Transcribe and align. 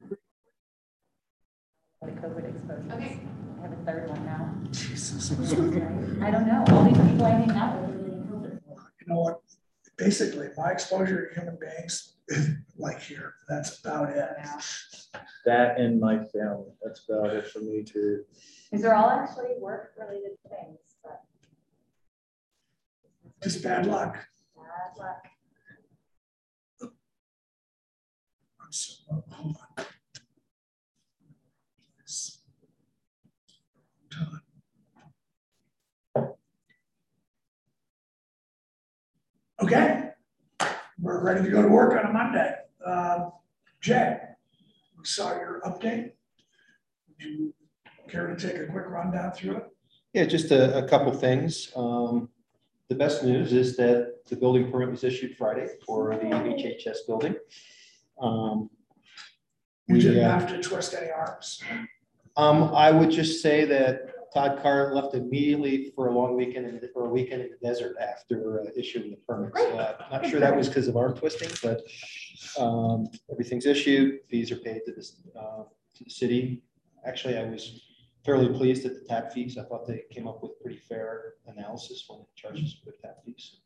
The 0.00 0.16
COVID 2.12 2.48
exposures. 2.48 2.92
Okay. 2.92 3.20
I 3.58 3.62
have 3.62 3.72
a 3.72 3.76
third 3.84 4.08
one 4.08 4.24
now. 4.24 4.54
Jesus. 4.70 5.32
I 6.22 6.30
don't 6.30 6.46
know, 6.46 6.64
all 6.68 6.84
these 6.84 6.96
people 6.96 7.26
I 7.26 7.30
hang 7.30 7.50
out 7.50 7.80
with 7.80 7.90
are. 7.90 8.92
You 9.00 9.06
know 9.08 9.20
what? 9.20 9.40
Basically, 9.96 10.48
my 10.56 10.70
exposure 10.70 11.28
to 11.28 11.34
human 11.34 11.58
beings 11.60 12.14
is 12.28 12.50
like 12.76 13.00
here. 13.00 13.34
That's 13.48 13.80
about 13.80 14.10
it. 14.10 14.16
Yeah. 14.16 14.60
That 15.44 15.80
and 15.80 16.00
my 16.00 16.18
family, 16.18 16.70
that's 16.82 17.04
about 17.08 17.34
it 17.34 17.48
for 17.48 17.58
me 17.60 17.82
too. 17.82 18.24
These 18.70 18.84
are 18.84 18.94
all 18.94 19.10
actually 19.10 19.54
work-related 19.58 20.38
things, 20.48 20.78
but. 21.02 21.22
Just 23.42 23.62
bad 23.62 23.86
luck. 23.86 24.16
Bad 24.56 24.98
luck. 24.98 25.26
Okay, 39.60 40.10
we're 41.00 41.22
ready 41.24 41.44
to 41.44 41.50
go 41.50 41.62
to 41.62 41.68
work 41.68 41.98
on 41.98 42.10
a 42.10 42.12
Monday. 42.12 42.54
Um, 42.84 43.32
Jay, 43.80 44.18
we 44.98 45.04
saw 45.04 45.30
your 45.34 45.60
update. 45.64 46.12
Would 47.08 47.20
you 47.20 47.54
care 48.08 48.26
to 48.26 48.36
take 48.36 48.60
a 48.60 48.66
quick 48.66 48.84
rundown 48.86 49.32
through 49.32 49.56
it? 49.56 49.66
Yeah, 50.12 50.26
just 50.26 50.50
a, 50.50 50.84
a 50.84 50.88
couple 50.88 51.12
things. 51.12 51.72
Um, 51.74 52.28
the 52.88 52.94
best 52.94 53.24
news 53.24 53.52
is 53.52 53.76
that 53.78 54.24
the 54.26 54.36
building 54.36 54.70
permit 54.70 54.90
was 54.90 55.04
issued 55.04 55.36
Friday 55.36 55.68
for 55.86 56.14
the 56.14 56.26
HHS 56.26 57.06
building. 57.06 57.34
Um, 58.20 58.70
You 59.86 59.94
we, 59.96 60.00
didn't 60.00 60.24
have 60.24 60.48
to 60.48 60.60
twist 60.60 60.94
any 60.94 61.10
arms. 61.10 61.62
Um, 62.36 62.74
I 62.74 62.90
would 62.90 63.10
just 63.10 63.42
say 63.42 63.64
that 63.64 64.32
Todd 64.34 64.60
Carr 64.62 64.94
left 64.94 65.14
immediately 65.14 65.90
for 65.96 66.08
a 66.08 66.12
long 66.12 66.36
weekend 66.36 66.66
in- 66.66 66.80
or 66.94 67.06
a 67.06 67.08
weekend 67.08 67.42
in 67.42 67.50
the 67.50 67.66
desert 67.66 67.96
after 68.00 68.60
uh, 68.60 68.64
issuing 68.76 69.10
the 69.10 69.16
permit. 69.26 69.52
So 69.56 69.78
uh, 69.78 69.96
not 70.10 70.26
sure 70.26 70.38
that 70.40 70.54
was 70.54 70.68
because 70.68 70.88
of 70.88 70.96
arm 70.96 71.16
twisting, 71.16 71.48
but 71.62 71.80
um, 72.62 73.06
everything's 73.32 73.66
issued, 73.66 74.20
fees 74.30 74.52
are 74.52 74.56
paid 74.56 74.82
to 74.86 74.92
this, 74.92 75.22
uh, 75.38 75.62
to 75.96 76.04
the 76.04 76.10
city. 76.10 76.62
Actually, 77.06 77.38
I 77.38 77.44
was 77.44 77.80
fairly 78.24 78.48
pleased 78.48 78.84
at 78.84 78.92
the 78.94 79.00
tap 79.08 79.32
fees. 79.32 79.56
I 79.56 79.64
thought 79.64 79.86
they 79.86 80.02
came 80.10 80.28
up 80.28 80.42
with 80.42 80.60
pretty 80.60 80.78
fair 80.78 81.34
analysis 81.46 82.04
when 82.08 82.20
it 82.20 82.26
charges 82.36 82.74
for 82.84 82.90
the 82.90 82.96
tap 83.02 83.16
fees. 83.24 83.60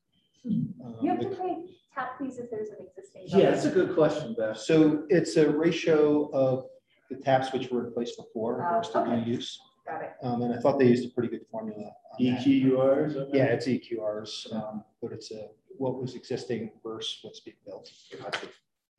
Um, 0.46 0.96
You 1.02 1.10
have 1.10 1.20
to 1.20 1.28
pay 1.30 1.64
tap 1.94 2.18
fees 2.18 2.38
if 2.38 2.50
there's 2.50 2.70
an 2.70 2.76
existing. 2.86 3.22
Yeah, 3.26 3.50
that's 3.50 3.64
a 3.64 3.70
good 3.70 3.94
question, 3.94 4.34
Beth. 4.36 4.58
So 4.58 5.04
it's 5.08 5.36
a 5.36 5.48
ratio 5.50 6.30
of 6.32 6.66
the 7.10 7.16
taps 7.16 7.52
which 7.52 7.70
were 7.70 7.86
in 7.86 7.92
place 7.92 8.16
before 8.16 8.66
Oh, 8.70 8.76
versus 8.78 8.92
the 8.92 9.00
okay. 9.00 9.16
new 9.16 9.32
use. 9.34 9.60
Got 9.86 10.02
it. 10.02 10.12
Um, 10.22 10.42
and 10.42 10.54
I 10.54 10.58
thought 10.58 10.78
they 10.78 10.86
used 10.86 11.04
a 11.06 11.12
pretty 11.12 11.28
good 11.28 11.44
formula. 11.50 11.78
on 12.18 12.24
that. 12.24 12.40
EQRs? 12.40 13.16
I 13.32 13.36
Yeah, 13.36 13.44
it's 13.46 13.66
EQRs, 13.66 14.52
um, 14.54 14.84
but 15.02 15.12
it's 15.12 15.30
a, 15.32 15.48
what 15.76 16.00
was 16.00 16.14
existing 16.14 16.70
versus 16.84 17.18
what's 17.22 17.40
being 17.40 17.56
built. 17.66 17.90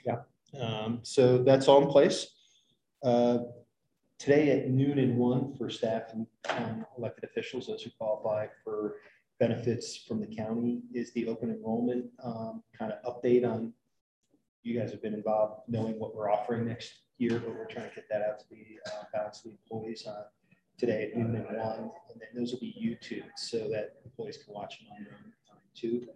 Yeah, 0.06 0.18
um, 0.60 1.00
so 1.04 1.38
that's 1.38 1.68
all 1.68 1.82
in 1.84 1.88
place. 1.90 2.28
Uh, 3.04 3.40
Today 4.20 4.52
at 4.52 4.70
noon 4.70 5.00
and 5.00 5.18
one 5.18 5.54
for 5.58 5.70
staff 5.70 6.04
and 6.14 6.26
um, 6.52 6.86
elected 6.98 7.26
officials, 7.26 7.68
those 7.68 7.82
who 7.82 7.90
qualify 7.98 8.48
for 8.64 8.96
benefits 9.48 9.98
from 9.98 10.22
the 10.22 10.36
county 10.44 10.82
is 10.94 11.12
the 11.12 11.28
open 11.28 11.50
enrollment, 11.50 12.06
um, 12.24 12.64
kind 12.78 12.94
of 12.94 13.00
update 13.10 13.46
on. 13.46 13.74
You 14.64 14.80
guys 14.80 14.92
have 14.92 15.02
been 15.02 15.14
involved 15.14 15.64
knowing 15.68 16.00
what 16.00 16.16
we're 16.16 16.32
offering 16.32 16.66
next 16.66 16.94
year, 17.18 17.40
but 17.40 17.50
we're 17.50 17.66
trying 17.66 17.90
to 17.90 17.96
get 17.96 18.06
that 18.10 18.22
out 18.22 18.40
to 18.40 18.46
the 18.50 18.80
uh, 18.90 19.04
balance 19.12 19.40
of 19.40 19.52
the 19.52 19.58
employees 19.62 20.08
uh, 20.08 20.24
today 20.78 21.12
at 21.12 21.18
noon 21.18 21.36
and 21.36 21.58
one, 21.58 21.92
and 22.10 22.22
then 22.22 22.30
those 22.34 22.54
will 22.54 22.62
be 22.62 22.74
YouTube 22.82 23.26
so 23.36 23.58
that 23.74 23.98
employees 24.06 24.38
can 24.46 24.54
watch 24.54 24.76
it 24.80 24.88
on 24.98 25.04
their 25.04 25.14
own 25.14 25.34
time 25.50 25.68
too. 25.76 26.08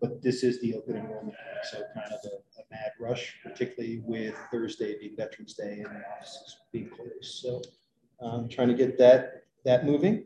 But 0.00 0.22
this 0.22 0.44
is 0.44 0.60
the 0.60 0.76
open 0.76 0.96
enrollment, 0.96 1.34
so 1.64 1.78
kind 1.92 2.12
of 2.12 2.20
a, 2.24 2.36
a 2.60 2.64
mad 2.70 2.92
rush, 3.00 3.34
particularly 3.42 4.02
with 4.04 4.36
Thursday 4.52 4.96
being 5.00 5.16
Veterans 5.16 5.54
Day 5.54 5.82
and 5.84 5.86
the 5.86 6.02
offices 6.14 6.58
being 6.70 6.90
closed. 6.90 7.42
So 7.42 7.62
um, 8.20 8.48
trying 8.48 8.68
to 8.68 8.74
get 8.74 8.96
that, 8.98 9.46
that 9.64 9.84
moving. 9.84 10.24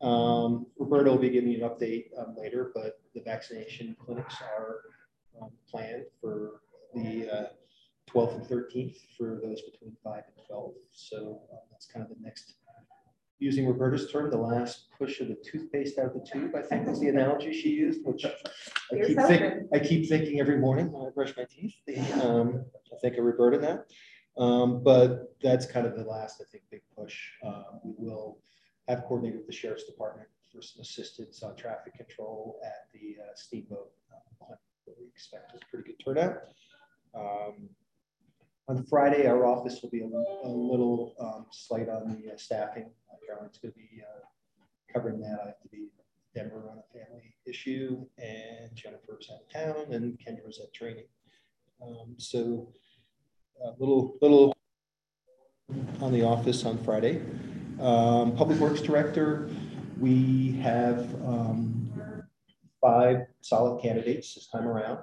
Um, 0.00 0.66
Roberta 0.78 1.10
will 1.10 1.18
be 1.18 1.30
giving 1.30 1.50
you 1.50 1.64
an 1.64 1.70
update 1.70 2.06
um, 2.18 2.34
later, 2.36 2.70
but 2.74 3.00
the 3.14 3.22
vaccination 3.22 3.96
clinics 3.98 4.36
are 4.42 4.80
um, 5.40 5.50
planned 5.68 6.04
for 6.20 6.60
the 6.94 7.28
uh, 7.30 7.46
12th 8.10 8.36
and 8.36 8.46
13th 8.46 8.96
for 9.16 9.40
those 9.42 9.62
between 9.62 9.96
five 10.04 10.22
and 10.26 10.46
12. 10.46 10.74
So 10.92 11.40
uh, 11.52 11.56
that's 11.70 11.86
kind 11.86 12.04
of 12.04 12.08
the 12.08 12.22
next 12.22 12.56
using 13.38 13.66
Roberta's 13.66 14.10
term, 14.10 14.30
the 14.30 14.38
last 14.38 14.86
push 14.96 15.20
of 15.20 15.28
the 15.28 15.36
toothpaste 15.36 15.98
out 15.98 16.06
of 16.06 16.14
the 16.14 16.26
tube, 16.30 16.54
I 16.56 16.62
think 16.62 16.86
was 16.86 17.00
the 17.00 17.08
analogy 17.08 17.52
she 17.52 17.70
used, 17.70 18.00
which 18.04 18.24
I 18.24 18.32
Here's 18.90 19.08
keep 19.08 19.18
thinking. 19.18 19.68
I 19.72 19.78
keep 19.78 20.08
thinking 20.08 20.40
every 20.40 20.58
morning 20.58 20.90
when 20.90 21.06
I 21.06 21.10
brush 21.10 21.34
my 21.36 21.44
teeth. 21.44 21.74
The, 21.86 21.98
um, 22.24 22.64
I 22.92 22.96
think 22.98 23.16
of 23.18 23.24
Roberta 23.24 23.58
now. 23.58 24.42
Um, 24.42 24.82
but 24.82 25.34
that's 25.42 25.66
kind 25.66 25.86
of 25.86 25.96
the 25.96 26.04
last, 26.04 26.40
I 26.40 26.44
think, 26.50 26.64
big 26.70 26.82
push. 26.96 27.16
Uh, 27.44 27.62
we 27.82 27.94
will 27.98 28.38
have 28.88 29.04
coordinated 29.04 29.38
with 29.38 29.46
the 29.46 29.52
sheriff's 29.52 29.84
department 29.84 30.28
for 30.52 30.62
some 30.62 30.80
assistance 30.80 31.42
on 31.42 31.56
traffic 31.56 31.94
control 31.94 32.60
at 32.64 32.88
the 32.92 33.16
uh, 33.22 33.32
steamboat. 33.34 33.90
uh, 34.42 34.54
We 34.86 35.06
expect 35.08 35.54
a 35.54 35.58
pretty 35.70 35.90
good 35.92 36.04
turnout. 36.04 36.42
Um, 37.14 37.68
on 38.68 38.84
Friday, 38.84 39.26
our 39.26 39.46
office 39.46 39.80
will 39.82 39.90
be 39.90 40.00
a, 40.00 40.06
a 40.06 40.48
little 40.48 41.14
um, 41.20 41.46
slight 41.52 41.88
on 41.88 42.08
the 42.08 42.32
uh, 42.32 42.36
staffing. 42.36 42.90
Uh, 43.10 43.16
Caroline's 43.26 43.58
going 43.58 43.72
to 43.72 43.78
be 43.78 44.02
uh, 44.02 44.24
covering 44.92 45.20
that. 45.20 45.38
I 45.42 45.46
have 45.46 45.60
to 45.62 45.68
be 45.68 45.88
Denver 46.34 46.68
on 46.70 46.78
a 46.78 46.98
family 46.98 47.34
issue, 47.46 48.04
and 48.18 48.74
Jennifer's 48.74 49.30
out 49.32 49.40
of 49.42 49.48
town, 49.52 49.92
and 49.92 50.18
Kendra's 50.18 50.60
at 50.60 50.72
training. 50.74 51.06
Um, 51.82 52.14
so, 52.18 52.72
a 53.64 53.70
little 53.78 54.18
little 54.20 54.54
on 56.00 56.12
the 56.12 56.22
office 56.22 56.64
on 56.64 56.78
Friday. 56.78 57.22
Um, 57.80 58.34
Public 58.34 58.58
Works 58.58 58.80
Director, 58.80 59.50
we 60.00 60.52
have 60.62 61.00
um, 61.26 61.92
five 62.80 63.26
solid 63.42 63.82
candidates 63.82 64.34
this 64.34 64.46
time 64.46 64.66
around. 64.66 65.00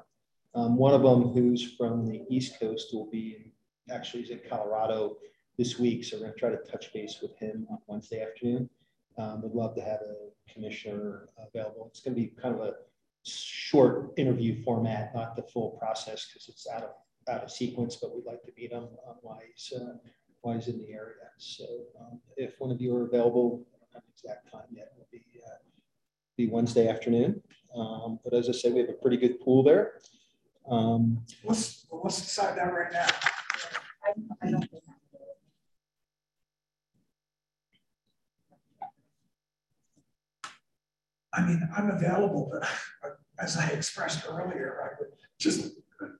Um, 0.56 0.76
one 0.76 0.96
of 0.96 1.04
them 1.04 1.30
who's 1.34 1.76
from 1.76 2.08
the 2.08 2.26
East 2.30 2.60
Coast 2.60 2.92
will 2.92 3.10
be 3.12 3.36
in 3.36 3.94
actually 3.94 4.22
he's 4.22 4.32
in 4.32 4.40
Colorado 4.50 5.18
this 5.58 5.78
week, 5.78 6.04
so 6.04 6.18
we're 6.18 6.24
gonna 6.24 6.36
try 6.36 6.50
to 6.50 6.72
touch 6.72 6.92
base 6.94 7.20
with 7.22 7.38
him 7.38 7.68
on 7.70 7.78
Wednesday 7.86 8.24
afternoon. 8.24 8.70
Um, 9.20 9.44
would 9.44 9.54
love 9.54 9.76
to 9.76 9.82
have 9.82 10.00
a 10.02 10.52
commissioner 10.52 11.30
available. 11.38 11.88
It's 11.92 12.00
gonna 12.00 12.16
be 12.16 12.34
kind 12.42 12.56
of 12.56 12.62
a 12.62 12.74
short 13.24 14.14
interview 14.18 14.64
format, 14.64 15.14
not 15.14 15.36
the 15.36 15.44
full 15.44 15.72
process, 15.72 16.26
because 16.28 16.50
it's 16.50 16.68
out 16.68 16.84
of, 16.84 16.90
out 17.28 17.44
of 17.44 17.52
sequence, 17.52 17.98
but 17.98 18.16
we'd 18.16 18.26
like 18.26 18.42
to 18.44 18.52
meet 18.58 18.72
him 18.72 18.88
on 19.08 19.16
why 19.22 19.42
uh, 19.76 19.98
why 20.44 20.56
in 20.68 20.78
the 20.78 20.92
area. 20.92 21.32
So, 21.38 21.66
um, 22.00 22.20
if 22.38 22.60
one 22.60 22.70
of 22.70 22.80
you 22.80 22.96
are 22.96 23.06
available, 23.06 23.66
I 23.74 23.80
don't 23.80 23.94
have 23.94 24.04
exact 24.14 24.52
time 24.52 24.68
yet, 24.72 24.92
it'll 24.94 25.08
be, 25.12 25.24
uh, 25.44 25.58
be 26.38 26.48
Wednesday 26.48 26.88
afternoon. 26.88 27.42
Um, 27.76 28.20
but 28.24 28.34
as 28.34 28.50
I 28.50 28.52
said, 28.52 28.74
we 28.74 28.82
have 28.82 28.90
a 28.90 28.94
pretty 28.94 29.18
good 29.18 29.40
pool 29.40 29.64
there. 29.64 29.94
Um, 30.70 31.26
Let's, 31.44 31.88
let's 31.92 32.36
that 32.36 32.74
right 32.74 32.92
now. 32.94 33.08
I. 34.42 34.68
I 41.36 41.42
mean, 41.48 41.68
I'm 41.76 41.90
available, 41.90 42.52
but 43.02 43.18
as 43.40 43.58
I 43.58 43.68
expressed 43.70 44.24
earlier, 44.30 44.78
I 44.84 44.96
would 45.00 45.10
just 45.40 45.72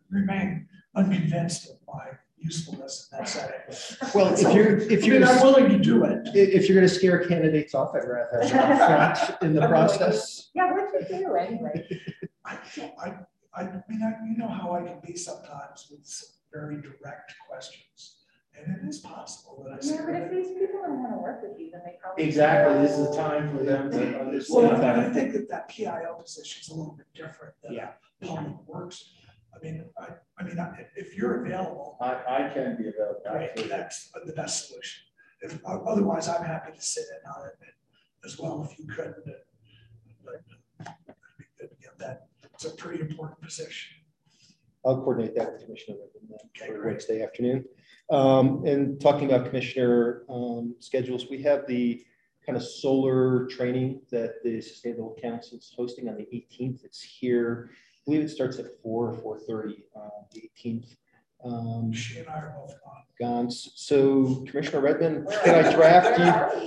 remain 0.10 0.68
unconvinced 0.96 1.70
of 1.70 1.78
my 1.88 2.18
usefulness 2.44 3.10
in 3.12 3.18
that 3.18 3.28
setting. 3.30 4.10
Well, 4.14 4.34
if 4.34 4.42
you're, 4.54 4.78
if 4.78 5.04
I 5.04 5.06
you're, 5.08 5.20
mean, 5.20 5.28
I'm 5.28 5.42
willing 5.42 5.70
to 5.70 5.78
do 5.80 6.04
it. 6.04 6.30
if 6.36 6.68
you're 6.68 6.76
gonna 6.78 6.88
scare 6.90 7.26
candidates 7.26 7.74
off, 7.74 7.96
I'd 7.96 8.08
rather 8.08 8.46
have 8.48 9.40
them 9.42 9.50
in 9.50 9.56
the 9.56 9.68
process. 9.68 10.50
Yeah, 10.54 10.72
what'd 10.72 11.10
you 11.10 11.18
do 11.20 11.36
anyway? 11.36 11.88
I, 12.46 12.58
I, 13.04 13.14
I 13.56 13.64
mean, 13.88 14.04
I, 14.04 14.14
you 14.30 14.38
know 14.38 14.48
how 14.50 14.74
I 14.74 14.82
can 14.84 15.00
be 15.06 15.16
sometimes 15.16 15.88
with 15.90 16.06
some 16.06 16.30
very 16.52 16.82
direct 16.82 17.34
questions. 17.48 18.18
And 18.56 18.76
it 18.78 18.88
is 18.88 19.00
possible 19.00 19.66
that 19.66 19.78
I 19.78 19.82
say. 19.82 19.96
Yeah, 19.96 20.02
but 20.06 20.16
if 20.16 20.32
these 20.32 20.48
people 20.50 20.82
don't 20.84 21.02
want 21.02 21.14
to 21.14 21.18
work 21.18 21.42
with 21.42 21.60
you, 21.60 21.72
then 21.72 21.82
they 21.86 21.98
probably. 22.00 22.24
Exactly, 22.26 22.82
this 22.84 22.92
is 23.00 23.10
the 23.10 23.16
time 23.18 23.58
for 23.58 23.64
them 23.64 23.90
to 23.90 23.98
Well, 23.98 24.20
understand 24.28 24.74
and 24.76 24.86
I 24.86 25.04
that. 25.06 25.14
think 25.14 25.34
that 25.34 25.50
that 25.50 25.70
PIO 25.70 26.20
position 26.22 26.62
is 26.62 26.70
a 26.70 26.76
little 26.76 26.94
bit 26.94 27.08
different 27.16 27.56
than 27.64 27.74
Yeah. 27.74 27.90
public 28.22 28.54
works. 28.68 29.10
I 29.56 29.64
mean, 29.64 29.86
I, 29.98 30.08
I 30.40 30.44
mean, 30.44 30.58
if 30.96 31.16
you're 31.16 31.46
available, 31.46 31.98
I, 32.02 32.14
I 32.28 32.52
can 32.54 32.76
be 32.78 32.88
available. 32.88 33.22
Right, 33.26 33.52
that's 33.70 34.12
the 34.26 34.34
best 34.34 34.68
solution. 34.68 35.04
If, 35.42 35.60
otherwise, 35.66 36.28
I'm 36.28 36.44
happy 36.44 36.72
to 36.74 36.82
sit 36.82 37.04
in 37.12 37.30
on 37.30 37.48
it 37.48 37.74
as 38.26 38.40
well 38.40 38.68
if 38.70 38.80
you 38.80 38.88
could. 38.88 39.14
But 40.24 40.36
it'd 40.80 40.94
be 41.38 41.46
good 41.60 41.70
to 41.70 41.76
get 41.82 42.00
that. 42.00 42.28
It's 42.54 42.66
a 42.66 42.72
pretty 42.72 43.02
important 43.02 43.42
position. 43.42 43.98
I'll 44.86 45.02
coordinate 45.02 45.36
that 45.36 45.54
with 45.54 45.64
Commissioner 45.64 45.98
Redmond 46.00 46.40
then 46.58 46.68
for 46.68 46.86
Wednesday 46.86 47.22
afternoon. 47.24 47.66
Um, 48.10 48.66
and 48.66 49.00
talking 49.00 49.32
about 49.32 49.48
Commissioner, 49.48 50.24
um, 50.30 50.76
schedules, 50.80 51.28
we 51.30 51.42
have 51.44 51.66
the 51.68 52.04
kind 52.46 52.58
of 52.58 52.64
solar 52.64 53.48
training 53.48 54.02
that 54.12 54.44
the 54.44 54.62
Sustainable 54.62 55.18
Council 55.22 55.58
is 55.58 55.74
hosting 55.76 56.10
on 56.10 56.18
the 56.18 56.28
eighteenth. 56.36 56.84
It's 56.84 57.02
here. 57.02 57.72
I 58.04 58.12
believe 58.12 58.22
it 58.26 58.30
starts 58.30 58.60
at 58.60 58.66
four 58.82 59.10
or 59.12 59.14
four 59.14 59.40
thirty, 59.40 59.86
uh, 59.96 60.10
the 60.34 60.42
eighteenth. 60.44 60.94
Um, 61.44 61.92
She 61.94 62.20
and 62.20 62.28
I 62.28 62.34
are 62.40 62.56
both 62.58 62.76
gone. 62.84 63.04
gone. 63.20 63.52
So 63.52 64.44
Commissioner 64.46 64.82
Redmond, 64.82 65.28
can 65.44 65.64
I 65.66 65.74
draft 65.74 66.20
you 66.20 66.26
Where 66.26 66.34
are? 66.34 66.62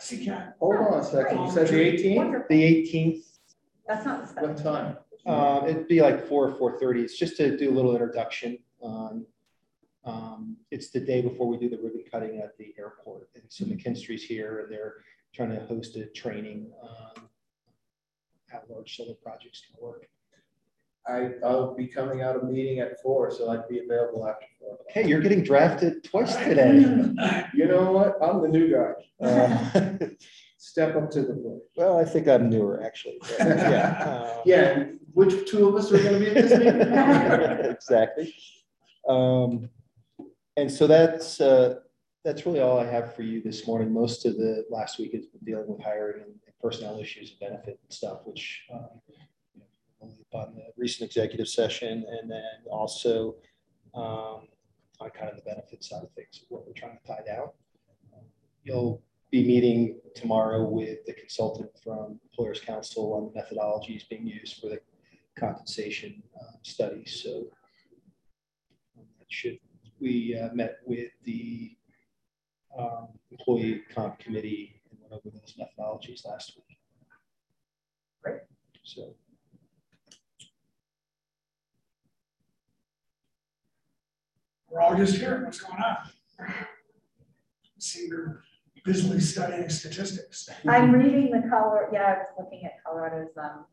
See, 0.00 0.24
Ken, 0.24 0.54
Hold 0.60 0.76
on 0.76 1.00
a 1.00 1.04
second, 1.04 1.38
you 1.44 1.50
said 1.50 1.66
the 1.68 1.80
eighteenth? 1.80 2.16
Wonderful. 2.18 2.46
the 2.48 2.62
eighteenth? 2.62 3.24
That's 3.88 4.04
not 4.04 4.32
the 4.34 4.40
What 4.46 4.58
stuff. 4.58 4.62
time? 4.62 4.96
Um, 5.26 5.68
it'd 5.68 5.88
be 5.88 6.00
like 6.00 6.28
four 6.28 6.48
or 6.48 6.54
four 6.56 6.78
thirty. 6.78 7.02
It's 7.02 7.18
just 7.18 7.36
to 7.38 7.56
do 7.56 7.70
a 7.70 7.74
little 7.74 7.92
introduction 7.92 8.58
on. 8.80 9.26
Um, 10.04 10.56
it's 10.70 10.90
the 10.90 11.00
day 11.00 11.20
before 11.22 11.48
we 11.48 11.58
do 11.58 11.68
the 11.68 11.76
ribbon 11.76 12.04
cutting 12.10 12.38
at 12.38 12.56
the 12.56 12.72
airport. 12.78 13.28
And 13.34 13.42
so 13.48 13.64
McKinstry's 13.64 14.22
here 14.22 14.60
and 14.60 14.72
they're 14.72 14.94
trying 15.34 15.50
to 15.50 15.60
host 15.66 15.96
a 15.96 16.06
training 16.06 16.70
on 16.80 17.24
how 18.48 18.62
large 18.70 18.96
solar 18.96 19.14
projects 19.14 19.60
can 19.66 19.76
work. 19.84 20.08
I, 21.08 21.30
I'll 21.44 21.74
be 21.74 21.86
coming 21.86 22.20
out 22.22 22.36
of 22.36 22.44
meeting 22.44 22.80
at 22.80 23.00
four, 23.00 23.30
so 23.30 23.50
I'd 23.50 23.66
be 23.68 23.78
available 23.80 24.28
after 24.28 24.46
four. 24.60 24.78
Hey, 24.90 25.06
you're 25.06 25.20
getting 25.20 25.42
drafted 25.42 26.04
twice 26.04 26.36
today. 26.36 26.80
You 27.54 27.66
know 27.66 27.90
what? 27.92 28.18
I'm 28.22 28.40
the 28.42 28.48
new 28.48 28.70
guy. 28.72 29.26
Uh, 29.26 30.06
Step 30.58 30.94
up 30.96 31.10
to 31.12 31.22
the 31.22 31.34
plate. 31.34 31.62
Well, 31.76 31.98
I 31.98 32.04
think 32.04 32.28
I'm 32.28 32.50
newer, 32.50 32.82
actually. 32.84 33.18
but 33.38 33.48
Yeah. 33.48 33.90
uh, 34.04 34.42
Yeah, 34.44 34.84
which 35.14 35.48
two 35.50 35.68
of 35.68 35.74
us 35.76 35.90
are 35.92 36.02
gonna 36.02 36.18
be 36.18 36.26
at 36.28 36.34
this 36.34 36.58
meeting? 36.58 37.70
Exactly. 37.70 38.34
Um, 39.08 39.70
and 40.56 40.70
so 40.70 40.86
that's, 40.86 41.40
uh, 41.40 41.76
that's 42.24 42.44
really 42.44 42.60
all 42.60 42.78
I 42.78 42.86
have 42.86 43.14
for 43.14 43.22
you 43.22 43.40
this 43.42 43.66
morning. 43.66 43.92
Most 43.92 44.26
of 44.26 44.36
the 44.36 44.64
last 44.70 44.98
week 44.98 45.12
has 45.14 45.26
been 45.26 45.40
dealing 45.44 45.68
with 45.68 45.80
hiring 45.82 46.22
and 46.22 46.34
personnel 46.60 46.98
issues 47.00 47.30
and 47.30 47.40
benefit 47.50 47.78
and 47.82 47.92
stuff, 47.92 48.20
which, 48.24 48.64
um, 48.72 48.88
upon 50.02 50.54
the 50.54 50.64
recent 50.76 51.08
executive 51.08 51.48
session 51.48 52.04
and 52.08 52.30
then 52.30 52.42
also, 52.70 53.36
um, 53.94 54.48
on 55.00 55.10
kind 55.10 55.30
of 55.30 55.36
the 55.36 55.42
benefit 55.42 55.84
side 55.84 56.02
of 56.02 56.10
things, 56.12 56.44
what 56.48 56.66
we're 56.66 56.72
trying 56.72 56.98
to 56.98 57.06
tie 57.06 57.22
down. 57.26 57.48
You'll 58.64 59.02
be 59.30 59.46
meeting 59.46 59.98
tomorrow 60.14 60.62
with 60.68 61.04
the 61.06 61.12
consultant 61.12 61.70
from 61.82 62.20
Employers 62.30 62.60
Council 62.60 63.14
on 63.14 63.32
the 63.32 63.40
methodologies 63.40 64.08
being 64.08 64.26
used 64.26 64.60
for 64.60 64.68
the 64.68 64.80
compensation 65.38 66.22
uh, 66.38 66.56
study. 66.62 67.04
So 67.06 67.46
um, 68.96 69.04
that 69.18 69.26
should, 69.28 69.58
we 70.00 70.38
uh, 70.38 70.52
met 70.54 70.78
with 70.84 71.10
the 71.24 71.76
um, 72.78 73.08
employee 73.30 73.82
comp 73.94 74.18
committee 74.18 74.80
and 74.90 74.98
went 75.00 75.12
over 75.12 75.34
those 75.34 75.54
methodologies 75.58 76.26
last 76.26 76.56
week. 76.56 76.78
Great. 78.22 78.40
So 78.82 79.14
we're 84.70 84.80
all 84.80 84.94
just 84.96 85.16
here. 85.16 85.42
What's 85.44 85.60
going 85.60 85.80
on? 85.82 85.96
See, 87.78 88.06
you're 88.08 88.42
busily 88.84 89.20
studying 89.20 89.68
statistics. 89.68 90.48
I'm 90.66 90.92
reading 90.92 91.30
the 91.30 91.48
color, 91.48 91.88
yeah, 91.92 92.14
I 92.14 92.18
was 92.18 92.26
looking 92.38 92.64
at 92.64 92.82
Colorado's, 92.84 93.36
um, 93.36 93.64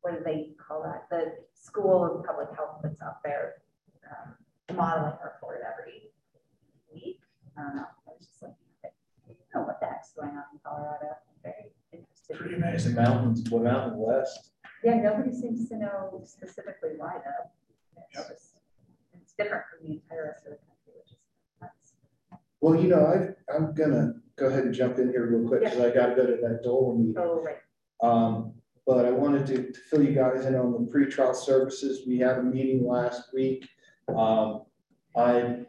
what 0.00 0.14
do 0.16 0.24
they 0.24 0.50
call 0.58 0.82
that? 0.82 1.06
The 1.10 1.32
School 1.54 2.04
of 2.18 2.24
Public 2.24 2.48
Health 2.56 2.82
puts 2.82 3.00
out 3.02 3.22
their, 3.22 3.54
um, 4.10 4.76
modeling 4.76 5.12
report 5.22 5.60
every 5.66 6.10
week. 6.92 7.20
I 7.58 7.62
don't 7.62 7.76
know, 7.76 7.82
I 7.82 8.10
was 8.18 8.26
just 8.26 8.42
looking 8.42 8.56
at 8.84 8.90
it. 8.90 8.94
I 9.28 9.32
don't 9.52 9.62
know 9.62 9.66
what 9.68 9.80
the 9.80 9.86
heck's 9.86 10.12
going 10.12 10.30
on 10.30 10.44
in 10.52 10.58
Colorado. 10.64 11.08
I'm 11.10 11.42
very 11.42 11.72
interested. 11.92 12.36
Pretty 12.36 12.54
amazing. 12.56 12.94
mountains, 12.94 13.48
what 13.50 13.64
mountain 13.64 13.98
west? 13.98 14.52
Yeah, 14.82 14.96
nobody 14.96 15.32
seems 15.32 15.68
to 15.68 15.76
know 15.76 16.22
specifically 16.24 16.90
why 16.96 17.18
though. 17.24 17.50
It's 18.02 18.16
Yep. 18.18 18.28
just, 18.28 18.51
it's 19.32 19.44
different 19.44 19.64
from 19.70 19.88
the 19.88 19.94
entire 19.94 20.26
rest 20.26 20.46
of 20.46 20.52
the 20.52 20.58
country, 20.58 20.92
which 20.98 21.12
is 21.12 21.18
nuts. 21.60 21.94
Well, 22.60 22.76
you 22.76 22.88
know, 22.88 23.06
I, 23.06 23.54
I'm 23.54 23.74
gonna 23.74 24.14
go 24.36 24.46
ahead 24.46 24.64
and 24.64 24.74
jump 24.74 24.98
in 24.98 25.10
here 25.10 25.26
real 25.26 25.48
quick, 25.48 25.62
because 25.62 25.78
I 25.80 25.90
gotta 25.90 26.14
go 26.14 26.26
to 26.26 26.36
that 26.42 26.60
Dole 26.62 26.96
meeting. 26.98 27.14
Oh, 27.18 27.42
right. 27.42 27.56
Um, 28.02 28.54
but 28.86 29.06
I 29.06 29.10
wanted 29.10 29.46
to 29.46 29.72
to 29.72 29.78
fill 29.90 30.02
you 30.02 30.14
guys 30.14 30.44
in 30.44 30.54
on 30.54 30.72
the 30.72 30.90
pretrial 30.90 31.34
services. 31.34 32.06
We 32.06 32.18
had 32.18 32.38
a 32.38 32.42
meeting 32.42 32.86
last 32.86 33.32
week. 33.32 33.68
Um, 34.14 34.62
I've 35.16 35.66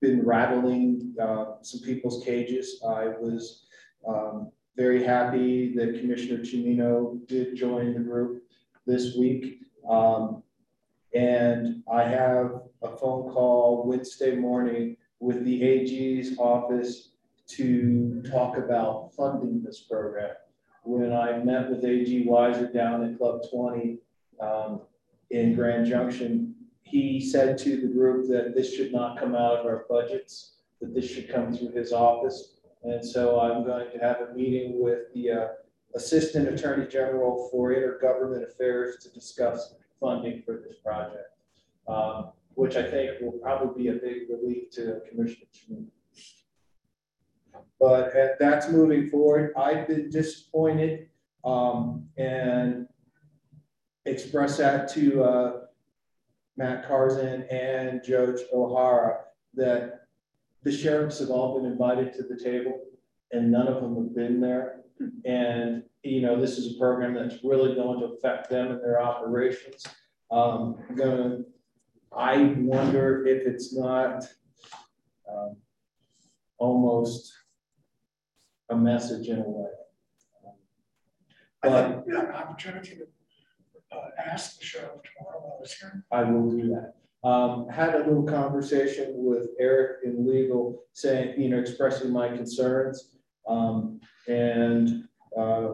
been 0.00 0.24
rattling, 0.24 1.14
uh, 1.20 1.54
some 1.62 1.80
people's 1.80 2.22
cages. 2.24 2.82
I 2.86 3.08
was, 3.08 3.66
um, 4.06 4.50
very 4.76 5.02
happy 5.04 5.74
that 5.76 5.98
Commissioner 6.00 6.42
Cimino 6.42 7.26
did 7.26 7.54
join 7.56 7.94
the 7.94 8.00
group 8.00 8.42
this 8.86 9.16
week. 9.16 9.60
Um, 9.88 10.42
and 11.14 11.82
I 11.92 12.04
have 12.04 12.62
a 12.82 12.88
phone 12.88 13.30
call 13.32 13.84
Wednesday 13.86 14.34
morning 14.34 14.96
with 15.20 15.44
the 15.44 15.62
AG's 15.62 16.38
office 16.38 17.10
to 17.46 18.22
talk 18.30 18.56
about 18.56 19.12
funding 19.14 19.62
this 19.62 19.80
program 19.80 20.34
when 20.84 21.12
I 21.12 21.38
met 21.38 21.70
with 21.70 21.84
AG 21.84 22.26
Weiser 22.26 22.72
down 22.72 23.04
at 23.04 23.18
Club 23.18 23.40
twenty 23.50 23.98
um, 24.40 24.82
in 25.30 25.54
Grand 25.54 25.86
Junction, 25.86 26.54
he 26.82 27.20
said 27.20 27.56
to 27.58 27.80
the 27.80 27.88
group 27.88 28.28
that 28.28 28.54
this 28.54 28.74
should 28.74 28.92
not 28.92 29.18
come 29.18 29.34
out 29.34 29.58
of 29.58 29.66
our 29.66 29.86
budgets, 29.88 30.56
that 30.80 30.94
this 30.94 31.10
should 31.10 31.28
come 31.28 31.52
through 31.52 31.72
his 31.72 31.92
office. 31.92 32.58
And 32.82 33.04
so 33.04 33.40
I'm 33.40 33.64
going 33.64 33.90
to 33.92 33.98
have 33.98 34.20
a 34.20 34.34
meeting 34.34 34.82
with 34.82 35.12
the 35.14 35.30
uh, 35.30 35.46
Assistant 35.96 36.48
Attorney 36.48 36.86
General 36.86 37.48
for 37.50 37.70
Intergovernment 37.70 38.46
Affairs 38.46 38.96
to 39.02 39.08
discuss 39.08 39.74
funding 40.00 40.42
for 40.44 40.62
this 40.66 40.76
project, 40.84 41.30
um, 41.88 42.30
which 42.54 42.76
I 42.76 42.82
think 42.82 43.20
will 43.20 43.32
probably 43.32 43.84
be 43.84 43.88
a 43.90 43.94
big 43.94 44.28
relief 44.28 44.70
to 44.72 45.00
Commissioner 45.08 45.46
Shmoon. 45.54 45.86
But 47.80 48.16
uh, 48.16 48.28
that's 48.38 48.70
moving 48.70 49.10
forward. 49.10 49.52
I've 49.56 49.86
been 49.88 50.10
disappointed 50.10 51.08
um, 51.44 52.06
and 52.16 52.86
express 54.06 54.56
that 54.58 54.88
to 54.94 55.22
uh, 55.22 55.52
Matt 56.56 56.88
Karzen 56.88 57.46
and 57.52 58.02
Judge 58.02 58.40
O'Hara 58.52 59.24
that 59.54 60.06
the 60.62 60.72
sheriffs 60.72 61.18
have 61.18 61.30
all 61.30 61.58
been 61.58 61.70
invited 61.70 62.12
to 62.14 62.22
the 62.22 62.36
table 62.36 62.80
and 63.32 63.50
none 63.50 63.68
of 63.68 63.82
them 63.82 63.96
have 63.96 64.14
been 64.14 64.40
there. 64.40 64.80
And, 65.24 65.82
you 66.04 66.20
know, 66.20 66.38
this 66.38 66.58
is 66.58 66.76
a 66.76 66.78
program 66.78 67.14
that's 67.14 67.42
really 67.42 67.74
going 67.74 67.98
to 68.00 68.06
affect 68.06 68.50
them 68.50 68.70
and 68.70 68.80
their 68.80 69.02
operations. 69.02 69.84
Um, 70.30 70.76
gonna, 70.94 71.38
I 72.16 72.54
wonder 72.58 73.26
if 73.26 73.46
it's 73.46 73.74
not 73.74 74.24
um, 75.28 75.56
almost 76.58 77.32
a 78.68 78.76
message 78.76 79.28
in 79.28 79.38
a 79.38 79.48
way. 79.48 79.68
I 81.62 81.68
But 81.68 81.88
think 81.88 82.06
we 82.06 82.14
have 82.14 82.28
an 82.28 82.34
opportunity 82.34 82.96
to 82.96 83.96
uh, 83.96 84.08
ask 84.22 84.58
the 84.58 84.64
sheriff 84.64 84.90
tomorrow 85.16 85.40
while 85.40 85.58
he's 85.62 85.72
here. 85.72 86.04
I 86.12 86.24
will 86.24 86.50
do 86.50 86.68
that. 86.68 86.94
Um, 87.26 87.68
had 87.70 87.94
a 87.94 87.98
little 87.98 88.24
conversation 88.24 89.14
with 89.16 89.48
Eric 89.58 90.00
in 90.04 90.28
legal 90.28 90.82
saying, 90.92 91.40
you 91.40 91.48
know, 91.48 91.58
expressing 91.58 92.12
my 92.12 92.28
concerns. 92.28 93.16
Um, 93.48 94.00
and, 94.28 95.08
uh, 95.38 95.72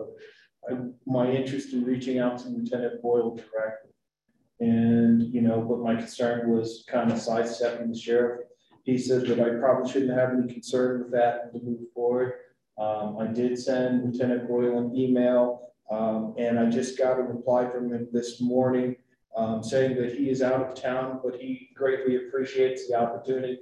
my 1.07 1.31
interest 1.31 1.73
in 1.73 1.85
reaching 1.85 2.19
out 2.19 2.39
to 2.39 2.49
Lieutenant 2.49 3.03
Boyle 3.03 3.35
directly. 3.35 3.91
And, 4.61 5.23
you 5.23 5.41
know, 5.41 5.61
but 5.63 5.79
my 5.79 5.97
concern 5.97 6.51
was 6.51 6.85
kind 6.87 7.11
of 7.11 7.19
sidestepping 7.19 7.91
the 7.91 7.99
sheriff. 7.99 8.43
He 8.85 8.99
said 8.99 9.27
that 9.27 9.41
I 9.41 9.59
probably 9.59 9.91
shouldn't 9.91 10.19
have 10.19 10.33
any 10.33 10.53
concern 10.53 11.03
with 11.03 11.13
that 11.13 11.53
to 11.53 11.61
move 11.63 11.81
forward. 11.95 12.35
Um, 12.79 13.19
I 13.19 13.27
did 13.27 13.59
send 13.59 14.05
Lieutenant 14.05 14.49
Boyle 14.49 14.79
an 14.79 14.97
email, 14.97 15.73
um, 15.91 16.35
and 16.39 16.59
I 16.59 16.67
just 16.71 16.99
got 16.99 17.19
a 17.19 17.23
reply 17.23 17.69
from 17.69 17.93
him 17.93 18.09
this 18.13 18.41
morning 18.41 18.97
um, 19.37 19.63
saying 19.63 19.97
that 19.97 20.15
he 20.15 20.31
is 20.31 20.43
out 20.43 20.63
of 20.63 20.75
town, 20.75 21.21
but 21.23 21.35
he 21.37 21.71
greatly 21.75 22.17
appreciates 22.17 22.89
the 22.89 22.95
opportunity 22.95 23.59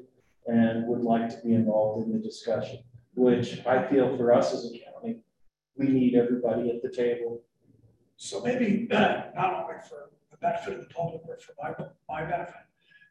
and 0.47 0.87
would 0.87 1.03
like 1.03 1.29
to 1.29 1.47
be 1.47 1.55
involved 1.55 2.07
in 2.07 2.13
the 2.13 2.19
discussion, 2.19 2.79
which 3.15 3.65
I 3.67 3.87
feel 3.87 4.17
for 4.17 4.33
us 4.33 4.55
as 4.55 4.65
a 4.65 4.71
we 5.79 5.87
need 5.89 6.15
everybody 6.15 6.71
at 6.71 6.83
the 6.83 6.91
table. 6.91 7.41
So 8.17 8.43
maybe, 8.43 8.87
not 8.91 9.33
only 9.37 9.81
for 9.89 10.11
the 10.31 10.37
benefit 10.39 10.75
of 10.75 10.81
the 10.81 10.95
public, 10.95 11.23
but 11.27 11.41
for 11.41 11.55
my, 11.63 11.73
my 12.09 12.29
benefit, 12.29 12.55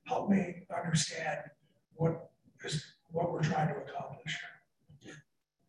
help 0.06 0.30
me 0.30 0.64
understand 0.76 1.40
what 1.96 2.30
is, 2.64 2.84
what 3.12 3.32
we're 3.32 3.42
trying 3.42 3.70
to 3.70 3.76
accomplish 3.76 4.38
here. 5.02 5.16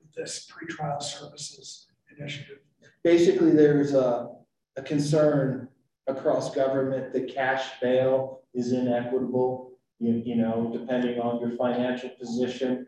with 0.01 0.13
This 0.15 0.51
pretrial 0.51 1.01
services 1.01 1.87
initiative. 2.19 2.59
Basically, 3.05 3.53
there's 3.53 3.95
a, 3.95 4.29
a 4.77 4.83
concern 4.83 5.69
across 6.09 6.19
across 6.49 6.55
government, 6.55 7.13
that 7.13 7.33
cash 7.33 7.65
bail 7.81 8.41
is 8.55 8.73
inequitable. 8.73 9.73
You, 10.01 10.23
you 10.25 10.37
know, 10.37 10.71
depending 10.73 11.21
on 11.21 11.41
your 11.41 11.57
financial 11.57 12.11
position 12.11 12.87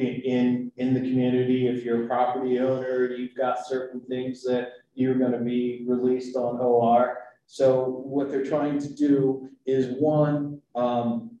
in, 0.00 0.72
in, 0.76 0.94
the 0.94 1.00
community, 1.00 1.68
if 1.68 1.84
you're 1.84 2.04
a 2.04 2.06
property 2.06 2.58
owner, 2.58 3.12
you've 3.12 3.36
got 3.36 3.66
certain 3.66 4.00
things 4.08 4.42
that 4.44 4.72
you're 4.94 5.14
gonna 5.14 5.40
be 5.40 5.84
released 5.86 6.36
on 6.36 6.60
OR. 6.60 7.18
So 7.46 8.02
what 8.04 8.30
they're 8.30 8.44
trying 8.44 8.78
to 8.80 8.94
do 8.94 9.48
is 9.66 9.98
one, 10.00 10.60
um, 10.74 11.38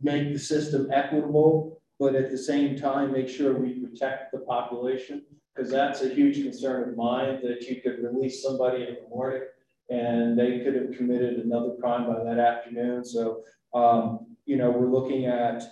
make 0.00 0.32
the 0.32 0.38
system 0.38 0.88
equitable, 0.92 1.80
but 1.98 2.14
at 2.14 2.30
the 2.30 2.38
same 2.38 2.76
time, 2.76 3.12
make 3.12 3.28
sure 3.28 3.58
we 3.58 3.80
protect 3.80 4.32
the 4.32 4.38
population. 4.38 5.24
Because 5.54 5.72
that's 5.72 6.02
a 6.02 6.08
huge 6.08 6.42
concern 6.42 6.90
of 6.90 6.96
mine, 6.96 7.40
that 7.42 7.62
you 7.62 7.80
could 7.80 7.98
release 8.00 8.42
somebody 8.42 8.82
in 8.84 8.94
the 8.94 9.08
morning 9.08 9.42
and 9.90 10.38
they 10.38 10.60
could 10.60 10.74
have 10.74 10.92
committed 10.96 11.38
another 11.38 11.74
crime 11.80 12.06
by 12.06 12.22
that 12.22 12.38
afternoon. 12.38 13.04
So, 13.04 13.42
um, 13.74 14.26
you 14.44 14.56
know, 14.56 14.70
we're 14.70 14.90
looking 14.90 15.26
at 15.26 15.64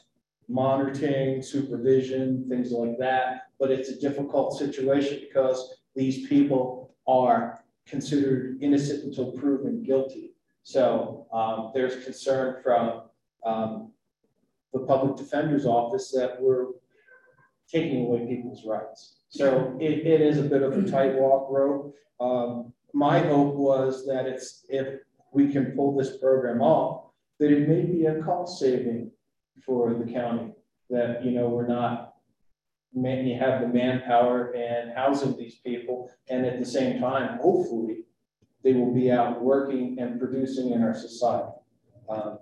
monitoring, 0.49 1.43
supervision, 1.43 2.47
things 2.49 2.71
like 2.71 2.99
that. 2.99 3.49
But 3.59 3.71
it's 3.71 3.89
a 3.89 4.01
difficult 4.01 4.59
situation 4.59 5.21
because 5.21 5.79
these 5.95 6.29
people 6.29 6.95
are 7.07 7.65
considered 7.87 8.59
innocent 8.61 9.05
until 9.05 9.33
proven 9.33 9.83
guilty. 9.83 10.35
So 10.63 11.27
um, 11.33 11.71
there's 11.75 12.05
concern 12.05 12.63
from 12.63 13.03
um, 13.45 13.93
the 14.73 14.81
public 14.81 15.17
defender's 15.17 15.65
office 15.65 16.11
that 16.13 16.41
we're 16.41 16.67
taking 17.71 18.07
away 18.07 18.27
people's 18.27 18.65
rights. 18.67 19.19
So 19.29 19.77
it, 19.81 20.07
it 20.07 20.21
is 20.21 20.39
a 20.39 20.43
bit 20.43 20.63
of 20.63 20.77
a 20.77 20.89
tight 20.91 21.15
walk 21.15 21.49
road. 21.51 21.93
Um, 22.21 22.73
my 22.93 23.19
hope 23.19 23.55
was 23.55 24.07
that 24.07 24.27
it's 24.27 24.65
if 24.69 25.01
we 25.33 25.53
can 25.53 25.73
pull 25.73 25.97
this 25.97 26.17
program 26.19 26.63
off, 26.63 27.11
that 27.39 27.53
it 27.53 27.69
may 27.69 27.83
be 27.83 28.07
a 28.07 28.23
cost 28.23 28.59
saving 28.59 29.11
for 29.65 29.95
the 29.95 30.11
county. 30.11 30.53
That 30.89 31.25
you 31.25 31.33
know 31.33 31.49
we're 31.49 31.67
not 31.67 32.15
man, 32.97 33.27
you 33.27 33.39
have 33.39 33.61
the 33.61 33.69
manpower 33.69 34.53
and 34.53 34.93
housing 34.97 35.37
these 35.37 35.57
people, 35.57 36.11
and 36.29 36.47
at 36.47 36.59
the 36.59 36.65
same 36.65 37.01
time, 37.01 37.39
hopefully, 37.41 38.05
they 38.65 38.73
will 38.73 38.93
be 38.93 39.11
out 39.13 39.43
working 39.43 39.99
and 40.01 40.19
producing 40.19 40.73
in 40.73 40.83
our 40.83 40.95
society. 40.95 41.53
Um, 42.09 42.39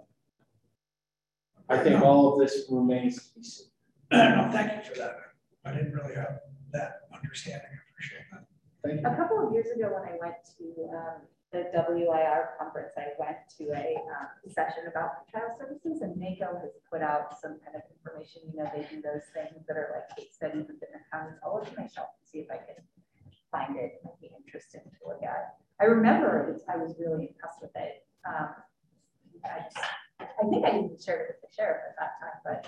I 1.68 1.78
think 1.78 2.02
all 2.02 2.32
of 2.32 2.38
this 2.38 2.66
remains 2.70 3.16
to 3.16 3.34
be 3.34 3.44
seen. 3.44 3.66
No, 4.12 4.48
thank 4.52 4.84
you 4.84 4.92
for 4.92 4.98
that. 4.98 5.16
I 5.64 5.72
didn't 5.72 5.92
really 5.92 6.14
have 6.14 6.38
that 6.72 7.00
understanding. 7.12 7.66
I 7.66 7.80
appreciate 7.90 8.22
that. 8.30 8.44
Thank 8.84 9.00
you. 9.00 9.08
A 9.08 9.16
couple 9.16 9.46
of 9.46 9.52
years 9.52 9.66
ago, 9.74 9.90
when 9.92 10.02
I 10.08 10.16
went 10.20 10.36
to 10.58 10.96
um, 10.96 11.22
the 11.54 11.70
WIR 11.70 12.58
conference, 12.58 12.90
I 12.98 13.14
went 13.14 13.38
to 13.58 13.64
a 13.70 13.94
um, 14.10 14.26
session 14.50 14.90
about 14.90 15.30
child 15.30 15.54
services, 15.54 16.02
and 16.02 16.16
NACO 16.18 16.58
has 16.58 16.74
put 16.90 17.00
out 17.00 17.38
some 17.38 17.62
kind 17.62 17.78
of 17.78 17.82
information. 17.86 18.42
You 18.50 18.58
know, 18.58 18.70
they 18.74 18.82
do 18.90 18.98
those 18.98 19.22
things 19.30 19.62
that 19.70 19.78
are 19.78 19.94
like 19.94 20.10
case 20.18 20.34
studies 20.34 20.66
of 20.66 20.82
different 20.82 21.06
counties. 21.12 21.38
I'll 21.46 21.54
look 21.54 21.70
at 21.70 21.78
my 21.78 21.86
shelf 21.86 22.10
and 22.18 22.26
see 22.26 22.42
if 22.42 22.50
I 22.50 22.58
can 22.58 22.82
find 23.54 23.78
it. 23.78 23.98
It 23.98 24.02
might 24.02 24.18
be 24.18 24.34
interesting 24.34 24.82
to 24.82 25.00
look 25.06 25.22
at. 25.22 25.62
I 25.80 25.86
remember 25.86 26.58
I 26.66 26.76
was 26.76 26.98
really 26.98 27.30
impressed 27.30 27.62
with 27.62 27.74
it. 27.78 28.02
Um, 28.26 28.50
I, 29.46 29.62
I 30.18 30.42
think 30.50 30.66
I 30.66 30.82
even 30.82 30.98
shared 30.98 31.30
it 31.30 31.38
with 31.38 31.42
the 31.46 31.54
sheriff 31.54 31.94
at 31.94 31.96
that 32.02 32.12
time, 32.18 32.38
but 32.42 32.60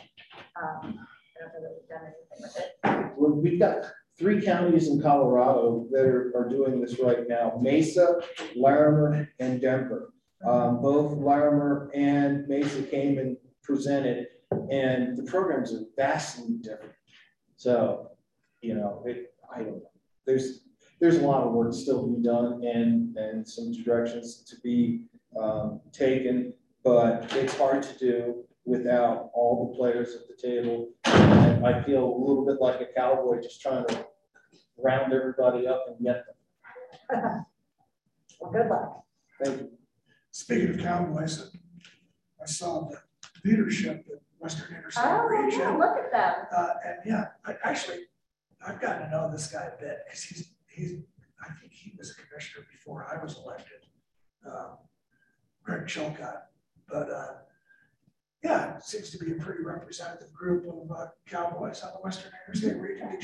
um, 0.63 1.07
I 1.35 1.43
don't 1.43 1.51
know 1.55 1.63
that 1.67 1.75
we've 1.75 1.91
done 1.91 2.07
anything 2.07 2.39
with 2.39 2.57
it. 2.63 2.71
Well, 3.19 3.35
we've 3.35 3.59
got 3.59 3.91
three 4.19 4.41
counties 4.41 4.89
in 4.89 5.01
Colorado 5.01 5.87
that 5.91 6.05
are, 6.05 6.33
are 6.35 6.49
doing 6.49 6.81
this 6.81 6.99
right 6.99 7.29
now, 7.29 7.59
Mesa, 7.61 8.21
Larimer, 8.55 9.29
and 9.39 9.61
Denver. 9.61 10.13
Um, 10.47 10.81
both 10.81 11.17
Larimer 11.19 11.91
and 11.95 12.47
Mesa 12.49 12.83
came 12.83 13.19
and 13.19 13.37
presented, 13.63 14.27
and 14.71 15.17
the 15.17 15.23
programs 15.25 15.75
are 15.75 15.85
vastly 15.97 16.57
different. 16.61 16.95
So, 17.57 18.11
you 18.63 18.75
know, 18.75 19.03
it, 19.07 19.35
I 19.55 19.59
don't 19.59 19.79
know, 19.79 19.91
there's, 20.27 20.63
there's 21.01 21.17
a 21.17 21.27
lot 21.27 21.47
of 21.47 21.53
work 21.53 21.73
still 21.75 22.07
to 22.07 22.17
be 22.17 22.23
done 22.23 22.63
and, 22.65 23.17
and 23.17 23.47
some 23.47 23.73
directions 23.83 24.45
to 24.45 24.57
be 24.63 25.05
um, 25.41 25.81
taken, 25.93 26.53
but 26.85 27.33
it's 27.35 27.57
hard 27.57 27.83
to 27.83 27.99
do 27.99 28.45
without 28.65 29.31
all 29.35 29.69
the 29.69 29.77
players 29.77 30.17
at 30.17 30.23
the 30.29 30.37
table. 30.41 30.89
And 31.67 31.75
I 31.75 31.83
feel 31.83 32.05
a 32.05 32.17
little 32.19 32.47
bit 32.47 32.61
like 32.61 32.81
a 32.81 32.87
cowboy 32.97 33.41
just 33.43 33.61
trying 33.61 33.85
to 33.89 34.07
round 34.79 35.13
everybody 35.13 35.67
up 35.67 35.85
and 35.89 35.99
get 36.05 36.25
them. 37.11 37.45
Well, 38.39 38.53
good 38.53 38.69
luck. 38.69 39.03
Thank 39.43 39.61
you. 39.63 39.71
Speaking 40.31 40.69
of 40.75 40.79
cowboys, 40.79 41.57
I 42.39 42.45
saw 42.45 42.87
the 42.87 42.99
leadership 43.49 44.05
at 44.13 44.19
Western 44.39 44.77
Interstate 44.77 45.05
Oh, 45.07 45.27
yeah, 45.33 45.41
Region. 45.41 45.79
look 45.79 45.97
at 45.97 46.13
them. 46.13 46.35
Uh, 46.55 46.69
and 46.85 46.97
yeah, 47.07 47.29
I 47.47 47.55
actually, 47.65 48.01
I've 48.65 48.79
gotten 48.79 49.05
to 49.05 49.11
know 49.11 49.31
this 49.33 49.47
guy 49.51 49.71
a 49.75 49.81
bit 49.81 50.01
because 50.05 50.23
he's, 50.25 50.51
he's, 50.69 50.99
I 51.43 51.49
think 51.59 51.73
he 51.73 51.95
was 51.97 52.11
a 52.11 52.15
commissioner 52.27 52.67
before 52.71 53.07
I 53.11 53.23
was 53.25 53.39
elected. 53.39 53.87
Um, 54.47 54.77
Greg 55.65 55.87
Chilcott, 55.87 56.43
but, 56.91 57.11
uh, 57.11 57.33
yeah, 58.47 58.77
it 58.77 58.85
seems 58.85 59.11
to 59.11 59.19
be 59.19 59.33
a 59.33 59.35
pretty 59.35 59.63
representative 59.63 60.33
group 60.33 60.67
of 60.69 60.91
uh, 60.97 61.07
cowboys 61.29 61.83
on 61.83 61.91
the 61.95 61.99
Western 61.99 62.31
Interstate 62.47 62.77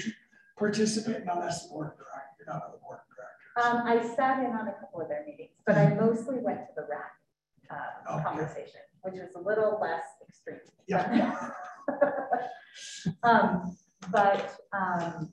you 0.05 0.12
participate? 0.59 1.25
No, 1.25 1.41
that's 1.41 1.62
the 1.64 1.69
board 1.71 1.93
of 1.93 1.97
directors. 1.97 2.35
You're 2.38 2.52
not 2.55 2.64
on 2.67 2.73
the 2.73 2.79
board 2.79 2.99
of 2.99 3.17
directors. 3.17 3.57
Um, 3.62 3.87
I 3.87 4.14
sat 4.17 4.38
in 4.45 4.50
on 4.52 4.69
a 4.69 4.73
couple 4.73 5.00
of 5.00 5.09
their 5.09 5.25
meetings, 5.25 5.50
but 5.67 5.76
I 5.76 5.95
mostly 5.95 6.38
went 6.38 6.61
to 6.61 6.73
the 6.76 6.87
RAC 6.91 7.12
uh, 7.71 8.14
Okay. 8.14 8.23
conversation, 8.25 8.81
which 9.02 9.14
was 9.14 9.31
a 9.37 9.41
little 9.41 9.79
less 9.81 10.05
extreme. 10.29 10.59
Yeah. 10.87 11.50
Um, 13.23 13.76
but, 14.11 14.57
um, 14.73 15.33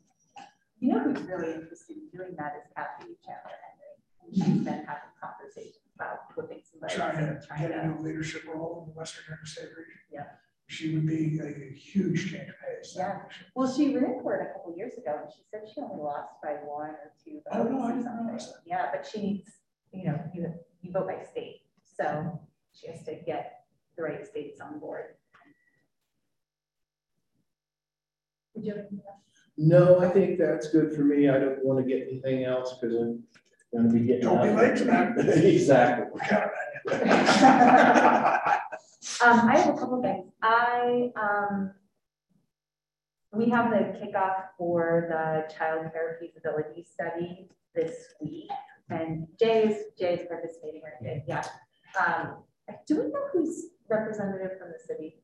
you 0.79 0.93
know 0.93 0.99
who's 0.99 1.21
really 1.21 1.53
interested 1.53 1.95
in 1.97 2.09
doing 2.17 2.35
that 2.37 2.55
is 2.57 2.63
Kathy 2.75 3.15
Chandler 3.25 3.57
Henry. 3.63 3.95
And 4.23 4.35
She's 4.35 4.63
been 4.65 4.85
having 4.85 5.13
conversations 5.21 5.87
about 5.95 6.33
flipping 6.33 6.61
some 6.69 6.78
votes 6.78 6.78
Trying 6.95 7.17
and 7.17 7.41
to 7.41 7.47
get 7.59 7.67
to, 7.69 7.81
into 7.81 7.99
a 7.99 8.01
leadership 8.01 8.43
role 8.47 8.83
in 8.85 8.93
the 8.93 8.97
Western 8.97 9.23
Interstate 9.31 9.69
Region. 9.77 9.99
Yeah. 10.11 10.23
She 10.67 10.93
would 10.93 11.07
be 11.07 11.39
a 11.39 11.73
huge 11.75 12.31
change 12.31 12.49
of 12.49 12.55
pace. 12.59 12.93
Yeah. 12.95 13.21
well, 13.55 13.71
she 13.73 13.95
ran 13.95 14.21
for 14.21 14.35
it 14.35 14.47
a 14.49 14.53
couple 14.53 14.75
years 14.77 14.93
ago 14.97 15.17
and 15.23 15.31
she 15.33 15.41
said 15.49 15.61
she 15.73 15.81
only 15.81 16.03
lost 16.03 16.29
by 16.43 16.51
one 16.63 16.91
or 16.91 17.11
two 17.23 17.41
votes 17.51 17.69
no, 17.71 17.81
I 17.81 17.85
or 17.85 17.87
didn't 17.89 18.03
something. 18.03 18.37
that. 18.37 18.53
Yeah, 18.65 18.89
but 18.91 19.07
she 19.11 19.21
needs, 19.21 19.51
you 19.91 20.05
know, 20.05 20.19
you, 20.33 20.53
you 20.81 20.91
vote 20.91 21.07
by 21.07 21.23
state, 21.23 21.61
so 21.83 22.39
she 22.71 22.87
has 22.87 23.03
to 23.05 23.15
get 23.15 23.65
the 23.97 24.03
right 24.03 24.25
states 24.27 24.61
on 24.61 24.79
board. 24.79 25.15
Would 28.53 28.65
you 28.65 28.71
have 28.71 28.79
anything 28.79 29.01
else? 29.07 29.19
No, 29.57 29.99
I 29.99 30.09
think 30.09 30.39
that's 30.39 30.69
good 30.69 30.93
for 30.93 31.01
me. 31.01 31.29
I 31.29 31.39
don't 31.39 31.63
want 31.65 31.79
to 31.79 31.85
get 31.85 32.07
anything 32.07 32.45
else 32.45 32.75
because 32.79 32.95
I'm 32.95 33.23
going 33.73 33.89
to 33.89 33.93
be 33.93 34.05
getting. 34.05 34.21
Don't 34.21 34.41
be 34.41 34.53
late 34.53 34.77
to 34.77 34.83
that. 34.85 35.17
Exactly. 35.45 36.21
We're 36.85 36.99
counting 36.99 37.09
on 37.11 38.43
you. 38.45 39.27
Um, 39.27 39.49
I 39.49 39.57
have 39.57 39.75
a 39.75 39.77
couple 39.77 40.01
things. 40.01 40.31
I, 40.41 41.11
um, 41.15 41.71
we 43.33 43.49
have 43.49 43.69
the 43.71 43.97
kickoff 43.99 44.43
for 44.57 45.07
the 45.09 45.53
child 45.53 45.91
care 45.93 46.17
feasibility 46.19 46.83
study 46.89 47.49
this 47.75 47.95
week. 48.21 48.49
And 48.89 49.27
Jay 49.39 49.67
is, 49.67 49.77
Jay 49.99 50.15
is 50.15 50.27
participating, 50.27 50.81
right? 50.83 51.21
Yeah. 51.27 51.43
Um, 52.05 52.43
do 52.87 52.95
we 53.01 53.07
know 53.11 53.25
who's 53.33 53.65
representative 53.89 54.57
from 54.57 54.69
the 54.69 54.79
city? 54.87 55.21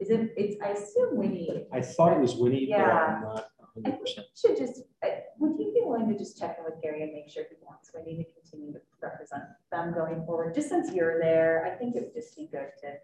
Is 0.00 0.10
it, 0.10 0.32
it's, 0.36 0.56
I 0.62 0.70
assume 0.70 1.16
Winnie. 1.16 1.66
I 1.72 1.80
thought 1.80 2.12
it 2.12 2.20
was 2.20 2.34
Winnie, 2.36 2.66
but 2.70 2.78
Yeah. 2.78 2.86
I'm 2.90 3.22
not 3.22 3.46
I 3.60 3.64
hundred 3.74 3.84
think 3.84 4.00
percent. 4.00 4.26
should 4.36 4.56
just, 4.56 4.82
uh, 5.04 5.08
would 5.38 5.52
you 5.58 5.72
be 5.72 5.80
willing 5.84 6.08
to 6.08 6.18
just 6.18 6.38
check 6.38 6.56
in 6.58 6.64
with 6.64 6.80
Gary 6.82 7.02
and 7.04 7.12
make 7.12 7.30
sure 7.30 7.44
he 7.48 7.56
wants 7.62 7.90
Winnie 7.94 8.16
to 8.24 8.43
continue 8.54 8.72
to 8.72 8.80
represent 9.02 9.44
them 9.70 9.92
going 9.92 10.24
forward? 10.24 10.54
Just 10.54 10.68
since 10.68 10.92
you're 10.92 11.18
there, 11.20 11.66
I 11.66 11.76
think 11.76 11.96
it 11.96 12.02
would 12.02 12.14
just 12.14 12.36
be 12.36 12.48
good 12.50 12.68
to 12.82 12.94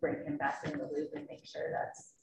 bring 0.00 0.24
him 0.24 0.36
back 0.36 0.62
in 0.64 0.72
the 0.72 0.84
loop 0.84 1.10
and 1.14 1.26
make 1.28 1.46
sure 1.46 1.70
that's, 1.70 2.14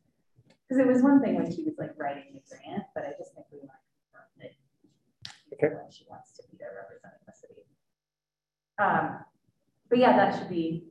because 0.67 0.79
it 0.79 0.87
was 0.87 1.01
one 1.01 1.21
thing 1.21 1.35
when 1.35 1.53
she 1.53 1.63
was 1.63 1.75
like 1.77 1.91
writing 1.97 2.33
the 2.33 2.41
grant, 2.47 2.83
but 2.95 3.03
I 3.03 3.11
just 3.17 3.33
think 3.33 3.45
we 3.51 3.59
want 3.59 3.71
to 3.71 3.89
confirm 4.11 4.27
that 4.39 4.51
Okay. 5.53 5.75
when 5.75 5.91
she 5.91 6.05
wants 6.09 6.33
to 6.37 6.43
be 6.49 6.57
there 6.57 6.71
representing 6.75 7.19
the 7.25 7.33
city. 7.33 7.61
Um, 8.79 9.23
but 9.89 9.99
yeah, 9.99 10.15
that 10.15 10.37
should 10.37 10.49
be 10.49 10.85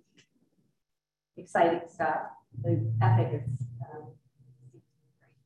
exciting 1.37 1.81
stuff. 1.89 2.27
The 2.63 2.93
Epic 3.01 3.43
is, 3.43 3.67
um, 3.83 4.13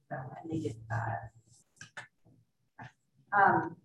so, 0.09 0.17
and 0.43 0.51
they 0.51 0.59
did, 0.59 0.77
uh, 0.91 1.19
um, 3.37 3.77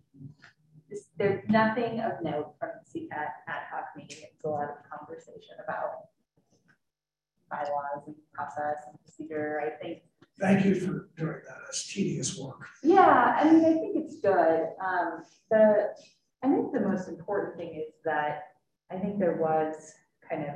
there's 1.20 1.46
nothing 1.50 2.00
of 2.00 2.12
note 2.22 2.54
from 2.58 2.70
the 2.80 3.00
CPAT 3.00 3.28
ad 3.46 3.68
hoc 3.70 3.84
meeting. 3.94 4.24
It's 4.32 4.42
a 4.42 4.48
lot 4.48 4.70
of 4.70 4.76
conversation 4.90 5.52
about 5.62 6.08
bylaws 7.50 8.04
and 8.06 8.16
process 8.32 8.78
and 8.88 8.98
procedure. 9.04 9.60
I 9.60 9.82
think 9.82 9.98
Thank 10.40 10.64
you 10.64 10.74
for 10.74 11.10
doing 11.18 11.40
that. 11.46 11.58
That's 11.66 11.92
tedious 11.92 12.38
work. 12.38 12.66
yeah, 12.82 13.36
I 13.38 13.44
mean, 13.44 13.62
I 13.66 13.74
think 13.74 13.96
it's 13.96 14.18
good. 14.20 14.68
Um, 14.82 15.22
the, 15.50 15.90
I 16.42 16.48
think 16.48 16.72
the 16.72 16.80
most 16.80 17.08
important 17.08 17.58
thing 17.58 17.74
is 17.74 17.92
that 18.06 18.44
I 18.90 18.96
think 18.96 19.18
there 19.18 19.36
was 19.36 19.92
kind 20.26 20.44
of, 20.44 20.54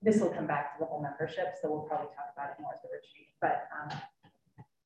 this 0.00 0.18
will 0.22 0.30
come 0.30 0.46
back 0.46 0.78
to 0.78 0.80
the 0.80 0.86
whole 0.86 1.02
membership, 1.02 1.56
so 1.60 1.70
we'll 1.70 1.82
probably 1.82 2.06
talk 2.16 2.32
about 2.34 2.52
it 2.56 2.62
more 2.62 2.72
at 2.72 2.80
the 2.82 2.88
retreat, 2.88 3.28
but 3.42 3.68
um, 3.76 4.00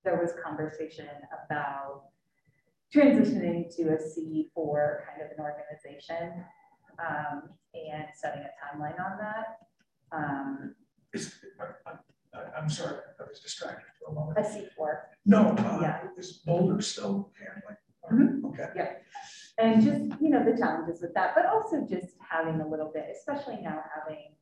there 0.02 0.20
was 0.20 0.32
conversation 0.44 1.06
about 1.46 2.06
transitioning 2.94 3.74
to 3.76 3.94
a 3.94 3.98
C 4.00 4.48
four 4.54 5.04
kind 5.08 5.20
of 5.22 5.36
an 5.36 5.44
organization 5.44 6.44
um, 6.98 7.50
and 7.74 8.04
setting 8.14 8.42
a 8.42 8.52
timeline 8.62 8.98
on 9.00 9.18
that. 9.18 9.58
Um, 10.12 10.74
Is, 11.12 11.34
I- 11.60 11.98
I'm 12.58 12.68
sorry, 12.68 12.96
I 13.20 13.22
was 13.28 13.40
distracted 13.40 13.86
for 13.98 14.10
a 14.10 14.14
moment. 14.14 14.38
a 14.38 14.44
C 14.44 14.66
four. 14.76 15.08
No, 15.26 15.50
uh, 15.56 15.78
Yeah. 15.80 16.08
is 16.16 16.32
Boulder 16.44 16.80
still 16.82 17.32
handling? 17.38 18.44
Okay. 18.52 18.70
Yeah. 18.76 18.92
And 19.58 19.82
just, 19.82 20.20
you 20.20 20.30
know, 20.30 20.44
the 20.44 20.56
challenges 20.58 21.00
with 21.00 21.14
that, 21.14 21.34
but 21.34 21.46
also 21.46 21.86
just 21.86 22.16
having 22.28 22.60
a 22.60 22.66
little 22.66 22.90
bit, 22.92 23.06
especially 23.16 23.60
now 23.62 23.82
having 23.94 24.34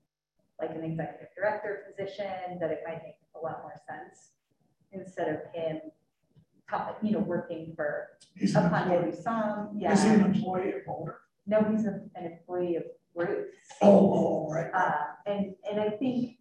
like 0.58 0.70
an 0.70 0.82
executive 0.84 1.28
director 1.36 1.84
position, 1.88 2.58
that 2.60 2.70
it 2.70 2.80
might 2.86 3.02
make 3.02 3.16
a 3.34 3.38
lot 3.38 3.60
more 3.62 3.74
sense 3.88 4.32
instead 4.92 5.28
of 5.28 5.40
him, 5.54 5.80
you 7.02 7.12
know, 7.12 7.18
working 7.20 7.72
for 7.76 8.08
He's 8.36 8.54
a 8.54 8.60
an 8.60 8.70
Ponte 8.70 8.92
employee, 8.92 9.12
Lusam, 9.12 9.92
is 9.92 10.02
he 10.02 10.08
an 10.08 10.20
employee 10.24 10.68
at 10.74 10.86
Boulder? 10.86 11.18
No, 11.46 11.62
he's 11.70 11.86
a- 11.86 12.08
an 12.14 12.24
employee 12.32 12.76
of 12.76 12.84
Ruth's. 13.14 13.56
Oh, 13.82 14.46
oh, 14.48 14.52
right. 14.52 14.70
Uh, 14.72 15.04
and, 15.26 15.54
and 15.70 15.80
I 15.80 15.90
think, 15.90 16.38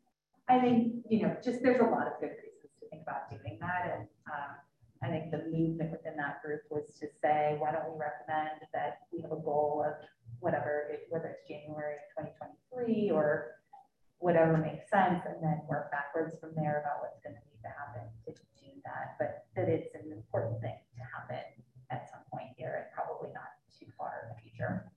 I 0.48 0.60
think, 0.60 1.04
you 1.10 1.24
know, 1.24 1.36
just 1.44 1.62
there's 1.64 1.82
a 1.82 1.84
lot 1.84 2.08
of 2.08 2.14
good 2.20 2.30
reasons 2.32 2.72
to 2.82 2.90
think 2.90 3.02
about 3.04 3.30
doing 3.30 3.58
that. 3.60 3.92
And, 3.98 4.08
um, 4.32 4.56
I 5.04 5.08
think 5.10 5.32
the 5.32 5.40
movement 5.52 5.92
within 5.92 6.16
that 6.18 6.42
group 6.44 6.62
was 6.70 6.86
to 7.00 7.08
say, 7.22 7.56
why 7.60 7.72
don't 7.72 7.92
we 7.92 8.00
recommend 8.00 8.62
that 8.74 9.00
we 9.12 9.22
have 9.22 9.32
a 9.32 9.42
goal 9.42 9.84
of 9.86 9.96
whatever, 10.40 10.88
it- 10.92 11.08
whether 11.10 11.28
it's 11.28 11.48
January 11.48 11.96
twenty 12.14 12.32
twenty-three 12.38 13.10
or 13.12 13.56
whatever 14.20 14.56
makes 14.58 14.88
sense, 14.90 15.26
and 15.26 15.42
then 15.44 15.62
work 15.68 15.92
backwards 15.92 16.36
from 16.40 16.54
there 16.56 16.80
about 16.82 17.02
what's 17.02 17.20
gonna 17.24 17.36
need 17.50 17.60
to 17.64 17.70
happen 17.70 18.04
to 18.26 18.32
do 18.32 18.70
that. 18.86 19.16
But 19.18 19.41
that 19.56 19.68
it's 19.68 19.94
an 19.96 20.12
important 20.12 20.62
thing 20.62 20.78
to 20.96 21.02
happen 21.04 21.44
at 21.90 22.10
some 22.10 22.22
point 22.32 22.50
here 22.58 22.74
and 22.78 22.86
probably 22.96 23.30
not 23.34 23.52
too 23.78 23.88
far 23.98 24.12
in 24.24 24.36
the 24.36 24.42
future. 24.42 24.92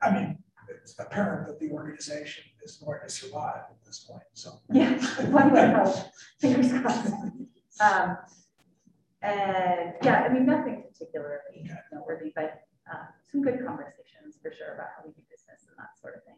I 0.00 0.10
mean, 0.12 0.38
it's 0.68 0.98
apparent 0.98 1.46
that 1.48 1.58
the 1.60 1.70
organization 1.70 2.44
is 2.62 2.76
going 2.76 3.00
to 3.02 3.10
survive 3.10 3.64
at 3.70 3.84
this 3.84 4.00
point, 4.00 4.22
so. 4.32 4.60
Yeah, 4.72 4.92
one 5.30 5.52
would 5.52 5.70
hope, 5.70 5.96
fingers 6.40 6.72
crossed. 6.72 7.12
Um, 7.80 8.16
and 9.22 9.94
yeah, 10.02 10.26
I 10.28 10.32
mean, 10.32 10.46
nothing 10.46 10.84
particularly 10.90 11.64
Okay. 11.64 11.74
noteworthy, 11.92 12.32
but, 12.34 12.62
um, 12.92 13.08
some 13.30 13.42
good 13.42 13.58
conversations 13.66 14.38
for 14.42 14.50
sure 14.52 14.74
about 14.74 14.88
how 14.96 15.02
we 15.04 15.12
do 15.12 15.20
business 15.30 15.66
and 15.68 15.76
that 15.78 15.98
sort 16.00 16.16
of 16.16 16.24
thing. 16.24 16.36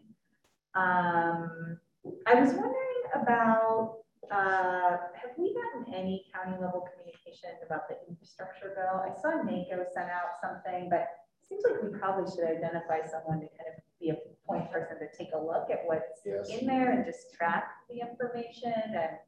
Um, 0.75 1.79
I 2.27 2.35
was 2.41 2.51
wondering 2.55 3.03
about, 3.15 3.99
uh, 4.31 4.91
have 5.15 5.33
we 5.37 5.55
gotten 5.55 5.93
any 5.95 6.27
county 6.33 6.57
level 6.61 6.87
communication 6.93 7.51
about 7.67 7.89
the 7.89 7.97
infrastructure 8.09 8.73
bill? 8.77 9.03
I 9.03 9.11
saw 9.21 9.43
NACO 9.43 9.85
sent 9.93 10.11
out 10.11 10.39
something, 10.43 10.89
but 10.89 11.01
it 11.01 11.47
seems 11.49 11.63
like 11.69 11.83
we 11.83 11.99
probably 11.99 12.31
should 12.31 12.45
identify 12.45 13.05
someone 13.07 13.41
to 13.41 13.49
kind 13.59 13.69
of 13.77 13.83
be 14.01 14.11
a 14.11 14.17
point 14.47 14.71
person 14.71 14.99
to 14.99 15.07
take 15.17 15.31
a 15.35 15.39
look 15.39 15.69
at 15.71 15.81
what's 15.87 16.23
Yes. 16.25 16.49
in 16.49 16.67
there 16.67 16.93
and 16.93 17.05
just 17.05 17.33
track 17.35 17.65
the 17.89 18.01
information 18.01 18.73
and, 18.95 19.19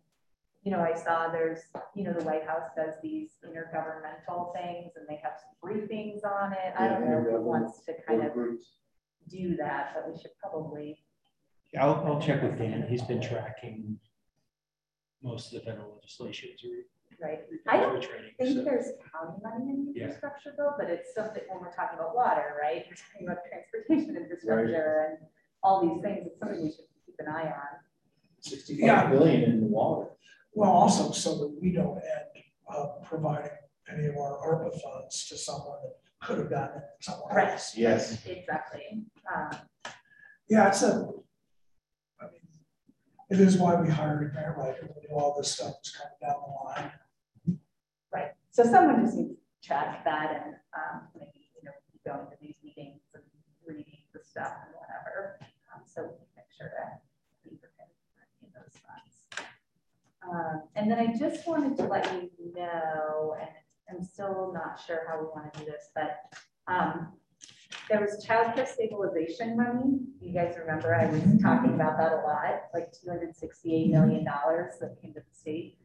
you 0.62 0.70
know, 0.70 0.80
I 0.80 0.94
saw 0.94 1.28
there's, 1.32 1.60
you 1.96 2.04
know, 2.04 2.12
the 2.12 2.24
White 2.24 2.46
House 2.46 2.70
does 2.76 2.94
these 3.02 3.32
intergovernmental 3.44 4.54
things 4.54 4.92
and 4.96 5.06
they 5.08 5.20
have 5.22 5.32
some 5.40 5.70
briefings 5.70 6.24
on 6.24 6.52
it. 6.52 6.74
I 6.78 6.86
don't 6.88 7.00
know 7.00 7.20
who 7.20 7.30
Intergovernmental 7.30 7.42
wants 7.42 7.84
to 7.86 7.94
kind 8.06 8.22
of 8.24 8.32
groups. 8.32 8.78
do 9.28 9.56
that, 9.56 9.92
but 9.94 10.08
we 10.12 10.16
should 10.20 10.30
probably, 10.40 10.98
Yeah, 11.72 11.86
I'll, 11.86 12.04
I'll 12.06 12.20
check 12.20 12.42
with 12.42 12.56
Dan. 12.58 12.86
He's 12.88 13.02
been 13.02 13.20
tracking 13.20 13.98
most 15.22 15.52
of 15.52 15.60
the 15.60 15.70
federal 15.70 15.94
legislation 15.94 16.50
through. 16.60 16.82
right? 17.20 17.40
I 17.68 17.76
don't 17.76 18.02
training. 18.02 18.32
think 18.38 18.56
so- 18.58 18.64
there's 18.64 18.86
county 19.12 19.38
money 19.42 19.70
in 19.70 19.92
the 19.92 19.92
Yeah. 20.00 20.04
infrastructure 20.06 20.54
bill, 20.56 20.74
but 20.76 20.90
it's 20.90 21.14
something, 21.14 21.42
when 21.48 21.60
we're 21.60 21.72
talking 21.72 21.96
about 21.98 22.16
water, 22.16 22.56
right? 22.60 22.84
We're 22.88 22.96
talking 22.96 23.28
about 23.28 23.38
transportation 23.48 24.16
infrastructure 24.22 25.06
and 25.20 25.28
all 25.62 25.82
these 25.86 26.02
things. 26.02 26.26
It's 26.26 26.38
something 26.40 26.60
we 26.62 26.70
should 26.72 26.86
keep 27.06 27.14
an 27.20 27.28
eye 27.28 27.44
on. 27.46 27.52
Yeah. 27.52 28.40
Sixty-five 28.40 29.10
billion 29.12 29.42
in 29.44 29.60
the 29.60 29.66
water. 29.66 30.10
Well, 30.52 30.70
also 30.72 31.12
so 31.12 31.38
that 31.38 31.56
we 31.62 31.70
don't 31.72 31.98
end 31.98 32.44
up 32.68 33.04
providing 33.04 33.52
any 33.88 34.06
of 34.06 34.16
our 34.16 34.38
ARPA 34.38 34.80
funds 34.82 35.28
to 35.28 35.36
someone 35.38 35.78
that 35.84 36.26
could 36.26 36.38
have 36.38 36.50
gotten 36.50 36.78
it 36.78 36.84
somewhere 37.00 37.34
Right. 37.36 37.50
else. 37.50 37.76
Yes. 37.76 38.26
Exactly. 38.26 39.06
Um, 39.32 39.50
Yeah, 40.48 40.68
it's 40.68 40.82
a, 40.82 40.86
I 40.88 40.96
mean, 40.98 41.22
it 43.32 43.40
is 43.40 43.56
why 43.56 43.74
we 43.74 43.88
hired 43.88 44.36
a 44.36 44.50
writer, 44.60 44.90
we 44.94 45.08
knew 45.08 45.16
all 45.16 45.34
this 45.38 45.52
stuff 45.52 45.74
was 45.80 45.90
coming 45.96 46.18
down 46.20 46.42
the 46.44 46.52
line. 46.68 47.58
Right, 48.12 48.32
so 48.50 48.62
someone 48.62 49.02
just 49.02 49.16
needs 49.16 49.30
to 49.30 49.66
track 49.66 50.04
that 50.04 50.44
and, 50.44 50.54
um, 50.76 51.08
maybe, 51.14 51.48
you 51.56 51.64
know, 51.64 51.72
going 52.04 52.26
to 52.26 52.36
these 52.42 52.56
meetings 52.62 53.00
and 53.14 53.22
reading 53.66 54.00
the 54.12 54.20
stuff 54.22 54.52
and 54.66 54.74
whatever. 54.76 55.38
Um, 55.72 55.80
so 55.86 56.02
we 56.02 56.08
can 56.08 56.26
make 56.36 56.52
sure 56.54 56.68
to 56.68 57.48
be 57.48 57.56
prepared 57.56 57.88
in 58.42 58.48
those 58.54 58.78
funds. 58.84 59.48
Um, 60.28 60.64
and 60.76 60.90
then 60.90 60.98
I 60.98 61.16
just 61.16 61.46
wanted 61.48 61.78
to 61.78 61.84
let 61.84 62.12
you 62.12 62.52
know, 62.54 63.34
and 63.40 63.48
I'm 63.88 64.04
still 64.04 64.52
not 64.52 64.78
sure 64.86 65.06
how 65.08 65.18
we 65.18 65.24
want 65.24 65.54
to 65.54 65.60
do 65.60 65.64
this, 65.64 65.88
but, 65.94 66.20
um, 66.66 67.14
there 67.88 68.00
was 68.00 68.24
childcare 68.26 68.66
stabilization 68.66 69.56
money. 69.56 70.00
You 70.20 70.32
guys 70.32 70.56
remember 70.58 70.94
I 70.94 71.06
was 71.06 71.22
talking 71.40 71.74
about 71.74 71.98
that 71.98 72.12
a 72.12 72.16
lot, 72.16 72.62
like 72.74 72.92
two 72.92 73.08
hundred 73.08 73.34
sixty-eight 73.36 73.90
million 73.90 74.24
dollars 74.24 74.74
that 74.80 75.00
came 75.00 75.12
to 75.14 75.20
the 75.20 75.34
state. 75.34 75.78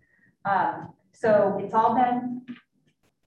Um, 0.45 0.93
so 1.13 1.57
it's 1.61 1.73
all 1.73 1.95
been 1.95 2.41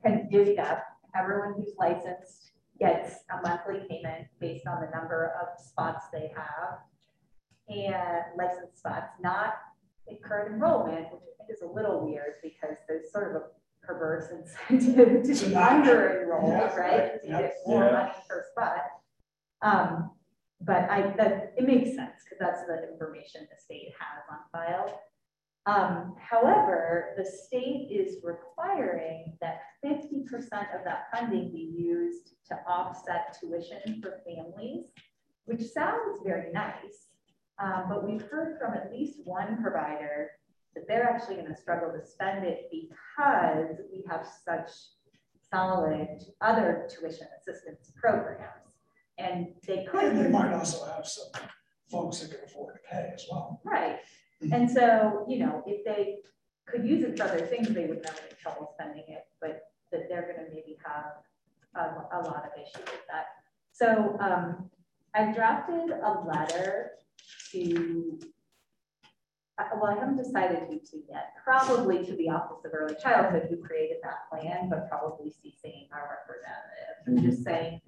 kind 0.04 0.20
of 0.20 0.26
divvied 0.26 0.58
up. 0.58 0.84
Everyone 1.18 1.54
who's 1.56 1.74
licensed 1.78 2.52
gets 2.78 3.16
a 3.30 3.46
monthly 3.46 3.80
payment 3.88 4.26
based 4.38 4.66
on 4.66 4.80
the 4.80 4.90
number 4.96 5.32
of 5.40 5.62
spots 5.62 6.06
they 6.12 6.32
have. 6.36 6.78
And 7.68 8.24
licensed 8.36 8.78
spots, 8.78 9.12
not 9.22 9.54
current 10.24 10.54
enrollment, 10.54 11.06
which 11.12 11.22
I 11.22 11.44
think 11.44 11.50
is 11.50 11.62
a 11.62 11.66
little 11.66 12.04
weird 12.04 12.34
because 12.42 12.76
there's 12.88 13.12
sort 13.12 13.30
of 13.30 13.42
a 13.42 13.44
perverse 13.90 14.30
incentive 14.30 15.22
to 15.24 15.46
be 15.46 15.54
under 15.54 16.22
enrolled, 16.22 16.52
Yeah, 16.52 16.76
right? 16.76 17.22
To 17.22 17.28
yeah, 17.28 17.40
get 17.40 17.54
more 17.66 17.84
yeah. 17.84 17.92
money 17.92 18.12
per 18.28 18.44
spot. 18.52 18.82
Um, 19.62 20.10
but 20.60 20.90
I, 20.90 21.14
that, 21.16 21.54
it 21.56 21.64
makes 21.64 21.96
sense 21.96 22.22
because 22.24 22.38
that's 22.38 22.66
the 22.66 22.90
information 22.92 23.46
the 23.50 23.60
state 23.62 23.92
has 23.98 24.22
on 24.30 24.38
file. 24.52 25.00
Um, 25.66 26.14
however, 26.18 27.14
the 27.16 27.24
state 27.24 27.88
is 27.90 28.16
requiring 28.22 29.36
that 29.40 29.60
fifty 29.82 30.24
percent 30.30 30.68
of 30.74 30.84
that 30.84 31.08
funding 31.14 31.52
be 31.52 31.74
used 31.76 32.34
to 32.48 32.56
offset 32.66 33.36
tuition 33.38 34.00
for 34.02 34.20
families, 34.26 34.86
which 35.44 35.62
sounds 35.62 36.20
very 36.24 36.50
nice. 36.52 37.08
Um, 37.62 37.84
but 37.90 38.06
we've 38.06 38.22
heard 38.22 38.58
from 38.58 38.72
at 38.72 38.90
least 38.90 39.18
one 39.24 39.62
provider 39.62 40.30
that 40.74 40.86
they're 40.86 41.08
actually 41.08 41.36
gonna 41.36 41.56
struggle 41.56 41.92
to 41.92 42.06
spend 42.06 42.44
it 42.44 42.70
because 42.70 43.76
we 43.92 44.04
have 44.08 44.26
such 44.44 44.70
solid 45.50 46.20
other 46.40 46.88
tuition 46.88 47.26
assistance 47.38 47.92
programs. 48.00 48.46
And 49.18 49.48
they 49.66 49.84
could. 49.90 50.04
And 50.04 50.18
they 50.24 50.28
might 50.28 50.52
also 50.52 50.84
have 50.86 51.06
some 51.06 51.42
folks 51.90 52.20
that 52.20 52.30
can 52.30 52.44
afford 52.44 52.74
to 52.74 52.80
pay 52.90 53.10
as 53.12 53.26
well. 53.30 53.60
Right, 53.64 53.98
and 54.52 54.70
so, 54.70 55.24
you 55.28 55.38
know, 55.38 55.62
if 55.66 55.84
they 55.84 56.18
could 56.66 56.86
use 56.86 57.04
it 57.04 57.18
for 57.18 57.24
other 57.24 57.46
things, 57.46 57.68
they 57.68 57.86
wouldn't 57.86 58.06
have 58.06 58.38
trouble 58.38 58.70
spending 58.74 59.04
it, 59.08 59.24
but 59.40 59.62
that 59.92 60.08
they're 60.08 60.32
gonna 60.34 60.48
maybe 60.48 60.78
have 60.84 61.24
a, 61.74 62.18
a 62.18 62.20
lot 62.22 62.44
of 62.44 62.52
issues 62.56 62.86
with 62.86 63.06
that. 63.10 63.26
So, 63.72 64.16
um, 64.20 64.70
I 65.14 65.32
drafted 65.32 65.90
a 65.90 66.20
letter 66.24 66.92
to, 67.50 68.20
well, 69.74 69.90
I 69.90 69.98
haven't 69.98 70.16
decided 70.16 70.60
who 70.68 70.78
to 70.78 71.02
yet, 71.08 71.32
probably 71.42 72.04
to 72.04 72.16
the 72.16 72.28
Office 72.28 72.64
of 72.64 72.72
Early 72.74 72.94
Childhood 73.02 73.48
who 73.50 73.56
created 73.56 73.98
that 74.02 74.28
plan, 74.30 74.68
but 74.68 74.88
probably 74.88 75.30
CCing 75.30 75.88
our 75.92 76.18
representative, 76.20 77.06
and 77.06 77.18
mm-hmm. 77.18 77.30
just 77.30 77.44
saying, 77.44 77.80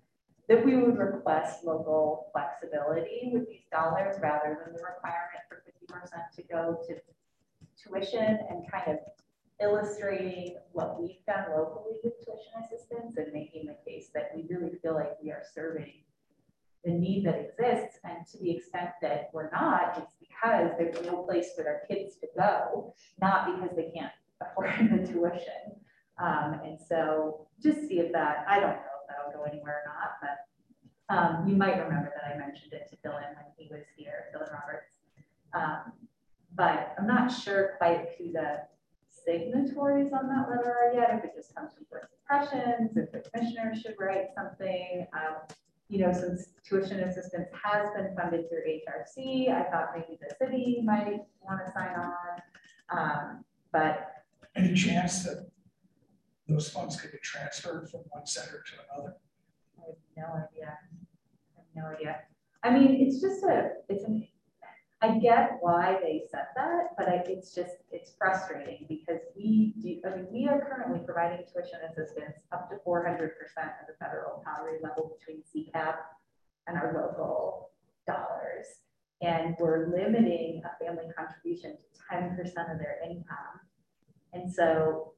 that 0.49 0.65
we 0.65 0.77
would 0.77 0.99
request 0.99 1.65
local 1.65 2.29
flexibility 2.33 3.31
with 3.33 3.49
these 3.49 3.65
dollars 3.71 4.17
rather 4.21 4.59
than 4.65 4.75
the 4.75 4.83
requirement 4.83 5.43
for 5.49 5.63
fifty 5.65 5.87
percent 5.87 6.23
to 6.37 6.43
go 6.43 6.79
to 6.87 6.97
tuition 7.81 8.39
and 8.51 8.71
kind 8.71 8.89
of 8.89 8.99
illustrating 9.61 10.57
what 10.73 11.01
we've 11.01 11.25
done 11.27 11.45
locally 11.57 11.97
with 12.03 12.15
tuition 12.25 12.53
assistance 12.65 13.17
and 13.17 13.33
making 13.33 13.67
the 13.67 13.77
case 13.89 14.09
that 14.13 14.31
we 14.35 14.45
really 14.51 14.77
feel 14.83 14.95
like 14.95 15.13
we 15.23 15.31
are 15.31 15.43
serving 15.55 16.03
the 16.85 16.91
need 16.91 17.25
that 17.27 17.37
exists. 17.37 17.99
And 18.05 18.27
to 18.33 18.39
the 18.39 18.51
extent 18.51 18.91
that 19.03 19.31
we're 19.33 19.51
not, 19.51 19.99
it's 19.99 20.15
because 20.21 20.71
there's 20.79 21.05
no 21.07 21.23
place 21.23 21.49
for 21.57 21.63
their 21.63 21.83
kids 21.89 22.17
to 22.17 22.27
go, 22.37 22.95
not 23.21 23.47
because 23.47 23.77
they 23.77 23.91
can't 23.95 24.13
afford 24.41 24.71
the 24.91 25.07
tuition. 25.07 25.77
Um, 26.19 26.61
and 26.65 26.79
so 26.81 27.47
just 27.63 27.89
see 27.89 28.01
if 28.01 28.13
that, 28.13 28.45
I 28.49 28.61
don't 28.61 28.71
know 28.71 28.95
if 29.01 29.09
that'll 29.09 29.33
go 29.33 29.45
anywhere 29.51 29.83
or 29.85 29.93
not, 29.93 30.11
but, 30.21 31.15
Um, 31.15 31.47
you 31.49 31.57
might 31.57 31.77
remember 31.83 32.11
that 32.15 32.35
I 32.35 32.39
mentioned 32.39 32.73
it 32.73 32.89
to 32.91 32.97
Dylan 32.97 33.35
when 33.37 33.47
he 33.57 33.69
was 33.71 33.85
here, 33.97 34.31
Dylan 34.35 34.53
Roberts. 34.53 34.95
Um, 35.53 35.93
but 36.55 36.95
I'm 36.99 37.07
not 37.07 37.29
sure 37.29 37.75
quite 37.79 38.11
who 38.17 38.33
the 38.33 38.63
signatories 39.11 40.13
on 40.13 40.29
that 40.29 40.49
letter 40.49 40.75
are 40.75 40.95
yet, 40.95 41.11
if 41.19 41.25
it 41.25 41.33
just 41.35 41.55
comes 41.55 41.73
from 41.75 41.85
first 41.91 42.09
impressions, 42.23 42.97
if 42.97 43.13
the 43.13 43.21
commissioner 43.31 43.75
should 43.75 43.95
write 43.99 44.29
something. 44.35 45.07
Um, 45.13 45.37
you 45.93 45.99
know, 45.99 46.11
since 46.11 46.47
tuition 46.67 47.01
assistance 47.01 47.49
has 47.63 47.87
been 47.95 48.17
funded 48.17 48.49
through 48.49 48.63
HRC, 48.67 49.51
I 49.51 49.71
thought 49.71 49.91
maybe 49.95 50.19
the 50.19 50.35
city 50.43 50.81
might 50.83 51.21
want 51.43 51.61
to 51.67 51.71
sign 51.71 51.95
on. 51.95 52.19
Um, 52.89 53.45
but 53.73 54.25
Any 54.57 54.73
chance 54.73 55.25
that 55.25 55.51
those 56.49 56.71
funds 56.71 56.99
could 56.99 57.13
be 57.13 57.19
transferred 57.23 57.91
from 57.91 58.01
one 58.09 58.25
center 58.25 58.65
to 58.67 58.97
another? 58.97 59.17
I 59.79 59.89
have 59.89 59.97
no 60.17 60.35
idea. 60.35 60.79
I 61.59 61.61
have 61.61 61.67
no 61.77 61.95
idea. 61.95 62.17
I 62.63 62.71
mean, 62.71 63.07
it's 63.07 63.21
just 63.21 63.45
a, 63.45 63.73
it's 63.91 64.05
an, 64.05 64.27
I 65.03 65.19
get 65.19 65.59
why 65.61 65.99
they 66.01 66.23
said 66.31 66.47
that, 66.55 66.91
but 66.97 67.09
I, 67.09 67.25
it's 67.27 67.53
just, 67.53 67.73
it's 67.91 68.13
frustrating 68.17 68.87
because 68.89 69.19
we 69.37 69.75
do, 69.83 70.01
I 70.07 70.15
mean, 70.15 70.29
we 70.31 70.47
are 70.47 70.61
currently 70.61 71.01
providing 71.05 71.45
tuition 71.53 71.81
assistance 71.91 72.37
up 72.53 72.71
to 72.71 72.77
four 72.85 73.05
hundred 73.05 73.33
percent 73.37 73.73
of 73.81 73.89
the 73.89 73.95
federal 74.05 74.45
poverty 74.47 74.79
level 74.81 75.17
between 75.19 75.43
CCAP 75.43 75.97
and 76.69 76.79
our 76.79 76.95
local 76.95 77.71
dollars. 78.07 78.67
And 79.23 79.57
we're 79.59 79.89
limiting 79.89 80.63
a 80.65 80.85
family 80.85 81.07
contribution 81.17 81.73
to 81.73 82.01
ten 82.09 82.37
percent 82.37 82.71
of 82.71 82.79
their 82.79 82.99
income. 83.05 83.59
And 84.33 84.53
so 84.53 85.15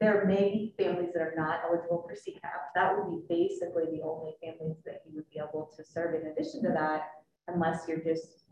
there 0.00 0.26
may 0.26 0.52
be 0.52 0.74
families 0.78 1.10
that 1.14 1.22
are 1.22 1.34
not 1.36 1.62
eligible 1.68 2.06
for 2.08 2.14
CCAP. 2.14 2.70
That 2.76 2.96
would 2.96 3.10
be 3.10 3.22
basically 3.28 3.86
the 3.90 4.02
only 4.04 4.36
families 4.40 4.78
that 4.84 5.02
you 5.04 5.16
would 5.16 5.28
be 5.28 5.40
able 5.40 5.72
to 5.76 5.84
serve 5.84 6.14
in 6.14 6.28
addition 6.28 6.62
to 6.62 6.68
that, 6.68 7.10
unless 7.48 7.88
you're 7.88 7.98
just 7.98 8.44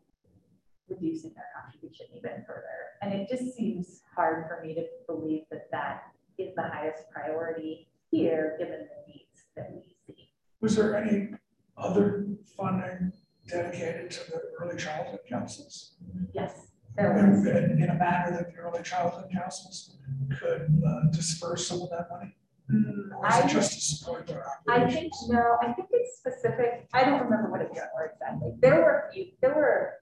reducing 0.88 1.33
their 1.35 1.46
contribution 1.61 2.07
even 2.14 2.44
further. 2.46 2.62
And 3.03 3.12
it 3.12 3.29
just 3.29 3.57
seems 3.57 4.03
hard 4.14 4.46
for 4.49 4.64
me 4.64 4.75
to 4.75 4.83
believe 5.07 5.42
that 5.51 5.70
that 5.72 6.03
is 6.38 6.55
the 6.55 6.62
highest 6.62 7.05
priority 7.12 7.88
here, 8.11 8.57
given 8.59 8.81
the 8.81 9.12
needs 9.12 9.44
that 9.57 9.70
we 9.72 9.83
see. 10.07 10.31
Was 10.61 10.77
there 10.77 10.96
any 10.96 11.31
other 11.77 12.27
funding 12.57 13.12
dedicated 13.49 14.11
to 14.11 14.31
the 14.31 14.40
early 14.61 14.77
childhood 14.77 15.20
councils? 15.29 15.96
Yes, 16.33 16.68
there 16.96 17.12
was. 17.12 17.46
In, 17.46 17.83
in 17.83 17.90
a 17.90 17.94
manner 17.94 18.31
that 18.37 18.53
the 18.55 18.59
early 18.61 18.83
childhood 18.83 19.27
councils 19.33 19.96
could 20.40 20.83
uh, 20.87 21.11
disperse 21.12 21.66
some 21.66 21.83
of 21.83 21.90
that 21.90 22.09
money? 22.11 22.35
Mm, 22.70 23.11
Or 23.16 23.29
is 23.29 23.37
it 23.37 23.44
I, 23.44 23.49
just 23.49 23.72
to 23.75 23.81
support 23.81 24.27
their 24.27 24.44
I 24.68 24.90
think, 24.90 25.12
no, 25.29 25.57
I 25.62 25.72
think 25.72 25.88
it's 25.92 26.18
specific, 26.18 26.88
I 26.92 27.05
don't 27.05 27.22
remember 27.22 27.49
what 27.51 27.61
it 27.61 27.68
was 27.70 27.79
for 27.94 28.07
exactly. 28.07 28.51
There 28.61 28.77
were, 28.77 29.05
a 29.09 29.12
few- 29.12 29.31
there 29.40 29.55
were, 29.55 29.92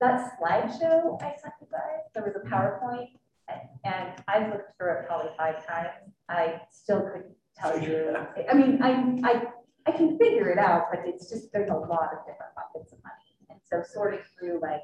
that 0.00 0.38
slideshow 0.40 1.20
I 1.22 1.34
sent 1.40 1.54
you 1.60 1.66
guys, 1.70 2.04
there 2.14 2.24
was 2.24 2.36
a 2.36 2.40
PowerPoint, 2.48 3.08
and- 3.48 3.68
and 3.84 4.22
I 4.28 4.48
looked 4.48 4.76
through 4.76 4.92
it 4.98 5.06
probably 5.06 5.32
five 5.36 5.64
times. 5.66 6.12
I 6.28 6.62
still 6.70 7.02
couldn't 7.02 7.34
tell 7.56 7.78
you. 7.80 8.14
I 8.50 8.54
mean, 8.54 8.82
I, 8.82 9.18
I, 9.24 9.42
I 9.86 9.92
can 9.92 10.18
figure 10.18 10.50
it 10.50 10.58
out, 10.58 10.86
but 10.90 11.00
it's 11.06 11.28
just, 11.30 11.52
there's 11.52 11.70
a 11.70 11.74
lot 11.74 12.12
of 12.12 12.18
different 12.26 12.54
buckets 12.54 12.92
of 12.92 12.98
money. 13.02 13.14
And 13.50 13.58
so 13.64 13.82
sorting 13.82 14.20
through 14.38 14.60
like, 14.60 14.82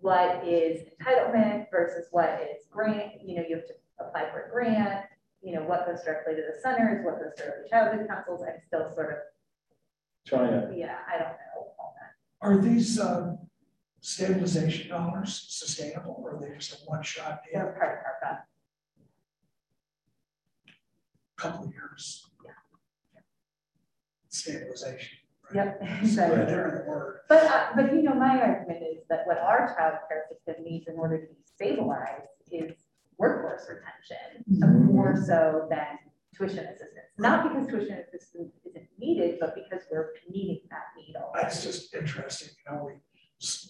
what 0.00 0.44
is 0.46 0.88
entitlement 1.00 1.70
versus 1.70 2.08
what 2.10 2.40
is 2.42 2.64
grant, 2.70 3.12
you 3.24 3.36
know, 3.36 3.44
you 3.48 3.56
have 3.56 3.66
to 3.66 3.74
apply 4.00 4.30
for 4.30 4.42
a 4.46 4.50
grant, 4.50 5.06
you 5.40 5.54
know, 5.54 5.62
what 5.62 5.86
goes 5.86 6.02
directly 6.02 6.34
to 6.34 6.42
the 6.42 6.60
centers, 6.60 7.04
what 7.04 7.18
goes 7.18 7.32
directly 7.36 7.42
to 7.46 7.60
early 7.60 7.68
childhood 7.70 8.08
councils, 8.08 8.42
I'm 8.46 8.60
still 8.66 8.92
sort 8.94 9.10
of, 9.12 9.18
Trying 10.26 10.50
to, 10.50 10.76
yeah, 10.76 10.98
I 11.08 11.18
don't 11.18 11.28
know 11.28 11.68
all 11.78 11.94
that. 12.00 12.46
Are 12.46 12.58
these 12.58 12.98
um, 12.98 13.38
stabilization 14.06 14.88
dollars 14.88 15.46
sustainable 15.48 16.22
or 16.22 16.36
are 16.36 16.40
they 16.40 16.54
just 16.54 16.72
a 16.74 16.76
one-shot 16.84 17.40
deal, 17.42 17.60
They're 17.60 17.72
part 17.72 17.98
of 18.06 18.28
fund. 18.28 18.38
couple 21.36 21.66
of 21.66 21.72
years? 21.72 22.30
Stabilization. 24.28 25.18
right? 25.52 25.56
Yep. 25.56 25.78
Yeah, 25.82 26.00
exactly. 26.00 26.36
they're 26.44 26.68
in 26.68 26.84
the 26.84 26.90
word. 26.90 27.18
But, 27.28 27.44
uh, 27.46 27.66
but 27.74 27.92
you 27.92 28.02
know, 28.02 28.14
my 28.14 28.40
argument 28.40 28.78
is 28.82 29.02
that 29.10 29.26
what 29.26 29.38
our 29.38 29.74
child 29.76 29.94
care 30.08 30.22
system 30.30 30.62
needs 30.64 30.86
in 30.86 30.94
order 30.94 31.18
to 31.18 31.26
be 31.26 31.40
stabilized 31.44 32.28
is 32.52 32.76
workforce 33.18 33.66
retention, 33.68 34.86
more 34.94 35.16
so 35.26 35.66
than 35.68 35.98
tuition 36.36 36.64
assistance. 36.64 37.10
Not 37.18 37.48
because 37.48 37.66
tuition 37.66 37.98
assistance 37.98 38.52
isn't 38.68 38.86
needed, 39.00 39.38
but 39.40 39.56
because 39.56 39.82
we're 39.90 40.10
meeting 40.30 40.60
that 40.70 40.84
need 40.96 41.16
already. 41.16 41.42
That's 41.42 41.64
just 41.64 41.92
interesting, 41.94 42.50
you 42.66 42.72
know, 42.76 42.84
we, 42.84 42.92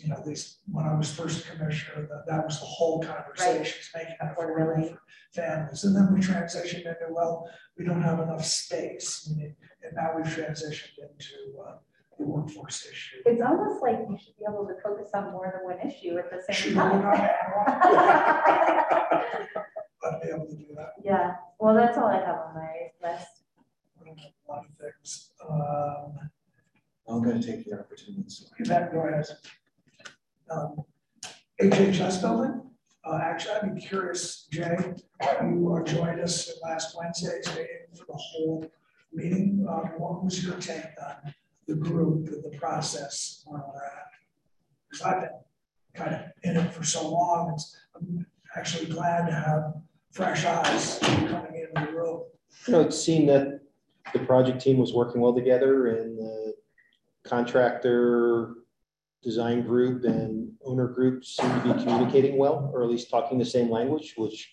you 0.00 0.08
know, 0.08 0.22
these, 0.24 0.58
when 0.70 0.86
I 0.86 0.94
was 0.94 1.12
first 1.12 1.46
commissioner, 1.46 2.06
that, 2.08 2.24
that 2.28 2.44
was 2.44 2.60
the 2.60 2.66
whole 2.66 3.02
conversation, 3.02 3.78
is 3.80 3.90
making 3.94 4.14
it 4.20 4.24
affordable 4.24 4.90
for 4.90 5.00
families. 5.34 5.84
And 5.84 5.96
then 5.96 6.12
we 6.14 6.20
transitioned 6.20 6.86
into, 6.86 7.08
well, 7.10 7.48
we 7.76 7.84
don't 7.84 8.02
have 8.02 8.20
enough 8.20 8.44
space. 8.44 9.26
And 9.28 9.54
and 9.86 9.94
now 9.94 10.12
we've 10.16 10.26
transitioned 10.26 10.98
into 10.98 11.58
uh, 11.64 11.76
the 12.18 12.24
workforce 12.24 12.86
issue. 12.86 13.18
It's 13.24 13.42
almost 13.42 13.82
like 13.82 13.98
you 14.08 14.16
should 14.18 14.36
be 14.36 14.44
able 14.48 14.66
to 14.66 14.74
focus 14.82 15.10
on 15.14 15.32
more 15.32 15.52
than 15.52 15.64
one 15.64 15.78
issue 15.86 16.18
at 16.18 16.30
the 16.30 16.42
same 16.52 16.74
time. 16.74 17.04
I'd 20.04 20.20
be 20.22 20.28
able 20.28 20.46
to 20.46 20.56
do 20.56 20.74
that. 20.76 20.92
Yeah, 21.04 21.34
well, 21.58 21.74
that's 21.74 21.98
all 21.98 22.06
I 22.06 22.18
have 22.18 22.36
on 22.36 22.54
my 22.54 22.90
list. 23.02 23.42
A 24.00 24.52
lot 24.52 24.64
of 24.64 24.70
things. 24.78 25.30
Um, 25.48 26.30
I'm 27.08 27.22
gonna 27.22 27.42
take 27.42 27.64
the 27.64 27.78
opportunity. 27.78 28.24
That, 28.60 28.92
go 28.92 29.00
ahead. 29.00 29.26
Um, 30.50 30.84
HHS 31.60 32.20
building, 32.20 32.62
uh, 33.04 33.18
actually, 33.22 33.54
I'd 33.54 33.74
be 33.74 33.80
curious, 33.80 34.46
Jay, 34.50 34.76
you 35.42 35.76
uh, 35.76 35.84
joined 35.84 36.20
us 36.20 36.58
last 36.62 36.96
Wednesday's 36.96 37.46
meeting 37.48 37.86
for 37.94 38.06
the 38.06 38.16
whole 38.16 38.70
meeting. 39.12 39.66
Uh, 39.68 39.88
what 39.96 40.24
was 40.24 40.44
your 40.44 40.56
take 40.56 40.84
on 41.04 41.32
the 41.66 41.74
group, 41.74 42.28
and 42.28 42.44
the 42.44 42.56
process, 42.58 43.42
where 43.46 43.60
we're 43.60 43.84
at? 43.84 44.06
Because 44.90 45.06
I've 45.06 45.20
been 45.20 45.30
kind 45.94 46.14
of 46.14 46.20
in 46.42 46.56
it 46.56 46.72
for 46.72 46.84
so 46.84 47.08
long, 47.08 47.52
it's, 47.54 47.76
I'm 47.94 48.26
actually 48.56 48.86
glad 48.86 49.26
to 49.26 49.32
have 49.32 49.74
fresh 50.12 50.44
eyes 50.44 50.98
coming 51.00 51.66
into 51.68 51.86
the 51.86 51.92
room. 51.92 52.22
You 52.66 52.72
know, 52.72 52.80
it 52.80 52.92
seemed 52.92 53.28
that 53.28 53.60
the 54.12 54.20
project 54.20 54.60
team 54.60 54.78
was 54.78 54.92
working 54.92 55.20
well 55.20 55.34
together 55.34 55.88
and 55.88 56.18
the 56.18 56.54
contractor, 57.28 58.54
design 59.22 59.62
group 59.62 60.04
and 60.04 60.52
owner 60.64 60.88
group 60.88 61.24
seem 61.24 61.50
to 61.50 61.74
be 61.74 61.82
communicating 61.82 62.36
well, 62.36 62.70
or 62.72 62.82
at 62.82 62.88
least 62.88 63.10
talking 63.10 63.38
the 63.38 63.44
same 63.44 63.70
language, 63.70 64.14
which 64.16 64.52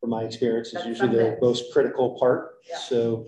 from 0.00 0.10
my 0.10 0.22
experience 0.22 0.68
is 0.68 0.74
That's 0.74 0.86
usually 0.86 1.16
the 1.16 1.38
most 1.40 1.72
critical 1.72 2.18
part. 2.18 2.54
Yeah. 2.68 2.78
So 2.78 3.26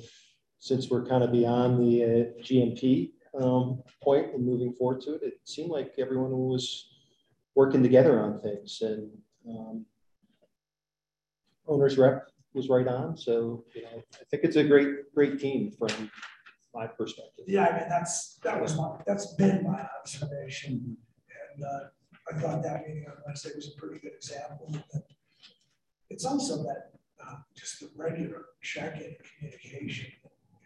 since 0.58 0.90
we're 0.90 1.04
kind 1.04 1.22
of 1.22 1.32
beyond 1.32 1.80
the 1.80 2.04
uh, 2.04 2.42
GMP 2.42 3.12
um, 3.40 3.82
point 4.02 4.34
and 4.34 4.44
moving 4.44 4.72
forward 4.72 5.00
to 5.02 5.14
it, 5.14 5.22
it 5.22 5.34
seemed 5.44 5.70
like 5.70 5.92
everyone 5.98 6.32
was 6.32 6.88
working 7.54 7.82
together 7.82 8.20
on 8.20 8.40
things 8.40 8.78
and 8.80 9.10
um, 9.48 9.84
owner's 11.66 11.98
rep 11.98 12.28
was 12.54 12.68
right 12.68 12.86
on. 12.86 13.16
So, 13.16 13.64
you 13.74 13.82
know, 13.82 14.02
I 14.14 14.24
think 14.30 14.44
it's 14.44 14.56
a 14.56 14.64
great, 14.64 15.14
great 15.14 15.38
team 15.38 15.70
from 15.70 16.10
my 16.74 16.86
perspective. 16.86 17.44
Yeah, 17.46 17.66
I 17.66 17.78
mean, 17.80 17.88
that's, 17.88 18.38
that 18.42 18.60
was 18.60 18.76
my, 18.76 18.96
that's 19.06 19.34
been 19.34 19.62
my 19.64 19.86
observation. 20.00 20.96
And 21.54 21.64
uh, 21.64 21.80
I 22.30 22.40
thought 22.40 22.62
that 22.62 22.86
meeting 22.86 23.04
on 23.08 23.14
Wednesday 23.26 23.50
was 23.54 23.68
a 23.76 23.80
pretty 23.80 24.00
good 24.00 24.12
example. 24.14 24.66
of 24.68 24.82
that. 24.92 25.02
It's 26.10 26.24
also 26.24 26.62
that, 26.64 26.90
uh, 27.24 27.36
just 27.56 27.80
the 27.80 27.90
regular 27.96 28.46
check-in 28.62 29.14
communication, 29.38 30.12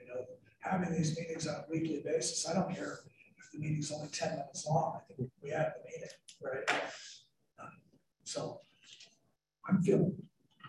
you 0.01 0.07
know, 0.09 0.25
having 0.61 0.93
these 0.93 1.17
meetings 1.19 1.47
on 1.47 1.55
a 1.57 1.65
weekly 1.71 2.03
basis. 2.05 2.49
I 2.49 2.55
don't 2.55 2.75
care 2.75 3.01
if 3.39 3.53
the 3.53 3.59
meeting's 3.59 3.93
only 3.93 4.09
ten 4.09 4.31
minutes 4.31 4.67
long. 4.67 4.99
I 5.11 5.15
think 5.15 5.31
we 5.43 5.51
have 5.51 5.73
the 5.77 5.85
meeting, 5.91 6.09
right? 6.43 6.83
Um, 7.61 7.69
So 8.25 8.61
I'm 9.69 9.83
feeling 9.83 10.17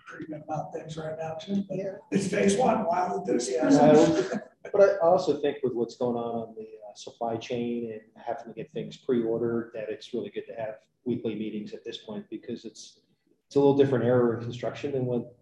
pretty 0.05 0.25
good 0.25 0.41
about 0.47 0.73
things 0.73 0.97
right 0.97 1.15
now 1.19 1.33
too. 1.35 1.63
but 1.67 1.77
Yeah. 1.77 1.93
It's 2.11 2.27
phase 2.27 2.57
one, 2.57 2.85
wild 2.85 3.27
enthusiasm. 3.27 4.25
But 4.71 4.81
I 4.81 4.97
also 4.97 5.39
think 5.41 5.57
with 5.63 5.73
what's 5.73 5.97
going 5.97 6.15
on 6.15 6.47
on 6.47 6.55
the 6.55 6.63
uh, 6.63 6.95
supply 6.95 7.37
chain 7.37 7.91
and 7.91 8.23
having 8.23 8.45
to 8.45 8.53
get 8.53 8.71
things 8.73 8.97
pre-ordered, 8.97 9.71
that 9.73 9.89
it's 9.89 10.13
really 10.13 10.29
good 10.29 10.45
to 10.47 10.53
have 10.53 10.75
weekly 11.05 11.35
meetings 11.35 11.73
at 11.73 11.83
this 11.83 11.97
point 11.97 12.25
because 12.29 12.65
it's, 12.65 12.99
it's 13.45 13.55
a 13.55 13.59
little 13.59 13.77
different 13.77 14.05
era 14.05 14.37
in 14.37 14.43
construction 14.43 14.91
than 14.91 15.05
what 15.05 15.35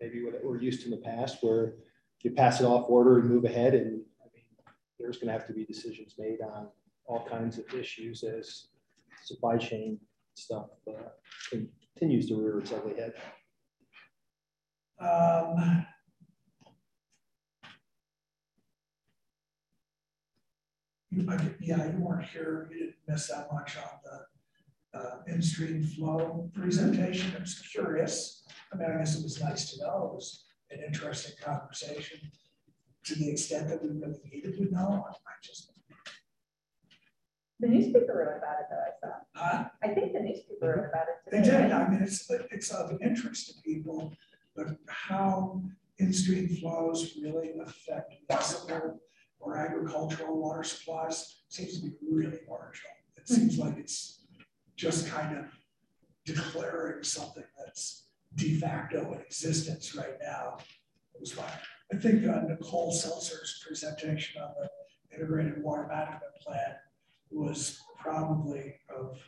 maybe 0.00 0.24
what 0.24 0.34
we're 0.42 0.60
used 0.60 0.80
to 0.80 0.86
in 0.86 0.90
the 0.90 0.96
past, 1.04 1.38
where 1.42 1.74
you 2.22 2.30
pass 2.30 2.60
it 2.60 2.64
off 2.64 2.88
order 2.88 3.18
and 3.18 3.28
move 3.28 3.44
ahead 3.44 3.74
and 3.74 4.00
I 4.20 4.26
mean, 4.34 4.44
there's 4.98 5.18
gonna 5.18 5.32
have 5.32 5.46
to 5.46 5.52
be 5.52 5.64
decisions 5.64 6.14
made 6.18 6.40
on 6.40 6.68
all 7.06 7.26
kinds 7.28 7.58
of 7.58 7.64
issues 7.74 8.22
as 8.22 8.68
supply 9.24 9.56
chain 9.56 9.98
stuff 10.34 10.66
uh, 10.88 11.10
continues 11.50 12.28
to 12.28 12.36
rear 12.36 12.58
its 12.58 12.72
ugly 12.72 12.94
head. 12.94 13.12
Um, 15.00 15.86
You, 21.12 21.28
yeah, 21.60 21.92
you 21.92 21.98
weren't 21.98 22.24
here, 22.26 22.68
you 22.72 22.78
didn't 22.78 22.94
miss 23.06 23.28
that 23.28 23.48
much 23.52 23.76
on 23.76 23.90
the, 24.02 24.98
uh, 24.98 25.16
in-stream 25.26 25.82
flow 25.84 26.50
presentation, 26.54 27.34
I 27.36 27.40
was 27.40 27.58
curious. 27.70 28.44
I 28.72 28.76
mean, 28.76 28.90
I 28.90 28.98
guess 28.98 29.18
it 29.18 29.22
was 29.22 29.38
nice 29.40 29.72
to 29.72 29.80
know, 29.84 30.08
it 30.12 30.14
was 30.14 30.44
an 30.70 30.80
interesting 30.86 31.34
conversation. 31.42 32.18
To 33.04 33.14
the 33.16 33.30
extent 33.30 33.68
that 33.68 33.82
we 33.82 33.90
really 33.90 34.20
needed 34.32 34.56
to 34.56 34.72
know, 34.72 35.04
I 35.08 35.12
just, 35.42 35.70
The 37.60 37.68
newspaper 37.68 38.14
wrote 38.16 38.38
about 38.38 38.60
it 38.60 38.66
though, 38.70 38.76
I 38.78 38.92
saw. 39.00 39.14
huh? 39.34 39.68
I 39.82 39.88
think 39.88 40.14
the 40.14 40.20
newspaper 40.20 40.66
wrote 40.66 40.88
about 40.88 41.06
it 41.08 41.30
They 41.30 41.42
did, 41.42 41.72
I 41.72 41.88
mean, 41.90 42.02
it's, 42.02 42.30
it's 42.50 42.70
of 42.70 42.96
interest 43.02 43.48
to 43.48 43.62
people, 43.62 44.14
but 44.56 44.68
how 44.88 45.62
in-stream 45.98 46.48
flows 46.56 47.18
really 47.22 47.50
affect 47.60 48.14
municipal 48.30 49.00
or 49.42 49.58
agricultural 49.58 50.40
water 50.40 50.62
supplies 50.62 51.42
seems 51.48 51.78
to 51.78 51.86
be 51.86 51.92
really 52.08 52.38
marginal. 52.48 52.92
It 53.16 53.28
seems 53.28 53.58
like 53.58 53.76
it's 53.76 54.24
just 54.76 55.08
kind 55.08 55.36
of 55.36 55.46
declaring 56.24 57.02
something 57.02 57.44
that's 57.58 58.06
de 58.36 58.58
facto 58.58 59.12
in 59.12 59.20
existence 59.20 59.94
right 59.94 60.16
now. 60.22 60.56
It 61.14 61.20
was 61.20 61.32
fine. 61.32 61.50
I 61.92 61.96
think 61.96 62.26
uh, 62.26 62.40
Nicole 62.48 62.92
Seltzer's 62.92 63.62
presentation 63.66 64.40
on 64.40 64.50
the 64.58 65.16
integrated 65.16 65.62
water 65.62 65.86
management 65.88 66.22
plan 66.40 66.76
was 67.30 67.78
probably 68.00 68.74
of 68.96 69.18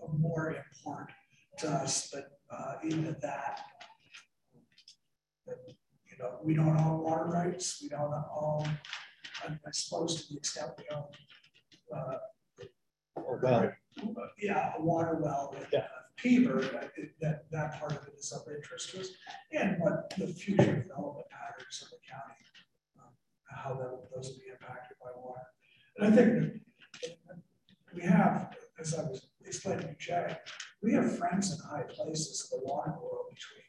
of 0.00 0.18
more 0.18 0.54
import 0.54 1.10
to 1.58 1.68
us, 1.68 2.10
but 2.12 2.38
uh, 2.50 2.74
even 2.84 3.16
that, 3.20 3.60
you 6.18 6.24
know, 6.24 6.38
we 6.42 6.54
don't 6.54 6.76
own 6.76 7.02
water 7.02 7.24
rights, 7.26 7.78
we 7.82 7.88
don't 7.88 8.12
own, 8.12 8.78
I 9.44 9.70
suppose 9.72 10.22
to 10.22 10.32
the 10.32 10.38
extent 10.38 10.72
we 10.78 10.84
own, 10.94 11.04
uh, 11.94 12.18
well, 13.42 13.72
yeah, 14.40 14.72
a 14.78 14.82
water 14.82 15.18
well 15.20 15.54
in 15.56 15.66
Yeah. 15.72 15.86
Peaver, 16.16 16.60
that, 16.60 16.90
that, 17.20 17.44
that 17.52 17.78
part 17.78 17.92
of 17.92 18.08
it 18.08 18.14
is 18.18 18.32
of 18.32 18.42
interest 18.52 18.90
to 18.90 19.00
us, 19.00 19.10
and 19.52 19.80
what 19.80 20.12
the 20.18 20.26
future 20.26 20.82
development 20.82 21.28
patterns 21.30 21.80
of 21.82 21.90
the 21.90 21.98
county, 22.10 22.42
um, 22.98 23.12
how 23.48 23.74
that, 23.74 24.10
those 24.12 24.30
will 24.30 24.38
be 24.38 24.50
impacted 24.50 24.96
by 25.00 25.10
water. 25.14 25.42
And 25.96 26.12
I 26.12 26.16
think 26.16 26.60
we 27.94 28.02
have, 28.02 28.56
as 28.80 28.94
I 28.94 29.02
was 29.02 29.28
explaining 29.46 29.86
to 29.86 29.94
Jay, 29.96 30.36
we 30.82 30.92
have 30.94 31.16
friends 31.16 31.52
in 31.52 31.58
high 31.70 31.84
places 31.84 32.50
in 32.52 32.58
the 32.58 32.64
water 32.64 32.94
world 33.00 33.26
between 33.30 33.67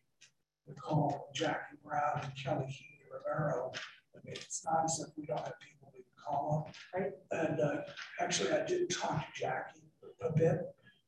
And 0.69 1.13
Jackie 1.33 1.77
Brown, 1.83 2.21
and 2.23 2.31
Kelly 2.35 2.65
Key 2.67 2.99
Romero. 3.11 3.71
I 4.15 4.19
mean, 4.23 4.35
it's 4.35 4.63
not 4.65 4.85
as 4.85 4.99
if 4.99 5.17
we 5.17 5.25
don't 5.25 5.39
have 5.39 5.59
people 5.59 5.91
we 5.93 5.99
can 6.01 6.11
call 6.23 6.67
up. 6.67 6.75
Right. 6.95 7.11
And 7.31 7.59
uh, 7.59 7.81
actually, 8.19 8.51
I 8.51 8.65
did 8.65 8.89
talk 8.89 9.19
to 9.33 9.39
Jackie 9.39 9.81
a 10.21 10.31
bit 10.31 10.59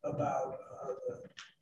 about 0.04 0.58
uh, 0.84 0.88
the 1.08 1.20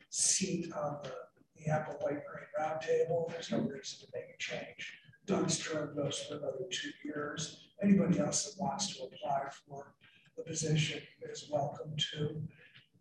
seat 0.10 0.72
on 0.74 1.00
the, 1.04 1.10
the 1.58 1.64
Yampa 1.68 1.92
White 2.02 2.22
Green 2.26 2.48
Roundtable. 2.60 3.30
There's 3.32 3.52
no 3.52 3.60
reason 3.60 4.00
to 4.00 4.08
make 4.14 4.26
a 4.34 4.38
change. 4.38 4.94
Doug's 5.26 5.60
term 5.60 5.96
goes 5.96 6.20
for 6.24 6.36
another 6.38 6.66
two 6.72 6.90
years. 7.04 7.68
Anybody 7.84 8.20
else 8.20 8.46
that 8.46 8.62
wants 8.62 8.96
to 8.96 9.04
apply 9.04 9.44
for 9.68 9.94
the 10.38 10.44
position 10.44 11.02
is 11.30 11.50
welcome 11.52 11.94
to. 12.14 12.42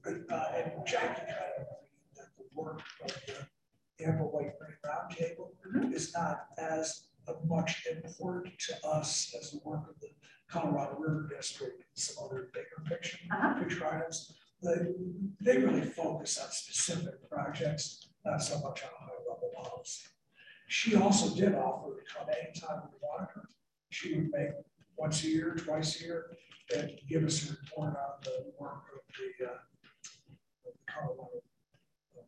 Uh, 0.07 0.45
and 0.57 0.73
Jackie 0.87 1.21
kind 1.21 1.53
of 1.59 1.63
agreed 1.63 2.17
that 2.17 2.27
the 2.37 2.45
work 2.55 2.81
of 3.05 3.13
the 3.27 3.35
Yampa 4.05 4.23
White 4.25 4.53
Green 4.59 4.77
Roundtable 4.87 5.93
is 5.95 6.13
not 6.15 6.47
as 6.59 7.09
of 7.27 7.45
much 7.47 7.87
import 7.91 8.49
to 8.59 8.87
us 8.87 9.35
as 9.39 9.51
the 9.51 9.61
work 9.65 9.89
of 9.89 9.99
the 10.01 10.09
Colorado 10.49 10.97
River 10.99 11.29
District 11.35 11.77
and 11.77 11.85
some 11.95 12.25
other 12.25 12.49
bigger 12.55 12.89
picture, 12.89 13.19
Uh-huh. 13.31 13.55
picture 13.61 13.87
items. 13.87 14.33
They, 14.63 14.77
they 15.41 15.59
really 15.59 15.83
focus 15.83 16.39
on 16.39 16.51
specific 16.51 17.15
projects, 17.59 18.09
not 18.25 18.42
so 18.42 18.55
much 18.61 18.83
on 18.83 18.88
a 18.88 19.05
high 19.05 19.18
level 19.29 19.51
policy. 19.57 20.09
She 20.68 20.94
also 20.97 21.35
did 21.35 21.55
offer 21.55 21.90
to 21.97 22.14
come 22.14 22.27
anytime 22.42 22.83
we 22.90 22.99
wanted 23.03 23.29
her. 23.35 23.49
She 23.90 24.14
would 24.14 24.31
make 24.33 24.51
once 24.97 25.25
a 25.25 25.29
year, 25.29 25.55
twice 25.57 26.01
a 26.01 26.05
year, 26.05 26.27
and 26.77 26.90
give 27.09 27.25
us 27.25 27.49
a 27.49 27.53
report 27.53 27.94
on 27.97 28.21
the 28.25 28.53
work 28.59 28.85
of 28.94 29.01
the, 29.38 29.47
uh, 29.47 29.51
of 30.66 30.73
the 30.75 30.92
Colorado 30.92 31.31
uh, 32.16 32.23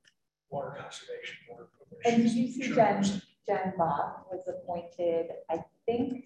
Water 0.48 0.76
Conservation 0.80 1.36
Board. 1.48 1.66
And 2.06 2.16
did 2.22 2.32
you 2.32 2.50
see 2.50 2.74
Jen. 2.74 3.02
Jen 3.46 3.72
Bach 3.76 4.26
was 4.30 4.46
appointed, 4.48 5.26
I 5.50 5.64
think, 5.84 6.24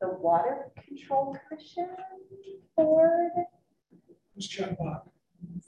the 0.00 0.08
Water 0.08 0.68
Control 0.86 1.36
Commission 1.48 1.88
Board, 2.76 3.32
Who's 4.34 4.48
Jen 4.48 4.76
Bach? 4.78 5.06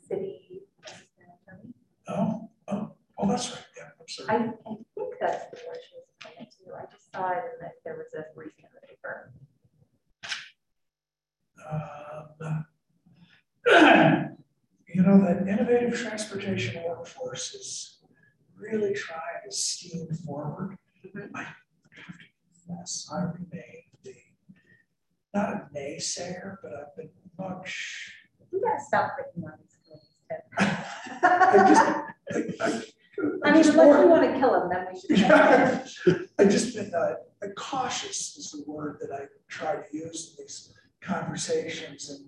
city. 0.09 0.63
assistant 0.87 1.29
attorney. 1.47 1.75
Oh, 2.09 2.49
oh, 2.69 2.93
oh, 3.19 3.29
that's 3.29 3.51
right, 3.51 3.65
yeah, 3.77 3.85
I'm 3.85 3.91
I, 4.01 4.07
sorry. 4.09 4.51
I 4.67 4.75
think 4.95 5.15
that's 5.21 5.45
the 5.51 5.57
board 5.65 5.79
she 5.87 5.95
was 5.97 6.05
appointed 6.21 6.53
to. 6.53 6.75
I 6.75 6.85
just 6.93 7.13
saw 7.13 7.31
it 7.33 7.45
and 7.53 7.61
that 7.63 7.73
there 7.85 7.97
was 7.97 8.15
a 8.15 8.25
briefing 8.35 8.65
in 8.65 8.71
the 8.75 8.87
paper. 8.87 9.33
Um, 11.71 12.65
You 14.95 15.03
know, 15.03 15.19
that 15.21 15.47
innovative 15.47 15.95
transportation 15.99 16.83
workforce 16.83 17.55
is 17.55 17.99
really 18.57 18.95
trying 18.95 19.43
to 19.45 19.53
steam 19.55 20.09
forward. 20.27 20.77
Mhm. 21.05 21.31
I 21.35 21.43
have 21.43 21.55
to 21.55 22.27
confess, 22.67 23.09
I 23.13 23.21
remain 23.23 23.83
the, 24.03 24.15
not 25.35 25.51
a 25.55 25.69
naysayer, 25.75 26.57
but 26.63 26.73
I've 26.75 26.97
been 26.97 27.11
much 27.39 28.13
We 28.51 28.61
gotta 28.61 28.81
stop 28.83 29.13
picking 29.19 29.45
on 29.45 29.53
these 29.61 29.77
committees, 29.85 30.17
I 31.23 31.53
Tim. 31.53 31.69
just, 31.69 31.85
I, 32.61 32.65
I. 32.65 32.83
I 33.45 33.53
mean, 33.53 33.63
just 33.63 33.71
unless 33.71 33.77
more- 33.77 34.03
you 34.03 34.09
wanna 34.09 34.39
kill 34.41 34.53
them, 34.59 34.69
then 34.71 34.87
we 34.91 34.98
should. 34.98 34.98
Yeah. 35.09 35.87
I 36.39 36.45
just 36.45 36.75
been, 36.77 36.93
uh, 36.95 37.15
cautious 37.57 38.37
is 38.37 38.51
the 38.53 38.71
word 38.71 38.99
that 39.01 39.13
I 39.13 39.25
try 39.49 39.77
to 39.77 39.97
use 39.97 40.35
in 40.39 40.45
these 40.45 40.75
conversations 41.01 42.11
and 42.11 42.27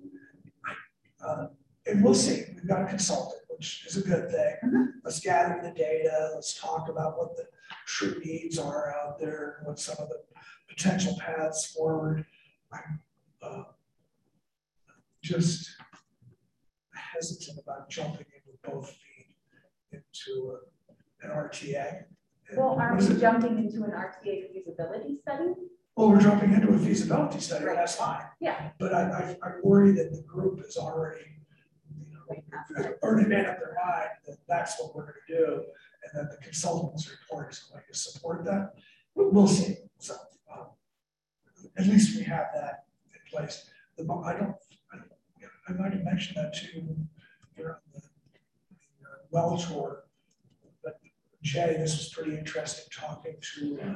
uh, 1.27 1.49
and 1.87 2.03
we'll 2.03 2.15
see, 2.15 2.45
we've 2.55 2.67
got 2.67 2.83
a 2.83 2.87
consultant, 2.87 3.43
which 3.51 3.85
is 3.87 3.97
a 3.99 4.03
good 4.03 4.31
thing. 4.31 4.55
Mhm. 4.65 4.87
Let's 5.05 5.21
gather 5.21 5.61
the 5.63 5.71
data, 5.77 6.31
let's 6.35 6.59
talk 6.59 6.89
about 6.89 7.19
what 7.19 7.37
the 7.37 7.47
true 7.87 8.19
needs 8.25 8.59
are 8.59 8.95
out 8.99 9.19
there, 9.19 9.57
and 9.59 9.67
what 9.67 9.79
some 9.79 9.97
of 9.99 10.09
the 10.09 10.23
potential 10.69 11.17
paths 11.21 11.67
forward. 11.67 12.25
I'm, 12.73 13.03
uh, 13.43 13.65
just 15.23 15.71
hesitant 16.95 17.59
about 17.59 17.91
jumping 17.91 18.27
in 18.35 18.41
with 18.47 18.63
both 18.63 18.91
feet 18.91 19.37
into 19.93 20.57
a- 20.57 21.27
an 21.27 21.31
RTA. 21.33 22.05
Well, 22.57 22.77
aren't 22.79 23.01
is 23.01 23.09
we 23.11 23.21
jumping 23.21 23.59
into 23.59 23.85
an 23.85 23.91
RTA 23.91 24.53
feasibility 24.53 25.19
study? 25.23 25.55
Well, 25.97 26.11
we're 26.11 26.21
jumping 26.21 26.53
into 26.53 26.73
a 26.73 26.79
feasibility 26.79 27.41
study, 27.41 27.67
and 27.67 27.77
that's 27.77 27.97
fine, 27.97 28.23
Yeah. 28.41 28.71
but 28.79 28.95
I, 28.95 29.03
I, 29.03 29.37
I 29.43 29.51
worry 29.63 29.93
that 29.93 30.13
the 30.13 30.23
group 30.23 30.61
is 30.67 30.77
already, 30.77 31.25
you 31.95 32.07
know, 32.15 32.95
already 33.03 33.29
made 33.29 33.45
up 33.47 33.59
their 33.59 33.77
mind 33.85 34.09
that 34.27 34.39
that's 34.49 34.81
what 34.81 34.95
we're 34.95 35.03
gonna 35.03 35.15
do, 35.29 35.65
and 36.05 36.13
that 36.15 36.31
the 36.31 36.43
consultant's 36.43 37.11
report 37.11 37.53
is 37.53 37.59
going 37.71 37.83
to 37.91 37.99
support 37.99 38.45
that. 38.45 38.75
But 39.17 39.33
we'll 39.33 39.49
see, 39.49 39.77
so, 39.99 40.15
um, 40.53 40.67
at 41.77 41.87
least 41.87 42.17
we 42.17 42.23
have 42.25 42.47
that 42.55 42.85
in 43.13 43.21
place. 43.31 43.69
The, 43.99 44.05
I 44.05 44.33
don't, 44.35 44.55
I, 44.93 44.99
I 45.69 45.73
might 45.75 45.93
have 45.93 46.05
mentioned 46.05 46.37
that 46.37 46.55
too, 46.55 46.97
during 47.57 47.75
the, 47.95 48.01
the 48.01 48.07
uh, 49.07 49.17
well 49.31 49.59
tour. 49.59 50.05
Jay, 51.43 51.77
this 51.79 51.97
was 51.97 52.11
pretty 52.11 52.37
interesting 52.37 52.85
talking 52.93 53.37
to, 53.57 53.79
uh, 53.83 53.95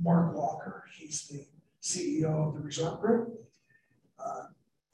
Mark 0.00 0.34
Walker, 0.34 0.84
he's 0.96 1.26
the 1.28 1.44
CEO 1.82 2.48
of 2.48 2.54
the 2.54 2.60
resort 2.60 3.00
group. 3.00 3.28
Uh, 4.18 4.44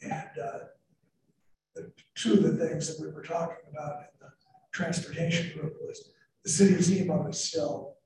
And 0.03 0.31
uh, 0.42 1.81
two 2.14 2.35
of 2.35 2.42
the 2.42 2.57
things 2.66 2.88
that 2.88 3.00
we 3.05 3.11
were 3.12 3.22
talking 3.22 3.64
about 3.70 4.00
in 4.00 4.07
the 4.20 4.29
transportation 4.72 5.59
group 5.59 5.74
was 5.81 6.11
the 6.42 6.50
city 6.50 6.74
of 6.74 6.81
Zemo 6.81 7.29
is 7.31 7.38
still 7.42 7.96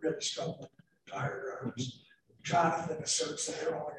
really 0.00 0.20
struggling 0.20 0.68
to 1.06 1.14
hire 1.14 1.42
drivers. 1.60 2.04
Jonathan 2.42 3.02
asserts 3.02 3.46
that 3.46 3.60
they're 3.60 3.76
only, 3.76 3.94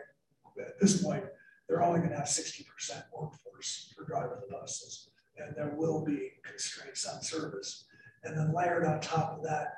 at 0.59 0.79
this 0.79 1.03
point, 1.03 1.25
they're 1.67 1.83
only 1.83 1.99
gonna 1.99 2.15
have 2.15 2.29
sixty 2.29 2.63
percent 2.63 3.03
workforce 3.13 3.93
for 3.95 4.05
driving 4.05 4.37
the 4.47 4.53
buses. 4.55 5.09
And 5.37 5.53
there 5.55 5.73
will 5.75 6.03
be 6.05 6.31
constraints 6.43 7.05
on 7.05 7.21
service. 7.21 7.86
And 8.27 8.37
then 8.37 8.53
layered 8.53 8.83
on 8.85 8.99
top 8.99 9.37
of 9.37 9.43
that, 9.43 9.75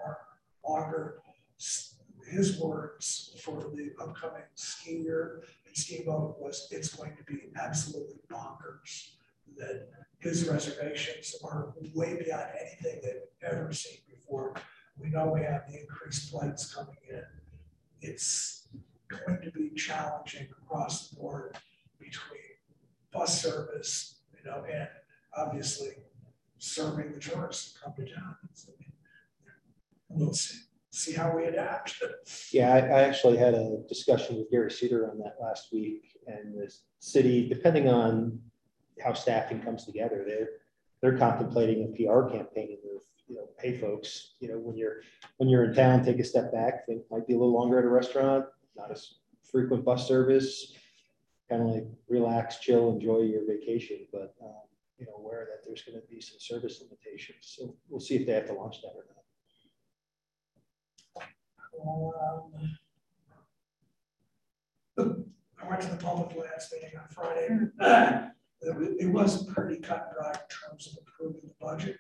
Walker, 0.63 1.21
s- 1.59 1.95
his 2.27 2.59
words 2.59 3.35
for 3.43 3.71
the 3.75 3.91
upcoming 4.01 4.43
ski 4.55 4.97
year 4.97 5.43
and 5.67 5.75
ski 5.77 6.03
boat 6.05 6.35
was, 6.39 6.67
it's 6.71 6.93
going 6.95 7.15
to 7.15 7.23
be 7.23 7.51
absolutely 7.55 8.19
bonkers. 8.31 9.11
That 9.57 9.87
his 10.19 10.47
reservations 10.47 11.35
are 11.43 11.73
way 11.93 12.17
beyond 12.23 12.47
anything 12.59 13.01
they've 13.03 13.49
ever 13.51 13.71
seen 13.71 13.97
before. 14.09 14.55
We 14.97 15.09
know 15.09 15.31
we 15.33 15.41
have 15.41 15.63
the 15.69 15.79
increased 15.79 16.29
flights 16.31 16.73
coming 16.73 16.97
in. 17.09 17.23
It's, 18.01 18.55
going 19.25 19.41
to 19.41 19.49
be 19.51 19.71
challenging 19.71 20.47
across 20.61 21.09
the 21.09 21.15
board 21.15 21.57
between 21.99 22.41
bus 23.11 23.41
service, 23.41 24.19
you 24.37 24.47
know, 24.47 24.63
and 24.71 24.87
obviously 25.35 25.89
serving 26.59 27.13
the 27.13 27.19
tourists 27.19 27.75
who 27.75 27.85
come 27.85 27.93
to 27.95 28.13
town. 28.13 28.35
We'll 30.09 30.33
see, 30.33 30.59
see 30.91 31.13
how 31.13 31.35
we 31.35 31.45
adapt. 31.45 31.95
Yeah, 32.51 32.73
I, 32.73 32.77
I 32.79 33.01
actually 33.03 33.37
had 33.37 33.53
a 33.53 33.77
discussion 33.87 34.37
with 34.37 34.51
Gary 34.51 34.69
Suiter 34.69 35.09
on 35.09 35.17
that 35.19 35.37
last 35.41 35.69
week 35.71 36.17
and 36.27 36.55
the 36.55 36.71
city, 36.99 37.47
depending 37.47 37.87
on 37.87 38.39
how 39.03 39.13
staffing 39.13 39.61
comes 39.61 39.85
together, 39.85 40.23
they're, 40.27 40.49
they're 41.01 41.17
contemplating 41.17 41.83
a 41.83 41.87
PR 41.95 42.29
campaign 42.29 42.77
of, 42.95 43.01
you 43.27 43.35
know, 43.35 43.49
hey 43.59 43.77
folks, 43.77 44.33
you 44.39 44.49
know, 44.49 44.57
when 44.57 44.75
you're, 44.77 45.01
when 45.37 45.47
you're 45.47 45.65
in 45.65 45.73
town, 45.73 46.03
take 46.03 46.19
a 46.19 46.23
step 46.23 46.51
back, 46.51 46.85
think 46.85 47.03
might 47.09 47.27
be 47.27 47.33
a 47.33 47.37
little 47.37 47.53
longer 47.53 47.79
at 47.79 47.85
a 47.85 47.89
restaurant, 47.89 48.45
not 48.75 48.91
as 48.91 49.15
frequent 49.49 49.85
bus 49.85 50.07
service, 50.07 50.73
kind 51.49 51.61
of 51.61 51.67
like 51.69 51.87
relax, 52.07 52.57
chill, 52.57 52.91
enjoy 52.91 53.19
your 53.19 53.45
vacation, 53.47 54.05
but, 54.11 54.33
um, 54.43 54.68
you 54.99 55.05
know, 55.05 55.13
aware 55.17 55.47
that 55.49 55.65
there's 55.65 55.83
going 55.83 55.99
to 55.99 56.07
be 56.07 56.21
some 56.21 56.39
service 56.39 56.81
limitations. 56.81 57.55
So 57.57 57.75
we'll 57.87 57.99
see 57.99 58.15
if 58.15 58.25
they 58.27 58.33
have 58.33 58.47
to 58.47 58.53
launch 58.53 58.81
that 58.81 58.93
or 58.95 59.05
not. 59.07 59.15
Um, 64.99 65.25
I 65.61 65.69
went 65.69 65.81
to 65.81 65.87
the 65.87 65.97
public 65.97 66.35
lands 66.35 66.69
meeting 66.73 66.97
on 66.99 67.07
Friday. 67.09 68.25
It 68.61 68.75
it 68.99 69.05
was 69.05 69.45
pretty 69.45 69.77
cut 69.77 70.07
and 70.07 70.15
dry 70.17 70.31
in 70.31 70.69
terms 70.69 70.87
of 70.87 70.97
approving 71.01 71.43
the 71.47 71.53
budget. 71.61 71.97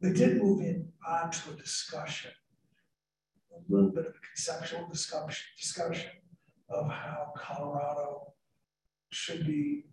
They 0.00 0.12
did 0.12 0.40
move 0.40 0.60
in 0.60 0.88
onto 1.04 1.50
a 1.50 1.54
discussion, 1.54 2.30
a 3.52 3.58
little 3.68 3.90
bit 3.90 4.06
of 4.06 4.12
a 4.12 4.20
conceptual 4.24 4.86
discussion, 4.86 5.44
discussion 5.58 6.12
of 6.68 6.88
how 6.88 7.32
Colorado 7.36 8.34
should 9.10 9.44
be 9.44 9.86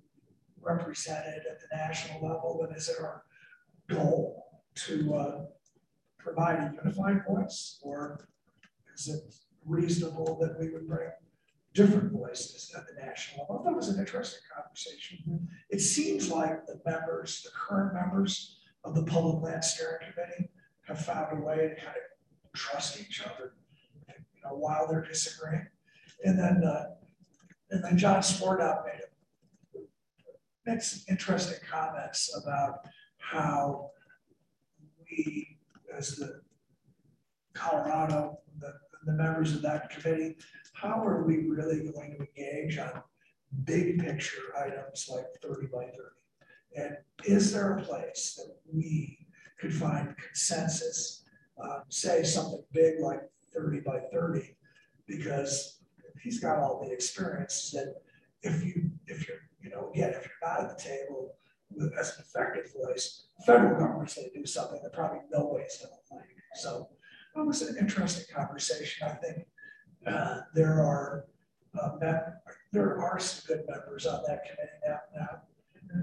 represented 0.63 1.43
at 1.49 1.59
the 1.59 1.75
national 1.75 2.27
level, 2.27 2.65
and 2.67 2.75
is 2.75 2.89
it 2.89 2.97
our 3.01 3.23
goal 3.89 4.61
to 4.75 5.13
uh, 5.13 5.41
provide 6.19 6.59
a 6.59 6.73
unified 6.75 7.21
voice, 7.27 7.79
or 7.81 8.27
is 8.95 9.07
it 9.07 9.21
reasonable 9.65 10.37
that 10.41 10.59
we 10.59 10.69
would 10.69 10.87
bring 10.87 11.09
different 11.73 12.11
voices 12.11 12.73
at 12.77 12.83
the 12.87 13.05
national 13.05 13.41
level? 13.41 13.63
That 13.63 13.75
was 13.75 13.89
an 13.89 13.99
interesting 13.99 14.41
conversation. 14.55 15.47
It 15.69 15.79
seems 15.79 16.29
like 16.29 16.65
the 16.65 16.79
members, 16.85 17.41
the 17.43 17.51
current 17.51 17.93
members 17.93 18.59
of 18.83 18.95
the 18.95 19.03
Public 19.03 19.43
Land 19.43 19.63
Steering 19.63 19.99
Committee 19.99 20.49
have 20.87 21.03
found 21.03 21.37
a 21.37 21.41
way 21.41 21.55
to 21.55 21.75
kind 21.75 21.97
of 21.97 22.59
trust 22.59 22.99
each 22.99 23.21
other, 23.25 23.53
you 24.07 24.41
know, 24.43 24.55
while 24.55 24.87
they're 24.87 25.01
disagreeing. 25.01 25.67
And 26.23 26.37
then, 26.37 26.63
uh, 26.63 26.85
and 27.71 27.83
then 27.83 27.97
John 27.97 28.19
Sportup 28.19 28.85
made 28.85 28.99
a, 28.99 29.07
made 30.65 30.81
some 30.81 31.01
interesting 31.09 31.57
comments 31.69 32.33
about 32.41 32.85
how 33.17 33.91
we, 35.09 35.57
as 35.95 36.15
the 36.15 36.41
Colorado, 37.53 38.39
the, 38.59 38.73
the 39.05 39.13
members 39.13 39.53
of 39.53 39.61
that 39.61 39.89
committee, 39.89 40.35
how 40.73 41.03
are 41.05 41.23
we 41.23 41.47
really 41.47 41.89
going 41.91 42.15
to 42.17 42.27
engage 42.27 42.77
on 42.77 43.01
big 43.65 43.99
picture 43.99 44.41
items 44.57 45.07
like 45.09 45.25
thirty 45.41 45.67
by 45.67 45.85
thirty? 45.85 46.75
And 46.75 46.97
is 47.25 47.53
there 47.53 47.77
a 47.77 47.81
place 47.81 48.35
that 48.37 48.55
we 48.71 49.27
could 49.59 49.73
find 49.73 50.15
consensus, 50.17 51.23
uh, 51.63 51.81
say 51.89 52.23
something 52.23 52.63
big 52.71 52.99
like 52.99 53.21
thirty 53.53 53.79
by 53.79 53.99
thirty? 54.11 54.57
Because 55.07 55.81
he's 56.21 56.39
got 56.39 56.57
all 56.57 56.83
the 56.83 56.91
experience 56.91 57.71
that 57.71 58.01
if 58.41 58.63
you, 58.65 58.89
if 59.07 59.27
you're, 59.27 59.37
you 59.63 59.69
know, 59.69 59.89
again, 59.93 60.09
if 60.09 60.27
you're 60.27 60.49
not 60.49 60.61
at 60.61 60.77
the 60.77 60.83
table 60.83 61.35
with, 61.71 61.93
as 61.97 62.17
an 62.17 62.25
effective 62.27 62.71
voice, 62.73 63.27
federal 63.45 63.79
government's 63.79 64.15
gonna 64.15 64.27
do 64.33 64.45
something 64.45 64.79
that 64.83 64.93
probably 64.93 65.19
nobody's 65.31 65.77
gonna 65.77 65.93
like. 66.11 66.29
So 66.55 66.89
it 67.35 67.45
was 67.45 67.61
an 67.61 67.77
interesting 67.77 68.25
conversation. 68.35 69.07
I 69.07 69.13
think 69.15 69.47
uh, 70.05 70.41
there 70.53 70.83
are, 70.83 71.25
uh, 71.79 71.91
there 72.71 72.99
are 72.99 73.19
some 73.19 73.43
good 73.47 73.65
members 73.67 74.05
on 74.05 74.21
that 74.27 74.43
committee 74.43 74.79
now. 74.87 74.99
now. 75.15 75.41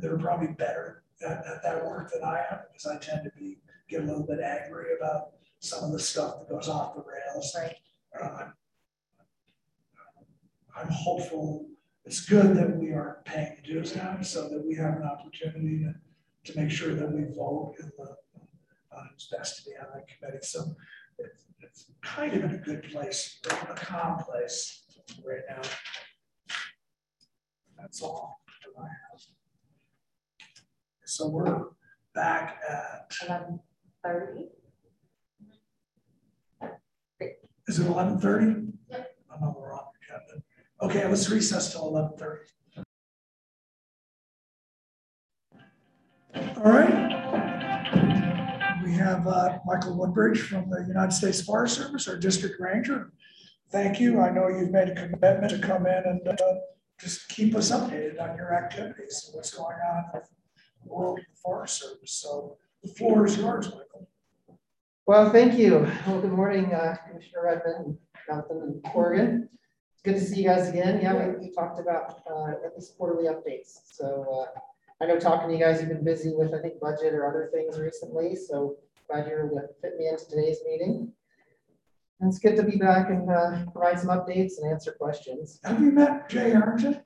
They're 0.00 0.18
probably 0.18 0.48
better 0.48 1.02
at, 1.24 1.44
at 1.46 1.62
that 1.62 1.84
work 1.84 2.12
than 2.12 2.24
I 2.24 2.44
am 2.50 2.58
because 2.68 2.86
I 2.86 2.98
tend 2.98 3.24
to 3.24 3.30
be, 3.38 3.58
get 3.88 4.02
a 4.02 4.04
little 4.04 4.26
bit 4.26 4.40
angry 4.40 4.86
about 4.98 5.30
some 5.58 5.84
of 5.84 5.92
the 5.92 5.98
stuff 5.98 6.38
that 6.38 6.48
goes 6.48 6.68
off 6.68 6.94
the 6.94 7.02
rails. 7.02 7.56
Uh, 8.20 8.48
I'm 10.76 10.88
hopeful, 10.88 11.66
it's 12.10 12.26
good 12.26 12.56
that 12.56 12.76
we 12.76 12.88
are 12.88 13.22
paying 13.24 13.54
the 13.54 13.62
dues 13.62 13.94
now 13.94 14.20
so 14.20 14.48
that 14.48 14.66
we 14.66 14.74
have 14.74 14.96
an 14.96 15.04
opportunity 15.04 15.84
to, 15.84 15.94
to 16.52 16.58
make 16.60 16.68
sure 16.68 16.92
that 16.92 17.08
we 17.08 17.22
vote 17.36 17.76
in 17.78 17.88
the, 17.96 18.02
uh, 18.02 19.04
it's 19.14 19.28
best 19.28 19.58
to 19.58 19.70
be 19.70 19.76
on 19.76 19.86
that 19.94 20.08
committee. 20.08 20.42
So 20.42 20.74
it's, 21.20 21.44
it's 21.60 21.92
kind 22.02 22.34
of 22.34 22.42
in 22.42 22.56
a 22.56 22.58
good 22.58 22.82
place, 22.90 23.38
a 23.48 23.74
calm 23.76 24.18
place 24.18 24.82
right 25.24 25.42
now. 25.48 25.62
That's 27.78 28.02
all 28.02 28.40
that 28.64 28.82
I 28.82 28.88
have. 28.88 29.20
So 31.04 31.28
we're 31.28 31.66
back 32.12 32.58
at, 32.68 33.14
Eleven 33.28 33.60
thirty? 34.04 34.48
is 37.68 37.78
it 37.78 37.86
eleven 37.86 38.18
thirty? 38.18 38.66
Yep. 38.90 39.16
I'm 39.32 39.44
on 39.44 39.54
the 39.54 39.60
wrong 39.60 39.90
agenda. 40.02 40.42
Okay, 40.82 41.06
let's 41.06 41.28
recess 41.28 41.72
till 41.72 41.88
eleven 41.88 42.16
thirty. 42.16 42.46
All 46.56 46.72
right. 46.72 46.88
We 48.82 48.92
have 48.92 49.26
uh, 49.26 49.58
Michael 49.66 49.98
Woodbridge 49.98 50.40
from 50.40 50.70
the 50.70 50.84
United 50.86 51.12
States 51.12 51.42
Forest 51.42 51.76
Service, 51.76 52.08
our 52.08 52.16
district 52.16 52.58
ranger. 52.60 53.12
Thank 53.70 54.00
you. 54.00 54.20
I 54.20 54.30
know 54.30 54.48
you've 54.48 54.70
made 54.70 54.88
a 54.88 54.94
commitment 54.94 55.50
to 55.50 55.58
come 55.58 55.86
in 55.86 56.02
and 56.04 56.26
uh, 56.26 56.54
just 56.98 57.28
keep 57.28 57.54
us 57.54 57.70
updated 57.70 58.20
on 58.20 58.36
your 58.36 58.54
activities, 58.54 59.24
and 59.26 59.36
what's 59.36 59.54
going 59.54 59.76
on 59.76 60.04
with 60.14 60.28
the 60.82 60.92
world 60.92 61.18
of 61.18 61.24
the 61.26 61.40
Forest 61.42 61.82
Service. 61.82 62.12
So 62.12 62.56
the 62.82 62.88
floor 62.88 63.26
is 63.26 63.36
yours, 63.36 63.66
Michael. 63.66 64.08
Well, 65.06 65.30
thank 65.30 65.58
you. 65.58 65.86
Well, 66.06 66.20
good 66.20 66.32
morning, 66.32 66.72
uh, 66.72 66.96
Commissioner 67.06 67.44
Redmond, 67.44 67.98
Jonathan, 68.26 68.62
and 68.62 68.92
Corrigan. 68.92 69.48
Good 70.02 70.14
to 70.14 70.20
see 70.20 70.40
you 70.40 70.48
guys 70.48 70.68
again. 70.68 71.00
Yeah, 71.02 71.14
we, 71.14 71.46
we 71.46 71.52
talked 71.52 71.78
about 71.78 72.22
uh, 72.30 72.52
at 72.64 72.74
least 72.74 72.96
quarterly 72.96 73.24
updates. 73.24 73.80
So 73.92 74.46
uh, 74.56 74.60
I 75.02 75.06
know 75.06 75.18
talking 75.18 75.48
to 75.48 75.54
you 75.54 75.62
guys, 75.62 75.80
you've 75.80 75.90
been 75.90 76.04
busy 76.04 76.32
with, 76.34 76.54
I 76.54 76.60
think, 76.60 76.80
budget 76.80 77.12
or 77.12 77.28
other 77.28 77.50
things 77.52 77.78
recently. 77.78 78.34
So 78.34 78.76
glad 79.08 79.26
you're 79.26 79.44
able 79.44 79.56
to 79.56 79.68
fit 79.82 79.98
me 79.98 80.08
into 80.08 80.26
today's 80.26 80.60
meeting. 80.66 81.12
And 82.20 82.30
it's 82.30 82.38
good 82.38 82.56
to 82.56 82.62
be 82.62 82.76
back 82.76 83.10
and 83.10 83.30
uh, 83.30 83.70
provide 83.72 84.00
some 84.00 84.08
updates 84.08 84.52
and 84.60 84.72
answer 84.72 84.92
questions. 84.92 85.60
Have 85.64 85.80
you 85.82 85.90
met 85.90 86.30
Jay 86.30 86.50
Harrington? 86.50 87.00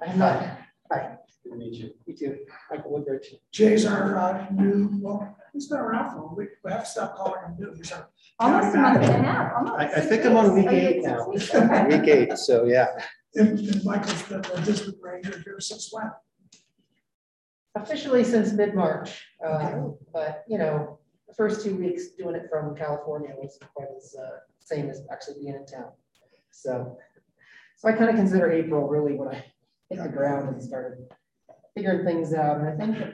I 0.00 0.06
have 0.06 0.16
not. 0.16 0.58
Hi, 0.92 1.16
Good 1.42 1.50
to 1.52 1.56
meet 1.56 1.72
you. 1.74 1.90
you 2.04 2.14
too. 2.14 2.38
Michael 2.70 2.92
Woodbridge. 2.92 3.34
Jay's 3.50 3.86
our 3.86 4.18
uh, 4.18 4.46
new, 4.52 4.90
well, 5.00 5.34
he's 5.54 5.66
been 5.68 5.78
around 5.78 6.12
for, 6.14 6.30
a 6.30 6.34
week. 6.34 6.50
we 6.62 6.70
have 6.70 6.84
to 6.84 6.86
stop 6.90 7.16
calling 7.16 7.40
him 7.44 7.56
new. 7.58 7.72
He's 7.74 7.90
our 7.92 8.10
Almost 8.38 8.74
a 8.76 8.78
month 8.78 9.02
and 9.02 9.24
a 9.24 9.28
half, 9.28 9.52
almost. 9.56 9.74
I, 9.78 9.84
I 9.86 10.00
think 10.00 10.26
I'm 10.26 10.36
on 10.36 10.54
week 10.54 10.66
Oh, 10.68 10.70
eight 10.70 11.02
now. 11.02 11.28
weeks? 11.28 11.52
Week 11.88 12.08
eight, 12.08 12.36
so 12.36 12.64
yeah. 12.66 12.88
And, 13.36 13.58
and 13.58 13.84
Michael's 13.84 14.22
been 14.24 14.42
the 14.42 14.62
district 14.66 14.98
ranger 15.02 15.40
here 15.44 15.56
since 15.60 15.88
when? 15.92 16.10
Officially 17.74 18.22
since 18.22 18.52
mid-March, 18.52 19.24
Okay. 19.44 19.64
um, 19.72 19.96
but 20.12 20.44
you 20.46 20.58
know, 20.58 20.98
the 21.26 21.34
first 21.34 21.64
two 21.64 21.74
weeks 21.74 22.08
doing 22.18 22.34
it 22.34 22.48
from 22.50 22.76
California 22.76 23.30
was 23.38 23.58
quite 23.74 23.88
as 23.96 24.14
uh, 24.14 24.40
same 24.58 24.90
as 24.90 25.00
actually 25.10 25.40
being 25.40 25.54
in 25.54 25.64
town. 25.64 25.90
So, 26.50 26.98
so 27.78 27.88
I 27.88 27.92
kind 27.92 28.10
of 28.10 28.16
consider 28.16 28.52
April 28.52 28.86
really 28.88 29.14
when 29.14 29.28
I 29.28 29.42
hit 29.92 30.02
the 30.02 30.08
ground 30.08 30.48
and 30.48 30.62
started 30.62 30.98
figuring 31.74 32.04
things 32.04 32.34
out. 32.34 32.58
And 32.58 32.68
I 32.68 32.76
think, 32.76 32.98
I 32.98 33.12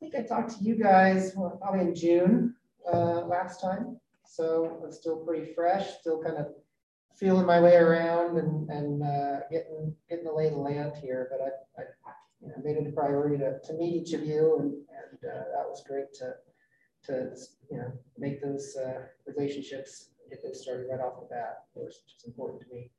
think 0.00 0.14
I 0.14 0.22
talked 0.22 0.58
to 0.58 0.64
you 0.64 0.76
guys 0.76 1.32
well, 1.36 1.58
probably 1.60 1.80
in 1.80 1.94
June 1.94 2.54
uh, 2.92 3.22
last 3.26 3.60
time. 3.60 3.98
So 4.26 4.80
I'm 4.82 4.92
still 4.92 5.16
pretty 5.18 5.52
fresh, 5.52 5.86
still 6.00 6.22
kind 6.22 6.36
of 6.36 6.48
feeling 7.14 7.46
my 7.46 7.60
way 7.60 7.76
around 7.76 8.38
and, 8.38 8.68
and 8.70 9.02
uh, 9.02 9.40
getting, 9.50 9.94
getting 10.08 10.24
the 10.24 10.32
lay 10.32 10.48
of 10.48 10.54
the 10.54 10.58
land 10.58 10.92
here. 11.00 11.28
But 11.30 11.40
I, 11.40 11.82
I 11.82 12.12
you 12.40 12.48
know, 12.48 12.54
made 12.64 12.76
it 12.76 12.88
a 12.88 12.92
priority 12.92 13.38
to, 13.38 13.58
to 13.60 13.72
meet 13.74 13.94
each 14.02 14.12
of 14.12 14.24
you 14.24 14.58
and, 14.58 14.72
and 14.72 15.30
uh, 15.30 15.44
that 15.54 15.68
was 15.68 15.84
great 15.86 16.12
to, 16.14 16.34
to, 17.06 17.36
you 17.70 17.78
know, 17.78 17.92
make 18.18 18.42
those 18.42 18.76
uh, 18.76 19.02
relationships, 19.26 20.10
get 20.30 20.42
those 20.42 20.62
started 20.62 20.86
right 20.90 21.00
off 21.00 21.20
the 21.20 21.26
bat, 21.34 21.64
which 21.74 21.94
is 21.94 22.24
important 22.26 22.62
to 22.62 22.74
me. 22.74 22.90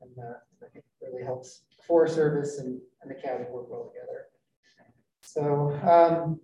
And 0.00 0.10
uh, 0.18 0.38
I 0.64 0.68
think 0.72 0.84
it 0.84 1.06
really 1.06 1.24
helps 1.24 1.62
Forest 1.86 2.14
Service 2.14 2.58
and, 2.58 2.80
and 3.02 3.10
the 3.10 3.14
county 3.14 3.44
work 3.50 3.70
well 3.70 3.90
together. 3.92 4.26
So, 5.20 5.78
um, 5.86 6.40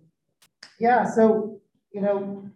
yeah, 0.79 1.03
so, 1.03 1.59
you 1.91 2.01
know, 2.01 2.49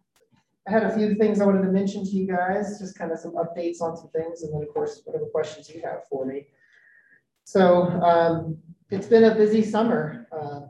I 0.67 0.71
had 0.71 0.83
a 0.83 0.95
few 0.95 1.15
things 1.15 1.41
I 1.41 1.45
wanted 1.45 1.63
to 1.63 1.71
mention 1.71 2.03
to 2.03 2.11
you 2.11 2.27
guys, 2.27 2.79
just 2.79 2.97
kind 2.97 3.11
of 3.11 3.19
some 3.19 3.33
updates 3.33 3.81
on 3.81 3.97
some 3.97 4.09
things, 4.09 4.43
and 4.43 4.53
then 4.53 4.61
of 4.61 4.73
course, 4.73 5.01
whatever 5.05 5.25
questions 5.25 5.69
you 5.69 5.81
have 5.81 6.01
for 6.09 6.25
me. 6.25 6.47
So, 7.45 7.83
um, 8.01 8.57
it's 8.91 9.07
been 9.07 9.23
a 9.23 9.35
busy 9.35 9.63
summer. 9.63 10.27
Uh, 10.31 10.61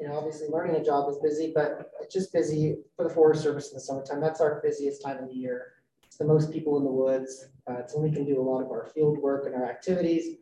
you 0.00 0.06
know, 0.06 0.16
obviously 0.16 0.48
learning 0.48 0.76
a 0.76 0.84
job 0.84 1.08
is 1.10 1.16
busy, 1.18 1.52
but 1.54 1.90
it's 2.00 2.14
just 2.14 2.32
busy 2.32 2.76
for 2.96 3.04
the 3.04 3.10
Forest 3.10 3.42
Service 3.42 3.70
in 3.70 3.74
the 3.74 3.80
summertime. 3.80 4.20
That's 4.20 4.40
our 4.40 4.60
busiest 4.62 5.02
time 5.02 5.18
of 5.18 5.28
the 5.28 5.34
year. 5.34 5.72
The 6.18 6.24
most 6.24 6.52
people 6.52 6.78
in 6.78 6.84
the 6.84 6.90
woods. 6.90 7.46
Uh, 7.68 7.78
it's 7.78 7.94
when 7.94 8.08
we 8.08 8.14
can 8.14 8.24
do 8.24 8.40
a 8.40 8.42
lot 8.42 8.62
of 8.62 8.70
our 8.70 8.86
field 8.94 9.18
work 9.18 9.46
and 9.46 9.54
our 9.54 9.68
activities 9.68 10.36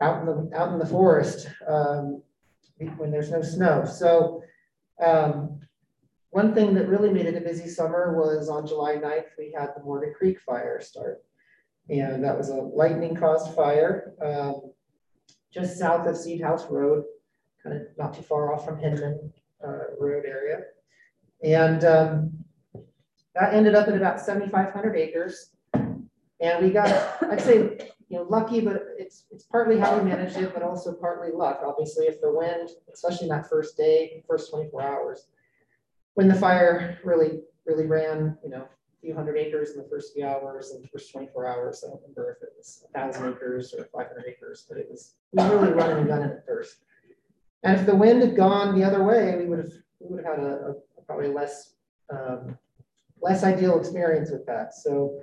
out 0.00 0.20
in 0.20 0.26
the, 0.26 0.56
out 0.56 0.72
in 0.72 0.78
the 0.78 0.86
forest, 0.86 1.48
um, 1.68 2.22
when 2.96 3.10
there's 3.10 3.30
no 3.30 3.40
snow. 3.40 3.84
So, 3.84 4.42
um, 5.04 5.60
one 6.30 6.54
thing 6.54 6.74
that 6.74 6.88
really 6.88 7.10
made 7.10 7.26
it 7.26 7.36
a 7.36 7.40
busy 7.40 7.68
summer 7.68 8.18
was 8.18 8.48
on 8.48 8.66
July 8.66 8.96
9th, 8.96 9.26
we 9.38 9.54
had 9.56 9.70
the 9.76 9.82
Morgan 9.84 10.14
Creek 10.16 10.40
fire 10.40 10.80
start. 10.80 11.22
And 11.90 12.24
that 12.24 12.36
was 12.36 12.48
a 12.48 12.54
lightning 12.54 13.14
caused 13.14 13.54
fire, 13.54 14.14
um, 14.24 14.72
just 15.52 15.78
south 15.78 16.06
of 16.06 16.14
Seedhouse 16.14 16.70
Road, 16.70 17.04
kind 17.62 17.76
of 17.76 17.82
not 17.98 18.14
too 18.14 18.22
far 18.22 18.52
off 18.52 18.64
from 18.64 18.78
Hinman, 18.78 19.32
uh, 19.62 19.94
Road 20.00 20.24
area. 20.24 20.62
And, 21.44 21.84
um, 21.84 22.41
that 23.34 23.54
ended 23.54 23.74
up 23.74 23.88
at 23.88 23.94
about 23.94 24.20
seventy-five 24.20 24.72
hundred 24.72 24.96
acres. 24.96 25.50
And 25.74 26.64
we 26.64 26.70
got, 26.70 26.88
I'd 27.30 27.40
say, 27.40 27.92
you 28.08 28.18
know, 28.18 28.24
lucky, 28.28 28.60
but 28.60 28.82
it's, 28.98 29.26
it's 29.30 29.44
partly 29.44 29.78
how 29.78 29.96
we 29.96 30.02
managed 30.10 30.36
it, 30.36 30.52
but 30.52 30.64
also 30.64 30.92
partly 30.92 31.30
luck. 31.32 31.60
Obviously, 31.64 32.06
if 32.06 32.20
the 32.20 32.32
wind, 32.32 32.70
especially 32.92 33.28
that 33.28 33.48
first 33.48 33.76
day, 33.76 34.24
first 34.28 34.50
twenty-four 34.50 34.82
hours, 34.82 35.28
when 36.14 36.28
the 36.28 36.34
fire 36.34 36.98
really, 37.04 37.40
really 37.64 37.86
ran, 37.86 38.36
you 38.42 38.50
know, 38.50 38.62
a 38.62 39.00
few 39.00 39.14
hundred 39.14 39.36
acres 39.36 39.70
in 39.70 39.82
the 39.82 39.88
first 39.88 40.14
few 40.14 40.26
hours 40.26 40.72
and 40.72 40.82
the 40.82 40.88
first 40.88 41.12
twenty-four 41.12 41.46
hours, 41.46 41.84
I 41.86 41.90
don't 41.90 42.02
remember 42.02 42.36
if 42.36 42.42
it 42.42 42.52
was 42.58 42.84
a 42.88 42.98
thousand 42.98 43.32
acres 43.32 43.72
or 43.72 43.84
five 43.84 44.08
hundred 44.08 44.24
acres, 44.28 44.66
but 44.68 44.78
it 44.78 44.88
was, 44.90 45.14
really 45.32 45.72
running 45.72 45.98
and 45.98 46.08
gunning 46.08 46.30
at 46.30 46.44
first. 46.44 46.78
And 47.62 47.78
if 47.78 47.86
the 47.86 47.94
wind 47.94 48.20
had 48.20 48.36
gone 48.36 48.76
the 48.76 48.84
other 48.84 49.04
way, 49.04 49.36
we 49.38 49.46
would 49.46 49.60
have, 49.60 49.72
we 50.00 50.08
would 50.08 50.24
have 50.24 50.38
had 50.38 50.44
a, 50.44 50.74
a 50.98 51.02
probably 51.06 51.28
less, 51.28 51.74
um, 52.10 52.58
less 53.22 53.44
ideal 53.44 53.78
experience 53.78 54.30
with 54.30 54.44
that. 54.46 54.74
So 54.74 55.20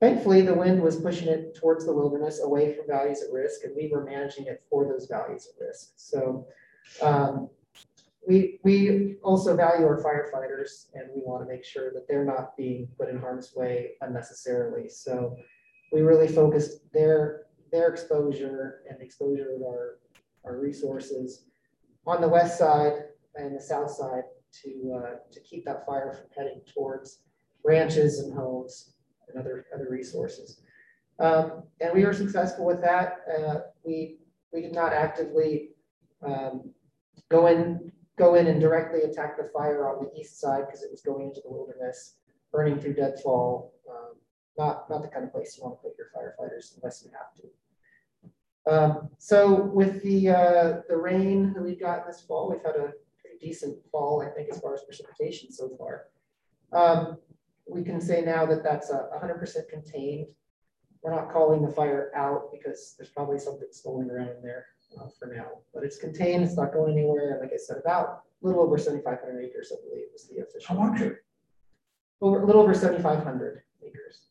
thankfully, 0.00 0.42
the 0.42 0.54
wind 0.54 0.80
was 0.80 1.00
pushing 1.00 1.28
it 1.28 1.54
towards 1.56 1.84
the 1.84 1.92
wilderness, 1.92 2.40
away 2.42 2.74
from 2.74 2.86
values 2.86 3.22
at 3.22 3.32
risk, 3.32 3.64
and 3.64 3.74
we 3.76 3.88
were 3.92 4.04
managing 4.04 4.46
it 4.46 4.62
for 4.70 4.86
those 4.86 5.06
values 5.06 5.48
at 5.48 5.64
risk. 5.64 5.92
So 5.96 6.46
um, 7.02 7.50
we, 8.26 8.60
we 8.62 9.16
also 9.22 9.56
value 9.56 9.84
our 9.84 10.00
firefighters, 10.00 10.86
and 10.94 11.08
we 11.14 11.22
want 11.22 11.42
to 11.42 11.52
make 11.52 11.64
sure 11.64 11.92
that 11.92 12.06
they're 12.08 12.24
not 12.24 12.56
being 12.56 12.88
put 12.96 13.08
in 13.08 13.18
harm's 13.18 13.52
way 13.54 13.92
unnecessarily. 14.00 14.88
So 14.88 15.36
we 15.92 16.02
really 16.02 16.28
focused 16.28 16.80
their, 16.92 17.42
their 17.72 17.88
exposure 17.88 18.82
and 18.88 18.98
the 19.00 19.04
exposure 19.04 19.56
of 19.56 19.62
our, 19.62 19.98
our 20.44 20.58
resources 20.58 21.46
on 22.06 22.20
the 22.20 22.28
west 22.28 22.58
side 22.58 22.94
and 23.34 23.56
the 23.56 23.60
south 23.60 23.90
side 23.90 24.24
to, 24.62 25.00
uh, 25.00 25.16
to 25.32 25.40
keep 25.40 25.64
that 25.64 25.84
fire 25.86 26.12
from 26.12 26.26
heading 26.36 26.60
towards 26.72 27.22
ranches 27.64 28.18
and 28.20 28.32
homes 28.34 28.94
and 29.28 29.40
other, 29.40 29.66
other 29.74 29.88
resources. 29.90 30.60
Um, 31.18 31.64
and 31.80 31.92
we 31.94 32.04
were 32.04 32.12
successful 32.12 32.64
with 32.64 32.80
that. 32.82 33.18
Uh, 33.32 33.60
we, 33.84 34.18
we 34.52 34.62
did 34.62 34.74
not 34.74 34.92
actively 34.92 35.70
um, 36.24 36.70
go 37.30 37.46
in, 37.46 37.92
go 38.18 38.34
in 38.34 38.46
and 38.46 38.60
directly 38.60 39.02
attack 39.02 39.36
the 39.36 39.50
fire 39.54 39.88
on 39.88 40.04
the 40.04 40.20
east 40.20 40.40
side 40.40 40.64
because 40.66 40.82
it 40.82 40.90
was 40.90 41.02
going 41.02 41.28
into 41.28 41.40
the 41.44 41.50
wilderness, 41.50 42.16
burning 42.50 42.78
through 42.78 42.94
deadfall. 42.94 43.74
Um, 43.90 44.16
not, 44.58 44.90
not 44.90 45.02
the 45.02 45.08
kind 45.08 45.24
of 45.24 45.32
place 45.32 45.56
you 45.56 45.64
want 45.64 45.78
to 45.78 45.82
put 45.82 45.96
your 45.96 46.08
firefighters 46.14 46.76
unless 46.76 47.02
you 47.04 47.10
have 47.12 47.34
to. 47.36 47.48
Um, 48.64 49.08
so 49.18 49.64
with 49.64 50.02
the 50.02 50.28
uh, 50.28 50.80
the 50.88 50.96
rain 50.96 51.52
that 51.54 51.62
we've 51.62 51.80
got 51.80 52.06
this 52.06 52.20
fall, 52.20 52.48
we've 52.48 52.62
had 52.64 52.76
a 52.76 52.92
pretty 53.20 53.38
decent 53.40 53.76
fall, 53.90 54.22
I 54.22 54.30
think, 54.30 54.50
as 54.52 54.60
far 54.60 54.74
as 54.74 54.82
precipitation 54.82 55.50
so 55.50 55.70
far. 55.76 56.06
Um, 56.72 57.18
we 57.72 57.82
can 57.82 58.00
say 58.00 58.22
now 58.22 58.46
that 58.46 58.62
that's 58.62 58.90
a 58.90 59.08
100% 59.22 59.68
contained. 59.68 60.26
We're 61.02 61.14
not 61.14 61.32
calling 61.32 61.62
the 61.62 61.72
fire 61.72 62.12
out 62.14 62.50
because 62.52 62.94
there's 62.96 63.10
probably 63.10 63.38
something 63.38 63.68
stolen 63.72 64.10
around 64.10 64.28
in 64.28 64.42
there 64.42 64.66
uh, 65.00 65.08
for 65.18 65.26
now, 65.34 65.48
but 65.74 65.82
it's 65.82 65.98
contained. 65.98 66.44
It's 66.44 66.56
not 66.56 66.72
going 66.72 66.92
anywhere. 66.92 67.32
And 67.32 67.40
like 67.40 67.52
I 67.52 67.56
said, 67.56 67.78
about 67.78 68.22
a 68.42 68.46
little 68.46 68.62
over 68.62 68.78
7,500 68.78 69.44
acres, 69.44 69.72
I 69.72 69.88
believe, 69.88 70.06
is 70.14 70.28
the 70.28 70.42
official. 70.42 70.76
How 70.76 70.90
much? 70.90 71.00
Over, 72.20 72.42
a 72.42 72.46
little 72.46 72.62
over 72.62 72.74
7,500 72.74 73.62
acres. 73.84 74.26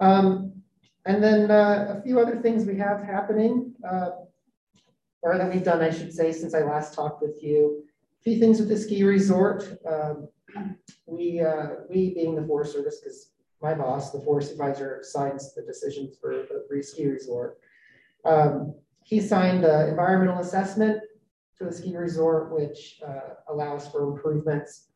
Um, 0.00 0.52
and 1.06 1.22
then 1.22 1.50
uh, 1.50 1.96
a 1.98 2.02
few 2.02 2.20
other 2.20 2.36
things 2.40 2.66
we 2.66 2.76
have 2.76 3.02
happening, 3.02 3.72
uh, 3.88 4.10
or 5.22 5.38
that 5.38 5.52
we've 5.52 5.64
done, 5.64 5.80
I 5.80 5.90
should 5.90 6.12
say, 6.12 6.32
since 6.32 6.54
I 6.54 6.60
last 6.60 6.94
talked 6.94 7.22
with 7.22 7.42
you. 7.42 7.84
A 8.20 8.22
few 8.22 8.38
things 8.38 8.58
with 8.58 8.68
the 8.68 8.76
ski 8.76 9.02
resort. 9.02 9.78
Um, 9.86 10.28
we, 11.06 11.40
uh, 11.40 11.66
we 11.88 12.14
being 12.14 12.34
the 12.34 12.46
Forest 12.46 12.72
Service, 12.72 13.00
because 13.00 13.32
my 13.62 13.74
boss, 13.74 14.10
the 14.10 14.20
forest 14.20 14.52
advisor, 14.52 15.00
signs 15.02 15.54
the 15.54 15.62
decisions 15.62 16.16
for 16.20 16.46
the 16.70 16.82
ski 16.82 17.06
resort. 17.06 17.58
Um, 18.24 18.74
he 19.04 19.20
signed 19.20 19.64
an 19.64 19.88
environmental 19.88 20.40
assessment 20.40 21.02
for 21.56 21.64
the 21.64 21.72
ski 21.72 21.96
resort, 21.96 22.52
which 22.52 23.00
uh, 23.06 23.34
allows 23.48 23.88
for 23.88 24.10
improvements 24.10 24.88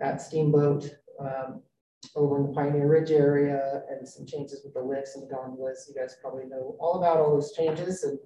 at 0.00 0.20
Steamboat 0.20 0.94
um, 1.18 1.62
over 2.14 2.36
in 2.38 2.46
the 2.46 2.52
Pioneer 2.52 2.86
Ridge 2.86 3.10
area 3.10 3.82
and 3.90 4.06
some 4.06 4.26
changes 4.26 4.62
with 4.64 4.74
the 4.74 4.80
lifts 4.80 5.16
and 5.16 5.28
gondolas. 5.30 5.86
You 5.88 6.00
guys 6.00 6.16
probably 6.20 6.46
know 6.46 6.76
all 6.78 6.98
about 6.98 7.18
all 7.18 7.34
those 7.34 7.52
changes. 7.52 8.04
And 8.04 8.18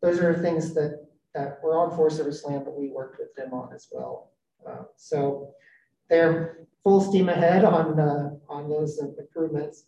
those 0.00 0.20
are 0.20 0.34
things 0.34 0.72
that, 0.74 1.06
that 1.34 1.58
were 1.62 1.78
on 1.78 1.94
Forest 1.94 2.18
Service 2.18 2.44
land, 2.44 2.64
but 2.64 2.78
we 2.78 2.88
worked 2.88 3.18
with 3.18 3.34
them 3.34 3.52
on 3.52 3.72
as 3.74 3.88
well. 3.90 4.32
Uh, 4.66 4.84
so 4.96 5.52
they're 6.08 6.66
full 6.82 7.00
steam 7.00 7.28
ahead 7.28 7.64
on, 7.64 7.98
uh, 7.98 8.30
on 8.48 8.68
those 8.68 8.98
improvements. 9.18 9.84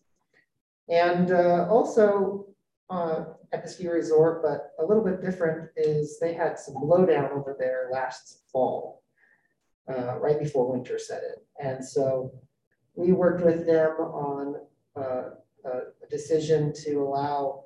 And 0.89 1.31
uh, 1.31 1.67
also 1.71 2.47
uh, 2.91 3.25
at 3.53 3.63
the 3.63 3.69
ski 3.69 3.89
resort, 3.89 4.43
but 4.43 4.73
a 4.83 4.87
little 4.87 5.05
bit 5.05 5.23
different 5.23 5.71
is 5.77 6.19
they 6.19 6.33
had 6.35 6.59
some 6.59 6.75
blowdown 6.75 7.31
over 7.33 7.55
there 7.59 7.89
last 7.93 8.41
fall, 8.51 9.03
uh, 9.89 10.19
right 10.19 10.39
before 10.39 10.73
winter 10.73 10.99
set 10.99 11.23
in. 11.23 11.67
And 11.67 11.85
so 11.85 12.33
we 12.95 13.13
worked 13.13 13.45
with 13.45 13.67
them 13.67 13.91
on 14.01 14.57
a 14.97 16.07
decision 16.11 16.73
to 16.73 16.95
allow 17.03 17.65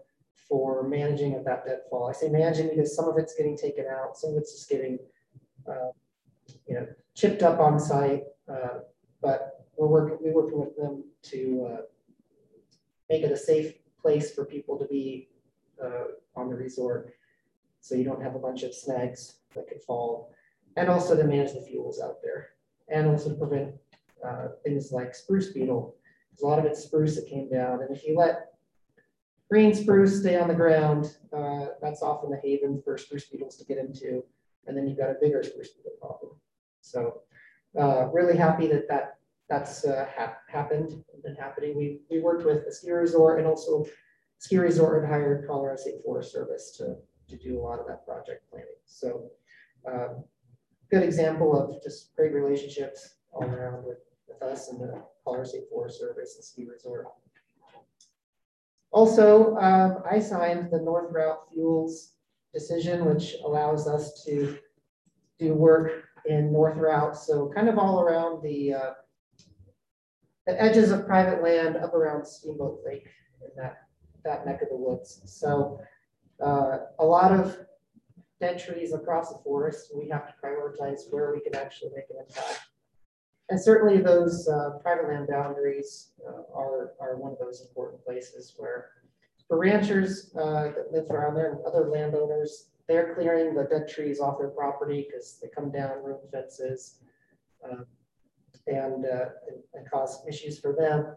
for 0.48 0.86
managing 0.86 1.34
of 1.34 1.44
that 1.44 1.64
deadfall. 1.64 2.09
I 2.09 2.12
say 2.12 2.28
managing 2.28 2.68
because 2.68 2.94
some 2.94 3.09
of 3.09 3.16
it's 3.16 3.34
getting 3.34 3.57
taken 3.57 3.86
out, 3.86 4.18
some 4.18 4.32
of 4.32 4.36
it's 4.36 4.53
just 4.53 4.68
getting, 4.68 4.98
uh, 5.66 5.90
you 6.66 6.74
know, 6.74 6.86
chipped 7.14 7.43
up 7.43 7.61
on 7.61 7.78
site. 7.78 8.24
Uh, 8.49 8.80
but 9.20 9.66
we're 9.76 9.86
working, 9.86 10.18
we're 10.20 10.32
working 10.32 10.61
with 10.61 10.76
them 10.76 11.05
to 11.22 11.68
uh, 11.70 11.82
make 13.09 13.22
it 13.22 13.32
a 13.32 13.36
safe 13.36 13.74
place 14.01 14.34
for 14.34 14.45
people 14.45 14.78
to 14.78 14.86
be 14.86 15.28
uh, 15.82 16.05
on 16.34 16.49
the 16.49 16.57
resort, 16.57 17.12
so 17.80 17.95
you 17.95 18.05
don't 18.05 18.22
have 18.22 18.34
a 18.34 18.38
bunch 18.38 18.62
of 18.62 18.74
snags 18.74 19.36
that 19.55 19.68
could 19.68 19.82
fall, 19.82 20.32
and 20.76 20.88
also 20.88 21.16
to 21.16 21.24
manage 21.24 21.53
the 21.53 21.61
fuels 21.61 22.01
out 22.01 22.22
there, 22.22 22.51
and 22.88 23.07
also 23.07 23.30
to 23.30 23.36
prevent 23.36 23.74
uh, 24.26 24.49
things 24.64 24.93
like 24.93 25.14
spruce 25.14 25.53
beetle. 25.53 25.95
A 26.43 26.47
lot 26.47 26.59
of 26.59 26.64
it's 26.64 26.84
spruce 26.84 27.16
that 27.16 27.28
came 27.28 27.49
down, 27.49 27.82
and 27.82 27.95
if 27.95 28.05
you 28.05 28.16
let 28.16 28.55
green 29.51 29.74
spruce 29.74 30.20
stay 30.20 30.38
on 30.38 30.49
the 30.49 30.55
ground, 30.55 31.16
uh, 31.32 31.66
that's 31.80 32.03
often 32.03 32.30
the 32.30 32.40
haven 32.43 32.80
for 32.82 32.97
spruce 32.97 33.26
beetles 33.26 33.57
to 33.57 33.64
get 33.64 33.78
into, 33.78 34.24
and 34.67 34.77
then 34.77 34.87
you've 34.87 34.99
got 34.99 35.11
a 35.11 35.17
bigger 35.21 35.43
spruce 35.43 35.71
beetle 35.71 35.93
problem. 36.01 36.33
So 36.81 37.23
uh, 37.79 38.09
really 38.13 38.37
happy 38.37 38.67
that 38.69 38.89
that 38.89 39.17
that's 39.49 39.85
uh, 39.85 40.07
ha 40.17 40.35
happened 40.49 41.05
been 41.23 41.35
happening. 41.37 41.77
We 41.77 42.01
we 42.11 42.21
worked 42.21 42.45
with 42.45 42.65
the 42.65 42.73
ski 42.73 42.91
resort 42.91 43.39
and 43.39 43.47
also 43.47 43.85
ski 44.39 44.59
resort 44.59 45.03
had 45.03 45.11
hired 45.11 45.47
Colorado 45.47 45.81
State 45.81 46.03
Forest 46.05 46.33
Service 46.33 46.77
to 46.79 46.97
to 47.29 47.37
do 47.37 47.59
a 47.59 47.63
lot 47.63 47.79
of 47.79 47.87
that 47.87 48.05
project 48.05 48.49
planning. 48.51 48.81
So 48.85 49.31
um, 49.91 50.25
good 50.91 51.03
example 51.03 51.57
of 51.59 51.83
just 51.83 52.15
great 52.17 52.33
relationships 52.33 53.15
all 53.33 53.45
around 53.45 53.85
with, 53.85 53.99
with 54.29 54.43
us 54.43 54.69
and 54.69 54.81
the 54.81 55.03
Colorado 55.25 55.49
State 55.49 55.65
Forest 55.71 55.99
Service 55.99 56.37
and 56.37 56.45
ski 56.45 56.67
resort. 56.71 57.07
Also, 58.91 59.57
um, 59.57 60.03
I 60.09 60.19
signed 60.19 60.71
the 60.71 60.79
North 60.79 61.11
Routt 61.11 61.49
Fuels 61.51 62.13
decision, 62.53 63.05
which 63.05 63.36
allows 63.44 63.86
us 63.88 64.24
to 64.24 64.59
do 65.38 65.55
work 65.55 66.05
in 66.26 66.53
North 66.53 66.76
Routt. 66.76 67.16
So 67.16 67.50
kind 67.55 67.68
of 67.68 67.78
all 67.78 68.00
around 68.00 68.42
the, 68.42 68.74
uh, 68.74 68.90
the 70.46 70.61
edges 70.62 70.90
of 70.90 71.07
private 71.07 71.42
land 71.42 71.76
up 71.76 71.94
around 71.94 72.26
Steamboat 72.26 72.80
Lake 72.84 73.09
in 73.40 73.48
that, 73.57 73.78
that 74.24 74.46
neck 74.46 74.62
of 74.62 74.68
the 74.68 74.76
woods. 74.76 75.22
So 75.26 75.80
uh, 76.44 76.78
a 76.98 77.05
lot 77.05 77.32
of 77.32 77.57
dead 78.40 78.59
trees 78.59 78.92
across 78.92 79.32
the 79.32 79.38
forest. 79.42 79.92
We 79.96 80.09
have 80.09 80.26
to 80.26 80.34
prioritize 80.44 81.03
where 81.11 81.32
we 81.32 81.40
can 81.40 81.55
actually 81.55 81.90
make 81.94 82.11
an 82.11 82.16
impact. 82.28 82.61
and 83.48 83.61
certainly 83.61 84.03
those 84.03 84.48
uh, 84.48 84.78
private 84.82 85.09
land 85.09 85.28
boundaries 85.28 86.12
uh, 86.26 86.42
are, 86.53 86.92
are 87.00 87.16
one 87.16 87.32
of 87.32 87.38
those 87.38 87.64
important 87.66 88.05
places 88.05 88.55
where 88.57 88.90
for 89.53 89.59
ranchers 89.59 90.34
uh, 90.34 90.72
that 90.74 90.90
live 90.92 91.11
around 91.11 91.34
there 91.34 91.53
and 91.53 91.66
other 91.66 91.90
landowners, 91.90 92.70
they're 92.88 93.14
clearing 93.14 93.55
the 93.55 93.64
dead 93.64 93.86
trees 93.86 94.18
off 94.18 94.38
their 94.38 94.48
property 94.48 95.07
because 95.07 95.38
they 95.42 95.48
come 95.48 95.70
down, 95.70 96.03
ruin 96.03 96.26
fences, 96.32 97.00
um, 97.62 97.84
and, 98.66 99.05
uh, 99.05 99.28
and- 99.48 99.62
and 99.74 99.90
cause 99.90 100.26
issues 100.26 100.59
for 100.59 100.72
them. 100.72 101.14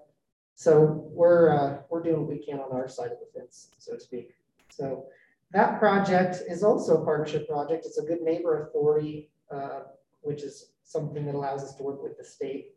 So 0.53 1.07
we're, 1.13 1.49
uh, 1.49 1.83
we're 1.89 2.01
doing 2.01 2.19
what 2.19 2.27
we 2.27 2.45
can 2.45 2.59
on 2.59 2.73
our 2.73 2.89
side 2.89 3.13
of 3.13 3.19
the 3.21 3.39
fence, 3.39 3.71
so 3.77 3.93
to 3.93 4.01
speak. 4.01 4.35
So 4.69 5.07
that 5.53 5.79
project 5.79 6.43
is 6.45 6.61
also 6.61 7.01
a 7.01 7.05
partnership 7.05 7.47
project. 7.47 7.85
It's 7.85 7.99
a 7.99 8.05
good 8.05 8.21
neighbor 8.21 8.63
authority, 8.63 9.31
uh, 9.49 9.83
which 10.23 10.43
is 10.43 10.73
something 10.83 11.25
that 11.25 11.35
allows 11.35 11.63
us 11.63 11.73
to 11.75 11.83
work 11.83 12.03
with 12.03 12.17
the 12.17 12.25
state. 12.25 12.75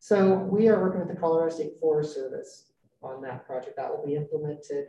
So 0.00 0.34
we 0.34 0.68
are 0.68 0.82
working 0.82 0.98
with 0.98 1.14
the 1.14 1.20
Colorado 1.20 1.54
State 1.54 1.78
Forest 1.78 2.12
Service 2.12 2.69
on 3.02 3.22
that 3.22 3.46
project. 3.46 3.76
That 3.76 3.90
will 3.90 4.04
be 4.04 4.16
implemented 4.16 4.86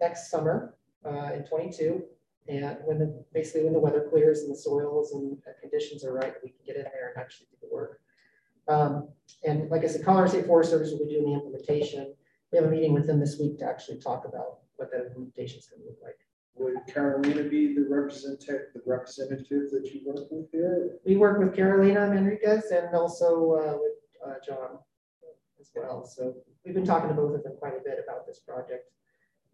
next 0.00 0.30
summer 0.30 0.76
uh, 1.04 1.30
in 1.34 1.44
twenty-two. 1.44 2.02
And 2.48 2.78
when 2.84 2.98
the, 3.00 3.24
basically 3.34 3.64
when 3.64 3.72
the 3.72 3.80
weather 3.80 4.06
clears 4.08 4.42
and 4.42 4.52
the 4.52 4.56
soils 4.56 5.12
and 5.12 5.36
conditions 5.60 6.04
are 6.04 6.12
right, 6.12 6.34
we 6.44 6.50
can 6.50 6.58
get 6.64 6.76
in 6.76 6.84
there 6.84 7.12
and 7.12 7.20
actually 7.20 7.48
do 7.50 7.56
the 7.60 7.74
work. 7.74 8.00
Um, 8.68 9.08
and 9.44 9.68
like 9.68 9.82
I 9.82 9.88
said, 9.88 10.04
Colorado 10.04 10.30
State 10.30 10.46
Forest 10.46 10.70
Service 10.70 10.90
will 10.92 11.04
be 11.06 11.12
doing 11.12 11.26
the 11.26 11.34
implementation. 11.34 12.14
We 12.52 12.58
have 12.58 12.66
a 12.66 12.70
meeting 12.70 12.92
with 12.92 13.06
them 13.08 13.18
this 13.18 13.36
week 13.40 13.58
to 13.58 13.64
actually 13.64 13.98
talk 13.98 14.24
about 14.24 14.58
what 14.76 14.92
that 14.92 15.06
implementation 15.06 15.58
is 15.58 15.66
going 15.66 15.82
to 15.82 15.88
look 15.88 15.98
like. 16.02 16.18
Would 16.54 16.86
Carolina 16.86 17.42
be 17.48 17.74
the 17.74 17.84
representative, 17.88 18.68
the 18.74 18.82
representative 18.86 19.70
that 19.72 19.90
you 19.92 20.02
work 20.06 20.26
with 20.30 20.50
there? 20.52 20.90
We 21.04 21.16
work 21.16 21.38
with 21.40 21.54
Carolina 21.54 22.00
Manriquez 22.00 22.70
and 22.70 22.94
also 22.94 23.52
uh, 23.52 23.76
with 23.78 23.98
uh, 24.24 24.34
John 24.46 24.78
as 25.60 25.70
well. 25.74 26.04
So 26.06 26.34
we've 26.66 26.74
been 26.74 26.84
talking 26.84 27.08
to 27.08 27.14
both 27.14 27.34
of 27.34 27.44
them 27.44 27.54
quite 27.58 27.74
a 27.74 27.82
bit 27.82 27.98
about 28.02 28.26
this 28.26 28.40
project 28.40 28.90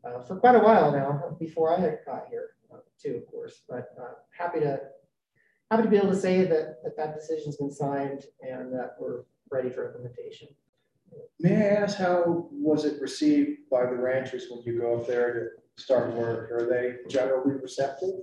uh, 0.04 0.22
for 0.22 0.36
quite 0.36 0.56
a 0.56 0.58
while 0.58 0.90
now, 0.90 1.36
before 1.38 1.76
I 1.76 1.78
had 1.78 1.98
got 2.06 2.26
here 2.30 2.50
uh, 2.72 2.78
too, 3.00 3.16
of 3.16 3.26
course. 3.30 3.62
But 3.68 3.90
uh, 4.00 4.14
happy 4.36 4.60
to 4.60 4.80
happy 5.70 5.84
to 5.84 5.88
be 5.88 5.96
able 5.96 6.10
to 6.10 6.16
say 6.16 6.44
that 6.44 6.82
that, 6.82 6.96
that 6.96 7.14
decision's 7.14 7.56
been 7.56 7.70
signed 7.70 8.24
and 8.40 8.72
that 8.72 8.96
we're 8.98 9.22
ready 9.50 9.70
for 9.70 9.86
implementation. 9.86 10.48
May 11.38 11.56
I 11.56 11.82
ask, 11.82 11.98
how 11.98 12.48
was 12.50 12.86
it 12.86 13.00
received 13.00 13.68
by 13.70 13.84
the 13.84 13.94
ranchers 13.94 14.46
when 14.50 14.62
you 14.62 14.80
go 14.80 14.98
up 14.98 15.06
there 15.06 15.32
to 15.34 15.82
start 15.82 16.14
work? 16.14 16.50
Are 16.50 16.66
they 16.66 17.08
generally 17.08 17.54
receptive? 17.60 18.20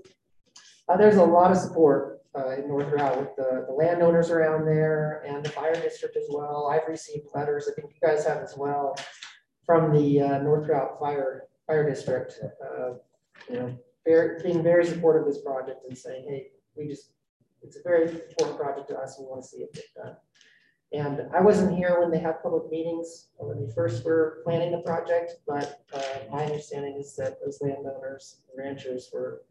Uh, 0.87 0.97
there's 0.97 1.17
a 1.17 1.23
lot 1.23 1.51
of 1.51 1.57
support 1.57 2.18
uh, 2.37 2.49
in 2.51 2.67
North 2.67 2.91
Routt 2.91 3.19
with 3.19 3.35
the, 3.35 3.65
the 3.67 3.73
landowners 3.73 4.29
around 4.29 4.65
there 4.65 5.23
and 5.27 5.43
the 5.43 5.49
fire 5.49 5.73
district 5.73 6.15
as 6.15 6.25
well. 6.29 6.69
I've 6.71 6.87
received 6.87 7.27
letters, 7.33 7.69
I 7.69 7.73
think 7.79 7.93
you 7.93 8.07
guys 8.07 8.25
have 8.25 8.37
as 8.37 8.55
well, 8.57 8.95
from 9.65 9.93
the 9.93 10.21
uh, 10.21 10.37
North 10.39 10.67
Routt 10.67 10.99
Fire 10.99 11.43
Fire 11.67 11.87
District. 11.87 12.33
Uh, 12.43 12.93
you 13.49 13.55
know, 13.55 13.77
very, 14.05 14.41
being 14.43 14.63
very 14.63 14.85
supportive 14.85 15.27
of 15.27 15.33
this 15.33 15.41
project 15.43 15.81
and 15.87 15.97
saying, 15.97 16.25
hey, 16.27 16.47
we 16.75 16.87
just, 16.87 17.11
it's 17.61 17.77
a 17.77 17.81
very 17.83 18.09
important 18.09 18.57
project 18.57 18.89
to 18.89 18.97
us. 18.97 19.17
We 19.19 19.25
want 19.25 19.41
to 19.43 19.47
see 19.47 19.57
it 19.57 19.73
get 19.73 19.85
done. 19.95 20.15
And 20.91 21.29
I 21.35 21.41
wasn't 21.41 21.77
here 21.77 21.99
when 21.99 22.09
they 22.09 22.17
had 22.17 22.41
public 22.41 22.71
meetings, 22.71 23.27
when 23.37 23.63
they 23.63 23.71
first 23.73 24.03
were 24.03 24.41
planning 24.43 24.71
the 24.71 24.79
project, 24.79 25.33
but 25.45 25.85
uh, 25.93 26.01
my 26.31 26.43
understanding 26.45 26.95
is 26.99 27.15
that 27.17 27.37
those 27.43 27.59
landowners, 27.61 28.41
ranchers 28.57 29.09
were 29.13 29.43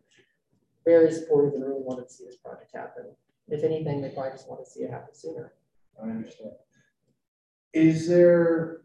very 0.88 1.12
supportive 1.12 1.52
and 1.52 1.64
really 1.64 1.82
wanted 1.82 2.08
to 2.08 2.12
see 2.12 2.24
this 2.24 2.36
project 2.36 2.70
happen. 2.74 3.04
If 3.48 3.62
anything, 3.62 4.00
they 4.00 4.08
probably 4.08 4.32
just 4.32 4.48
want 4.48 4.64
to 4.64 4.70
see 4.70 4.80
it 4.80 4.90
happen 4.90 5.14
sooner. 5.14 5.52
I 6.02 6.08
understand. 6.08 6.52
Is 7.74 8.08
there 8.08 8.82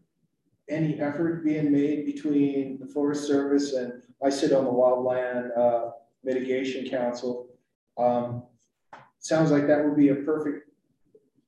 any 0.68 1.00
effort 1.00 1.44
being 1.44 1.72
made 1.72 2.04
between 2.04 2.78
the 2.78 2.86
Forest 2.86 3.26
Service 3.26 3.72
and, 3.72 4.02
I 4.22 4.30
sit 4.30 4.52
on 4.52 4.64
the 4.64 4.70
Wildland 4.70 5.56
uh, 5.56 5.90
Mitigation 6.22 6.88
Council? 6.88 7.48
Um, 7.98 8.44
Sounds 9.18 9.50
like 9.50 9.66
that 9.66 9.82
would 9.82 9.96
be 9.96 10.10
a 10.10 10.16
perfect 10.16 10.68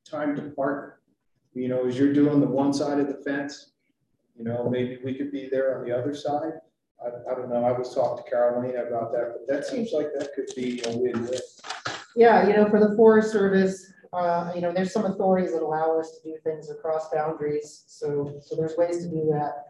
time 0.02 0.34
to 0.36 0.42
partner. 0.60 1.00
You 1.52 1.68
know, 1.68 1.86
as 1.86 1.98
you're 1.98 2.14
doing 2.14 2.40
the 2.40 2.46
one 2.46 2.72
side 2.72 2.98
of 2.98 3.06
the 3.06 3.22
fence, 3.22 3.72
you 4.34 4.44
know, 4.44 4.70
maybe 4.70 4.98
we 5.04 5.12
could 5.12 5.30
be 5.30 5.50
there 5.50 5.78
on 5.78 5.86
the 5.86 5.94
other 5.94 6.14
side. 6.14 6.54
I, 7.04 7.30
I 7.30 7.34
don't 7.34 7.50
know, 7.50 7.64
I 7.64 7.72
was 7.72 7.94
talking 7.94 8.24
to 8.24 8.30
Carolina 8.30 8.84
about 8.84 9.12
that, 9.12 9.34
but 9.34 9.54
that 9.54 9.66
seems 9.66 9.92
like 9.92 10.08
that 10.18 10.30
could 10.34 10.48
be 10.56 10.80
a 10.86 10.96
win-win. 10.96 11.40
Yeah, 12.14 12.46
you 12.46 12.54
know, 12.54 12.68
for 12.68 12.80
the 12.80 12.96
Forest 12.96 13.30
Service, 13.30 13.92
uh, 14.12 14.50
you 14.54 14.62
know, 14.62 14.72
there's 14.72 14.92
some 14.92 15.04
authorities 15.04 15.52
that 15.52 15.62
allow 15.62 15.98
us 15.98 16.18
to 16.18 16.30
do 16.30 16.36
things 16.42 16.70
across 16.70 17.10
boundaries. 17.10 17.84
So, 17.86 18.40
so 18.42 18.56
there's 18.56 18.76
ways 18.76 19.04
to 19.04 19.10
do 19.10 19.28
that. 19.32 19.64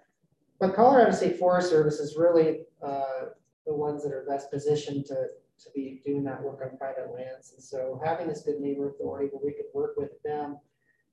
But 0.61 0.75
Colorado 0.75 1.11
State 1.11 1.39
Forest 1.39 1.71
Service 1.71 1.99
is 1.99 2.17
really 2.17 2.61
uh, 2.83 3.31
the 3.67 3.75
ones 3.75 4.05
that 4.05 4.13
are 4.13 4.25
best 4.29 4.51
positioned 4.51 5.05
to, 5.07 5.15
to 5.15 5.71
be 5.75 6.01
doing 6.07 6.23
that 6.25 6.43
work 6.43 6.61
on 6.63 6.79
private 6.79 7.13
lands. 7.13 7.53
And 7.55 7.63
so 7.63 8.01
having 8.05 8.29
this 8.29 8.43
good 8.43 8.61
neighbor 8.61 8.89
authority 8.91 9.29
where 9.33 9.45
we 9.45 9.53
could 9.53 9.67
work 9.75 9.95
with 9.97 10.11
them, 10.23 10.59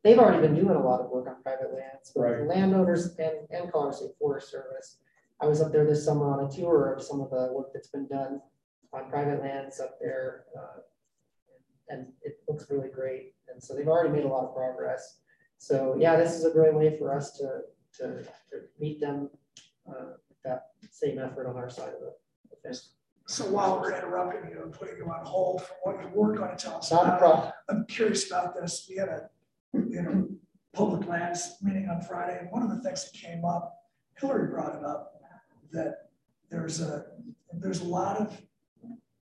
they've 0.04 0.20
already 0.20 0.42
been 0.46 0.56
doing 0.56 0.76
a 0.76 0.84
lot 0.84 1.02
of 1.02 1.10
work 1.10 1.28
on 1.28 1.42
private 1.42 1.74
lands. 1.74 2.12
but 2.16 2.22
Right. 2.22 2.48
Landowners 2.48 3.16
and, 3.18 3.48
and 3.50 3.72
Colorado 3.72 3.98
State 3.98 4.12
Forest 4.20 4.52
Service. 4.52 4.98
I 5.44 5.46
was 5.46 5.62
up 5.62 5.74
there 5.74 5.86
this 5.86 6.06
summer 6.06 6.32
on 6.32 6.46
a 6.46 6.50
tour 6.50 6.94
of 6.94 7.04
some 7.04 7.20
of 7.20 7.30
the 7.30 7.52
work 7.52 7.74
that's 7.74 7.90
been 7.90 8.08
done 8.08 8.42
on 8.94 9.10
private 9.10 9.42
lands 9.42 9.82
up 9.82 10.00
there. 10.00 10.46
uh, 10.58 10.80
and 11.90 12.08
it 12.22 12.38
looks 12.48 12.66
really 12.70 12.88
great. 12.88 13.34
And 13.52 13.62
so 13.62 13.76
they've 13.76 13.90
already 13.90 14.10
made 14.10 14.24
a 14.24 14.28
lot 14.30 14.46
of 14.46 14.56
progress. 14.56 15.20
So 15.58 15.98
yeah, 16.00 16.16
this 16.16 16.34
is 16.34 16.46
a 16.46 16.52
great 16.52 16.74
way 16.74 16.98
for 16.98 17.14
us 17.14 17.34
to, 17.40 17.60
to, 17.98 18.24
to 18.24 18.56
meet 18.80 19.02
them, 19.02 19.30
uh, 19.86 20.14
with 20.30 20.38
that 20.46 20.68
same 20.92 21.20
effort 21.20 21.46
on 21.46 21.58
our 21.58 21.70
side 21.70 21.90
of 21.90 22.00
the 22.00 22.14
the 22.50 22.56
fence. 22.64 22.94
So 23.28 23.46
while 23.46 23.82
we're 23.82 23.96
interrupting 23.98 24.50
you 24.50 24.64
and 24.64 24.72
putting 24.72 24.98
you 24.98 25.06
on 25.06 25.26
hold 25.26 25.64
for 25.64 25.74
what 25.84 26.02
you 26.02 26.10
were 26.14 26.34
going 26.36 26.56
to 26.56 26.58
tell 26.58 26.78
us 26.78 26.90
Not 26.92 27.04
a 27.04 27.08
about, 27.08 27.20
problem. 27.20 27.52
I'm 27.70 27.86
curious 27.88 28.28
about 28.28 28.56
this. 28.56 28.86
We 28.90 28.96
had 28.96 29.10
a, 29.10 29.30
we 29.74 29.96
had 29.96 30.08
a 30.08 30.24
public 30.74 31.08
lands 31.08 31.58
meeting 31.62 31.90
on 31.90 32.02
Friday, 32.02 32.38
and 32.40 32.50
one 32.50 32.64
of 32.64 32.70
the 32.70 32.82
things 32.82 33.10
that 33.10 33.18
came 33.18 33.44
up, 33.46 33.74
Hillary 34.20 34.48
brought 34.48 34.76
it 34.76 34.84
up, 34.84 35.13
that 35.74 36.10
there's 36.50 36.82
a, 36.82 37.06
there's 37.52 37.82
a 37.82 37.86
lot 37.86 38.18
of, 38.18 38.42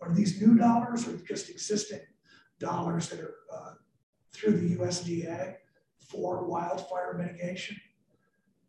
are 0.01 0.15
these 0.15 0.41
new 0.41 0.57
dollars 0.57 1.07
or 1.07 1.17
just 1.17 1.51
existing 1.51 2.01
dollars 2.59 3.09
that 3.11 3.21
are 3.21 3.35
uh, 3.53 3.75
through 4.33 4.57
the 4.59 4.77
USDA 4.77 5.57
for 6.09 6.45
wildfire 6.45 7.15
mitigation? 7.15 7.77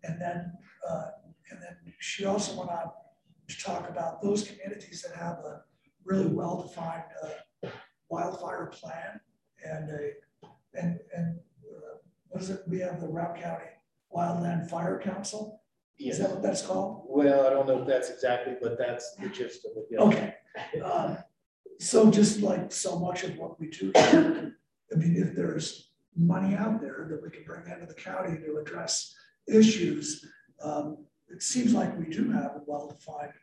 And 0.03 0.19
then, 0.21 0.53
uh, 0.87 1.11
and 1.49 1.61
then 1.61 1.77
she 1.99 2.25
also 2.25 2.57
went 2.57 2.71
on 2.71 2.91
to 3.47 3.57
talk 3.63 3.89
about 3.89 4.21
those 4.21 4.43
communities 4.43 5.01
that 5.01 5.15
have 5.15 5.39
a 5.39 5.61
really 6.03 6.27
well-defined 6.27 7.03
uh, 7.23 7.69
wildfire 8.09 8.67
plan 8.67 9.19
and 9.63 9.89
a, 9.89 10.11
and, 10.73 10.99
and 11.15 11.39
uh, 11.69 11.97
what 12.29 12.41
is 12.41 12.49
it? 12.49 12.61
We 12.67 12.79
have 12.79 13.01
the 13.01 13.07
Routt 13.07 13.41
County 13.41 13.65
Wildland 14.15 14.69
Fire 14.69 14.99
Council. 14.99 15.60
Is 16.09 16.19
that 16.19 16.29
what 16.31 16.41
that's 16.41 16.61
called? 16.65 17.03
Well, 17.07 17.45
I 17.47 17.49
don't 17.51 17.67
know 17.67 17.81
if 17.81 17.87
that's 17.87 18.09
exactly, 18.09 18.55
but 18.61 18.77
that's 18.77 19.15
the 19.15 19.29
gist 19.29 19.65
of 19.65 19.71
it. 19.77 19.85
yeah. 19.91 19.99
Okay. 20.01 20.35
Um, 20.81 21.17
So 21.79 22.11
just 22.11 22.41
like 22.41 22.71
so 22.71 22.99
much 22.99 23.23
of 23.23 23.37
what 23.37 23.59
we 23.59 23.67
do, 23.67 23.91
I 23.95 24.51
mean, 24.95 25.15
if 25.17 25.35
there's 25.35 25.91
money 26.15 26.55
out 26.55 26.79
there 26.79 27.07
that 27.09 27.21
we 27.23 27.29
can 27.29 27.43
bring 27.43 27.65
into 27.71 27.87
the 27.87 27.93
county 27.95 28.37
to 28.45 28.57
address 28.57 29.15
issues, 29.47 30.23
um, 30.61 31.05
it 31.29 31.41
seems 31.41 31.73
like 31.73 31.97
we 31.97 32.05
do 32.05 32.29
have 32.31 32.51
a 32.57 32.61
well-defined 32.67 33.33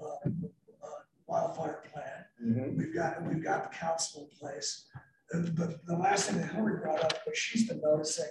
uh, 0.00 0.06
uh, 0.06 1.00
wildfire 1.28 1.82
plan. 1.92 2.24
Mhm. 2.44 2.76
We've 2.78 2.94
got, 2.94 3.22
we've 3.24 3.44
got 3.44 3.70
the 3.70 3.76
council 3.76 4.28
in 4.30 4.36
place. 4.38 4.86
And- 5.32 5.54
But 5.54 5.84
the 5.86 5.96
last 5.96 6.28
thing 6.28 6.38
that 6.40 6.50
Hillary 6.52 6.80
brought 6.80 7.04
up, 7.04 7.12
what 7.26 7.36
she's 7.36 7.68
been 7.68 7.80
noticing, 7.80 8.30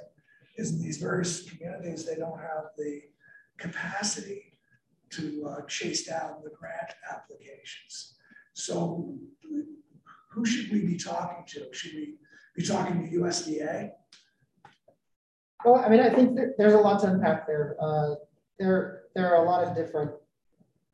is 0.57 0.74
in 0.74 0.82
these 0.82 0.97
various 0.97 1.47
communities, 1.49 2.05
they 2.05 2.15
don't 2.15 2.39
have 2.39 2.65
the 2.78 3.01
capacity 3.58 4.58
to 5.10 5.47
uh, 5.47 5.66
chase 5.66 6.05
down 6.05 6.36
the 6.43 6.49
grant 6.49 6.93
applications. 7.12 8.16
So 8.53 9.16
who 10.32 10.45
should 10.45 10.72
we 10.72 10.86
be 10.86 10.97
talking 10.97 11.43
to? 11.47 11.68
Should 11.72 11.93
we 11.93 12.16
be 12.55 12.64
talking 12.64 13.10
to 13.10 13.18
USDA? 13.18 13.91
Well, 15.66 15.76
I 15.84 15.89
mean, 15.89 15.99
I 15.99 16.10
think 16.10 16.36
there, 16.36 16.53
there's 16.58 16.74
a 16.74 16.78
lot 16.78 17.01
to 17.01 17.08
unpack 17.08 17.47
there. 17.47 17.76
Uh, 17.82 18.16
there, 18.60 19.03
there 19.16 19.34
are 19.34 19.43
a 19.43 19.49
lot 19.49 19.64
of 19.64 19.76
different 19.76 20.12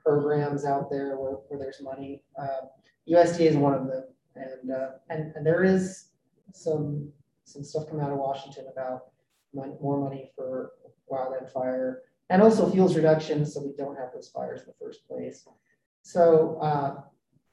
programs 0.04 0.66
out 0.66 0.90
there 0.90 1.18
where, 1.18 1.34
where 1.48 1.60
there's 1.60 1.82
money. 1.82 2.24
Uh, 2.40 2.68
USDA 3.10 3.48
is 3.48 3.58
one 3.58 3.74
of 3.74 3.88
them. 3.88 4.04
And, 4.36 4.72
uh, 4.72 4.90
and, 5.10 5.34
and 5.36 5.46
there 5.46 5.64
is 5.64 6.10
some, 6.54 7.12
some 7.44 7.64
stuff 7.64 7.88
coming 7.88 8.04
out 8.04 8.12
of 8.12 8.18
Washington 8.18 8.66
about 8.72 9.08
mon- 9.54 9.78
more 9.82 10.00
money 10.00 10.32
for 10.36 10.72
wildland 11.12 11.52
fire 11.52 12.02
and 12.34 12.42
also 12.42 12.68
fuels 12.72 12.96
reduction, 12.96 13.46
so 13.46 13.62
we 13.62 13.74
don't 13.78 13.96
have 13.96 14.12
those 14.12 14.28
fires 14.28 14.62
in 14.62 14.66
the 14.66 14.74
first 14.84 15.08
place. 15.08 15.48
So, 16.02 16.58
uh, 16.60 17.02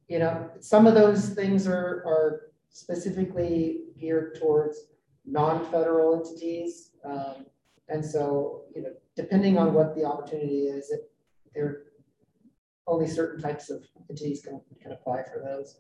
you 0.09 0.19
know, 0.19 0.49
some 0.61 0.87
of 0.87 0.95
those 0.95 1.29
things 1.29 1.67
are, 1.67 2.03
are 2.07 2.53
specifically 2.71 3.83
geared 4.01 4.41
towards 4.41 4.87
non-federal 5.27 6.17
entities. 6.17 6.93
Um, 7.05 7.45
and 7.91 8.03
so, 8.03 8.63
you 8.75 8.81
know, 8.81 8.93
depending 9.17 9.59
on 9.59 9.75
what 9.75 9.95
the 9.95 10.07
opportunity 10.07 10.63
is, 10.63 10.91
it, 10.91 11.13
there 11.55 11.83
only 12.87 13.07
certain 13.07 13.43
types 13.43 13.69
of 13.69 13.85
entities 14.09 14.41
can, 14.41 14.63
can 14.81 14.93
apply 14.93 15.25
for 15.25 15.43
those. 15.45 15.79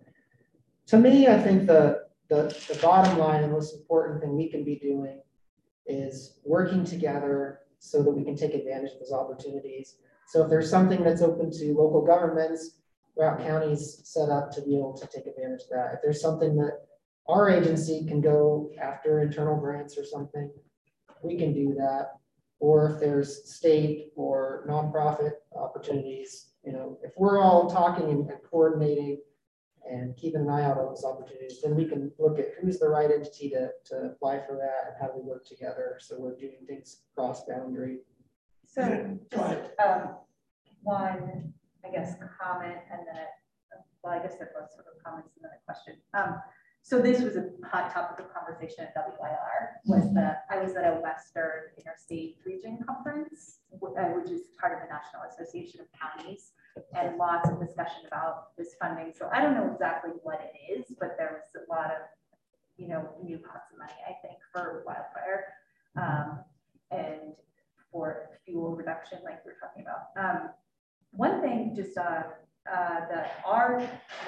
To 0.88 0.98
me, 0.98 1.26
I 1.26 1.40
think 1.40 1.66
the, 1.66 2.02
the, 2.28 2.54
the 2.68 2.78
bottom 2.82 3.16
line 3.16 3.44
and 3.44 3.50
most 3.50 3.74
important 3.74 4.20
thing 4.20 4.36
we 4.36 4.50
can 4.50 4.62
be 4.62 4.76
doing 4.76 5.22
is 5.86 6.38
working 6.44 6.84
together 6.84 7.60
so 7.80 8.02
that 8.02 8.10
we 8.10 8.22
can 8.22 8.36
take 8.36 8.54
advantage 8.54 8.92
of 8.92 9.00
those 9.00 9.12
opportunities. 9.12 9.96
So 10.28 10.44
if 10.44 10.50
there's 10.50 10.70
something 10.70 11.02
that's 11.02 11.22
open 11.22 11.50
to 11.50 11.74
local 11.74 12.04
governments, 12.06 12.78
Routt 13.18 13.44
County's 13.44 14.02
set 14.04 14.28
up 14.28 14.52
to 14.52 14.62
be 14.62 14.76
able 14.76 14.96
to 14.96 15.06
take 15.08 15.26
advantage 15.26 15.62
of 15.62 15.70
that. 15.70 15.94
If 15.94 16.00
there's 16.02 16.20
something 16.20 16.56
that 16.56 16.78
our 17.28 17.50
agency 17.50 18.04
can 18.06 18.20
go 18.20 18.70
after 18.80 19.22
internal 19.22 19.58
grants 19.58 19.98
or 19.98 20.04
something, 20.04 20.50
we 21.22 21.36
can 21.36 21.52
do 21.52 21.74
that. 21.74 22.12
Or 22.60 22.90
if 22.90 23.00
there's 23.00 23.50
state 23.50 24.12
or 24.14 24.66
nonprofit 24.68 25.32
opportunities, 25.56 26.50
you 26.64 26.72
know, 26.72 26.98
if 27.02 27.12
we're 27.16 27.40
all 27.40 27.70
talking 27.70 28.10
and 28.10 28.30
coordinating 28.50 29.18
and 29.88 30.16
keeping 30.16 30.42
an 30.42 30.50
eye 30.50 30.62
out 30.62 30.78
on 30.78 30.86
those 30.86 31.04
opportunities, 31.04 31.60
then 31.62 31.74
we 31.74 31.84
can 31.84 32.10
look 32.18 32.38
at 32.38 32.48
who's 32.60 32.78
the 32.78 32.88
right 32.88 33.10
entity 33.10 33.50
to, 33.50 33.70
to 33.86 33.96
apply 34.12 34.40
for 34.46 34.56
that 34.56 34.88
and 34.88 34.96
how 35.00 35.10
we 35.16 35.22
work 35.22 35.46
together. 35.46 35.98
So 36.00 36.16
we're 36.18 36.36
doing 36.36 36.58
things 36.66 37.02
cross 37.14 37.44
boundary. 37.46 37.98
So 38.66 39.18
just, 39.32 39.44
um, 39.84 40.16
one, 40.82 41.52
I 41.84 41.90
guess, 41.90 42.14
comment 42.40 42.78
and 42.90 43.00
then, 43.06 43.16
a- 43.16 43.84
well, 44.02 44.12
I 44.18 44.22
guess 44.22 44.36
they're 44.38 44.52
both 44.58 44.72
sort 44.72 44.86
of 44.86 45.02
comments 45.02 45.30
and 45.36 45.44
then 45.44 45.50
a 45.54 45.64
question. 45.64 45.96
Um, 46.14 46.40
so 46.82 47.00
this 47.00 47.22
was 47.22 47.36
a 47.36 47.50
hot 47.66 47.92
topic 47.92 48.24
of 48.24 48.32
conversation 48.32 48.84
at 48.84 48.94
WIR, 48.94 49.80
was 49.86 50.12
that 50.14 50.44
I 50.50 50.58
was 50.62 50.74
at 50.74 50.84
a 50.84 51.00
Western 51.00 51.70
Interstate 51.78 52.38
Region 52.44 52.78
Conference, 52.86 53.58
uh, 53.74 54.04
which 54.16 54.30
is 54.30 54.48
part 54.60 54.72
of 54.72 54.80
the 54.80 54.92
National 54.92 55.22
Association 55.30 55.80
of 55.80 55.86
Counties, 55.98 56.52
and 56.94 57.16
lots 57.16 57.48
of 57.48 57.60
discussion 57.60 58.06
about 58.06 58.56
this 58.56 58.74
funding. 58.80 59.12
So 59.16 59.28
I 59.32 59.40
don't 59.40 59.54
know 59.54 59.70
exactly 59.72 60.12
what 60.22 60.40
it 60.40 60.72
is, 60.72 60.86
but 60.98 61.16
there 61.18 61.42
was 61.42 61.62
a 61.62 61.72
lot 61.72 61.86
of, 61.86 62.02
you 62.76 62.88
know, 62.88 63.08
new 63.22 63.38
pots 63.38 63.70
of 63.72 63.78
money, 63.78 63.92
I 64.08 64.14
think, 64.26 64.38
for 64.52 64.82
wildfire. 64.86 65.52
Um, 65.96 66.40
and 66.90 67.34
for 67.92 68.30
fuel 68.44 68.74
reduction, 68.74 69.18
like 69.24 69.44
we're 69.44 69.58
talking 69.58 69.82
about. 69.82 70.10
Um, 70.16 70.50
one 71.12 71.40
thing, 71.40 71.72
just 71.74 71.96
uh, 71.96 72.22
uh, 72.72 73.00
the 73.08 73.26
our 73.44 73.78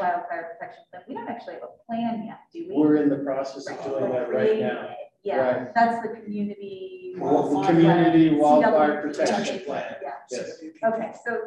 wildfire 0.01 0.57
protection 0.59 0.84
plan, 0.90 1.03
we 1.09 1.14
don't 1.14 1.28
actually 1.28 1.55
have 1.55 1.62
a 1.64 1.84
plan 1.86 2.24
yet, 2.26 2.40
do 2.53 2.66
we? 2.68 2.74
We're 2.76 2.97
in 2.97 3.09
the 3.09 3.18
process 3.18 3.66
of 3.68 3.82
doing 3.84 4.11
that 4.12 4.32
right 4.32 4.59
now. 4.59 4.90
Yeah, 5.22 5.36
Right. 5.36 5.74
that's 5.74 6.03
the 6.07 6.14
community. 6.20 7.14
Well, 7.16 7.49
the 7.49 7.55
wildfire- 7.55 7.74
community 7.74 8.34
wildfire 8.34 9.03
CWP. 9.03 9.03
protection 9.03 9.61
plan. 9.64 9.97
Yeah, 10.03 10.12
Yes. 10.30 10.59
okay, 10.84 11.12
so 11.24 11.38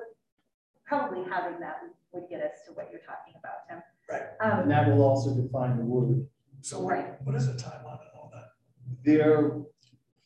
probably 0.85 1.23
having 1.29 1.59
that 1.59 1.81
would 2.13 2.29
get 2.29 2.41
us 2.41 2.59
to 2.67 2.73
what 2.73 2.89
you're 2.91 3.01
talking 3.01 3.33
about, 3.37 3.67
Tim. 3.67 3.81
Right. 4.09 4.21
And 4.39 4.61
Um, 4.63 4.69
that 4.69 4.87
will 4.87 5.03
also 5.03 5.35
define 5.35 5.77
the 5.77 5.83
word. 5.83 6.25
So 6.61 6.79
what, 6.81 7.19
what 7.25 7.35
is 7.35 7.47
the 7.47 7.61
timeline 7.61 7.99
and 7.99 8.09
all 8.15 8.31
that? 8.33 8.51
They're, 9.03 9.51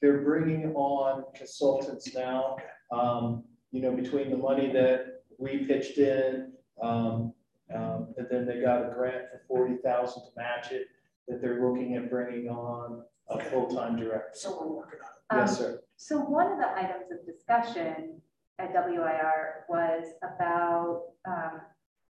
they're 0.02 0.22
bringing 0.22 0.76
on 0.76 1.24
consultants 1.34 2.14
now. 2.14 2.58
Um, 2.92 3.46
you 3.72 3.82
know, 3.82 3.92
between 3.96 4.30
the 4.30 4.38
money 4.38 4.72
that 4.74 5.24
we 5.40 5.66
pitched 5.66 5.98
in, 5.98 6.54
um, 6.82 7.34
um, 7.74 8.14
and 8.18 8.28
then 8.30 8.46
they 8.46 8.62
got 8.62 8.82
a 8.82 8.94
grant 8.94 9.26
for 9.32 9.42
forty 9.48 9.78
thousand 9.78 10.24
to 10.24 10.30
match 10.36 10.72
it, 10.72 10.88
that 11.28 11.42
they're 11.42 11.62
looking 11.68 11.96
at 11.96 12.10
bringing 12.10 12.50
on 12.50 13.04
a 13.30 13.40
full-time 13.40 13.96
director. 13.96 14.32
So 14.34 14.58
we're 14.60 14.76
working 14.76 15.00
on 15.32 15.38
it. 15.38 15.42
Yes, 15.42 15.52
um, 15.52 15.56
sir. 15.56 15.82
So 15.98 16.20
one 16.20 16.52
of 16.52 16.58
the 16.58 16.70
items 16.76 17.12
of 17.12 17.26
discussion 17.26 18.22
at 18.58 18.74
WIR 18.74 19.66
was 19.70 20.06
about 20.24 21.04
um, 21.28 21.62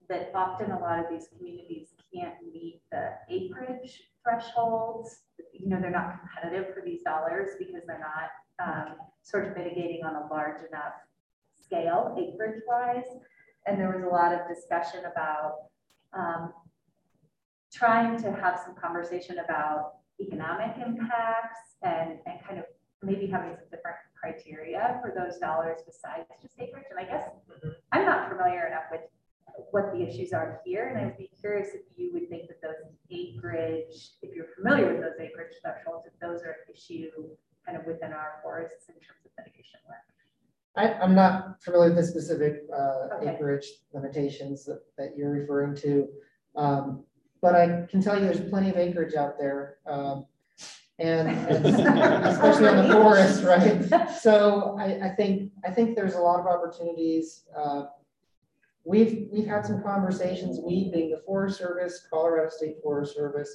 that 0.10 0.32
often 0.34 0.72
a 0.72 0.80
lot 0.80 1.00
of 1.00 1.06
these 1.10 1.28
communities 1.36 1.88
can't 2.14 2.36
meet 2.54 2.82
the 2.92 3.12
acreage 3.30 4.04
thresholds. 4.24 5.24
You 5.54 5.70
know, 5.70 5.80
they're 5.82 5.92
not 5.92 6.20
competitive 6.20 6.74
for 6.74 6.82
these 6.86 7.02
dollars 7.02 7.50
because 7.60 7.82
they're 7.88 8.00
not 8.00 8.30
um, 8.66 8.96
sort 9.24 9.48
of 9.48 9.58
mitigating 9.58 10.02
on 10.06 10.16
a 10.16 10.28
large 10.34 10.62
enough 10.70 10.94
scale 11.60 12.16
acreage 12.18 12.62
wise. 12.68 13.04
And 13.68 13.80
there 13.80 13.92
was 13.92 14.04
a 14.04 14.08
lot 14.08 14.34
of 14.34 14.48
discussion 14.48 15.02
about 15.12 15.68
um, 16.14 16.54
trying 17.74 18.18
to 18.22 18.32
have 18.32 18.60
some 18.64 18.76
conversation 18.76 19.40
about 19.40 19.96
economic 20.22 20.76
impacts 20.78 21.76
and, 21.84 22.20
and 22.26 22.40
kind 22.48 22.60
of 22.60 22.66
maybe 23.04 23.28
having 23.28 23.56
some 23.56 23.70
different 23.70 23.98
criteria 24.20 25.00
for 25.02 25.14
those 25.16 25.38
dollars 25.38 25.80
besides 25.86 26.26
just 26.42 26.56
acreage. 26.60 26.86
And 26.90 27.00
I 27.00 27.04
guess 27.04 27.30
I'm 27.92 28.06
not 28.06 28.30
familiar 28.30 28.68
enough 28.68 28.86
with 28.90 29.02
what 29.72 29.92
the 29.92 30.02
issues 30.02 30.34
are 30.34 30.62
here, 30.66 30.88
and 30.90 31.00
I 31.00 31.06
would 31.06 31.18
be 31.18 31.32
curious 31.40 31.70
if 31.74 31.82
you 31.96 32.12
would 32.14 32.30
think 32.30 32.48
that 32.48 32.62
those 32.62 32.78
acreage, 33.10 34.12
if 34.22 34.36
you're 34.36 34.54
familiar 34.56 34.88
with 34.94 35.02
those 35.02 35.20
acreage 35.20 35.54
thresholds, 35.62 36.06
if 36.06 36.14
those 36.20 36.42
are 36.42 36.52
an 36.52 36.74
issue 36.74 37.10
kind 37.66 37.78
of 37.78 37.86
within 37.86 38.14
our 38.14 38.40
forests 38.42 38.88
in 38.88 38.96
terms 38.96 39.26
of 39.26 39.32
mitigation 39.38 39.80
work. 39.88 40.06
I, 40.78 40.94
I'm 40.94 41.16
not 41.16 41.62
familiar 41.64 41.90
with 41.90 41.98
the 41.98 42.04
specific 42.04 42.64
uh, 42.74 43.16
Okay. 43.18 43.34
acreage 43.36 43.66
limitations 43.94 44.64
that, 44.66 44.82
that 44.98 45.18
you're 45.18 45.32
referring 45.32 45.76
to. 45.78 46.08
Um, 46.56 47.04
But 47.42 47.56
I 47.56 47.86
can 47.90 48.02
tell 48.02 48.16
you 48.18 48.26
there's 48.26 48.50
plenty 48.50 48.70
of 48.70 48.78
acreage 48.78 49.16
out 49.16 49.38
there. 49.38 49.78
um, 49.88 50.26
And 51.00 51.28
and 51.30 51.66
especially 52.32 52.68
on 52.70 52.88
the 52.88 52.94
forest, 52.94 53.44
right? 53.44 54.10
So 54.28 54.76
I, 54.80 54.88
I 55.08 55.10
think, 55.16 55.52
I 55.68 55.72
think 55.72 55.96
there's 55.96 56.16
a 56.16 56.20
lot 56.30 56.40
of 56.40 56.46
opportunities. 56.48 57.46
uh, 57.56 57.84
We've, 58.86 59.28
we've 59.34 59.46
had 59.46 59.66
some 59.66 59.84
conversations, 59.84 60.60
we 60.64 60.90
being 60.94 61.10
the 61.12 61.22
Forest 61.26 61.58
Service, 61.58 62.08
Colorado 62.10 62.50
State 62.50 62.78
Forest 62.82 63.16
Service, 63.16 63.52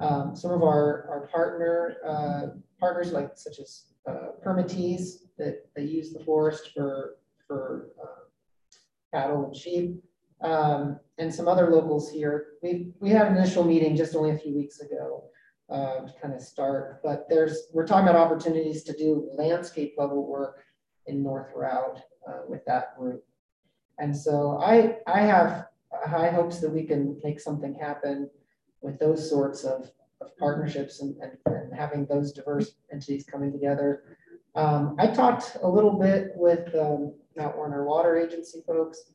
um, 0.00 0.34
some 0.34 0.52
of 0.52 0.62
our, 0.62 1.06
our 1.10 1.28
partner, 1.30 1.96
uh, 2.12 2.42
partners 2.80 3.12
like 3.12 3.32
such 3.36 3.58
as 3.58 3.70
uh, 4.08 4.28
permittees 4.42 5.26
that 5.40 5.66
they 5.74 5.84
use 5.98 6.12
the 6.12 6.24
forest 6.24 6.70
for, 6.74 7.16
for 7.46 7.88
uh, 8.02 8.22
cattle 9.12 9.44
and 9.46 9.56
sheep. 9.56 10.02
Um, 10.42 10.98
and 11.18 11.34
some 11.34 11.48
other 11.48 11.68
locals 11.70 12.10
here. 12.10 12.34
We, 12.62 12.92
we 12.98 13.10
had 13.10 13.26
an 13.26 13.36
initial 13.36 13.62
meeting 13.62 13.94
just 13.94 14.16
only 14.16 14.30
a 14.30 14.38
few 14.38 14.54
weeks 14.54 14.80
ago 14.80 15.24
uh, 15.68 16.06
to 16.06 16.12
kind 16.20 16.32
of 16.32 16.40
start, 16.40 17.02
but 17.04 17.26
there's, 17.28 17.64
we're 17.74 17.86
talking 17.86 18.08
about 18.08 18.26
opportunities 18.26 18.82
to 18.84 18.94
do 18.96 19.28
landscape 19.36 19.96
level 19.98 20.26
work 20.26 20.64
in 21.06 21.22
North 21.22 21.52
Routt 21.54 22.00
uh, 22.26 22.40
with 22.48 22.64
that 22.64 22.96
group. 22.98 23.22
And 23.98 24.16
so 24.16 24.58
I, 24.62 24.96
I 25.06 25.20
have 25.20 25.66
high 26.06 26.30
hopes 26.30 26.58
that 26.60 26.70
we 26.70 26.84
can 26.84 27.20
make 27.22 27.38
something 27.38 27.74
happen 27.74 28.30
with 28.80 28.98
those 28.98 29.28
sorts 29.28 29.64
of, 29.64 29.90
of 30.22 30.34
partnerships 30.38 31.02
and, 31.02 31.14
and, 31.20 31.32
and 31.44 31.74
having 31.74 32.06
those 32.06 32.32
diverse 32.32 32.72
entities 32.90 33.26
coming 33.30 33.52
together. 33.52 34.16
Um, 34.54 34.96
I 34.98 35.06
talked 35.06 35.56
a 35.62 35.68
little 35.68 35.98
bit 35.98 36.32
with 36.34 36.74
um, 36.74 37.14
Mount 37.36 37.56
Werner 37.56 37.84
Water 37.84 38.18
Agency 38.18 38.62
folks, 38.66 39.12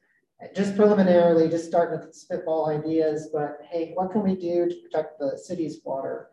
just 0.55 0.75
preliminarily, 0.75 1.49
just 1.49 1.65
starting 1.65 1.99
to 1.99 2.13
spitball 2.13 2.69
ideas, 2.69 3.29
but 3.33 3.59
hey, 3.69 3.91
what 3.95 4.11
can 4.11 4.23
we 4.23 4.35
do 4.35 4.69
to 4.69 4.75
protect 4.83 5.19
the 5.19 5.37
city's 5.37 5.79
water 5.83 6.29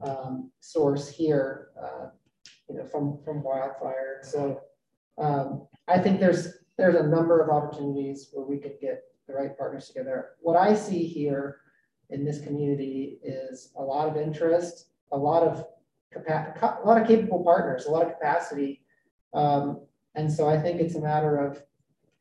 um, 0.00 0.50
source 0.60 1.08
here, 1.08 1.68
uh, 1.82 2.06
you 2.68 2.76
know, 2.76 2.84
from, 2.84 3.18
from 3.24 3.42
wildfire? 3.42 4.20
So 4.22 4.60
um, 5.18 5.66
I 5.88 5.98
think 5.98 6.20
there's, 6.20 6.58
there's 6.76 6.96
a 6.96 7.06
number 7.06 7.40
of 7.40 7.50
opportunities 7.50 8.28
where 8.32 8.44
we 8.44 8.58
could 8.58 8.78
get 8.80 9.02
the 9.26 9.34
right 9.34 9.56
partners 9.56 9.88
together. 9.88 10.30
What 10.40 10.56
I 10.56 10.74
see 10.74 11.04
here 11.06 11.58
in 12.10 12.24
this 12.24 12.40
community 12.40 13.18
is 13.22 13.72
a 13.76 13.82
lot 13.82 14.08
of 14.08 14.16
interest, 14.16 14.88
a 15.12 15.16
lot 15.16 15.42
of 15.42 15.64
a 16.16 16.78
lot 16.84 17.00
of 17.00 17.06
capable 17.06 17.42
partners, 17.42 17.86
a 17.86 17.90
lot 17.90 18.06
of 18.06 18.12
capacity. 18.12 18.82
Um, 19.32 19.80
and 20.14 20.32
so 20.32 20.48
I 20.48 20.58
think 20.58 20.80
it's 20.80 20.94
a 20.94 21.00
matter 21.00 21.38
of 21.38 21.62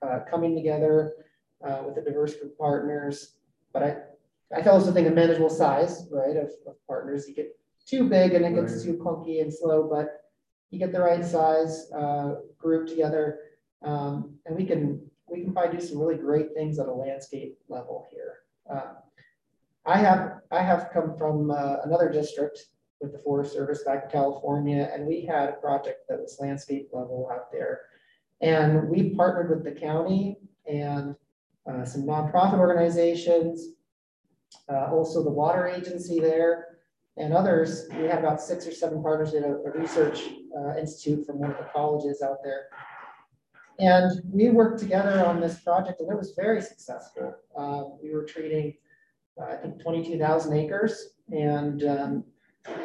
uh, 0.02 0.20
coming 0.30 0.56
together 0.56 1.14
uh, 1.66 1.84
with 1.86 1.98
a 1.98 2.02
diverse 2.02 2.36
group 2.36 2.52
of 2.52 2.58
partners. 2.58 3.36
But 3.72 3.84
I, 3.84 3.98
I 4.56 4.62
also 4.70 4.92
think 4.92 5.08
a 5.08 5.12
manageable 5.12 5.50
size, 5.50 6.08
right, 6.12 6.36
of, 6.36 6.52
of 6.68 6.76
partners. 6.88 7.28
You 7.28 7.36
get 7.36 7.58
too 7.86 8.08
big 8.10 8.34
and 8.34 8.46
it 8.46 8.56
gets 8.56 8.84
too 8.84 8.94
clunky 8.94 9.42
and 9.42 9.54
slow, 9.54 9.88
but 9.90 10.24
you 10.72 10.80
get 10.80 10.92
the 10.92 11.02
right 11.02 11.24
size 11.24 11.92
uh, 11.96 12.36
group 12.58 12.88
together, 12.88 13.40
um, 13.84 14.36
and 14.46 14.56
we 14.56 14.66
can 14.66 15.00
we 15.28 15.44
can 15.44 15.54
probably 15.54 15.78
do 15.78 15.86
some 15.86 16.00
really 16.00 16.16
great 16.18 16.54
things 16.56 16.80
at 16.80 16.88
a 16.88 16.94
landscape 16.94 17.60
level 17.70 18.08
here. 18.10 18.40
Uh, 18.70 18.94
I 19.86 19.98
have 19.98 20.40
I 20.52 20.62
have 20.64 20.90
come 20.92 21.16
from 21.18 21.52
uh, 21.52 21.78
another 21.84 22.10
district 22.10 22.66
with 23.04 23.12
the 23.12 23.20
Forest 23.20 23.54
Service 23.54 23.84
back 23.84 24.06
in 24.06 24.10
California, 24.10 24.90
and 24.94 25.06
we 25.06 25.26
had 25.26 25.50
a 25.50 25.54
project 25.54 26.08
that 26.10 26.20
was 26.20 26.38
landscape 26.40 26.90
level 26.94 27.30
out 27.32 27.52
there. 27.52 27.82
And 28.42 28.90
we 28.90 29.10
partnered 29.12 29.50
with 29.50 29.64
the 29.64 29.80
county 29.80 30.38
and 30.66 31.16
uh, 31.70 31.86
some 31.86 32.04
nonprofit 32.04 32.58
organizations, 32.58 33.76
uh, 34.70 34.88
also 34.92 35.24
the 35.24 35.30
water 35.30 35.68
agency 35.68 36.20
there. 36.20 36.70
and 37.18 37.32
others. 37.32 37.86
We 37.96 38.06
had 38.06 38.20
about 38.20 38.42
six 38.42 38.66
or 38.66 38.72
seven 38.72 39.04
partners 39.04 39.36
in 39.36 39.44
a, 39.44 39.52
a 39.52 39.72
research 39.80 40.20
uh, 40.58 40.80
institute 40.80 41.28
from 41.28 41.38
one 41.38 41.52
of 41.52 41.58
the 41.58 41.70
colleges 41.72 42.24
out 42.24 42.38
there. 42.44 42.70
And 43.78 44.22
we 44.32 44.50
worked 44.50 44.80
together 44.80 45.24
on 45.24 45.40
this 45.40 45.60
project 45.60 46.00
and 46.00 46.12
it 46.12 46.18
was 46.18 46.34
very 46.36 46.62
successful. 46.62 47.36
Uh, 47.56 47.84
we 48.02 48.12
were 48.12 48.24
treating, 48.24 48.74
uh, 49.40 49.46
I 49.46 49.56
think, 49.58 49.80
22,000 49.82 50.58
acres 50.58 51.10
and, 51.32 51.84
um, 51.84 52.24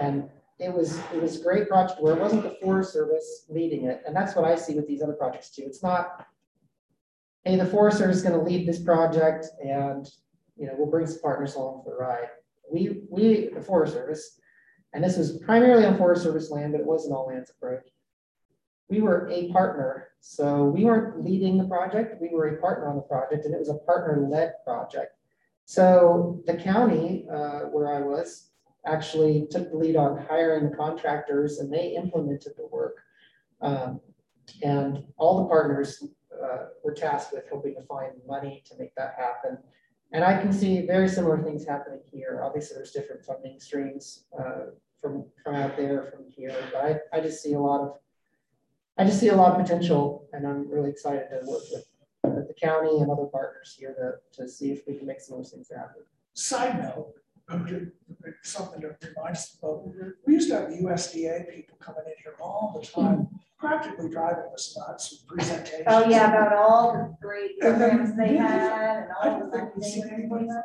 and 0.01 0.29
it 0.59 0.72
was, 0.72 0.99
it 1.14 1.22
was 1.22 1.41
a 1.41 1.43
great 1.43 1.68
project 1.68 2.03
where 2.03 2.14
it 2.14 2.20
wasn't 2.20 2.43
the 2.43 2.57
Forest 2.62 2.93
Service 2.93 3.45
leading 3.49 3.85
it. 3.85 4.03
And 4.07 4.14
that's 4.14 4.35
what 4.35 4.45
I 4.45 4.57
see 4.57 4.74
with 4.74 4.89
these 4.89 5.03
other 5.03 5.12
projects 5.12 5.51
too. 5.51 5.62
It's 5.66 5.83
not, 5.83 6.26
hey, 7.45 7.57
the 7.57 7.66
Forest 7.66 7.99
Service 7.99 8.16
is 8.18 8.22
going 8.22 8.39
to 8.39 8.45
lead 8.45 8.66
this 8.66 8.81
project 8.81 9.47
and, 9.64 10.09
you 10.57 10.66
know, 10.66 10.74
we'll 10.76 10.91
bring 10.91 11.07
some 11.07 11.20
partners 11.20 11.55
along 11.55 11.83
for 11.85 11.91
the 11.91 11.97
ride. 11.97 12.29
We, 12.70 13.03
we, 13.09 13.51
the 13.55 13.62
Forest 13.62 13.95
Service, 13.95 14.41
and 14.93 15.05
this 15.05 15.16
was 15.16 15.39
primarily 15.39 15.85
on 15.87 15.97
Forest 15.97 16.22
Service 16.22 16.51
land, 16.51 16.72
but 16.72 16.81
it 16.81 16.87
wasn't 16.87 17.14
all 17.14 17.29
lands 17.29 17.51
approach. 17.51 17.87
We 18.89 19.01
were 19.01 19.29
a 19.31 19.53
partner, 19.53 20.09
so 20.20 20.64
we 20.64 20.85
weren't 20.85 21.22
leading 21.22 21.59
the 21.59 21.68
project, 21.68 22.20
we 22.20 22.31
were 22.31 22.49
a 22.49 22.61
partner 22.61 22.89
on 22.89 22.97
the 22.97 23.03
project, 23.03 23.45
and 23.45 23.55
it 23.55 23.59
was 23.59 23.68
a 23.68 23.74
partner-led 23.74 24.55
project. 24.64 25.12
So 25.66 26.43
the 26.47 26.57
county, 26.57 27.26
uh, 27.31 27.61
where 27.70 27.95
I 27.95 28.01
was, 28.01 28.49
actually 28.87 29.47
took 29.51 29.70
the 29.70 29.76
lead 29.76 29.97
on 29.97 30.24
hiring 30.29 30.70
the 30.70 30.76
contractors, 30.76 31.59
and 31.59 31.72
they 31.72 31.95
implemented 31.97 32.53
the 32.57 32.66
work. 32.66 32.97
Um, 33.61 34.01
and 34.62 35.05
all 35.16 35.43
the 35.43 35.49
partners 35.49 36.05
uh, 36.43 36.66
were 36.83 36.95
tasked 36.95 37.33
with 37.33 37.49
helping 37.49 37.74
to 37.74 37.83
find 37.83 38.12
money 38.26 38.62
to 38.66 38.74
make 38.79 38.95
that 38.95 39.14
happen. 39.18 39.59
And 40.12 40.24
I 40.24 40.41
can 40.41 40.53
see 40.53 40.87
very 40.87 41.09
similar 41.09 41.43
things 41.43 41.66
happening 41.66 42.01
here. 42.11 42.41
Obviously, 42.43 42.76
there's 42.76 42.93
different 42.93 43.24
funding 43.24 43.61
streams 43.61 44.24
uh, 44.39 44.70
from, 45.03 45.26
from 45.45 45.55
out 45.57 45.76
there, 45.76 46.11
from 46.11 46.24
here, 46.35 46.57
but 46.72 47.03
I, 47.12 47.18
I 47.18 47.20
just 47.20 47.43
see 47.43 47.53
a 47.53 47.61
lot 47.61 47.81
of, 47.83 47.99
I 48.97 49.05
just 49.05 49.20
see 49.20 49.29
a 49.29 49.37
lot 49.37 49.53
of 49.53 49.64
potential 49.64 50.26
and 50.33 50.47
I'm 50.47 50.68
really 50.70 50.91
excited 50.91 51.26
to 51.31 51.47
work 51.47 51.62
with, 51.72 51.85
the 52.24 52.55
county 52.61 52.99
and 52.99 53.11
other 53.11 53.24
partners 53.24 53.74
here 53.79 53.95
to, 53.95 54.43
to 54.43 54.49
see 54.49 54.70
if 54.70 54.87
we 54.87 54.95
can 54.95 55.07
make 55.07 55.20
some 55.20 55.39
of 55.39 55.45
those 55.45 55.53
things 55.53 55.70
happen. 55.74 56.03
Side 56.35 56.79
note, 56.79 57.14
something 58.42 58.80
to 58.80 58.88
remind 59.09 59.36
us 59.36 59.57
about, 59.62 59.84
we 60.26 60.34
used 60.34 60.49
to 60.51 60.57
have 60.57 60.68
USDA 60.68 61.55
people 61.55 61.76
coming 61.80 62.03
in 62.07 62.12
here 62.22 62.34
all 62.40 62.78
the 62.80 62.86
time, 62.86 63.28
practically 63.59 64.11
driving 64.11 64.51
us 64.55 64.76
nuts 64.78 65.11
with 65.12 65.26
presentations. 65.26 65.84
Oh, 65.86 66.09
yeah, 66.09 66.28
about 66.30 66.53
all 66.57 66.92
the 66.92 67.16
great 67.26 67.53
And 67.61 67.76
programs 67.76 68.16
they 68.16 68.36
had 68.36 69.03
and 69.05 69.11
all 69.22 69.40
don't 69.40 69.51
the 69.51 69.59
think 69.59 69.74
we've 69.74 69.82
things 69.82 69.94
seen 69.94 70.07
they 70.07 70.14
anybody. 70.14 70.44
were 70.46 70.62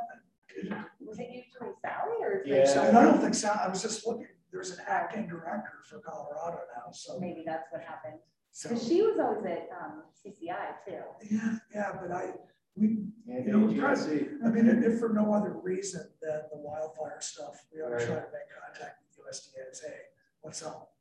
Was 1.01 1.19
it 1.19 1.27
usually 1.31 1.73
Sally 1.81 2.17
or? 2.21 2.43
Yeah. 2.45 2.65
So 2.65 2.83
I 2.87 2.91
don't 3.03 3.19
think 3.21 3.33
so, 3.35 3.49
I 3.49 3.67
was 3.67 3.81
just 3.81 4.05
looking, 4.05 4.27
there's 4.51 4.71
an 4.71 4.79
acting 4.87 5.27
director 5.27 5.71
for 5.89 5.99
Colorado 5.99 6.59
now, 6.75 6.91
so. 6.91 7.19
Maybe 7.19 7.43
that's 7.45 7.71
what 7.71 7.81
happened. 7.81 8.19
so- 8.51 8.69
Cause 8.69 8.87
she 8.87 9.01
was 9.01 9.17
always 9.19 9.45
at, 9.45 9.69
um, 9.83 10.03
CCI 10.23 10.75
too. 10.87 11.01
Yeah, 11.29 11.55
yeah, 11.73 11.91
but 12.01 12.11
I, 12.11 12.31
we, 12.75 12.99
Yeah, 13.25 13.39
You 13.45 13.51
know, 13.51 13.69
you 13.69 13.79
try- 13.79 13.93
see. 13.95 14.27
I 14.45 14.49
mean, 14.49 14.67
if- 14.67 14.83
if 14.93 14.99
for 14.99 15.09
no 15.09 15.33
other 15.33 15.53
reason 15.53 16.07
than 16.23 16.41
the 16.51 16.57
wildfire 16.57 17.19
stuff, 17.19 17.65
we 17.73 17.81
ought 17.81 17.89
to 17.89 17.95
Right. 17.95 18.05
try 18.05 18.15
to 18.15 18.21
make 18.31 18.49
contact 18.61 19.01
with 19.17 19.25
USDA 19.27 19.67
and 19.67 19.75
say, 19.75 19.87
hey, 19.89 20.01
what's 20.41 20.63
up? 20.63 20.93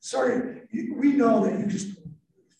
Sorry, 0.00 0.66
you- 0.70 0.94
we 0.94 1.12
know 1.12 1.44
that 1.44 1.58
you 1.58 1.66
just, 1.66 1.98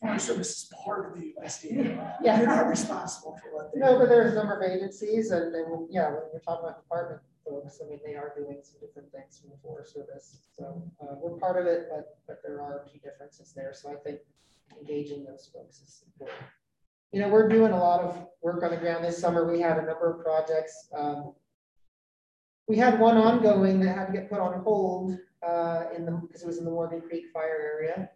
Forest 0.01 0.27
Service 0.27 0.63
is 0.63 0.73
part 0.85 1.07
of 1.07 1.21
the 1.21 1.35
USDA. 1.39 2.19
Yeah. 2.23 2.39
You're 2.39 2.47
not 2.47 2.69
responsible 2.69 3.37
for 3.43 3.53
what 3.55 3.73
they. 3.73 3.81
No, 3.81 3.99
but 3.99 4.09
there's 4.09 4.33
a 4.33 4.37
number 4.37 4.61
of 4.61 4.71
agencies 4.71 5.31
and, 5.33 5.55
and 5.55 5.89
yeah, 5.91 6.07
when 6.09 6.23
we're 6.33 6.41
talking 6.41 6.65
about 6.69 6.81
department 6.83 7.21
folks, 7.45 7.81
I 7.85 7.89
mean, 7.89 7.99
they 8.05 8.15
are 8.15 8.33
doing 8.37 8.61
some 8.63 8.79
different 8.81 9.11
things 9.11 9.41
from 9.41 9.51
the 9.51 9.57
Forest 9.57 9.95
Service. 9.95 10.39
So, 10.57 10.83
uh, 11.01 11.15
we're 11.17 11.37
part 11.39 11.59
of 11.61 11.67
it, 11.67 11.89
but, 11.91 12.19
but 12.27 12.41
there 12.45 12.61
are 12.61 12.85
key 12.93 12.99
differences 13.03 13.53
there. 13.55 13.73
So 13.73 13.91
I 13.91 13.97
think 13.97 14.21
engaging 14.79 15.25
those 15.25 15.51
folks 15.53 15.81
is 15.81 16.05
important. 16.07 16.47
You 17.11 17.23
know, 17.23 17.29
we're 17.29 17.49
doing 17.49 17.73
a 17.73 17.79
lot 17.79 18.01
of 18.03 18.27
work 18.43 18.63
on 18.63 18.71
the 18.71 18.77
ground 18.77 19.03
this 19.05 19.17
summer. 19.19 19.51
We 19.51 19.61
had 19.61 19.79
a 19.79 19.83
number 19.87 20.13
of 20.13 20.23
projects. 20.23 20.89
Um, 20.95 21.35
we 22.69 22.77
had 22.77 23.01
one 23.01 23.17
ongoing 23.17 23.81
that 23.81 23.97
had 23.97 24.07
to 24.07 24.13
get 24.13 24.31
put 24.31 24.41
on 24.41 24.61
hold, 24.61 25.19
uh, 25.47 25.85
in 25.97 26.05
the, 26.05 26.13
because 26.13 26.43
it 26.43 26.47
was 26.47 26.59
in 26.59 26.65
the 26.65 26.71
Morgan 26.71 27.01
Creek 27.01 27.27
fire 27.33 27.59
area. 27.61 28.11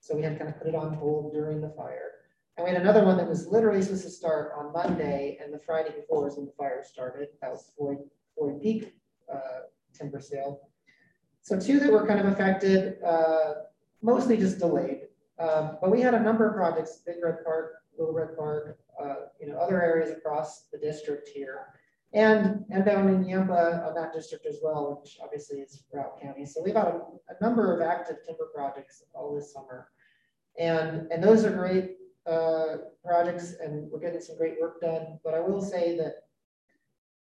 So 0.00 0.14
we 0.14 0.22
had 0.22 0.34
to 0.34 0.38
kind 0.38 0.48
of 0.48 0.58
put 0.58 0.68
it 0.68 0.74
on 0.74 0.94
hold 0.94 1.32
during 1.32 1.60
the 1.60 1.70
fire. 1.70 2.12
And 2.56 2.64
we 2.64 2.72
had 2.72 2.80
another 2.80 3.04
one 3.04 3.16
that 3.16 3.28
was 3.28 3.48
literally 3.48 3.82
supposed 3.82 4.04
to 4.04 4.10
start 4.10 4.52
on 4.56 4.72
Monday 4.72 5.38
and 5.42 5.52
the 5.52 5.58
Friday 5.58 5.90
before 5.90 6.24
was 6.24 6.36
when 6.36 6.46
the 6.46 6.52
fire 6.52 6.82
started. 6.84 7.28
That 7.42 7.50
was 7.50 7.72
Floyd, 7.76 7.98
Floyd 8.36 8.62
Peak 8.62 8.94
uh, 9.32 9.66
timber 9.92 10.20
sale. 10.20 10.60
So 11.42 11.58
two 11.58 11.80
that 11.80 11.92
were 11.92 12.06
kind 12.06 12.20
of 12.20 12.26
affected, 12.26 13.02
uh, 13.04 13.54
mostly 14.02 14.36
just 14.36 14.58
delayed. 14.58 15.02
Um, 15.38 15.78
But 15.80 15.90
we 15.90 16.00
had 16.00 16.14
a 16.14 16.20
number 16.20 16.48
of 16.48 16.54
projects, 16.54 17.02
Big 17.04 17.16
Red 17.22 17.44
Park, 17.44 17.74
Little 17.98 18.14
Red 18.14 18.36
Park, 18.36 18.78
uh, 19.02 19.14
you 19.40 19.48
know, 19.48 19.58
other 19.58 19.82
areas 19.82 20.10
across 20.10 20.68
the 20.72 20.78
district 20.78 21.28
here. 21.28 21.66
And, 22.12 22.64
and 22.70 22.84
down 22.84 23.08
in 23.08 23.24
Yampa, 23.24 23.84
on 23.86 23.94
that 23.94 24.12
district 24.12 24.46
as 24.46 24.58
well, 24.62 25.00
which 25.02 25.18
obviously 25.22 25.58
is 25.58 25.82
Routt 25.92 26.20
County. 26.22 26.46
So 26.46 26.62
we've 26.62 26.74
got 26.74 26.86
a, 26.86 27.00
a 27.28 27.44
number 27.44 27.74
of 27.74 27.82
active 27.82 28.18
timber 28.24 28.46
projects 28.54 29.02
all 29.12 29.34
this 29.34 29.52
summer. 29.52 29.88
And, 30.58 31.10
and 31.12 31.22
those 31.22 31.44
are 31.44 31.50
great 31.50 31.96
uh, 32.26 32.78
projects 33.04 33.54
and 33.60 33.90
we're 33.90 34.00
getting 34.00 34.20
some 34.20 34.36
great 34.36 34.54
work 34.60 34.80
done. 34.80 35.18
But 35.24 35.34
I 35.34 35.40
will 35.40 35.60
say 35.60 35.96
that, 35.98 36.22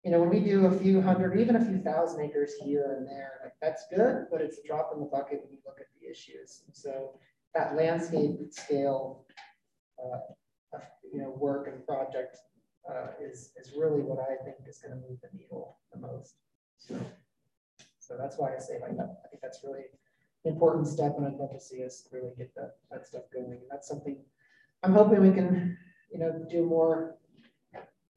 you 0.03 0.11
know, 0.11 0.19
when 0.19 0.29
we 0.29 0.41
do 0.41 0.65
a 0.65 0.79
few 0.79 1.01
hundred, 1.01 1.39
even 1.39 1.55
a 1.55 1.65
few 1.65 1.79
thousand 1.79 2.21
acres 2.21 2.53
here 2.61 2.95
and 2.97 3.07
there, 3.07 3.39
like 3.43 3.53
that's 3.61 3.86
good, 3.89 4.27
but 4.29 4.41
it's 4.41 4.59
a 4.59 4.67
drop 4.67 4.91
in 4.93 4.99
the 4.99 5.05
bucket 5.05 5.41
when 5.41 5.51
you 5.51 5.59
look 5.65 5.79
at 5.79 5.88
the 5.99 6.09
issues. 6.09 6.63
And 6.67 6.75
so 6.75 7.19
that 7.55 7.75
landscape 7.75 8.38
scale, 8.51 9.25
uh, 9.97 10.77
you 11.11 11.19
know, 11.19 11.29
work 11.38 11.67
and 11.67 11.86
project 11.86 12.38
uh, 12.89 13.07
is, 13.21 13.51
is 13.59 13.73
really 13.77 14.01
what 14.01 14.19
I 14.19 14.43
think 14.43 14.57
is 14.67 14.79
going 14.79 14.91
to 14.99 15.07
move 15.07 15.19
the 15.21 15.29
needle 15.38 15.77
the 15.91 15.99
most. 15.99 16.36
So, 16.77 16.99
so 17.99 18.17
that's 18.17 18.38
why 18.38 18.55
I 18.55 18.59
say 18.59 18.79
like 18.81 18.97
that. 18.97 19.21
I 19.25 19.27
think 19.29 19.41
that's 19.41 19.59
really 19.63 19.84
important 20.45 20.88
step 20.88 21.15
and 21.17 21.25
I'd 21.25 21.36
love 21.36 21.51
to 21.51 21.59
see 21.59 21.84
us 21.84 22.07
really 22.11 22.31
get 22.38 22.53
that, 22.55 22.75
that 22.91 23.07
stuff 23.07 23.23
going. 23.34 23.51
And 23.51 23.61
that's 23.71 23.88
something 23.88 24.17
I'm 24.84 24.93
hoping 24.93 25.21
we 25.21 25.31
can, 25.31 25.77
you 26.11 26.19
know, 26.19 26.45
do 26.49 26.65
more, 26.65 27.15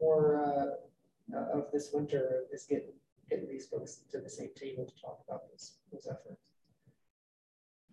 more 0.01 0.79
uh, 1.33 1.59
of 1.59 1.71
this 1.73 1.91
winter 1.93 2.45
is 2.53 2.67
getting, 2.69 2.95
getting 3.31 3.49
these 3.49 3.69
folks 3.69 4.01
to 4.11 4.19
the 4.19 4.29
same 4.29 4.51
table 4.57 4.85
to 4.85 5.01
talk 5.01 5.21
about 5.29 5.43
this, 5.53 5.77
those 5.93 6.09
efforts. 6.11 6.43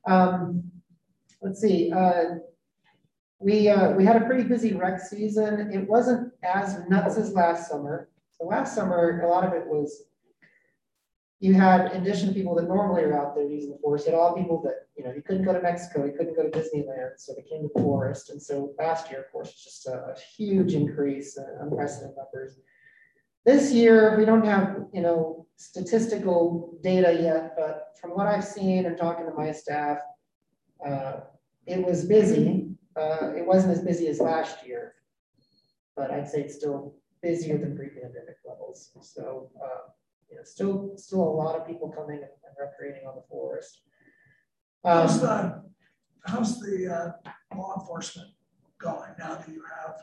Um, 0.05 0.63
let's 1.41 1.61
see, 1.61 1.91
uh, 1.91 2.35
we, 3.39 3.69
uh, 3.69 3.91
we 3.91 4.05
had 4.05 4.15
a 4.15 4.25
pretty 4.25 4.43
busy 4.43 4.73
rec 4.73 4.99
season. 4.99 5.71
It 5.71 5.87
wasn't 5.87 6.32
as 6.43 6.87
nuts 6.89 7.17
as 7.17 7.33
last 7.33 7.69
summer. 7.69 8.09
So 8.31 8.45
last 8.45 8.75
summer, 8.75 9.21
a 9.21 9.29
lot 9.29 9.45
of 9.45 9.53
it 9.53 9.65
was 9.67 10.03
you 11.43 11.53
had, 11.53 11.91
in 11.91 12.03
addition 12.03 12.29
to 12.29 12.33
people 12.33 12.55
that 12.55 12.69
normally 12.69 13.03
are 13.03 13.19
out 13.19 13.35
there 13.35 13.45
using 13.45 13.71
the 13.71 13.77
forest, 13.79 14.05
you 14.05 14.13
had 14.13 14.17
a 14.17 14.21
lot 14.21 14.31
of 14.31 14.37
people 14.37 14.61
that, 14.63 14.87
you 14.95 15.03
know, 15.03 15.11
you 15.11 15.21
couldn't 15.21 15.43
go 15.43 15.51
to 15.51 15.61
Mexico, 15.61 16.05
you 16.05 16.13
couldn't 16.13 16.37
go 16.37 16.43
to 16.43 16.49
Disneyland, 16.49 17.17
so 17.17 17.33
they 17.35 17.41
came 17.41 17.63
to 17.63 17.69
the 17.75 17.81
forest. 17.81 18.29
And 18.29 18.41
so 18.41 18.73
last 18.79 19.11
year, 19.11 19.19
of 19.25 19.31
course, 19.33 19.49
was 19.49 19.61
just 19.61 19.85
a, 19.87 19.91
a 19.91 20.15
huge 20.37 20.73
increase, 20.73 21.37
uh, 21.37 21.43
unprecedented 21.61 22.15
numbers. 22.15 22.57
This 23.45 23.73
year, 23.73 24.17
we 24.17 24.23
don't 24.23 24.45
have, 24.45 24.85
you 24.93 25.01
know, 25.01 25.45
statistical 25.57 26.77
data 26.81 27.17
yet, 27.21 27.55
but 27.57 27.87
from 27.99 28.11
what 28.11 28.27
I've 28.27 28.45
seen 28.45 28.85
and 28.85 28.97
talking 28.97 29.25
to 29.25 29.33
my 29.33 29.51
staff, 29.51 29.97
uh, 30.87 31.19
it 31.65 31.85
was 31.85 32.05
busy. 32.05 32.69
Uh, 32.95 33.33
it 33.35 33.45
wasn't 33.45 33.73
as 33.73 33.83
busy 33.83 34.07
as 34.07 34.21
last 34.21 34.65
year, 34.65 34.92
but 35.95 36.11
I'd 36.11 36.27
say 36.27 36.41
it's 36.41 36.55
still 36.55 36.95
busier 37.21 37.57
than 37.57 37.75
pre-pandemic 37.75 38.37
levels. 38.45 38.91
So, 39.01 39.49
uh, 39.63 39.89
you 40.29 40.37
know, 40.37 40.43
still, 40.43 40.93
still 40.97 41.21
a 41.21 41.35
lot 41.41 41.55
of 41.55 41.67
people 41.67 41.89
coming 41.89 42.17
and 42.17 42.29
and 42.57 42.67
recreating 42.69 43.07
on 43.07 43.15
the 43.15 43.23
forest. 43.29 43.81
How's 44.83 45.21
Um, 45.23 45.27
the, 45.27 45.63
how's 46.25 46.59
the 46.59 46.87
uh, 46.87 47.55
law 47.55 47.79
enforcement 47.79 48.29
going 48.77 49.11
now 49.17 49.35
that 49.35 49.47
you 49.47 49.63
have 49.63 50.01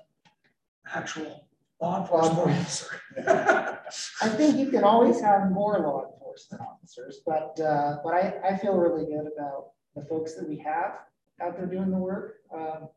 actual 0.94 1.48
law 1.80 2.00
enforcement 2.00 2.38
officer? 2.38 3.00
I 4.22 4.28
think 4.28 4.56
you 4.56 4.70
can 4.70 4.84
always 4.84 5.20
have 5.20 5.50
more 5.50 5.78
law 5.78 6.12
enforcement 6.12 6.62
officers, 6.62 7.20
but, 7.26 7.58
uh, 7.60 7.98
but 8.02 8.14
I, 8.14 8.34
I 8.44 8.56
feel 8.56 8.76
really 8.76 9.04
good 9.06 9.30
about 9.36 9.70
the 9.94 10.02
folks 10.02 10.34
that 10.34 10.48
we 10.48 10.58
have 10.58 10.98
out 11.42 11.56
there 11.56 11.66
doing 11.66 11.90
the 11.90 11.98
work. 11.98 12.36
Um, 12.54 12.88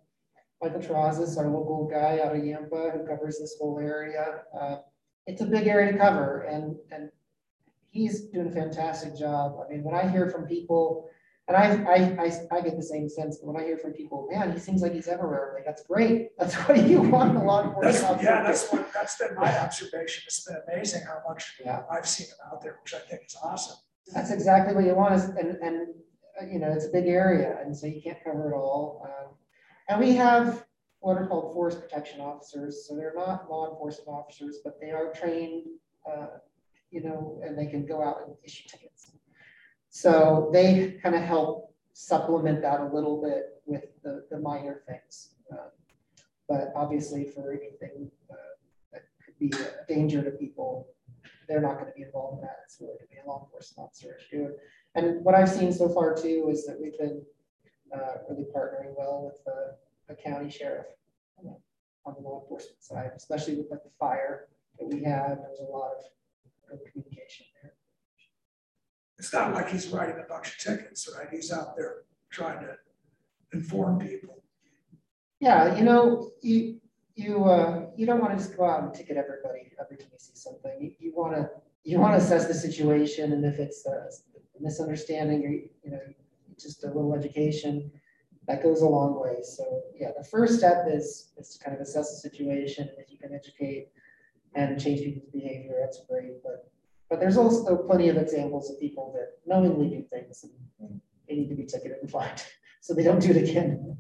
Michael 0.63 0.79
Terrazas, 0.79 1.37
our 1.37 1.49
local 1.49 1.89
guy 1.91 2.19
out 2.23 2.35
of 2.35 2.41
Yampa 2.43 2.91
who 2.93 3.05
covers 3.05 3.37
this 3.37 3.55
whole 3.59 3.79
area. 3.79 4.43
Uh, 4.57 4.77
it's 5.27 5.41
a 5.41 5.45
big 5.45 5.67
area 5.67 5.91
to 5.91 5.97
cover 5.97 6.41
and, 6.43 6.77
and 6.91 7.09
he's 7.91 8.21
doing 8.29 8.47
a 8.47 8.51
fantastic 8.51 9.17
job. 9.17 9.57
I 9.63 9.69
mean, 9.71 9.83
when 9.83 9.93
I 9.93 10.07
hear 10.09 10.29
from 10.29 10.45
people, 10.45 11.09
and 11.49 11.57
I, 11.57 11.83
I, 11.83 11.95
I, 12.23 12.57
I 12.57 12.61
get 12.61 12.77
the 12.77 12.83
same 12.83 13.09
sense, 13.09 13.39
but 13.39 13.51
when 13.53 13.61
I 13.61 13.65
hear 13.65 13.77
from 13.77 13.91
people, 13.91 14.29
man, 14.31 14.53
he 14.53 14.59
seems 14.59 14.81
like 14.81 14.93
he's 14.93 15.09
everywhere. 15.09 15.51
Like, 15.53 15.65
that's 15.65 15.83
great. 15.83 16.29
That's 16.39 16.55
what 16.67 16.87
you 16.87 17.01
want 17.01 17.35
a 17.35 17.41
law 17.41 17.61
That's, 17.81 17.97
enforcement 17.97 18.13
officer. 18.13 18.25
yeah, 18.25 18.43
that's 18.43 18.71
what, 18.71 18.93
that's 18.93 19.17
been 19.17 19.35
my 19.35 19.59
observation. 19.59 20.23
It's 20.25 20.45
been 20.45 20.55
amazing 20.71 21.01
how 21.05 21.21
much 21.27 21.55
Yeah. 21.63 21.81
I've 21.91 22.07
seen 22.07 22.27
him 22.27 22.37
out 22.49 22.61
there, 22.61 22.79
which 22.81 22.93
I 22.93 22.99
think 22.99 23.23
is 23.27 23.35
awesome. 23.43 23.75
That's 24.13 24.31
exactly 24.31 24.73
what 24.73 24.85
you 24.85 24.95
want 24.95 25.15
is, 25.15 25.25
and, 25.25 25.57
and, 25.61 25.87
uh, 26.41 26.45
you 26.45 26.59
know, 26.59 26.71
it's 26.71 26.85
a 26.85 26.89
big 26.89 27.07
area, 27.07 27.57
and 27.61 27.75
so 27.75 27.87
you 27.87 28.01
can't 28.01 28.17
cover 28.23 28.51
it 28.51 28.55
all. 28.55 29.05
Um, 29.05 29.35
And 29.89 29.99
we 29.99 30.15
have 30.15 30.65
what 30.99 31.17
are 31.17 31.27
called 31.27 31.53
forest 31.53 31.81
protection 31.81 32.21
officers, 32.21 32.87
so 32.87 32.95
they're 32.95 33.13
not 33.15 33.49
law 33.49 33.69
enforcement 33.71 34.07
officers, 34.07 34.59
but 34.63 34.79
they 34.79 34.91
are 34.91 35.11
trained, 35.11 35.65
uh, 36.09 36.27
you 36.91 37.03
know, 37.03 37.41
and 37.43 37.57
they 37.57 37.65
can 37.65 37.85
go 37.85 38.01
out 38.01 38.21
and 38.25 38.35
issue 38.43 38.67
tickets. 38.69 39.11
So 39.89 40.49
they 40.53 40.97
kind 41.03 41.15
of 41.15 41.21
help 41.21 41.75
supplement 41.93 42.61
that 42.61 42.79
a 42.79 42.85
little 42.85 43.21
bit 43.21 43.61
with 43.65 43.83
the, 44.03 44.25
the 44.31 44.39
minor 44.39 44.81
things. 44.87 45.35
Uh, 45.51 45.69
But 46.47 46.71
obviously 46.75 47.23
for 47.33 47.51
anything 47.51 48.09
uh, 48.31 48.35
that 48.91 49.03
could 49.23 49.37
be 49.39 49.51
a 49.51 49.85
danger 49.93 50.23
to 50.23 50.31
people, 50.31 50.87
they're 51.47 51.61
not 51.61 51.75
going 51.79 51.87
to 51.87 51.95
be 51.95 52.03
involved 52.03 52.39
in 52.39 52.41
that. 52.47 52.57
It's 52.63 52.77
really 52.79 52.95
going 52.99 53.07
to 53.09 53.13
be 53.15 53.19
a 53.23 53.27
law 53.29 53.43
enforcement 53.43 53.89
officer 53.89 54.17
it. 54.31 54.59
And 54.95 55.23
what 55.25 55.35
I've 55.35 55.49
seen 55.49 55.71
so 55.73 55.89
far 55.89 56.15
too 56.15 56.49
is 56.49 56.65
that 56.65 56.79
we've 56.79 56.97
been 56.97 57.21
uh, 57.95 58.17
really 58.29 58.45
partnering 58.55 58.93
well 58.97 59.23
with 59.25 59.43
the, 59.45 59.75
the 60.07 60.21
county 60.21 60.49
sheriff 60.49 60.85
uh, 61.39 61.49
on 62.05 62.15
the 62.15 62.21
law 62.21 62.41
enforcement 62.41 62.83
side, 62.83 63.11
especially 63.15 63.55
with 63.55 63.67
like 63.71 63.83
the 63.83 63.91
fire 63.99 64.47
that 64.79 64.87
we 64.87 65.03
have. 65.03 65.37
There's 65.37 65.59
a 65.59 65.71
lot 65.71 65.91
of 65.91 66.03
good 66.69 66.79
communication 66.91 67.45
there. 67.61 67.73
It's 69.19 69.31
not 69.31 69.53
like 69.53 69.69
he's 69.69 69.87
writing 69.89 70.15
a 70.23 70.27
bunch 70.27 70.47
of 70.49 70.57
tickets, 70.57 71.09
right? 71.17 71.27
He's 71.31 71.51
out 71.51 71.75
there 71.77 72.03
trying 72.31 72.59
to 72.61 72.75
inform 73.53 73.99
people. 73.99 74.41
Yeah, 75.39 75.75
you 75.75 75.83
know, 75.83 76.31
you, 76.41 76.79
you, 77.15 77.45
uh, 77.45 77.87
you 77.95 78.05
don't 78.05 78.19
want 78.19 78.37
to 78.37 78.43
just 78.43 78.57
go 78.57 78.65
out 78.65 78.83
and 78.83 78.93
ticket 78.93 79.17
everybody 79.17 79.71
every 79.79 79.97
time 79.97 80.07
you 80.11 80.17
see 80.17 80.35
something. 80.35 80.71
You, 80.79 80.91
you 80.99 81.13
want 81.15 81.35
to, 81.35 81.49
you 81.83 81.99
want 81.99 82.17
to 82.17 82.23
assess 82.23 82.47
the 82.47 82.53
situation 82.53 83.33
and 83.33 83.45
if 83.45 83.59
it's 83.59 83.85
a 83.85 84.09
misunderstanding 84.59 85.45
or, 85.45 85.49
you 85.49 85.91
know, 85.91 85.99
just 86.59 86.83
a 86.83 86.87
little 86.87 87.15
education, 87.15 87.91
that 88.47 88.61
goes 88.61 88.81
a 88.81 88.87
long 88.87 89.21
way. 89.21 89.37
So, 89.43 89.81
yeah, 89.97 90.11
the 90.17 90.23
first 90.23 90.57
step 90.57 90.85
is, 90.87 91.31
is 91.37 91.55
to 91.55 91.63
kind 91.63 91.75
of 91.75 91.81
assess 91.81 92.11
the 92.11 92.29
situation. 92.29 92.89
If 92.97 93.11
you 93.11 93.17
can 93.17 93.33
educate 93.33 93.89
and 94.55 94.79
change 94.81 95.01
people's 95.01 95.29
behavior, 95.31 95.75
that's 95.79 96.01
great. 96.09 96.43
But, 96.43 96.69
but 97.09 97.19
there's 97.19 97.37
also 97.37 97.77
plenty 97.77 98.09
of 98.09 98.17
examples 98.17 98.69
of 98.69 98.79
people 98.79 99.13
that 99.15 99.37
knowingly 99.45 99.89
do 99.89 100.03
things 100.03 100.45
and 100.79 101.01
they 101.27 101.35
need 101.35 101.49
to 101.49 101.55
be 101.55 101.65
ticketed 101.65 101.97
and 102.01 102.11
fined, 102.11 102.43
so 102.81 102.93
they 102.93 103.03
don't 103.03 103.21
do 103.21 103.31
it 103.31 103.49
again. 103.49 103.97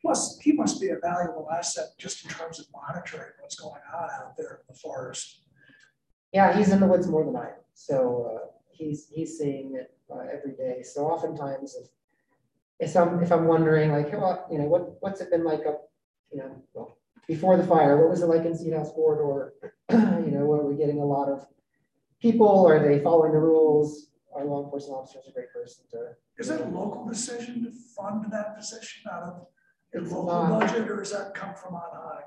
Plus, 0.00 0.38
he 0.40 0.52
must 0.52 0.80
be 0.80 0.90
a 0.90 0.98
valuable 0.98 1.48
asset 1.50 1.88
just 1.98 2.24
in 2.24 2.30
terms 2.30 2.60
of 2.60 2.66
monitoring 2.72 3.32
what's 3.40 3.56
going 3.56 3.80
on 3.92 4.08
out 4.20 4.36
there 4.36 4.60
in 4.60 4.74
the 4.74 4.78
forest. 4.78 5.42
Yeah, 6.32 6.56
he's 6.56 6.70
in 6.70 6.80
the 6.80 6.86
woods 6.86 7.08
more 7.08 7.24
than 7.24 7.36
I 7.36 7.46
am, 7.46 7.64
so 7.74 8.30
uh, 8.34 8.46
he's 8.70 9.08
he's 9.08 9.38
seeing 9.38 9.74
it 9.74 9.95
uh, 10.12 10.20
every 10.32 10.52
day. 10.52 10.82
So 10.82 11.06
oftentimes, 11.06 11.76
if 11.80 11.88
if 12.78 12.96
I'm 12.96 13.22
if 13.22 13.32
I'm 13.32 13.46
wondering 13.46 13.92
like, 13.92 14.12
well, 14.12 14.46
you 14.50 14.58
know, 14.58 14.64
what 14.64 14.96
what's 15.00 15.20
it 15.20 15.30
been 15.30 15.44
like 15.44 15.66
up, 15.66 15.88
you 16.32 16.38
know, 16.38 16.62
well, 16.74 16.98
before 17.26 17.56
the 17.56 17.66
fire? 17.66 17.96
What 17.98 18.10
was 18.10 18.22
it 18.22 18.26
like 18.26 18.44
in 18.44 18.52
Seedhouse 18.52 18.92
Corridor? 18.94 19.54
you 19.90 20.30
know, 20.32 20.44
were 20.44 20.66
we 20.66 20.76
getting 20.76 21.00
a 21.00 21.04
lot 21.04 21.28
of 21.28 21.46
people? 22.20 22.66
Are 22.66 22.78
they 22.78 23.02
following 23.02 23.32
the 23.32 23.38
rules? 23.38 24.08
Our 24.34 24.44
law 24.44 24.64
enforcement 24.64 24.98
officer 24.98 25.18
is 25.20 25.28
a 25.28 25.32
great 25.32 25.52
person 25.52 25.84
to. 25.92 26.08
Is 26.38 26.50
it 26.50 26.60
a 26.60 26.64
local 26.64 27.06
decision 27.06 27.64
to 27.64 27.70
fund 27.96 28.26
that 28.30 28.56
position 28.56 29.04
out 29.10 29.22
of 29.22 29.46
your 29.94 30.02
It's 30.02 30.12
local 30.12 30.26
not. 30.26 30.60
budget, 30.60 30.90
or 30.90 30.98
does 30.98 31.12
that 31.12 31.34
come 31.34 31.54
from 31.54 31.74
on 31.74 31.90
high? 31.92 32.22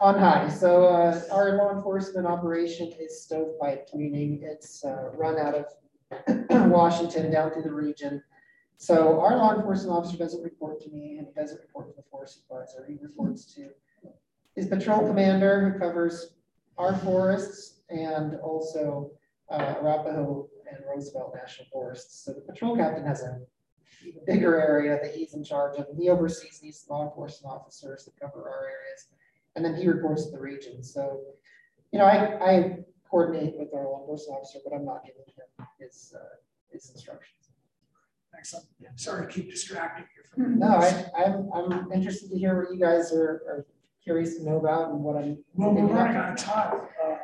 On 0.00 0.18
high, 0.18 0.48
so 0.48 0.86
uh, 0.86 1.20
our 1.30 1.56
law 1.56 1.72
enforcement 1.72 2.26
operation 2.26 2.92
is 2.98 3.24
stovepiped, 3.30 3.94
meaning 3.94 4.40
it's 4.42 4.84
uh, 4.84 5.10
run 5.14 5.38
out 5.38 5.54
of 5.54 5.66
Washington 6.50 7.30
down 7.30 7.52
through 7.52 7.62
the 7.62 7.72
region. 7.72 8.22
So 8.76 9.20
our 9.20 9.36
law 9.36 9.54
enforcement 9.54 9.96
officer 9.96 10.16
doesn't 10.16 10.42
report 10.42 10.80
to 10.82 10.90
me 10.90 11.16
and 11.18 11.26
he 11.26 11.32
doesn't 11.32 11.60
report 11.60 11.88
to 11.88 11.94
the 11.96 12.02
forest 12.10 12.40
supervisor. 12.40 12.84
He 12.88 12.98
reports 13.00 13.54
to 13.54 13.70
his 14.56 14.66
patrol 14.66 15.06
commander 15.06 15.70
who 15.70 15.78
covers 15.78 16.34
our 16.78 16.96
forests 16.98 17.80
and 17.88 18.36
also 18.36 19.10
uh, 19.50 19.74
Arapaho 19.80 20.48
and 20.68 20.78
Roosevelt 20.88 21.34
National 21.34 21.66
Forests. 21.72 22.24
So 22.24 22.32
the 22.32 22.40
patrol 22.40 22.76
captain 22.76 23.04
has 23.04 23.22
a 23.22 23.40
bigger 24.26 24.60
area 24.60 24.98
that 25.02 25.14
he's 25.14 25.34
in 25.34 25.44
charge 25.44 25.78
of. 25.78 25.86
He 25.96 26.08
oversees 26.08 26.58
these 26.58 26.84
law 26.88 27.04
enforcement 27.08 27.54
officers 27.54 28.04
that 28.04 28.18
cover 28.20 28.48
our 28.48 28.64
areas. 28.64 29.06
And 29.56 29.64
then 29.64 29.76
he 29.76 29.86
reports 29.86 30.26
to 30.26 30.32
the 30.32 30.40
region. 30.40 30.82
So, 30.82 31.20
you 31.92 31.98
know, 31.98 32.06
I, 32.06 32.50
I 32.54 32.78
coordinate 33.08 33.54
with 33.56 33.72
our 33.72 33.84
law 33.84 34.00
enforcement 34.00 34.40
officer, 34.40 34.58
but 34.64 34.74
I'm 34.74 34.84
not 34.84 35.04
giving 35.04 35.22
him 35.26 35.63
his, 35.84 36.14
uh, 36.16 36.36
his 36.70 36.90
instructions. 36.90 37.30
Excellent. 38.36 38.66
Sorry 38.96 39.26
to 39.26 39.32
keep 39.32 39.50
distracting 39.50 40.06
you 40.16 40.22
from. 40.28 40.58
No, 40.58 40.68
I, 40.68 41.24
I'm, 41.24 41.52
I'm 41.52 41.92
interested 41.92 42.30
to 42.30 42.38
hear 42.38 42.60
what 42.60 42.74
you 42.74 42.80
guys 42.80 43.12
are, 43.12 43.42
are 43.48 43.66
curious 44.02 44.36
to 44.36 44.44
know 44.44 44.58
about 44.58 44.90
and 44.90 45.00
what 45.00 45.16
I'm. 45.16 45.38
Well, 45.54 45.72
we're 45.72 45.86
running 45.86 46.16
out 46.16 46.32
of 46.32 46.36
time. 46.36 46.80
Uh, 47.02 47.16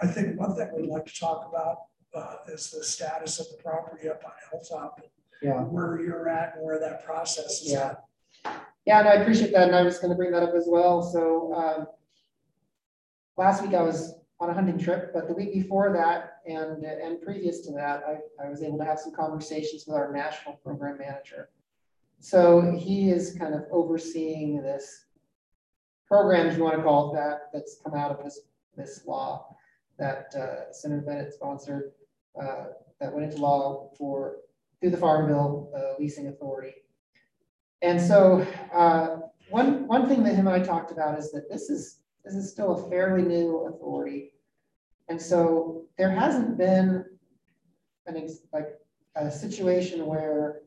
I 0.00 0.06
think 0.06 0.40
one 0.40 0.54
thing 0.56 0.68
we'd 0.74 0.88
like 0.88 1.04
to 1.06 1.14
talk 1.14 1.46
about 1.48 1.76
uh, 2.14 2.52
is 2.52 2.70
the 2.70 2.82
status 2.82 3.38
of 3.38 3.46
the 3.50 3.62
property 3.62 4.08
up 4.08 4.22
on 4.24 4.32
Hilltop. 4.50 5.00
Yeah. 5.42 5.60
Where 5.60 6.00
you're 6.00 6.28
at 6.28 6.56
and 6.56 6.64
where 6.64 6.80
that 6.80 7.04
process 7.04 7.60
is 7.62 7.74
at. 7.74 8.02
Yeah, 8.86 9.00
and 9.00 9.08
I 9.08 9.14
appreciate 9.14 9.52
that, 9.52 9.68
and 9.68 9.76
I 9.76 9.82
was 9.82 9.98
gonna 9.98 10.14
bring 10.14 10.32
that 10.32 10.42
up 10.42 10.54
as 10.54 10.64
well, 10.66 11.02
so, 11.02 11.52
um. 11.54 11.86
Last 13.36 13.62
week 13.62 13.74
I 13.74 13.82
was 13.82 14.14
on 14.40 14.48
a 14.48 14.54
hunting 14.54 14.78
trip, 14.78 15.12
but 15.12 15.28
the 15.28 15.34
week 15.34 15.52
before 15.52 15.92
that 15.92 16.35
and, 16.46 16.84
and 16.84 17.20
previous 17.20 17.60
to 17.66 17.72
that, 17.72 18.02
I, 18.06 18.44
I 18.44 18.48
was 18.48 18.62
able 18.62 18.78
to 18.78 18.84
have 18.84 18.98
some 18.98 19.12
conversations 19.12 19.84
with 19.86 19.96
our 19.96 20.12
national 20.12 20.54
program 20.56 20.98
manager. 20.98 21.50
So 22.20 22.72
he 22.78 23.10
is 23.10 23.36
kind 23.38 23.54
of 23.54 23.64
overseeing 23.70 24.62
this 24.62 25.06
program, 26.08 26.46
if 26.46 26.56
you 26.56 26.62
wanna 26.62 26.82
call 26.82 27.12
it 27.12 27.16
that, 27.16 27.50
that's 27.52 27.80
come 27.82 27.94
out 27.94 28.10
of 28.10 28.24
this, 28.24 28.40
this 28.76 29.04
law 29.06 29.56
that, 29.98 30.34
uh, 30.34 30.72
Senator 30.72 31.02
Bennet 31.02 31.32
sponsored, 31.32 31.92
uh, 32.40 32.66
that 33.00 33.12
went 33.12 33.30
into 33.30 33.42
law 33.42 33.90
for, 33.98 34.36
through 34.80 34.90
the 34.90 34.96
Farm 34.96 35.26
Bill, 35.26 35.70
uh, 35.76 36.00
leasing 36.00 36.28
authority. 36.28 36.74
And 37.82 38.00
so 38.00 38.46
uh, 38.72 39.18
one, 39.50 39.86
one 39.86 40.08
thing 40.08 40.22
that 40.24 40.34
him 40.34 40.46
and 40.46 40.62
I 40.62 40.64
talked 40.64 40.90
about 40.90 41.18
is 41.18 41.30
that 41.32 41.50
this 41.50 41.70
is, 41.70 42.00
this 42.24 42.34
is 42.34 42.50
still 42.50 42.72
a 42.72 42.90
fairly 42.90 43.22
new 43.22 43.66
authority. 43.66 44.32
And 45.08 45.20
so 45.20 45.84
there 45.98 46.10
hasn't 46.10 46.58
been 46.58 47.04
an, 48.06 48.28
like, 48.52 48.68
a 49.14 49.30
situation 49.30 50.06
where 50.06 50.62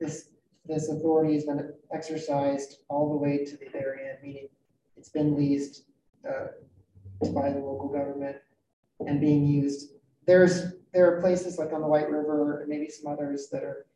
this, 0.00 0.30
this 0.66 0.88
authority 0.88 1.34
has 1.34 1.44
been 1.44 1.72
exercised 1.92 2.78
all 2.88 3.10
the 3.10 3.16
way 3.16 3.44
to 3.44 3.56
the 3.56 3.68
very 3.70 4.08
end, 4.08 4.18
meaning 4.22 4.48
it's 4.96 5.10
been 5.10 5.36
leased 5.36 5.84
uh, 6.28 6.48
by 7.32 7.50
the 7.50 7.58
local 7.58 7.88
government 7.88 8.36
and 9.06 9.20
being 9.20 9.46
used. 9.46 9.92
There's, 10.26 10.72
there 10.92 11.14
are 11.14 11.20
places 11.20 11.58
like 11.58 11.72
on 11.72 11.80
the 11.80 11.86
White 11.86 12.10
River 12.10 12.60
and 12.60 12.68
maybe 12.68 12.88
some 12.88 13.12
others 13.12 13.48
that 13.52 13.62
are 13.62 13.86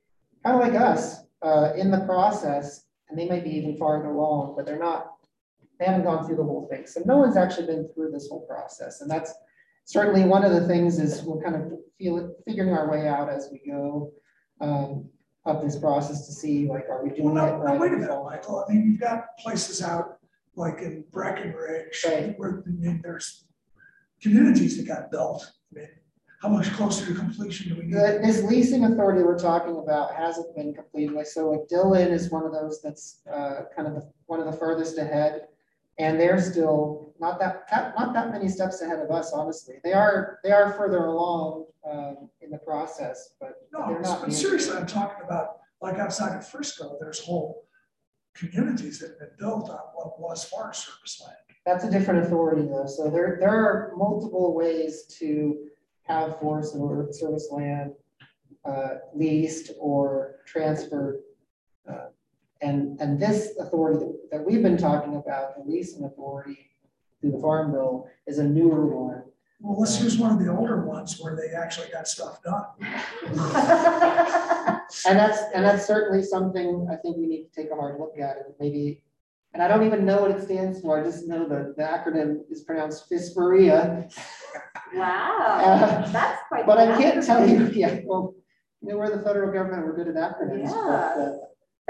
kind 0.44 0.56
of 0.56 0.62
like 0.62 0.80
us, 0.80 1.24
uh, 1.42 1.72
in 1.76 1.90
the 1.90 2.00
process, 2.00 2.84
and 3.08 3.18
they 3.18 3.28
might 3.28 3.44
be 3.44 3.50
even 3.50 3.76
farther 3.76 4.10
along, 4.10 4.54
but 4.56 4.66
they're 4.66 4.78
not, 4.78 5.14
they 5.78 5.86
haven't 5.86 6.04
gone 6.04 6.24
through 6.24 6.36
the 6.36 6.44
whole 6.44 6.68
thing. 6.68 6.86
So 6.86 7.02
no 7.06 7.16
one's 7.16 7.36
actually 7.36 7.66
been 7.66 7.88
through 7.94 8.12
this 8.12 8.28
whole 8.28 8.46
process. 8.46 9.00
And 9.00 9.10
that's 9.10 9.32
certainly 9.90 10.24
one 10.24 10.44
of 10.44 10.52
the 10.52 10.66
things 10.68 11.00
is 11.00 11.22
we're 11.22 11.42
kind 11.42 11.56
of 11.56 11.72
feel, 11.98 12.32
figuring 12.46 12.72
our 12.72 12.88
way 12.88 13.08
out 13.08 13.28
as 13.28 13.48
we 13.50 13.58
go 13.68 14.12
um, 14.60 15.08
of 15.46 15.62
this 15.62 15.76
process 15.76 16.26
to 16.26 16.32
see 16.32 16.68
like, 16.68 16.84
are 16.88 17.02
we 17.02 17.10
Well, 17.20 17.34
doing 17.34 17.36
it 17.48 17.56
right? 17.56 17.74
no, 17.74 17.80
wait 17.80 17.92
a 17.92 17.96
minute, 17.96 18.22
Michael. 18.24 18.64
I 18.68 18.72
mean, 18.72 18.86
you've 18.92 19.00
got 19.00 19.36
places 19.38 19.82
out 19.82 20.18
like 20.54 20.78
in 20.78 21.04
Breckenridge 21.10 22.04
Right. 22.06 22.38
where, 22.38 22.62
I 22.66 22.70
mean, 22.70 23.00
there's 23.02 23.46
communities 24.22 24.76
that 24.76 24.86
got 24.86 25.10
built. 25.10 25.50
I 25.74 25.80
mean, 25.80 25.88
how 26.40 26.48
much 26.50 26.70
closer 26.74 27.04
to 27.06 27.14
completion 27.14 27.74
do 27.74 27.80
we? 27.82 27.90
The, 27.92 28.20
this 28.22 28.44
leasing 28.44 28.84
authority 28.84 29.22
we're 29.24 29.38
talking 29.38 29.76
about 29.76 30.14
hasn't 30.14 30.54
been 30.54 30.72
completed, 30.72 31.14
like, 31.16 31.26
so 31.26 31.50
like 31.50 31.66
Dillon 31.68 32.12
is 32.12 32.30
one 32.30 32.44
of 32.46 32.52
those 32.52 32.80
that's, 32.80 33.22
uh, 33.30 33.62
kind 33.74 33.88
of 33.88 33.94
the- 33.94 34.08
one 34.26 34.38
of 34.40 34.46
the 34.46 34.52
furthest 34.52 34.98
ahead. 34.98 35.48
And 36.00 36.18
they're 36.18 36.40
still 36.40 37.12
not 37.20 37.38
that, 37.40 37.68
that- 37.70 37.94
not 37.98 38.14
that 38.14 38.30
many 38.30 38.48
steps 38.48 38.80
ahead 38.80 39.00
of 39.00 39.10
us, 39.10 39.32
honestly. 39.32 39.76
They 39.84 39.92
are, 39.92 40.38
they 40.42 40.50
are 40.52 40.72
further 40.72 41.04
along, 41.04 41.66
um, 41.90 42.30
in 42.40 42.50
the 42.50 42.58
process, 42.58 43.34
but 43.40 43.52
but 43.72 43.80
No, 43.80 43.86
they're 43.92 44.00
not. 44.00 44.20
but 44.22 44.32
seriously, 44.32 44.76
I'm 44.76 44.86
talking 44.86 45.24
about, 45.24 45.58
like 45.82 45.98
outside 45.98 46.36
of 46.36 46.46
Frisco, 46.46 46.96
there's 47.00 47.20
whole 47.20 47.64
communities 48.34 48.98
that 49.00 49.10
have 49.10 49.18
been 49.18 49.28
built 49.38 49.68
on 49.70 49.78
what 49.94 50.18
was 50.20 50.44
Forest 50.44 50.86
Service 50.86 51.20
land. 51.24 51.36
That's 51.66 51.84
a 51.84 51.90
different 51.90 52.24
authority 52.24 52.62
though, 52.62 52.86
so 52.86 53.10
there, 53.10 53.36
there 53.40 53.50
are 53.50 53.92
multiple 53.96 54.54
ways 54.54 55.04
to 55.18 55.66
have 56.04 56.38
forest 56.40 56.72
service 56.72 57.48
land 57.52 57.92
uh, 58.64 58.94
leased 59.14 59.72
or 59.78 60.36
transferred. 60.46 61.20
Uh, 61.88 62.06
And, 62.62 63.00
and 63.00 63.18
this 63.18 63.56
authority 63.58 63.98
that- 64.00 64.28
that 64.32 64.44
we've 64.46 64.62
been 64.62 64.76
talking 64.76 65.16
about, 65.16 65.56
the 65.56 65.62
leasing 65.70 66.04
authority 66.04 66.58
through 67.20 67.32
the 67.32 67.38
Farm 67.38 67.72
Bill, 67.72 68.06
is 68.26 68.38
a 68.38 68.44
newer 68.44 68.86
one. 68.86 69.22
Well, 69.60 69.78
let's 69.80 70.00
use 70.00 70.18
one 70.18 70.32
of 70.32 70.38
the 70.38 70.48
older 70.50 70.84
ones 70.86 71.18
where 71.20 71.36
they 71.36 71.54
actually 71.54 71.88
got 71.90 72.06
stuff 72.08 72.42
done. 72.42 72.64
And 75.06 75.16
that's, 75.18 75.40
and 75.54 75.64
that's 75.64 75.86
certainly 75.86 76.22
something 76.22 76.88
I 76.90 76.96
think 76.96 77.16
we 77.16 77.26
need 77.26 77.44
to 77.44 77.50
take 77.62 77.70
a 77.70 77.76
hard 77.76 78.00
look 78.00 78.18
at 78.18 78.36
and 78.38 78.54
maybe, 78.58 79.02
and 79.54 79.62
I 79.62 79.68
don't 79.68 79.84
even 79.86 80.04
know 80.04 80.22
what 80.22 80.32
it 80.32 80.42
stands 80.42 80.80
for. 80.80 81.00
I 81.00 81.04
just 81.04 81.28
know 81.28 81.48
that 81.48 81.76
the 81.76 81.82
acronym 81.84 82.40
is 82.50 82.62
pronounced 82.64 83.08
FISPOREA. 83.08 84.12
Wow, 84.94 85.60
Uh, 85.64 86.10
that's 86.10 86.42
quite. 86.48 86.66
But 86.66 86.78
I 86.78 86.98
can't 87.00 87.24
tell 87.24 87.48
you, 87.48 87.60
acronym. 87.60 87.74
yeah, 87.76 88.00
well, 88.04 88.34
you 88.82 88.88
know, 88.88 88.96
we're 88.98 89.16
the 89.16 89.22
federal 89.22 89.52
government, 89.52 89.86
we're 89.86 89.94
good 89.96 90.08
at 90.08 90.16
acronyms. 90.16 90.70
but, 90.72 91.22
uh, 91.22 91.36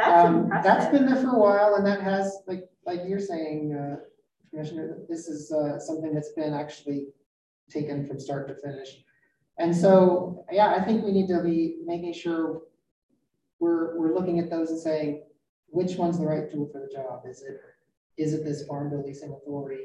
That's 0.00 0.26
Um, 0.26 0.48
that's 0.62 0.86
been 0.86 1.06
there 1.06 1.16
for 1.16 1.36
a 1.36 1.38
while 1.38 1.74
and 1.76 1.86
that 1.86 2.00
has, 2.00 2.42
like, 2.46 2.68
like 2.86 3.00
you're 3.06 3.18
saying, 3.18 3.74
uh, 3.74 3.96
Commissioner, 4.50 4.98
this 5.08 5.28
is, 5.28 5.52
uh, 5.52 5.78
something 5.78 6.14
that's 6.14 6.32
been 6.32 6.54
actually 6.54 7.08
taken 7.68 8.06
from 8.06 8.18
start 8.18 8.48
to 8.48 8.54
finish. 8.54 9.04
And 9.58 9.76
so, 9.76 10.44
yeah, 10.50 10.74
I 10.74 10.82
think 10.84 11.04
we 11.04 11.12
need 11.12 11.28
to 11.28 11.42
be 11.42 11.82
making 11.84 12.14
sure 12.14 12.62
we're, 13.58 13.98
we're 13.98 14.14
looking 14.14 14.38
at 14.38 14.48
those 14.48 14.70
and 14.70 14.80
saying, 14.80 15.22
which 15.68 15.96
one's 15.96 16.18
the 16.18 16.26
right 16.26 16.50
tool 16.50 16.68
for 16.72 16.80
the 16.80 16.92
job? 16.92 17.22
Is 17.28 17.42
it, 17.42 17.60
is 18.16 18.32
it 18.32 18.42
this 18.42 18.66
farm 18.66 18.90
bill 18.90 19.04
leasing 19.04 19.32
authority? 19.32 19.84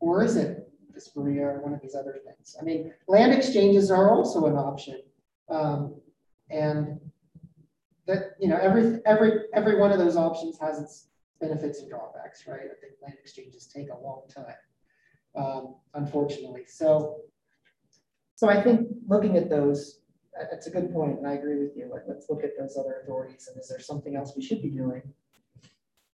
Or 0.00 0.24
is 0.24 0.36
it 0.36 0.72
this 0.94 1.08
Berea 1.08 1.44
or 1.44 1.60
one 1.60 1.74
of 1.74 1.80
these 1.82 1.94
other 1.94 2.18
things? 2.24 2.56
I 2.58 2.64
mean, 2.64 2.92
land 3.06 3.32
exchanges 3.32 3.90
are 3.90 4.10
also 4.10 4.46
an 4.46 4.56
option. 4.56 5.02
Um, 5.50 5.94
and 6.50 6.98
that, 8.10 8.32
you 8.40 8.48
know, 8.48 8.56
every, 8.56 8.98
every, 9.06 9.32
every 9.54 9.78
one 9.78 9.92
of 9.92 9.98
those 9.98 10.16
options 10.16 10.58
has 10.60 10.80
its 10.80 11.08
benefits 11.40 11.80
and 11.80 11.88
drawbacks, 11.88 12.46
right? 12.46 12.60
I 12.60 12.76
think 12.80 12.94
land 13.02 13.16
exchanges 13.20 13.66
take 13.66 13.88
a 13.90 13.98
long 13.98 14.22
time, 14.34 14.54
um, 15.36 15.76
unfortunately. 15.94 16.64
So, 16.66 17.20
so 18.34 18.48
I 18.48 18.62
think 18.62 18.88
looking 19.06 19.36
at 19.36 19.48
those, 19.48 20.00
that- 20.34 20.48
that's 20.50 20.66
a 20.66 20.70
good 20.70 20.92
point, 20.92 21.18
and 21.18 21.26
I 21.26 21.34
agree 21.34 21.58
with 21.58 21.76
you. 21.76 21.88
Like, 21.92 22.02
let's 22.08 22.26
look 22.28 22.42
at 22.44 22.50
those 22.58 22.76
other 22.78 23.00
authorities, 23.02 23.48
and 23.48 23.60
is 23.60 23.68
there 23.68 23.80
something 23.80 24.16
else 24.16 24.34
we 24.36 24.42
should 24.42 24.62
be 24.62 24.70
doing? 24.70 25.02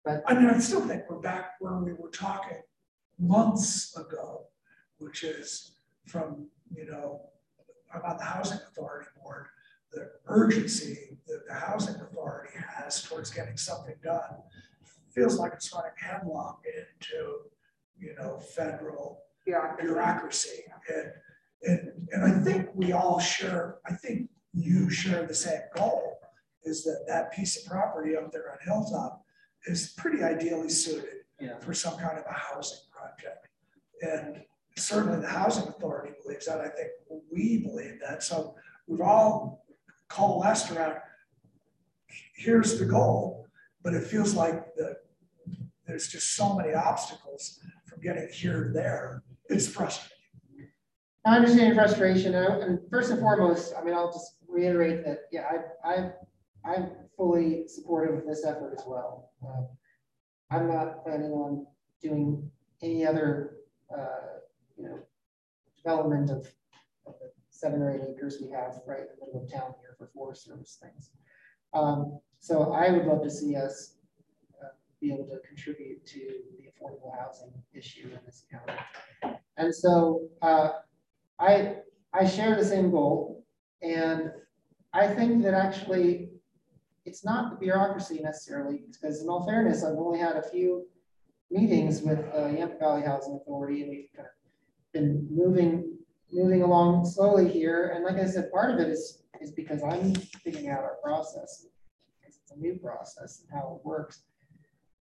But, 0.03 0.23
I 0.27 0.33
mean, 0.33 0.49
I 0.49 0.59
still 0.59 0.81
think 0.81 1.03
we're 1.09 1.19
back 1.19 1.51
where 1.59 1.77
we 1.77 1.93
were 1.93 2.09
talking 2.09 2.61
months 3.19 3.95
ago, 3.95 4.47
which 4.97 5.23
is 5.23 5.75
from, 6.07 6.47
you 6.75 6.85
know, 6.85 7.21
about 7.93 8.17
the 8.17 8.25
housing 8.25 8.57
authority 8.67 9.07
board, 9.21 9.45
the 9.93 10.11
urgency 10.27 11.17
that 11.27 11.47
the 11.47 11.53
housing 11.53 11.95
authority 11.95 12.53
has 12.75 13.03
towards 13.03 13.29
getting 13.31 13.57
something 13.57 13.95
done. 14.03 14.35
Feels 15.13 15.37
like 15.37 15.53
it's 15.53 15.71
running 15.73 15.91
headlong 15.95 16.57
into, 16.65 17.37
you 17.99 18.15
know, 18.17 18.39
federal 18.39 19.19
Bureaucracy. 19.45 19.83
bureaucracy. 19.85 20.63
And, 20.89 21.11
and, 21.63 22.07
and 22.11 22.25
I 22.25 22.43
think 22.43 22.69
we 22.73 22.93
all 22.93 23.19
share, 23.19 23.77
I 23.85 23.93
think 23.93 24.29
you 24.53 24.89
share 24.89 25.25
the 25.27 25.33
same 25.35 25.61
goal, 25.75 26.17
is 26.63 26.83
that 26.85 27.03
that 27.07 27.31
piece 27.33 27.57
of 27.63 27.69
property 27.71 28.15
up 28.15 28.31
there 28.31 28.51
on 28.51 28.57
Hilltop 28.65 29.23
is 29.67 29.93
pretty 29.97 30.23
ideally 30.23 30.69
suited 30.69 31.23
Yeah. 31.39 31.59
for 31.59 31.73
some 31.73 31.97
kind 31.97 32.17
of 32.17 32.25
a 32.25 32.33
housing 32.33 32.79
project. 32.91 33.47
And 34.01 34.43
certainly 34.77 35.19
the 35.19 35.27
housing 35.27 35.67
authority 35.67 36.13
believes 36.23 36.47
that, 36.47 36.59
I 36.59 36.69
think 36.69 36.89
we 37.31 37.57
believe 37.59 37.99
that, 38.05 38.23
so 38.23 38.55
we've 38.87 39.01
all 39.01 39.62
coalesced 40.13 40.71
around, 40.71 40.95
here's 42.35 42.77
the 42.79 42.85
goal, 42.85 43.47
but 43.83 43.93
it 43.93 44.03
feels 44.03 44.33
like 44.35 44.75
the, 44.75 44.95
there's 45.87 46.07
just 46.07 46.35
so 46.35 46.55
many 46.55 46.73
obstacles 46.73 47.59
from 47.85 48.01
getting 48.01 48.27
here 48.31 48.65
to 48.65 48.69
there, 48.69 49.23
it's 49.49 49.67
frustrating. 49.67 50.09
I 51.25 51.37
understand 51.37 51.73
your 51.73 51.75
frustration, 51.75 52.35
and 52.35 52.63
and 52.63 52.79
first 52.89 53.09
and 53.11 53.19
foremost, 53.19 53.73
I 53.77 53.83
mean, 53.83 53.93
I'll 53.93 54.11
just 54.11 54.37
reiterate 54.47 55.05
that, 55.05 55.19
yeah, 55.31 55.45
I, 55.83 55.89
I, 55.89 56.11
I'm 56.65 56.91
fully 57.15 57.67
supportive 57.67 58.15
of 58.19 58.25
this 58.27 58.45
effort 58.45 58.75
as 58.77 58.83
well. 58.85 59.31
Um, 59.45 59.67
I'm 60.51 60.67
not 60.67 61.03
planning 61.03 61.31
on 61.31 61.65
doing 62.01 62.49
any 62.81 63.05
other, 63.05 63.55
uh, 63.97 64.39
you 64.77 64.83
know, 64.83 64.99
development 65.77 66.29
of, 66.29 66.47
of 67.07 67.15
the 67.19 67.31
seven 67.49 67.81
or 67.81 67.91
eight 67.91 68.01
acres 68.09 68.37
we 68.41 68.49
have 68.51 68.81
right 68.85 68.99
in 68.99 69.07
the 69.19 69.25
middle 69.25 69.43
of 69.43 69.51
town 69.51 69.73
for 69.97 70.09
Forest 70.13 70.45
Service 70.45 70.79
things. 70.81 71.11
Um, 71.73 72.19
so 72.39 72.71
I 72.73 72.91
would 72.91 73.05
love 73.05 73.23
to 73.23 73.29
see 73.31 73.55
us 73.55 73.95
uh, 74.61 74.67
be 75.01 75.13
able 75.13 75.25
to 75.25 75.39
contribute 75.47 76.05
to 76.07 76.19
the 76.57 76.65
affordable 76.69 77.17
housing 77.19 77.51
issue 77.73 78.09
in 78.09 78.19
this 78.25 78.45
county. 78.51 78.79
And 79.57 79.73
so, 79.73 80.27
uh, 80.41 80.69
I, 81.39 81.77
I 82.13 82.25
share 82.25 82.55
the 82.55 82.63
same 82.63 82.91
goal, 82.91 83.43
and 83.81 84.31
I 84.93 85.07
think 85.07 85.43
that 85.43 85.53
actually 85.53 86.29
it's 87.05 87.25
not 87.25 87.51
the 87.51 87.57
bureaucracy 87.57 88.19
necessarily, 88.21 88.83
because 88.91 89.21
in 89.21 89.29
all 89.29 89.45
fairness, 89.45 89.83
I've 89.83 89.97
only 89.97 90.19
had 90.19 90.35
a 90.37 90.43
few 90.43 90.85
meetings 91.49 92.01
with 92.01 92.19
uh, 92.35 92.47
Yampa 92.47 92.77
Valley 92.79 93.01
Housing 93.01 93.39
Authority, 93.41 93.81
and 93.81 93.89
we've 93.89 94.09
kind 94.15 94.27
of 94.27 94.93
been 94.93 95.27
moving, 95.29 95.97
moving 96.31 96.61
along 96.61 97.05
slowly 97.05 97.49
here. 97.49 97.93
And 97.95 98.05
like 98.05 98.17
I 98.23 98.27
said, 98.27 98.51
part 98.51 98.71
of 98.71 98.79
it 98.79 98.89
is, 98.89 99.22
is 99.43 99.51
because 99.51 99.83
I'm 99.83 100.15
figuring 100.15 100.69
out 100.69 100.79
our 100.79 100.97
process. 101.03 101.67
It's 102.25 102.51
a 102.51 102.59
new 102.59 102.75
process 102.75 103.41
and 103.41 103.49
how 103.51 103.79
it 103.79 103.85
works. 103.85 104.23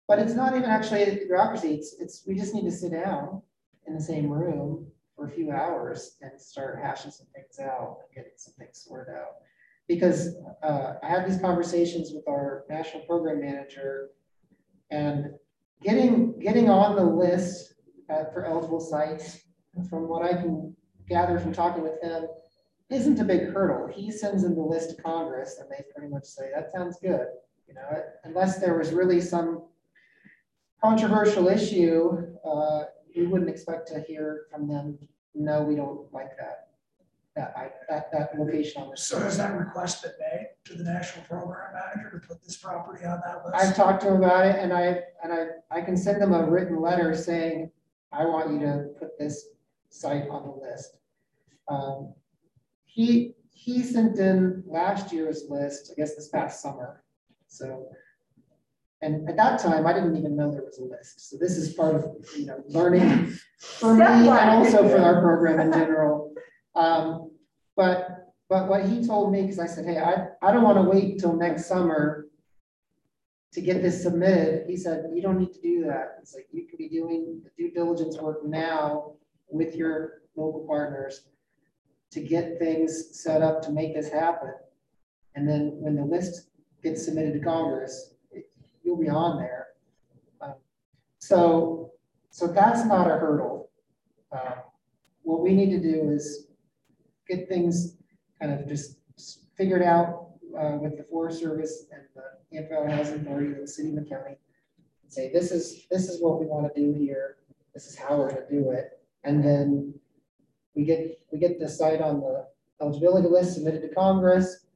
But 0.09 0.19
it's 0.19 0.35
not 0.35 0.57
even 0.57 0.69
actually 0.69 1.03
a 1.03 1.15
bureaucracy. 1.15 1.75
It's, 1.75 1.95
it's, 2.01 2.25
we 2.27 2.35
just 2.35 2.55
need 2.55 2.65
to 2.65 2.73
sit 2.73 2.93
down 2.93 3.43
in 3.87 3.95
the 3.95 4.03
same 4.03 4.29
room 4.29 4.87
for 5.15 5.29
a 5.29 5.31
few 5.31 5.51
hours 5.51 6.17
and 6.23 6.41
start 6.41 6.81
hashing 6.83 7.11
some 7.11 7.27
things 7.35 7.59
out 7.61 7.99
and 8.03 8.15
getting 8.15 8.33
some 8.37 8.55
things 8.55 8.85
sorted 8.87 9.15
out. 9.15 9.37
Because 9.87 10.37
uh, 10.63 10.95
I 11.03 11.09
had 11.09 11.29
these 11.29 11.41
conversations 11.41 12.13
with 12.15 12.27
our 12.29 12.65
national 12.69 13.05
program 13.05 13.41
manager 13.41 14.11
and 14.91 15.27
getting, 15.83 16.39
getting 16.41 16.71
on 16.71 16.97
the 16.97 17.05
list 17.05 17.75
uh, 18.11 18.25
for 18.33 18.45
eligible 18.45 18.81
sites, 18.81 19.41
from 19.89 20.09
what 20.09 20.23
I 20.23 20.35
can 20.35 20.75
gather 21.09 21.39
from 21.39 21.53
talking 21.53 21.83
with 21.83 22.01
him, 22.03 22.27
isn't 22.93 23.21
a 23.21 23.25
big 23.25 23.53
hurdle. 23.53 23.89
He 23.93 24.11
sends 24.11 24.45
in 24.45 24.55
the 24.55 24.61
list 24.61 24.97
to 24.97 25.03
Congress 25.03 25.59
and 25.61 25.71
they 25.71 25.85
pretty 25.95 26.13
much 26.13 26.25
say, 26.25 26.51
that 26.55 26.73
sounds 26.73 26.99
good. 27.01 27.27
You 27.69 27.75
know, 27.75 28.03
unless 28.25 28.59
there 28.59 28.77
was 28.77 28.93
really 28.93 29.21
some 29.21 29.63
controversial 30.83 31.49
issue, 31.49 32.27
uh, 32.45 32.85
we 33.17 33.27
wouldn't 33.27 33.51
expect 33.51 33.89
to 33.89 34.01
hear 34.01 34.47
from 34.51 34.69
them, 34.69 34.99
no, 35.35 35.63
we 35.63 35.77
don't 35.77 36.13
like 36.13 36.37
that. 36.39 36.69
That, 37.35 37.55
I, 37.57 37.71
that, 37.89 38.13
that 38.13 38.39
location 38.39 38.83
on 38.83 38.91
this. 38.91 39.05
So 39.05 39.19
has 39.19 39.39
that 39.39 39.59
request 39.59 40.03
been 40.03 40.13
made 40.21 40.49
to 40.67 40.75
the 40.75 40.85
national 40.85 41.25
program 41.25 41.73
manager 41.73 42.19
to 42.19 42.29
put 42.29 42.45
this 42.45 42.59
property 42.59 43.07
on 43.07 43.23
that 43.25 43.43
list? 43.47 43.57
I've 43.57 43.75
talked 43.75 44.03
to 44.03 44.09
him 44.09 44.17
about 44.17 44.45
it 44.45 44.57
and 44.59 44.71
I, 44.71 45.01
and 45.23 45.33
I, 45.33 45.47
I 45.71 45.81
can 45.81 45.97
send 45.97 46.21
them 46.21 46.35
a 46.35 46.45
written 46.45 46.79
letter 46.79 47.15
saying, 47.15 47.71
I 48.13 48.27
want 48.27 48.53
you 48.53 48.59
to 48.61 48.89
put 48.99 49.19
this 49.19 49.47
site 49.89 50.29
on 50.29 50.43
the 50.43 50.69
list. 50.69 50.99
Um, 51.69 52.13
He, 52.95 53.33
he 53.53 53.83
sent 53.83 54.19
in 54.19 54.63
last 54.67 55.13
year's 55.13 55.45
list, 55.49 55.91
I 55.91 55.95
guess 55.99 56.15
this 56.15 56.29
past 56.29 56.61
summer, 56.61 57.03
so. 57.47 57.89
And 59.01 59.29
at 59.29 59.37
that 59.37 59.59
time, 59.61 59.87
I 59.87 59.95
didn't 59.95 60.17
even 60.17 60.37
know 60.37 60.53
there 60.53 60.63
was 60.63 60.79
a 60.79 60.85
list, 60.85 61.31
so 61.31 61.37
this 61.39 61.57
is 61.57 61.73
part 61.73 61.95
of, 61.97 62.05
you 62.37 62.47
know, 62.47 62.63
learning 62.69 63.33
for 63.59 63.95
me 63.95 64.05
and 64.05 64.29
also 64.29 64.87
for 64.89 64.99
our 64.99 65.21
program 65.23 65.59
in 65.59 65.73
general. 65.73 66.35
Um, 66.75 67.31
but, 67.75 68.35
but 68.51 68.69
what 68.69 68.87
he 68.87 69.05
told 69.05 69.33
me, 69.33 69.43
because 69.43 69.59
I 69.59 69.67
said, 69.67 69.87
hey, 69.87 69.99
I, 69.99 70.27
I 70.47 70.53
don't 70.53 70.63
want 70.63 70.77
to 70.77 70.83
wait 70.83 71.15
until 71.15 71.35
next 71.35 71.67
summer 71.67 72.27
to 73.55 73.61
get 73.61 73.83
this 73.83 74.03
submitted, 74.03 74.69
he 74.69 74.77
said, 74.77 75.05
you 75.15 75.23
don't 75.23 75.39
need 75.39 75.53
to 75.55 75.61
do 75.63 75.85
that. 75.87 76.19
It's 76.21 76.35
like, 76.35 76.47
you 76.53 76.67
can 76.67 76.77
be 76.77 76.89
doing 76.89 77.41
the 77.43 77.51
due 77.57 77.73
diligence 77.73 78.19
work 78.19 78.45
now 78.45 79.15
with 79.51 79.75
your 79.75 80.23
local 80.37 80.67
partners 80.67 81.27
to 82.13 82.21
get 82.21 82.59
things 82.59 83.19
set 83.19 83.43
up 83.43 83.63
to 83.63 83.73
make 83.73 83.95
this 83.95 84.11
happen. 84.11 84.53
And 85.35 85.49
then 85.49 85.77
when 85.81 85.97
the 85.97 86.05
list 86.05 86.49
gets 86.83 87.05
submitted 87.05 87.33
to 87.33 87.41
Congress, 87.41 88.15
it- 88.31 88.51
you'll 88.83 88.99
be 88.99 89.09
on 89.09 89.39
there. 89.39 89.69
Um, 90.41 90.55
So, 91.19 91.93
so 92.31 92.47
that's 92.47 92.85
not 92.85 93.11
a 93.11 93.19
hurdle. 93.19 93.71
Uh, 94.31 94.63
What 95.25 95.41
we 95.41 95.55
need 95.55 95.71
to 95.71 95.81
do 95.81 96.11
is 96.11 96.49
get 97.29 97.49
things 97.49 97.97
kind 98.41 98.53
of 98.53 98.67
just 98.67 98.99
figured 99.57 99.83
out 99.83 100.31
uh, 100.59 100.77
with 100.83 100.99
the 100.99 101.05
Forest 101.05 101.41
Service 101.41 101.87
and 101.93 102.03
the 102.17 102.25
Yampa 102.51 102.91
Housing 102.91 103.21
Authority 103.21 103.53
and 103.53 103.63
the 103.63 103.67
city 103.69 103.89
and 103.91 103.99
the 103.99 104.05
county. 104.05 104.37
and 105.03 105.13
Say, 105.13 105.33
this 105.33 105.53
is, 105.53 105.87
this 105.91 106.09
is 106.11 106.21
what 106.21 106.41
we 106.41 106.47
want 106.47 106.75
to 106.75 106.79
do 106.79 106.93
here. 106.93 107.37
This 107.73 107.87
is 107.87 107.95
how 107.97 108.19
we're 108.19 108.31
gonna 108.31 108.51
do 108.51 108.73
it. 108.73 109.01
And 109.25 109.43
then 109.43 109.95
we 110.75 110.85
get, 110.85 111.21
we 111.33 111.39
get 111.39 111.61
the 111.61 111.69
site 111.69 112.01
on 112.01 112.21
the 112.21 112.47
eligibility 112.81 113.29
list 113.29 113.55
submitted 113.55 113.83
to 113.83 113.95
Congress. 113.95 114.67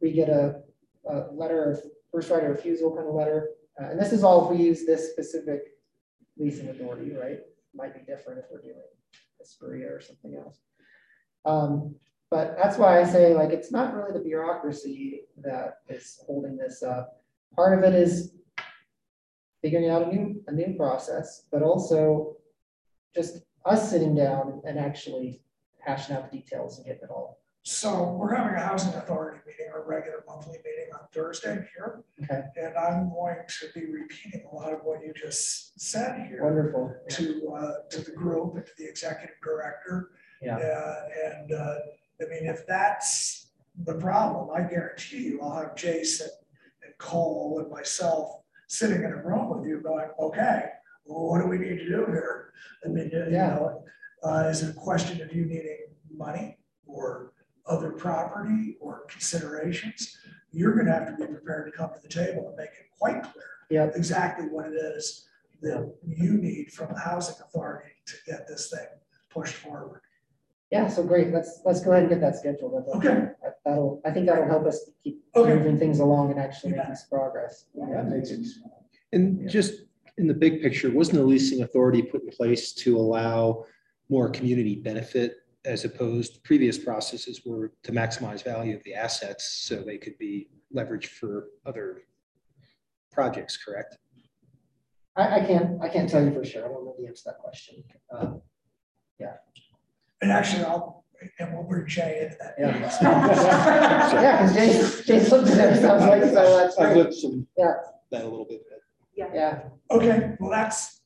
We 0.00 0.12
get 0.12 0.28
a, 0.28 0.62
a 1.08 1.26
letter 1.32 1.70
of 1.70 1.80
first 2.10 2.30
right 2.30 2.42
of 2.42 2.50
refusal 2.50 2.94
kind 2.94 3.08
of 3.08 3.14
letter. 3.14 3.50
Uh, 3.80 3.90
and 3.90 4.00
this 4.00 4.12
is 4.12 4.24
all 4.24 4.44
if 4.44 4.58
we 4.58 4.64
use 4.64 4.84
this 4.84 5.10
specific 5.12 5.60
leasing 6.36 6.68
authority, 6.68 7.12
right? 7.12 7.40
Might 7.74 7.94
be 7.94 8.00
different 8.00 8.40
if 8.40 8.46
we're 8.50 8.62
doing 8.62 8.74
Hesperia 9.38 9.88
or 9.88 10.00
something 10.00 10.34
else. 10.36 10.58
Um, 11.44 11.94
but 12.30 12.56
that's 12.60 12.78
why 12.78 13.00
I 13.00 13.04
say 13.04 13.34
like, 13.34 13.50
it's 13.50 13.72
not 13.72 13.94
really 13.94 14.12
the 14.12 14.24
bureaucracy 14.24 15.22
that 15.42 15.78
is 15.88 16.20
holding 16.26 16.56
this 16.56 16.82
up. 16.82 17.22
Part 17.54 17.78
of 17.78 17.84
it 17.84 17.94
is 17.94 18.32
figuring 19.62 19.90
out 19.90 20.02
a 20.02 20.14
new, 20.14 20.42
a 20.46 20.52
new 20.52 20.74
process, 20.76 21.46
but 21.52 21.62
also 21.62 22.36
just 23.14 23.42
us 23.70 23.90
sitting 23.90 24.14
down 24.14 24.60
and 24.66 24.78
actually 24.78 25.40
hashing 25.80 26.16
out 26.16 26.30
the 26.30 26.38
details 26.38 26.78
and 26.78 26.86
getting 26.86 27.04
it 27.04 27.10
all. 27.10 27.38
So 27.62 28.12
we're 28.12 28.34
having 28.34 28.54
a 28.54 28.60
housing 28.60 28.94
authority 28.94 29.38
meeting, 29.46 29.66
our 29.72 29.86
regular 29.86 30.24
monthly 30.26 30.58
meeting 30.64 30.92
on 30.94 31.00
Thursday 31.12 31.66
here. 31.74 32.02
Okay. 32.22 32.42
And 32.56 32.74
I'm 32.76 33.10
going 33.10 33.36
to 33.46 33.66
be 33.78 33.86
repeating 33.86 34.44
a 34.50 34.54
lot 34.54 34.72
of 34.72 34.80
what 34.82 35.04
you 35.04 35.12
just 35.14 35.78
said 35.78 36.26
here 36.28 36.42
Wonderful. 36.42 36.96
to, 37.10 37.52
uh, 37.54 37.72
to 37.90 38.00
the 38.00 38.12
group 38.12 38.56
and 38.56 38.64
to 38.64 38.72
the 38.78 38.88
executive 38.88 39.36
director. 39.42 40.10
Yeah. 40.42 40.56
Uh, 40.56 41.08
And, 41.26 41.52
uh, 41.52 41.74
I 42.22 42.24
mean, 42.30 42.46
if 42.46 42.66
that's 42.66 43.48
the 43.84 43.94
problem, 43.94 44.48
I 44.54 44.62
guarantee 44.62 45.24
you, 45.24 45.42
I'll 45.42 45.56
have 45.58 45.76
Jason 45.76 46.28
and 46.82 46.96
Cole 46.98 47.60
and 47.62 47.70
myself 47.70 48.40
sitting 48.68 49.04
in 49.04 49.12
a 49.12 49.22
room 49.22 49.50
with 49.50 49.66
you 49.68 49.80
going, 49.82 50.08
okay, 50.18 50.64
well, 51.04 51.28
what 51.28 51.42
do 51.42 51.46
we 51.46 51.58
need 51.58 51.78
to 51.78 51.88
do 51.88 52.06
here? 52.06 52.39
I 52.84 52.88
mean, 52.88 53.10
you 53.12 53.26
Yeah. 53.30 53.54
know, 53.54 53.84
uh, 54.22 54.48
is 54.50 54.62
it 54.62 54.70
a 54.70 54.78
question 54.78 55.20
of 55.22 55.32
you 55.32 55.46
needing 55.46 55.78
money 56.10 56.58
or 56.86 57.32
other 57.66 57.92
property 57.92 58.76
or 58.80 59.04
considerations? 59.06 60.16
You're 60.52 60.74
gonna 60.74 60.92
have 60.92 61.06
to 61.08 61.16
be 61.16 61.26
prepared 61.32 61.70
to 61.70 61.76
come 61.76 61.92
to 61.94 62.00
the 62.00 62.08
table 62.08 62.48
and 62.48 62.56
make 62.56 62.70
it 62.70 62.86
quite 62.98 63.22
clear 63.22 63.44
Yep. 63.70 63.92
exactly 63.96 64.46
what 64.48 64.66
it 64.66 64.74
is 64.74 65.26
that 65.62 65.94
you 66.06 66.32
need 66.38 66.72
from 66.72 66.92
the 66.92 66.98
housing 67.00 67.36
authority 67.40 67.90
to 68.06 68.14
get 68.26 68.46
this 68.48 68.70
thing 68.70 68.86
pushed 69.28 69.54
forward. 69.56 70.00
Yeah, 70.70 70.88
so 70.88 71.02
great. 71.04 71.32
Let's, 71.32 71.60
let's 71.64 71.80
go 71.82 71.90
ahead 71.92 72.04
and 72.04 72.10
get 72.10 72.20
that 72.20 72.36
scheduled. 72.36 72.72
That'll- 72.86 72.96
Okay. 72.98 73.32
That'll, 73.64 74.00
I 74.04 74.10
think 74.12 74.26
that'll 74.26 74.46
help 74.46 74.66
us 74.66 74.88
keep 75.04 75.22
Okay. 75.36 75.54
moving 75.54 75.78
things 75.78 75.98
along 76.00 76.30
and 76.30 76.40
actually 76.40 76.70
You 76.70 76.76
bet. 76.76 76.86
making 76.86 76.96
some 76.96 77.08
progress. 77.10 77.66
That 77.74 78.08
makes 78.08 78.30
it. 78.30 78.40
And 79.12 79.48
just 79.48 79.82
in 80.20 80.26
the 80.28 80.34
big 80.34 80.60
picture, 80.62 80.90
wasn't 80.90 81.16
the 81.18 81.24
leasing 81.24 81.62
authority 81.62 82.02
put 82.02 82.22
in 82.22 82.28
place 82.28 82.72
to 82.74 82.96
allow 82.96 83.64
more 84.10 84.28
community 84.28 84.76
benefit 84.76 85.36
as 85.64 85.84
opposed, 85.84 86.34
to 86.34 86.40
previous 86.42 86.78
processes 86.78 87.42
were 87.44 87.72
to 87.82 87.92
maximize 87.92 88.44
value 88.44 88.76
of 88.76 88.82
the 88.84 88.94
assets 88.94 89.44
so 89.66 89.76
they 89.82 89.98
could 89.98 90.16
be 90.18 90.48
leveraged 90.74 91.06
for 91.06 91.48
other 91.66 92.02
projects, 93.12 93.56
correct? 93.62 93.96
I, 95.16 95.40
I 95.40 95.46
can't, 95.46 95.82
I 95.82 95.88
can't 95.88 96.08
tell 96.08 96.22
you 96.24 96.32
for 96.32 96.44
sure. 96.44 96.64
I 96.64 96.68
don't 96.68 96.84
know 96.84 96.94
the 96.98 97.06
answer 97.06 97.24
to 97.24 97.30
that 97.30 97.38
question. 97.38 97.82
Uh, 98.14 98.34
And 100.22 100.30
actually, 100.30 100.64
I'll, 100.64 101.04
and 101.38 101.54
we'll 101.54 101.62
bring 101.64 101.86
Jay 101.86 102.24
into 102.24 102.36
that. 102.40 102.54
Yeah. 102.58 102.72
meeting. 102.72 102.82
Yeah, 104.22 104.42
because 104.42 105.04
Jay, 105.04 105.18
Jay 105.20 105.28
looked 105.30 105.48
at 105.50 105.76
it, 105.76 105.80
sounds 105.80 106.02
like, 106.04 106.22
so 106.24 106.56
that's 106.58 106.76
I've 106.78 106.92
great. 106.92 106.96
lived 107.04 107.14
some, 107.14 107.46
Yeah. 107.56 107.72
that 108.10 108.22
a 108.24 108.28
little 108.28 108.44
bit. 108.44 108.62
Yeah, 109.32 109.62
Okay, 109.90 110.32
well, 110.38 110.50
that's, 110.50 111.02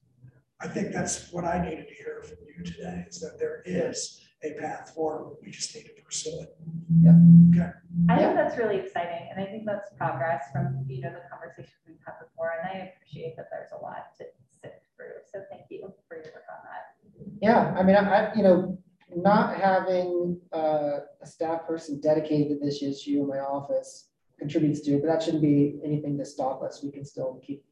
I 0.60 0.68
think 0.68 0.92
that's 0.92 1.32
what 1.32 1.44
I 1.44 1.62
needed 1.62 1.88
to 1.88 1.94
hear 1.94 2.22
from 2.22 2.36
you 2.56 2.64
today, 2.64 3.04
is 3.08 3.18
that 3.20 3.38
there 3.38 3.62
is 3.64 4.20
a 4.44 4.52
path 4.60 4.92
forward. 4.94 5.36
We 5.42 5.50
just 5.50 5.74
need 5.74 5.84
to 5.84 6.02
pursue 6.02 6.38
it. 6.42 6.56
Yeah. 7.00 7.12
Okay. 7.50 7.70
I 8.10 8.20
Yeah. 8.20 8.26
think 8.26 8.36
that's 8.36 8.56
really 8.58 8.76
exciting, 8.78 9.28
and 9.30 9.40
I 9.40 9.46
think 9.50 9.64
that's 9.66 9.90
progress 9.96 10.44
from, 10.52 10.84
you 10.88 11.00
know, 11.00 11.10
the 11.12 11.22
conversations 11.30 11.74
we've 11.86 11.96
had 12.06 12.14
before, 12.20 12.52
and 12.60 12.68
I 12.68 12.92
appreciate 12.94 13.36
that 13.36 13.48
there's 13.50 13.72
a 13.72 13.82
lot 13.82 14.14
to 14.18 14.24
sift 14.60 14.74
through, 14.96 15.16
so 15.32 15.42
thank 15.50 15.62
you 15.70 15.92
for 16.08 16.16
your 16.16 16.26
work 16.34 16.44
on 16.50 16.60
that. 16.64 17.26
yeah, 17.40 17.74
I 17.76 17.82
mean, 17.82 17.96
I, 17.96 18.30
I- 18.30 18.34
you 18.34 18.42
know, 18.42 18.78
not 19.16 19.56
having 19.56 20.40
uh, 20.52 20.98
a 21.22 21.26
staff 21.26 21.66
person 21.66 22.00
dedicated 22.00 22.48
to 22.48 22.64
this 22.64 22.82
issue 22.82 23.20
in 23.22 23.28
my 23.28 23.38
office 23.38 24.10
contributes 24.40 24.80
to 24.80 24.94
it, 24.96 25.02
but 25.02 25.06
that 25.08 25.22
shouldn't 25.22 25.42
be 25.42 25.78
anything 25.84 26.18
to 26.18 26.24
stop 26.24 26.62
us. 26.62 26.82
We 26.82 26.90
can 26.90 27.04
still 27.04 27.40
keep 27.46 27.64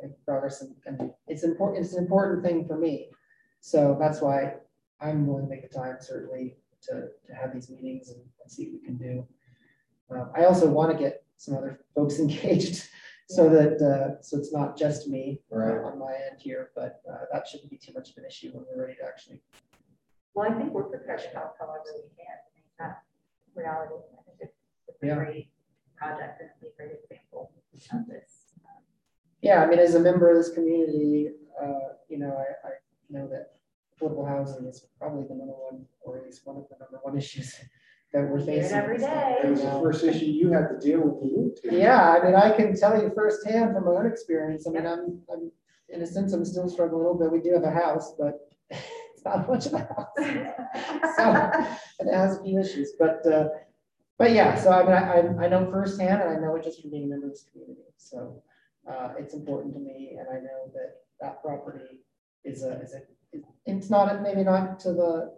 making 0.00 0.16
progress 0.24 0.60
and, 0.62 0.74
and 0.86 1.10
it's 1.28 1.42
important, 1.44 1.84
it's 1.84 1.94
an 1.94 2.02
important 2.04 2.44
thing 2.44 2.66
for 2.66 2.76
me. 2.76 3.10
So 3.60 3.96
that's 3.98 4.20
why 4.20 4.54
I'm 5.00 5.26
willing 5.26 5.44
to 5.44 5.50
make 5.50 5.62
the 5.68 5.74
time 5.76 5.96
certainly 6.00 6.56
to, 6.82 7.08
to 7.26 7.34
have 7.34 7.52
these 7.54 7.70
meetings 7.70 8.10
and 8.10 8.20
and 8.42 8.50
see 8.52 8.66
what 8.70 8.80
we 8.80 8.86
can 8.86 8.96
do. 8.98 9.26
Um, 10.10 10.30
I 10.36 10.44
also 10.44 10.68
want 10.68 10.92
to 10.92 10.98
get 11.02 11.24
some 11.36 11.56
other 11.56 11.80
folks 11.94 12.18
engaged 12.24 12.88
so 13.30 13.48
that, 13.48 13.80
uh, 13.80 14.20
so 14.22 14.36
it's 14.36 14.52
not 14.52 14.76
just 14.76 15.08
me 15.08 15.40
Right. 15.50 15.78
on 15.78 15.98
my 15.98 16.12
end 16.30 16.38
here, 16.40 16.70
but 16.76 17.00
uh, 17.10 17.24
that 17.32 17.46
shouldn't 17.48 17.70
be 17.70 17.78
too 17.78 17.92
much 17.94 18.10
of 18.10 18.18
an 18.18 18.26
issue 18.26 18.50
when 18.52 18.66
we're 18.68 18.82
ready 18.84 18.96
to 19.00 19.04
actually. 19.06 19.40
Well, 20.34 20.50
I 20.50 20.54
think 20.58 20.72
we're 20.74 20.84
prepared 20.84 21.20
to 21.20 21.28
help 21.28 21.54
however 21.58 21.84
we 21.94 22.02
can 22.22 22.36
to 22.36 22.50
make 22.54 22.68
that 22.78 23.02
reality. 23.54 23.94
I 24.18 24.22
think 24.24 24.38
it's 24.40 24.58
it's 24.88 25.02
a 25.02 25.06
Yeah. 25.06 25.14
great 25.14 25.48
project 25.96 26.40
and 26.42 26.50
it'll 26.60 26.68
a 26.68 26.76
great 26.76 27.00
example 27.08 27.50
of 27.92 28.06
this. 28.06 28.33
Yeah, 29.44 29.62
I 29.62 29.66
mean, 29.68 29.78
as 29.78 29.94
a 29.94 30.00
member 30.00 30.30
of 30.30 30.36
this 30.38 30.50
community, 30.54 31.30
uh, 31.62 31.88
you 32.08 32.18
know, 32.18 32.32
I, 32.44 32.68
I 32.68 32.72
know 33.10 33.28
that 33.28 33.44
affordable 33.92 34.26
housing 34.26 34.64
is 34.66 34.86
probably 34.98 35.24
the 35.30 35.34
number 35.34 35.52
one, 35.68 35.84
or 36.00 36.16
at 36.18 36.24
least 36.24 36.40
one 36.46 36.56
of 36.56 36.64
the 36.70 36.76
number 36.82 36.98
one 37.02 37.16
issues 37.22 37.48
that 38.12 38.22
we're 38.22 38.36
We 38.38 38.44
hear 38.44 38.54
it 38.54 38.62
facing. 38.62 38.78
every 38.78 38.98
day. 38.98 39.36
It 39.44 39.50
was 39.50 39.60
the 39.62 39.70
first 39.82 40.02
issue 40.04 40.24
you 40.40 40.50
had 40.52 40.68
to 40.72 40.78
deal 40.86 41.02
with. 41.02 41.22
you. 41.30 41.54
Yeah, 41.78 42.00
I 42.14 42.24
mean, 42.24 42.34
I 42.34 42.50
can 42.56 42.74
tell 42.74 42.94
you 43.00 43.10
firsthand 43.14 43.74
from 43.74 43.84
my 43.84 43.92
own 43.92 44.06
experience. 44.06 44.66
I 44.66 44.70
mean, 44.70 44.86
I'm, 44.86 45.20
I'm, 45.32 45.50
in 45.90 46.00
a 46.02 46.06
sense, 46.06 46.32
I'm 46.32 46.44
still 46.44 46.68
struggling 46.68 47.04
a 47.04 47.08
little 47.08 47.18
bit. 47.18 47.30
We 47.30 47.40
do 47.40 47.52
have 47.54 47.64
a 47.64 47.70
house, 47.84 48.14
but 48.18 48.34
it's 48.70 49.24
not 49.24 49.46
much 49.48 49.66
of 49.66 49.74
a 49.74 49.78
house. 49.78 50.16
So, 51.16 51.22
and 52.00 52.08
it 52.08 52.14
has 52.14 52.38
a 52.38 52.42
few 52.42 52.58
issues, 52.58 52.92
but, 52.98 53.24
uh, 53.26 53.46
but 54.18 54.32
yeah, 54.32 54.56
so 54.56 54.70
I 54.72 54.82
mean, 54.82 54.92
I, 54.92 55.20
I- 55.20 55.44
I 55.44 55.48
know 55.48 55.70
firsthand 55.70 56.22
and 56.22 56.30
I 56.36 56.40
know 56.40 56.56
it 56.56 56.64
just 56.64 56.80
from 56.80 56.90
being 56.90 57.04
a 57.04 57.06
member 57.06 57.26
of 57.26 57.32
this 57.32 57.44
community. 57.52 57.82
So, 57.98 58.42
uh, 58.90 59.10
it's 59.18 59.34
important 59.34 59.74
to 59.74 59.80
me 59.80 60.16
and 60.18 60.28
I 60.28 60.40
know 60.40 60.70
that 60.74 60.96
that 61.20 61.42
property 61.42 62.00
is 62.44 62.62
a, 62.64 62.80
is 62.82 62.94
a, 62.94 63.00
it's 63.66 63.90
not, 63.90 64.22
maybe 64.22 64.44
not 64.44 64.78
to 64.80 64.92
the, 64.92 65.32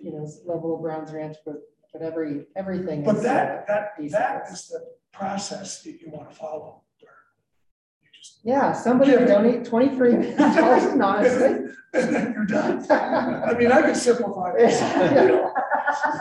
you 0.00 0.12
know, 0.12 0.28
level 0.46 0.74
of 0.76 0.80
Brown's 0.82 1.12
Ranch, 1.12 1.36
but, 1.44 1.56
but 1.92 2.02
every, 2.02 2.46
everything. 2.56 3.04
But 3.04 3.16
is, 3.16 3.22
that, 3.22 3.66
that, 3.68 3.92
that 4.10 4.48
is 4.50 4.68
the 4.68 4.86
process 5.12 5.82
that 5.82 6.00
you 6.00 6.10
want 6.10 6.30
to 6.30 6.36
follow. 6.36 6.82
where 7.00 7.12
you 8.02 8.08
just- 8.14 8.40
Yeah, 8.42 8.72
somebody 8.72 9.12
would 9.12 9.26
donate 9.28 9.64
twenty-three 9.66 10.12
million 10.16 10.36
dollars 10.56 10.84
anonymously. 10.84 11.64
And 11.94 12.14
then 12.14 12.32
you're 12.34 12.44
done. 12.44 12.84
I 12.90 13.54
mean, 13.54 13.72
I 13.72 13.80
could 13.80 13.96
simplify 13.96 14.54
this. 14.56 14.78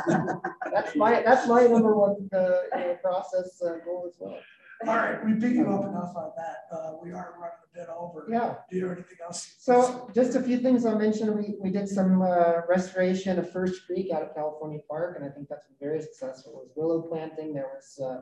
Yeah. 0.07 0.35
That's 0.71 0.95
my, 0.95 1.21
that's 1.23 1.45
my 1.47 1.63
number 1.67 1.93
one, 1.95 2.29
uh, 2.33 2.37
you 2.77 2.79
know, 2.87 2.97
process 3.01 3.61
uh, 3.61 3.73
goal 3.83 4.05
as 4.07 4.15
well. 4.17 4.37
All 4.85 4.95
right, 4.95 5.25
we 5.25 5.33
beat 5.33 5.55
you 5.55 5.67
up 5.73 5.85
enough 5.85 6.15
on 6.15 6.31
that. 6.37 6.75
Uh, 6.75 6.93
we 7.01 7.11
are 7.11 7.33
running 7.39 7.57
a 7.73 7.77
bit 7.77 7.87
over. 7.89 8.27
Yeah, 8.29 8.55
Do 8.69 8.77
you 8.77 8.83
have 8.87 8.97
anything 8.97 9.17
else? 9.23 9.55
so 9.57 10.09
just 10.13 10.35
a 10.35 10.41
few 10.41 10.59
things 10.59 10.85
I'll 10.85 10.99
mention. 10.99 11.35
We, 11.35 11.55
we 11.59 11.71
did 11.71 11.89
some 11.89 12.21
uh, 12.21 12.61
restoration 12.69 13.39
of 13.39 13.51
First 13.51 13.87
Creek 13.87 14.11
out 14.13 14.21
of 14.21 14.35
California 14.35 14.79
Park, 14.87 15.15
and 15.17 15.25
I 15.25 15.33
think 15.33 15.49
that's 15.49 15.65
been 15.67 15.77
very 15.89 16.01
successful. 16.01 16.51
It 16.61 16.67
was 16.67 16.71
willow 16.75 17.01
planting. 17.01 17.55
There 17.55 17.69
was 17.73 17.99
uh, 18.03 18.21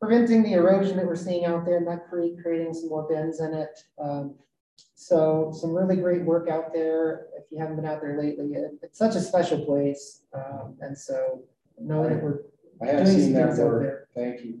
preventing 0.00 0.44
the 0.44 0.52
erosion 0.52 0.96
that 0.98 1.06
we're 1.06 1.16
seeing 1.16 1.44
out 1.44 1.64
there 1.64 1.78
in 1.78 1.84
that 1.86 2.08
creek, 2.08 2.40
creating 2.40 2.72
some 2.74 2.88
more 2.90 3.08
bends 3.08 3.40
in 3.40 3.52
it. 3.54 3.76
Um, 3.98 4.36
So 4.94 5.52
some 5.60 5.74
really 5.74 5.96
great 5.96 6.22
work 6.22 6.48
out 6.48 6.72
there. 6.72 7.26
If 7.36 7.44
you 7.50 7.58
haven't 7.58 7.76
been 7.76 7.86
out 7.86 8.00
there 8.00 8.16
lately, 8.20 8.54
it- 8.54 8.78
it's 8.82 8.98
such 8.98 9.16
a 9.16 9.20
special 9.20 9.64
place. 9.64 10.22
Um, 10.32 10.76
And 10.80 10.96
so 10.96 11.42
knowing 11.78 12.10
that 12.14 12.22
we're 12.22 12.40
I 12.80 12.86
have 12.86 13.04
doing 13.06 13.16
seen 13.18 13.24
some 13.24 13.32
that 13.34 13.46
things 13.48 13.60
out 13.60 13.66
work. 13.66 13.82
there. 13.82 14.08
Thank 14.14 14.44
you. 14.44 14.60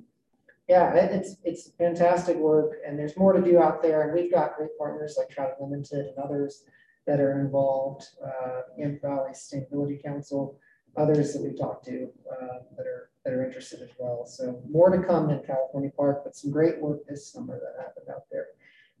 Yeah, 0.68 0.94
it- 0.94 1.12
it's, 1.12 1.36
it's 1.44 1.70
fantastic 1.72 2.36
work 2.36 2.78
and 2.86 2.98
there's 2.98 3.16
more 3.16 3.32
to 3.32 3.40
do 3.42 3.60
out 3.60 3.82
there. 3.82 4.02
And 4.02 4.12
we've 4.14 4.32
got 4.32 4.56
great 4.56 4.76
partners 4.78 5.16
like 5.18 5.28
Trout 5.28 5.52
Unlimited 5.60 6.06
and 6.06 6.18
others 6.18 6.64
that 7.06 7.20
are 7.20 7.40
involved, 7.40 8.04
uh, 8.24 8.62
Valley 9.00 9.30
Sustainability 9.30 10.02
Council, 10.02 10.58
others 10.96 11.32
that 11.32 11.42
we've 11.42 11.58
talked 11.58 11.84
to, 11.84 12.08
uh, 12.30 12.58
that 12.76 12.86
are, 12.86 13.10
that 13.24 13.32
are 13.32 13.44
interested 13.44 13.80
as 13.82 13.90
well. 13.98 14.26
So 14.26 14.60
more 14.68 14.90
to 14.90 15.02
come 15.06 15.30
in 15.30 15.40
California 15.44 15.90
Park, 15.96 16.22
but 16.24 16.34
some 16.34 16.50
great 16.50 16.80
work 16.80 17.06
this 17.06 17.30
summer 17.30 17.60
that 17.60 17.80
happened 17.80 18.06
out 18.10 18.24
there. 18.32 18.46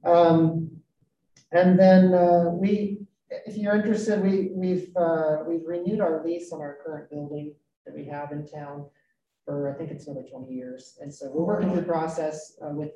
Um, 0.04 0.70
and 1.50 1.78
then, 1.78 2.14
uh, 2.14 2.50
we, 2.50 2.98
if 3.30 3.56
you're 3.56 3.74
interested, 3.74 4.22
we, 4.22 4.50
we've, 4.52 4.94
uh, 4.96 5.38
we've 5.46 5.66
renewed 5.66 6.00
our 6.00 6.24
lease 6.24 6.52
on 6.52 6.60
our 6.60 6.78
current 6.84 7.10
building 7.10 7.54
that 7.86 7.94
we 7.94 8.04
have 8.04 8.30
in 8.30 8.46
town 8.46 8.86
for, 9.46 9.72
I 9.72 9.78
think 9.78 9.90
it's 9.90 10.06
another 10.06 10.26
twenty 10.30 10.52
years. 10.52 10.98
And 11.00 11.12
so 11.14 11.30
we're 11.32 11.44
working 11.44 11.70
through 11.70 11.80
the 11.80 11.86
process 11.86 12.58
uh, 12.62 12.70
with, 12.70 12.90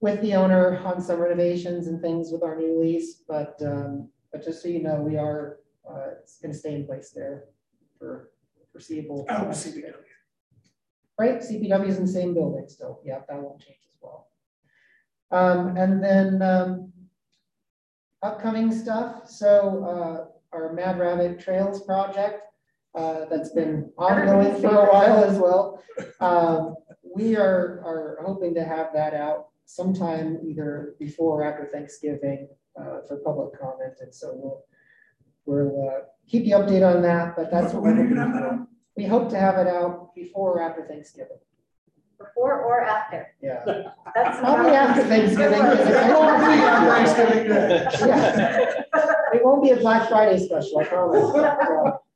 with 0.00 0.20
the 0.20 0.34
owner 0.34 0.78
on 0.84 1.00
some 1.00 1.18
renovations 1.18 1.88
and 1.88 2.00
things 2.00 2.30
with 2.30 2.44
our 2.44 2.56
new 2.56 2.78
lease, 2.80 3.22
but, 3.26 3.60
um, 3.64 4.08
but 4.30 4.44
just 4.44 4.62
so 4.62 4.68
you 4.68 4.82
know, 4.82 5.00
we 5.00 5.16
are, 5.16 5.58
uh, 5.90 6.10
it's 6.20 6.38
gonna 6.38 6.54
stay 6.54 6.74
in 6.74 6.86
place 6.86 7.10
there 7.10 7.44
for 7.98 8.30
foreseeable. 8.70 9.26
Oh, 9.28 9.46
CPW. 9.46 9.94
Right, 11.18 11.40
CPW 11.40 11.88
is 11.88 11.98
in 11.98 12.06
the 12.06 12.12
same 12.12 12.34
building 12.34 12.66
still, 12.68 13.00
yeah, 13.04 13.20
that 13.28 13.42
won't 13.42 13.60
change 13.60 13.78
as 13.88 13.98
well. 14.00 14.28
Um, 15.30 15.76
and 15.76 16.04
then, 16.04 16.42
um, 16.42 16.92
upcoming 18.22 18.70
stuff, 18.72 19.28
so, 19.28 19.84
uh, 19.84 20.26
our 20.54 20.74
Mad 20.74 20.98
Rabbit 20.98 21.40
Trails 21.40 21.82
project, 21.84 22.42
uh, 22.94 23.24
that's 23.30 23.50
been 23.50 23.90
ongoing 23.96 24.60
for 24.60 24.68
a 24.68 24.92
while 24.92 25.24
as 25.24 25.38
well. 25.38 25.82
Um, 26.20 26.74
we 27.14 27.36
are, 27.36 27.82
are 27.84 28.18
hoping 28.24 28.54
to 28.54 28.64
have 28.64 28.88
that 28.94 29.14
out 29.14 29.48
sometime 29.64 30.38
either 30.44 30.94
before 30.98 31.42
or 31.42 31.44
after 31.44 31.66
Thanksgiving, 31.66 32.48
uh, 32.78 33.00
for 33.06 33.18
public 33.24 33.58
comment, 33.60 33.94
and 34.00 34.14
so 34.14 34.32
we'll, 34.34 34.64
we'll, 35.46 35.88
uh, 35.88 36.00
keep 36.28 36.44
you 36.44 36.54
updated 36.54 36.96
on 36.96 37.02
that, 37.02 37.36
but 37.36 37.50
that's 37.50 37.72
what 37.74 37.82
When 37.82 37.96
we're 37.96 38.02
are 38.02 38.08
you 38.08 38.14
looking 38.14 38.32
gonna 38.32 38.32
have 38.32 38.50
that 38.50 38.58
for. 38.58 38.68
We 38.96 39.04
hope 39.06 39.30
to 39.30 39.38
have 39.38 39.58
it 39.58 39.66
out 39.66 40.14
before 40.14 40.58
or 40.58 40.62
after 40.62 40.86
Thanksgiving, 40.86 41.38
Before 42.18 42.62
or 42.62 42.82
after? 42.82 43.34
yeah. 43.42 43.62
That's. 44.14 44.38
Probably 44.38 44.72
after 44.72 45.04
Thanksgiving. 45.04 45.60
Good 45.60 45.78
it 45.88 46.14
won't 46.14 46.38
be 46.40 46.62
on 46.62 46.86
Thanksgiving 46.86 47.48
Day. 47.48 47.88
Yeah. 48.06 48.82
It 49.34 49.44
won't 49.44 49.62
be 49.62 49.70
a 49.70 49.76
Black 49.76 50.08
Friday 50.10 50.38
special, 50.38 50.78
I 50.80 50.84
promise. 50.84 51.94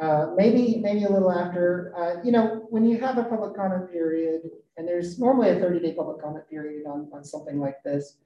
Uh, 0.00 0.26
maybe, 0.36 0.80
maybe 0.82 1.04
a 1.04 1.08
little 1.08 1.30
after, 1.30 1.94
uh, 1.96 2.20
you 2.24 2.32
know, 2.32 2.66
when 2.68 2.84
you 2.84 2.98
have 2.98 3.16
a 3.16 3.24
public 3.24 3.54
comment 3.54 3.90
period, 3.92 4.40
and 4.76 4.88
there's 4.88 5.20
normally 5.20 5.50
a 5.50 5.60
thirty 5.60 5.78
day 5.78 5.94
public 5.94 6.20
comment 6.20 6.44
period 6.50 6.84
on, 6.84 7.08
on 7.12 7.22
something 7.22 7.60
like 7.60 7.80
this. 7.84 8.16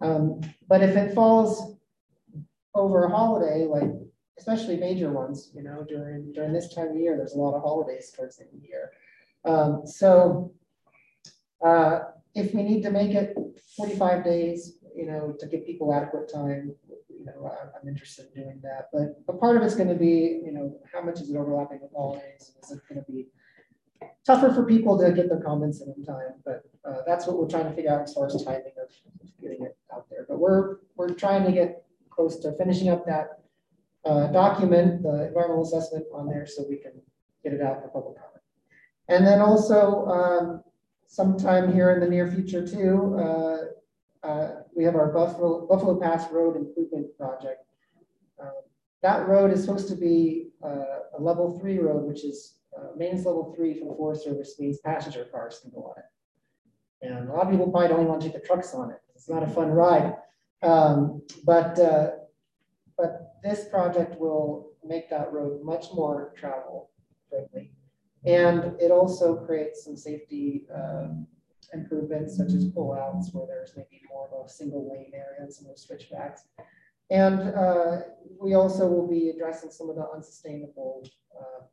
Um, 0.00 0.40
but 0.66 0.82
if 0.82 0.96
it 0.96 1.14
falls 1.14 1.76
over 2.74 3.04
a 3.04 3.08
holiday, 3.08 3.66
like 3.66 3.90
especially 4.36 4.76
major 4.78 5.12
ones, 5.12 5.52
you 5.54 5.62
know, 5.62 5.84
during, 5.88 6.32
during 6.32 6.52
this 6.52 6.74
time 6.74 6.88
of 6.88 6.96
year, 6.96 7.16
there's 7.16 7.34
a 7.34 7.38
lot 7.38 7.54
of 7.54 7.62
holidays 7.62 8.10
towards 8.10 8.36
the 8.36 8.42
end 8.42 8.54
of 8.54 8.60
the 8.60 8.66
year. 8.66 8.90
Um, 9.44 9.86
so, 9.86 10.52
uh, 11.64 12.00
if 12.34 12.52
we 12.52 12.64
need 12.64 12.82
to 12.82 12.90
make 12.90 13.14
it 13.14 13.36
forty-five 13.76 14.24
days, 14.24 14.78
you 14.96 15.06
know, 15.06 15.36
to 15.38 15.46
give 15.46 15.64
people 15.66 15.94
adequate 15.94 16.32
time, 16.32 16.74
you 17.24 17.26
know, 17.26 17.52
I'm 17.80 17.88
interested 17.88 18.26
in 18.34 18.42
doing 18.42 18.60
that. 18.62 18.88
But, 18.92 19.24
but 19.26 19.38
part 19.38 19.56
of 19.56 19.62
it's 19.62 19.74
gonna 19.74 19.94
be, 19.94 20.40
you 20.44 20.52
know, 20.52 20.76
how 20.92 21.02
much 21.02 21.20
is 21.20 21.30
it 21.30 21.36
overlapping 21.36 21.80
with 21.80 21.90
all 21.94 22.14
holidays? 22.14 22.52
Is 22.62 22.72
it 22.72 22.80
gonna 22.88 23.04
be 23.08 23.28
tougher 24.26 24.52
for 24.52 24.64
people 24.64 24.98
to 24.98 25.12
get 25.12 25.28
their 25.28 25.40
comments 25.40 25.80
in 25.80 25.92
in 25.96 26.04
time? 26.04 26.34
But, 26.44 26.64
uh, 26.84 27.02
that's 27.06 27.26
what 27.26 27.38
we're 27.38 27.48
trying 27.48 27.68
to 27.68 27.72
figure 27.72 27.92
out 27.92 28.02
as 28.02 28.14
far 28.14 28.26
as 28.26 28.44
timing 28.44 28.72
of 28.82 28.90
getting 29.40 29.62
it 29.62 29.76
out 29.94 30.06
there. 30.10 30.26
But 30.28 30.38
we're, 30.40 30.78
we're 30.96 31.14
trying 31.14 31.44
to 31.44 31.52
get 31.52 31.84
close 32.10 32.38
to 32.40 32.52
finishing 32.58 32.88
up 32.88 33.06
that, 33.06 33.40
uh, 34.04 34.26
document, 34.28 35.02
the 35.04 35.28
environmental 35.28 35.62
assessment 35.62 36.04
on 36.12 36.28
there 36.28 36.46
so 36.46 36.64
we 36.68 36.76
can 36.76 36.92
get 37.44 37.52
it 37.52 37.60
out 37.60 37.82
for 37.82 37.88
public 37.88 38.16
comment. 38.16 38.42
And 39.08 39.26
then 39.26 39.40
also, 39.40 40.06
um, 40.06 40.64
sometime 41.06 41.72
here 41.72 41.90
in 41.92 42.00
the 42.00 42.08
near 42.08 42.26
future 42.30 42.66
too, 42.66 43.16
uh, 43.18 43.58
uh, 44.22 44.48
we 44.74 44.84
have 44.84 44.94
our 44.94 45.12
Buffalo, 45.12 45.66
Buffalo 45.66 46.00
Pass 46.00 46.30
Road 46.30 46.56
Improvement 46.56 47.06
Project. 47.18 47.64
Um, 48.40 48.62
That 49.02 49.28
road 49.28 49.50
is 49.52 49.64
supposed 49.64 49.88
to 49.88 49.96
be 49.96 50.50
uh, 50.64 51.18
a 51.18 51.20
level 51.20 51.58
three 51.58 51.78
road, 51.78 52.04
which 52.04 52.24
is 52.24 52.58
uh, 52.76 52.88
maintenance 52.96 53.26
level 53.26 53.52
three 53.54 53.78
from 53.78 53.88
the 53.88 53.94
Forest 53.94 54.24
Service 54.24 54.58
means 54.58 54.78
passenger 54.78 55.24
cars 55.24 55.58
can 55.60 55.70
go 55.70 55.82
on 55.90 55.96
it. 55.98 56.08
And 57.06 57.28
a 57.28 57.32
lot 57.32 57.46
of 57.46 57.50
people 57.50 57.70
probably 57.70 57.88
don't 57.88 58.00
even 58.00 58.08
want 58.08 58.22
to 58.22 58.28
take 58.28 58.40
the 58.40 58.46
trucks 58.46 58.74
on 58.74 58.90
it. 58.90 59.00
It's 59.14 59.28
not 59.28 59.42
a 59.42 59.48
fun 59.48 59.70
ride. 59.70 60.14
Um, 60.62 61.22
But, 61.44 61.78
uh, 61.78 62.10
but 62.96 63.34
this 63.42 63.68
project 63.68 64.20
will 64.20 64.70
make 64.84 65.10
that 65.10 65.32
road 65.32 65.62
much 65.64 65.86
more 65.92 66.32
travel 66.36 66.90
friendly. 67.28 67.72
And 68.24 68.80
it 68.80 68.92
also 68.92 69.44
creates 69.44 69.84
some 69.84 69.96
safety 69.96 70.66
um, 70.72 71.26
improvements 71.72 72.36
such 72.36 72.52
as 72.52 72.66
pullouts 72.68 73.32
where 73.32 73.46
there's 73.46 73.72
maybe 73.76 74.02
more 74.10 74.28
of 74.32 74.46
a 74.46 74.48
single 74.48 74.90
lane 74.90 75.12
area 75.14 75.40
and 75.40 75.52
some 75.52 75.66
of 75.66 75.72
those 75.72 75.82
switchbacks. 75.86 76.44
And 77.10 77.40
uh, 77.54 78.00
we 78.40 78.54
also 78.54 78.86
will 78.86 79.06
be 79.06 79.30
addressing 79.30 79.70
some 79.70 79.90
of 79.90 79.96
the 79.96 80.06
unsustainable 80.14 81.06
uh, 81.38 81.64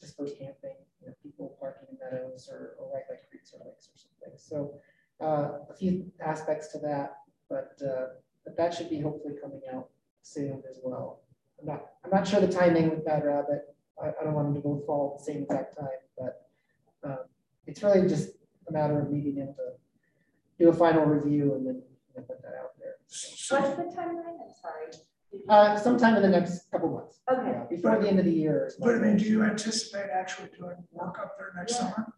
dispersed 0.00 0.38
camping, 0.38 0.76
you 1.00 1.08
know, 1.08 1.14
people 1.22 1.56
parking 1.60 1.88
in 1.90 1.98
meadows 1.98 2.48
or, 2.50 2.76
or 2.78 2.92
right 2.94 3.02
by 3.08 3.16
creeks 3.28 3.52
or 3.52 3.66
lakes 3.66 3.88
or 3.88 3.98
something. 3.98 4.38
So 4.38 4.80
uh, 5.20 5.64
a 5.70 5.76
few 5.76 6.10
aspects 6.20 6.68
to 6.68 6.78
that, 6.78 7.16
but, 7.48 7.76
uh, 7.84 8.06
but 8.44 8.56
that 8.56 8.74
should 8.74 8.90
be 8.90 9.00
hopefully 9.00 9.34
coming 9.42 9.62
out 9.74 9.88
soon 10.22 10.62
as 10.70 10.78
well. 10.82 11.22
I'm 11.60 11.66
not, 11.66 11.86
I'm 12.04 12.10
not 12.10 12.26
sure 12.26 12.40
the 12.40 12.48
timing 12.48 12.90
with 12.90 13.04
Mad 13.06 13.24
Rabbit. 13.24 13.74
I, 14.00 14.08
I 14.08 14.24
don't 14.24 14.34
want 14.34 14.48
them 14.48 14.54
to 14.54 14.60
both 14.60 14.84
fall 14.86 15.14
at 15.14 15.18
the 15.18 15.32
same 15.32 15.42
exact 15.44 15.76
time, 15.76 15.88
but 16.18 16.50
um, 17.02 17.18
it's 17.66 17.82
really 17.82 18.06
just 18.08 18.30
a 18.68 18.72
matter 18.72 19.00
of 19.00 19.10
needing 19.10 19.36
him 19.36 19.54
to 19.54 19.64
do 20.58 20.68
a 20.70 20.72
final 20.72 21.04
review 21.04 21.54
and 21.54 21.66
then 21.66 21.82
and 22.16 22.26
put 22.26 22.40
that 22.42 22.54
out 22.60 22.70
there. 22.78 22.94
So, 23.06 23.60
What's 23.60 23.76
the 23.76 23.82
timeline? 23.84 24.38
I'm 24.42 24.54
sorry. 24.62 24.86
Uh, 25.50 25.76
sometime 25.78 26.16
in 26.16 26.22
the 26.22 26.28
next 26.28 26.70
couple 26.70 26.88
months, 26.90 27.20
Okay, 27.30 27.50
yeah, 27.50 27.64
before 27.68 28.00
the 28.00 28.08
end 28.08 28.18
of 28.18 28.24
the 28.24 28.32
year. 28.32 28.72
but 28.80 28.94
I 28.94 28.98
mean, 28.98 29.18
do 29.18 29.24
you 29.24 29.42
anticipate 29.44 30.06
actually 30.10 30.48
doing 30.58 30.76
work 30.92 31.18
up 31.18 31.36
there 31.36 31.52
next 31.56 31.72
Yeah. 31.74 31.90
summer? 31.92 32.12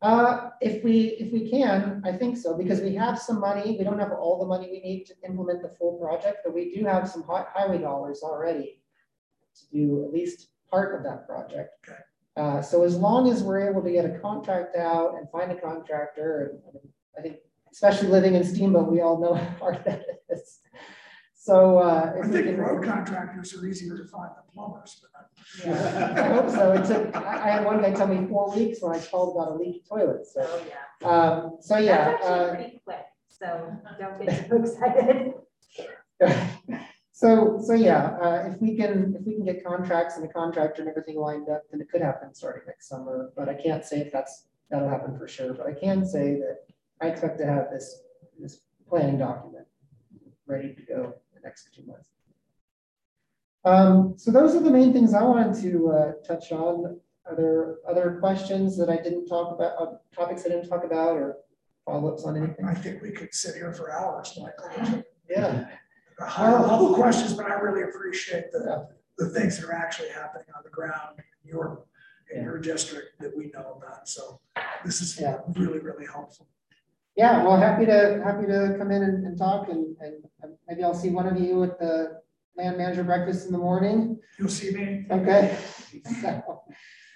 Uh, 0.00 0.50
if 0.60 0.84
we, 0.84 1.08
if 1.18 1.32
we 1.32 1.50
can, 1.50 2.00
I 2.04 2.12
think 2.16 2.36
so, 2.36 2.56
because 2.56 2.80
we 2.80 2.94
have 2.94 3.18
some 3.18 3.40
money, 3.40 3.76
we 3.76 3.82
don't 3.82 3.98
have 3.98 4.12
all 4.12 4.38
the 4.38 4.46
money 4.46 4.68
we 4.70 4.80
need 4.80 5.06
to 5.06 5.14
implement 5.28 5.60
the 5.62 5.70
full 5.70 5.98
project, 5.98 6.38
but 6.44 6.54
we 6.54 6.72
do 6.72 6.84
have 6.84 7.10
some 7.10 7.24
hi- 7.24 7.46
highway 7.52 7.78
dollars 7.78 8.20
already 8.22 8.80
to 9.56 9.62
do 9.76 10.04
at 10.04 10.12
least 10.12 10.50
part 10.70 10.94
of 10.94 11.02
that 11.02 11.26
project. 11.26 11.70
Okay. 11.88 11.98
Uh, 12.38 12.62
so 12.62 12.84
as 12.84 12.96
long 12.96 13.28
as 13.28 13.42
we're 13.42 13.68
able 13.68 13.82
to 13.82 13.90
get 13.90 14.04
a 14.04 14.18
contract 14.20 14.76
out 14.76 15.16
and 15.18 15.28
find 15.30 15.50
a 15.50 15.60
contractor, 15.60 16.60
and 16.64 16.74
and 16.74 16.92
I 17.18 17.22
think, 17.22 17.36
especially 17.72 18.08
living 18.08 18.34
in 18.36 18.44
Steamboat, 18.44 18.90
we 18.90 19.00
all 19.00 19.18
know 19.18 19.34
how 19.42 19.56
hard 19.58 19.82
that 19.84 20.04
is. 20.30 20.60
So, 21.34 21.78
uh. 21.78 22.12
if 22.16 22.26
I 22.26 22.28
think 22.28 22.46
can- 22.46 22.58
road 22.58 22.84
contractors 22.84 23.54
are 23.54 23.66
easier 23.66 23.96
to 23.96 24.04
find 24.04 24.30
than 24.36 24.44
plumbers, 24.54 25.02
but 25.02 25.30
Yeah, 25.66 26.14
I 26.16 26.28
hope 26.34 26.50
so. 26.50 26.72
It 26.72 26.86
took, 26.86 27.16
I, 27.16 27.48
I 27.48 27.50
had 27.54 27.64
one 27.64 27.80
guy 27.82 27.92
tell 27.92 28.06
me 28.06 28.26
four 28.28 28.54
weeks 28.54 28.78
when 28.82 28.94
I 28.94 29.00
called 29.00 29.34
about 29.34 29.52
a 29.52 29.54
leaky 29.56 29.82
toilet, 29.88 30.26
so, 30.26 30.42
oh, 30.42 30.62
yeah. 30.68 31.08
um, 31.08 31.56
so 31.60 31.78
yeah. 31.78 32.10
That's 32.12 32.26
uh, 32.26 32.34
actually 32.34 32.56
pretty 32.56 32.82
quick, 32.84 33.06
so 33.28 33.76
don't 33.98 34.24
get 34.24 34.48
too 34.48 34.56
excited. 34.62 35.34
So, 37.18 37.58
so 37.60 37.72
yeah, 37.72 38.16
uh, 38.22 38.48
if 38.48 38.60
we 38.60 38.76
can, 38.76 39.16
if 39.18 39.26
we 39.26 39.34
can 39.34 39.44
get 39.44 39.64
contracts 39.64 40.14
and 40.14 40.24
a 40.24 40.32
contractor 40.32 40.82
and 40.82 40.88
everything 40.88 41.16
lined 41.16 41.48
up, 41.48 41.62
then 41.68 41.80
it 41.80 41.90
could 41.90 42.00
happen 42.00 42.32
starting 42.32 42.62
next 42.64 42.88
summer, 42.88 43.32
but 43.36 43.48
I 43.48 43.54
can't 43.54 43.84
say 43.84 43.98
if 43.98 44.12
that's, 44.12 44.46
that'll 44.70 44.88
happen 44.88 45.18
for 45.18 45.26
sure, 45.26 45.52
but 45.52 45.66
I 45.66 45.72
can 45.72 46.06
say 46.06 46.36
that 46.36 46.58
I 47.00 47.08
expect 47.08 47.38
to 47.38 47.44
have 47.44 47.70
this, 47.72 48.02
this 48.38 48.60
planning 48.88 49.18
document 49.18 49.66
ready 50.46 50.72
to 50.72 50.82
go 50.82 50.94
in 51.06 51.34
the 51.34 51.40
next 51.42 51.70
two 51.74 51.84
months. 51.86 52.08
Um, 53.64 54.14
so 54.16 54.30
those 54.30 54.54
are 54.54 54.60
the 54.60 54.70
main 54.70 54.92
things 54.92 55.12
I 55.12 55.24
wanted 55.24 55.60
to, 55.62 55.90
uh, 55.90 56.12
touch 56.24 56.52
on. 56.52 57.00
Are 57.26 57.34
there 57.34 57.78
other 57.88 58.18
questions 58.20 58.78
that 58.78 58.88
I 58.88 58.96
didn't 58.96 59.26
talk 59.26 59.52
about, 59.56 59.72
uh, 59.82 59.96
topics 60.14 60.46
I 60.46 60.50
didn't 60.50 60.68
talk 60.68 60.84
about 60.84 61.16
or 61.16 61.38
follow-ups 61.84 62.22
on 62.22 62.36
anything? 62.36 62.64
I 62.64 62.74
think 62.74 63.02
we 63.02 63.10
could 63.10 63.34
sit 63.34 63.56
here 63.56 63.72
for 63.72 63.90
hours, 63.90 64.38
Michael. 64.40 65.02
Yeah. 65.28 65.66
Level 66.20 66.94
questions, 66.94 67.34
but 67.34 67.46
I 67.46 67.54
really 67.54 67.82
appreciate 67.82 68.50
the, 68.52 68.88
the 69.18 69.28
things 69.30 69.58
that 69.58 69.66
are 69.68 69.72
actually 69.74 70.08
happening 70.08 70.46
on 70.56 70.62
the 70.64 70.70
ground 70.70 71.18
in 71.44 71.50
your, 71.50 71.84
in 72.34 72.42
your 72.42 72.58
district 72.58 73.20
that 73.20 73.36
we 73.36 73.50
know 73.54 73.80
about. 73.82 74.08
So 74.08 74.40
this 74.84 75.00
is 75.00 75.18
Yeah. 75.20 75.38
really, 75.54 75.78
really 75.78 76.06
helpful. 76.06 76.48
Yeah, 77.16 77.42
well, 77.44 77.56
happy 77.56 77.84
to, 77.86 78.20
happy 78.24 78.46
to 78.46 78.76
come 78.78 78.90
in 78.92 79.02
and, 79.02 79.26
and 79.26 79.36
talk 79.38 79.68
and, 79.68 79.96
and 80.00 80.24
maybe 80.68 80.84
I'll 80.84 80.94
see 80.94 81.10
one 81.10 81.26
of 81.26 81.38
you 81.40 81.64
at 81.64 81.78
the 81.78 82.20
land 82.56 82.78
manager 82.78 83.02
breakfast 83.04 83.46
in 83.46 83.52
the 83.52 83.58
morning. 83.58 84.18
You'll 84.38 84.48
see 84.48 84.70
me. 84.72 85.06
Okay. 85.10 85.56
So- 86.20 86.62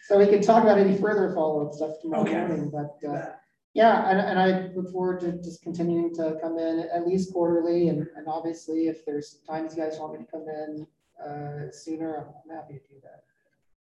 So 0.08 0.18
we 0.18 0.26
can 0.26 0.42
talk 0.42 0.64
about 0.64 0.78
any 0.78 0.98
further 0.98 1.32
follow-up 1.32 1.72
stuff 1.74 1.92
tomorrow 2.02 2.22
Okay. 2.22 2.34
morning, 2.38 2.70
but, 2.70 3.08
uh. 3.08 3.32
Yeah, 3.74 4.08
and, 4.10 4.20
and 4.20 4.38
I 4.38 4.68
look 4.74 4.90
forward 4.92 5.20
to 5.20 5.32
just 5.32 5.62
continuing 5.62 6.14
to 6.16 6.36
come 6.42 6.58
in 6.58 6.80
at 6.94 7.06
least 7.06 7.32
quarterly 7.32 7.88
and, 7.88 8.06
and 8.16 8.26
obviously 8.28 8.88
if 8.88 9.04
there's 9.06 9.40
times 9.48 9.74
you 9.76 9.82
guys 9.82 9.98
want 9.98 10.12
me 10.18 10.24
to 10.24 10.30
come 10.30 10.46
in, 10.48 10.86
uh, 11.24 11.70
sooner, 11.72 12.26
I'm 12.48 12.54
happy 12.56 12.74
to 12.74 12.80
do 12.94 13.00
that. 13.02 13.24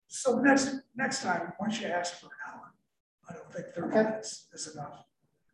So 0.09 0.39
next, 0.40 0.74
next 0.97 1.23
time, 1.23 1.52
once 1.61 1.81
you 1.81 1.86
ask 1.86 2.15
for 2.20 2.27
an 2.27 2.32
hour, 2.52 2.74
I 3.28 3.35
don't 3.35 3.52
think 3.52 3.66
thirty 3.69 3.89
Okay. 3.89 4.02
minutes 4.02 4.48
is 4.52 4.74
enough 4.74 5.05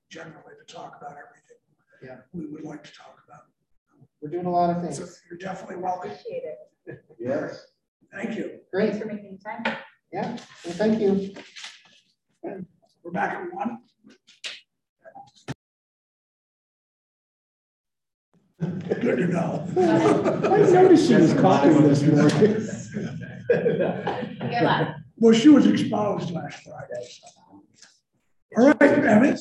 generally 0.08 0.54
to 0.66 0.72
talk 0.74 0.96
about 0.98 1.12
everything. 1.12 1.58
Yeah. 2.02 2.16
We 2.32 2.46
would 2.46 2.64
like 2.64 2.82
to 2.84 2.92
talk 2.92 3.18
about. 3.26 3.42
We're 4.22 4.30
doing 4.30 4.46
a 4.46 4.50
lot 4.50 4.70
of 4.70 4.76
So 4.94 5.02
things. 5.02 5.22
you're 5.28 5.38
definitely 5.38 5.76
welcome. 5.76 6.10
Appreciate 6.10 6.42
it. 6.86 7.04
Yes. 7.18 7.66
Thank 8.14 8.38
you. 8.38 8.60
Great, 8.72 8.92
Thanks 8.92 8.98
for 9.02 9.12
making 9.12 9.38
time. 9.38 9.62
yeah, 10.12 10.28
well, 10.64 10.74
thank 10.74 11.00
you. 11.00 11.34
We're 12.42 13.10
back 13.12 13.34
at 13.36 13.52
one. 13.52 13.80
Good 18.60 19.16
to 19.18 19.26
know. 19.28 19.66
I 19.76 20.70
noticed 20.70 21.08
she 21.08 21.14
was 21.14 21.34
coughing 21.34 21.82
this 21.82 22.02
morning. 22.02 22.66
Good 23.48 24.62
luck. 24.62 24.96
Well, 25.18 25.34
she 25.34 25.48
was 25.48 25.66
exposed 25.66 26.30
last 26.30 26.62
Friday. 26.64 27.08
All 28.56 28.68
right, 28.68 28.82
Emmett, 28.82 29.38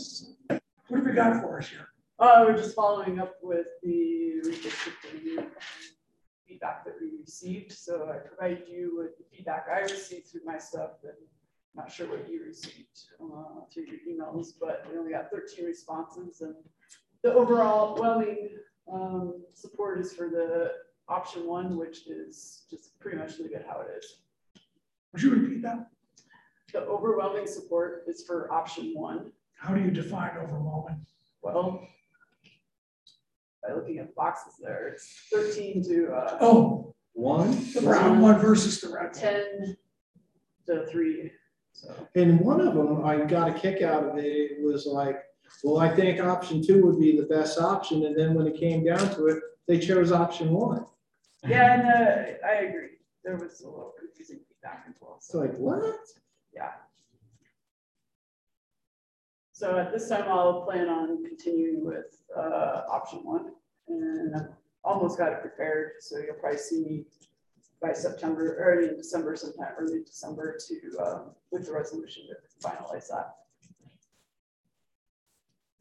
what 0.88 0.98
have 0.98 1.08
you 1.08 1.14
got 1.14 1.42
for 1.42 1.60
us 1.60 1.70
here? 1.70 1.88
Uh, 2.20 2.46
we're 2.48 2.58
just 2.58 2.76
following 2.76 3.20
up 3.20 3.36
with 3.42 3.68
the 3.84 4.42
redistricting 4.46 5.46
feedback 6.48 6.84
that 6.86 6.96
we 7.02 7.12
received, 7.22 7.72
so 7.72 8.10
I 8.10 8.18
provide 8.28 8.64
you 8.70 8.98
with 8.98 9.18
the 9.18 9.24
feedback 9.36 9.68
I 9.74 9.80
received 9.82 10.28
through 10.28 10.42
my 10.46 10.58
stuff, 10.58 10.92
and 11.04 11.14
I'm 11.78 11.84
not 11.84 11.92
sure 11.92 12.08
what 12.10 12.30
you 12.30 12.44
received 12.46 13.00
uh, 13.22 13.62
through 13.74 13.86
your 13.86 14.00
emails, 14.10 14.48
but 14.60 14.86
we 14.92 14.98
only 14.98 15.12
got 15.12 15.30
thirteen 15.32 15.66
responses, 15.66 16.42
and 16.42 16.56
the 17.22 17.34
overall 17.34 17.94
overwhelming 17.94 18.50
um, 18.92 19.42
support 19.54 20.00
is 20.00 20.14
for 20.14 20.30
the 20.30 20.72
option 21.08 21.46
one, 21.48 21.78
which 21.78 22.08
is 22.08 22.64
just 22.70 23.00
pretty 23.00 23.18
much 23.18 23.40
leave 23.40 23.54
it 23.54 23.66
how 23.68 23.82
it 23.82 23.88
is. 23.98 24.18
Would 25.14 25.22
you 25.24 25.32
repeat 25.32 25.62
that? 25.64 25.88
The 26.74 26.82
overwhelming 26.82 27.48
support 27.48 28.04
is 28.08 28.24
for 28.24 28.52
option 28.52 28.94
one. 28.96 29.32
How 29.58 29.74
do 29.74 29.82
you 29.82 29.92
define 29.92 30.32
overwhelming? 30.38 31.06
Well, 31.42 31.88
by 33.66 33.74
looking 33.74 34.00
at 34.00 34.08
the 34.08 34.14
boxes 34.14 34.54
there, 34.62 34.90
it's 34.90 35.08
thirteen 35.32 35.84
to 35.86 36.14
uh, 36.14 36.38
Oh, 36.42 36.94
One, 37.14 37.52
the 37.74 37.82
brown 37.82 38.20
one 38.20 38.40
versus 38.40 38.82
the 38.82 38.90
red 38.90 39.06
one. 39.06 39.14
ten 39.14 39.78
to 40.68 40.86
three. 40.88 41.32
So 41.74 41.94
And 42.16 42.40
one 42.42 42.62
of 42.62 42.74
them, 42.74 43.04
I 43.06 43.18
got 43.26 43.50
a 43.50 43.54
kick 43.54 43.82
out 43.82 44.04
of 44.04 44.18
it, 44.18 44.26
it 44.26 44.64
was 44.64 44.86
like, 44.86 45.24
well, 45.64 45.80
I 45.80 45.90
think 45.90 46.22
option 46.22 46.66
two 46.66 46.86
would 46.86 47.00
be 47.00 47.18
the 47.18 47.26
best 47.26 47.60
option, 47.60 48.06
and 48.06 48.18
then 48.18 48.34
when 48.34 48.48
it 48.48 48.58
came 48.60 48.84
down 48.84 49.14
to 49.16 49.28
it, 49.28 49.40
they 49.68 49.80
chose 49.80 50.12
option 50.12 50.52
one. 50.52 50.86
yeah, 51.48 51.74
and 51.74 51.84
uh, 51.84 52.48
I 52.48 52.66
agree. 52.66 52.90
There 53.24 53.38
was 53.38 53.62
a 53.62 53.68
little 53.68 53.94
confusing 53.98 54.40
feedback 54.48 54.86
as 54.90 54.96
well. 55.02 55.18
So 55.20 55.40
like, 55.40 55.56
what? 55.58 55.84
yeah. 56.54 56.72
So 59.54 59.78
at 59.78 59.92
this 59.92 60.10
time, 60.10 60.26
I'll 60.28 60.64
plan 60.64 60.90
on 60.90 61.24
continuing 61.24 61.86
with 61.86 62.22
uh, 62.36 62.82
option 62.92 63.20
one, 63.24 63.52
and 63.88 64.36
I've 64.36 64.50
almost 64.84 65.18
got 65.18 65.32
it 65.32 65.42
prepared. 65.42 65.94
So 66.00 66.18
you'll 66.18 66.36
probably 66.36 66.60
see 66.60 66.84
me 66.84 67.06
by 67.82 67.94
September, 67.94 68.56
early 68.58 68.90
in 68.90 68.98
December, 68.98 69.36
sometime 69.36 69.74
early 69.80 70.04
December 70.04 70.58
to 70.68 70.98
um, 71.00 71.32
with 71.52 71.66
the 71.66 71.74
resolution 71.74 72.24
to 72.28 72.68
finalize 72.68 73.08
that. 73.08 73.36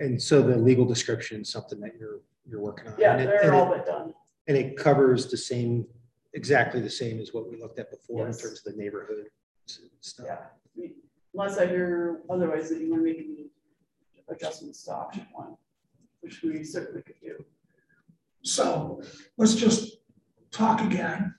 And 0.01 0.21
so 0.21 0.43
the 0.43 0.57
legal 0.57 0.85
description 0.85 1.43
is 1.43 1.49
something 1.51 1.81
that 1.81 1.93
you're, 1.99 2.21
you're 2.49 2.61
working 2.61 2.89
on. 2.89 2.95
Yeah, 2.99 3.13
And 3.13 3.23
it- 3.23 3.27
they're 3.27 3.43
and 3.45 3.55
all 3.55 3.73
it- 3.73 3.79
but 3.79 3.87
done. 3.87 4.15
And 4.47 4.57
it 4.57 4.77
covers 4.77 5.31
the 5.31 5.37
same, 5.39 5.87
exactly 6.35 6.81
the 6.81 6.91
same 6.91 7.19
as 7.19 7.33
what 7.33 7.49
we 7.51 7.57
looked 7.59 7.79
at 7.79 7.91
before 7.91 8.27
in 8.27 8.33
terms 8.37 8.59
of 8.67 8.75
the 8.75 8.79
neighborhood 8.79 9.31
stuff. 10.01 10.27
Yeah, 10.77 10.89
unless 11.33 11.57
I 11.57 11.67
hear 11.67 12.21
otherwise 12.29 12.69
that 12.69 12.79
you 12.81 12.91
want 12.91 13.01
to 13.07 13.11
make 13.11 13.19
any 13.19 13.47
adjustments 14.29 14.85
to 14.85 14.93
option 14.93 15.27
one, 15.33 15.57
which 16.21 16.43
we 16.43 16.63
certainly 16.63 17.01
could 17.03 17.19
do. 17.23 17.43
So 18.43 19.01
let's 19.39 19.55
just 19.55 19.97
talk 20.51 20.83
again 20.83 21.35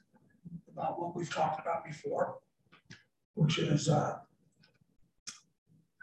about 0.72 1.00
what 1.00 1.16
we've 1.16 1.32
talked 1.32 1.60
about 1.62 1.86
before, 1.86 2.40
which 3.36 3.60
is, 3.60 3.88
uh, 3.88 4.18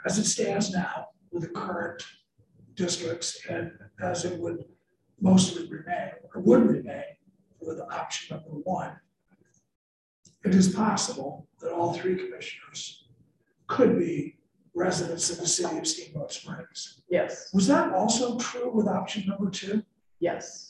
as 0.06 0.18
it 0.18 0.24
stands 0.24 0.70
now 0.72 1.08
with 1.32 1.42
the 1.42 1.48
current 1.48 2.00
districts 2.74 3.44
and 3.48 3.72
as 4.02 4.24
it 4.24 4.38
would 4.38 4.64
mostly 5.20 5.68
remain, 5.68 6.10
or 6.34 6.40
would 6.40 6.66
remain 6.66 7.04
with 7.60 7.80
option 7.80 8.36
number 8.36 8.50
one, 8.64 8.92
it 10.44 10.54
is 10.54 10.74
possible 10.74 11.46
that 11.60 11.72
all 11.72 11.92
three 11.92 12.16
commissioners 12.16 13.04
could 13.68 13.98
be 13.98 14.36
residents 14.74 15.30
of 15.30 15.38
the 15.38 15.46
city 15.46 15.78
of 15.78 15.86
Steamboat 15.86 16.32
Springs. 16.32 17.02
Yes, 17.08 17.50
Was 17.52 17.66
that 17.68 17.92
also 17.92 18.38
true 18.38 18.70
with 18.72 18.88
option 18.88 19.24
number 19.26 19.50
two? 19.50 19.82
yes. 20.18 20.68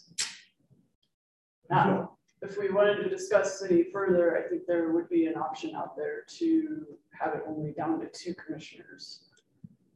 Now, 1.70 2.18
if 2.42 2.58
we 2.58 2.70
wanted 2.70 2.96
to 3.02 3.08
discuss 3.08 3.62
any 3.62 3.84
further, 3.84 4.36
I 4.36 4.46
think 4.48 4.66
there 4.66 4.92
would 4.92 5.08
be 5.08 5.26
an 5.26 5.36
option 5.36 5.74
out 5.74 5.96
there 5.96 6.24
to 6.38 6.86
have 7.18 7.34
it 7.34 7.42
only 7.48 7.72
down 7.72 7.98
to 8.00 8.08
two 8.08 8.34
commissioners. 8.34 9.20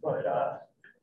But 0.03 0.25
uh, 0.25 0.55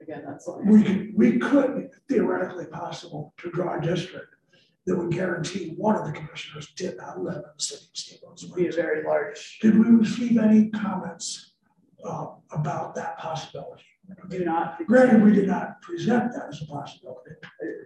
again, 0.04 0.24
that's 0.28 0.48
We 0.66 0.84
could, 0.84 1.14
we 1.16 1.40
could 1.40 1.90
theoretically 2.10 2.66
possible 2.66 3.34
to 3.38 3.50
draw 3.52 3.78
a 3.78 3.82
district 3.82 4.36
that 4.86 4.98
would 4.98 5.12
guarantee 5.12 5.74
one 5.78 5.96
of 5.96 6.06
the 6.06 6.12
commissioners 6.12 6.68
did 6.76 6.98
not 6.98 7.22
live 7.22 7.38
in 7.38 7.42
the 7.42 7.64
city 7.64 7.86
of 7.92 7.98
Steamboat 7.98 8.56
be 8.56 8.68
a 8.68 8.72
very 8.72 9.04
large, 9.06 9.60
Did 9.62 9.80
we 9.80 9.86
receive 9.86 10.38
any 10.38 10.70
comments 10.70 11.54
uh, 12.06 12.28
about 12.52 12.94
that 12.96 13.18
possibility? 13.18 13.84
do 14.30 14.44
not. 14.44 14.86
Granted, 14.86 15.24
we 15.24 15.32
did 15.32 15.48
not 15.48 15.82
present 15.82 16.34
that 16.34 16.50
as 16.50 16.62
a 16.62 16.66
possibility. 16.66 17.32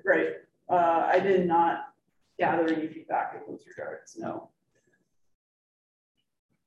Right, 0.03 0.29
uh, 0.69 1.07
I 1.13 1.19
did 1.19 1.47
not 1.47 1.93
gather 2.39 2.67
any 2.67 2.87
feedback 2.87 3.35
in 3.35 3.41
those 3.51 3.63
regards, 3.67 4.17
no. 4.17 4.49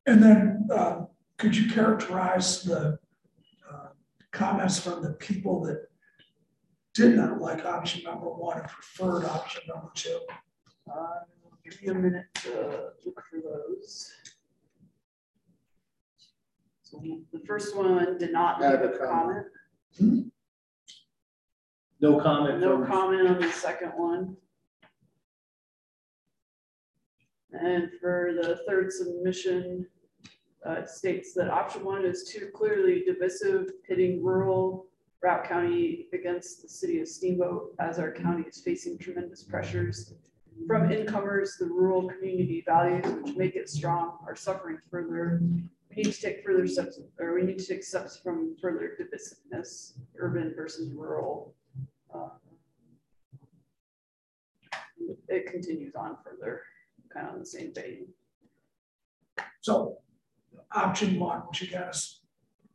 And 0.06 0.22
then 0.22 0.68
uh, 0.72 1.04
could 1.38 1.56
you 1.56 1.68
characterize 1.70 2.62
the 2.62 2.98
comments 4.32 4.78
from 4.78 5.02
the 5.02 5.12
people 5.14 5.60
that 5.64 5.86
did 6.94 7.16
not 7.16 7.40
like 7.40 7.64
option 7.64 8.02
number 8.02 8.26
one 8.26 8.58
and 8.58 8.68
preferred 8.68 9.24
option 9.24 9.62
number 9.68 9.90
two? 9.94 10.20
Uh, 10.92 11.06
Give 11.64 11.82
me 11.82 11.88
a 11.88 11.94
minute 11.94 12.26
to 12.36 12.90
look 13.04 13.22
for 13.30 13.40
those. 13.42 14.10
So 16.82 17.00
the 17.32 17.40
first 17.46 17.76
one 17.76 18.18
did 18.18 18.32
not 18.32 18.60
leave 18.60 18.80
a 18.80 18.88
a 18.94 18.98
comment, 18.98 19.46
no 22.00 22.18
comment 22.18 22.60
no 22.60 22.78
from, 22.78 22.86
comment 22.86 23.28
on 23.28 23.40
the 23.40 23.52
second 23.52 23.90
one. 23.90 24.36
And 27.52 27.90
for 28.00 28.32
the 28.40 28.60
third 28.66 28.90
submission, 28.90 29.86
uh, 30.66 30.84
states 30.84 31.32
that 31.34 31.50
option 31.50 31.84
one 31.84 32.04
is 32.04 32.24
too 32.24 32.50
clearly 32.54 33.02
divisive, 33.06 33.70
pitting 33.86 34.22
rural 34.22 34.86
Routt 35.22 35.44
County 35.44 36.06
against 36.12 36.62
the 36.62 36.68
city 36.68 37.00
of 37.00 37.08
Steamboat 37.08 37.74
as 37.78 37.98
our 37.98 38.10
county 38.10 38.44
is 38.48 38.60
facing 38.60 38.98
tremendous 38.98 39.42
pressures 39.42 40.14
from 40.66 40.90
incomers, 40.90 41.56
the 41.58 41.66
rural 41.66 42.08
community 42.08 42.62
values 42.66 43.04
which 43.22 43.36
make 43.36 43.56
it 43.56 43.68
strong 43.68 44.18
are 44.26 44.36
suffering 44.36 44.78
further. 44.90 45.40
We 45.90 46.02
need 46.02 46.12
to 46.12 46.20
take 46.20 46.44
further 46.44 46.66
steps, 46.66 47.00
or 47.18 47.34
we 47.34 47.42
need 47.42 47.58
to 47.58 47.66
take 47.66 47.82
steps 47.82 48.18
from 48.22 48.56
further 48.60 48.96
divisiveness, 49.00 49.94
urban 50.18 50.54
versus 50.54 50.92
rural. 50.92 51.54
Uh, 52.14 52.28
It 55.28 55.46
continues 55.50 55.94
on 55.94 56.16
further, 56.24 56.62
kind 57.12 57.26
of 57.28 57.34
on 57.34 57.38
the 57.40 57.46
same 57.46 57.72
vein. 57.74 58.08
So 59.60 59.98
option 60.72 61.18
one, 61.18 61.40
which 61.40 61.62
again 61.62 61.84
is 61.84 62.20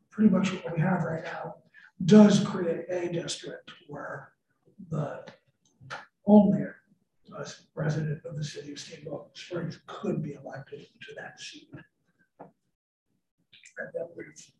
pretty 0.10 0.30
much 0.30 0.54
what 0.54 0.76
we 0.76 0.82
have 0.82 1.04
right 1.04 1.24
now, 1.24 1.56
does 2.04 2.40
create 2.46 2.86
a 2.90 3.12
district 3.12 3.72
where 3.88 4.32
the 4.90 5.24
only 6.26 6.64
uh, 7.38 7.46
resident 7.76 8.22
of 8.26 8.36
the 8.36 8.44
city 8.44 8.72
of 8.72 8.80
Steamboat 8.80 9.38
Springs 9.38 9.80
could 9.88 10.22
be 10.22 10.34
elected 10.34 10.88
to 11.02 11.16
that 11.16 11.40
seat. 11.40 11.70
And 13.78 13.90
then 13.94 14.08
we've 14.16 14.52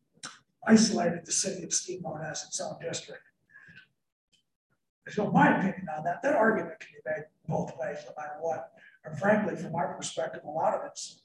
isolated 0.68 1.26
the 1.26 1.32
city 1.32 1.64
of 1.64 1.74
Steamboat 1.74 2.22
as 2.24 2.44
its 2.44 2.60
own 2.60 2.76
district. 2.82 3.22
So 5.10 5.32
my 5.32 5.58
opinion 5.58 5.88
on 5.96 6.04
that, 6.04 6.24
that 6.24 6.36
argument 6.36 6.80
can 6.80 6.90
be 6.94 7.10
made 7.10 7.26
both 7.48 7.78
ways, 7.78 7.98
no 8.06 8.14
matter 8.18 8.38
what. 8.42 8.72
And 9.06 9.18
frankly, 9.18 9.56
from 9.56 9.76
our 9.76 9.94
perspective, 9.94 10.42
a 10.44 10.50
lot 10.50 10.74
of 10.74 10.82
it's 10.86 11.22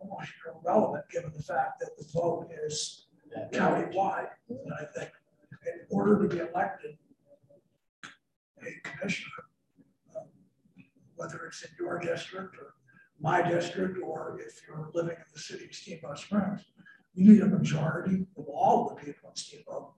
almost 0.00 0.30
irrelevant, 0.46 1.04
given 1.10 1.32
the 1.34 1.42
fact 1.42 1.80
that 1.80 1.90
the 1.98 2.04
vote 2.12 2.48
is 2.64 3.06
countywide. 3.52 4.28
And 4.48 4.72
I 4.80 4.84
think 4.96 5.10
in 5.66 5.80
order 5.90 6.22
to 6.22 6.28
be 6.34 6.40
elected, 6.40 6.96
a 8.62 8.88
commissioner, 8.88 9.44
um, 10.16 10.24
whether 11.16 11.44
it's 11.46 11.62
in 11.62 11.70
your 11.78 11.98
district 11.98 12.56
or 12.56 12.74
my 13.20 13.42
district, 13.42 13.98
or 14.02 14.38
if 14.46 14.60
you're 14.66 14.90
living 14.94 15.16
in 15.16 15.24
the 15.32 15.38
city 15.38 15.64
of 15.66 15.74
Steamboat 15.74 16.18
Springs, 16.18 16.62
you 17.14 17.32
need 17.32 17.42
a 17.42 17.46
majority 17.46 18.26
of 18.36 18.46
all 18.46 18.88
the 18.88 18.94
people 18.94 19.30
in 19.30 19.36
Steamboat 19.36 19.92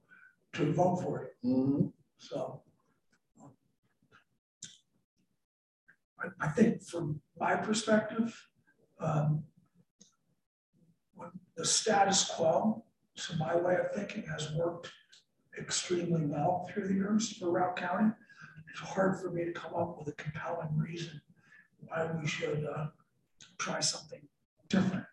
to 0.55 0.73
vote 0.73 0.97
for 1.03 1.31
you. 1.43 1.51
Mhm. 1.51 1.93
So. 2.19 2.63
um, 3.43 3.51
I, 6.21 6.47
I 6.47 6.49
think 6.49 6.83
from 6.83 7.21
my 7.39 7.57
perspective, 7.57 8.49
um, 9.01 9.45
the 11.57 11.65
status 11.65 12.31
quo, 12.31 12.85
to 13.17 13.37
my 13.37 13.55
way 13.57 13.77
of 13.77 13.93
thinking, 13.95 14.25
has 14.25 14.53
worked 14.53 14.91
extremely 15.59 16.25
well 16.25 16.69
through 16.73 16.89
the 16.89 16.95
years 16.95 17.37
for 17.37 17.47
Routt 17.47 17.77
County. 17.77 18.11
It's 18.71 18.81
hard 18.81 19.21
for 19.21 19.31
me 19.31 19.45
to 19.45 19.53
come 19.53 19.75
up 19.75 19.99
with 19.99 20.09
a 20.09 20.13
compelling 20.13 20.77
reason 20.77 21.21
why 21.81 22.11
we 22.19 22.27
should, 22.27 22.65
uh, 22.65 22.87
try 23.59 23.81
something 23.81 24.21
different. 24.69 25.05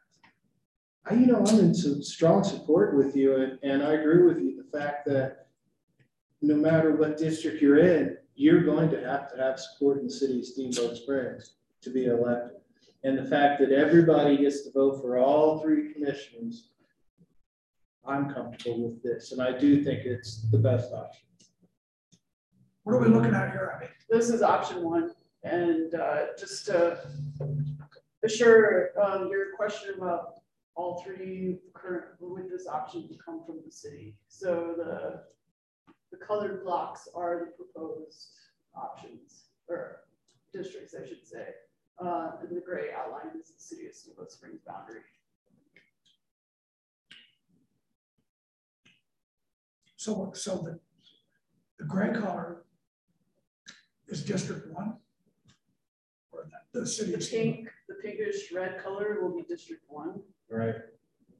I, 1.06 1.16
you 1.16 1.26
know, 1.26 1.44
I'm 1.46 1.60
in 1.60 1.74
some 1.74 2.02
strong 2.04 2.44
support 2.44 2.96
with 2.96 3.16
you 3.16 3.36
and, 3.36 3.60
and 3.64 3.84
I 3.84 3.94
agree 3.94 4.24
with 4.24 4.40
you, 4.40 4.64
the 4.64 4.78
fact 4.78 5.06
that 5.08 5.48
no 6.42 6.56
matter 6.56 6.96
what 6.96 7.18
district 7.18 7.62
you're 7.62 7.80
in, 7.80 8.18
you're 8.36 8.64
going 8.64 8.90
to 8.92 9.04
have 9.06 9.32
to 9.34 9.38
have 9.42 9.60
support 9.60 10.00
in 10.00 10.06
the 10.06 10.14
city 10.14 10.40
of 10.40 10.46
Steamboat 10.46 10.98
Springs. 10.98 11.56
to 11.82 11.90
be 11.90 12.06
elected. 12.06 12.59
And 13.04 13.18
the 13.18 13.24
fact 13.26 13.62
that 13.62 13.72
everybody 13.72 14.38
gets 14.38 14.64
to 14.64 14.72
vote 14.72 15.02
for 15.02 15.18
all 15.18 15.60
three 15.60 15.94
commissioners, 15.94 16.72
I'm 18.06 18.34
comfortable 18.34 18.90
with 18.90 19.02
this, 19.02 19.32
and 19.32 19.42
I 19.42 19.58
do 19.58 19.84
think 19.84 20.06
it's 20.06 20.50
the 20.52 20.58
best 20.58 20.92
option. 20.92 21.28
What 22.84 22.96
are 22.96 23.00
we 23.00 23.08
looking 23.08 23.34
at 23.34 23.52
here, 23.52 23.74
Abby? 23.76 23.92
This 24.10 24.30
is 24.30 24.42
option 24.42 24.84
one, 24.84 25.12
and 25.44 25.94
uh, 25.96 26.28
just 26.38 26.66
to 26.66 27.00
assure 28.24 28.90
um, 29.02 29.30
your 29.30 29.56
question 29.56 29.94
about 29.96 30.34
all 30.76 31.02
three 31.04 31.60
current, 31.74 32.06
with 32.20 32.50
this 32.50 32.68
option 32.68 33.08
to 33.08 33.16
come 33.24 33.44
from 33.46 33.60
the 33.66 33.72
city. 33.72 34.16
So 34.28 34.74
the, 34.76 35.22
the 36.12 36.26
colored 36.26 36.64
blocks 36.64 37.08
are 37.16 37.46
the 37.46 37.64
proposed 37.64 38.32
options, 38.76 39.46
or 39.70 40.02
districts, 40.52 40.96
I 41.00 41.08
should 41.08 41.26
say. 41.26 41.48
Uh, 42.04 42.32
and 42.42 42.56
the 42.56 42.62
gray 42.62 42.88
outline 42.96 43.40
is 43.40 43.50
the 43.50 43.62
city 43.62 43.88
of 43.88 43.94
Steamboat 43.94 44.32
Springs 44.32 44.62
boundary. 44.66 45.02
So, 49.98 50.32
so 50.34 50.58
the, 50.58 50.80
the 51.78 51.86
gray 51.86 52.14
color 52.14 52.64
is 54.08 54.24
District 54.24 54.72
1? 54.72 54.94
Or 56.32 56.48
the, 56.74 56.80
the 56.80 56.88
city 56.88 57.12
the 57.12 57.18
of 57.18 57.24
Steamboat? 57.24 57.56
Pink, 57.56 57.70
the 57.90 57.96
pinkish 57.96 58.52
red 58.54 58.82
color 58.82 59.18
will 59.22 59.36
be 59.36 59.44
District 59.44 59.84
1. 59.90 60.22
Right. 60.50 60.76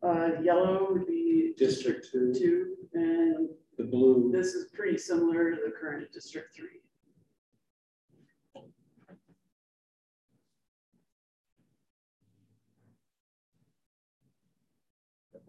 Uh, 0.04 0.42
yellow 0.44 0.90
would 0.92 1.08
be 1.08 1.54
District, 1.58 2.04
district 2.04 2.38
two. 2.38 2.76
2. 2.94 3.00
And 3.00 3.50
the 3.78 3.86
blue. 3.86 4.30
This 4.34 4.56
is 4.56 4.70
pretty 4.74 4.98
similar 4.98 5.52
to 5.52 5.58
the 5.66 5.72
current 5.72 6.12
District 6.12 6.54
3. 6.54 6.68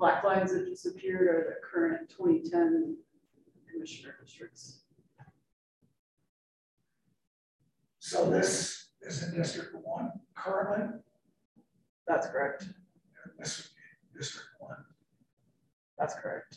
Black 0.01 0.25
lines 0.25 0.51
that 0.53 0.65
disappeared 0.65 1.29
are 1.29 1.45
the 1.51 1.57
current 1.65 2.09
twenty 2.09 2.41
ten 2.41 2.97
commissioner 3.71 4.17
districts. 4.25 4.81
So 7.99 8.29
this 8.31 8.89
is 9.03 9.23
in 9.23 9.35
District 9.37 9.77
One 9.85 10.11
currently, 10.35 10.99
That's 12.09 12.27
correct. 12.29 12.63
and 12.63 13.33
this 13.39 13.59
would 13.59 13.67
be 14.15 14.19
District 14.19 14.49
One. 14.59 14.77
That's 15.99 16.15
correct. 16.15 16.57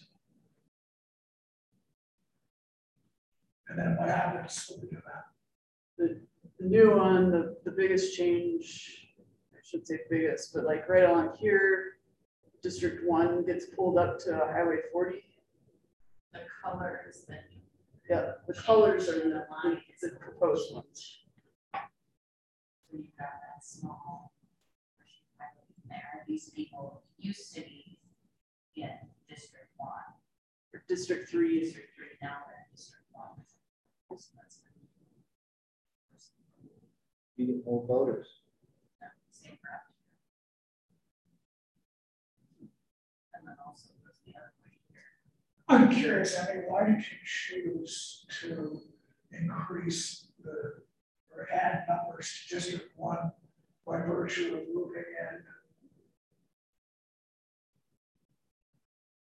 And 3.67 3.77
then 3.77 3.97
what 3.99 4.07
happens 4.07 4.71
when 4.71 4.81
we 4.81 4.87
do 4.89 5.01
that? 5.05 6.17
The 6.59 6.65
new 6.65 6.95
one, 6.95 7.29
the, 7.29 7.57
the 7.65 7.71
biggest 7.71 8.15
change, 8.15 9.09
I 9.51 9.57
should 9.63 9.85
say 9.85 9.99
biggest, 10.09 10.53
but 10.53 10.63
like 10.63 10.87
right 10.87 11.03
along 11.03 11.35
here, 11.39 11.97
District 12.63 13.05
One 13.05 13.45
gets 13.45 13.65
pulled 13.65 13.97
up 13.97 14.17
to 14.19 14.35
Highway 14.51 14.77
forty. 14.91 15.23
The 16.31 16.39
colors 16.63 17.25
that. 17.27 17.43
Yeah, 18.09 18.31
the 18.47 18.53
colors 18.53 19.07
are 19.07 19.13
the, 19.13 19.45
the 20.01 20.09
proposed 20.19 20.73
ones. 20.73 21.19
you've 22.91 23.15
got 23.17 23.27
that 23.27 23.63
small. 23.63 24.33
There, 25.89 26.23
these 26.27 26.49
people 26.49 27.03
used 27.17 27.53
to 27.55 27.61
be 27.61 27.99
in 28.75 28.89
District 29.29 29.69
One, 29.77 29.89
or 30.73 30.83
District 30.89 31.29
Three 31.29 31.59
is 31.59 31.67
District 31.67 31.89
Three, 31.95 32.07
now 32.21 32.37
they're 32.47 32.65
in 32.69 32.75
District 32.75 33.05
One. 33.11 33.45
So 34.09 34.29
that's 34.41 34.59
you 37.35 37.47
get 37.47 37.65
more 37.65 37.85
voters. 37.87 38.27
the 39.01 39.07
same 39.29 39.57
route. 39.63 39.81
And 43.43 43.49
then 43.49 43.55
also 43.65 43.87
goes 44.05 44.15
the 44.25 44.31
other 44.31 44.53
way 44.63 44.77
here. 44.87 45.03
I'm 45.67 45.93
curious, 45.93 46.37
Abby, 46.37 46.59
why 46.67 46.85
did 46.85 46.99
you 46.99 47.17
choose 47.25 48.25
to 48.41 48.79
increase 49.31 50.27
the, 50.43 50.51
or 51.35 51.49
add 51.51 51.83
numbers 51.89 52.45
to 52.47 52.55
District 52.55 52.89
One 52.95 53.31
by 53.85 53.97
virtue 53.97 54.55
of 54.55 54.73
moving 54.73 55.03
in? 55.19 55.39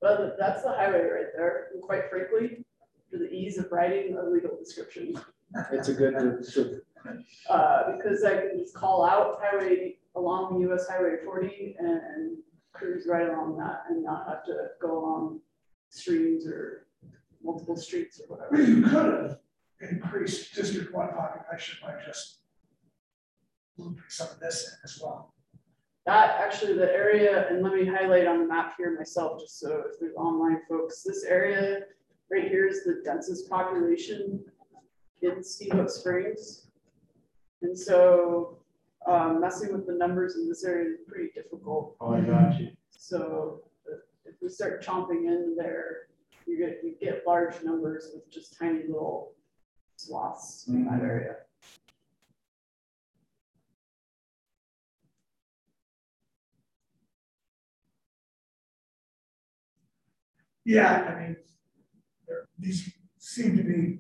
Well, 0.02 0.34
that's 0.38 0.64
the 0.64 0.70
highway 0.70 1.04
right 1.04 1.28
there, 1.34 1.68
and 1.74 1.82
quite 1.82 2.10
frankly, 2.10 2.66
for 3.10 3.18
the 3.20 3.32
ease 3.32 3.58
of 3.58 3.72
writing 3.72 4.18
a 4.18 4.30
legal 4.30 4.58
description. 4.58 5.18
It's 5.72 5.88
a 5.88 5.94
good, 5.94 6.14
good- 6.16 6.82
Uh, 7.50 7.96
because 7.96 8.24
I 8.24 8.38
can 8.48 8.58
just 8.60 8.74
call 8.74 9.06
out 9.06 9.40
highway 9.42 9.98
along 10.16 10.60
US 10.62 10.88
Highway 10.90 11.18
forty 11.24 11.76
and 11.80 12.38
cruise 12.74 13.06
right 13.08 13.30
along 13.30 13.58
that 13.58 13.84
and 13.90 14.04
not 14.04 14.28
have 14.28 14.44
to 14.46 14.68
go 14.82 15.00
along 15.00 15.40
streams 15.90 16.46
or 16.48 16.88
multiple 17.44 17.76
streets 17.78 18.20
or 18.20 18.26
Well, 18.38 18.50
whatever. 18.50 18.70
you 18.72 18.82
could 18.84 19.06
have 19.06 19.38
increased 19.92 20.54
District 20.56 20.94
One 20.94 21.10
population 21.10 21.78
by 21.84 21.96
just 22.06 22.40
moving 23.78 24.02
some 24.10 24.28
of 24.30 24.40
this 24.40 24.64
in 24.68 24.74
as 24.84 25.00
well. 25.02 25.34
That 26.06 26.40
actually, 26.42 26.74
the 26.74 26.92
area, 26.92 27.48
and 27.50 27.64
let 27.64 27.74
me 27.74 27.86
highlight 27.86 28.28
on 28.28 28.40
the 28.40 28.46
map 28.46 28.74
here 28.78 28.96
myself, 28.98 29.40
just 29.40 29.60
so 29.60 29.84
if 29.90 30.00
there's 30.00 30.16
online 30.16 30.60
folks, 30.68 31.02
this 31.04 31.24
area 31.24 31.80
right 32.30 32.50
here 32.50 32.68
is 32.68 32.84
the 32.84 33.02
densest 33.06 33.50
population 33.50 34.44
in 35.22 35.42
Steamboat 35.44 35.90
Springs. 35.92 36.68
And 37.62 37.78
so 37.78 38.58
um, 39.08 39.42
messing 39.42 39.74
with 39.74 39.86
the 39.88 39.94
numbers 39.94 40.36
in 40.36 40.48
this 40.48 40.64
area 40.64 40.90
is 40.94 41.00
pretty 41.08 41.30
difficult. 41.34 41.96
oh, 42.02 42.14
I 42.14 42.22
got 42.22 42.60
you. 42.60 42.70
So 42.92 43.62
uh, 43.92 43.98
if 44.26 44.36
we 44.42 44.50
start 44.50 44.84
chomping 44.84 45.26
in 45.28 45.56
there, 45.58 46.08
you 46.46 46.58
get, 46.58 46.80
you 46.84 46.96
get 47.00 47.24
large 47.26 47.62
numbers 47.64 48.10
with 48.14 48.30
just 48.32 48.58
tiny 48.58 48.84
little 48.88 49.34
swaths 49.98 50.66
in 50.68 50.86
that 50.86 51.00
Mhm. 51.02 51.08
area. 51.10 51.36
Yeah, 60.66 61.14
I 61.16 61.20
mean, 61.22 61.36
these 62.58 62.90
seem 63.20 63.58
to 63.58 63.64
be 63.64 64.00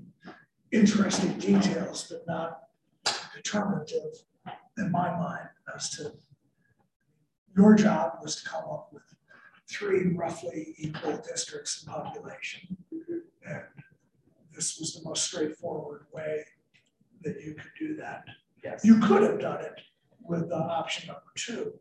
interesting 0.72 1.38
details, 1.38 2.08
but 2.10 2.26
not 2.28 2.64
determinative 3.36 4.24
in 4.78 4.92
my 4.92 5.12
mind 5.12 5.50
as 5.76 5.90
to 5.92 6.14
your 7.56 7.76
job 7.76 8.14
was 8.22 8.36
to 8.38 8.50
come 8.50 8.64
up 8.64 8.90
with 8.92 9.04
three 9.70 10.14
roughly 10.16 10.76
equal 10.78 11.18
districts 11.18 11.84
in 11.84 11.92
population. 11.92 12.78
And 13.46 13.62
this 14.56 14.78
was 14.80 14.94
the 14.94 15.08
most 15.08 15.26
straightforward 15.26 16.06
way 16.12 16.44
that 17.22 17.42
you 17.42 17.54
could 17.54 17.72
do 17.80 17.96
that. 17.98 18.24
Yes. 18.64 18.84
You 18.84 19.00
could 19.00 19.24
have 19.24 19.40
done 19.40 19.62
it 19.62 19.80
with 20.22 20.50
the 20.50 20.56
option 20.56 21.08
number 21.08 21.22
two 21.36 21.74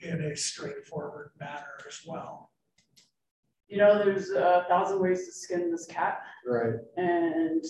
in 0.00 0.20
a 0.20 0.36
straightforward 0.36 1.30
manner 1.38 1.78
as 1.86 2.00
well. 2.06 2.50
You 3.68 3.78
know, 3.78 3.98
there's 3.98 4.30
a 4.30 4.64
thousand 4.68 5.00
ways 5.00 5.26
to 5.26 5.32
skin 5.32 5.70
this 5.70 5.86
cat. 5.86 6.20
Right. 6.46 6.74
And, 6.96 7.64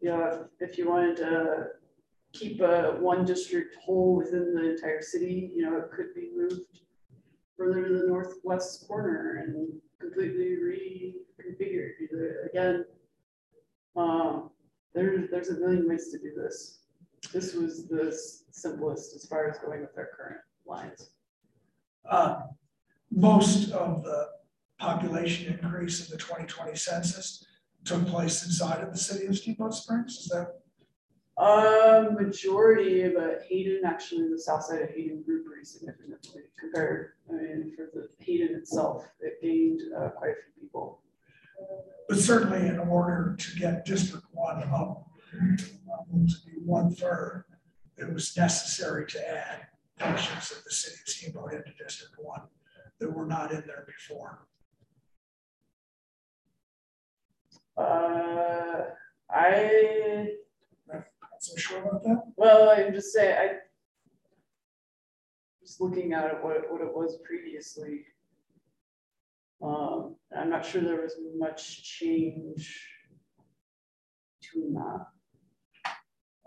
you 0.00 0.10
know, 0.10 0.48
if, 0.60 0.70
if 0.70 0.78
you 0.78 0.88
wanted 0.88 1.16
to 1.18 1.66
keep 2.32 2.60
a 2.60 2.96
one 3.00 3.24
district 3.24 3.76
whole 3.84 4.16
within 4.16 4.54
the 4.54 4.70
entire 4.74 5.02
city, 5.02 5.50
you 5.54 5.62
know, 5.62 5.76
it 5.78 5.90
could 5.90 6.14
be 6.14 6.30
moved 6.34 6.80
further 7.56 7.86
to 7.86 7.98
the 7.98 8.06
northwest 8.06 8.86
corner 8.86 9.44
and 9.44 9.72
completely 10.00 10.56
reconfigured. 10.56 11.92
Again, 12.50 12.84
um, 13.96 14.50
there, 14.94 15.26
there's 15.30 15.48
a 15.48 15.58
million 15.58 15.88
ways 15.88 16.10
to 16.10 16.18
do 16.18 16.32
this. 16.36 16.78
This 17.32 17.54
was 17.54 17.86
the 17.88 18.16
simplest 18.50 19.14
as 19.14 19.26
far 19.26 19.48
as 19.48 19.58
going 19.58 19.80
with 19.82 19.96
our 19.96 20.08
current 20.16 20.40
lines. 20.66 21.10
Uh, 22.08 22.42
Most 23.10 23.72
of 23.72 24.04
the 24.04 24.28
population 24.78 25.58
increase 25.60 26.08
in 26.08 26.16
the 26.16 26.16
twenty 26.16 26.46
twenty 26.46 26.76
census 26.76 27.44
took 27.84 28.06
place 28.06 28.44
inside 28.44 28.82
of 28.82 28.92
the 28.92 28.98
city 28.98 29.26
of 29.26 29.36
Steamboat 29.36 29.74
Springs, 29.74 30.12
is 30.12 30.28
that? 30.28 30.59
Uh, 31.40 32.10
majority, 32.20 33.08
but 33.08 33.44
Hayden, 33.48 33.80
actually, 33.86 34.28
the 34.28 34.38
south 34.38 34.62
side 34.62 34.82
of 34.82 34.90
Hayden 34.90 35.22
grew 35.22 35.42
pretty 35.42 35.64
significantly 35.64 36.42
compared, 36.60 37.12
I 37.30 37.32
mean, 37.32 37.72
for 37.74 37.88
the 37.94 38.10
Hayden 38.22 38.54
itself, 38.56 39.10
it 39.20 39.40
gained 39.40 39.80
uh, 39.96 40.10
quite 40.10 40.32
a 40.32 40.34
few 40.34 40.60
people. 40.60 41.00
But 42.10 42.18
certainly 42.18 42.66
in 42.66 42.78
order 42.78 43.36
to 43.38 43.58
get 43.58 43.86
District 43.86 44.26
One 44.32 44.62
up 44.64 45.06
um, 45.32 46.26
to 46.26 46.34
be 46.44 46.58
one 46.62 46.94
third, 46.94 47.46
it 47.96 48.12
was 48.12 48.36
necessary 48.36 49.06
to 49.06 49.30
add 49.30 49.66
portions 49.98 50.50
of 50.50 50.62
the 50.64 50.70
city 50.70 50.96
of 51.00 51.08
Steamboat 51.08 51.54
into 51.54 51.72
District 51.82 52.14
One 52.18 52.42
that 52.98 53.10
were 53.10 53.24
not 53.24 53.50
in 53.50 53.62
there 53.66 53.86
before. 53.86 54.46
Uh, 57.78 58.90
I, 59.30 60.34
not 61.40 61.44
so 61.44 61.56
sure 61.56 61.78
about 61.80 62.02
that. 62.04 62.22
Well, 62.36 62.70
I'm 62.70 62.92
just 62.94 63.12
saying, 63.12 63.36
I. 63.38 63.54
Just 65.62 65.80
looking 65.80 66.12
at 66.14 66.24
it, 66.26 66.42
what, 66.42 66.70
what 66.70 66.80
it 66.80 66.92
was 66.94 67.18
previously. 67.24 68.00
Um, 69.62 70.16
I'm 70.36 70.48
not 70.50 70.64
sure 70.64 70.80
there 70.80 71.02
was 71.02 71.16
much 71.36 71.82
change. 71.84 72.88
Between 74.40 74.72
that. 74.74 75.06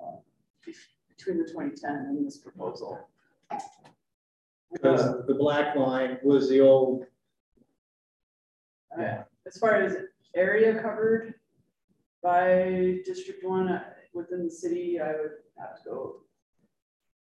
uh, 0.02 0.18
Between 1.16 1.38
the 1.38 1.52
twenty 1.52 1.76
ten 1.76 1.92
and 2.10 2.26
this 2.26 2.40
proposal. 2.40 3.08
Because 4.72 5.26
the 5.28 5.36
black 5.36 5.76
line 5.76 6.18
was 6.24 6.50
the 6.50 6.60
old, 6.60 7.06
Uh, 9.00 9.22
As 9.46 9.58
far 9.60 9.76
as 9.76 9.96
area 10.36 10.82
covered 10.82 11.36
by 12.24 12.98
District 13.06 13.44
One, 13.46 13.70
uh, 13.70 13.84
within 14.14 14.44
the 14.46 14.52
city, 14.52 15.00
I 15.00 15.08
would 15.12 15.32
have 15.60 15.78
to 15.78 15.90
go. 15.90 16.16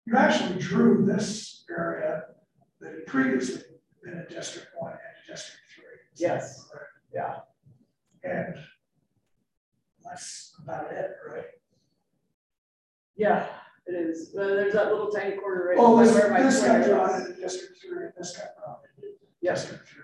You 0.07 0.17
actually 0.17 0.59
drew 0.61 1.05
this 1.05 1.65
area 1.71 2.25
that 2.81 2.93
had 2.93 3.07
previously 3.07 3.63
been 4.05 4.15
in 4.19 4.27
District 4.29 4.69
One 4.79 4.93
and 4.93 5.01
District 5.27 5.61
Three. 5.75 5.85
Yes. 6.17 6.65
correct? 6.71 6.91
Yeah. 7.13 7.37
And 8.23 8.55
that's 10.05 10.55
about 10.63 10.93
it, 10.93 11.11
right? 11.29 11.45
Yeah, 13.17 13.47
it 13.87 13.93
is. 13.93 14.31
Well, 14.35 14.49
there's 14.49 14.75
that 14.75 14.93
little 14.93 15.11
tiny 15.11 15.37
corner 15.37 15.69
right 15.71 15.77
Oh, 15.79 15.99
this, 15.99 16.15
where 16.15 16.31
my 16.31 16.43
this 16.43 16.61
got 16.63 16.83
pointer 16.83 16.89
drawn 16.89 17.21
into 17.21 17.41
District 17.41 17.75
Three, 17.83 18.05
and 18.05 18.13
this 18.17 18.37
got 18.37 18.49
drawn 18.63 18.77
into 18.97 19.09
Yes. 19.41 19.63
District 19.63 19.89
Three. 19.89 20.03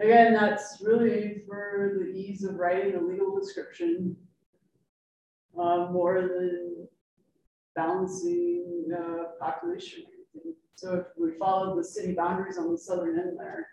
Again, 0.00 0.34
that's 0.34 0.82
really 0.84 1.42
for 1.46 1.96
the 2.00 2.06
ease 2.06 2.42
of 2.44 2.56
writing 2.56 2.94
a 2.96 3.00
legal 3.00 3.38
description. 3.38 4.16
Uh, 5.56 5.88
more 5.92 6.20
than 6.20 6.88
balancing, 7.76 8.86
uh, 8.92 9.24
population. 9.38 10.02
So 10.74 10.96
if 10.96 11.06
we 11.16 11.38
followed 11.38 11.78
the 11.78 11.84
city 11.84 12.12
boundaries 12.12 12.58
on 12.58 12.72
the 12.72 12.78
southern 12.78 13.18
end 13.18 13.38
there, 13.38 13.68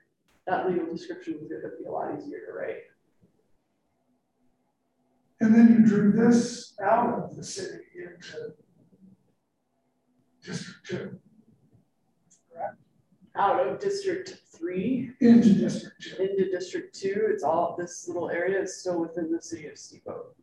that 0.46 0.70
legal 0.70 0.86
description 0.86 1.40
was 1.40 1.50
gonna 1.50 1.74
be 1.80 1.86
a 1.86 1.92
lot 1.92 2.16
easier 2.16 2.46
to 2.46 2.54
write. 2.54 2.84
And 5.40 5.56
then 5.56 5.74
you 5.74 5.86
drew 5.86 6.12
this 6.12 6.76
out 6.80 7.24
of 7.24 7.36
the 7.36 7.44
city 7.44 7.84
into 7.96 8.54
District 10.44 10.86
Two. 10.86 11.20
Correct? 12.54 12.76
Out 13.36 13.68
of 13.68 13.80
District 13.80 14.36
Three 14.56 15.12
Into 15.20 15.54
District 15.56 16.00
Two. 16.00 16.22
into 16.22 16.52
District 16.52 16.94
Two, 16.94 17.28
it's 17.32 17.44
all, 17.44 17.76
this 17.76 18.08
little 18.08 18.30
area 18.30 18.62
is 18.62 18.80
still 18.80 19.02
within 19.02 19.32
the 19.32 19.42
city 19.42 19.68
of 19.68 19.80
Steamboat. 19.80 20.36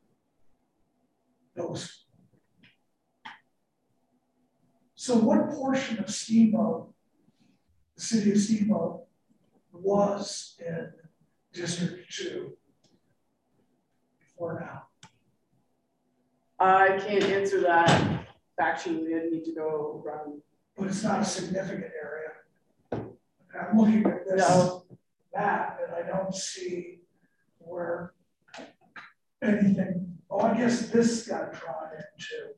So 4.94 5.16
what 5.16 5.50
portion 5.50 5.98
of 5.98 6.10
Steamboat, 6.10 6.92
the 7.96 8.02
city 8.02 8.32
of 8.32 8.38
Steamboat, 8.38 9.04
was 9.72 10.56
in 10.64 10.90
District 11.52 12.12
Two? 12.12 12.52
Before 14.20 14.60
now? 14.60 14.82
I 16.58 16.98
can't 16.98 17.24
answer 17.24 17.60
that 17.62 18.26
factually, 18.60 19.16
I 19.20 19.30
need 19.30 19.44
to 19.44 19.54
go 19.54 20.02
around. 20.04 20.42
but 20.76 20.88
it's 20.88 21.02
not 21.04 21.20
a 21.20 21.24
significant 21.24 21.92
area. 22.00 22.32
I'm 22.92 23.76
looking 23.78 24.04
at 24.06 24.24
this 24.26 24.48
No. 24.48 24.84
map 25.34 25.80
and 25.84 25.94
I 25.94 26.02
don't 26.08 26.32
see 26.34 27.00
where 27.58 28.14
anything, 29.42 30.17
oh, 30.30 30.40
I 30.40 30.56
guess 30.56 30.88
this 30.88 31.26
got 31.28 31.52
drawn 31.52 31.90
in 31.96 32.04
too. 32.18 32.54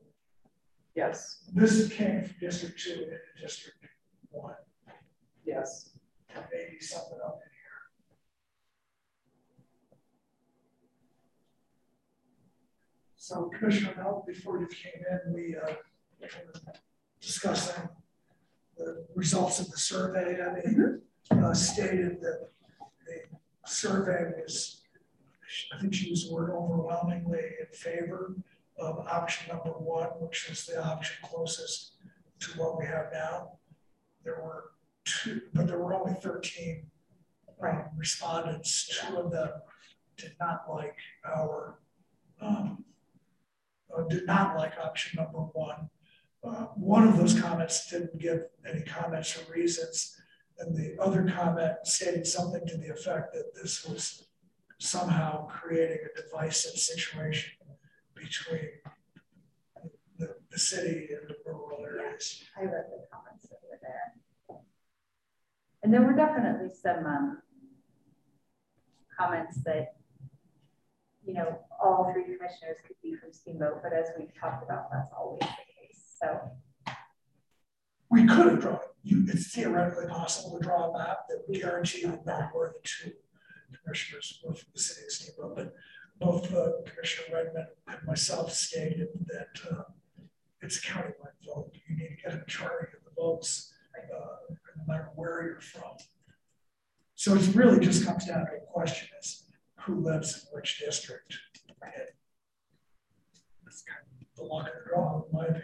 Yes, 0.95 1.43
This 1.53 1.87
came 1.93 2.21
from 2.23 2.35
District 2.39 2.77
Two 2.79 2.91
into 3.03 3.17
District 3.41 3.77
One, 4.29 4.55
yes. 5.45 5.91
maybe 6.51 6.79
something 6.81 7.17
up 7.25 7.39
in 7.43 7.49
here. 7.49 7.81
So 13.15 13.49
Commissioner 13.57 13.93
Mel, 13.97 14.23
before 14.27 14.59
you 14.59 14.67
came 14.67 15.01
in, 15.09 15.33
we, 15.33 15.55
uh, 15.55 15.73
were 16.19 16.27
discussing 17.21 17.87
the 18.77 19.05
results 19.15 19.59
of 19.59 19.69
the 19.71 19.77
survey, 19.77 20.35
Debbie, 20.37 20.75
uh, 21.31 21.53
stated 21.53 22.19
that 22.21 22.49
the 23.05 23.21
survey 23.65 24.31
was, 24.41 24.80
I 25.73 25.79
think 25.79 25.93
she 25.93 26.09
used 26.09 26.29
the 26.29 26.33
word 26.33 26.51
overwhelmingly 26.51 27.39
in 27.59 27.67
favor 27.73 28.35
of 28.77 28.99
option 29.07 29.47
number 29.49 29.71
one, 29.71 30.09
which 30.19 30.49
is 30.49 30.65
the 30.65 30.83
option 30.83 31.17
closest 31.23 31.93
to 32.39 32.51
what 32.59 32.79
we 32.79 32.85
have 32.85 33.07
now. 33.13 33.53
There 34.23 34.41
were 34.43 34.71
two, 35.05 35.41
but 35.53 35.67
there 35.67 35.79
were 35.79 35.93
only 35.93 36.13
thirteen 36.13 36.87
um, 37.61 37.85
respondents, 37.97 38.87
two 38.87 39.17
of 39.17 39.31
them 39.31 39.49
did 40.17 40.33
not 40.39 40.65
like 40.69 40.97
our, 41.25 41.79
um, 42.41 42.83
uh, 43.95 44.03
did 44.09 44.25
not 44.25 44.55
like 44.55 44.73
option 44.79 45.19
number 45.21 45.39
one. 45.39 45.89
Uh, 46.43 46.65
one 46.75 47.07
of 47.07 47.17
those 47.17 47.39
comments 47.39 47.89
didn't 47.89 48.17
give 48.17 48.41
any 48.67 48.81
comments 48.81 49.37
or 49.37 49.53
reasons, 49.53 50.17
and 50.59 50.75
the 50.75 50.95
other 50.99 51.23
comment 51.29 51.73
stated 51.83 52.25
something 52.25 52.65
to 52.65 52.77
the 52.77 52.89
effect 52.89 53.33
that 53.33 53.53
this 53.53 53.85
was 53.85 54.27
somehow 54.81 55.45
creating 55.45 55.99
a 56.03 56.21
divisive 56.21 56.73
situation 56.73 57.51
between 58.15 58.69
the, 60.17 60.35
the 60.49 60.57
city 60.59 61.09
and 61.11 61.29
the 61.29 61.35
rural 61.45 61.85
areas. 61.85 62.43
I 62.57 62.63
read 62.63 62.85
the 62.89 63.05
comments 63.13 63.47
that 63.49 63.59
were 63.69 63.77
there. 63.79 64.59
And 65.83 65.93
there 65.93 66.01
were 66.01 66.13
definitely 66.13 66.69
some, 66.73 67.05
um, 67.05 67.41
comments 69.17 69.57
that, 69.65 69.93
you 71.23 71.33
know, 71.35 71.59
all 71.81 72.11
three 72.11 72.23
commissioners 72.23 72.77
could 72.85 72.95
be 73.03 73.15
from 73.15 73.31
Steamboat, 73.31 73.83
but 73.83 73.93
as 73.93 74.07
we've 74.17 74.33
talked 74.39 74.63
about, 74.63 74.91
that's 74.91 75.09
always 75.15 75.41
the 75.41 75.45
case, 75.47 76.17
so. 76.19 76.39
We 78.09 78.25
could 78.25 78.47
have 78.47 78.59
drawn, 78.61 78.79
you, 79.03 79.25
it's 79.27 79.53
theoretically 79.53 80.07
possible 80.07 80.57
to 80.57 80.63
draw 80.63 80.89
a 80.89 80.97
map 80.97 81.19
that 81.29 81.43
would 81.47 81.61
guarantee 81.61 82.05
that 82.05 82.25
no 82.25 82.49
more 82.51 82.73
than 82.73 82.81
two 82.83 83.11
commissioners 83.83 84.39
were 84.43 84.53
from 84.53 84.69
the 84.73 84.81
city 84.81 85.05
of 85.05 85.11
Steamboat, 85.11 85.55
but 85.55 85.73
both 86.19 86.53
uh, 86.53 86.71
Commissioner 86.85 87.37
Redmond 87.37 87.67
and 87.87 87.99
myself 88.05 88.53
stated 88.53 89.09
that 89.27 89.71
uh, 89.71 89.83
it's 90.61 90.77
a 90.77 90.81
countywide 90.81 91.37
vote. 91.45 91.71
You 91.87 91.97
need 91.97 92.17
to 92.17 92.23
get 92.23 92.33
a 92.35 92.37
majority 92.37 92.93
of 92.97 93.03
the 93.03 93.11
votes, 93.19 93.73
uh, 93.97 94.53
no 94.77 94.83
matter 94.87 95.09
where 95.15 95.43
you're 95.43 95.59
from. 95.59 95.97
So 97.15 97.35
it 97.35 97.55
really 97.55 97.79
just 97.79 98.05
comes 98.05 98.25
down 98.25 98.45
to 98.45 98.51
a 98.53 98.71
question 98.71 99.07
is 99.19 99.47
who 99.81 99.95
lives 100.01 100.35
in 100.45 100.55
which 100.55 100.79
district? 100.79 101.37
And 101.83 101.93
That's 103.63 103.83
kind 103.83 103.99
of 104.21 104.27
the 104.35 104.43
luck 104.43 104.67
of 104.67 104.73
the 104.73 104.89
draw, 104.89 105.23
in 105.23 105.31
my 105.31 105.43
opinion. 105.45 105.63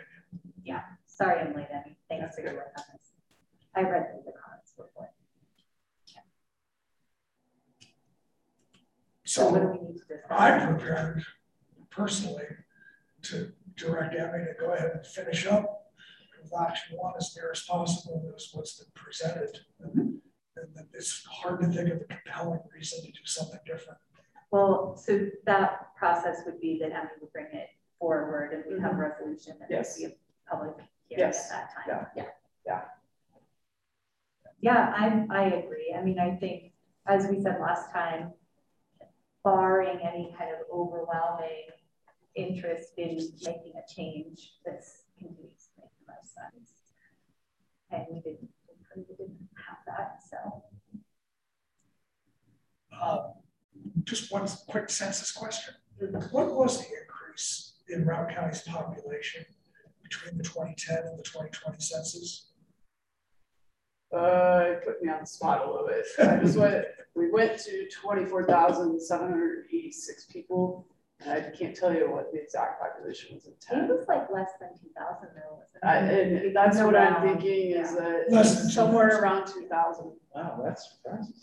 Yeah. 0.63 0.81
Sorry 1.05 1.39
I'm 1.41 1.55
late. 1.55 1.67
Thanks 2.09 2.35
for 2.35 2.41
your 2.41 2.53
work 2.53 2.73
on 2.77 2.83
this. 2.93 3.11
I 3.75 3.81
read 3.81 4.11
through 4.11 4.23
the 4.25 4.33
comments 4.39 4.73
before. 4.75 5.09
So 9.27 9.49
what 9.49 9.61
do 9.61 9.67
we 9.67 9.87
need 9.87 9.97
to 9.97 10.05
discuss? 10.05 10.21
I'm 10.31 10.77
prepared 10.77 11.21
personally 11.89 12.45
to 13.23 13.51
direct 13.75 14.15
Emmy 14.15 14.45
to 14.45 14.53
go 14.57 14.71
ahead 14.73 14.91
and 14.95 15.05
finish 15.05 15.45
up 15.45 15.91
with 16.41 16.53
option 16.53 16.95
one 16.97 17.13
as 17.17 17.35
near 17.35 17.51
as 17.51 17.63
possible 17.63 18.31
as 18.33 18.49
what's 18.53 18.79
been 18.79 18.87
presented. 18.95 19.59
Mm-hmm. 19.85 19.99
And 19.99 20.75
that 20.75 20.85
it's 20.93 21.25
hard 21.29 21.59
to 21.59 21.67
think 21.67 21.89
of 21.89 22.01
a 22.01 22.05
compelling 22.05 22.61
reason 22.73 23.01
to 23.01 23.11
do 23.11 23.25
something 23.25 23.59
different. 23.65 23.99
Well, 24.49 24.95
so 24.95 25.27
that 25.45 25.93
process 25.97 26.37
would 26.45 26.61
be 26.61 26.79
that 26.81 26.91
Emmy 26.93 27.09
would 27.21 27.33
bring 27.33 27.47
it 27.51 27.67
forward 27.99 28.53
and 28.53 28.63
we 28.73 28.81
have 28.81 28.93
a 28.93 28.95
resolution 28.95 29.57
and 29.59 29.69
there'd 29.69 29.71
Yes. 29.85 29.97
be 29.97 30.05
a 30.05 30.11
public 30.49 30.75
hearing 31.09 31.25
at 31.25 31.33
that 31.33 31.73
time. 31.75 31.83
Yeah. 31.85 32.05
Yeah. 32.15 32.29
Yeah. 32.65 32.81
Yeah, 34.61 34.93
I, 34.95 35.25
I 35.29 35.43
agree. 35.47 35.93
I 35.95 36.01
mean, 36.01 36.17
I 36.17 36.35
think, 36.37 36.71
as 37.05 37.27
we 37.27 37.41
said 37.41 37.59
last 37.59 37.91
time, 37.91 38.31
barring 39.47 39.99
any 40.01 40.35
kind 40.37 40.51
of 40.51 40.57
overwhelming 40.73 41.67
interest 42.35 42.89
in 42.97 43.15
making 43.45 43.73
a 43.77 43.93
change, 43.93 44.55
this 44.65 45.03
continues 45.17 45.69
to 45.75 45.81
make 45.81 45.91
the 45.99 46.13
most 46.13 46.33
sense. 46.35 46.71
And 47.91 48.05
we 48.11 48.19
didn't, 48.19 48.49
we 48.95 49.03
didn't 49.03 49.47
have 49.55 49.77
that, 49.87 50.19
so. 50.29 50.63
Um, 53.01 53.33
Just 54.03 54.31
one 54.33 54.45
quick 54.67 54.89
census 54.89 55.31
question. 55.31 55.75
What 56.31 56.53
was 56.53 56.79
the 56.79 56.87
increase 57.01 57.75
in 57.87 58.05
Routt 58.05 58.35
County's 58.35 58.63
population 58.63 59.45
between 60.03 60.37
the 60.37 60.43
2010 60.43 60.97
and 61.05 61.17
the 61.17 61.23
2020 61.23 61.79
census? 61.79 62.51
Uh, 64.15 64.63
it 64.67 64.85
put 64.85 65.01
me 65.03 65.09
on 65.09 65.19
the 65.21 65.25
spot 65.27 65.65
a 65.67 65.69
little 65.69 65.87
bit. 65.87 66.05
I 66.19 66.37
just 66.37 66.57
went, 66.57 66.85
we 67.15 67.29
went 67.29 67.59
to 67.59 67.87
twenty-four 67.89 68.45
thousand 68.45 69.01
seven 69.01 69.29
hundred 69.29 69.65
eighty-six 69.73 70.25
people 70.25 70.87
And 71.19 71.31
I 71.45 71.49
can't 71.57 71.75
tell 71.75 71.93
you 71.93 72.09
what 72.09 72.31
the 72.31 72.41
exact 72.41 72.79
population 72.81 73.35
was 73.35 73.47
in 73.47 73.79
It 73.79 73.89
was 73.89 74.07
like 74.07 74.29
less 74.31 74.51
than 74.61 74.69
two 74.79 74.89
thousand 74.97 75.29
though. 75.35 75.57
wasn't 75.57 75.75
it? 75.75 75.85
I- 75.85 75.97
And 75.97 76.55
that's 76.55 76.77
what 76.77 76.95
I'm 76.95 77.15
Around, 77.15 77.27
thinking 77.39 77.71
is 77.71 77.91
yeah. 77.93 77.99
that 77.99 78.31
Less 78.31 78.73
somewhere 78.73 79.19
around 79.19 79.47
two 79.47 79.67
thousand, 79.67 80.11
Wow, 80.33 80.61
that's 80.63 80.89
surprising. 80.95 81.33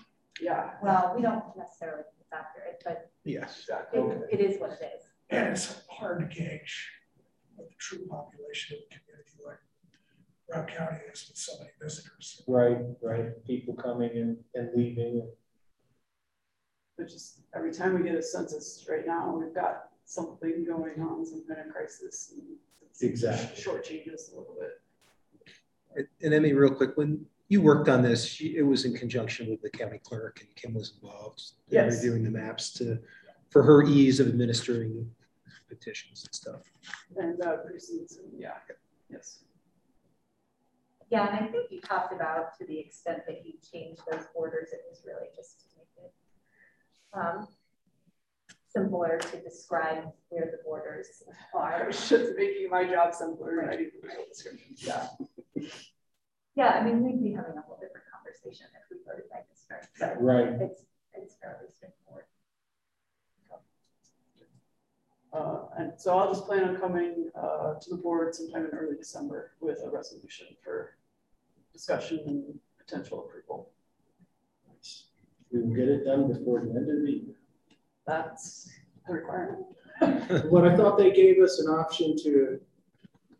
yeah. 0.41 0.71
Well, 0.83 1.13
we 1.15 1.21
don't 1.23 1.45
necessarily 1.59 2.05
think 2.05 2.15
it's 2.21 2.33
accurate, 2.33 2.83
but 2.85 3.11
Yes. 3.25 3.59
Exactly. 3.61 4.01
it, 4.01 4.41
it 4.41 4.41
is 4.41 4.59
what 4.61 4.71
it 4.73 4.93
is. 4.97 5.03
And 5.31 5.49
it's 5.49 5.83
hard 5.91 6.21
to 6.21 6.27
gauge 6.35 6.91
what 7.57 7.69
the 7.69 7.75
true 7.79 8.07
population 8.09 8.77
of 8.79 8.85
a 8.85 8.89
community 8.89 9.14
like 10.51 10.57
Rock 10.59 10.69
County 10.77 10.99
is 11.13 11.27
with 11.29 11.37
so 11.37 11.53
many 11.59 11.71
visitors. 11.81 12.43
Right, 12.47 12.79
right. 13.03 13.45
People 13.47 13.75
coming 13.75 14.11
and, 14.15 14.37
and 14.55 14.71
leaving. 14.77 15.27
But 16.97 17.09
just 17.09 17.41
every 17.55 17.73
time 17.73 17.95
we 17.99 18.05
get 18.09 18.15
a 18.17 18.23
census 18.23 18.87
right 18.89 19.07
now, 19.07 19.37
we've 19.37 19.55
got 19.55 19.89
something 20.05 20.65
going 20.65 21.01
on, 21.01 21.25
some 21.27 21.45
kind 21.49 21.67
of 21.67 21.73
crisis. 21.75 22.33
and 22.37 22.43
Exactly. 23.11 23.61
Short 23.61 23.85
changes 23.85 24.31
a 24.33 24.39
little 24.39 24.57
bit. 24.61 24.81
And- 25.97 26.09
And 26.23 26.35
Emmy, 26.35 26.53
real 26.53 26.75
quick, 26.75 26.97
when 26.97 27.27
you 27.49 27.61
worked 27.63 27.89
on 27.89 28.03
this, 28.03 28.41
it 28.41 28.63
was 28.63 28.85
in 28.85 28.95
conjunction 28.95 29.51
with 29.51 29.61
the 29.63 29.71
county 29.71 29.99
clerk 30.03 30.41
and 30.41 30.55
Kim 30.55 30.75
was 30.75 30.95
involved. 31.03 31.43
in 31.69 31.75
Yes. 31.75 31.95
Reviewing 31.97 32.23
the 32.25 32.31
maps 32.31 32.73
to, 32.75 32.99
for 33.51 33.63
her 33.63 33.83
ease 33.85 34.21
of 34.21 34.29
administering 34.29 35.11
petitions 35.69 36.25
and 36.25 36.35
stuff. 36.35 36.61
And 37.17 37.41
uh, 37.45 37.57
precincts, 37.59 38.19
yeah, 38.37 38.53
yes. 39.11 39.41
Yeah, 41.15 41.29
and 41.29 41.47
I 41.47 41.49
think 41.49 41.71
you 41.71 41.81
talked 41.81 42.13
about 42.13 42.59
to 42.59 42.67
the 42.67 42.77
extent 42.77 43.21
that 43.29 43.47
you 43.47 43.53
changed 43.73 44.03
those 44.11 44.25
borders, 44.35 44.71
it 44.73 44.81
was 44.91 45.05
really 45.07 45.29
just 45.37 45.61
to 45.61 45.67
make 45.79 45.87
it 45.97 46.13
um, 47.13 47.47
simpler 48.69 49.19
to 49.19 49.41
describe 49.41 50.09
where 50.31 50.47
the 50.47 50.59
borders 50.65 51.23
I 51.57 51.75
are. 51.75 51.87
was 51.87 52.09
just 52.09 52.33
making 52.37 52.69
my 52.69 52.85
job 52.85 53.15
simpler, 53.15 53.55
writing 53.59 53.93
the 53.95 54.09
legal 54.09 54.25
descriptions, 54.29 54.83
yeah. 54.85 55.07
Yeah, 56.57 56.71
I 56.71 56.83
mean, 56.83 57.05
we'd 57.05 57.23
be 57.23 57.31
having 57.31 57.59
a 57.59 57.63
whole 57.63 57.79
different 57.81 58.07
conversation 58.13 58.67
if 58.75 58.91
we 58.91 58.97
voted 59.07 59.31
by 59.31 59.43
district, 59.49 59.91
but 60.01 60.21
Right. 60.21 60.49
it's, 60.63 60.83
it's 61.13 61.37
fairly 61.41 61.69
straightforward. 61.77 62.25
Uh, 65.33 65.67
and 65.79 65.93
so 65.97 66.19
I'll 66.19 66.33
just 66.35 66.45
plan 66.45 66.65
on 66.65 66.77
coming, 66.81 67.31
uh, 67.41 67.75
to 67.75 67.91
the 67.91 67.99
board 67.99 68.35
sometime 68.35 68.65
in 68.65 68.73
early 68.73 68.97
December 68.97 69.53
with 69.61 69.79
a 69.85 69.91
resolution 69.91 70.49
for 70.61 70.97
discussion 71.75 72.21
and 72.27 72.59
potential 72.79 73.27
approval. 73.27 73.71
We 75.53 75.61
will 75.61 75.75
get 75.75 75.89
it 75.89 76.05
done 76.05 76.33
before 76.33 76.61
the 76.61 76.71
end 76.71 76.89
of 76.91 77.03
the 77.05 77.11
year. 77.13 77.35
That's 78.07 78.71
the 79.07 79.13
requirement. 79.15 79.67
What 80.51 80.67
I 80.67 80.75
thought 80.77 80.99
they 80.99 81.13
gave 81.13 81.41
us 81.43 81.61
an 81.61 81.69
option 81.69 82.17
to, 82.25 82.59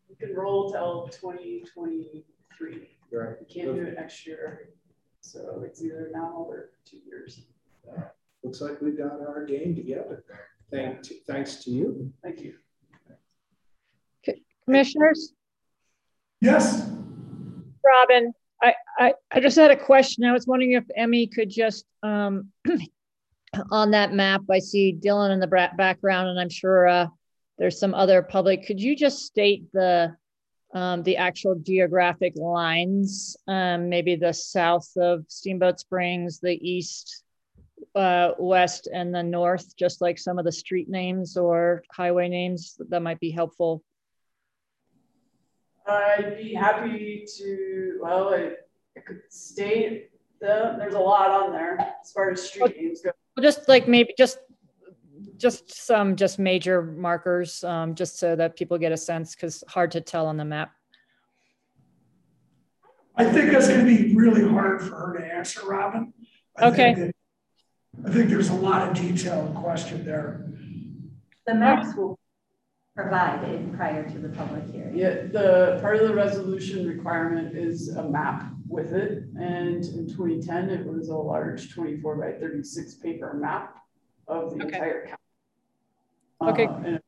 We 0.09 0.15
can 0.27 0.37
roll 0.37 0.71
till 0.71 1.09
twenty 1.09 1.65
twenty-three. 1.75 2.89
Right. 3.13 3.37
We 3.41 3.47
can't 3.47 3.75
do 3.75 3.83
it 3.83 3.95
next 3.95 4.25
year. 4.27 4.69
So 5.21 5.63
it's 5.67 5.83
either 5.83 6.11
now 6.13 6.45
or 6.49 6.71
two 6.85 6.99
years. 7.05 7.41
looks 8.45 8.61
like 8.61 8.81
we've 8.81 8.97
got 8.99 9.21
our 9.21 9.45
game 9.45 9.75
together. 9.75 10.25
Thank, 10.71 11.07
thanks 11.27 11.57
to 11.65 11.71
you. 11.71 12.13
Thank 12.23 12.41
you. 12.41 12.55
Commissioners, 14.65 15.35
Yes, 16.41 16.89
Robin, 17.85 18.33
I, 18.63 18.75
I, 18.99 19.15
I 19.31 19.41
just 19.41 19.57
had 19.57 19.71
a 19.71 19.77
question. 19.77 20.25
I 20.25 20.33
was 20.33 20.47
wondering 20.47 20.73
if 20.73 20.85
Emmy 20.97 21.27
could 21.27 21.51
just, 21.51 21.85
um, 22.03 22.51
on 23.71 23.91
that 23.93 24.13
map, 24.13 24.43
I 24.51 24.59
see 24.59 24.97
Dylan 24.99 25.33
in 25.33 25.41
the 25.41 25.47
background 25.47 26.29
and 26.29 26.41
I'm 26.41 26.51
sure, 26.51 26.89
uh, 26.89 27.07
there's 27.59 27.79
some 27.79 27.95
other 27.95 28.23
public. 28.23 28.67
Could 28.67 28.81
you 28.81 28.97
just 28.97 29.21
state 29.21 29.65
the, 29.73 30.17
um, 30.75 31.03
the 31.05 31.19
actual 31.19 31.55
geographic 31.55 32.35
lines? 32.37 33.37
Um, 33.47 33.89
maybe 33.89 34.17
the 34.17 34.33
south 34.33 34.91
of 34.97 35.25
Steamboat 35.29 35.79
Springs, 35.79 36.41
the 36.41 36.59
east, 36.69 37.23
uh, 37.95 38.33
west 38.39 38.89
and 38.93 39.15
the 39.15 39.23
north, 39.23 39.77
just 39.77 40.01
like 40.01 40.19
some 40.19 40.39
of 40.39 40.45
the 40.45 40.53
street 40.53 40.89
names 40.89 41.37
or 41.37 41.83
highway 41.93 42.29
names 42.29 42.77
that 42.89 43.03
might 43.03 43.21
be 43.21 43.31
helpful. 43.31 43.83
I'd 45.87 46.37
be 46.39 46.55
happy 46.55 47.27
to, 47.39 47.99
well, 48.01 48.35
I, 48.35 48.53
I 48.97 49.01
could 49.01 49.21
state 49.29 50.11
the, 50.41 50.77
there's 50.79 50.95
a 50.95 50.99
lot 50.99 51.31
on 51.31 51.53
there 51.53 51.79
as 52.03 52.13
far 52.13 52.31
as 52.31 52.43
street 52.43 52.77
names 52.81 53.01
go. 53.03 53.11
Well, 53.37 53.43
just 53.43 53.69
like 53.69 53.87
maybe 53.89 54.15
just, 54.17 54.39
just 55.37 55.73
some 55.75 56.17
just 56.17 56.39
major 56.39 56.81
markers, 56.83 57.63
um, 57.65 57.95
just 57.95 58.19
so 58.19 58.37
that 58.37 58.57
people 58.57 58.79
get 58.79 58.93
a 58.93 58.97
sense, 58.97 59.35
because 59.35 59.63
hard 59.69 59.91
to 59.91 60.01
tell 60.01 60.27
on 60.27 60.37
the 60.37 60.45
map. 60.45 60.73
I 63.17 63.25
think 63.25 63.53
that's 63.53 63.69
gonna 63.69 63.85
be 63.85 64.15
really 64.15 64.47
hard 64.49 64.83
for 64.83 64.97
her 64.97 65.19
to 65.19 65.25
answer, 65.25 65.67
Robin. 65.67 66.13
I 66.57 66.71
think 66.71 66.75
Okay. 66.75 66.95
that- 66.95 67.15
I 68.05 68.11
think 68.11 68.29
there's 68.29 68.49
a 68.49 68.55
lot 68.55 68.89
of 68.89 68.97
detail 68.97 69.47
in 69.47 69.55
question 69.55 70.05
there. 70.05 70.47
The 71.47 71.55
maps 71.55 71.95
will 71.97 72.19
provide 73.05 73.43
it 73.49 73.73
prior 73.77 74.09
to 74.09 74.19
the 74.19 74.29
public 74.31 74.71
hearing. 74.71 74.97
Yeah, 74.97 75.23
the, 75.33 75.79
part 75.81 75.97
of 75.97 76.09
the 76.09 76.15
resolution 76.15 76.87
requirement 76.87 77.57
is 77.57 77.89
a 77.97 78.09
map 78.09 78.53
with 78.69 78.93
it, 78.93 79.25
and 79.39 79.85
in 79.85 80.13
twenty 80.15 80.41
ten, 80.41 80.71
it 80.71 80.87
was 80.87 81.09
a 81.09 81.17
large 81.17 81.73
twenty-four 81.75 82.17
by 82.17 82.39
thirty-six 82.39 82.95
paper 82.95 83.35
map 83.35 83.77
of 84.29 84.51
the 84.57 84.65
Okay. 84.65 84.75
entire 84.77 85.07
county. 85.07 86.53
Okay. 86.53 86.67
Uh, 86.67 86.77
And 86.87 87.01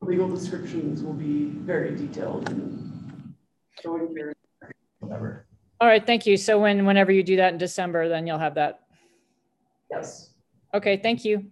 legal 0.00 0.28
descriptions 0.28 1.02
will 1.02 1.12
be 1.12 1.46
very 1.46 1.94
detailed 1.94 2.48
and 2.48 3.34
going 3.82 4.08
here, 4.14 4.32
whatever, 5.00 5.46
All 5.80 5.88
right, 5.88 6.04
thank 6.04 6.26
you. 6.26 6.36
So 6.36 6.60
when, 6.60 6.84
whenever 6.86 7.12
you 7.12 7.22
do 7.22 7.36
that 7.36 7.52
in 7.52 7.58
December, 7.58 8.08
then 8.08 8.26
you'll 8.26 8.38
have 8.38 8.54
that. 8.54 8.80
yes. 9.90 10.30
Okay, 10.74 10.96
thank 10.98 11.24
you. 11.24 11.46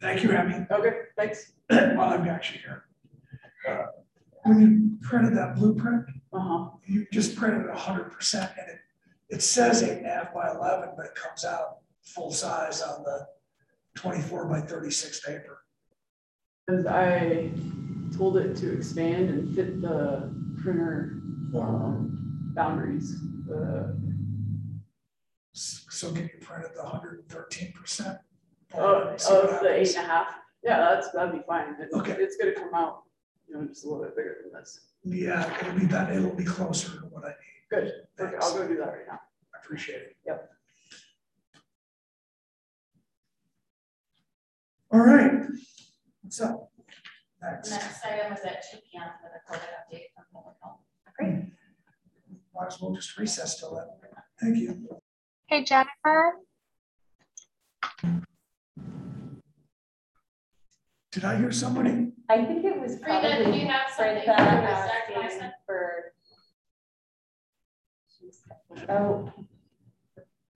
Thank 0.00 0.22
you, 0.22 0.30
Emmy. 0.32 0.66
Okay, 0.70 0.92
thanks. 1.16 1.52
While 1.68 2.00
I've 2.10 2.24
got 2.24 2.52
you 2.52 2.60
here. 2.60 2.84
Uh, 3.68 3.86
When 4.44 4.60
you 4.60 4.98
printed 5.08 5.36
that 5.36 5.56
blueprint, 5.56 6.04
Uh-huh, 6.32 6.70
you 6.86 7.06
just 7.12 7.34
printed 7.36 7.68
hundred 7.74 8.12
percent 8.12 8.50
and 8.58 8.68
it, 8.68 8.78
it 9.30 9.42
says 9.42 9.82
eight 9.82 9.98
and 9.98 10.06
a 10.06 10.10
half 10.10 10.34
by 10.34 10.50
eleven, 10.52 10.90
but 10.96 11.06
it 11.06 11.14
comes 11.14 11.44
out 11.44 11.78
full 12.02 12.30
size 12.32 12.82
on 12.82 13.02
the 13.02 13.26
twenty-four 13.94 14.46
by 14.46 14.60
thirty-six 14.60 15.20
paper. 15.20 15.64
because 16.66 16.86
I 16.86 17.50
told 18.16 18.36
it 18.36 18.54
to 18.58 18.72
expand 18.72 19.30
and 19.30 19.54
fit 19.54 19.80
the 19.80 20.32
printer, 20.62 21.20
um, 21.56 22.52
boundaries, 22.54 23.16
uh, 23.52 23.92
So 25.52 26.12
can 26.12 26.24
you 26.24 26.38
print 26.40 26.64
it 26.66 26.74
the 26.76 26.84
hundred 26.84 27.20
and 27.20 27.28
thirteen 27.28 27.72
percent? 27.72 28.18
Of, 28.74 29.22
of 29.22 29.60
the 29.62 29.70
eight 29.72 29.88
and 29.96 30.04
a 30.04 30.08
half, 30.08 30.34
yeah, 30.62 30.78
that's, 30.78 31.10
that'd 31.12 31.32
be 31.32 31.40
fine, 31.46 31.76
It- 31.80 31.90
Okay. 31.92 32.12
it's 32.18 32.36
gonna 32.36 32.52
come 32.52 32.74
out, 32.74 33.04
you 33.48 33.54
know, 33.54 33.64
just 33.66 33.84
a 33.84 33.88
little 33.88 34.04
bit 34.04 34.16
bigger 34.16 34.36
than 34.42 34.52
this. 34.60 34.80
Yeah, 35.04 35.58
it'll 35.60 35.78
be 35.78 35.86
that, 35.86 36.10
it'll 36.12 36.34
be 36.34 36.44
closer 36.44 36.98
to 36.98 37.06
what 37.06 37.24
I 37.24 37.28
need. 37.28 37.34
Good, 37.70 37.92
okay, 38.20 38.36
I'll 38.40 38.54
go 38.54 38.66
do 38.66 38.76
that 38.76 38.86
right 38.88 39.06
now. 39.08 39.20
I 39.54 39.58
appreciate 39.64 40.02
it. 40.02 40.16
Yep. 40.26 40.50
All 44.92 45.00
right. 45.00 45.32
What's 46.22 46.40
up? 46.40 46.70
Next, 47.42 47.70
Next 47.70 48.04
item 48.04 48.32
is 48.32 48.40
at 48.44 48.62
two 48.70 48.78
P 48.78 48.98
M 48.98 49.02
for 49.20 49.30
the 49.32 49.52
COVID 49.52 49.62
update 49.62 50.04
from 50.14 50.24
public 50.32 50.54
health. 50.62 50.78
great. 51.18 51.44
Might 52.54 52.66
as 52.66 52.80
well 52.80 52.92
just 52.94 53.16
recess 53.18 53.58
till 53.58 53.74
then. 53.74 53.86
Thank 54.40 54.56
you. 54.58 54.88
Hey, 55.46 55.64
Jennifer, 55.64 56.34
Did 61.16 61.24
I 61.24 61.38
hear 61.38 61.50
somebody? 61.50 62.12
I 62.28 62.44
think 62.44 62.62
it 62.62 62.78
was 62.78 62.98
Frida, 62.98 63.44
do 63.44 63.50
you 63.58 63.66
have 63.66 63.90
something 63.90 64.16
the 64.16 64.20
for 64.20 64.36
Zach 64.36 65.16
asking 65.16 65.50
for. 65.64 66.12
Oh. 68.90 69.32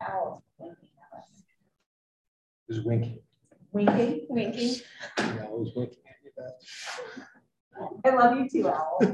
Owl's 0.06 0.42
winking 0.58 0.90
at 1.00 1.18
us. 1.18 1.28
It 2.68 2.74
was 2.74 2.84
winking. 2.84 3.20
Winking, 3.72 4.26
winking. 4.28 4.80
Yeah, 5.16 5.44
I 5.44 5.48
was 5.48 5.72
winking 5.74 6.02
at 6.06 6.16
you. 6.22 7.22
Beth. 7.78 7.88
I 8.04 8.10
love 8.16 8.38
you 8.38 8.48
too, 8.48 8.68
Owl. 8.68 8.98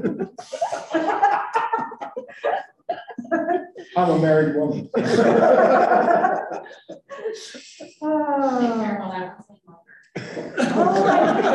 I'm 3.97 4.09
a 4.11 4.19
married 4.19 4.55
woman. 4.55 4.89
Oh 8.01 8.77
careful, 8.79 9.09
that 9.11 9.37
one's 9.37 9.49
like 9.49 9.59
longer. 9.67 9.97
Oh 10.75 11.05
my 11.05 11.41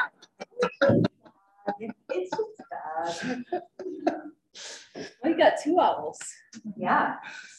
God. 0.00 0.08
It's 2.10 2.30
just 2.30 2.62
bad. 2.70 3.44
We 5.24 5.30
got 5.34 5.54
two 5.62 5.78
owls. 5.80 6.18
Yeah, 6.76 7.16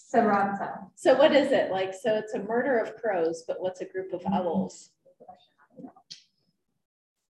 So 0.08 0.24
Ron, 0.24 0.56
so. 0.58 0.68
So 0.96 1.16
what 1.18 1.36
is 1.36 1.52
it 1.52 1.72
like? 1.72 1.94
So 1.94 2.16
it's 2.16 2.34
a 2.34 2.40
murder 2.40 2.80
of 2.80 2.96
crows, 2.96 3.44
but 3.48 3.60
what's 3.62 3.82
a 3.82 3.86
group 3.86 4.14
of 4.14 4.24
owls? 4.32 4.92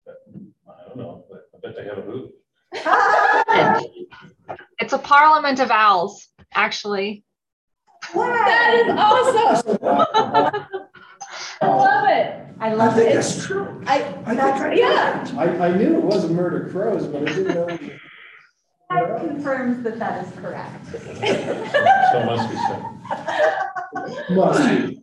I 0.08 0.88
don't 0.88 0.98
know, 0.98 1.26
but 1.30 1.50
I 1.56 1.60
bet 1.62 1.76
they 1.76 1.86
have 1.86 1.98
a 2.00 2.02
booth. 2.02 2.32
It's 4.80 4.92
a 4.94 4.98
parliament 4.98 5.60
of 5.60 5.72
owls, 5.72 6.28
actually. 6.54 7.24
That 8.14 8.84
is 8.86 8.94
awesome. 8.98 9.78
I 11.62 11.68
love 11.68 12.10
it. 12.10 12.46
I 12.60 12.70
I 12.70 12.74
love 12.74 12.96
think 12.96 13.12
it. 13.12 13.14
that's 13.14 13.46
true. 13.46 13.82
I, 13.88 14.02
I 14.26 14.36
think 14.36 14.40
I. 14.42 14.74
yeah. 14.74 15.26
I, 15.38 15.44
I 15.68 15.78
knew 15.78 15.98
it 15.98 16.04
wasn't 16.04 16.34
murder 16.34 16.70
crows, 16.70 17.08
but 17.08 17.22
I 17.22 17.26
didn't 17.26 17.54
know. 17.56 17.68
That 18.90 19.20
confirms 19.22 19.84
that 19.84 20.00
that 20.00 20.26
is 20.28 20.34
correct. 20.40 20.86
So 20.92 22.26
must 22.26 22.50
be 22.50 22.58
so. 22.58 24.36
Must 24.36 24.60
be. 24.88 25.03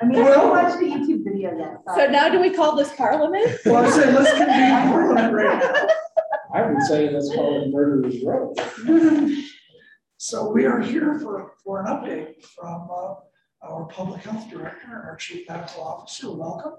I 0.00 0.04
mean, 0.04 0.22
I 0.22 0.28
haven't 0.28 0.50
watched 0.50 0.78
the 0.78 0.86
YouTube 0.86 1.24
video 1.24 1.56
yet. 1.58 1.78
So 1.96 2.06
now 2.06 2.28
do 2.28 2.40
we 2.40 2.50
call 2.50 2.76
this 2.76 2.94
parliament? 2.94 3.58
Well, 3.64 3.84
I 3.84 3.90
say, 3.90 4.12
let's 4.12 4.30
convene 4.30 4.92
parliament 4.92 5.34
right 5.34 5.58
now. 5.58 5.88
I 6.54 6.70
would 6.70 6.82
say 6.82 7.10
let's 7.10 7.34
call 7.34 7.62
it 7.62 7.70
murderer's 7.70 8.22
row. 8.22 8.54
So 10.16 10.50
we 10.50 10.66
are 10.66 10.80
here 10.80 11.18
for, 11.20 11.52
for 11.64 11.80
an 11.80 11.86
update 11.86 12.44
from 12.44 12.88
uh, 12.90 13.14
our 13.62 13.86
public 13.86 14.22
health 14.22 14.48
director, 14.50 14.88
our 14.88 15.16
chief 15.16 15.48
medical 15.48 15.82
officer, 15.82 16.30
welcome. 16.32 16.74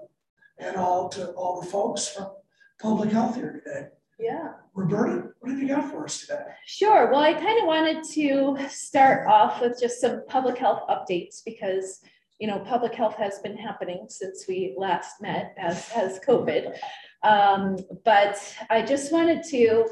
And 0.58 0.76
all 0.76 1.08
to 1.10 1.30
all 1.30 1.60
the 1.60 1.66
folks 1.66 2.08
from 2.08 2.32
public 2.80 3.10
health 3.10 3.36
here 3.36 3.62
today. 3.64 3.88
Yeah. 4.18 4.52
Roberta, 4.74 5.28
what 5.38 5.50
have 5.50 5.60
you 5.60 5.68
got 5.68 5.90
for 5.90 6.04
us 6.04 6.20
today? 6.20 6.44
Sure. 6.66 7.10
Well, 7.10 7.20
I 7.20 7.32
kind 7.32 7.58
of 7.58 7.66
wanted 7.66 8.04
to 8.12 8.68
start 8.68 9.26
off 9.26 9.60
with 9.60 9.80
just 9.80 10.00
some 10.00 10.22
public 10.28 10.58
health 10.58 10.82
updates 10.90 11.42
because, 11.44 12.00
you 12.40 12.46
know, 12.46 12.58
public 12.60 12.94
health 12.94 13.16
has 13.16 13.38
been 13.40 13.56
happening 13.56 14.06
since 14.08 14.46
we 14.48 14.74
last 14.76 15.20
met, 15.20 15.54
as 15.58 15.88
has 15.90 16.18
COVID. 16.26 16.74
Um, 17.22 17.76
but 18.04 18.56
I 18.70 18.80
just 18.80 19.12
wanted 19.12 19.44
to 19.50 19.86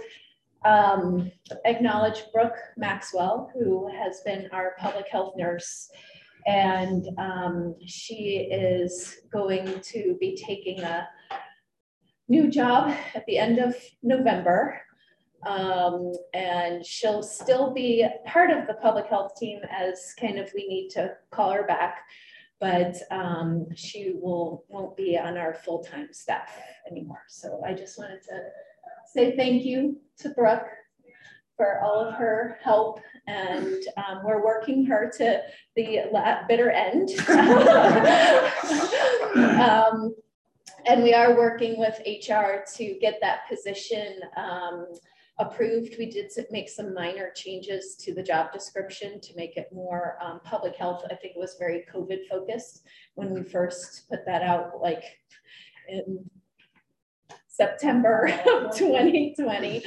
um, 0.64 1.30
acknowledge 1.66 2.24
Brooke 2.32 2.56
Maxwell, 2.78 3.50
who 3.52 3.92
has 3.94 4.22
been 4.24 4.48
our 4.52 4.72
public 4.78 5.06
health 5.08 5.34
nurse. 5.36 5.90
And 6.46 7.06
um, 7.18 7.76
she 7.86 8.48
is 8.50 9.18
going 9.30 9.80
to 9.80 10.16
be 10.18 10.34
taking 10.34 10.80
a 10.80 11.06
new 12.28 12.50
job 12.50 12.96
at 13.14 13.26
the 13.26 13.36
end 13.36 13.58
of 13.58 13.76
November. 14.02 14.80
Um, 15.46 16.12
and 16.32 16.84
she'll 16.84 17.22
still 17.22 17.72
be 17.74 18.06
part 18.26 18.50
of 18.50 18.66
the 18.66 18.74
public 18.74 19.06
health 19.06 19.32
team 19.38 19.60
as 19.70 20.14
kind 20.18 20.38
of 20.38 20.50
we 20.54 20.66
need 20.66 20.88
to 20.90 21.12
call 21.30 21.52
her 21.52 21.66
back. 21.66 22.00
But 22.60 22.96
um, 23.10 23.66
she 23.74 24.14
will 24.20 24.64
won't 24.68 24.96
be 24.96 25.16
on 25.16 25.36
our 25.36 25.54
full-time 25.54 26.08
staff 26.12 26.50
anymore. 26.90 27.22
So 27.28 27.62
I 27.64 27.72
just 27.72 27.98
wanted 27.98 28.22
to 28.24 28.40
say 29.12 29.36
thank 29.36 29.64
you 29.64 29.98
to 30.18 30.30
Brooke 30.30 30.66
for 31.56 31.80
all 31.80 32.00
of 32.00 32.14
her 32.14 32.58
help 32.62 33.00
and 33.26 33.82
um, 33.96 34.22
we're 34.24 34.44
working 34.44 34.84
her 34.86 35.10
to 35.18 35.42
the 35.76 36.00
bitter 36.48 36.70
end. 36.70 37.10
um, 39.60 40.14
and 40.86 41.02
we 41.02 41.12
are 41.12 41.36
working 41.36 41.78
with 41.78 41.98
HR 42.06 42.64
to 42.76 42.98
get 43.00 43.18
that 43.20 43.48
position 43.48 44.20
um, 44.36 44.86
approved. 45.38 45.94
We 45.98 46.10
did 46.10 46.32
make 46.50 46.68
some 46.68 46.94
minor 46.94 47.30
changes 47.34 47.94
to 48.00 48.14
the 48.14 48.22
job 48.22 48.52
description 48.52 49.20
to 49.20 49.36
make 49.36 49.56
it 49.56 49.68
more 49.72 50.18
um, 50.22 50.40
public 50.44 50.74
health. 50.74 51.04
I 51.06 51.14
think 51.14 51.34
it 51.36 51.38
was 51.38 51.56
very 51.58 51.84
COVID 51.92 52.26
focused 52.28 52.82
when 53.14 53.32
we 53.32 53.42
first 53.42 54.08
put 54.08 54.26
that 54.26 54.42
out, 54.42 54.80
like 54.80 55.04
in 55.88 56.28
September 57.58 58.26
of 58.52 58.76
2020. 58.76 59.84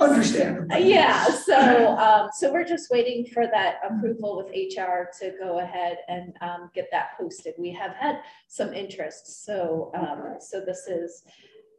Understandable. 0.00 0.76
Yeah, 0.76 1.24
so, 1.26 1.96
um, 1.96 2.30
so 2.36 2.52
we're 2.52 2.64
just 2.64 2.90
waiting 2.90 3.26
for 3.26 3.46
that 3.46 3.76
approval 3.88 4.36
with 4.36 4.48
HR 4.48 5.08
to 5.20 5.32
go 5.40 5.60
ahead 5.60 5.98
and, 6.08 6.34
um, 6.40 6.70
get 6.74 6.88
that 6.90 7.16
posted. 7.16 7.54
We 7.58 7.70
have 7.72 7.92
had 7.92 8.20
some 8.48 8.74
interest, 8.74 9.44
so, 9.44 9.92
um, 9.94 10.36
so 10.40 10.60
this 10.60 10.88
is, 10.88 11.22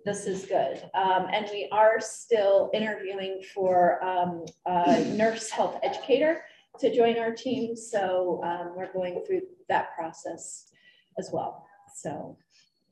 this 0.06 0.26
is 0.26 0.46
good. 0.46 0.82
Um, 0.94 1.28
and 1.32 1.48
we 1.52 1.70
are 1.72 2.00
still 2.00 2.70
interviewing 2.74 3.42
for, 3.54 4.04
um, 4.04 4.46
a 4.66 5.04
nurse 5.16 5.50
health 5.50 5.80
educator 5.84 6.44
to 6.80 6.94
join 6.94 7.18
our 7.18 7.32
team, 7.32 7.76
so, 7.76 8.42
um, 8.44 8.74
we're 8.76 8.92
going 8.92 9.24
through 9.26 9.42
that 9.70 9.96
process 9.96 10.72
as 11.20 11.30
well, 11.32 11.66
so. 11.96 12.38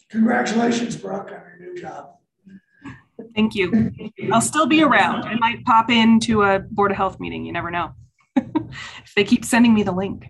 Congratulations, 0.09 0.95
Brooke, 0.95 1.31
on 1.31 1.41
your 1.59 1.73
new 1.73 1.81
job. 1.81 2.11
Thank 3.35 3.55
you. 3.55 3.91
I'll 4.31 4.41
still 4.41 4.65
be 4.65 4.83
around. 4.83 5.23
I 5.23 5.35
might 5.35 5.63
pop 5.65 5.89
into 5.89 6.43
a 6.43 6.59
Board 6.59 6.91
of 6.91 6.97
Health 6.97 7.19
meeting. 7.19 7.45
You 7.45 7.53
never 7.53 7.71
know. 7.71 7.93
if 8.35 9.13
they 9.15 9.23
keep 9.23 9.45
sending 9.45 9.73
me 9.73 9.83
the 9.83 9.91
link. 9.91 10.25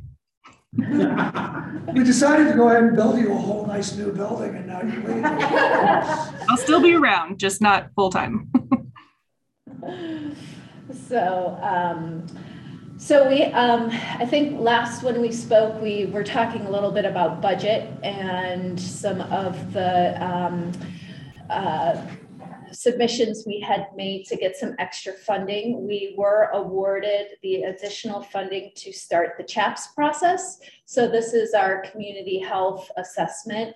We 1.93 2.03
decided 2.03 2.47
to 2.47 2.53
go 2.53 2.69
ahead 2.69 2.83
and 2.83 2.95
build 2.95 3.19
you 3.19 3.33
a 3.33 3.37
whole 3.37 3.65
nice 3.65 3.95
new 3.97 4.13
building 4.13 4.55
and 4.55 4.67
now 4.67 4.81
you're 4.81 5.03
leaving. 5.03 5.25
I'll 6.49 6.57
still 6.57 6.81
be 6.81 6.93
around, 6.93 7.37
just 7.39 7.61
not 7.61 7.89
full 7.95 8.09
time. 8.09 8.51
So, 11.11 11.57
um, 11.61 12.25
so 12.97 13.27
we, 13.27 13.43
um, 13.43 13.89
I 14.19 14.25
think 14.25 14.59
last 14.59 15.03
when 15.03 15.21
we 15.21 15.31
spoke, 15.31 15.81
we 15.81 16.05
were 16.05 16.23
talking 16.23 16.65
a 16.65 16.69
little 16.69 16.91
bit 16.91 17.05
about 17.05 17.41
budget 17.41 17.89
and 18.03 18.79
some 18.79 19.21
of 19.21 19.73
the, 19.73 20.21
um, 20.23 20.71
uh, 21.49 22.01
submissions 22.71 23.43
we 23.45 23.59
had 23.59 23.87
made 23.95 24.25
to 24.25 24.35
get 24.35 24.55
some 24.55 24.75
extra 24.79 25.13
funding. 25.13 25.87
We 25.87 26.15
were 26.17 26.49
awarded 26.53 27.27
the 27.41 27.63
additional 27.63 28.21
funding 28.21 28.71
to 28.75 28.91
start 28.91 29.35
the 29.37 29.43
CHAPS 29.43 29.87
process. 29.89 30.59
So 30.85 31.07
this 31.07 31.33
is 31.33 31.53
our 31.53 31.81
community 31.81 32.39
health 32.39 32.89
assessment. 32.97 33.75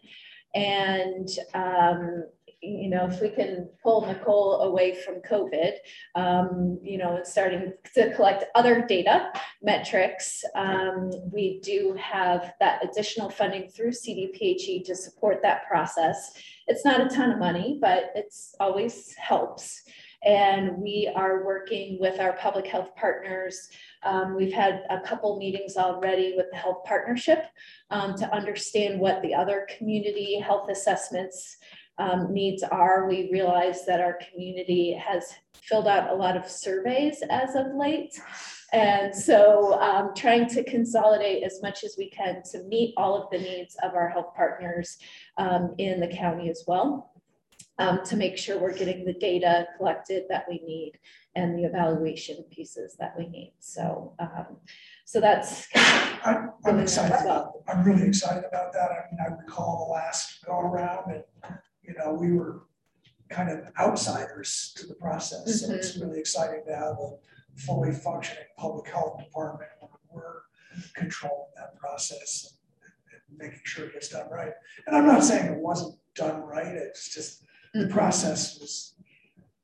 And, 0.53 1.29
um, 1.53 2.25
you 2.65 2.89
know, 2.89 3.07
if 3.07 3.21
we 3.21 3.29
can 3.29 3.69
pull 3.83 4.05
Nicole 4.05 4.61
away 4.61 4.95
from 4.95 5.15
COVID, 5.21 5.73
um, 6.15 6.79
you 6.83 6.97
know, 6.97 7.17
and 7.17 7.27
starting 7.27 7.73
to 7.93 8.13
collect 8.15 8.45
other 8.55 8.85
data 8.85 9.31
metrics, 9.61 10.43
um, 10.55 11.11
we 11.31 11.59
do 11.61 11.95
have 11.99 12.53
that 12.59 12.83
additional 12.83 13.29
funding 13.29 13.69
through 13.69 13.91
CDPHE 13.91 14.83
to 14.85 14.95
support 14.95 15.41
that 15.41 15.67
process. 15.67 16.33
It's 16.67 16.85
not 16.85 17.01
a 17.01 17.15
ton 17.15 17.31
of 17.31 17.39
money, 17.39 17.77
but 17.79 18.11
it's 18.15 18.55
always 18.59 19.13
helps. 19.17 19.81
And 20.23 20.77
we 20.77 21.11
are 21.15 21.45
working 21.45 21.99
with 21.99 22.19
our 22.19 22.33
public 22.33 22.65
health 22.65 22.95
partners. 22.95 23.69
Um, 24.01 24.35
we've 24.35 24.53
had 24.53 24.81
a 24.89 24.99
couple 25.01 25.37
meetings 25.37 25.77
already 25.77 26.33
with 26.35 26.47
the 26.51 26.57
health 26.57 26.83
partnership 26.83 27.45
um, 27.91 28.15
to 28.15 28.33
understand 28.33 28.99
what 28.99 29.21
the 29.21 29.35
other 29.35 29.67
community 29.77 30.39
health 30.39 30.67
assessments 30.69 31.57
um, 31.97 32.33
needs 32.33 32.63
are. 32.63 33.07
We 33.07 33.29
realize 33.31 33.85
that 33.85 34.01
our 34.01 34.19
community 34.29 34.93
has 34.93 35.33
filled 35.61 35.87
out 35.87 36.11
a 36.11 36.15
lot 36.15 36.37
of 36.37 36.49
surveys 36.49 37.23
as 37.29 37.55
of 37.55 37.67
late. 37.75 38.19
And 38.73 39.15
so 39.15 39.79
um, 39.79 40.11
trying 40.15 40.47
to 40.49 40.63
consolidate 40.63 41.43
as 41.43 41.61
much 41.61 41.83
as 41.83 41.95
we 41.97 42.09
can 42.09 42.41
to 42.51 42.63
meet 42.63 42.93
all 42.97 43.15
of 43.15 43.29
the 43.31 43.37
needs 43.37 43.77
of 43.83 43.93
our 43.93 44.09
health 44.09 44.35
partners 44.35 44.97
um, 45.37 45.75
in 45.77 45.99
the 45.99 46.07
county 46.07 46.49
as 46.49 46.63
well. 46.67 47.11
Um, 47.77 48.05
to 48.05 48.15
make 48.15 48.37
sure 48.37 48.57
we're 48.57 48.73
getting 48.73 49.03
the 49.03 49.11
data 49.11 49.67
collected 49.77 50.23
that 50.29 50.45
we 50.49 50.61
need 50.65 50.93
and 51.35 51.59
the 51.59 51.65
evaluation 51.65 52.37
pieces 52.49 52.95
that 52.99 53.13
we 53.17 53.27
need. 53.27 53.53
So, 53.59 54.13
um, 54.17 54.55
so 55.03 55.19
that's. 55.19 55.67
I'm, 56.23 56.51
I'm 56.65 56.79
excited, 56.79 57.17
well. 57.25 57.65
I'm 57.67 57.83
really 57.83 58.07
excited 58.07 58.45
about 58.47 58.71
that. 58.71 58.91
I 58.91 59.11
mean, 59.11 59.19
I 59.19 59.33
recall 59.43 59.85
the 59.85 59.91
last 59.91 60.45
go 60.45 60.57
around 60.57 61.11
and, 61.11 61.23
you 61.95 62.03
know, 62.03 62.13
we 62.13 62.31
were 62.31 62.63
kind 63.29 63.49
of 63.49 63.59
outsiders 63.79 64.73
to 64.77 64.87
the 64.87 64.95
process. 64.95 65.61
So 65.61 65.73
it's 65.73 65.97
really 65.97 66.19
exciting 66.19 66.63
to 66.67 66.75
have 66.75 66.97
a 66.99 67.11
fully 67.55 67.93
functioning 67.93 68.43
public 68.57 68.87
health 68.89 69.17
department 69.19 69.71
where 69.79 69.91
we're 70.11 70.41
controlling 70.93 71.49
that 71.55 71.75
process 71.77 72.43
and 72.45 72.51
and 73.29 73.37
making 73.39 73.61
sure 73.63 73.85
it 73.85 73.93
gets 73.93 74.09
done 74.09 74.29
right. 74.29 74.51
And 74.85 74.95
I'm 74.95 75.07
not 75.07 75.23
saying 75.23 75.45
it 75.45 75.57
wasn't 75.57 75.97
done 76.15 76.41
right, 76.41 76.67
it's 76.67 77.13
just 77.13 77.43
the 77.73 77.87
process 77.87 78.59
was 78.59 78.95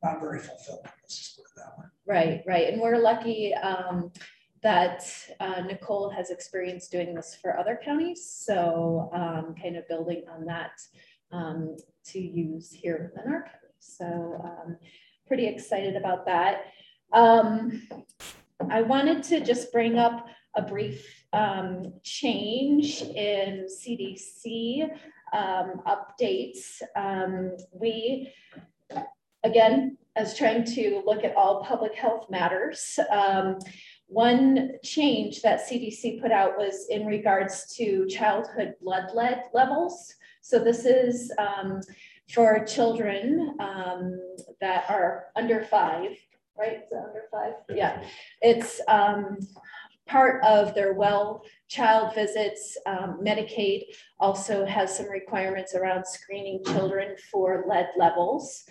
not 0.04 0.20
very 0.20 0.40
fulfilling, 0.40 0.82
let's 1.02 1.18
just 1.18 1.38
put 1.38 1.44
it 1.44 1.52
that 1.58 1.78
way. 1.78 1.86
Right, 2.08 2.44
right. 2.48 2.74
And 2.74 2.82
we're 2.82 2.98
lucky 2.98 3.54
um, 3.54 4.12
that 4.64 5.04
uh, 5.40 5.62
Nicole 5.62 6.10
has 6.10 6.30
experience 6.30 6.88
doing 6.88 7.14
this 7.14 7.38
for 7.42 7.58
other 7.58 7.80
counties. 7.84 8.26
So 8.26 9.10
um, 9.14 9.56
kind 9.62 9.76
of 9.76 9.88
building 9.88 10.24
on 10.32 10.46
that 10.46 10.72
um, 11.32 11.76
to 12.06 12.20
use 12.20 12.72
here 12.72 13.12
within 13.14 13.32
our 13.32 13.44
county. 13.44 13.58
So 13.80 14.42
um, 14.44 14.78
pretty 15.28 15.48
excited 15.48 15.96
about 15.96 16.26
that. 16.26 16.66
Um, 17.14 17.88
I 18.70 18.82
wanted 18.82 19.24
to 19.24 19.42
just 19.42 19.72
bring 19.72 19.98
up 19.98 20.28
a 20.56 20.62
brief 20.62 21.26
um, 21.34 21.94
change 22.04 23.02
in 23.02 23.66
CDC 23.66 24.90
um, 25.34 25.82
updates. 25.88 26.82
Um, 26.96 27.56
we, 27.72 28.32
again, 29.44 29.98
as 30.16 30.38
trying 30.38 30.66
to 30.66 31.02
look 31.06 31.24
at 31.24 31.36
all 31.36 31.64
public 31.64 31.96
health 31.96 32.30
matters, 32.30 33.00
um, 33.10 33.60
one 34.08 34.72
change 34.84 35.42
that 35.42 35.68
CDC 35.68 36.22
put 36.22 36.32
out 36.32 36.58
was 36.58 36.88
in 36.90 37.06
regards 37.06 37.74
to 37.78 38.06
childhood 38.08 38.76
blood 38.82 39.06
lead 39.14 39.44
levels. 39.54 40.14
So 40.42 40.60
this 40.60 40.86
is 40.86 41.32
um, 41.38 41.82
for 42.34 42.66
children 42.66 43.56
um, 43.60 44.20
that 44.60 44.86
are 44.90 45.26
under 45.36 45.64
five, 45.64 46.12
right? 46.58 46.78
Is 46.78 46.94
under 46.94 47.24
five? 47.32 47.54
Yeah. 47.70 48.04
It's 48.42 48.82
um, 48.88 49.38
part 50.08 50.44
of 50.44 50.74
their 50.74 50.94
well 50.94 51.44
child 51.68 52.16
visits. 52.16 52.78
Um, 52.86 53.20
Medicaid 53.24 53.84
also 54.20 54.66
has 54.66 54.98
some 54.98 55.10
requirements 55.10 55.76
around 55.76 56.06
screening 56.06 56.64
children 56.66 57.16
for 57.32 57.66
lead 57.68 57.88
levels. 57.98 58.64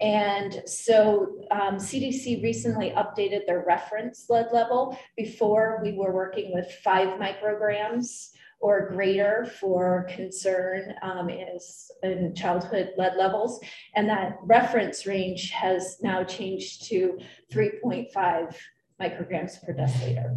And 0.00 0.62
so 0.66 1.36
um, 1.50 1.76
CDC 1.76 2.42
recently 2.42 2.90
updated 2.90 3.46
their 3.46 3.64
reference 3.66 4.26
lead 4.28 4.46
level. 4.52 4.98
Before 5.16 5.80
we 5.82 5.92
were 5.92 6.12
working 6.12 6.52
with 6.52 6.70
five 6.82 7.18
micrograms 7.20 8.30
or 8.60 8.88
greater 8.90 9.46
for 9.60 10.06
concern 10.14 10.94
um, 11.02 11.28
is 11.28 11.90
in 12.02 12.34
childhood 12.34 12.90
lead 12.96 13.16
levels. 13.16 13.60
And 13.94 14.08
that 14.08 14.38
reference 14.42 15.06
range 15.06 15.50
has 15.50 15.98
now 16.02 16.24
changed 16.24 16.86
to 16.88 17.18
3.5 17.52 18.56
micrograms 19.00 19.62
per 19.64 19.74
deciliter. 19.74 20.36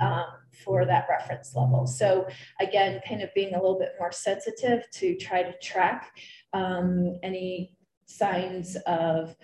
Um, 0.00 0.26
for 0.64 0.84
that 0.84 1.06
reference 1.08 1.54
level. 1.54 1.86
So 1.86 2.26
again, 2.60 3.00
kind 3.08 3.22
of 3.22 3.30
being 3.34 3.54
a 3.54 3.60
little 3.60 3.78
bit 3.78 3.92
more 3.98 4.12
sensitive 4.12 4.84
to 4.92 5.16
try 5.16 5.42
to 5.42 5.56
track 5.58 6.10
um, 6.52 7.18
any 7.22 7.76
signs 8.06 8.76
of 8.86 9.34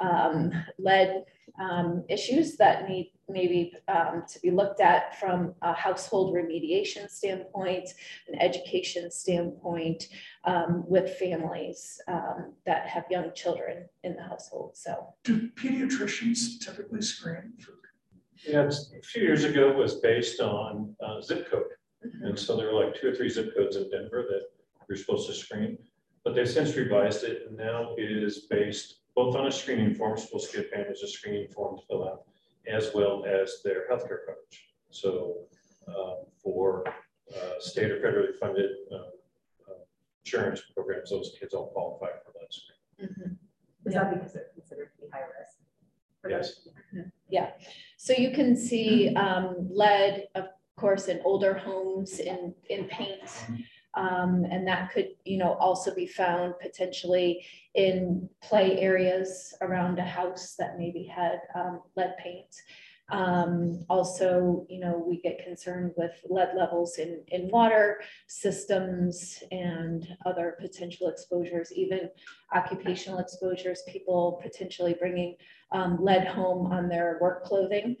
um, 0.00 0.52
lead 0.78 1.24
um, 1.58 2.04
issues 2.08 2.56
that 2.56 2.88
need 2.88 3.12
maybe 3.28 3.72
um, 3.88 4.22
to 4.28 4.38
be 4.40 4.50
looked 4.50 4.80
at 4.80 5.18
from 5.18 5.54
a 5.62 5.72
household 5.72 6.34
remediation 6.34 7.10
standpoint, 7.10 7.88
an 8.28 8.40
education 8.40 9.10
standpoint 9.10 10.04
um, 10.44 10.84
with 10.86 11.16
families 11.16 12.00
um, 12.06 12.52
that 12.66 12.86
have 12.86 13.04
young 13.10 13.32
children 13.34 13.88
in 14.04 14.14
the 14.14 14.22
household. 14.22 14.76
So, 14.76 15.14
do 15.24 15.48
pediatricians 15.56 16.60
typically 16.60 17.02
screen 17.02 17.54
for? 17.58 17.72
Yeah, 18.44 18.68
a 18.68 19.02
few 19.02 19.22
years 19.22 19.44
ago 19.44 19.70
it 19.70 19.76
was 19.76 19.96
based 19.96 20.40
on 20.40 20.94
uh, 21.04 21.20
zip 21.20 21.50
code. 21.50 21.64
mm-hmm. 22.06 22.26
And 22.26 22.38
so 22.38 22.56
there 22.56 22.72
were 22.72 22.84
like 22.84 23.00
two 23.00 23.08
or 23.08 23.14
three 23.14 23.28
zip 23.28 23.56
codes 23.56 23.76
in 23.76 23.90
Denver 23.90 24.24
that 24.28 24.42
you're 24.88 24.98
supposed 24.98 25.26
to 25.28 25.34
screen. 25.34 25.78
But 26.24 26.34
they've 26.34 26.48
since 26.48 26.76
revised 26.76 27.24
it 27.24 27.46
and 27.48 27.56
now 27.56 27.94
it 27.96 28.10
is 28.10 28.46
based 28.50 29.00
both 29.16 29.34
on 29.34 29.46
a 29.46 29.50
screening 29.50 29.94
form, 29.94 30.16
supposed 30.18 30.50
skip 30.50 30.70
families 30.70 31.02
a 31.02 31.08
screening 31.08 31.48
form 31.48 31.78
to 31.78 31.82
fill 31.86 32.06
out, 32.06 32.24
as 32.68 32.90
well 32.94 33.24
as 33.24 33.62
their 33.64 33.88
healthcare 33.90 34.20
coverage. 34.26 34.68
So 34.90 35.38
um, 35.88 36.18
for 36.42 36.84
uh, 37.34 37.58
state 37.58 37.90
or 37.90 37.96
federally 37.96 38.36
funded 38.38 38.70
uh, 38.92 38.96
uh, 38.96 39.78
insurance 40.24 40.62
programs, 40.74 41.10
those 41.10 41.34
kids 41.40 41.54
all 41.54 41.68
qualify 41.68 42.18
for 42.24 42.32
that 42.38 42.52
screen. 42.52 43.08
Mhm. 43.08 43.36
Is 43.86 43.94
that 43.94 44.12
because 44.12 44.32
they're 44.34 44.50
considered 44.54 44.90
to 44.96 45.06
be 45.06 45.10
high 45.10 45.24
risk? 45.38 45.58
Yes. 46.28 46.68
Yeah, 47.28 47.50
so 47.96 48.12
you 48.12 48.32
can 48.32 48.56
see 48.56 49.14
um, 49.14 49.68
lead, 49.70 50.26
of 50.34 50.46
course, 50.76 51.06
in 51.06 51.20
older 51.24 51.54
homes, 51.54 52.18
in, 52.18 52.52
in 52.68 52.84
paint. 52.84 53.20
Um, 53.96 54.44
and 54.50 54.66
that 54.68 54.92
could, 54.92 55.08
you 55.24 55.38
know, 55.38 55.54
also 55.54 55.94
be 55.94 56.06
found 56.06 56.54
potentially 56.60 57.44
in 57.74 58.28
play 58.42 58.78
areas 58.78 59.54
around 59.62 59.98
a 59.98 60.04
house 60.04 60.54
that 60.58 60.78
maybe 60.78 61.04
had 61.04 61.40
um, 61.54 61.80
lead 61.96 62.14
paint. 62.22 62.54
Um, 63.08 63.84
also, 63.88 64.66
you 64.68 64.80
know, 64.80 65.02
we 65.06 65.20
get 65.20 65.44
concerned 65.44 65.92
with 65.96 66.12
lead 66.28 66.50
levels 66.56 66.98
in, 66.98 67.22
in 67.28 67.48
water 67.50 68.00
systems 68.26 69.42
and 69.50 70.06
other 70.26 70.56
potential 70.60 71.08
exposures, 71.08 71.72
even 71.72 72.10
occupational 72.54 73.20
exposures, 73.20 73.82
people 73.88 74.40
potentially 74.42 74.94
bringing 74.98 75.36
um, 75.72 75.98
lead 76.02 76.26
home 76.26 76.66
on 76.72 76.88
their 76.88 77.18
work 77.20 77.44
clothing 77.44 77.96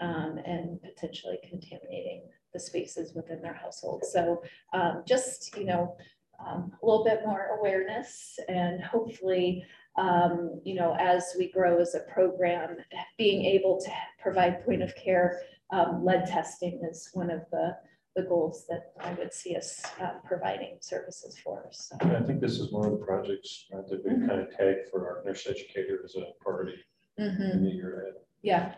um, 0.00 0.38
and 0.44 0.80
potentially 0.82 1.38
contaminating 1.48 2.24
the 2.52 2.60
spaces 2.60 3.14
within 3.14 3.40
their 3.42 3.54
household. 3.54 4.04
So 4.10 4.42
um, 4.72 5.02
just, 5.06 5.56
you 5.56 5.64
know, 5.64 5.96
um, 6.44 6.72
a 6.82 6.86
little 6.86 7.04
bit 7.04 7.20
more 7.26 7.58
awareness 7.58 8.38
and 8.48 8.82
hopefully, 8.82 9.64
um, 9.96 10.60
you 10.64 10.74
know, 10.74 10.96
as 10.98 11.34
we 11.38 11.50
grow 11.52 11.78
as 11.80 11.94
a 11.94 12.00
program, 12.12 12.76
being 13.18 13.44
able 13.44 13.80
to 13.80 13.90
provide 14.22 14.64
point 14.64 14.82
of 14.82 14.94
care 14.96 15.42
um, 15.70 16.04
lead 16.04 16.26
testing 16.26 16.80
is 16.90 17.10
one 17.12 17.30
of 17.30 17.42
the, 17.52 17.76
the 18.16 18.22
goals 18.22 18.66
that 18.68 18.92
I 19.00 19.12
would 19.14 19.32
see 19.32 19.54
us 19.54 19.82
uh, 20.00 20.14
providing 20.24 20.78
services 20.80 21.38
for. 21.38 21.68
So. 21.70 21.96
And 22.00 22.16
I 22.16 22.22
think 22.22 22.40
this 22.40 22.58
is 22.58 22.72
one 22.72 22.86
of 22.86 22.92
the 22.92 23.04
projects 23.04 23.66
right, 23.72 23.86
that 23.88 24.04
we 24.04 24.26
kind 24.26 24.40
of 24.40 24.50
tagged 24.56 24.88
for 24.90 25.06
our 25.06 25.24
nurse 25.24 25.46
educator 25.46 26.00
as 26.04 26.16
a 26.16 26.22
priority 26.40 26.78
Mhm. 27.18 27.52
in 27.54 27.64
the 27.64 27.70
year 27.70 28.00
ahead. 28.00 28.14
Yeah, 28.42 28.74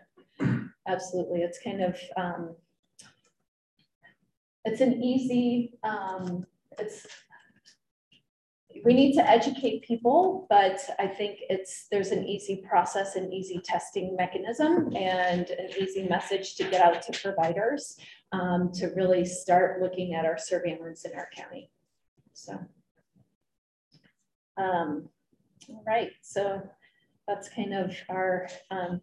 absolutely. 0.89 1.43
It's 1.43 1.63
kind 1.63 1.81
of, 1.83 1.97
um, 2.17 2.57
it's 4.65 4.81
an 4.81 5.03
easy, 5.03 5.79
um, 5.83 6.47
it's, 6.79 7.07
we 8.85 8.95
need 8.95 9.15
to 9.15 9.29
educate 9.29 9.85
people, 9.85 10.47
but 10.49 10.81
I 10.99 11.07
think 11.07 11.41
it's, 11.49 11.87
there's 11.91 12.11
an 12.11 12.27
easy 12.27 12.65
process, 12.69 13.17
an 13.17 13.33
easy 13.33 13.61
testing 13.65 14.17
mechanism 14.17 14.95
and 14.97 15.49
an 15.51 15.71
easy 15.79 16.09
message 16.09 16.57
to 16.57 16.65
get 16.65 16.81
out 16.81 17.03
to 17.03 17.21
providers 17.21 17.97
um, 18.33 18.71
to 18.75 18.89
really 18.97 19.25
start 19.25 19.81
looking 19.81 20.15
at 20.15 20.25
our 20.25 20.39
surveillance 20.39 21.05
in 21.05 21.13
our 21.15 21.29
county. 21.37 21.71
So. 22.33 22.59
Um, 24.57 25.09
all 25.69 25.85
right, 25.87 26.11
so 26.23 26.63
that's 27.29 27.49
kind 27.51 27.75
of 27.75 27.95
our 28.09 28.49
um, 28.71 29.01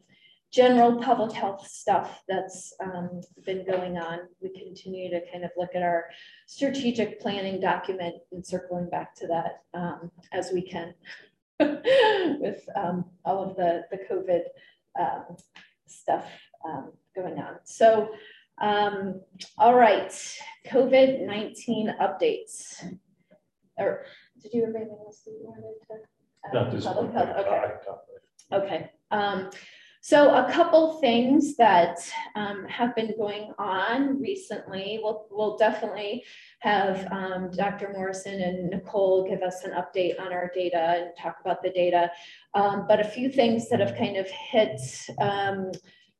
general 0.51 1.01
public 1.01 1.31
health 1.31 1.67
stuff 1.67 2.23
that's 2.27 2.73
um, 2.83 3.21
been 3.45 3.65
going 3.65 3.97
on. 3.97 4.19
We 4.41 4.49
continue 4.49 5.09
to 5.11 5.21
kind 5.31 5.43
of 5.43 5.51
look 5.57 5.69
at 5.75 5.83
our 5.83 6.05
strategic 6.47 7.19
planning 7.19 7.61
document 7.61 8.15
and 8.31 8.45
circling 8.45 8.89
back 8.89 9.13
to 9.15 9.27
that 9.27 9.63
um, 9.73 10.11
as 10.31 10.51
we 10.51 10.61
can 10.63 10.93
with 11.59 12.63
um, 12.75 13.05
all 13.25 13.43
of 13.47 13.55
the, 13.57 13.83
the 13.91 13.99
COVID 14.09 14.41
um, 14.99 15.37
stuff 15.87 16.25
um, 16.65 16.93
going 17.15 17.37
on. 17.37 17.55
So, 17.65 18.09
um, 18.59 19.21
all 19.57 19.75
right, 19.75 20.11
COVID-19 20.67 21.97
updates. 21.99 22.83
Or 23.77 24.05
did 24.41 24.53
you 24.53 24.65
have 24.65 24.75
anything 24.75 24.97
else 25.05 25.21
that 25.25 25.31
you 25.31 25.45
wanted 25.45 25.75
to? 25.87 25.93
add? 26.45 26.53
Not 26.53 26.71
this 26.71 26.85
Public 26.85 27.13
health, 27.13 27.29
Okay. 27.29 27.49
I 27.49 27.61
talked 27.61 27.85
about 27.85 28.05
it. 28.15 28.65
Okay, 28.65 28.91
um, 29.11 29.49
so 30.01 30.33
a 30.33 30.51
couple 30.51 30.99
things 30.99 31.55
that 31.57 31.99
um, 32.35 32.65
have 32.65 32.95
been 32.95 33.13
going 33.17 33.53
on 33.59 34.21
recently. 34.21 34.99
We'll, 35.03 35.27
we'll 35.29 35.57
definitely 35.57 36.23
have 36.59 37.11
um, 37.11 37.51
Dr. 37.51 37.91
Morrison 37.93 38.41
and 38.41 38.69
Nicole 38.69 39.27
give 39.27 39.41
us 39.41 39.65
an 39.65 39.71
update 39.71 40.19
on 40.19 40.31
our 40.31 40.49
data 40.55 40.77
and 40.77 41.11
talk 41.17 41.37
about 41.41 41.61
the 41.61 41.69
data. 41.71 42.09
Um, 42.53 42.85
but 42.87 43.01
a 43.01 43.09
few 43.09 43.29
things 43.29 43.69
that 43.69 43.81
have 43.81 43.97
kind 43.97 44.15
of 44.15 44.27
hit 44.29 44.79
um, 45.19 45.71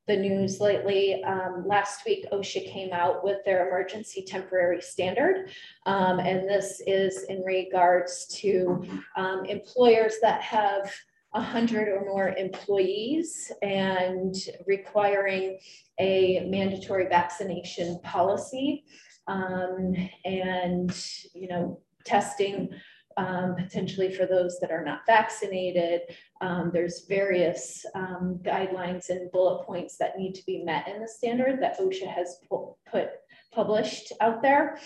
the 0.10 0.18
news 0.18 0.60
lately. 0.60 1.24
Um, 1.24 1.64
last 1.66 2.04
week, 2.06 2.26
OSHA 2.34 2.70
came 2.70 2.92
out 2.92 3.24
with 3.24 3.38
their 3.46 3.68
emergency 3.68 4.24
temporary 4.24 4.82
standard. 4.82 5.52
Um, 5.86 6.20
and 6.20 6.50
this 6.50 6.82
is 6.86 7.24
in 7.30 7.44
regards 7.44 8.26
to 8.40 8.84
um, 9.16 9.46
employers 9.46 10.16
that 10.22 10.42
have 10.42 10.92
100 11.32 11.88
or 11.90 12.06
more 12.06 12.30
employees 12.30 13.52
and 13.62 14.36
requiring 14.66 15.60
a 16.00 16.46
mandatory 16.48 17.08
vaccination 17.08 18.00
policy 18.04 18.84
um, 19.28 19.96
and, 20.26 21.06
you 21.36 21.48
know, 21.48 21.80
testing 22.04 22.70
um, 23.18 23.56
potentially 23.56 24.14
for 24.14 24.26
those 24.26 24.60
that 24.60 24.72
are 24.72 24.84
not 24.84 25.02
vaccinated. 25.06 26.02
Um, 26.42 26.72
there's 26.74 27.06
various 27.08 27.86
um, 27.94 28.40
guidelines 28.42 29.10
and 29.10 29.32
bullet 29.32 29.66
points 29.66 29.98
that 29.98 30.18
need 30.18 30.34
to 30.36 30.46
be 30.46 30.64
met 30.64 30.88
in 30.88 31.02
the 31.02 31.08
standard 31.08 31.62
that 31.62 31.80
OSHA 31.80 32.08
has 32.08 32.38
pu- 32.48 32.76
put 32.90 33.10
published 33.54 34.14
out 34.22 34.42
there. 34.42 34.80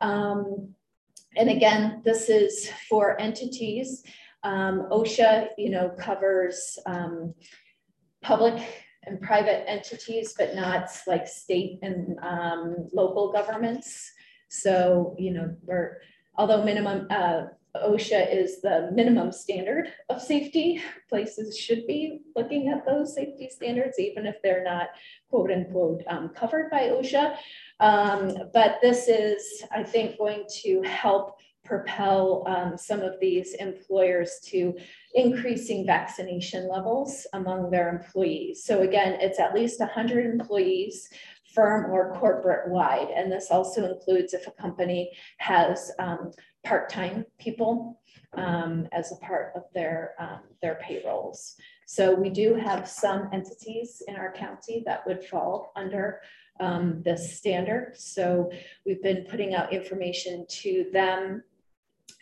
Um, 0.00 0.74
and 1.36 1.50
again, 1.50 2.02
this 2.04 2.28
is 2.28 2.70
for 2.88 3.20
entities 3.20 4.04
um, 4.42 4.88
OSHA, 4.90 5.48
you 5.58 5.70
know, 5.70 5.90
covers 5.98 6.78
um, 6.86 7.34
public 8.22 8.62
and 9.04 9.20
private 9.20 9.68
entities, 9.68 10.34
but 10.36 10.54
not 10.54 10.88
like 11.06 11.26
state 11.26 11.78
and 11.82 12.18
um, 12.22 12.88
local 12.92 13.32
governments. 13.32 14.12
So, 14.48 15.14
you 15.18 15.32
know, 15.32 15.56
we're, 15.62 15.98
although 16.36 16.64
minimum, 16.64 17.06
uh, 17.10 17.42
OSHA 17.76 18.34
is 18.34 18.60
the 18.60 18.90
minimum 18.92 19.30
standard 19.30 19.92
of 20.08 20.20
safety, 20.20 20.82
places 21.08 21.56
should 21.56 21.86
be 21.86 22.20
looking 22.34 22.68
at 22.68 22.84
those 22.84 23.14
safety 23.14 23.48
standards, 23.48 23.98
even 23.98 24.26
if 24.26 24.36
they're 24.42 24.64
not 24.64 24.88
quote 25.28 25.52
unquote 25.52 26.02
um, 26.08 26.30
covered 26.30 26.68
by 26.70 26.88
OSHA. 26.88 27.36
Um, 27.78 28.34
but 28.52 28.78
this 28.82 29.08
is, 29.08 29.62
I 29.70 29.84
think, 29.84 30.18
going 30.18 30.44
to 30.62 30.82
help 30.82 31.36
propel 31.70 32.42
um, 32.48 32.76
some 32.76 33.00
of 33.00 33.14
these 33.20 33.54
employers 33.54 34.40
to 34.44 34.76
increasing 35.14 35.86
vaccination 35.86 36.68
levels 36.68 37.28
among 37.32 37.70
their 37.70 37.88
employees. 37.88 38.64
So 38.64 38.82
again, 38.82 39.18
it's 39.20 39.38
at 39.38 39.54
least 39.54 39.78
100 39.78 40.26
employees 40.26 41.08
firm 41.54 41.92
or 41.92 42.16
corporate 42.16 42.68
wide. 42.68 43.08
And 43.14 43.30
this 43.30 43.52
also 43.52 43.88
includes 43.88 44.34
if 44.34 44.48
a 44.48 44.50
company 44.50 45.12
has 45.38 45.92
um, 46.00 46.32
part-time 46.64 47.24
people 47.38 48.00
um, 48.36 48.88
as 48.90 49.12
a 49.12 49.16
part 49.24 49.52
of 49.54 49.62
their, 49.72 50.14
um, 50.18 50.40
their 50.60 50.76
payrolls. 50.82 51.54
So 51.86 52.14
we 52.14 52.30
do 52.30 52.54
have 52.54 52.88
some 52.88 53.28
entities 53.32 54.02
in 54.08 54.16
our 54.16 54.32
county 54.32 54.82
that 54.86 55.06
would 55.06 55.24
fall 55.24 55.72
under 55.76 56.20
um, 56.58 57.02
this 57.04 57.36
standard. 57.38 57.94
So 57.96 58.50
we've 58.84 59.02
been 59.02 59.24
putting 59.30 59.54
out 59.54 59.72
information 59.72 60.46
to 60.48 60.86
them 60.92 61.42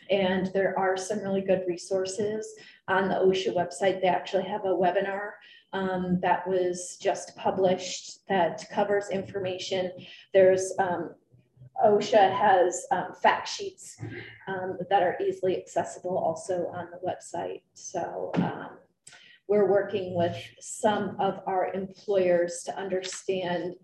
and 0.09 0.47
there 0.53 0.77
are 0.77 0.97
some 0.97 1.19
really 1.19 1.41
good 1.41 1.63
resources 1.67 2.53
on 2.87 3.07
the 3.09 3.15
OSHA 3.15 3.53
website. 3.53 4.01
They 4.01 4.07
actually 4.07 4.43
have 4.43 4.65
a 4.65 4.69
webinar 4.69 5.31
um, 5.73 6.19
that 6.21 6.47
was 6.47 6.97
just 7.01 7.35
published 7.35 8.27
that 8.27 8.63
covers 8.71 9.09
information. 9.09 9.91
There's 10.33 10.73
um, 10.79 11.11
OSHA 11.83 12.37
has 12.37 12.85
um, 12.91 13.13
fact 13.21 13.47
sheets 13.47 13.97
um, 14.47 14.77
that 14.89 15.03
are 15.03 15.15
easily 15.21 15.57
accessible 15.57 16.17
also 16.17 16.67
on 16.73 16.87
the 16.91 16.99
website. 17.07 17.61
So 17.73 18.31
um, 18.35 18.69
we're 19.47 19.69
working 19.69 20.15
with 20.15 20.37
some 20.59 21.15
of 21.19 21.41
our 21.47 21.71
employers 21.73 22.63
to 22.65 22.77
understand 22.77 23.75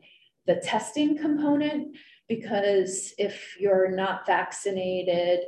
the 0.46 0.56
testing 0.58 1.18
component 1.18 1.96
because 2.28 3.14
if 3.18 3.56
you're 3.60 3.92
not 3.92 4.26
vaccinated, 4.26 5.40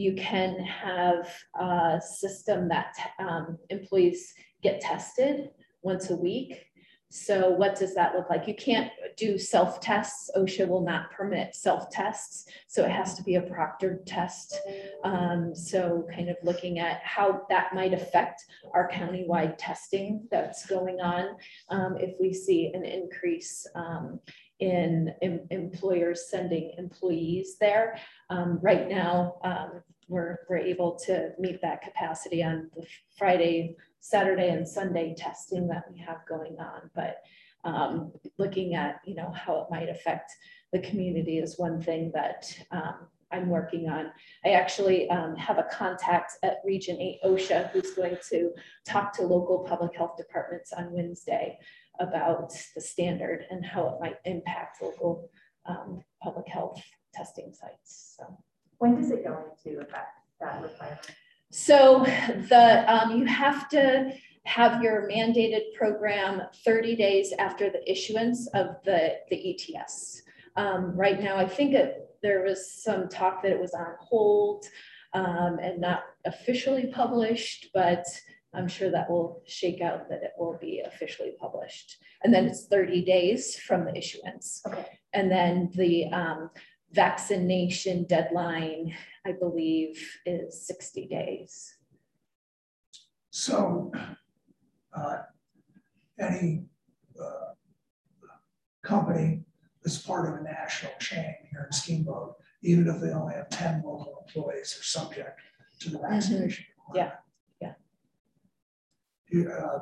you 0.00 0.14
can 0.14 0.58
have 0.64 1.30
a 1.60 2.00
system 2.00 2.68
that 2.68 2.96
um, 3.18 3.58
employees 3.68 4.32
get 4.62 4.80
tested 4.80 5.50
once 5.82 6.08
a 6.08 6.16
week. 6.16 6.64
So 7.10 7.50
what 7.50 7.76
does 7.76 7.94
that 7.96 8.14
look 8.14 8.30
like? 8.30 8.48
You 8.48 8.54
can't 8.54 8.90
do 9.16 9.36
self-tests. 9.36 10.30
OSHA 10.36 10.68
will 10.68 10.84
not 10.84 11.10
permit 11.10 11.54
self-tests. 11.54 12.46
So 12.68 12.84
it 12.84 12.92
has 12.92 13.14
to 13.14 13.22
be 13.24 13.34
a 13.34 13.42
proctored 13.42 14.06
test. 14.06 14.58
Um, 15.04 15.54
so 15.54 16.06
kind 16.14 16.30
of 16.30 16.36
looking 16.44 16.78
at 16.78 17.00
how 17.02 17.42
that 17.50 17.74
might 17.74 17.92
affect 17.92 18.44
our 18.72 18.88
countywide 18.88 19.56
testing 19.58 20.26
that's 20.30 20.64
going 20.66 21.00
on 21.00 21.36
um, 21.68 21.96
if 21.98 22.14
we 22.18 22.32
see 22.32 22.70
an 22.72 22.84
increase 22.84 23.66
um, 23.74 24.20
in, 24.60 25.14
employers 25.50 26.28
sending 26.30 26.72
employees 26.78 27.56
there. 27.58 27.98
Um, 28.28 28.58
right 28.62 28.88
now, 28.88 29.36
um, 29.42 29.82
we're, 30.08 30.38
we're 30.48 30.58
able 30.58 30.98
to 31.06 31.30
meet 31.38 31.60
that 31.62 31.82
capacity 31.82 32.42
on 32.42 32.70
the 32.76 32.84
Friday, 33.16 33.76
Saturday 34.00 34.50
and 34.50 34.66
Sunday 34.66 35.14
testing 35.16 35.68
that 35.68 35.84
we 35.90 35.98
have 35.98 36.18
going 36.28 36.56
on. 36.58 36.90
But 36.94 37.22
um, 37.64 38.12
looking 38.38 38.74
at, 38.74 39.00
you 39.04 39.14
know, 39.14 39.32
how 39.32 39.60
it 39.60 39.66
might 39.70 39.88
affect 39.88 40.32
the 40.72 40.80
community 40.80 41.38
is 41.38 41.58
one 41.58 41.80
thing 41.82 42.10
that 42.14 42.52
um, 42.70 43.08
I'm 43.32 43.48
working 43.48 43.88
on. 43.88 44.10
I 44.44 44.50
actually 44.50 45.08
um, 45.10 45.36
have 45.36 45.58
a 45.58 45.66
contact 45.70 46.32
at 46.42 46.58
Region 46.64 47.00
8 47.00 47.18
OSHA 47.24 47.70
who's 47.70 47.92
going 47.92 48.16
to 48.30 48.50
talk 48.86 49.12
to 49.14 49.22
local 49.22 49.60
public 49.60 49.94
health 49.96 50.16
departments 50.16 50.72
on 50.72 50.92
Wednesday 50.92 51.58
about 52.00 52.52
the 52.74 52.80
standard 52.80 53.44
and 53.50 53.64
how 53.64 53.88
it 53.88 54.00
might 54.00 54.16
impact 54.24 54.82
local 54.82 55.30
um, 55.66 56.02
public 56.22 56.48
health 56.48 56.82
testing 57.14 57.52
sites. 57.52 58.16
So 58.16 58.24
when 58.78 58.96
does 58.96 59.10
it 59.10 59.22
go 59.24 59.44
into 59.64 59.80
effect, 59.80 60.16
that 60.40 60.62
requirement? 60.62 61.06
So 61.50 62.04
the 62.48 62.84
um, 62.88 63.18
you 63.18 63.26
have 63.26 63.68
to 63.70 64.12
have 64.44 64.82
your 64.82 65.08
mandated 65.08 65.74
program 65.76 66.42
30 66.64 66.96
days 66.96 67.32
after 67.38 67.70
the 67.70 67.88
issuance 67.90 68.46
of 68.48 68.76
the, 68.84 69.16
the 69.28 69.54
ETS. 69.76 70.22
Um, 70.56 70.96
right 70.96 71.20
now, 71.20 71.36
I 71.36 71.46
think 71.46 71.74
it, 71.74 72.08
there 72.22 72.42
was 72.42 72.72
some 72.72 73.08
talk 73.08 73.42
that 73.42 73.52
it 73.52 73.60
was 73.60 73.74
on 73.74 73.94
hold 73.98 74.64
um, 75.12 75.58
and 75.62 75.80
not 75.80 76.04
officially 76.24 76.86
published, 76.86 77.68
but 77.74 78.04
I'm 78.52 78.68
sure 78.68 78.90
that 78.90 79.08
will 79.08 79.42
shake 79.46 79.80
out 79.80 80.08
that 80.08 80.22
it 80.22 80.32
will 80.36 80.58
be 80.60 80.82
officially 80.84 81.32
published. 81.40 81.96
And 82.24 82.34
then 82.34 82.46
it's 82.46 82.66
30 82.66 83.04
days 83.04 83.56
from 83.56 83.84
the 83.84 83.96
issuance. 83.96 84.60
Okay. 84.66 84.86
And 85.12 85.30
then 85.30 85.70
the 85.74 86.06
um, 86.12 86.50
vaccination 86.92 88.04
deadline, 88.04 88.94
I 89.24 89.32
believe, 89.32 90.02
is 90.26 90.66
60 90.66 91.06
days. 91.06 91.76
So 93.30 93.92
uh, 94.92 95.18
any 96.18 96.64
uh, 97.20 97.52
company 98.82 99.44
that's 99.84 99.98
part 99.98 100.28
of 100.28 100.40
a 100.40 100.42
national 100.42 100.92
chain 100.98 101.34
here 101.50 101.66
in 101.66 101.72
Steamboat, 101.72 102.34
even 102.62 102.88
if 102.88 103.00
they 103.00 103.10
only 103.10 103.34
have 103.34 103.48
10 103.48 103.82
local 103.84 104.24
employees, 104.26 104.76
are 104.78 104.82
subject 104.82 105.40
to 105.80 105.90
the 105.90 105.98
vaccination. 105.98 106.64
Mm 106.66 106.92
-hmm. 106.92 106.96
Yeah, 106.96 107.04
yeah. 107.04 107.29
Do 109.30 109.38
you, 109.38 109.48
uh, 109.50 109.78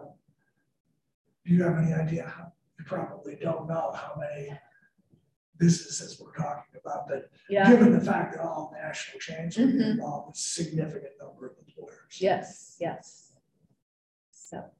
do 1.46 1.54
you 1.54 1.62
have 1.62 1.78
any 1.78 1.92
idea 1.94 2.24
how, 2.36 2.52
you 2.78 2.84
probably 2.84 3.36
don't 3.40 3.66
know 3.68 3.92
how 3.92 4.14
many 4.18 4.50
businesses 5.58 6.20
we're 6.20 6.34
talking 6.34 6.78
about, 6.80 7.08
but 7.08 7.30
yeah. 7.48 7.68
given 7.70 7.92
the 7.92 8.00
fact 8.00 8.34
that 8.36 8.42
all 8.42 8.72
national 8.80 9.18
chains 9.20 9.58
are 9.58 9.62
Mhm. 9.66 9.92
involved 9.92 10.28
with 10.28 10.36
significant 10.36 11.12
number 11.20 11.46
of 11.46 11.56
employers. 11.58 12.20
Yes, 12.20 12.76
yes. 12.78 13.34
So, 14.30 14.70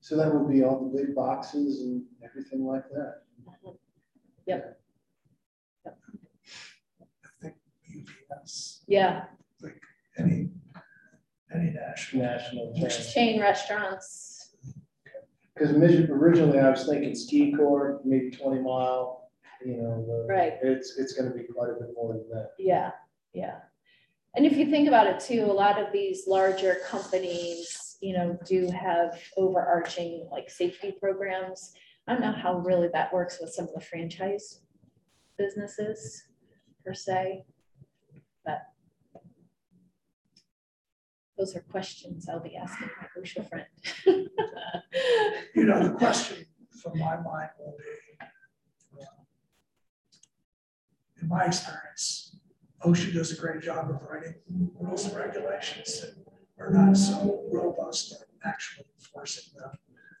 So 0.00 0.16
that 0.16 0.32
would 0.34 0.48
be 0.50 0.62
all 0.62 0.88
the 0.88 0.96
big 1.04 1.14
boxes 1.14 1.82
and 1.82 2.06
everything 2.24 2.64
like 2.64 2.88
that. 2.90 3.24
yep, 4.46 4.80
I 5.84 5.90
think 7.42 7.56
UPS, 7.94 8.84
yeah, 8.86 9.26
like 9.60 9.82
any, 10.16 10.48
any 11.54 11.70
national. 11.70 12.26
National 12.26 12.72
chain. 12.74 12.90
chain 13.12 13.40
restaurants. 13.40 14.56
Because 15.54 15.74
originally 15.74 16.60
I 16.60 16.70
was 16.70 16.86
thinking 16.86 17.14
Ski 17.14 17.52
Corp, 17.52 18.02
maybe 18.04 18.30
twenty 18.30 18.60
mile, 18.60 19.30
you 19.64 19.76
know. 19.76 20.26
Right. 20.28 20.54
It's, 20.62 20.96
it's 20.98 21.14
gonna 21.14 21.34
be 21.34 21.44
quite 21.52 21.70
a 21.70 21.74
bit 21.74 21.88
more 21.96 22.14
than 22.14 22.28
that. 22.30 22.50
Yeah, 22.58 22.92
yeah. 23.32 23.56
And 24.36 24.46
if 24.46 24.56
you 24.56 24.70
think 24.70 24.86
about 24.86 25.08
it 25.08 25.18
too, 25.18 25.44
a 25.44 25.52
lot 25.52 25.80
of 25.80 25.92
these 25.92 26.28
larger 26.28 26.76
companies, 26.86 27.96
you 28.00 28.12
know, 28.14 28.38
do 28.46 28.70
have 28.70 29.20
overarching 29.36 30.28
like 30.30 30.48
safety 30.48 30.94
programs. 31.00 31.72
I 32.06 32.12
don't 32.12 32.20
know 32.20 32.32
how 32.32 32.58
really 32.58 32.88
that 32.92 33.12
works 33.12 33.38
with 33.40 33.50
some 33.50 33.66
of 33.66 33.74
the 33.74 33.80
franchise 33.80 34.60
businesses 35.36 36.24
per 36.86 36.94
se, 36.94 37.44
but 38.44 38.62
those 41.38 41.54
are 41.54 41.60
questions 41.60 42.28
I'll 42.28 42.40
be 42.40 42.56
asking 42.56 42.88
my 43.00 43.22
OSHA 43.22 43.48
friend. 43.48 43.66
You 45.54 45.64
know, 45.64 45.82
the 45.82 45.94
question 45.94 46.46
from 46.82 46.98
my 46.98 47.16
mind 47.16 47.50
will 47.58 47.76
be, 47.76 48.24
uh, 49.00 49.04
in 51.20 51.28
my 51.28 51.46
experience, 51.46 52.36
OSHA 52.84 53.12
does 53.12 53.32
a 53.32 53.40
great 53.40 53.60
job 53.60 53.90
of 53.90 54.00
writing 54.02 54.34
rules 54.78 55.06
and 55.06 55.16
regulations 55.16 56.00
that 56.00 56.14
are 56.58 56.70
not 56.70 56.96
so 56.96 57.44
robust 57.52 58.12
at 58.12 58.28
actually 58.44 58.86
enforcing 58.98 59.52
them. 59.58 59.70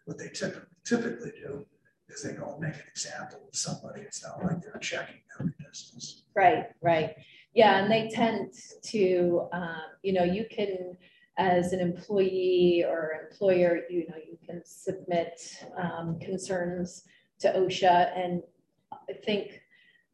What 0.06 0.18
they 0.18 0.28
typically, 0.28 0.68
typically 0.84 1.32
do 1.40 1.64
is 2.08 2.22
they 2.22 2.32
go 2.32 2.52
and 2.52 2.60
make 2.60 2.74
an 2.74 2.88
example 2.90 3.40
of 3.46 3.56
somebody. 3.56 4.00
It's 4.00 4.24
not 4.24 4.42
like 4.42 4.60
they're 4.60 4.80
checking 4.80 5.20
every 5.38 5.52
business. 5.58 6.24
Right, 6.34 6.66
right. 6.82 7.14
Yeah, 7.58 7.82
and 7.82 7.90
they 7.90 8.08
tend 8.08 8.52
to, 8.84 9.48
um, 9.52 9.82
you 10.04 10.12
know, 10.12 10.22
you 10.22 10.46
can, 10.48 10.96
as 11.38 11.72
an 11.72 11.80
employee 11.80 12.84
or 12.88 13.28
employer, 13.28 13.80
you 13.90 14.06
know, 14.08 14.14
you 14.14 14.38
can 14.46 14.62
submit 14.64 15.40
um, 15.76 16.20
concerns 16.20 17.02
to 17.40 17.48
OSHA. 17.48 18.16
And 18.16 18.42
I 18.92 19.12
think 19.12 19.60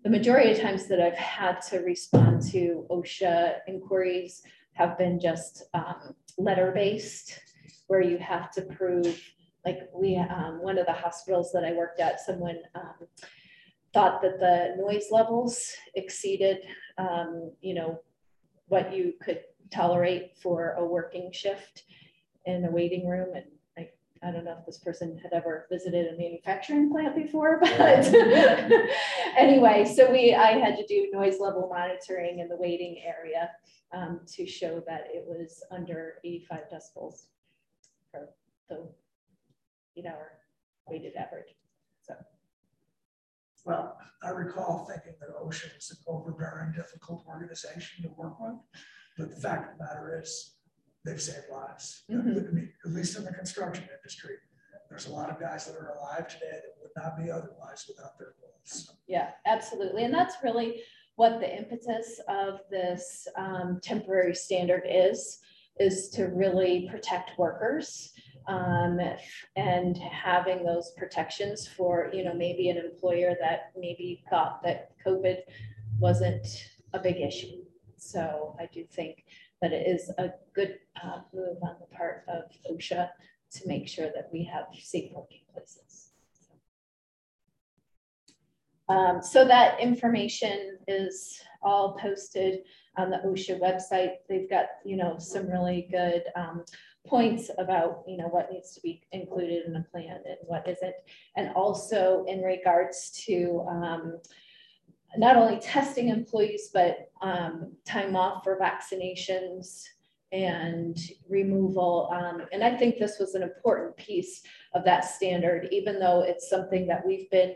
the 0.04 0.08
majority 0.08 0.52
of 0.52 0.60
times 0.60 0.86
that 0.86 1.02
I've 1.02 1.18
had 1.18 1.60
to 1.68 1.80
respond 1.80 2.40
to 2.52 2.86
OSHA 2.88 3.56
inquiries 3.68 4.42
have 4.72 4.96
been 4.96 5.20
just 5.20 5.64
um, 5.74 6.14
letter 6.38 6.72
based. 6.74 7.38
where 7.88 8.00
you 8.00 8.16
have 8.16 8.50
to 8.52 8.62
prove, 8.62 9.20
like 9.66 9.80
we, 9.94 10.16
um, 10.16 10.62
one 10.62 10.78
of 10.78 10.86
the 10.86 10.92
hospitals 10.94 11.52
that 11.52 11.62
I 11.62 11.72
worked 11.72 12.00
at, 12.00 12.20
someone, 12.20 12.60
um, 12.74 13.06
thought 13.94 14.20
that 14.20 14.40
the 14.40 14.74
noise 14.76 15.06
levels 15.12 15.72
exceeded, 15.94 16.58
um, 16.98 17.52
you 17.60 17.74
know, 17.74 18.00
what 18.66 18.92
you 18.92 19.14
could 19.22 19.40
tolerate 19.70 20.36
for 20.42 20.72
a 20.72 20.84
working 20.84 21.30
shift 21.32 21.84
in 22.44 22.64
a 22.64 22.70
waiting 22.70 23.08
room. 23.08 23.34
And 23.34 23.44
I, 23.78 23.88
I 24.26 24.32
don't 24.32 24.44
know 24.44 24.56
if 24.58 24.66
this 24.66 24.78
person 24.78 25.16
had 25.22 25.32
ever 25.32 25.66
visited 25.70 26.12
a 26.12 26.18
manufacturing 26.18 26.90
plant 26.90 27.14
before, 27.14 27.60
but 27.62 28.12
anyway, 29.38 29.84
so 29.84 30.10
we, 30.10 30.34
I 30.34 30.58
had 30.58 30.76
to 30.76 30.86
do 30.86 31.08
noise 31.12 31.38
level 31.38 31.70
monitoring 31.72 32.40
in 32.40 32.48
the 32.48 32.56
waiting 32.56 33.00
area 33.06 33.50
um, 33.92 34.20
to 34.34 34.44
show 34.44 34.82
that 34.88 35.04
it 35.12 35.24
was 35.24 35.62
under 35.70 36.14
85 36.24 36.58
decibels 36.72 37.26
for 38.10 38.28
the 38.68 38.88
eight 39.96 40.06
hour 40.06 40.32
weighted 40.88 41.14
average. 41.14 41.54
So. 42.02 42.14
Well, 43.64 43.96
I 44.22 44.30
recall 44.30 44.86
thinking 44.86 45.14
that 45.20 45.34
OSHA 45.36 45.74
was 45.74 45.90
an 45.90 45.96
overbearing, 46.06 46.72
difficult 46.72 47.24
organization 47.26 48.02
to 48.02 48.10
work 48.10 48.38
with. 48.40 48.56
But 49.16 49.30
the 49.30 49.40
fact 49.40 49.72
of 49.72 49.78
the 49.78 49.84
matter 49.84 50.20
is, 50.22 50.56
they've 51.04 51.20
saved 51.20 51.48
lives. 51.50 52.04
Mhm. 52.10 52.48
I 52.48 52.50
mean, 52.52 52.72
At 52.84 52.92
least 52.92 53.16
in 53.16 53.24
the 53.24 53.32
construction 53.32 53.88
industry, 53.96 54.36
there's 54.88 55.06
a 55.06 55.12
lot 55.12 55.30
of 55.30 55.40
guys 55.40 55.66
that 55.66 55.76
are 55.76 55.90
alive 55.90 56.28
today 56.28 56.60
that 56.62 56.74
would 56.80 56.90
not 56.96 57.16
be 57.18 57.30
otherwise 57.30 57.86
without 57.88 58.18
their 58.18 58.34
roles. 58.42 58.96
Yeah, 59.06 59.32
absolutely. 59.46 60.04
And 60.04 60.14
that's 60.14 60.42
really 60.42 60.82
what 61.16 61.40
the 61.40 61.56
impetus 61.56 62.20
of 62.28 62.60
this 62.70 63.26
um, 63.36 63.80
temporary 63.82 64.34
standard 64.34 64.84
is, 64.86 65.40
is 65.78 66.08
to 66.10 66.26
really 66.26 66.88
protect 66.90 67.38
workers. 67.38 68.12
Um, 68.46 69.00
and 69.56 69.96
having 69.96 70.64
those 70.64 70.92
protections 70.98 71.66
for, 71.66 72.10
you 72.12 72.24
know, 72.24 72.34
maybe 72.34 72.68
an 72.68 72.76
employer 72.76 73.34
that 73.40 73.72
maybe 73.74 74.22
thought 74.28 74.62
that 74.64 74.90
COVID 75.04 75.38
wasn't 75.98 76.46
a 76.92 76.98
big 76.98 77.16
issue. 77.16 77.62
So 77.96 78.54
I 78.60 78.68
do 78.72 78.84
think 78.84 79.24
that 79.62 79.72
it 79.72 79.86
is 79.86 80.10
a 80.18 80.28
good 80.54 80.78
uh, 81.02 81.20
move 81.32 81.56
on 81.62 81.76
the 81.80 81.96
part 81.96 82.24
of 82.28 82.42
OSHA 82.70 83.08
to 83.52 83.68
make 83.68 83.88
sure 83.88 84.10
that 84.14 84.28
we 84.30 84.44
have 84.44 84.66
safe 84.78 85.10
working 85.14 85.40
places. 85.52 86.10
Um, 88.90 89.22
so 89.22 89.46
that 89.46 89.80
information 89.80 90.76
is 90.86 91.40
all 91.62 91.96
posted 91.98 92.60
on 92.98 93.08
the 93.08 93.18
OSHA 93.24 93.58
website. 93.58 94.16
They've 94.28 94.50
got, 94.50 94.66
you 94.84 94.96
know, 94.96 95.16
some 95.18 95.48
really 95.48 95.88
good 95.90 96.24
um, 96.36 96.64
points 97.06 97.50
about, 97.58 98.02
you 98.06 98.16
know, 98.16 98.28
what 98.28 98.50
needs 98.50 98.74
to 98.74 98.80
be 98.80 99.02
included 99.12 99.66
in 99.66 99.76
a 99.76 99.86
plan 99.90 100.20
and 100.24 100.38
what 100.46 100.66
isn't. 100.68 100.94
And 101.36 101.50
also 101.54 102.24
in 102.26 102.42
regards 102.42 103.10
to 103.26 103.64
um, 103.68 104.20
not 105.16 105.36
only 105.36 105.60
testing 105.60 106.08
employees, 106.08 106.70
but 106.72 107.10
um, 107.22 107.72
time 107.84 108.16
off 108.16 108.42
for 108.42 108.58
vaccinations 108.58 109.82
and 110.32 110.98
removal. 111.28 112.10
Um, 112.12 112.42
and 112.52 112.64
I 112.64 112.76
think 112.76 112.98
this 112.98 113.18
was 113.20 113.34
an 113.34 113.42
important 113.42 113.96
piece 113.96 114.42
of 114.74 114.84
that 114.84 115.04
standard, 115.04 115.68
even 115.70 116.00
though 116.00 116.22
it's 116.22 116.50
something 116.50 116.86
that 116.88 117.06
we've 117.06 117.30
been 117.30 117.54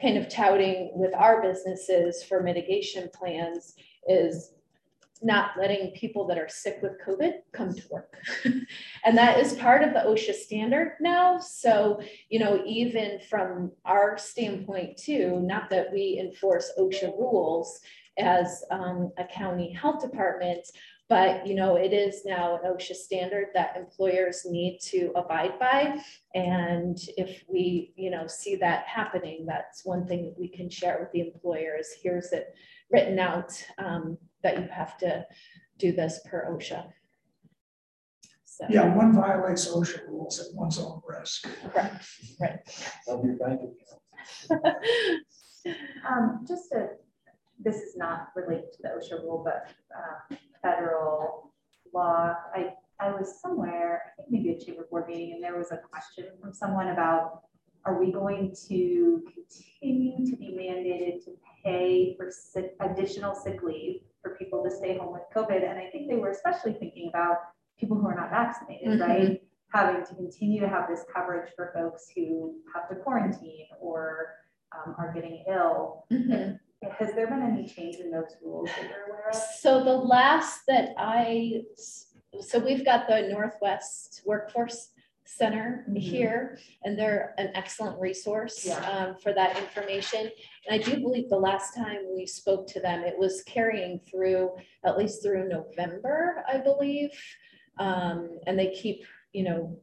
kind 0.00 0.16
of 0.16 0.28
touting 0.28 0.90
with 0.94 1.14
our 1.14 1.42
businesses 1.42 2.22
for 2.24 2.42
mitigation 2.42 3.08
plans 3.14 3.74
is 4.08 4.52
not 5.22 5.52
letting 5.58 5.92
people 5.92 6.26
that 6.26 6.38
are 6.38 6.48
sick 6.48 6.78
with 6.82 7.00
COVID 7.06 7.32
come 7.52 7.74
to 7.74 7.82
work. 7.90 8.16
and 9.04 9.16
that 9.16 9.38
is 9.38 9.54
part 9.54 9.82
of 9.82 9.92
the 9.92 10.00
OSHA 10.00 10.34
standard 10.34 10.94
now. 11.00 11.38
So, 11.38 12.00
you 12.28 12.38
know, 12.38 12.62
even 12.66 13.20
from 13.28 13.72
our 13.84 14.18
standpoint 14.18 14.96
too, 14.96 15.40
not 15.40 15.70
that 15.70 15.92
we 15.92 16.18
enforce 16.20 16.72
OSHA 16.78 17.18
rules 17.18 17.80
as 18.18 18.62
um, 18.70 19.12
a 19.18 19.24
county 19.24 19.72
health 19.72 20.02
department, 20.02 20.66
but 21.08 21.46
you 21.46 21.54
know, 21.54 21.76
it 21.76 21.92
is 21.92 22.24
now 22.24 22.56
an 22.56 22.70
OSHA 22.70 22.94
standard 22.94 23.48
that 23.54 23.76
employers 23.76 24.46
need 24.46 24.78
to 24.84 25.12
abide 25.14 25.58
by. 25.58 26.00
And 26.34 26.98
if 27.16 27.44
we, 27.48 27.92
you 27.96 28.10
know, 28.10 28.26
see 28.26 28.56
that 28.56 28.86
happening, 28.86 29.44
that's 29.46 29.84
one 29.84 30.06
thing 30.06 30.24
that 30.24 30.38
we 30.38 30.48
can 30.48 30.70
share 30.70 30.98
with 31.00 31.12
the 31.12 31.20
employers. 31.20 31.88
Here's 32.02 32.32
it 32.32 32.54
written 32.90 33.18
out 33.18 33.52
um, 33.78 34.18
that 34.42 34.58
you 34.58 34.68
have 34.70 34.96
to 34.98 35.26
do 35.78 35.92
this 35.92 36.20
per 36.28 36.46
OSHA. 36.50 36.84
So, 38.44 38.66
Yeah, 38.68 38.94
one 38.94 39.12
violates 39.14 39.68
OSHA 39.68 40.08
rules 40.08 40.38
at 40.40 40.54
one's 40.54 40.78
own 40.78 41.00
risk. 41.08 41.48
Right, 41.74 41.92
right. 42.40 42.58
Of 43.08 43.24
your 43.24 43.36
bank 43.36 43.60
account. 43.62 44.76
Um, 46.08 46.44
just 46.46 46.72
a, 46.72 46.88
this 47.60 47.76
is 47.76 47.96
not 47.96 48.28
related 48.34 48.72
to 48.72 48.82
the 48.82 48.88
OSHA 48.88 49.22
rule, 49.22 49.42
but 49.44 49.68
uh, 49.96 50.36
federal 50.60 51.52
law. 51.94 52.34
I, 52.54 52.74
I 52.98 53.10
was 53.12 53.40
somewhere, 53.40 54.02
I 54.06 54.22
think 54.22 54.28
maybe 54.30 54.50
a 54.50 54.58
chamber 54.58 54.86
board 54.90 55.06
meeting, 55.08 55.32
and 55.34 55.42
there 55.42 55.56
was 55.56 55.70
a 55.70 55.76
question 55.76 56.26
from 56.40 56.52
someone 56.52 56.88
about, 56.88 57.42
are 57.84 57.98
we 57.98 58.12
going 58.12 58.54
to 58.68 59.22
continue 59.32 60.24
to 60.30 60.36
be 60.36 60.56
mandated 60.58 61.24
to 61.24 61.32
pay 61.64 62.14
for 62.16 62.30
sick, 62.30 62.74
additional 62.80 63.34
sick 63.34 63.62
leave 63.62 64.00
for 64.02 64.11
people 64.62 64.70
to 64.70 64.76
stay 64.76 64.98
home 64.98 65.12
with 65.12 65.22
COVID? 65.34 65.68
And 65.68 65.78
I 65.78 65.88
think 65.90 66.08
they 66.08 66.16
were 66.16 66.30
especially 66.30 66.74
thinking 66.74 67.08
about 67.08 67.36
people 67.78 67.96
who 67.96 68.06
are 68.06 68.14
not 68.14 68.30
vaccinated, 68.30 69.00
Mhm. 69.00 69.06
right? 69.06 69.42
Having 69.72 70.04
to 70.06 70.14
continue 70.14 70.60
to 70.60 70.68
have 70.68 70.88
this 70.88 71.04
coverage 71.12 71.50
for 71.56 71.72
folks 71.72 72.08
who 72.14 72.60
have 72.74 72.88
to 72.88 72.96
quarantine 72.96 73.66
or 73.80 74.36
um, 74.74 74.94
are 74.98 75.12
getting 75.12 75.44
ill. 75.48 76.06
Mhm. 76.10 76.58
Has 76.98 77.12
there 77.14 77.26
been 77.26 77.42
any 77.42 77.66
change 77.66 77.96
in 77.96 78.10
those 78.10 78.38
rules 78.42 78.70
that 78.70 78.88
you're 78.88 79.04
aware 79.06 79.28
of? 79.28 79.34
So 79.34 79.84
the 79.84 79.94
last 79.94 80.62
that 80.66 80.94
I, 80.96 81.64
so 82.40 82.58
we've 82.58 82.82
got 82.82 83.06
the 83.06 83.28
Northwest 83.28 84.22
Workforce 84.24 84.91
Center 85.24 85.84
Mhm. 85.88 85.98
here, 85.98 86.58
and 86.84 86.98
they're 86.98 87.34
an 87.38 87.52
excellent 87.54 87.98
resource 88.00 88.66
Yeah. 88.66 88.78
um, 88.90 89.16
for 89.18 89.32
that 89.32 89.56
information. 89.56 90.30
And 90.66 90.80
I 90.80 90.82
do 90.82 91.00
believe 91.00 91.28
the 91.28 91.38
last 91.38 91.74
time 91.74 92.12
we 92.14 92.26
spoke 92.26 92.66
to 92.68 92.80
them, 92.80 93.04
it 93.04 93.16
was 93.16 93.42
carrying 93.44 94.00
through, 94.00 94.56
at 94.84 94.98
least 94.98 95.22
through 95.22 95.48
November, 95.48 96.44
I 96.46 96.58
believe. 96.58 97.10
Um, 97.78 98.38
And 98.46 98.58
they 98.58 98.70
keep, 98.72 99.04
you 99.32 99.44
know, 99.44 99.80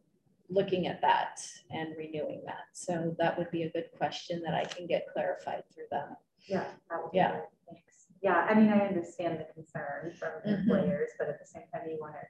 looking 0.50 0.88
at 0.88 1.02
that 1.02 1.40
and 1.72 1.96
renewing 1.98 2.44
that. 2.46 2.66
So 2.74 3.16
that 3.20 3.38
would 3.38 3.50
be 3.52 3.64
a 3.64 3.70
good 3.72 3.92
question 3.98 4.42
that 4.44 4.54
I 4.54 4.66
can 4.66 4.88
get 4.88 5.08
clarified 5.08 5.64
through 5.74 5.88
them. 5.90 6.16
Yeah. 6.48 6.66
that 6.90 7.04
would 7.04 7.12
be 7.12 7.18
Yeah. 7.18 7.32
good. 7.42 7.48
Thanks. 7.70 8.08
Yeah, 8.22 8.48
I 8.50 8.54
mean, 8.56 8.70
I 8.70 8.88
understand 8.88 9.40
the 9.40 9.46
concern 9.54 10.12
from 10.14 10.42
Mhm. 10.42 10.60
employers, 10.60 11.12
but 11.20 11.30
at 11.30 11.40
the 11.40 11.46
same 11.46 11.68
time, 11.72 11.88
you 11.90 11.98
want 12.00 12.16
to 12.16 12.28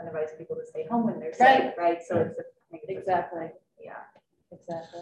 incentivize 0.00 0.36
people 0.38 0.56
to 0.56 0.66
stay 0.66 0.86
home 0.86 1.04
when 1.06 1.20
they're 1.20 1.32
Right. 1.40 1.62
sick, 1.62 1.74
right? 1.78 2.02
So 2.02 2.16
it's 2.20 2.38
a. 2.38 2.42
I 2.42 2.78
think 2.78 2.82
it's 2.84 2.90
a- 2.90 2.98
Exactly. 3.00 3.50
Yeah. 3.80 3.96
Exactly. 4.50 5.00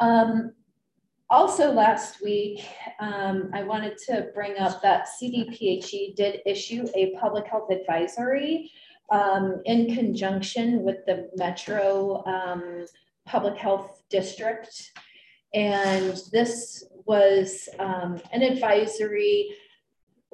Um, 0.00 0.54
also 1.30 1.72
last 1.72 2.22
week, 2.22 2.64
um, 3.00 3.50
I 3.52 3.62
wanted 3.64 3.98
to 4.06 4.30
bring 4.34 4.58
up 4.58 4.80
that 4.82 5.08
CDPHE 5.08 6.14
did 6.16 6.40
issue 6.46 6.86
a 6.94 7.14
public 7.16 7.46
health 7.46 7.70
advisory 7.70 8.70
um, 9.10 9.60
in 9.64 9.94
conjunction 9.94 10.82
with 10.82 11.04
the 11.06 11.30
Metro 11.36 12.24
um, 12.26 12.86
Public 13.26 13.56
Health 13.56 14.02
District. 14.08 14.90
And 15.54 16.20
this 16.32 16.84
was 17.06 17.68
um, 17.78 18.20
an 18.32 18.42
advisory 18.42 19.54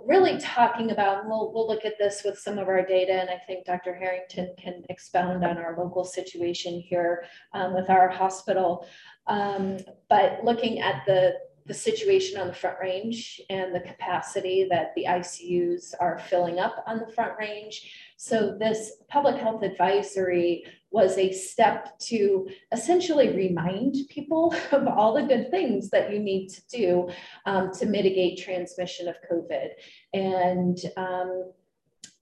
really 0.06 0.38
talking 0.38 0.90
about, 0.90 1.20
and 1.20 1.28
we'll, 1.28 1.52
we'll 1.52 1.66
look 1.66 1.84
at 1.84 1.98
this 1.98 2.22
with 2.24 2.38
some 2.38 2.58
of 2.58 2.68
our 2.68 2.84
data, 2.84 3.12
and 3.12 3.30
I 3.30 3.40
think 3.46 3.64
Dr. 3.64 3.94
Harrington 3.94 4.54
can 4.58 4.84
expound 4.88 5.44
on 5.44 5.58
our 5.58 5.76
local 5.78 6.04
situation 6.04 6.80
here 6.80 7.24
um, 7.52 7.74
with 7.74 7.90
our 7.90 8.08
hospital. 8.08 8.86
Um, 9.26 9.78
but 10.08 10.44
looking 10.44 10.80
at 10.80 11.04
the, 11.06 11.34
the 11.66 11.74
situation 11.74 12.38
on 12.38 12.46
the 12.46 12.54
Front 12.54 12.76
Range 12.80 13.40
and 13.48 13.74
the 13.74 13.80
capacity 13.80 14.66
that 14.70 14.94
the 14.94 15.06
ICUs 15.08 15.94
are 15.98 16.18
filling 16.18 16.58
up 16.58 16.84
on 16.86 16.98
the 16.98 17.12
Front 17.12 17.38
Range. 17.38 18.14
So 18.16 18.56
this 18.58 18.92
public 19.08 19.36
health 19.36 19.62
advisory 19.62 20.64
was 20.90 21.16
a 21.16 21.32
step 21.32 21.98
to 21.98 22.46
essentially 22.70 23.34
remind 23.34 23.96
people 24.10 24.54
of 24.72 24.86
all 24.86 25.14
the 25.14 25.22
good 25.22 25.50
things 25.50 25.90
that 25.90 26.12
you 26.12 26.18
need 26.18 26.48
to 26.48 26.62
do 26.68 27.08
um, 27.46 27.72
to 27.72 27.86
mitigate 27.86 28.42
transmission 28.42 29.08
of 29.08 29.16
COVID. 29.30 29.68
And 30.12 30.78
um, 30.96 31.52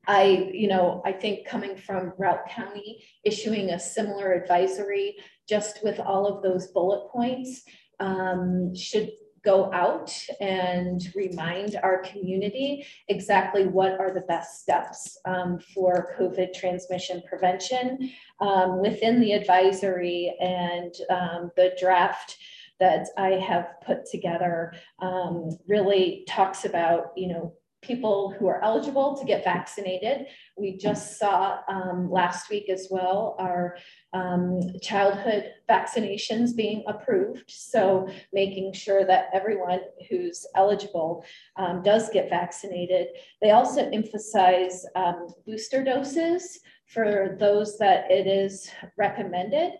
I, 0.07 0.51
you 0.53 0.69
know, 0.69 1.03
I 1.05 1.13
think 1.13 1.47
coming 1.47 1.77
from 1.77 2.13
Routt 2.19 2.49
County, 2.49 3.05
issuing 3.25 3.71
a 3.71 3.79
similar 3.79 4.33
advisory 4.33 5.17
just 5.49 5.83
with 5.83 6.01
all 6.01 6.27
of 6.27 6.43
those 6.43 6.69
bullet 6.69 7.09
points 7.11 7.63
um, 8.01 8.75
should 8.75 9.11
go 9.45 9.73
out 9.73 10.15
and 10.41 11.09
remind 11.15 11.77
our 11.83 12.03
community 12.03 12.87
exactly 13.09 13.67
what 13.67 13.99
are 13.99 14.13
the 14.13 14.21
best 14.23 14.61
steps 14.61 15.19
um, 15.25 15.59
for 15.75 16.15
COVID 16.19 16.53
transmission 16.55 17.23
prevention 17.29 18.11
um, 18.41 18.81
within 18.81 19.21
the 19.21 19.33
advisory 19.33 20.35
and 20.41 20.95
um, 21.11 21.51
the 21.57 21.75
draft 21.79 22.37
that 22.79 23.07
I 23.17 23.31
have 23.31 23.81
put 23.85 24.07
together 24.07 24.75
um, 25.01 25.51
really 25.69 26.25
talks 26.29 26.65
about, 26.65 27.13
you 27.17 27.29
know, 27.29 27.55
people 27.83 28.35
who 28.39 28.47
are 28.47 28.63
eligible 28.63 29.17
to 29.17 29.25
get 29.25 29.45
vaccinated. 29.45 30.27
We 30.57 30.77
just 30.77 31.19
saw 31.19 31.59
um, 31.69 32.11
last 32.11 32.49
week 32.49 32.71
as 32.71 32.89
well 32.91 33.35
our 33.39 33.77
um, 34.13 34.61
childhood 34.81 35.53
vaccinations 35.69 36.55
being 36.55 36.85
approved. 36.87 37.51
So 37.51 38.09
making 38.33 38.73
sure 38.75 39.05
that 39.05 39.31
everyone 39.33 39.81
who's 40.09 40.47
eligible 40.55 41.25
um, 41.57 41.83
does 41.83 42.09
get 42.11 42.31
vaccinated. 42.31 43.09
They 43.41 43.51
also 43.51 43.91
emphasize 43.91 44.87
um, 44.95 45.27
booster 45.45 45.83
doses 45.83 46.61
for 46.87 47.37
those 47.41 47.79
that 47.79 48.11
it 48.11 48.27
is 48.27 48.71
recommended. 48.97 49.73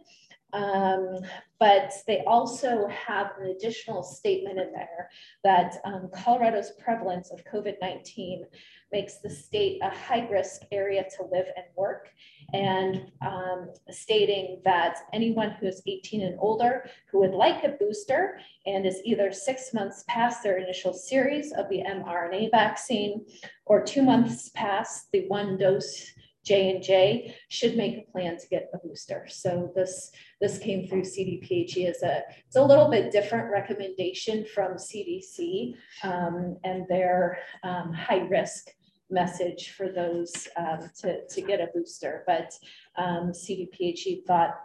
Um, 0.53 1.21
but 1.59 1.93
they 2.07 2.25
also 2.27 2.89
have 2.89 3.33
an 3.41 3.51
additional 3.51 4.03
statement 4.03 4.59
in 4.59 4.73
there 4.73 5.09
that 5.45 5.77
um, 5.85 6.11
Colorado's 6.13 6.73
prevalence 6.73 7.31
of 7.31 7.45
COVID 7.45 7.77
19 7.81 8.45
makes 8.93 9.19
the 9.19 9.31
state 9.31 9.79
a 9.83 9.89
high 9.89 10.29
risk 10.29 10.63
area 10.71 11.05
to 11.17 11.23
live 11.33 11.47
and 11.57 11.65
work, 11.77 12.11
and 12.53 13.11
um, 13.25 13.71
stating 13.91 14.61
that 14.65 14.99
anyone 15.13 15.53
who 15.53 15.67
is 15.67 15.83
18 15.87 16.23
and 16.23 16.37
older 16.41 16.91
who 17.11 17.21
would 17.21 17.33
like 17.33 17.65
a 17.65 17.71
booster 17.71 18.39
and 18.67 18.85
is 18.85 19.01
either 19.05 19.33
six 19.33 19.73
months 19.73 20.05
past 20.09 20.43
their 20.43 20.59
initial 20.59 20.93
series 20.93 21.53
of 21.53 21.69
the 21.71 21.83
mRNA 21.89 22.51
vaccine 22.51 23.25
or 23.65 23.83
two 23.83 24.03
months 24.03 24.51
past 24.55 25.09
the 25.13 25.27
one 25.29 25.57
dose 25.57 26.13
J&J 26.45 27.35
should 27.49 27.77
make 27.77 27.99
a 27.99 28.11
plan 28.11 28.37
to 28.39 28.49
get 28.49 28.71
a 28.75 28.79
booster. 28.79 29.27
So 29.29 29.73
this, 29.75 30.11
this 30.41 30.59
came 30.59 30.87
through 30.87 31.03
CDPHE 31.03 31.89
as 31.89 32.03
a, 32.03 32.23
it's 32.47 32.57
a 32.57 32.65
little 32.65 32.89
bit 32.89 33.13
different 33.13 33.51
recommendation 33.51 34.45
from 34.55 34.73
CDC 34.73 35.75
um, 36.03 36.57
and 36.65 36.87
their 36.89 37.39
um, 37.63 37.93
high 37.93 38.27
risk 38.29 38.71
message 39.11 39.71
for 39.77 39.89
those 39.89 40.49
um, 40.57 40.91
to, 41.01 41.25
to 41.27 41.41
get 41.43 41.61
a 41.61 41.69
booster. 41.75 42.25
But 42.27 42.53
um, 42.97 43.33
CDPHE 43.33 44.25
thought 44.27 44.59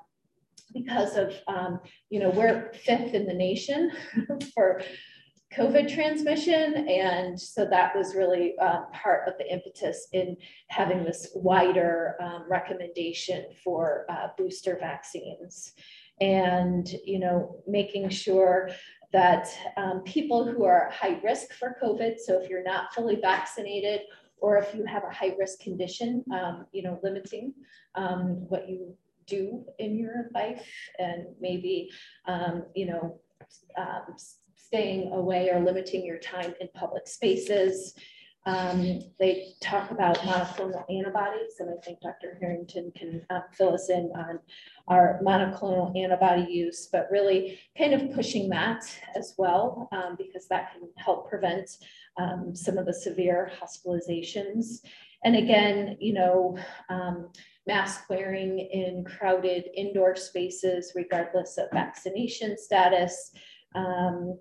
because 0.73 1.15
of, 1.15 1.33
um, 1.47 1.79
you 2.09 2.19
know, 2.19 2.29
we're 2.29 2.71
fifth 2.73 3.13
in 3.13 3.25
the 3.25 3.33
nation 3.33 3.91
for 4.55 4.81
COVID 5.55 5.93
transmission. 5.93 6.87
And 6.89 7.39
so 7.39 7.65
that 7.65 7.95
was 7.95 8.15
really 8.15 8.55
uh, 8.59 8.81
part 8.93 9.27
of 9.27 9.35
the 9.37 9.51
impetus 9.51 10.07
in 10.11 10.37
having 10.67 11.03
this 11.03 11.29
wider 11.35 12.15
um, 12.21 12.45
recommendation 12.49 13.45
for 13.63 14.05
uh, 14.09 14.27
booster 14.37 14.77
vaccines. 14.79 15.73
And, 16.19 16.89
you 17.05 17.19
know, 17.19 17.63
making 17.67 18.09
sure 18.09 18.69
that 19.13 19.47
um, 19.77 20.01
people 20.03 20.45
who 20.45 20.65
are 20.65 20.91
high 20.91 21.19
risk 21.23 21.53
for 21.53 21.77
COVID, 21.81 22.15
so 22.19 22.41
if 22.41 22.49
you're 22.49 22.63
not 22.63 22.93
fully 22.93 23.15
vaccinated 23.15 24.01
or 24.39 24.57
if 24.57 24.75
you 24.75 24.85
have 24.85 25.03
a 25.03 25.13
high 25.13 25.33
risk 25.39 25.59
condition, 25.59 26.23
um, 26.33 26.65
you 26.71 26.83
know, 26.83 26.99
limiting 27.03 27.53
um, 27.95 28.45
what 28.49 28.67
you 28.67 28.95
do 29.27 29.63
in 29.79 29.97
your 29.97 30.29
life 30.33 30.67
and 30.99 31.27
maybe, 31.39 31.89
um, 32.27 32.65
you 32.75 32.87
know, 32.87 33.19
um, 33.77 34.15
staying 34.67 35.13
away 35.13 35.49
or 35.49 35.61
limiting 35.61 36.05
your 36.05 36.19
time 36.19 36.53
in 36.59 36.67
public 36.75 37.07
spaces. 37.07 37.93
Um, 38.45 39.01
they 39.19 39.53
talk 39.61 39.91
about 39.91 40.17
monoclonal 40.19 40.83
antibodies, 40.89 41.55
and 41.59 41.69
I 41.69 41.85
think 41.85 41.99
Dr. 42.01 42.37
Harrington 42.39 42.91
can 42.95 43.21
uh, 43.29 43.41
fill 43.53 43.73
us 43.73 43.89
in 43.89 44.11
on 44.15 44.39
our 44.87 45.19
monoclonal 45.23 45.97
antibody 46.01 46.51
use, 46.51 46.87
but 46.91 47.09
really 47.11 47.59
kind 47.77 47.93
of 47.93 48.13
pushing 48.13 48.49
that 48.49 48.83
as 49.15 49.35
well, 49.37 49.89
um, 49.91 50.15
because 50.17 50.47
that 50.47 50.71
can 50.73 50.89
help 50.97 51.29
prevent 51.29 51.69
um, 52.17 52.55
some 52.55 52.77
of 52.77 52.85
the 52.85 52.93
severe 52.93 53.51
hospitalizations. 53.61 54.79
And 55.23 55.35
again, 55.35 55.97
you 55.99 56.13
know, 56.13 56.57
um, 56.89 57.29
mask 57.67 58.09
wearing 58.09 58.59
in 58.59 59.03
crowded 59.03 59.65
indoor 59.75 60.15
spaces, 60.15 60.93
regardless 60.95 61.57
of 61.57 61.67
vaccination 61.73 62.57
status. 62.57 63.31
Um, 63.75 64.39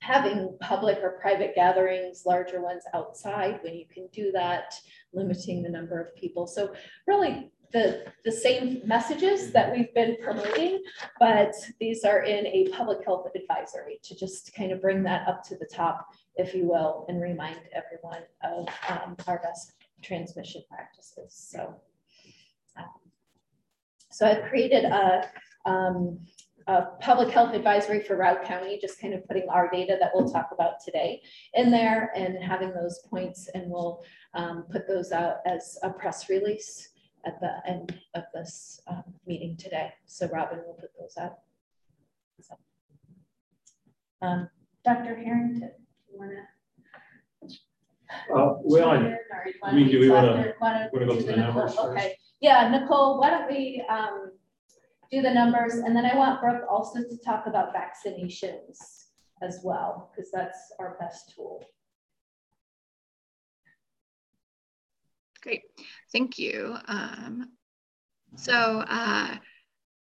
having 0.00 0.56
public 0.60 0.98
or 1.02 1.18
private 1.20 1.54
gatherings, 1.54 2.24
larger 2.26 2.60
ones 2.60 2.84
outside 2.94 3.60
when 3.62 3.74
you 3.74 3.84
can 3.92 4.08
do 4.12 4.30
that, 4.32 4.74
limiting 5.12 5.62
the 5.62 5.68
number 5.68 6.00
of 6.00 6.14
people. 6.14 6.46
So 6.46 6.74
really 7.06 7.50
the, 7.72 8.04
the 8.24 8.32
same 8.32 8.80
messages 8.84 9.50
that 9.52 9.72
we've 9.72 9.92
been 9.94 10.16
promoting, 10.22 10.82
but 11.18 11.52
these 11.80 12.04
are 12.04 12.22
in 12.22 12.46
a 12.46 12.68
public 12.68 13.04
health 13.04 13.28
advisory 13.34 13.98
to 14.04 14.14
just 14.14 14.54
kind 14.54 14.72
of 14.72 14.80
bring 14.80 15.02
that 15.02 15.26
up 15.26 15.42
to 15.44 15.56
the 15.56 15.68
top, 15.72 16.06
if 16.36 16.54
you 16.54 16.66
will, 16.66 17.04
and 17.08 17.20
remind 17.20 17.58
everyone 17.74 18.22
of 18.44 18.68
um, 18.88 19.16
our 19.26 19.40
best 19.42 19.72
transmission 20.02 20.62
practices. 20.70 21.34
So, 21.34 21.74
um, 22.78 22.84
so 24.10 24.26
I've 24.26 24.48
created 24.48 24.84
a, 24.84 25.28
um, 25.64 26.20
a 26.66 26.86
public 27.00 27.30
health 27.30 27.54
advisory 27.54 28.00
for 28.00 28.16
Routt 28.16 28.44
County, 28.44 28.78
just 28.80 29.00
kind 29.00 29.14
of 29.14 29.26
putting 29.26 29.48
our 29.48 29.70
data 29.70 29.96
that 30.00 30.10
we'll 30.12 30.28
talk 30.28 30.48
about 30.52 30.80
today 30.84 31.22
in 31.54 31.70
there 31.70 32.10
and 32.16 32.42
having 32.42 32.72
those 32.72 33.00
points 33.08 33.48
and 33.54 33.70
we'll 33.70 34.02
um, 34.34 34.64
put 34.70 34.88
those 34.88 35.12
out 35.12 35.36
as 35.46 35.78
a 35.84 35.90
press 35.90 36.28
release 36.28 36.88
at 37.24 37.40
the 37.40 37.50
end 37.68 37.98
of 38.14 38.24
this 38.34 38.80
um, 38.88 39.04
meeting 39.26 39.56
today. 39.56 39.92
So 40.06 40.28
Robin 40.28 40.58
will 40.66 40.74
put 40.74 40.90
those 40.98 41.16
out. 41.18 41.38
So, 42.40 42.54
um, 44.22 44.48
Dr. 44.84 45.14
Harrington, 45.14 45.70
you 46.12 46.18
want 46.18 46.32
to? 46.32 46.38
Uh, 48.34 48.54
well, 48.62 48.90
I, 49.62 49.72
mean, 49.72 49.90
do 49.90 49.98
we 49.98 50.08
want 50.08 50.26
to 50.26 50.54
want 50.60 50.90
to 50.92 51.22
the 51.26 51.36
numbers 51.36 51.74
first? 51.74 51.78
Okay. 51.78 52.16
Yeah, 52.40 52.68
Nicole, 52.68 53.18
why 53.18 53.30
don't 53.30 53.50
we 53.50 53.84
um, 53.88 54.32
do 55.10 55.22
the 55.22 55.32
numbers, 55.32 55.74
and 55.74 55.94
then 55.94 56.04
I 56.04 56.16
want 56.16 56.40
Brooke 56.40 56.64
also 56.68 57.00
to 57.00 57.18
talk 57.24 57.46
about 57.46 57.74
vaccinations 57.74 58.78
as 59.42 59.60
well, 59.62 60.10
because 60.14 60.30
that's 60.30 60.72
our 60.78 60.96
best 60.98 61.32
tool. 61.34 61.64
Great, 65.42 65.62
thank 66.12 66.38
you. 66.38 66.76
Um, 66.88 67.52
so 68.34 68.52
uh, 68.88 69.36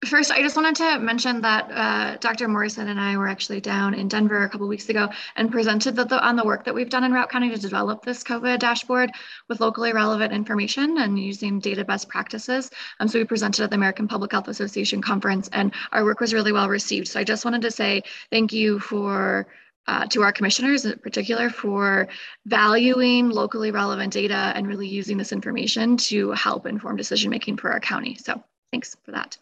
First, 0.06 0.32
I 0.32 0.42
just 0.42 0.56
wanted 0.56 0.74
to 0.76 0.98
mention 0.98 1.40
that 1.42 1.70
uh, 1.70 2.16
Dr. 2.16 2.48
Morrison 2.48 2.88
and 2.88 2.98
I 2.98 3.16
were 3.16 3.28
actually 3.28 3.60
down 3.60 3.94
in 3.94 4.08
Denver 4.08 4.42
a 4.42 4.48
couple 4.48 4.66
weeks 4.66 4.88
ago 4.88 5.08
and 5.36 5.52
presented 5.52 5.94
the, 5.94 6.04
the, 6.04 6.20
on 6.20 6.34
the 6.34 6.42
work 6.42 6.64
that 6.64 6.74
we've 6.74 6.90
done 6.90 7.04
in 7.04 7.12
Routt 7.12 7.30
County 7.30 7.50
to 7.50 7.58
develop 7.58 8.04
this 8.04 8.24
COVID 8.24 8.58
dashboard 8.58 9.12
with 9.48 9.60
locally 9.60 9.92
relevant 9.92 10.32
information 10.32 10.98
and 10.98 11.20
using 11.20 11.60
data 11.60 11.84
best 11.84 12.08
practices. 12.08 12.68
Um, 12.98 13.06
so 13.06 13.20
we 13.20 13.24
presented 13.24 13.62
at 13.62 13.70
the 13.70 13.76
American 13.76 14.08
Public 14.08 14.32
Health 14.32 14.48
Association 14.48 15.00
conference 15.00 15.48
and 15.52 15.72
our 15.92 16.04
work 16.04 16.18
was 16.18 16.34
really 16.34 16.50
well 16.50 16.68
received. 16.68 17.06
So 17.06 17.20
I 17.20 17.24
just 17.24 17.44
wanted 17.44 17.62
to 17.62 17.70
say 17.70 18.02
thank 18.28 18.52
you 18.52 18.80
for 18.80 19.46
uh, 19.86 20.06
to 20.06 20.22
our 20.22 20.32
commissioners 20.32 20.84
in 20.84 20.98
particular 20.98 21.48
for 21.48 22.08
valuing 22.46 23.30
locally 23.30 23.70
relevant 23.70 24.12
data 24.12 24.52
and 24.56 24.66
really 24.66 24.88
using 24.88 25.16
this 25.16 25.30
information 25.30 25.96
to 25.96 26.32
help 26.32 26.66
inform 26.66 26.96
decision 26.96 27.30
making 27.30 27.56
for 27.56 27.70
our 27.70 27.80
county. 27.80 28.16
So 28.16 28.42
thanks 28.72 28.96
for 29.04 29.12
that. 29.12 29.38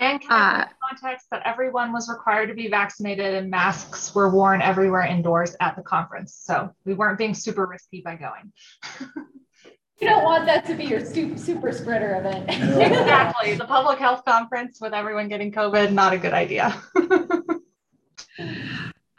And 0.00 0.20
can 0.20 0.30
I 0.30 0.62
uh, 0.62 0.66
context 0.88 1.26
that 1.30 1.42
everyone 1.44 1.92
was 1.92 2.08
required 2.08 2.48
to 2.48 2.54
be 2.54 2.68
vaccinated 2.68 3.34
and 3.34 3.50
masks 3.50 4.14
were 4.14 4.30
worn 4.30 4.60
everywhere 4.62 5.02
indoors 5.02 5.56
at 5.60 5.76
the 5.76 5.82
conference. 5.82 6.38
So 6.42 6.70
we 6.84 6.94
weren't 6.94 7.18
being 7.18 7.34
super 7.34 7.66
risky 7.66 8.02
by 8.02 8.16
going. 8.16 8.52
you 10.00 10.08
don't 10.08 10.24
want 10.24 10.46
that 10.46 10.66
to 10.66 10.74
be 10.74 10.84
your 10.84 11.04
super, 11.04 11.38
super 11.38 11.72
spreader 11.72 12.16
event. 12.16 12.48
exactly. 12.50 13.54
The 13.54 13.64
public 13.64 13.98
health 13.98 14.24
conference 14.24 14.78
with 14.80 14.92
everyone 14.92 15.28
getting 15.28 15.50
COVID, 15.50 15.92
not 15.92 16.12
a 16.12 16.18
good 16.18 16.34
idea. 16.34 16.78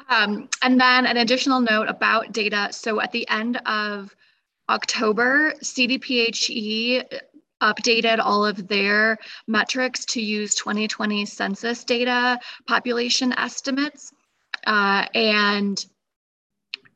um, 0.09 0.49
and 0.61 0.79
then 0.79 1.05
an 1.07 1.17
additional 1.17 1.59
note 1.59 1.89
about 1.89 2.31
data. 2.31 2.69
So 2.71 3.01
at 3.01 3.11
the 3.11 3.27
end 3.29 3.57
of 3.65 4.15
October, 4.69 5.53
CDPHE 5.63 7.21
updated 7.61 8.19
all 8.19 8.45
of 8.45 8.67
their 8.67 9.17
metrics 9.47 10.05
to 10.05 10.21
use 10.21 10.55
2020 10.55 11.25
census 11.25 11.83
data 11.83 12.39
population 12.67 13.33
estimates. 13.33 14.11
Uh, 14.65 15.05
and 15.13 15.85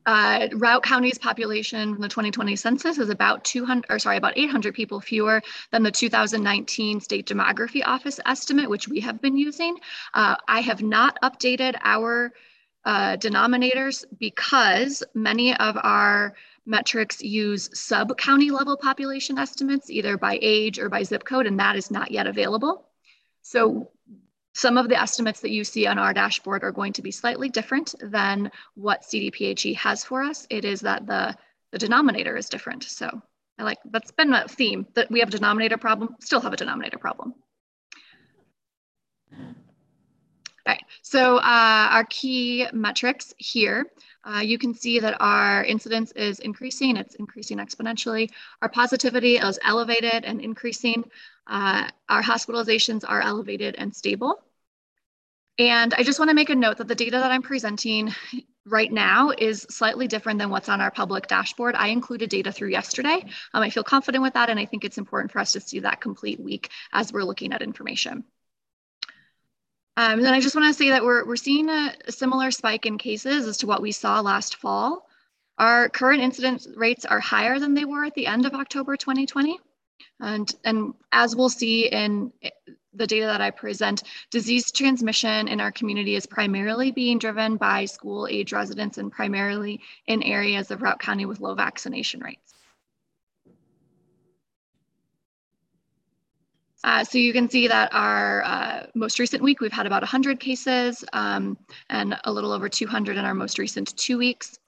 uh, 0.04 0.48
Routt 0.52 0.82
County's 0.82 1.18
population 1.18 1.94
from 1.94 2.02
the 2.02 2.08
2020 2.08 2.56
census 2.56 2.98
is 2.98 3.08
about 3.08 3.44
200, 3.44 3.86
or 3.88 3.98
sorry, 3.98 4.16
about 4.16 4.36
800 4.36 4.74
people 4.74 5.00
fewer 5.00 5.42
than 5.70 5.82
the 5.82 5.90
2019 5.90 7.00
State 7.00 7.26
Demography 7.26 7.82
Office 7.84 8.18
estimate, 8.26 8.68
which 8.68 8.88
we 8.88 9.00
have 9.00 9.20
been 9.20 9.36
using. 9.36 9.76
Uh, 10.14 10.36
I 10.48 10.60
have 10.60 10.82
not 10.82 11.18
updated 11.22 11.76
our 11.82 12.32
uh, 12.84 13.16
denominators 13.16 14.04
because 14.18 15.04
many 15.14 15.56
of 15.56 15.78
our 15.80 16.34
metrics 16.64 17.22
use 17.22 17.70
sub-county 17.78 18.50
level 18.50 18.76
population 18.76 19.38
estimates, 19.38 19.90
either 19.90 20.16
by 20.16 20.38
age 20.40 20.78
or 20.78 20.88
by 20.88 21.02
zip 21.02 21.24
code, 21.24 21.46
and 21.46 21.58
that 21.60 21.76
is 21.76 21.90
not 21.90 22.10
yet 22.10 22.26
available. 22.26 22.88
So 23.42 23.90
some 24.54 24.76
of 24.76 24.88
the 24.88 25.00
estimates 25.00 25.40
that 25.40 25.50
you 25.50 25.64
see 25.64 25.86
on 25.86 25.98
our 25.98 26.12
dashboard 26.12 26.62
are 26.62 26.72
going 26.72 26.92
to 26.94 27.02
be 27.02 27.10
slightly 27.10 27.48
different 27.48 27.94
than 28.02 28.50
what 28.74 29.02
CDPHE 29.02 29.76
has 29.76 30.04
for 30.04 30.22
us. 30.22 30.46
It 30.50 30.64
is 30.64 30.80
that 30.80 31.06
the, 31.06 31.34
the 31.70 31.78
denominator 31.78 32.36
is 32.36 32.48
different. 32.48 32.84
So 32.84 33.22
I 33.58 33.62
like, 33.64 33.78
that's 33.90 34.12
been 34.12 34.32
a 34.32 34.46
theme 34.46 34.86
that 34.94 35.10
we 35.10 35.20
have 35.20 35.28
a 35.28 35.32
denominator 35.32 35.78
problem, 35.78 36.16
still 36.20 36.40
have 36.40 36.52
a 36.52 36.56
denominator 36.56 36.98
problem. 36.98 37.34
All 40.64 40.74
right, 40.74 40.84
so 41.02 41.38
uh, 41.38 41.88
our 41.90 42.04
key 42.04 42.66
metrics 42.72 43.34
here, 43.38 43.86
uh, 44.24 44.40
you 44.40 44.58
can 44.58 44.74
see 44.74 45.00
that 45.00 45.16
our 45.20 45.64
incidence 45.64 46.12
is 46.12 46.38
increasing, 46.40 46.96
it's 46.96 47.14
increasing 47.16 47.58
exponentially. 47.58 48.30
Our 48.60 48.68
positivity 48.68 49.36
is 49.36 49.58
elevated 49.64 50.24
and 50.24 50.40
increasing. 50.40 51.04
Uh, 51.46 51.88
our 52.08 52.22
hospitalizations 52.22 53.04
are 53.06 53.20
elevated 53.20 53.74
and 53.76 53.94
stable. 53.94 54.42
And 55.58 55.92
I 55.94 56.02
just 56.02 56.18
wanna 56.18 56.34
make 56.34 56.50
a 56.50 56.54
note 56.54 56.78
that 56.78 56.88
the 56.88 56.94
data 56.94 57.18
that 57.18 57.30
I'm 57.30 57.42
presenting 57.42 58.14
right 58.64 58.92
now 58.92 59.30
is 59.36 59.66
slightly 59.68 60.06
different 60.06 60.38
than 60.38 60.50
what's 60.50 60.68
on 60.68 60.80
our 60.80 60.90
public 60.90 61.26
dashboard. 61.26 61.74
I 61.74 61.88
included 61.88 62.30
data 62.30 62.52
through 62.52 62.70
yesterday. 62.70 63.24
Um, 63.52 63.62
I 63.62 63.70
feel 63.70 63.82
confident 63.82 64.22
with 64.22 64.34
that, 64.34 64.50
and 64.50 64.58
I 64.58 64.66
think 64.66 64.84
it's 64.84 64.98
important 64.98 65.32
for 65.32 65.40
us 65.40 65.52
to 65.52 65.60
see 65.60 65.80
that 65.80 66.00
complete 66.00 66.40
week 66.40 66.70
as 66.92 67.12
we're 67.12 67.24
looking 67.24 67.52
at 67.52 67.62
information. 67.62 68.24
Um, 70.02 70.18
and 70.18 70.24
then 70.24 70.34
I 70.34 70.40
just 70.40 70.56
want 70.56 70.66
to 70.66 70.74
say 70.74 70.88
that 70.90 71.04
we're, 71.04 71.24
we're 71.24 71.36
seeing 71.36 71.68
a, 71.68 71.94
similar 72.08 72.50
spike 72.50 72.86
in 72.86 72.98
cases 72.98 73.46
as 73.46 73.58
to 73.58 73.68
what 73.68 73.80
we 73.80 73.92
saw 73.92 74.18
last 74.18 74.56
fall. 74.56 75.06
Our 75.58 75.88
current 75.88 76.20
incidence 76.20 76.66
rates 76.74 77.04
are 77.04 77.20
higher 77.20 77.60
than 77.60 77.74
they 77.74 77.84
were 77.84 78.04
at 78.04 78.14
the 78.14 78.26
end 78.26 78.44
of 78.44 78.52
October 78.52 78.96
2020. 78.96 79.60
And, 80.18 80.52
and 80.64 80.94
as 81.12 81.36
we'll 81.36 81.48
see 81.48 81.86
in 81.86 82.32
the 82.92 83.06
data 83.06 83.26
that 83.26 83.40
I 83.40 83.52
present, 83.52 84.02
disease 84.32 84.72
transmission 84.72 85.46
in 85.46 85.60
our 85.60 85.70
community 85.70 86.16
is 86.16 86.26
primarily 86.26 86.90
being 86.90 87.20
driven 87.20 87.56
by 87.56 87.84
school 87.84 88.26
age 88.28 88.52
residents 88.52 88.98
and 88.98 89.12
primarily 89.12 89.80
in 90.08 90.24
areas 90.24 90.72
of 90.72 90.80
Routt 90.80 90.98
County 90.98 91.26
with 91.26 91.38
low 91.38 91.54
vaccination 91.54 92.20
rates. 92.20 92.41
Uh, 96.84 97.04
so 97.04 97.18
you 97.18 97.32
can 97.32 97.48
see 97.48 97.68
that 97.68 97.92
our 97.92 98.42
uh, 98.44 98.86
most 98.94 99.18
recent 99.18 99.42
week, 99.42 99.60
we've 99.60 99.72
had 99.72 99.86
about 99.86 100.02
100 100.02 100.40
cases 100.40 101.04
um, 101.12 101.56
and 101.90 102.18
a 102.24 102.32
little 102.32 102.52
over 102.52 102.68
200 102.68 103.16
in 103.16 103.24
our 103.24 103.34
most 103.34 103.58
recent 103.58 103.96
two 103.96 104.18
weeks. 104.18 104.58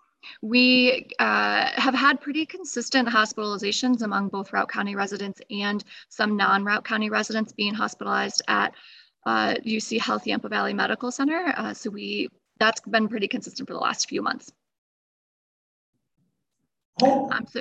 We 0.40 1.10
uh, 1.18 1.70
have 1.74 1.94
had 1.94 2.20
pretty 2.20 2.46
consistent 2.46 3.08
hospitalizations 3.08 4.02
among 4.02 4.28
both 4.28 4.52
Routt 4.52 4.68
County 4.68 4.94
residents 4.94 5.40
and 5.50 5.84
some 6.08 6.36
non-Routt 6.36 6.84
County 6.84 7.10
residents 7.10 7.52
being 7.52 7.74
hospitalized 7.74 8.42
at 8.48 8.74
UC 9.26 9.98
uh, 9.98 10.02
Health 10.02 10.26
Yampa 10.26 10.48
Valley 10.48 10.72
Medical 10.72 11.10
Center. 11.10 11.52
Uh, 11.56 11.74
so 11.74 11.90
we 11.90 12.28
that's 12.60 12.80
been 12.82 13.08
pretty 13.08 13.26
consistent 13.26 13.68
for 13.68 13.74
the 13.74 13.80
last 13.80 14.08
few 14.08 14.22
months. 14.22 14.52
Oh, 17.02 17.28
um, 17.32 17.44
so, 17.50 17.60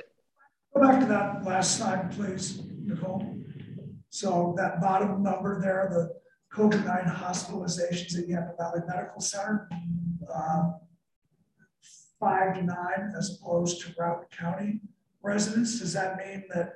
go 0.76 0.82
back 0.82 1.00
to 1.00 1.08
that 1.08 1.44
last 1.44 1.78
slide, 1.78 2.12
please, 2.12 2.62
Nicole. 2.84 3.36
So 4.14 4.54
that 4.58 4.80
bottom 4.80 5.24
number 5.24 5.60
there, 5.60 5.90
the 5.92 6.14
COVID-9 6.56 7.18
hospitalizations 7.18 8.16
at 8.16 8.28
Yampa 8.28 8.56
Valley 8.60 8.82
Medical 8.88 9.20
Center, 9.20 9.68
um, 10.32 10.76
five 12.20 12.54
to 12.54 12.62
nine 12.62 13.12
as 13.18 13.40
opposed 13.42 13.82
to 13.82 13.94
Routt 13.96 14.30
County 14.30 14.82
residents. 15.24 15.80
Does 15.80 15.94
that 15.94 16.18
mean 16.18 16.44
that 16.54 16.74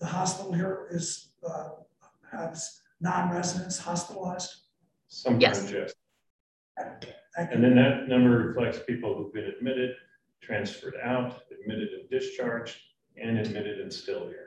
the 0.00 0.06
hospital 0.06 0.52
here 0.52 0.86
is 0.90 1.30
uh, 1.48 1.70
has 2.30 2.82
non-residents 3.00 3.78
hospitalized? 3.78 4.52
Sometimes, 5.08 5.72
yes. 5.72 5.94
yes. 6.76 7.14
And 7.38 7.64
then 7.64 7.74
that 7.76 8.06
number 8.06 8.52
reflects 8.52 8.80
people 8.86 9.14
who've 9.16 9.32
been 9.32 9.46
admitted, 9.46 9.94
transferred 10.42 10.96
out, 11.02 11.40
admitted 11.50 11.88
and 11.98 12.10
discharged, 12.10 12.76
and 13.16 13.38
admitted 13.38 13.80
and 13.80 13.90
still 13.90 14.26
here. 14.26 14.45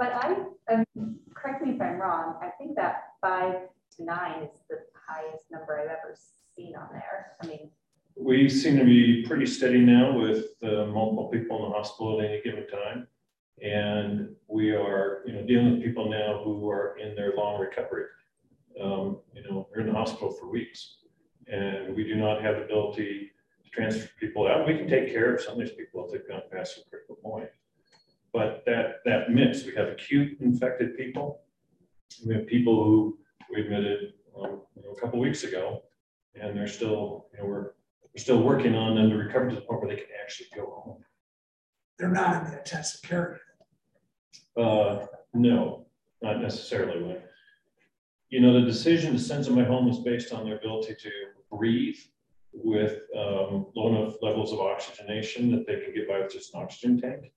But 0.00 0.14
I, 0.14 0.34
um, 0.72 1.18
correct 1.34 1.62
me 1.62 1.74
if 1.74 1.82
I'm 1.82 1.98
wrong, 1.98 2.36
I 2.40 2.48
think 2.56 2.74
that 2.76 3.02
five 3.20 3.68
to 3.98 4.04
nine 4.04 4.44
is 4.44 4.62
the 4.70 4.78
highest 4.94 5.44
number 5.52 5.78
I've 5.78 5.90
ever 5.90 6.16
seen 6.56 6.74
on 6.74 6.88
there. 6.90 7.32
I 7.42 7.46
mean, 7.46 7.70
we 8.16 8.48
seem 8.48 8.78
to 8.78 8.84
be 8.84 9.22
pretty 9.28 9.44
steady 9.44 9.80
now 9.80 10.18
with 10.18 10.46
uh, 10.62 10.86
multiple 10.86 11.28
people 11.30 11.66
in 11.66 11.70
the 11.70 11.76
hospital 11.76 12.18
at 12.18 12.30
any 12.30 12.40
given 12.40 12.66
time. 12.68 13.08
And 13.62 14.34
we 14.48 14.70
are, 14.70 15.22
you 15.26 15.34
know, 15.34 15.42
dealing 15.42 15.72
with 15.72 15.82
people 15.84 16.08
now 16.08 16.40
who 16.44 16.70
are 16.70 16.96
in 16.96 17.14
their 17.14 17.34
long 17.36 17.60
recovery. 17.60 18.06
Um, 18.82 19.18
you 19.34 19.42
know, 19.42 19.68
they're 19.70 19.82
in 19.82 19.88
the 19.88 19.92
hospital 19.92 20.32
for 20.32 20.48
weeks, 20.48 20.96
and 21.46 21.94
we 21.94 22.04
do 22.04 22.14
not 22.14 22.40
have 22.40 22.56
the 22.56 22.62
ability 22.62 23.32
to 23.64 23.70
transfer 23.70 24.08
people 24.18 24.48
out. 24.48 24.66
We 24.66 24.78
can 24.78 24.88
take 24.88 25.12
care 25.12 25.34
of 25.34 25.42
some 25.42 25.54
of 25.54 25.58
these 25.60 25.72
people 25.72 26.06
if 26.06 26.12
they've 26.12 26.26
gone 26.26 26.40
past 26.50 26.78
a 26.78 26.88
critical 26.88 27.16
point. 27.16 27.50
But 28.32 28.62
that, 28.66 29.00
that 29.04 29.30
mix, 29.30 29.64
we 29.64 29.74
have 29.74 29.88
acute 29.88 30.38
infected 30.40 30.96
people. 30.96 31.40
We 32.24 32.34
have 32.34 32.46
people 32.46 32.84
who 32.84 33.18
we 33.52 33.62
admitted 33.62 34.14
um, 34.40 34.62
you 34.76 34.82
know, 34.82 34.90
a 34.96 35.00
couple 35.00 35.18
weeks 35.18 35.44
ago, 35.44 35.82
and 36.40 36.56
they're 36.56 36.68
still, 36.68 37.26
you 37.32 37.40
know, 37.40 37.46
we're, 37.46 37.62
we're 38.02 38.18
still 38.18 38.42
working 38.42 38.74
on 38.74 38.94
them 38.94 39.10
to 39.10 39.16
recover 39.16 39.48
to 39.48 39.54
the 39.54 39.60
point 39.62 39.80
where 39.82 39.90
they 39.90 40.00
can 40.00 40.10
actually 40.22 40.46
go 40.54 40.82
home. 40.84 41.04
They're 41.98 42.08
not 42.08 42.44
in 42.44 42.50
the 42.50 42.58
intensive 42.58 43.02
care 43.02 43.40
Uh, 44.56 45.06
no, 45.34 45.86
not 46.22 46.40
necessarily. 46.40 47.02
When, 47.02 47.18
you 48.30 48.40
know, 48.40 48.52
the 48.52 48.66
decision 48.66 49.12
to 49.12 49.18
send 49.18 49.44
somebody 49.44 49.66
home 49.66 49.88
is 49.88 49.98
based 49.98 50.32
on 50.32 50.44
their 50.44 50.56
ability 50.56 50.94
to 50.94 51.10
breathe 51.50 51.98
with 52.52 53.00
um, 53.16 53.66
low 53.74 53.88
enough 53.88 54.14
levels 54.22 54.52
of 54.52 54.60
oxygenation 54.60 55.50
that 55.50 55.66
they 55.66 55.80
can 55.80 55.94
get 55.94 56.08
by 56.08 56.20
with 56.20 56.32
just 56.32 56.54
an 56.54 56.62
oxygen 56.62 57.00
tank. 57.00 57.32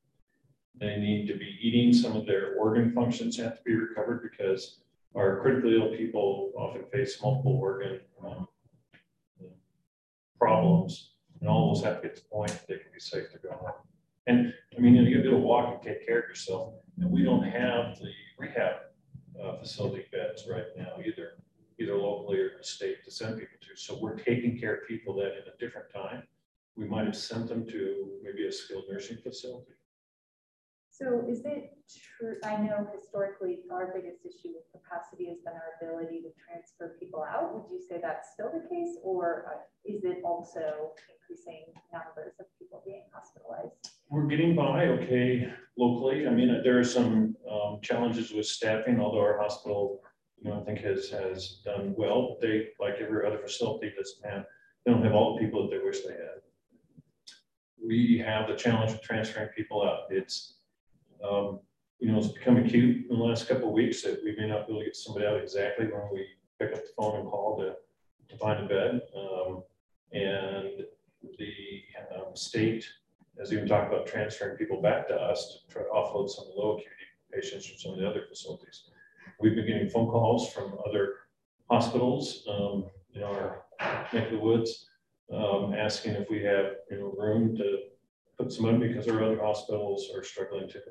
They 0.79 0.97
need 0.97 1.27
to 1.27 1.35
be 1.37 1.57
eating. 1.61 1.93
Some 1.93 2.15
of 2.15 2.25
their 2.25 2.55
organ 2.55 2.91
functions 2.93 3.37
have 3.37 3.57
to 3.57 3.63
be 3.63 3.75
recovered 3.75 4.27
because 4.29 4.79
our 5.15 5.39
critically 5.41 5.75
ill 5.75 5.95
people 5.95 6.51
often 6.57 6.83
face 6.91 7.21
multiple 7.21 7.57
organ 7.61 7.99
um, 8.25 8.47
problems. 10.39 11.11
And 11.39 11.49
all 11.49 11.73
those 11.73 11.83
have 11.83 12.01
to 12.01 12.07
get 12.07 12.15
to 12.15 12.23
the 12.23 12.29
point 12.29 12.51
that 12.51 12.67
they 12.67 12.75
can 12.75 12.91
be 12.93 12.99
safe 12.99 13.31
to 13.31 13.37
go 13.37 13.51
home. 13.51 13.73
And 14.27 14.53
I 14.75 14.79
mean, 14.79 14.95
you 14.95 15.21
get 15.21 15.29
to 15.29 15.35
walk 15.35 15.73
and 15.73 15.81
take 15.81 16.05
care 16.07 16.19
of 16.19 16.29
yourself. 16.29 16.73
And 16.99 17.11
we 17.11 17.23
don't 17.23 17.43
have 17.43 17.99
the 17.99 18.11
rehab 18.39 18.75
uh, 19.41 19.57
facility 19.57 20.05
beds 20.11 20.47
right 20.49 20.65
now 20.77 20.93
either, 21.05 21.33
either 21.79 21.95
locally 21.95 22.39
or 22.39 22.47
in 22.47 22.57
the 22.57 22.63
state 22.63 23.03
to 23.03 23.11
send 23.11 23.37
people 23.37 23.57
to. 23.61 23.75
So 23.75 23.97
we're 23.99 24.15
taking 24.15 24.57
care 24.59 24.75
of 24.75 24.87
people 24.87 25.13
that 25.15 25.33
in 25.33 25.43
a 25.53 25.57
different 25.59 25.87
time, 25.93 26.23
we 26.75 26.85
might 26.85 27.05
have 27.05 27.15
sent 27.15 27.49
them 27.49 27.67
to 27.67 28.07
maybe 28.23 28.47
a 28.47 28.51
skilled 28.51 28.85
nursing 28.89 29.17
facility 29.17 29.73
so 30.93 31.25
is 31.27 31.41
it 31.43 31.73
true? 31.89 32.35
I 32.43 32.57
know 32.57 32.87
historically 32.95 33.61
our 33.71 33.91
biggest 33.95 34.21
issue 34.23 34.53
with 34.53 34.69
capacity 34.71 35.25
has 35.25 35.39
been 35.39 35.53
our 35.53 35.73
ability 35.81 36.21
to 36.21 36.29
transfer 36.37 36.95
people 36.99 37.23
out. 37.23 37.51
Would 37.53 37.71
you 37.71 37.81
say 37.81 37.99
that's 37.99 38.33
still 38.33 38.51
the 38.53 38.67
case, 38.69 38.97
or 39.01 39.45
uh, 39.49 39.59
is 39.85 40.03
it 40.03 40.21
also 40.23 40.93
increasing 41.09 41.65
numbers 41.91 42.33
of 42.39 42.45
people 42.59 42.83
being 42.85 43.05
hospitalized? 43.11 43.73
We're 44.09 44.27
getting 44.27 44.55
by 44.55 44.85
okay 44.85 45.51
locally. 45.79 46.27
I 46.27 46.29
mean, 46.29 46.61
there 46.63 46.77
are 46.77 46.83
some 46.83 47.35
um, 47.49 47.79
challenges 47.81 48.31
with 48.31 48.45
staffing, 48.45 48.99
although 48.99 49.21
our 49.21 49.41
hospital, 49.41 50.01
you 50.39 50.51
know, 50.51 50.61
I 50.61 50.63
think 50.63 50.79
has 50.81 51.09
has 51.09 51.61
done 51.65 51.95
well. 51.97 52.37
They, 52.39 52.67
like 52.79 52.95
every 53.01 53.25
other 53.25 53.39
facility, 53.39 53.91
doesn't 53.97 54.29
have 54.29 54.45
they 54.85 54.91
don't 54.91 55.03
have 55.03 55.13
all 55.13 55.35
the 55.35 55.43
people 55.43 55.63
that 55.63 55.75
they 55.75 55.83
wish 55.83 56.01
they 56.01 56.13
had. 56.13 56.41
We 57.83 58.23
have 58.23 58.47
the 58.47 58.55
challenge 58.55 58.91
of 58.91 59.01
transferring 59.01 59.49
people 59.57 59.81
out. 59.83 60.03
It's 60.11 60.59
um, 61.23 61.59
you 61.99 62.11
know, 62.11 62.17
it's 62.17 62.27
become 62.27 62.57
acute 62.57 63.05
in 63.09 63.17
the 63.17 63.23
last 63.23 63.47
couple 63.47 63.69
of 63.69 63.73
weeks 63.73 64.01
that 64.03 64.21
we 64.23 64.35
may 64.35 64.47
not 64.47 64.67
be 64.67 64.73
able 64.73 64.81
to 64.81 64.85
get 64.85 64.95
somebody 64.95 65.25
out 65.25 65.37
exactly 65.37 65.85
when 65.85 66.01
we 66.11 66.25
pick 66.59 66.73
up 66.73 66.83
the 66.83 66.91
phone 66.97 67.21
and 67.21 67.29
call 67.29 67.57
to, 67.57 67.73
to 68.29 68.37
find 68.37 68.63
a 68.63 68.67
bed. 68.67 69.01
Um, 69.15 69.63
and 70.11 70.85
the 71.39 71.83
um, 72.15 72.35
state 72.35 72.85
has 73.39 73.53
even 73.53 73.67
talked 73.67 73.91
about 73.91 74.05
transferring 74.05 74.57
people 74.57 74.81
back 74.81 75.07
to 75.07 75.15
us 75.15 75.59
to 75.67 75.73
try 75.73 75.83
to 75.83 75.89
offload 75.89 76.29
some 76.29 76.45
of 76.45 76.53
the 76.53 76.59
low 76.59 76.73
acuity 76.73 76.91
patients 77.33 77.65
from 77.65 77.79
some 77.79 77.93
of 77.93 77.99
the 77.99 78.07
other 78.07 78.25
facilities. 78.29 78.83
We've 79.39 79.55
been 79.55 79.65
getting 79.65 79.89
phone 79.89 80.07
calls 80.07 80.51
from 80.51 80.77
other 80.87 81.15
hospitals 81.69 82.47
um, 82.49 82.85
in 83.15 83.23
our 83.23 83.63
neck 84.13 84.25
of 84.25 84.31
the 84.31 84.39
woods 84.39 84.89
um, 85.33 85.73
asking 85.73 86.13
if 86.13 86.29
we 86.29 86.43
have 86.43 86.65
you 86.91 86.99
know, 86.99 87.13
room 87.17 87.55
to 87.57 87.79
put 88.37 88.51
some 88.51 88.65
in 88.65 88.79
because 88.79 89.07
our 89.07 89.23
other 89.23 89.41
hospitals 89.41 90.09
are 90.15 90.23
struggling 90.23 90.67
to 90.69 90.81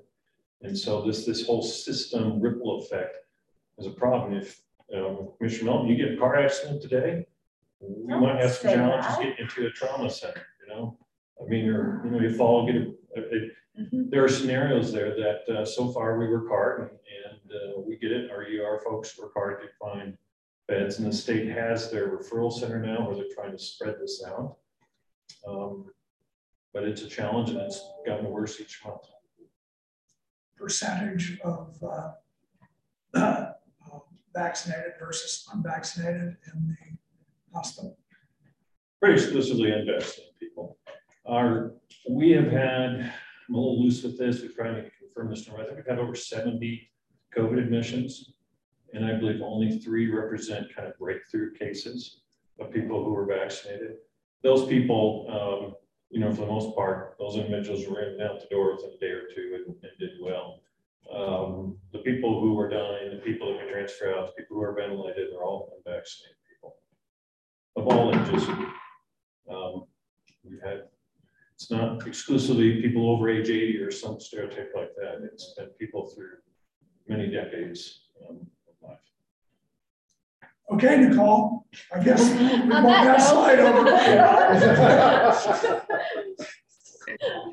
and 0.62 0.78
so 0.78 1.02
this, 1.02 1.24
this 1.26 1.46
whole 1.46 1.62
system 1.62 2.40
ripple 2.40 2.78
effect 2.80 3.16
is 3.78 3.86
a 3.86 3.90
problem. 3.90 4.34
If 4.34 4.60
um, 4.94 5.28
Commissioner 5.38 5.70
Melton, 5.70 5.88
you 5.88 5.96
get 5.96 6.14
a 6.14 6.16
car 6.16 6.36
accident 6.36 6.82
today, 6.82 7.26
we 7.80 8.14
might 8.14 8.40
have 8.40 8.52
some 8.52 8.72
challenges 8.74 9.10
that. 9.16 9.18
getting 9.22 9.36
into 9.38 9.66
a 9.66 9.70
trauma 9.70 10.08
center, 10.10 10.46
you 10.60 10.72
know? 10.72 10.96
I 11.42 11.48
mean, 11.48 11.68
or, 11.68 12.00
you 12.04 12.10
know, 12.10 12.20
you 12.20 12.34
fall, 12.34 12.66
get 12.66 12.76
a, 12.76 12.94
it, 13.16 13.52
Mhm. 13.80 14.10
there 14.10 14.22
are 14.22 14.28
scenarios 14.28 14.92
there 14.92 15.14
that, 15.16 15.48
uh, 15.48 15.64
so 15.64 15.90
far 15.92 16.18
we 16.18 16.28
work 16.28 16.46
hard 16.48 16.80
and, 16.82 16.90
and, 16.90 17.52
uh, 17.76 17.80
we 17.80 17.96
get 17.96 18.12
it, 18.12 18.30
our 18.30 18.42
ER 18.42 18.78
folks 18.84 19.18
work 19.18 19.32
hard 19.34 19.62
to 19.62 19.68
find 19.80 20.16
beds, 20.68 20.98
and 20.98 21.08
the 21.10 21.16
state 21.16 21.48
has 21.48 21.90
their 21.90 22.10
referral 22.16 22.52
center 22.52 22.78
now 22.78 23.06
where 23.06 23.16
they're 23.16 23.34
trying 23.34 23.50
to 23.52 23.58
spread 23.58 23.96
this 23.98 24.22
out. 24.26 24.58
Um, 25.48 25.90
But 26.74 26.84
it's 26.84 27.02
a 27.02 27.08
challenge 27.08 27.50
and 27.50 27.60
it's 27.60 27.82
gotten 28.06 28.30
worse 28.30 28.60
each 28.60 28.82
month. 28.84 29.04
Percentage 30.62 31.40
of 31.42 31.76
uh, 31.82 32.12
uh, 33.18 33.46
vaccinated 34.32 34.92
versus 35.00 35.48
unvaccinated 35.52 36.36
in 36.54 36.68
the 36.68 36.96
hospital. 37.52 37.98
pretty 39.00 39.20
exclusively 39.20 39.72
unvaccinated 39.72 40.38
people. 40.38 40.78
Our, 41.26 41.72
we 42.08 42.30
have 42.30 42.46
had, 42.46 43.12
I'm 43.48 43.54
a 43.54 43.58
little 43.58 43.82
loose 43.82 44.04
with 44.04 44.16
this, 44.16 44.40
we're 44.40 44.52
trying 44.52 44.76
to 44.76 44.90
confirm 45.00 45.30
this 45.30 45.48
number, 45.48 45.62
I 45.62 45.66
think 45.66 45.78
we've 45.78 45.86
had 45.86 45.98
over 45.98 46.14
seventy 46.14 46.88
COVID 47.36 47.58
admissions. 47.58 48.34
And 48.94 49.04
I 49.04 49.14
believe 49.14 49.40
only 49.42 49.78
three 49.80 50.08
represent 50.10 50.72
kind 50.76 50.86
of 50.86 50.96
breakthrough 50.96 51.54
cases 51.54 52.20
of 52.60 52.70
people 52.70 53.02
who 53.02 53.12
were 53.14 53.26
vaccinated. 53.26 53.96
Those 54.44 54.68
people, 54.68 55.26
um, 55.28 55.74
you 56.12 56.20
know, 56.20 56.30
for 56.30 56.42
the 56.42 56.46
most 56.46 56.76
part, 56.76 57.16
those 57.18 57.36
individuals 57.36 57.86
were 57.88 58.02
in 58.02 58.20
and 58.20 58.22
out 58.22 58.38
the 58.38 58.46
door 58.54 58.76
within 58.76 58.90
a 58.96 58.98
day 58.98 59.06
or 59.06 59.24
two 59.34 59.64
and, 59.66 59.74
and 59.82 59.92
did 59.98 60.10
well. 60.20 60.60
Um, 61.10 61.78
the 61.92 62.00
people 62.00 62.40
who 62.40 62.54
were 62.54 62.68
dying, 62.68 63.10
the 63.10 63.22
people 63.24 63.48
that 63.48 63.64
were 63.64 63.72
transfer 63.72 64.14
out, 64.14 64.26
the 64.26 64.42
people 64.42 64.56
who 64.56 64.62
are 64.62 64.74
ventilated, 64.74 65.32
are 65.34 65.42
all 65.42 65.72
unvaccinated 65.76 66.36
people. 66.48 66.76
Of 67.76 67.88
all 67.88 68.14
ages. 68.14 68.46
Um, 69.50 69.84
we've 70.44 70.62
had, 70.62 70.82
it's 71.54 71.70
not 71.70 72.06
exclusively 72.06 72.82
people 72.82 73.10
over 73.10 73.30
age 73.30 73.48
eighty 73.48 73.78
or 73.78 73.90
some 73.90 74.20
stereotype 74.20 74.72
like 74.76 74.94
that. 74.96 75.26
It's 75.32 75.54
been 75.56 75.68
people 75.78 76.10
through 76.10 76.36
many 77.08 77.28
decades 77.28 78.02
um. 78.28 78.46
Okay, 80.72 80.96
Nicole, 80.96 81.66
I 81.94 82.02
guess 82.02 82.22
we 82.32 82.46
On 82.52 82.68
want 82.68 82.86
that 82.86 83.04
that 83.04 83.20
slide 83.20 83.58
over. 83.58 83.82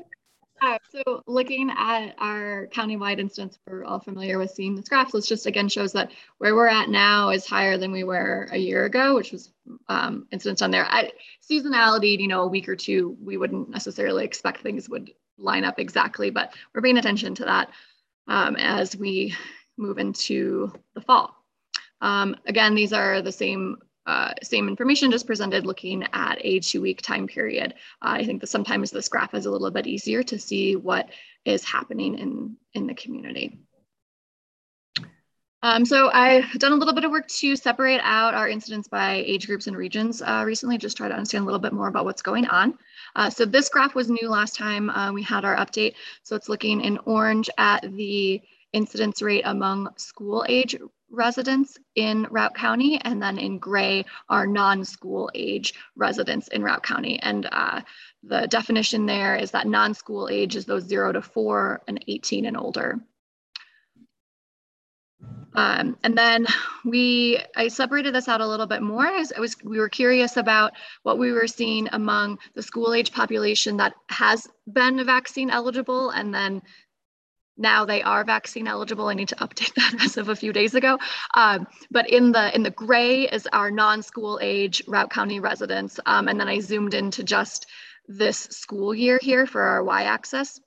Uh, 0.62 0.76
so 0.90 1.22
looking 1.26 1.70
at 1.70 2.14
our 2.18 2.66
countywide 2.66 3.18
instance, 3.18 3.58
we're 3.66 3.82
all 3.82 3.98
familiar 3.98 4.36
with 4.36 4.50
seeing 4.50 4.74
this 4.74 4.90
graph. 4.90 5.10
This 5.10 5.26
just 5.26 5.46
again 5.46 5.70
shows 5.70 5.92
that 5.92 6.12
where 6.36 6.54
we're 6.54 6.66
at 6.66 6.90
now 6.90 7.30
is 7.30 7.46
higher 7.46 7.78
than 7.78 7.92
we 7.92 8.04
were 8.04 8.46
a 8.52 8.58
year 8.58 8.84
ago, 8.84 9.14
which 9.14 9.32
was 9.32 9.50
um, 9.88 10.26
incidents 10.32 10.60
on 10.60 10.70
there. 10.70 10.84
I, 10.84 11.12
seasonality, 11.50 12.18
you 12.18 12.28
know, 12.28 12.42
a 12.42 12.46
week 12.46 12.68
or 12.68 12.76
two, 12.76 13.16
we 13.22 13.38
wouldn't 13.38 13.70
necessarily 13.70 14.24
expect 14.24 14.60
things 14.60 14.86
would 14.88 15.10
line 15.38 15.64
up 15.64 15.78
exactly, 15.78 16.28
but 16.28 16.52
we're 16.74 16.82
paying 16.82 16.98
attention 16.98 17.34
to 17.36 17.46
that 17.46 17.70
um, 18.28 18.54
as 18.56 18.94
we 18.94 19.34
move 19.78 19.98
into 19.98 20.72
the 20.94 21.00
fall. 21.00 21.39
Um, 22.00 22.36
again, 22.46 22.74
these 22.74 22.92
are 22.92 23.22
the 23.22 23.32
same 23.32 23.78
uh, 24.06 24.32
same 24.42 24.66
information 24.66 25.10
just 25.10 25.26
presented 25.26 25.66
looking 25.66 26.04
at 26.12 26.38
a 26.40 26.58
two 26.60 26.80
week 26.80 27.02
time 27.02 27.26
period. 27.26 27.74
Uh, 28.02 28.16
I 28.18 28.24
think 28.24 28.40
that 28.40 28.48
sometimes 28.48 28.90
this 28.90 29.08
graph 29.08 29.34
is 29.34 29.46
a 29.46 29.50
little 29.50 29.70
bit 29.70 29.86
easier 29.86 30.22
to 30.24 30.38
see 30.38 30.74
what 30.74 31.10
is 31.44 31.64
happening 31.64 32.18
in, 32.18 32.56
in 32.74 32.86
the 32.86 32.94
community. 32.94 33.58
Um, 35.62 35.84
so 35.84 36.10
I've 36.10 36.50
done 36.54 36.72
a 36.72 36.76
little 36.76 36.94
bit 36.94 37.04
of 37.04 37.10
work 37.10 37.28
to 37.28 37.54
separate 37.54 38.00
out 38.02 38.32
our 38.32 38.48
incidents 38.48 38.88
by 38.88 39.16
age 39.26 39.46
groups 39.46 39.66
and 39.66 39.76
regions 39.76 40.22
uh, 40.22 40.42
recently, 40.46 40.78
just 40.78 40.96
try 40.96 41.06
to 41.06 41.14
understand 41.14 41.42
a 41.42 41.44
little 41.44 41.60
bit 41.60 41.74
more 41.74 41.88
about 41.88 42.06
what's 42.06 42.22
going 42.22 42.46
on. 42.46 42.78
Uh, 43.14 43.28
so 43.28 43.44
this 43.44 43.68
graph 43.68 43.94
was 43.94 44.08
new 44.08 44.30
last 44.30 44.56
time 44.56 44.88
uh, 44.88 45.12
we 45.12 45.22
had 45.22 45.44
our 45.44 45.56
update. 45.56 45.94
So 46.22 46.34
it's 46.34 46.48
looking 46.48 46.80
in 46.80 46.98
orange 47.04 47.50
at 47.58 47.82
the 47.82 48.40
incidence 48.72 49.20
rate 49.20 49.42
among 49.44 49.90
school 49.98 50.46
age 50.48 50.76
residents 51.10 51.78
in 51.96 52.26
Routt 52.30 52.54
County, 52.54 53.00
and 53.02 53.22
then 53.22 53.38
in 53.38 53.58
gray 53.58 54.04
are 54.28 54.46
non-school 54.46 55.30
age 55.34 55.74
residents 55.96 56.48
in 56.48 56.62
Routt 56.62 56.82
County. 56.82 57.18
And 57.20 57.48
uh, 57.50 57.80
the 58.22 58.46
definition 58.46 59.06
there 59.06 59.36
is 59.36 59.50
that 59.50 59.66
non-school 59.66 60.28
age 60.30 60.56
is 60.56 60.64
those 60.64 60.84
zero 60.84 61.12
to 61.12 61.22
four 61.22 61.82
and 61.88 62.02
18 62.06 62.46
and 62.46 62.56
older. 62.56 63.00
Um, 65.54 65.98
and 66.04 66.16
then 66.16 66.46
we, 66.84 67.40
I 67.56 67.68
separated 67.68 68.14
this 68.14 68.28
out 68.28 68.40
a 68.40 68.46
little 68.46 68.66
bit 68.66 68.82
more 68.82 69.06
as 69.06 69.32
I 69.36 69.40
was, 69.40 69.56
we 69.64 69.78
were 69.78 69.88
curious 69.88 70.36
about 70.36 70.72
what 71.02 71.18
we 71.18 71.32
were 71.32 71.48
seeing 71.48 71.88
among 71.92 72.38
the 72.54 72.62
school 72.62 72.94
age 72.94 73.12
population 73.12 73.76
that 73.78 73.94
has 74.10 74.46
been 74.72 75.04
vaccine 75.04 75.50
eligible 75.50 76.10
and 76.10 76.32
then 76.32 76.62
now 77.60 77.84
they 77.84 78.02
are 78.02 78.24
vaccine 78.24 78.66
eligible. 78.66 79.08
I 79.08 79.14
need 79.14 79.28
to 79.28 79.36
update 79.36 79.74
that 79.76 80.02
as 80.02 80.16
of 80.16 80.28
a 80.28 80.36
few 80.36 80.52
days 80.52 80.74
ago. 80.74 80.98
Um, 81.34 81.66
but 81.90 82.08
in 82.08 82.32
the 82.32 82.54
in 82.54 82.62
the 82.62 82.70
gray 82.70 83.28
is 83.28 83.46
our 83.52 83.70
non-school 83.70 84.40
age 84.42 84.82
Routt 84.88 85.10
County 85.10 85.38
residents. 85.38 86.00
Um, 86.06 86.26
and 86.26 86.40
then 86.40 86.48
I 86.48 86.60
zoomed 86.60 86.94
into 86.94 87.22
just 87.22 87.66
this 88.08 88.38
school 88.38 88.94
year 88.94 89.20
here 89.22 89.46
for 89.46 89.62
our 89.62 89.84
y-axis. 89.84 90.60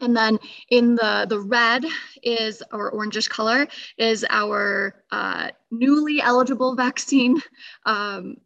And 0.00 0.16
then 0.16 0.38
in 0.68 0.96
the, 0.96 1.26
the 1.28 1.38
red 1.38 1.84
is, 2.22 2.62
or 2.72 2.92
orangish 2.92 3.28
color, 3.28 3.68
is 3.96 4.26
our 4.28 4.94
uh, 5.10 5.50
newly 5.70 6.20
eligible 6.20 6.74
vaccine, 6.86 7.40
um, 7.86 8.36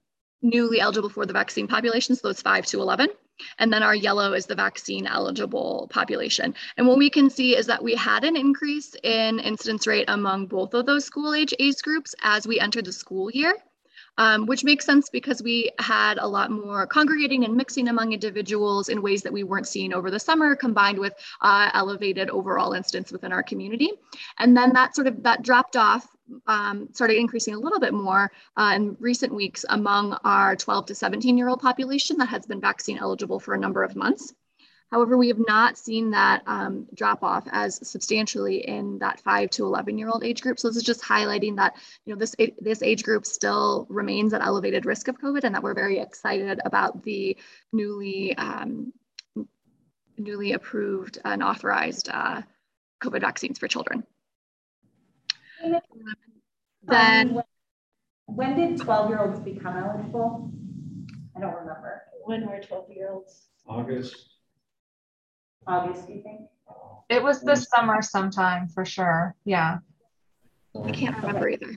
newly 0.43 0.81
eligible 0.81 1.09
for 1.09 1.25
the 1.25 1.33
vaccine 1.33 1.67
population, 1.67 2.15
so 2.15 2.29
it's 2.29 2.43
5 2.43 2.67
to 2.67 2.81
11. 2.81 3.09
And 3.59 3.73
then 3.73 3.83
our 3.83 3.95
yellow 3.95 4.33
is 4.33 4.47
the 4.47 4.55
vaccine 4.55 5.07
eligible 5.07 5.89
population. 5.91 6.55
And 6.77 6.87
what 6.87 6.99
we 6.99 7.11
can 7.11 7.31
see 7.31 7.57
is 7.57 7.67
that 7.67 7.83
we 7.83 7.95
had 7.95 8.25
an 8.25 8.37
increase 8.37 8.95
in 9.03 9.39
incidence 9.41 9.87
rate 9.87 10.07
among 10.09 10.47
both 10.47 10.75
of 10.75 10.87
those 10.87 11.05
school 11.05 11.35
age 11.35 11.55
age 11.59 11.83
groups 11.83 12.15
as 12.23 12.47
we 12.47 12.61
entered 12.61 12.85
the 12.85 12.93
school 12.93 13.31
year. 13.31 13.55
Um, 14.19 14.47
which 14.47 14.65
makes 14.65 14.87
sense 14.87 15.11
because 15.11 15.43
we 15.43 15.71
had 15.79 16.17
a 16.17 16.27
lot 16.27 16.51
more 16.51 16.87
congregating 16.87 17.45
and 17.45 17.55
mixing 17.55 17.89
among 17.89 18.13
individuals 18.13 18.89
in 18.89 19.03
ways 19.03 19.23
that 19.23 19.33
we 19.33 19.45
weren't 19.45 19.69
seeing 19.69 19.93
over 19.93 20.11
the 20.11 20.19
summer, 20.19 20.57
combined 20.57 20.99
with 20.99 21.13
uh, 21.43 21.71
elevated 21.75 22.31
overall 22.31 22.73
incidence 22.73 23.13
within 23.13 23.31
our 23.31 23.43
community. 23.43 23.93
And 24.39 24.57
then 24.57 24.73
that 24.73 24.95
sort 24.95 25.07
of 25.07 25.23
that 25.25 25.43
dropped 25.43 25.77
off, 25.77 26.09
um, 26.47 26.89
started 26.93 27.19
increasing 27.19 27.55
a 27.55 27.59
little 27.59 27.81
bit 27.81 27.93
more 27.93 28.33
uh, 28.57 28.73
in 28.75 28.97
recent 29.01 29.35
weeks 29.35 29.65
among 29.69 30.15
our 30.25 30.57
12 30.57 30.87
to 30.87 30.95
17 30.95 31.37
year 31.37 31.49
old 31.49 31.61
population 31.61 32.17
that 32.19 32.29
has 32.29 32.47
been 32.47 32.61
vaccine 32.61 32.99
eligible 32.99 33.39
for 33.39 33.55
a 33.55 33.59
number 33.59 33.83
of 33.83 33.97
months. 33.97 34.33
However, 34.91 35.17
we 35.17 35.29
have 35.29 35.41
not 35.47 35.77
seen 35.77 36.11
that 36.11 36.43
um, 36.47 36.87
drop 36.95 37.23
off 37.23 37.47
as 37.51 37.87
substantially 37.89 38.67
in 38.67 38.99
that 39.01 39.21
five 39.21 39.51
to 39.51 39.65
11 39.65 39.99
year 39.99 40.09
old 40.09 40.25
age 40.25 40.43
group. 40.43 40.61
So 40.61 40.69
this 40.69 40.77
is 40.77 40.83
just 40.85 41.03
highlighting 41.03 41.57
that 41.57 41.75
you 42.05 42.15
know 42.15 42.19
this 42.19 42.35
this 42.61 42.83
age 42.83 43.03
group 43.03 43.27
still 43.27 43.87
remains 43.89 44.33
at 44.33 44.43
elevated 44.43 44.87
risk 44.87 45.09
of 45.09 45.19
COVID, 45.19 45.45
and 45.45 45.55
that 45.55 45.63
we're 45.63 45.75
very 45.75 45.99
excited 45.99 46.61
about 46.65 47.03
the 47.03 47.37
newly 47.73 48.37
um, 48.37 48.93
newly 50.17 50.53
approved 50.53 51.19
and 51.25 51.43
authorized 51.43 52.09
uh, 52.09 52.43
COVID 53.03 53.21
vaccines 53.21 53.59
for 53.59 53.69
children. 53.69 54.05
Then 56.83 57.39
Um, 57.39 57.43
when 58.27 58.57
did 58.57 58.81
12 58.81 59.11
year 59.11 59.21
olds 59.21 59.41
become 59.41 59.77
eligible? 59.77 60.51
I 61.37 61.41
don't 61.41 61.55
remember. 61.55 62.03
When 62.25 62.49
were 62.49 62.61
12 62.61 62.91
year 62.91 63.11
olds? 63.13 63.49
August. 63.67 64.36
August, 65.67 66.07
do 66.07 66.15
you 66.15 66.23
think? 66.23 66.43
It 67.09 67.23
was 67.23 67.43
this 67.43 67.69
summer 67.75 68.03
sometime 68.03 68.69
for 68.69 68.85
sure. 68.85 69.35
Yeah. 69.45 69.79
I 70.85 70.91
can't 70.91 71.17
remember 71.17 71.49
either. 71.49 71.77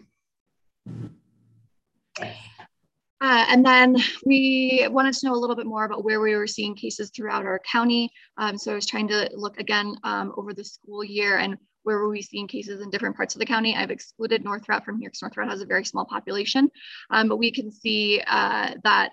Uh, 3.22 3.45
and 3.49 3.66
then 3.66 3.98
we 4.26 4.88
wanted 4.90 5.14
to 5.14 5.28
know 5.28 5.34
a 5.34 5.36
little 5.36 5.56
bit 5.56 5.66
more 5.66 5.86
about 5.86 6.03
where 6.03 6.22
we 6.22 6.36
were 6.36 6.48
seeing 6.48 6.76
cases 6.76 7.11
throughout 7.14 7.45
our 7.45 7.60
county. 7.70 8.10
Um, 8.38 8.57
so 8.57 8.72
I 8.72 8.76
was 8.76 8.86
trying 8.86 9.07
to 9.10 9.30
look 9.34 9.60
again 9.60 9.95
um, 10.03 10.34
over 10.38 10.53
the 10.53 10.64
school 10.64 11.03
year 11.03 11.38
and 11.38 11.57
where 11.84 11.99
were 11.99 12.10
we 12.10 12.22
seeing 12.22 12.48
cases 12.48 12.82
in 12.82 12.90
different 12.90 13.16
parts 13.16 13.36
of 13.36 13.40
the 13.40 13.45
county. 13.45 13.76
I've 13.76 13.91
excluded 13.91 14.44
North 14.44 14.68
Routt 14.68 14.86
from 14.86 14.99
here 14.99 15.10
because 15.10 15.22
North 15.22 15.36
Routt 15.36 15.49
has 15.49 15.61
a 15.61 15.66
very 15.66 15.86
small 15.86 16.06
population, 16.06 16.70
um, 17.10 17.28
but 17.28 17.38
we 17.38 17.52
can 17.52 17.72
see 17.72 18.22
uh, 18.26 18.76
that 18.84 19.11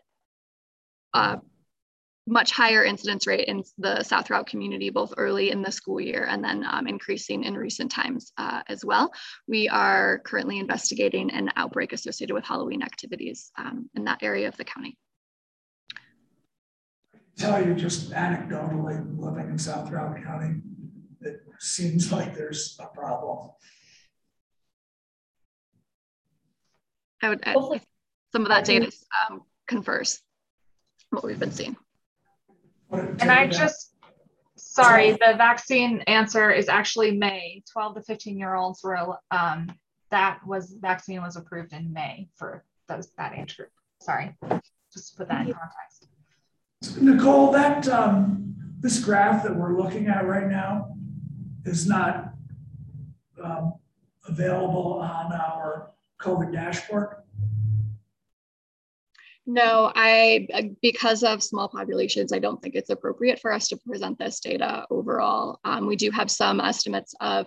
uh, 1.15 1.36
much 2.27 2.51
higher 2.51 2.85
incidence 2.85 3.27
rate 3.27 3.47
in 3.47 3.62
the 3.78 4.03
South 4.03 4.28
Routt 4.31 4.47
community, 4.47 4.90
both 4.90 5.15
early 5.16 5.51
in 5.51 5.62
the 5.62 5.70
school 5.70 6.01
year 6.01 6.27
and 6.28 6.43
then 6.43 6.66
um, 6.69 6.89
increasing 6.89 7.44
in 7.44 7.55
recent 7.55 7.90
times 7.90 8.32
uh, 8.36 8.62
as 8.66 8.85
well. 8.85 9.12
We 9.47 9.69
are 9.69 10.20
currently 10.24 10.59
investigating 10.59 11.31
an 11.31 11.51
outbreak 11.57 11.93
associated 11.93 12.35
with 12.35 12.44
Halloween 12.44 12.82
activities 12.82 13.53
um, 13.57 13.89
in 13.94 14.05
that 14.05 14.23
area 14.23 14.48
of 14.48 14.57
the 14.57 14.65
county. 14.65 14.98
Tell 17.39 17.65
you 17.65 17.74
just 17.74 18.11
anecdotally, 18.11 19.07
living 19.19 19.51
in 19.51 19.59
South 19.59 19.90
Routt 19.90 20.24
County, 20.24 20.61
it 21.20 21.43
seems 21.61 22.11
like 22.11 22.35
there's 22.35 22.77
a 22.81 22.86
problem. 22.86 23.51
I 27.23 27.28
would, 27.28 27.43
I, 27.47 27.55
some 28.32 28.43
of 28.43 28.48
that 28.48 28.65
data 28.65 28.90
um, 29.31 29.43
confers 29.66 30.20
what 31.11 31.24
we've 31.24 31.39
been 31.39 31.53
seeing. 31.53 31.77
And 32.91 33.31
I 33.31 33.47
just, 33.47 33.93
sorry, 34.57 35.13
the 35.13 35.35
vaccine 35.37 36.01
answer 36.07 36.51
is 36.51 36.69
actually 36.69 37.17
May. 37.17 37.63
12 37.73 37.97
to 37.97 38.03
15 38.03 38.39
year 38.39 38.55
olds 38.55 38.81
were, 38.83 39.19
um, 39.31 39.71
that 40.11 40.41
was, 40.47 40.77
vaccine 40.81 41.23
was 41.23 41.37
approved 41.37 41.73
in 41.73 41.93
May 41.93 42.29
for 42.37 42.65
those, 42.89 43.09
that 43.19 43.33
age 43.37 43.57
group. 43.57 43.71
Sorry, 44.01 44.37
just 44.93 45.13
to 45.13 45.17
put 45.17 45.29
that 45.29 45.47
in 45.47 45.55
context. 45.55 47.01
Nicole, 47.01 47.51
that, 47.53 47.89
um, 47.89 48.55
this 48.81 49.03
graph 49.03 49.43
that 49.43 49.55
we're 49.55 49.77
looking 49.77 50.07
at 50.07 50.27
right 50.27 50.47
now 50.47 50.95
is 51.65 51.87
not, 51.87 52.35
um, 53.43 53.75
available 54.29 55.01
on 55.01 55.33
our 55.33 55.91
COVID 56.21 56.53
dashboard. 56.53 57.16
No, 59.48 59.93
I, 59.94 60.73
because 60.82 61.23
of 61.23 61.40
small 61.40 61.68
populations, 61.68 62.32
I 62.32 62.40
don't 62.40 62.60
think 62.60 62.74
it's 62.74 62.90
appropriate 62.90 63.39
for 63.39 63.52
us 63.52 63.68
to 63.68 63.77
present 63.77 64.18
this 64.18 64.40
data 64.40 64.85
overall. 64.90 65.60
Um, 65.64 65.86
we 65.86 65.94
do 65.94 66.10
have 66.10 66.32
some 66.32 66.60
estimates 66.60 67.14
of 67.20 67.47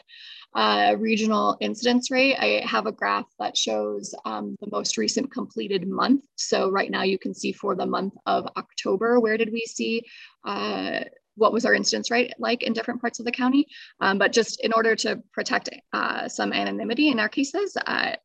uh, 0.56 0.96
regional 0.98 1.58
incidence 1.60 2.10
rate. 2.10 2.38
I 2.38 2.66
have 2.66 2.86
a 2.86 2.94
graph 2.94 3.28
that 3.38 3.58
shows 3.58 4.16
um, 4.24 4.56
the 4.62 4.70
most 4.72 4.98
recent 4.98 5.30
completed 5.34 5.90
month. 5.90 6.24
So 6.38 6.72
right 6.72 6.90
now 6.90 7.04
you 7.04 7.20
can 7.20 7.34
see 7.34 7.52
for 7.52 7.76
the 7.76 7.86
month 7.86 8.14
of 8.26 8.48
October, 8.56 9.20
where 9.20 9.38
did 9.38 9.52
we 9.52 9.66
see 9.66 10.04
uh, 10.46 11.02
what 11.36 11.52
was 11.52 11.66
our 11.66 11.74
incidence 11.74 12.10
rate 12.10 12.34
like 12.40 12.64
in 12.64 12.72
different 12.72 13.02
parts 13.02 13.20
of 13.20 13.26
the 13.26 13.32
county. 13.32 13.68
Um, 14.00 14.18
but 14.18 14.32
just 14.32 14.62
in 14.62 14.72
order 14.72 14.96
to 14.98 15.22
protect 15.34 15.70
uh, 15.92 16.30
some 16.30 16.54
anonymity 16.54 17.10
in 17.10 17.20
our 17.20 17.30
cases, 17.30 17.76
uh, 17.76 18.16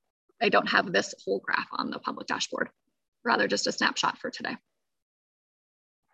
I 0.41 0.49
don't 0.49 0.69
have 0.69 0.93
this 0.93 1.13
whole 1.25 1.41
graph 1.41 1.69
on 1.73 1.91
the 1.91 1.99
public 1.99 2.29
dashboard 2.29 2.71
rather 3.25 3.49
just 3.49 3.67
a 3.67 3.73
snapshot 3.73 4.19
for 4.19 4.31
today. 4.31 4.57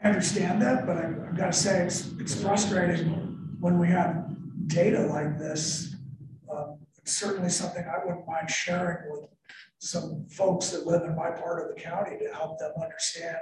I 0.03 0.09
understand 0.09 0.63
that, 0.63 0.87
but 0.87 0.97
I- 0.97 1.09
I've 1.29 1.37
got 1.37 1.47
to 1.47 1.53
say, 1.53 1.85
it's, 1.85 2.11
it's 2.19 2.41
frustrating 2.41 3.09
when 3.61 3.79
we 3.79 3.89
have 3.89 4.35
data 4.69 5.01
like 5.07 5.39
this. 5.39 5.95
Um, 6.51 6.79
It's 6.99 7.13
certainly 7.13 7.49
something 7.51 7.85
I 7.85 8.05
wouldn't 8.05 8.27
mind 8.27 8.51
sharing 8.51 9.11
with 9.11 9.29
some 9.79 10.27
folks 10.29 10.71
that 10.71 10.87
live 10.87 11.03
in 11.03 11.17
my 11.17 11.31
part 11.31 11.63
of 11.63 11.75
the 11.75 11.81
county 11.81 12.17
to 12.19 12.33
help 12.35 12.59
them 12.59 12.73
understand 12.81 13.39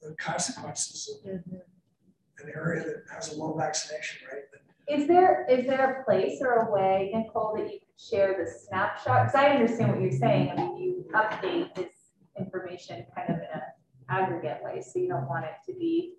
the 0.00 0.14
consequences 0.16 1.08
of 1.24 1.30
an 1.30 2.52
area 2.54 2.82
that 2.84 3.04
has 3.14 3.32
a 3.32 3.36
low 3.36 3.54
vaccination 3.56 4.26
rate. 4.32 4.44
Is 4.88 5.06
there, 5.06 5.46
is 5.48 5.66
there 5.66 6.00
a 6.00 6.04
place 6.04 6.40
or 6.40 6.66
a 6.66 6.72
way, 6.72 7.12
Nicole, 7.14 7.54
that 7.56 7.72
you 7.72 7.78
could 7.78 8.00
share 8.00 8.34
the 8.42 8.50
snapshot? 8.50 9.26
Because 9.26 9.34
I 9.34 9.50
understand 9.50 9.92
what 9.92 10.00
you're 10.00 10.10
saying. 10.10 10.50
I 10.50 10.56
mean, 10.56 10.76
you 10.78 11.04
update 11.14 11.74
this 11.74 11.91
information 12.38 13.04
kind 13.14 13.30
of 13.30 13.36
in 13.36 13.42
an 13.42 13.62
aggregate 14.08 14.58
way, 14.62 14.80
so 14.80 14.98
you 14.98 15.08
don't 15.08 15.28
want 15.28 15.44
it 15.44 15.54
to 15.70 15.78
be. 15.78 16.14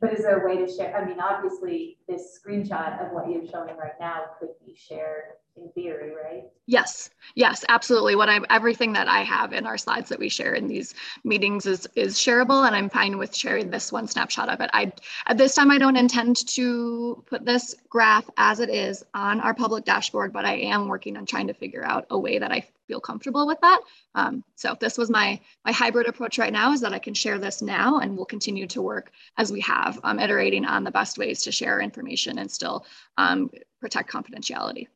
But 0.00 0.12
is 0.12 0.20
there 0.20 0.40
a 0.42 0.46
way 0.46 0.64
to 0.64 0.70
share? 0.70 0.94
I 0.96 1.06
mean, 1.06 1.20
obviously, 1.20 1.98
this 2.06 2.38
screenshot 2.38 3.04
of 3.04 3.12
what 3.12 3.30
you're 3.30 3.46
showing 3.46 3.76
right 3.76 3.98
now 3.98 4.24
could 4.38 4.50
be 4.64 4.74
shared 4.76 5.32
in 5.56 5.70
theory, 5.70 6.12
right? 6.14 6.44
Yes, 6.66 7.10
yes, 7.34 7.64
absolutely. 7.68 8.16
What 8.16 8.28
I'm 8.28 8.44
everything 8.50 8.92
that 8.94 9.08
I 9.08 9.20
have 9.20 9.52
in 9.52 9.66
our 9.66 9.78
slides 9.78 10.08
that 10.08 10.18
we 10.18 10.28
share 10.28 10.54
in 10.54 10.66
these 10.66 10.94
meetings 11.24 11.64
is 11.66 11.88
is 11.94 12.16
shareable, 12.16 12.66
and 12.66 12.74
I'm 12.74 12.90
fine 12.90 13.18
with 13.18 13.34
sharing 13.34 13.70
this 13.70 13.92
one 13.92 14.08
snapshot 14.08 14.48
of 14.48 14.60
it. 14.60 14.70
I 14.72 14.92
at 15.26 15.38
this 15.38 15.54
time 15.54 15.70
I 15.70 15.78
don't 15.78 15.96
intend 15.96 16.36
to 16.48 17.24
put 17.26 17.44
this 17.44 17.74
graph 17.88 18.28
as 18.36 18.60
it 18.60 18.68
is 18.68 19.04
on 19.14 19.40
our 19.40 19.54
public 19.54 19.84
dashboard, 19.84 20.32
but 20.32 20.44
I 20.44 20.54
am 20.56 20.88
working 20.88 21.16
on 21.16 21.24
trying 21.24 21.46
to 21.46 21.54
figure 21.54 21.84
out 21.84 22.06
a 22.10 22.18
way 22.18 22.38
that 22.38 22.50
I 22.52 22.66
feel 22.88 23.00
comfortable 23.00 23.46
with 23.46 23.60
that. 23.60 23.80
Um, 24.14 24.44
so 24.56 24.76
this 24.78 24.98
was 24.98 25.08
my 25.08 25.40
my 25.64 25.72
hybrid 25.72 26.08
approach 26.08 26.38
right 26.38 26.52
now 26.52 26.72
is 26.72 26.80
that 26.80 26.92
I 26.92 26.98
can 26.98 27.14
share 27.14 27.38
this 27.38 27.62
now, 27.62 28.00
and 28.00 28.16
we'll 28.16 28.26
continue 28.26 28.66
to 28.68 28.82
work 28.82 29.12
as 29.36 29.52
we 29.52 29.60
have, 29.60 30.00
um, 30.02 30.18
iterating 30.18 30.64
on 30.64 30.84
the 30.84 30.90
best 30.90 31.16
ways 31.16 31.42
to 31.42 31.52
share 31.52 31.80
information 31.80 32.38
and 32.38 32.50
still 32.50 32.84
um, 33.18 33.50
protect 33.80 34.10
confidentiality. 34.10 34.88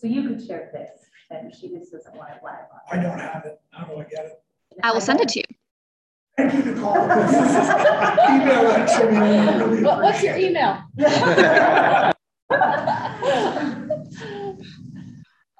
So 0.00 0.06
you 0.06 0.26
could 0.26 0.42
share 0.42 0.70
this, 0.72 1.10
and 1.28 1.54
she 1.54 1.68
just 1.68 1.92
doesn't 1.92 2.16
want 2.16 2.30
it 2.30 2.42
live 2.42 2.60
on. 2.72 2.80
I 2.90 3.02
don't 3.02 3.18
have 3.18 3.44
it. 3.44 3.60
How 3.70 3.84
do 3.84 4.00
I 4.00 4.04
get 4.04 4.24
it? 4.24 4.42
I 4.82 4.92
will 4.92 5.00
send 5.02 5.20
it 5.20 5.28
to 5.28 5.40
you. 5.40 5.44
Thank 6.38 6.54
you, 6.54 6.72
Nicole. 6.72 6.94
Email 6.96 8.70
it 8.70 8.86
to 8.96 9.10
me. 9.10 9.18
I 9.18 9.58
really 9.58 9.82
What- 9.82 10.02
What's 10.02 10.22
your 10.22 10.38
email? 10.38 10.82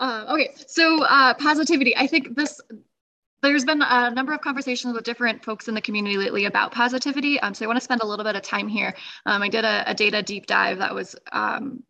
Uh, 0.01 0.25
okay, 0.31 0.49
so 0.67 1.05
uh, 1.05 1.35
positivity. 1.35 1.95
I 1.95 2.07
think 2.07 2.35
this. 2.35 2.59
There's 3.43 3.67
been 3.67 3.83
a 3.83 4.11
number 4.11 4.33
of 4.33 4.41
conversations 4.41 4.95
with 4.95 5.05
different 5.05 5.45
folks 5.45 5.69
in 5.69 5.75
the 5.75 5.83
community 5.83 6.17
lately 6.17 6.47
about 6.47 6.73
positivity. 6.73 7.39
Um, 7.41 7.53
so 7.53 7.67
I 7.67 7.69
want 7.69 7.77
to 7.77 7.85
spend 7.85 8.01
a 8.01 8.07
little 8.07 8.25
bit 8.25 8.35
of 8.35 8.41
time 8.41 8.67
here. 8.67 8.95
Um, 9.27 9.43
I 9.43 9.51
did 9.51 9.67
a, 9.67 9.91
a, 9.91 9.95
data 9.95 10.23
deep 10.23 10.47
dive 10.47 10.79
that 10.79 10.95
was 10.95 11.17
um, 11.33 11.83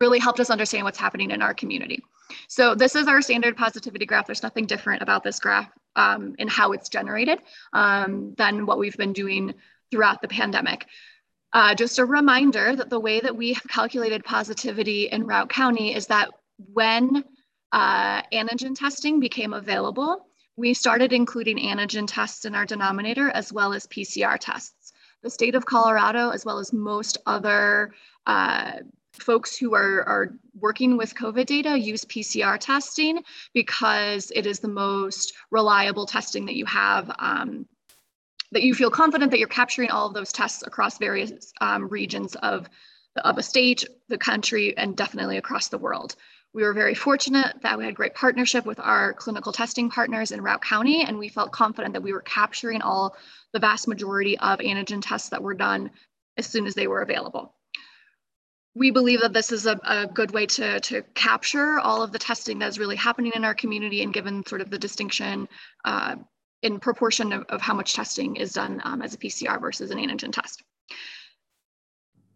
really 0.00 0.18
helped 0.18 0.40
us 0.40 0.50
understand 0.50 0.84
what's 0.84 0.98
happening 0.98 1.30
in 1.30 1.42
our 1.42 1.54
community. 1.54 2.02
So 2.48 2.74
this 2.74 2.96
is 2.96 3.06
our 3.06 3.22
standard 3.22 3.56
positivity 3.56 4.06
graph. 4.06 4.26
There's 4.26 4.42
nothing 4.42 4.66
different 4.66 5.02
about 5.02 5.22
this 5.22 5.38
graph 5.38 5.70
um, 5.96 6.34
in 6.38 6.48
how 6.48 6.72
it's 6.72 6.88
generated 6.88 7.40
um, 7.72 8.34
than 8.36 8.66
what 8.66 8.78
we've 8.78 8.96
been 8.96 9.12
doing 9.12 9.54
throughout 9.90 10.22
the 10.22 10.28
pandemic. 10.28 10.86
Uh, 11.52 11.74
just 11.74 11.98
a 11.98 12.04
reminder 12.04 12.74
that 12.74 12.90
the 12.90 12.98
way 12.98 13.20
that 13.20 13.36
we 13.36 13.52
have 13.52 13.66
calculated 13.68 14.24
positivity 14.24 15.04
in 15.04 15.24
Routt 15.24 15.48
County 15.48 15.94
is 15.94 16.08
that 16.08 16.30
when 16.72 17.24
uh, 17.72 18.22
antigen 18.32 18.74
testing 18.76 19.20
became 19.20 19.52
available, 19.52 20.26
we 20.56 20.74
started 20.74 21.12
including 21.12 21.58
antigen 21.58 22.06
tests 22.08 22.44
in 22.44 22.54
our 22.54 22.66
denominator 22.66 23.30
as 23.30 23.52
well 23.52 23.72
as 23.72 23.86
PCR 23.86 24.36
tests. 24.38 24.92
The 25.22 25.30
state 25.30 25.54
of 25.54 25.64
Colorado, 25.64 26.30
as 26.30 26.44
well 26.44 26.58
as 26.58 26.72
most 26.72 27.18
other 27.24 27.92
uh, 28.26 28.72
folks 29.20 29.56
who 29.56 29.74
are, 29.74 30.02
are 30.04 30.34
working 30.58 30.96
with 30.96 31.14
COVID 31.14 31.46
data, 31.46 31.78
use 31.78 32.04
PCR 32.04 32.58
testing 32.58 33.22
because 33.52 34.32
it 34.34 34.46
is 34.46 34.60
the 34.60 34.68
most 34.68 35.34
reliable 35.50 36.06
testing 36.06 36.46
that 36.46 36.56
you 36.56 36.66
have. 36.66 37.10
Um, 37.18 37.66
that 38.52 38.62
you 38.62 38.74
feel 38.74 38.90
confident 38.90 39.32
that 39.32 39.40
you're 39.40 39.48
capturing 39.48 39.90
all 39.90 40.06
of 40.06 40.14
those 40.14 40.32
tests 40.32 40.62
across 40.64 40.96
various 40.98 41.52
um, 41.60 41.88
regions 41.88 42.36
of, 42.36 42.68
of 43.24 43.36
a 43.36 43.42
state, 43.42 43.84
the 44.08 44.18
country, 44.18 44.76
and 44.76 44.96
definitely 44.96 45.36
across 45.36 45.68
the 45.68 45.78
world. 45.78 46.14
We 46.52 46.62
were 46.62 46.72
very 46.72 46.94
fortunate 46.94 47.56
that 47.62 47.76
we 47.76 47.84
had 47.84 47.96
great 47.96 48.14
partnership 48.14 48.64
with 48.64 48.78
our 48.78 49.12
clinical 49.12 49.50
testing 49.50 49.90
partners 49.90 50.30
in 50.30 50.40
Routt 50.40 50.62
County, 50.62 51.02
and 51.02 51.18
we 51.18 51.28
felt 51.28 51.50
confident 51.50 51.94
that 51.94 52.02
we 52.02 52.12
were 52.12 52.20
capturing 52.20 52.80
all 52.80 53.16
the 53.52 53.58
vast 53.58 53.88
majority 53.88 54.38
of 54.38 54.60
antigen 54.60 55.02
tests 55.02 55.30
that 55.30 55.42
were 55.42 55.54
done 55.54 55.90
as 56.36 56.46
soon 56.46 56.66
as 56.66 56.74
they 56.74 56.86
were 56.86 57.02
available. 57.02 57.54
We 58.74 58.90
believe 58.90 59.20
that 59.20 59.32
this 59.32 59.52
is 59.52 59.66
a, 59.66 59.78
a 59.84 60.06
good 60.06 60.32
way 60.32 60.46
to, 60.46 60.80
to 60.80 61.02
capture 61.14 61.78
all 61.78 62.02
of 62.02 62.10
the 62.10 62.18
testing 62.18 62.58
that 62.58 62.68
is 62.68 62.78
really 62.78 62.96
happening 62.96 63.32
in 63.34 63.44
our 63.44 63.54
community 63.54 64.02
and 64.02 64.12
given 64.12 64.44
sort 64.46 64.60
of 64.60 64.70
the 64.70 64.78
distinction 64.78 65.48
uh, 65.84 66.16
in 66.62 66.80
proportion 66.80 67.32
of, 67.32 67.44
of, 67.50 67.60
how 67.60 67.74
much 67.74 67.94
testing 67.94 68.36
is 68.36 68.52
done 68.52 68.80
um, 68.84 69.02
as 69.02 69.14
a 69.14 69.18
PCR 69.18 69.60
versus 69.60 69.90
an 69.90 69.98
antigen 69.98 70.32
test. 70.32 70.62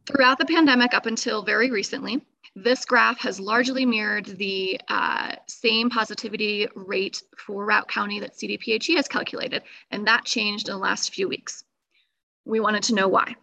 Throughout 0.07 0.39
the 0.39 0.47
pandemic 0.47 0.95
up 0.95 1.07
until 1.07 1.43
very 1.43 1.71
recently, 1.71 2.25
this 2.55 2.85
graph 2.85 3.19
has 3.21 3.41
largely 3.41 3.85
mirrored 3.85 4.27
the 4.27 4.81
uh, 4.89 5.33
same 5.49 5.91
positivity 5.91 6.67
rate 6.75 7.23
for 7.37 7.67
Routt 7.67 7.89
County 7.89 8.21
that 8.21 8.37
CDPHE 8.37 8.97
has 8.97 9.09
calculated, 9.09 9.63
and 9.91 10.07
that 10.07 10.25
changed 10.25 10.69
in 10.69 10.75
the 10.75 10.79
last 10.79 11.15
few 11.15 11.29
weeks. 11.29 11.65
We 12.45 12.61
wanted 12.61 12.83
to 12.85 12.95
know 12.95 13.09
why. 13.09 13.35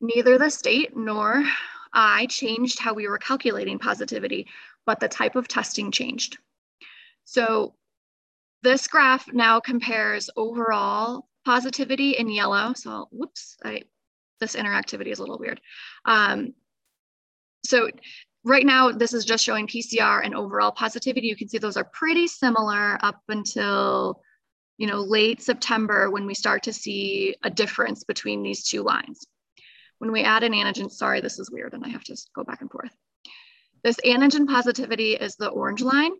Neither 0.00 0.36
the 0.36 0.50
state 0.50 0.96
nor 0.96 1.44
I 1.92 2.26
changed 2.26 2.78
how 2.78 2.94
we 2.94 3.08
were 3.08 3.18
calculating 3.18 3.78
positivity, 3.78 4.46
but 4.86 5.00
the 5.00 5.08
type 5.08 5.36
of 5.36 5.48
testing 5.48 5.90
changed. 5.90 6.38
So 7.24 7.74
this 8.62 8.86
graph 8.86 9.32
now 9.32 9.60
compares 9.60 10.30
overall 10.36 11.28
positivity 11.44 12.12
in 12.12 12.28
yellow. 12.28 12.72
So 12.74 13.08
whoops, 13.10 13.56
I, 13.64 13.82
this 14.40 14.56
interactivity 14.56 15.08
is 15.08 15.18
a 15.18 15.22
little 15.22 15.38
weird. 15.38 15.60
Um, 16.04 16.54
so 17.64 17.90
right 18.44 18.66
now, 18.66 18.90
this 18.90 19.12
is 19.12 19.24
just 19.24 19.44
showing 19.44 19.66
PCR 19.66 20.24
and 20.24 20.34
overall 20.34 20.72
positivity. 20.72 21.26
You 21.28 21.36
can 21.36 21.48
see 21.48 21.58
those 21.58 21.76
are 21.76 21.84
pretty 21.84 22.26
similar 22.26 22.98
up 23.04 23.20
until 23.28 24.22
you 24.78 24.88
know, 24.88 25.00
late 25.00 25.40
September 25.40 26.10
when 26.10 26.26
we 26.26 26.34
start 26.34 26.64
to 26.64 26.72
see 26.72 27.36
a 27.44 27.50
difference 27.50 28.02
between 28.02 28.42
these 28.42 28.64
two 28.64 28.82
lines. 28.82 29.26
When 30.02 30.10
we 30.10 30.24
add 30.24 30.42
an 30.42 30.50
antigen, 30.50 30.90
sorry, 30.90 31.20
this 31.20 31.38
is 31.38 31.48
weird 31.48 31.74
and 31.74 31.84
I 31.84 31.88
have 31.90 32.02
to 32.02 32.16
go 32.34 32.42
back 32.42 32.60
and 32.60 32.68
forth. 32.68 32.90
This 33.84 34.00
antigen 34.04 34.48
positivity 34.48 35.12
is 35.12 35.36
the 35.36 35.46
orange 35.46 35.80
line. 35.80 36.10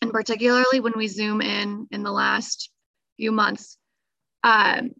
And 0.00 0.10
particularly 0.10 0.80
when 0.80 0.94
we 0.96 1.06
zoom 1.06 1.42
in 1.42 1.86
in 1.90 2.02
the 2.02 2.10
last 2.10 2.70
few 3.18 3.30
months, 3.30 3.76
um, 4.42 4.92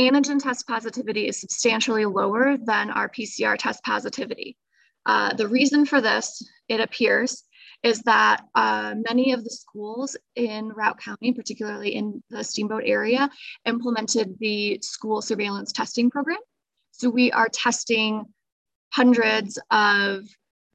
antigen 0.00 0.42
test 0.42 0.66
positivity 0.66 1.28
is 1.28 1.40
substantially 1.40 2.04
lower 2.04 2.56
than 2.56 2.90
our 2.90 3.08
PCR 3.08 3.56
test 3.56 3.84
positivity. 3.84 4.56
Uh, 5.06 5.32
the 5.34 5.46
reason 5.46 5.86
for 5.86 6.00
this, 6.00 6.42
it 6.68 6.80
appears, 6.80 7.44
is 7.84 8.00
that 8.00 8.42
uh, 8.56 8.96
many 9.08 9.32
of 9.32 9.44
the 9.44 9.50
schools 9.50 10.16
in 10.34 10.72
Routt 10.72 10.98
County, 10.98 11.32
particularly 11.32 11.94
in 11.94 12.24
the 12.28 12.42
Steamboat 12.42 12.82
area, 12.84 13.30
implemented 13.66 14.36
the 14.40 14.80
school 14.82 15.22
surveillance 15.22 15.70
testing 15.70 16.10
program. 16.10 16.38
So 16.92 17.10
we 17.10 17.32
are 17.32 17.48
testing 17.48 18.26
hundreds 18.92 19.58
of 19.70 20.24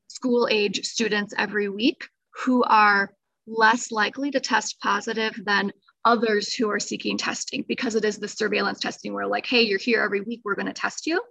school 0.07 0.47
age 0.51 0.85
students 0.85 1.33
every 1.37 1.69
week 1.69 2.07
who 2.43 2.63
are 2.63 3.11
less 3.45 3.91
likely 3.91 4.31
to 4.31 4.39
test 4.39 4.79
positive 4.81 5.33
than 5.45 5.71
others 6.05 6.53
who 6.53 6.69
are 6.69 6.79
seeking 6.79 7.17
testing 7.17 7.63
because 7.67 7.95
it 7.95 8.05
is 8.05 8.17
the 8.17 8.27
surveillance 8.27 8.79
testing 8.79 9.13
where 9.13 9.27
like, 9.27 9.45
hey, 9.45 9.61
you're 9.61 9.79
here 9.79 10.01
every 10.01 10.21
week, 10.21 10.41
we're 10.43 10.55
going 10.55 10.67
to 10.67 10.73
test 10.73 11.07
you. 11.07 11.21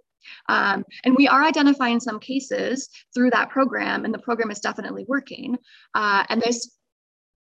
Um, 0.49 0.83
and 1.03 1.15
we 1.15 1.27
are 1.27 1.43
identifying 1.43 1.99
some 1.99 2.19
cases 2.19 2.89
through 3.13 3.31
that 3.31 3.49
program, 3.49 4.05
and 4.05 4.13
the 4.13 4.19
program 4.19 4.51
is 4.51 4.59
definitely 4.59 5.05
working. 5.07 5.57
Uh, 5.93 6.25
and 6.29 6.41
this 6.41 6.77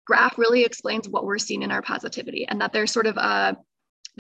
graph 0.07 0.39
really 0.39 0.65
explains 0.65 1.09
what 1.09 1.25
we're 1.25 1.39
seeing 1.39 1.63
in 1.63 1.71
our 1.71 1.83
positivity 1.83 2.47
and 2.49 2.61
that 2.61 2.73
there's 2.73 2.91
sort 2.91 3.07
of 3.07 3.17
a 3.17 3.57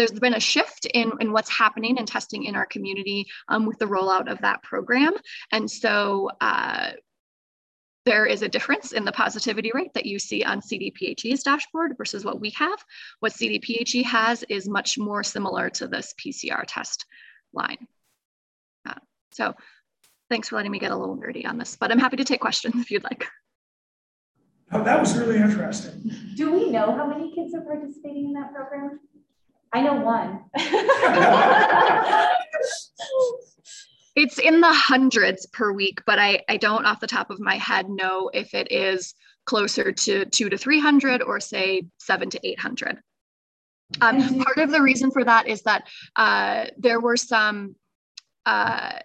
there's 0.00 0.18
been 0.18 0.32
a 0.32 0.40
shift 0.40 0.86
in, 0.86 1.12
in 1.20 1.30
what's 1.30 1.50
happening 1.50 1.98
and 1.98 2.08
testing 2.08 2.44
in 2.44 2.56
our 2.56 2.64
community 2.64 3.26
um, 3.48 3.66
with 3.66 3.78
the 3.78 3.84
rollout 3.84 4.32
of 4.32 4.40
that 4.40 4.62
program. 4.62 5.12
And 5.52 5.70
so 5.70 6.30
uh, 6.40 6.92
there 8.06 8.24
is 8.24 8.40
a 8.40 8.48
difference 8.48 8.92
in 8.92 9.04
the 9.04 9.12
positivity 9.12 9.72
rate 9.74 9.92
that 9.92 10.06
you 10.06 10.18
see 10.18 10.42
on 10.42 10.62
CDPHE's 10.62 11.42
dashboard 11.42 11.98
versus 11.98 12.24
what 12.24 12.40
we 12.40 12.48
have. 12.50 12.82
What 13.18 13.32
CDPHE 13.32 14.02
has 14.04 14.42
is 14.44 14.66
much 14.66 14.96
more 14.96 15.22
similar 15.22 15.68
to 15.68 15.86
this 15.86 16.14
PCR 16.18 16.64
test 16.66 17.04
line. 17.52 17.86
Uh, 18.88 18.94
so 19.32 19.52
thanks 20.30 20.48
for 20.48 20.56
letting 20.56 20.72
me 20.72 20.78
get 20.78 20.92
a 20.92 20.96
little 20.96 21.18
nerdy 21.18 21.46
on 21.46 21.58
this, 21.58 21.76
but 21.78 21.92
I'm 21.92 21.98
happy 21.98 22.16
to 22.16 22.24
take 22.24 22.40
questions 22.40 22.74
if 22.76 22.90
you'd 22.90 23.04
like. 23.04 23.26
Oh, 24.72 24.82
that 24.82 24.98
was 24.98 25.18
really 25.18 25.36
interesting. 25.36 26.10
Do 26.36 26.52
we 26.52 26.70
know 26.70 26.96
how 26.96 27.06
many 27.06 27.34
kids 27.34 27.54
are 27.54 27.60
participating 27.60 28.26
in 28.26 28.32
that 28.32 28.54
program? 28.54 29.00
I 29.72 29.82
know 29.82 29.94
one. 29.94 30.44
It's 34.16 34.38
in 34.38 34.60
the 34.60 34.72
hundreds 34.72 35.46
per 35.46 35.72
week, 35.72 36.02
but 36.04 36.18
I, 36.18 36.42
I 36.48 36.56
don't 36.56 36.84
off 36.84 37.00
the 37.00 37.06
top 37.06 37.30
of 37.30 37.40
my 37.40 37.54
head 37.54 37.88
know 37.88 38.28
if 38.34 38.54
it 38.54 38.70
is 38.70 39.14
closer 39.46 39.92
to 39.92 40.24
two 40.26 40.50
to 40.50 40.58
300 40.58 41.22
or 41.22 41.40
say 41.40 41.86
seven 41.98 42.28
to 42.30 42.46
800. 42.46 42.98
Um, 44.00 44.40
part 44.40 44.58
of 44.58 44.70
the 44.70 44.82
reason 44.82 45.10
for 45.10 45.24
that 45.24 45.48
is 45.48 45.62
that 45.62 45.88
uh, 46.16 46.66
there 46.76 47.00
were 47.00 47.16
some 47.16 47.76
uh, 48.46 48.98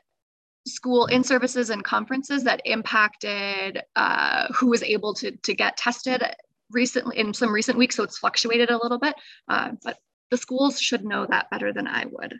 school 0.67 1.05
in 1.05 1.23
services 1.23 1.69
and 1.69 1.83
conferences 1.83 2.43
that 2.43 2.61
impacted 2.65 3.83
uh, 3.95 4.47
who 4.53 4.67
was 4.67 4.83
able 4.83 5.13
to, 5.15 5.31
to 5.31 5.53
get 5.53 5.77
tested 5.77 6.23
recently 6.71 7.17
in 7.17 7.33
some 7.33 7.53
recent 7.53 7.77
weeks. 7.77 7.95
So 7.95 8.03
it's 8.03 8.17
fluctuated 8.17 8.69
a 8.69 8.77
little 8.81 8.99
bit, 8.99 9.15
uh, 9.47 9.71
but 9.83 9.97
the 10.35 10.41
schools 10.41 10.81
should 10.81 11.05
know 11.05 11.25
that 11.29 11.49
better 11.49 11.71
than 11.71 11.87
I 11.87 12.03
would. 12.11 12.33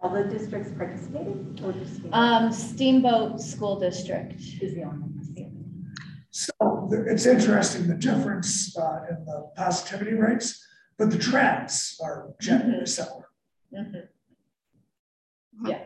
All 0.00 0.08
the 0.14 0.24
districts 0.24 0.70
participating 0.78 1.58
or 1.62 1.72
just? 1.72 2.00
Um, 2.10 2.50
Steamboat 2.50 3.38
School 3.38 3.78
District. 3.78 4.32
Is 4.62 4.74
the 4.74 4.84
only 4.84 5.00
one. 5.00 5.12
So 6.30 6.52
it's 7.06 7.26
interesting, 7.26 7.86
the 7.86 7.94
difference 7.94 8.76
uh, 8.78 9.00
in 9.10 9.24
the 9.26 9.50
positivity 9.56 10.14
rates, 10.14 10.66
but 10.98 11.10
the 11.10 11.18
trends 11.18 11.98
are 12.02 12.34
generally 12.40 12.84
Mhm. 12.84 12.88
similar. 12.88 13.28
Yeah. 15.64 15.84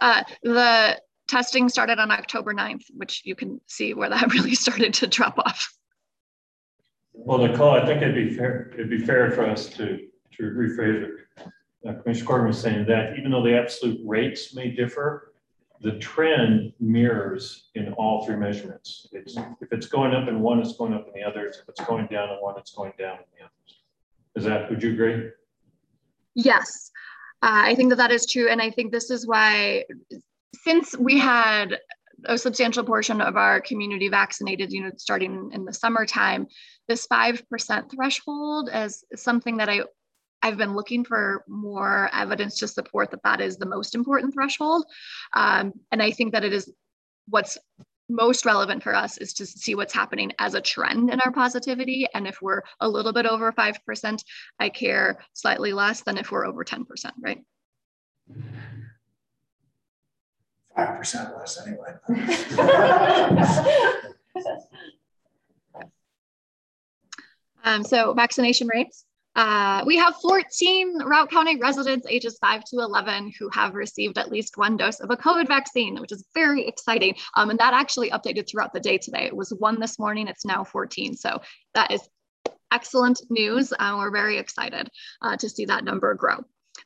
Uh, 0.00 0.22
the 0.42 1.00
testing 1.28 1.68
started 1.68 1.98
on 1.98 2.10
October 2.12 2.52
9th, 2.54 2.84
which 2.94 3.22
you 3.24 3.34
can 3.34 3.60
see 3.66 3.92
where 3.94 4.10
that 4.10 4.32
really 4.34 4.54
started 4.54 4.94
to 4.94 5.06
drop 5.08 5.36
off. 5.38 5.72
Well, 7.18 7.38
Nicole, 7.38 7.70
I 7.70 7.84
think 7.84 8.02
it'd 8.02 8.14
be 8.14 8.34
fair, 8.34 8.70
it'd 8.74 8.90
be 8.90 8.98
fair 8.98 9.30
for 9.32 9.44
us 9.46 9.68
to, 9.70 10.06
to 10.36 10.42
rephrase 10.42 11.02
it. 11.02 11.10
Uh, 11.86 11.94
Commissioner 12.02 12.26
Corrigan 12.26 12.48
was 12.48 12.60
saying 12.60 12.86
that 12.86 13.18
even 13.18 13.30
though 13.30 13.42
the 13.42 13.56
absolute 13.56 14.00
rates 14.04 14.54
may 14.54 14.70
differ, 14.70 15.32
the 15.80 15.92
trend 15.98 16.72
mirrors 16.80 17.68
in 17.74 17.92
all 17.94 18.24
three 18.24 18.36
measurements. 18.36 19.08
It's, 19.12 19.36
if 19.60 19.72
it's 19.72 19.86
going 19.86 20.14
up 20.14 20.28
in 20.28 20.40
one, 20.40 20.60
it's 20.60 20.76
going 20.76 20.94
up 20.94 21.06
in 21.08 21.20
the 21.20 21.26
others. 21.26 21.58
If 21.62 21.68
it's 21.68 21.84
going 21.84 22.06
down 22.06 22.30
in 22.30 22.36
one, 22.36 22.58
it's 22.58 22.72
going 22.72 22.92
down 22.98 23.18
in 23.18 23.24
the 23.38 23.44
others. 23.44 23.80
Is 24.36 24.44
that, 24.44 24.70
would 24.70 24.82
you 24.82 24.92
agree? 24.92 25.30
Yes, 26.34 26.90
uh, 27.42 27.64
I 27.64 27.74
think 27.74 27.90
that 27.90 27.96
that 27.96 28.10
is 28.10 28.26
true. 28.26 28.48
And 28.48 28.60
I 28.60 28.70
think 28.70 28.92
this 28.92 29.10
is 29.10 29.26
why, 29.26 29.84
since 30.54 30.96
we 30.96 31.18
had 31.18 31.78
a 32.24 32.38
substantial 32.38 32.84
portion 32.84 33.20
of 33.20 33.36
our 33.36 33.60
community 33.60 34.08
vaccinated, 34.08 34.72
you 34.72 34.82
know, 34.82 34.90
starting 34.96 35.50
in 35.52 35.64
the 35.64 35.72
summertime, 35.72 36.46
this 36.88 37.06
5% 37.06 37.90
threshold 37.90 38.70
is 38.72 39.04
something 39.14 39.56
that 39.56 39.68
I, 39.68 39.82
I've 40.42 40.56
been 40.56 40.74
looking 40.74 41.04
for 41.04 41.44
more 41.48 42.10
evidence 42.12 42.58
to 42.58 42.68
support 42.68 43.10
that 43.10 43.22
that 43.24 43.40
is 43.40 43.56
the 43.56 43.66
most 43.66 43.94
important 43.94 44.34
threshold. 44.34 44.84
Um, 45.32 45.72
and 45.90 46.02
I 46.02 46.10
think 46.10 46.32
that 46.32 46.44
it 46.44 46.52
is 46.52 46.72
what's 47.28 47.58
most 48.08 48.44
relevant 48.44 48.82
for 48.82 48.94
us 48.94 49.18
is 49.18 49.32
to 49.34 49.46
see 49.46 49.74
what's 49.74 49.92
happening 49.92 50.32
as 50.38 50.54
a 50.54 50.60
trend 50.60 51.10
in 51.10 51.20
our 51.20 51.32
positivity. 51.32 52.06
And 52.14 52.26
if 52.26 52.40
we're 52.40 52.62
a 52.80 52.88
little 52.88 53.12
bit 53.12 53.26
over 53.26 53.52
5%, 53.52 54.24
I 54.60 54.68
care 54.68 55.18
slightly 55.32 55.72
less 55.72 56.02
than 56.02 56.16
if 56.16 56.30
we're 56.30 56.46
over 56.46 56.64
10%, 56.64 56.84
right? 57.20 57.42
Five 60.76 60.98
percent 60.98 61.36
less 61.36 61.66
anyway. 61.66 61.94
Um, 67.66 67.84
so 67.84 68.14
vaccination 68.14 68.68
rates. 68.68 69.04
Uh, 69.34 69.82
we 69.84 69.98
have 69.98 70.14
14 70.22 71.00
Routt 71.00 71.30
County 71.30 71.58
residents 71.58 72.06
ages 72.08 72.38
5 72.40 72.64
to 72.64 72.76
11 72.76 73.34
who 73.38 73.50
have 73.52 73.74
received 73.74 74.16
at 74.16 74.30
least 74.30 74.56
one 74.56 74.78
dose 74.78 75.00
of 75.00 75.10
a 75.10 75.16
COVID 75.16 75.46
vaccine, 75.46 76.00
which 76.00 76.12
is 76.12 76.24
very 76.32 76.66
exciting. 76.66 77.14
Um, 77.34 77.50
and 77.50 77.58
that 77.58 77.74
actually 77.74 78.10
updated 78.10 78.48
throughout 78.48 78.72
the 78.72 78.80
day 78.80 78.96
today. 78.96 79.24
It 79.24 79.36
was 79.36 79.50
one 79.50 79.78
this 79.78 79.98
morning, 79.98 80.26
it's 80.26 80.46
now 80.46 80.64
14. 80.64 81.16
So 81.16 81.42
that 81.74 81.90
is 81.90 82.08
excellent 82.72 83.20
news. 83.28 83.74
Uh, 83.78 83.96
we're 83.98 84.10
very 84.10 84.38
excited 84.38 84.88
uh, 85.20 85.36
to 85.36 85.48
see 85.50 85.66
that 85.66 85.84
number 85.84 86.14
grow. 86.14 86.38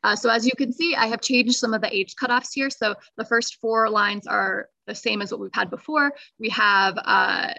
Uh, 0.02 0.16
so 0.16 0.28
as 0.28 0.44
you 0.44 0.52
can 0.56 0.72
see, 0.72 0.96
I 0.96 1.06
have 1.06 1.20
changed 1.20 1.54
some 1.54 1.74
of 1.74 1.82
the 1.82 1.94
age 1.94 2.14
cutoffs 2.20 2.50
here. 2.52 2.70
So 2.70 2.96
the 3.16 3.24
first 3.24 3.58
four 3.60 3.88
lines 3.88 4.26
are 4.26 4.68
the 4.86 4.94
same 4.94 5.22
as 5.22 5.30
what 5.30 5.40
we've 5.40 5.50
had 5.54 5.70
before. 5.70 6.12
We 6.38 6.48
have 6.48 6.98
uh, 6.98 7.52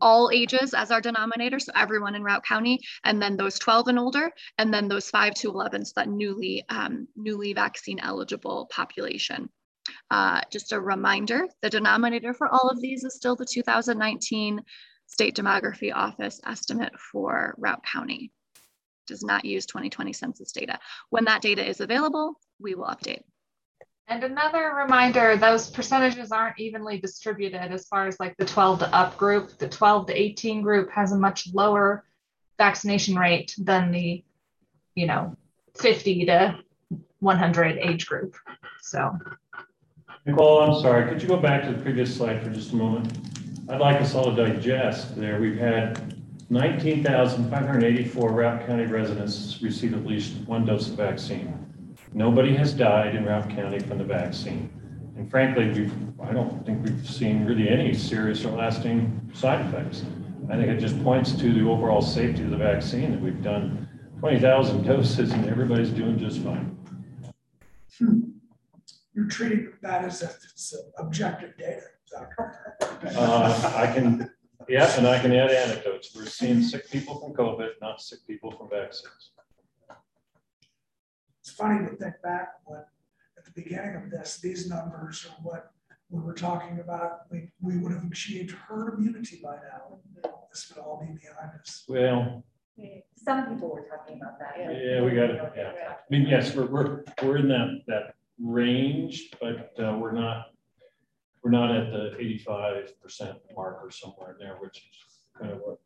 all 0.00 0.30
ages 0.32 0.74
as 0.74 0.90
our 0.90 1.00
denominator, 1.00 1.58
so 1.58 1.72
everyone 1.74 2.14
in 2.14 2.22
Routt 2.22 2.44
County, 2.44 2.80
and 3.04 3.20
then 3.20 3.36
those 3.36 3.58
12 3.58 3.88
and 3.88 3.98
older, 3.98 4.30
and 4.58 4.72
then 4.72 4.88
those 4.88 5.10
5 5.10 5.34
to 5.34 5.48
11, 5.48 5.84
so 5.84 5.92
that 5.96 6.08
newly, 6.08 6.64
um, 6.68 7.08
newly 7.16 7.52
vaccine 7.52 7.98
eligible 8.00 8.68
population. 8.70 9.48
Uh, 10.10 10.40
just 10.52 10.72
a 10.72 10.80
reminder, 10.80 11.46
the 11.62 11.70
denominator 11.70 12.34
for 12.34 12.48
all 12.48 12.68
of 12.68 12.80
these 12.80 13.04
is 13.04 13.14
still 13.14 13.36
the 13.36 13.46
2019 13.46 14.60
State 15.06 15.34
Demography 15.34 15.92
Office 15.94 16.40
estimate 16.46 16.92
for 16.98 17.54
Routt 17.58 17.82
County. 17.82 18.30
Does 19.06 19.24
not 19.24 19.44
use 19.44 19.66
2020 19.66 20.12
census 20.12 20.52
data. 20.52 20.78
When 21.08 21.24
that 21.24 21.42
data 21.42 21.66
is 21.66 21.80
available, 21.80 22.34
we 22.60 22.74
will 22.76 22.86
update. 22.86 23.22
And 24.10 24.24
another 24.24 24.72
reminder, 24.76 25.36
those 25.36 25.70
percentages 25.70 26.32
aren't 26.32 26.58
evenly 26.58 26.98
distributed 26.98 27.72
as 27.72 27.86
far 27.86 28.08
as 28.08 28.18
like 28.18 28.36
the 28.38 28.44
12 28.44 28.80
to 28.80 28.92
up 28.92 29.16
group. 29.16 29.56
The 29.56 29.68
12 29.68 30.08
to 30.08 30.20
18 30.20 30.62
group 30.62 30.90
has 30.90 31.12
a 31.12 31.16
much 31.16 31.48
lower 31.54 32.04
vaccination 32.58 33.14
rate 33.14 33.54
than 33.56 33.92
the, 33.92 34.24
you 34.96 35.06
know, 35.06 35.36
50 35.78 36.26
to 36.26 36.58
100 37.20 37.78
age 37.78 38.08
group. 38.08 38.34
So 38.80 39.16
Nicole, 40.26 40.60
I'm 40.60 40.82
sorry, 40.82 41.08
could 41.08 41.22
you 41.22 41.28
go 41.28 41.36
back 41.36 41.62
to 41.62 41.72
the 41.72 41.80
previous 41.80 42.16
slide 42.16 42.42
for 42.42 42.50
just 42.50 42.72
a 42.72 42.76
moment? 42.76 43.16
I'd 43.68 43.78
like 43.80 44.00
us 44.00 44.16
all 44.16 44.34
to 44.34 44.48
digest 44.48 45.14
there. 45.14 45.40
We've 45.40 45.56
had 45.56 46.20
19,584 46.50 48.32
Routt 48.32 48.66
County 48.66 48.86
residents 48.86 49.62
receive 49.62 49.94
at 49.94 50.04
least 50.04 50.34
one 50.46 50.66
dose 50.66 50.88
of 50.88 50.96
vaccine. 50.96 51.69
Nobody 52.12 52.54
has 52.56 52.72
died 52.72 53.14
in 53.14 53.24
Routt 53.24 53.54
County 53.54 53.78
from 53.78 53.98
the 53.98 54.04
vaccine. 54.04 54.70
And 55.16 55.30
frankly, 55.30 55.68
we've, 55.70 55.92
I 56.20 56.32
don't 56.32 56.64
think 56.66 56.84
we've 56.84 57.08
seen 57.08 57.44
really 57.44 57.68
any 57.68 57.94
serious 57.94 58.44
or 58.44 58.56
lasting 58.56 59.30
side 59.32 59.64
effects. 59.66 60.04
I 60.48 60.56
think 60.56 60.68
it 60.68 60.78
just 60.78 61.00
points 61.04 61.32
to 61.32 61.52
the 61.52 61.68
overall 61.68 62.02
safety 62.02 62.42
of 62.42 62.50
the 62.50 62.56
vaccine 62.56 63.12
that 63.12 63.20
we've 63.20 63.42
done 63.42 63.88
20,000 64.18 64.82
doses 64.82 65.30
and 65.30 65.48
everybody's 65.48 65.90
doing 65.90 66.18
just 66.18 66.40
fine. 66.40 66.76
You're 69.14 69.28
treating 69.28 69.72
that 69.82 70.04
as 70.04 70.22
if 70.22 70.30
it's 70.30 70.74
objective 70.98 71.56
data. 71.56 71.82
Uh, 73.16 73.72
I 73.76 73.86
can, 73.86 74.30
yeah, 74.68 74.92
and 74.96 75.06
I 75.06 75.20
can 75.20 75.32
add 75.32 75.50
anecdotes. 75.50 76.14
We're 76.14 76.26
seeing 76.26 76.62
sick 76.62 76.90
people 76.90 77.20
from 77.20 77.32
COVID, 77.34 77.70
not 77.80 78.00
sick 78.00 78.20
people 78.26 78.50
from 78.50 78.68
vaccines. 78.68 79.30
It's 81.60 81.68
funny 81.68 81.86
to 81.90 81.94
think 81.94 82.14
back 82.22 82.54
when, 82.64 82.80
at 83.36 83.44
the 83.44 83.50
beginning 83.50 83.94
of 83.94 84.10
this, 84.10 84.38
these 84.42 84.66
numbers 84.66 85.26
are 85.28 85.42
what 85.42 85.72
we 86.08 86.18
were 86.22 86.32
talking 86.32 86.80
about, 86.80 87.30
we, 87.30 87.50
we 87.60 87.76
would 87.76 87.92
have 87.92 88.02
achieved 88.02 88.52
herd 88.52 88.94
immunity 88.94 89.40
by 89.44 89.56
now. 89.56 89.98
This 90.50 90.70
would 90.70 90.82
all 90.82 91.06
be 91.06 91.12
behind 91.12 91.50
us. 91.60 91.84
Well, 91.86 92.42
Some 93.14 93.46
people 93.50 93.68
were 93.74 93.82
talking 93.82 94.22
about 94.22 94.38
that. 94.38 94.54
yeah, 94.58 95.02
we 95.02 95.10
got 95.10 95.28
it, 95.28 95.52
yeah. 95.54 95.72
I 95.90 95.96
mean, 96.08 96.26
yes, 96.26 96.56
we're, 96.56 96.64
we're, 96.64 97.04
we're 97.22 97.36
in 97.36 97.48
that, 97.48 97.82
that 97.88 98.14
range, 98.42 99.28
but 99.38 99.74
uh, 99.78 99.98
we're 100.00 100.12
not, 100.12 100.46
we're 101.44 101.50
not 101.50 101.76
at 101.76 101.90
the 101.92 102.16
eighty-five 102.18 102.98
percent 103.02 103.36
mark 103.54 103.80
or 103.82 103.90
somewhere 103.90 104.32
in 104.32 104.38
there, 104.38 104.56
which 104.60 104.78
is 104.78 105.18
kind 105.38 105.52
of 105.52 105.60
what 105.60 105.78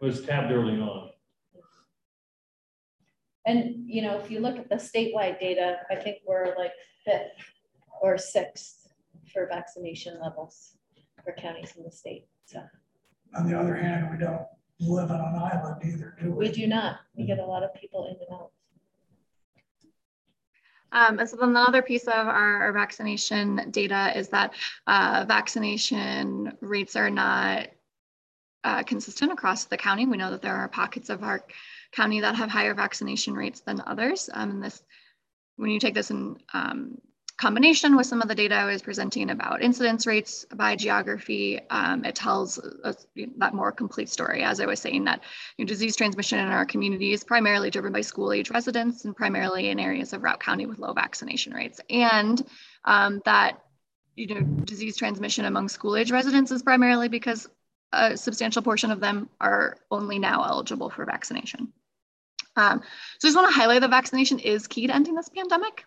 was 0.00 0.22
tabbed 0.22 0.52
early 0.52 0.80
on. 0.80 1.10
And, 3.46 3.84
you 3.86 4.02
know, 4.02 4.18
if 4.18 4.30
you 4.30 4.40
look 4.40 4.58
at 4.58 4.68
the 4.68 4.74
statewide 4.74 5.38
data, 5.38 5.78
I 5.88 5.94
think 5.94 6.18
we're 6.26 6.54
like 6.58 6.72
fifth 7.04 7.30
or 8.02 8.18
sixth 8.18 8.88
for 9.32 9.46
vaccination 9.46 10.20
levels 10.20 10.76
for 11.24 11.32
counties 11.32 11.74
in 11.76 11.84
the 11.84 11.90
state, 11.90 12.26
so. 12.44 12.62
On 13.36 13.48
the 13.48 13.58
other 13.58 13.74
hand, 13.74 14.08
we 14.10 14.18
don't 14.18 14.46
live 14.80 15.10
on 15.10 15.20
an 15.20 15.40
island 15.52 15.82
either, 15.84 16.16
do 16.20 16.30
we? 16.30 16.48
We 16.48 16.52
do 16.52 16.66
not, 16.66 17.00
we 17.14 17.24
get 17.24 17.38
a 17.38 17.44
lot 17.44 17.62
of 17.62 17.74
people 17.74 18.06
in 18.06 18.16
and 18.28 18.40
out. 18.40 18.50
Um, 20.92 21.18
and 21.18 21.28
so 21.28 21.36
then 21.36 21.52
the 21.52 21.60
other 21.60 21.82
piece 21.82 22.04
of 22.04 22.14
our, 22.14 22.62
our 22.62 22.72
vaccination 22.72 23.70
data 23.70 24.12
is 24.16 24.28
that 24.28 24.54
uh, 24.86 25.24
vaccination 25.26 26.56
rates 26.60 26.96
are 26.96 27.10
not 27.10 27.68
uh, 28.64 28.82
consistent 28.82 29.32
across 29.32 29.64
the 29.64 29.76
county. 29.76 30.06
We 30.06 30.16
know 30.16 30.30
that 30.30 30.42
there 30.42 30.54
are 30.54 30.68
pockets 30.68 31.10
of 31.10 31.22
our 31.22 31.44
county 31.92 32.20
that 32.20 32.36
have 32.36 32.50
higher 32.50 32.74
vaccination 32.74 33.34
rates 33.34 33.60
than 33.60 33.82
others. 33.86 34.30
Um, 34.32 34.50
and 34.50 34.62
this, 34.62 34.82
when 35.56 35.70
you 35.70 35.80
take 35.80 35.94
this 35.94 36.10
in 36.10 36.36
um, 36.52 36.98
combination 37.36 37.96
with 37.96 38.06
some 38.06 38.22
of 38.22 38.28
the 38.28 38.34
data 38.34 38.54
I 38.54 38.64
was 38.64 38.82
presenting 38.82 39.30
about 39.30 39.62
incidence 39.62 40.06
rates 40.06 40.46
by 40.54 40.74
geography, 40.74 41.60
um, 41.68 42.04
it 42.04 42.14
tells 42.14 42.58
a, 42.58 42.94
that 43.38 43.54
more 43.54 43.72
complete 43.72 44.08
story. 44.08 44.42
As 44.42 44.60
I 44.60 44.66
was 44.66 44.80
saying, 44.80 45.04
that 45.04 45.22
you 45.56 45.64
know, 45.64 45.68
disease 45.68 45.96
transmission 45.96 46.38
in 46.38 46.48
our 46.48 46.64
community 46.64 47.12
is 47.12 47.24
primarily 47.24 47.70
driven 47.70 47.92
by 47.92 48.00
school 48.00 48.32
age 48.32 48.50
residents 48.50 49.04
and 49.04 49.14
primarily 49.14 49.68
in 49.68 49.78
areas 49.78 50.12
of 50.12 50.22
Routt 50.22 50.40
County 50.40 50.66
with 50.66 50.78
low 50.78 50.92
vaccination 50.94 51.52
rates. 51.52 51.80
And 51.90 52.42
um, 52.84 53.20
that 53.24 53.60
you 54.14 54.26
know, 54.28 54.40
disease 54.40 54.96
transmission 54.96 55.44
among 55.44 55.68
school 55.68 55.94
age 55.94 56.10
residents 56.10 56.50
is 56.50 56.62
primarily 56.62 57.08
because 57.08 57.48
a 57.96 58.16
substantial 58.16 58.62
portion 58.62 58.90
of 58.90 59.00
them 59.00 59.28
are 59.40 59.76
only 59.90 60.18
now 60.18 60.44
eligible 60.44 60.90
for 60.90 61.04
vaccination. 61.04 61.72
Um, 62.56 62.80
so 63.18 63.26
I 63.26 63.28
just 63.28 63.36
want 63.36 63.48
to 63.48 63.58
highlight 63.58 63.82
that 63.82 63.90
vaccination 63.90 64.38
is 64.38 64.66
key 64.66 64.86
to 64.86 64.94
ending 64.94 65.14
this 65.14 65.28
pandemic 65.28 65.84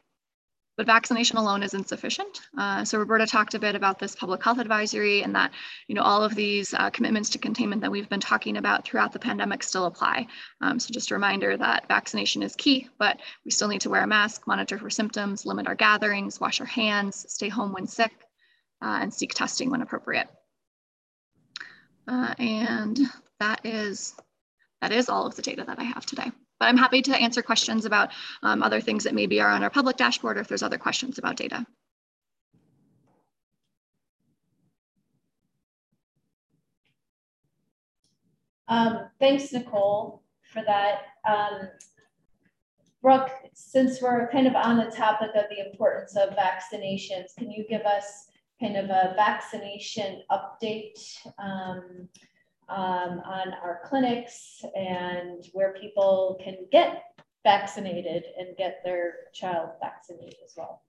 but 0.80 0.86
vaccination 0.86 1.38
alone 1.38 1.62
is 1.62 1.74
insufficient. 1.74 2.40
Uh, 2.58 2.86
so 2.86 2.98
Roberta 2.98 3.28
talked 3.28 3.54
a 3.54 3.60
bit 3.60 3.76
about 3.76 4.00
this 4.00 4.16
public 4.16 4.42
health 4.42 4.60
advisory 4.60 5.24
and 5.24 5.36
that, 5.36 5.52
you 5.90 5.94
know, 5.94 6.02
all 6.02 6.24
of 6.24 6.36
these 6.36 6.74
uh, 6.74 6.90
commitments 6.90 7.30
to 7.32 7.38
containment 7.38 7.82
that 7.82 7.92
we've 7.92 8.08
been 8.08 8.22
talking 8.22 8.56
about 8.56 8.86
throughout 8.86 9.12
the 9.12 9.20
pandemic 9.20 9.62
still 9.62 9.88
apply. 9.88 10.26
Um, 10.62 10.80
so 10.80 10.94
just 10.94 11.12
a 11.12 11.16
reminder 11.16 11.58
that 11.58 11.90
vaccination 11.90 12.42
is 12.42 12.56
key, 12.56 12.88
but 12.98 13.20
we 13.44 13.52
still 13.52 13.68
need 13.68 13.82
to 13.82 13.90
wear 13.90 14.04
a 14.04 14.08
mask, 14.08 14.48
monitor 14.48 14.80
for 14.80 14.90
symptoms, 14.90 15.46
limit 15.46 15.68
our 15.68 15.76
gatherings, 15.76 16.40
wash 16.40 16.62
our 16.62 16.66
hands, 16.66 17.26
stay 17.28 17.50
home 17.50 17.74
when 17.74 17.86
sick, 17.86 18.14
uh, 18.82 19.00
and 19.02 19.14
seek 19.14 19.34
testing 19.34 19.70
when 19.72 19.82
appropriate. 19.82 20.30
Uh, 22.10 22.34
and 22.40 23.00
that 23.40 23.62
is, 23.64 24.16
that 24.82 24.92
is 24.92 25.10
all 25.10 25.28
of 25.28 25.36
the 25.36 25.44
data 25.44 25.64
that 25.64 25.78
I 25.78 25.84
have 25.84 26.08
today. 26.08 26.32
But 26.60 26.66
I'm 26.66 26.78
happy 26.78 27.04
to 27.04 27.16
answer 27.16 27.44
questions 27.44 27.86
about 27.86 28.10
um, 28.42 28.64
other 28.64 28.82
things 28.82 29.04
that 29.04 29.14
maybe 29.14 29.40
are 29.40 29.50
on 29.50 29.64
our 29.64 29.70
public 29.70 29.96
dashboard 29.96 30.38
or 30.38 30.42
if 30.42 30.48
there's 30.48 30.64
other 30.64 30.80
questions 30.80 31.20
about 31.20 31.36
data. 31.36 31.68
Um, 38.68 39.06
thanks, 39.20 39.54
Nicole, 39.54 40.24
for 40.52 40.64
that. 40.64 41.02
Um, 41.28 41.70
Brooke, 43.04 43.32
since 43.54 44.02
we're 44.02 44.30
kind 44.32 44.48
of 44.48 44.56
on 44.56 44.78
the 44.78 44.86
topic 44.86 45.30
of 45.36 45.46
the 45.50 45.70
importance 45.70 46.18
of 46.18 46.36
vaccinations, 46.36 47.36
can 47.38 47.52
you 47.52 47.66
give 47.70 47.82
us 47.82 48.29
kind 48.60 48.78
of 48.78 48.86
a 48.86 49.14
vaccination 49.16 50.24
update? 50.32 51.00
Um, 51.38 52.10
um, 52.70 53.22
on 53.26 53.54
our 53.64 53.82
clinics 53.84 54.64
and 54.76 55.46
where 55.54 55.74
people 55.74 56.40
can 56.44 56.56
get 56.72 57.04
vaccinated 57.44 58.26
and 58.38 58.56
get 58.58 58.82
their 58.84 59.14
child 59.34 59.72
vaccinated 59.82 60.36
as 60.46 60.54
well. 60.56 60.84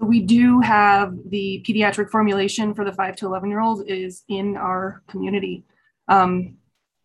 We 0.00 0.20
do 0.20 0.60
have 0.60 1.14
the 1.26 1.64
pediatric 1.68 2.10
formulation 2.10 2.74
for 2.74 2.84
the 2.84 2.92
five 2.92 3.16
to 3.16 3.26
11 3.26 3.50
year 3.50 3.60
olds 3.60 3.82
is 3.82 4.24
in 4.28 4.56
our 4.56 5.02
community. 5.08 5.64
Um, 6.08 6.56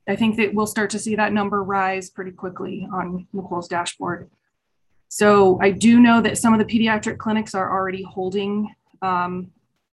I 0.07 0.15
think 0.15 0.37
that 0.37 0.53
we'll 0.53 0.67
start 0.67 0.89
to 0.91 0.99
see 0.99 1.15
that 1.15 1.33
number 1.33 1.63
rise 1.63 2.09
pretty 2.09 2.31
quickly 2.31 2.87
on 2.91 3.27
Nicole's 3.33 3.67
dashboard. 3.67 4.29
So 5.09 5.59
I 5.61 5.71
do 5.71 5.99
know 5.99 6.21
that 6.21 6.37
some 6.37 6.53
of 6.53 6.59
the 6.59 6.65
pediatric 6.65 7.17
clinics 7.17 7.53
are 7.53 7.69
already 7.71 8.03
holding 8.03 8.73
um, 9.01 9.51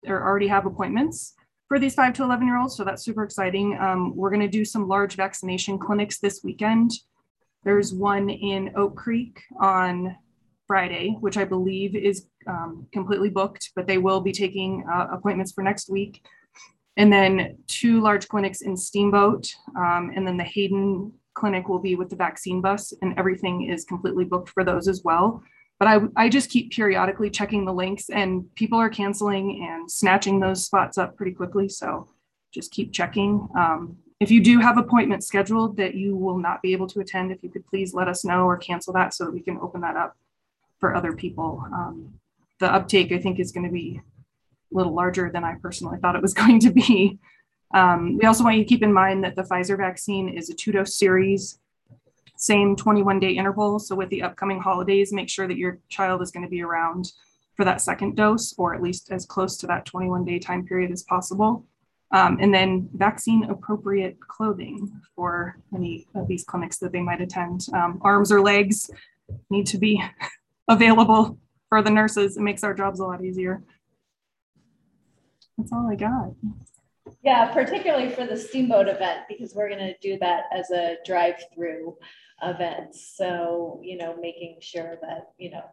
or 0.07 0.21
already 0.21 0.47
have 0.47 0.65
appointments 0.65 1.33
for 1.67 1.79
these 1.79 1.95
five 1.95 2.13
to 2.13 2.23
11 2.23 2.45
year 2.47 2.57
olds. 2.59 2.75
So 2.75 2.83
that's 2.83 3.03
super 3.03 3.23
exciting. 3.23 3.77
Um, 3.79 4.15
we're 4.15 4.29
going 4.29 4.41
to 4.41 4.47
do 4.47 4.65
some 4.65 4.87
large 4.87 5.15
vaccination 5.15 5.77
clinics 5.77 6.19
this 6.19 6.41
weekend. 6.43 6.91
There's 7.63 7.93
one 7.93 8.29
in 8.29 8.71
Oak 8.75 8.95
Creek 8.95 9.41
on 9.59 10.15
Friday, 10.67 11.17
which 11.19 11.37
I 11.37 11.45
believe 11.45 11.95
is 11.95 12.27
um, 12.47 12.87
completely 12.91 13.29
booked, 13.29 13.71
but 13.75 13.87
they 13.87 13.97
will 13.97 14.21
be 14.21 14.31
taking 14.31 14.85
uh, 14.91 15.07
appointments 15.11 15.51
for 15.51 15.63
next 15.63 15.89
week. 15.89 16.23
And 16.97 17.11
then 17.11 17.57
two 17.67 17.99
large 18.01 18.27
clinics 18.27 18.61
in 18.61 18.77
Steamboat. 18.77 19.53
Um, 19.77 20.11
and 20.15 20.25
then 20.25 20.37
the 20.37 20.43
Hayden 20.43 21.11
clinic 21.33 21.67
will 21.67 21.79
be 21.79 21.95
with 21.95 22.09
the 22.09 22.15
vaccine 22.15 22.61
bus, 22.61 22.93
and 23.01 23.17
everything 23.17 23.69
is 23.69 23.83
completely 23.83 24.23
booked 24.23 24.49
for 24.49 24.63
those 24.63 24.87
as 24.87 25.03
well 25.03 25.43
but 25.79 25.87
I, 25.87 25.99
I 26.15 26.29
just 26.29 26.49
keep 26.49 26.71
periodically 26.71 27.29
checking 27.29 27.65
the 27.65 27.73
links 27.73 28.09
and 28.09 28.53
people 28.55 28.79
are 28.79 28.89
canceling 28.89 29.67
and 29.69 29.91
snatching 29.91 30.39
those 30.39 30.65
spots 30.65 30.97
up 30.97 31.17
pretty 31.17 31.33
quickly. 31.33 31.67
So 31.67 32.09
just 32.53 32.71
keep 32.71 32.93
checking. 32.93 33.47
Um, 33.57 33.97
if 34.21 34.31
you 34.31 34.41
do 34.41 34.59
have 34.59 34.77
appointments 34.77 35.27
scheduled 35.27 35.75
that 35.77 35.95
you 35.95 36.15
will 36.15 36.37
not 36.37 36.61
be 36.61 36.71
able 36.71 36.87
to 36.87 37.01
attend, 37.01 37.31
if 37.31 37.43
you 37.43 37.49
could 37.49 37.67
please 37.67 37.93
let 37.93 38.07
us 38.07 38.23
know 38.23 38.45
or 38.45 38.57
cancel 38.57 38.93
that 38.93 39.13
so 39.13 39.25
that 39.25 39.33
we 39.33 39.41
can 39.41 39.57
open 39.57 39.81
that 39.81 39.97
up 39.97 40.15
for 40.79 40.95
other 40.95 41.13
people. 41.13 41.63
Um, 41.73 42.13
the 42.59 42.73
uptake, 42.73 43.11
I 43.11 43.19
think, 43.19 43.39
is 43.39 43.51
going 43.51 43.65
to 43.65 43.71
be 43.71 43.99
a 44.71 44.75
little 44.75 44.93
larger 44.93 45.29
than 45.29 45.43
I 45.43 45.55
personally 45.55 45.99
thought 45.99 46.15
it 46.15 46.21
was 46.21 46.33
going 46.45 46.59
to 46.61 46.71
be. 46.71 47.19
Um, 47.73 48.17
we 48.17 48.25
also 48.25 48.45
want 48.45 48.55
you 48.55 48.63
to 48.63 48.69
keep 48.69 48.83
in 48.83 48.93
mind 48.93 49.25
that 49.25 49.35
the 49.35 49.43
Pfizer 49.43 49.77
vaccine 49.77 50.29
is 50.29 50.49
a 50.49 50.53
two 50.53 50.71
dose 50.71 50.97
series 50.97 51.59
same 52.37 52.75
21 52.75 53.19
day 53.19 53.31
interval. 53.31 53.79
So 53.79 53.95
with 53.95 54.09
the 54.09 54.21
upcoming 54.21 54.59
holidays, 54.59 55.13
make 55.13 55.29
sure 55.29 55.47
that 55.47 55.57
your 55.57 55.79
child 55.89 56.21
is 56.21 56.31
going 56.31 56.43
to 56.43 56.49
be 56.49 56.61
around 56.61 57.11
for 57.55 57.63
that 57.65 57.81
second 57.81 58.15
dose 58.15 58.53
or 58.57 58.75
at 58.75 58.81
least 58.81 59.11
as 59.11 59.25
close 59.25 59.57
to 59.57 59.67
that 59.67 59.85
21 59.85 60.25
day 60.25 60.39
time 60.39 60.65
period 60.65 60.91
as 60.91 61.03
possible. 61.03 61.65
Um, 62.11 62.37
and 62.39 62.53
then 62.53 62.89
vaccine 62.93 63.45
appropriate 63.45 64.17
clothing 64.19 65.01
for 65.15 65.57
any 65.73 66.07
of 66.15 66.27
these 66.27 66.43
clinics 66.43 66.77
that 66.77 66.91
they 66.91 67.01
might 67.01 67.21
attend. 67.21 67.67
Um, 67.73 67.99
arms 68.01 68.31
or 68.31 68.41
legs 68.41 68.89
need 69.49 69.65
to 69.67 69.77
be 69.77 70.03
available 70.67 71.37
for 71.69 71.81
the 71.81 71.89
nurses. 71.89 72.37
It 72.37 72.41
makes 72.41 72.63
our 72.63 72.73
jobs 72.73 72.99
a 72.99 73.05
lot 73.05 73.23
easier. 73.23 73.63
That's 75.57 75.71
all 75.71 75.89
I 75.91 75.95
got. 75.95 76.31
Yeah, 77.23 77.51
particularly 77.51 78.09
for 78.09 78.25
the 78.25 78.37
steamboat 78.37 78.87
event, 78.87 79.21
because 79.27 79.55
we're 79.55 79.69
going 79.69 79.79
to 79.79 79.95
do 80.01 80.17
that 80.19 80.43
as 80.51 80.69
a 80.71 80.97
drive 81.05 81.35
through 81.53 81.97
events. 82.41 83.13
So, 83.15 83.79
you 83.83 83.97
know, 83.97 84.15
making 84.19 84.57
sure 84.61 84.97
that, 85.01 85.31
you 85.37 85.51
know, 85.51 85.65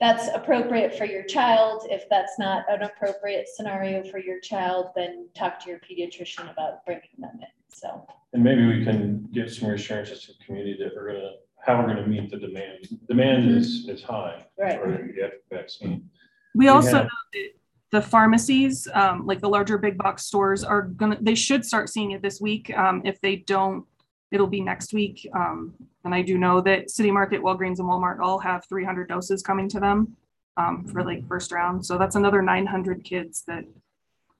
that's 0.00 0.28
appropriate 0.34 0.96
for 0.98 1.04
your 1.04 1.22
child. 1.22 1.86
If 1.88 2.08
that's 2.08 2.38
not 2.38 2.64
an 2.68 2.82
appropriate 2.82 3.48
scenario 3.48 4.02
for 4.02 4.18
your 4.18 4.40
child, 4.40 4.86
then 4.96 5.28
talk 5.36 5.62
to 5.64 5.70
your 5.70 5.78
pediatrician 5.78 6.50
about 6.50 6.84
bringing 6.84 7.02
them 7.18 7.38
in. 7.40 7.46
So, 7.68 8.06
and 8.32 8.42
maybe 8.42 8.66
we 8.66 8.84
can 8.84 9.28
give 9.32 9.52
some 9.52 9.68
reassurances 9.68 10.24
to 10.24 10.32
the 10.32 10.44
community 10.44 10.76
that 10.82 10.92
we're 10.96 11.12
going 11.12 11.20
to, 11.20 11.32
how 11.64 11.78
we're 11.78 11.94
going 11.94 12.02
to 12.02 12.06
meet 12.06 12.30
the 12.30 12.38
demand. 12.38 12.88
Demand 13.08 13.44
mm-hmm. 13.44 13.58
is, 13.58 13.88
is 13.88 14.02
high 14.02 14.44
right. 14.58 14.80
for 14.80 14.88
the 14.90 15.30
vaccine. 15.56 16.10
We, 16.54 16.64
we 16.64 16.68
also 16.68 16.96
have, 16.96 17.04
know 17.04 17.08
that 17.34 17.48
the 17.92 18.02
pharmacies, 18.02 18.88
um, 18.94 19.26
like 19.26 19.40
the 19.40 19.48
larger 19.48 19.78
big 19.78 19.98
box 19.98 20.24
stores, 20.24 20.64
are 20.64 20.82
gonna. 20.82 21.18
They 21.20 21.34
should 21.34 21.64
start 21.64 21.90
seeing 21.90 22.12
it 22.12 22.22
this 22.22 22.40
week. 22.40 22.76
Um, 22.76 23.02
if 23.04 23.20
they 23.20 23.36
don't, 23.36 23.84
it'll 24.32 24.48
be 24.48 24.62
next 24.62 24.92
week. 24.92 25.28
Um, 25.34 25.74
and 26.04 26.14
I 26.14 26.22
do 26.22 26.38
know 26.38 26.60
that 26.62 26.90
City 26.90 27.10
Market, 27.10 27.42
Walgreens, 27.42 27.78
and 27.78 27.88
Walmart 27.88 28.18
all 28.18 28.38
have 28.40 28.64
300 28.68 29.08
doses 29.08 29.42
coming 29.42 29.68
to 29.68 29.78
them 29.78 30.16
um, 30.56 30.84
for 30.86 31.04
like 31.04 31.26
first 31.28 31.52
round. 31.52 31.84
So 31.84 31.98
that's 31.98 32.16
another 32.16 32.42
900 32.42 33.04
kids 33.04 33.44
that 33.46 33.64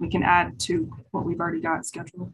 we 0.01 0.09
can 0.09 0.23
add 0.23 0.59
to 0.61 0.91
what 1.13 1.25
we've 1.25 1.39
already 1.39 1.61
got 1.61 1.87
scheduled. 1.87 2.33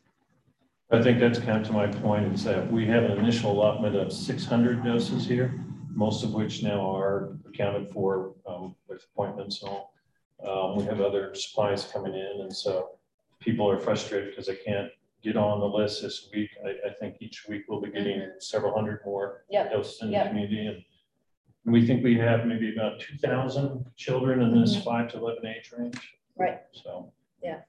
I 0.90 1.02
think 1.02 1.20
that's 1.20 1.38
kind 1.38 1.60
of 1.60 1.66
to 1.66 1.72
my 1.74 1.86
point 1.86 2.32
is 2.32 2.44
that 2.44 2.70
we 2.72 2.86
have 2.86 3.04
an 3.04 3.18
initial 3.18 3.52
allotment 3.52 3.94
of 3.94 4.10
600 4.10 4.82
doses 4.82 5.26
here, 5.26 5.62
most 5.90 6.24
of 6.24 6.32
which 6.32 6.62
now 6.62 6.96
are 6.96 7.36
accounted 7.46 7.90
for 7.90 8.32
um, 8.46 8.74
with 8.88 9.04
appointments 9.12 9.62
and 9.62 9.70
all. 9.70 9.92
Um, 10.46 10.76
we 10.78 10.84
have 10.84 11.00
other 11.00 11.34
supplies 11.34 11.84
coming 11.92 12.14
in, 12.14 12.40
and 12.40 12.54
so 12.54 12.90
people 13.40 13.68
are 13.68 13.78
frustrated 13.78 14.30
because 14.30 14.46
they 14.46 14.54
can't 14.54 14.88
get 15.22 15.36
on 15.36 15.60
the 15.60 15.66
list 15.66 16.02
this 16.02 16.28
week. 16.32 16.50
I, 16.64 16.88
I 16.88 16.92
think 17.00 17.16
each 17.20 17.46
week 17.48 17.64
we'll 17.68 17.80
be 17.80 17.90
getting 17.90 18.30
several 18.38 18.74
hundred 18.74 19.00
more 19.04 19.44
Yep, 19.50 19.72
doses 19.72 20.02
in 20.02 20.10
the 20.12 20.18
community, 20.24 20.66
and 20.66 21.72
we 21.72 21.86
think 21.86 22.04
we 22.04 22.16
have 22.18 22.46
maybe 22.46 22.74
about 22.74 23.00
two 23.00 23.16
thousand 23.18 23.84
children 23.96 24.40
in 24.42 24.60
this 24.60 24.76
Mhm. 24.76 24.84
five 24.84 25.10
to 25.12 25.18
eleven 25.18 25.46
age 25.46 25.72
range. 25.76 26.14
Right. 26.36 26.60
So. 26.72 27.12
Yeah. 27.42 27.60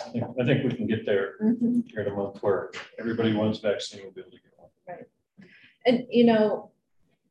I 0.00 0.10
think, 0.10 0.24
I 0.40 0.44
think 0.44 0.64
we 0.64 0.74
can 0.76 0.86
get 0.86 1.04
there 1.06 1.34
Mhm. 1.42 1.88
here 1.90 2.00
in 2.00 2.08
a 2.08 2.14
month 2.14 2.42
where 2.42 2.70
everybody 2.98 3.32
wants 3.34 3.58
vaccine 3.58 4.02
will 4.04 4.10
be 4.12 4.20
able 4.22 4.30
to 4.32 4.38
get 4.38 4.52
one. 4.58 4.70
Right. 4.88 5.04
And, 5.86 6.06
you 6.10 6.24
know, 6.24 6.72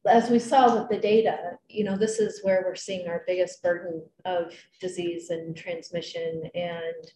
as 0.08 0.30
we 0.30 0.38
saw 0.40 0.80
with 0.80 0.90
the 0.90 0.98
data, 1.00 1.58
you 1.68 1.84
know, 1.84 1.98
this 1.98 2.20
is 2.20 2.44
where 2.44 2.62
we're 2.66 2.76
seeing 2.76 3.08
our 3.08 3.24
biggest 3.28 3.62
burden 3.64 4.04
of 4.26 4.54
disease 4.80 5.30
and 5.32 5.56
transmission. 5.58 6.50
And 6.54 7.12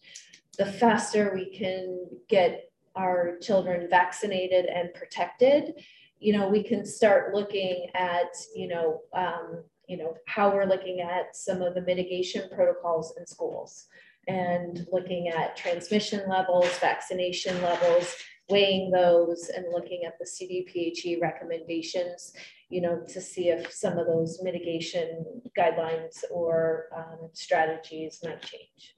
the 0.58 0.66
faster 0.66 1.32
we 1.34 1.56
can 1.56 2.06
get 2.28 2.70
our 2.96 3.38
children 3.40 3.88
vaccinated 3.88 4.66
and 4.66 4.92
protected, 4.92 5.74
you 6.18 6.32
know, 6.32 6.48
we 6.48 6.62
can 6.62 6.84
start 6.84 7.32
looking 7.32 7.86
at, 7.94 8.34
you 8.54 8.66
know, 8.66 9.00
um, 9.14 9.62
you 9.86 9.96
know, 9.96 10.14
how 10.26 10.52
we're 10.52 10.66
looking 10.66 11.00
at 11.00 11.34
some 11.34 11.62
of 11.62 11.74
the 11.74 11.80
mitigation 11.80 12.48
protocols 12.54 13.14
in 13.16 13.26
schools 13.26 13.86
and 14.26 14.86
looking 14.92 15.28
at 15.28 15.56
transmission 15.56 16.28
levels, 16.28 16.68
vaccination 16.78 17.60
levels, 17.62 18.14
weighing 18.50 18.90
those 18.90 19.48
and 19.48 19.66
looking 19.72 20.04
at 20.04 20.18
the 20.18 20.26
CDPHE 20.26 21.20
recommendations, 21.20 22.32
you 22.68 22.80
know, 22.80 23.00
to 23.08 23.20
see 23.20 23.48
if 23.48 23.72
some 23.72 23.96
of 23.96 24.06
those 24.06 24.40
mitigation 24.42 25.24
guidelines 25.56 26.24
or 26.30 26.86
um, 26.94 27.30
strategies 27.32 28.18
might 28.22 28.42
change. 28.42 28.97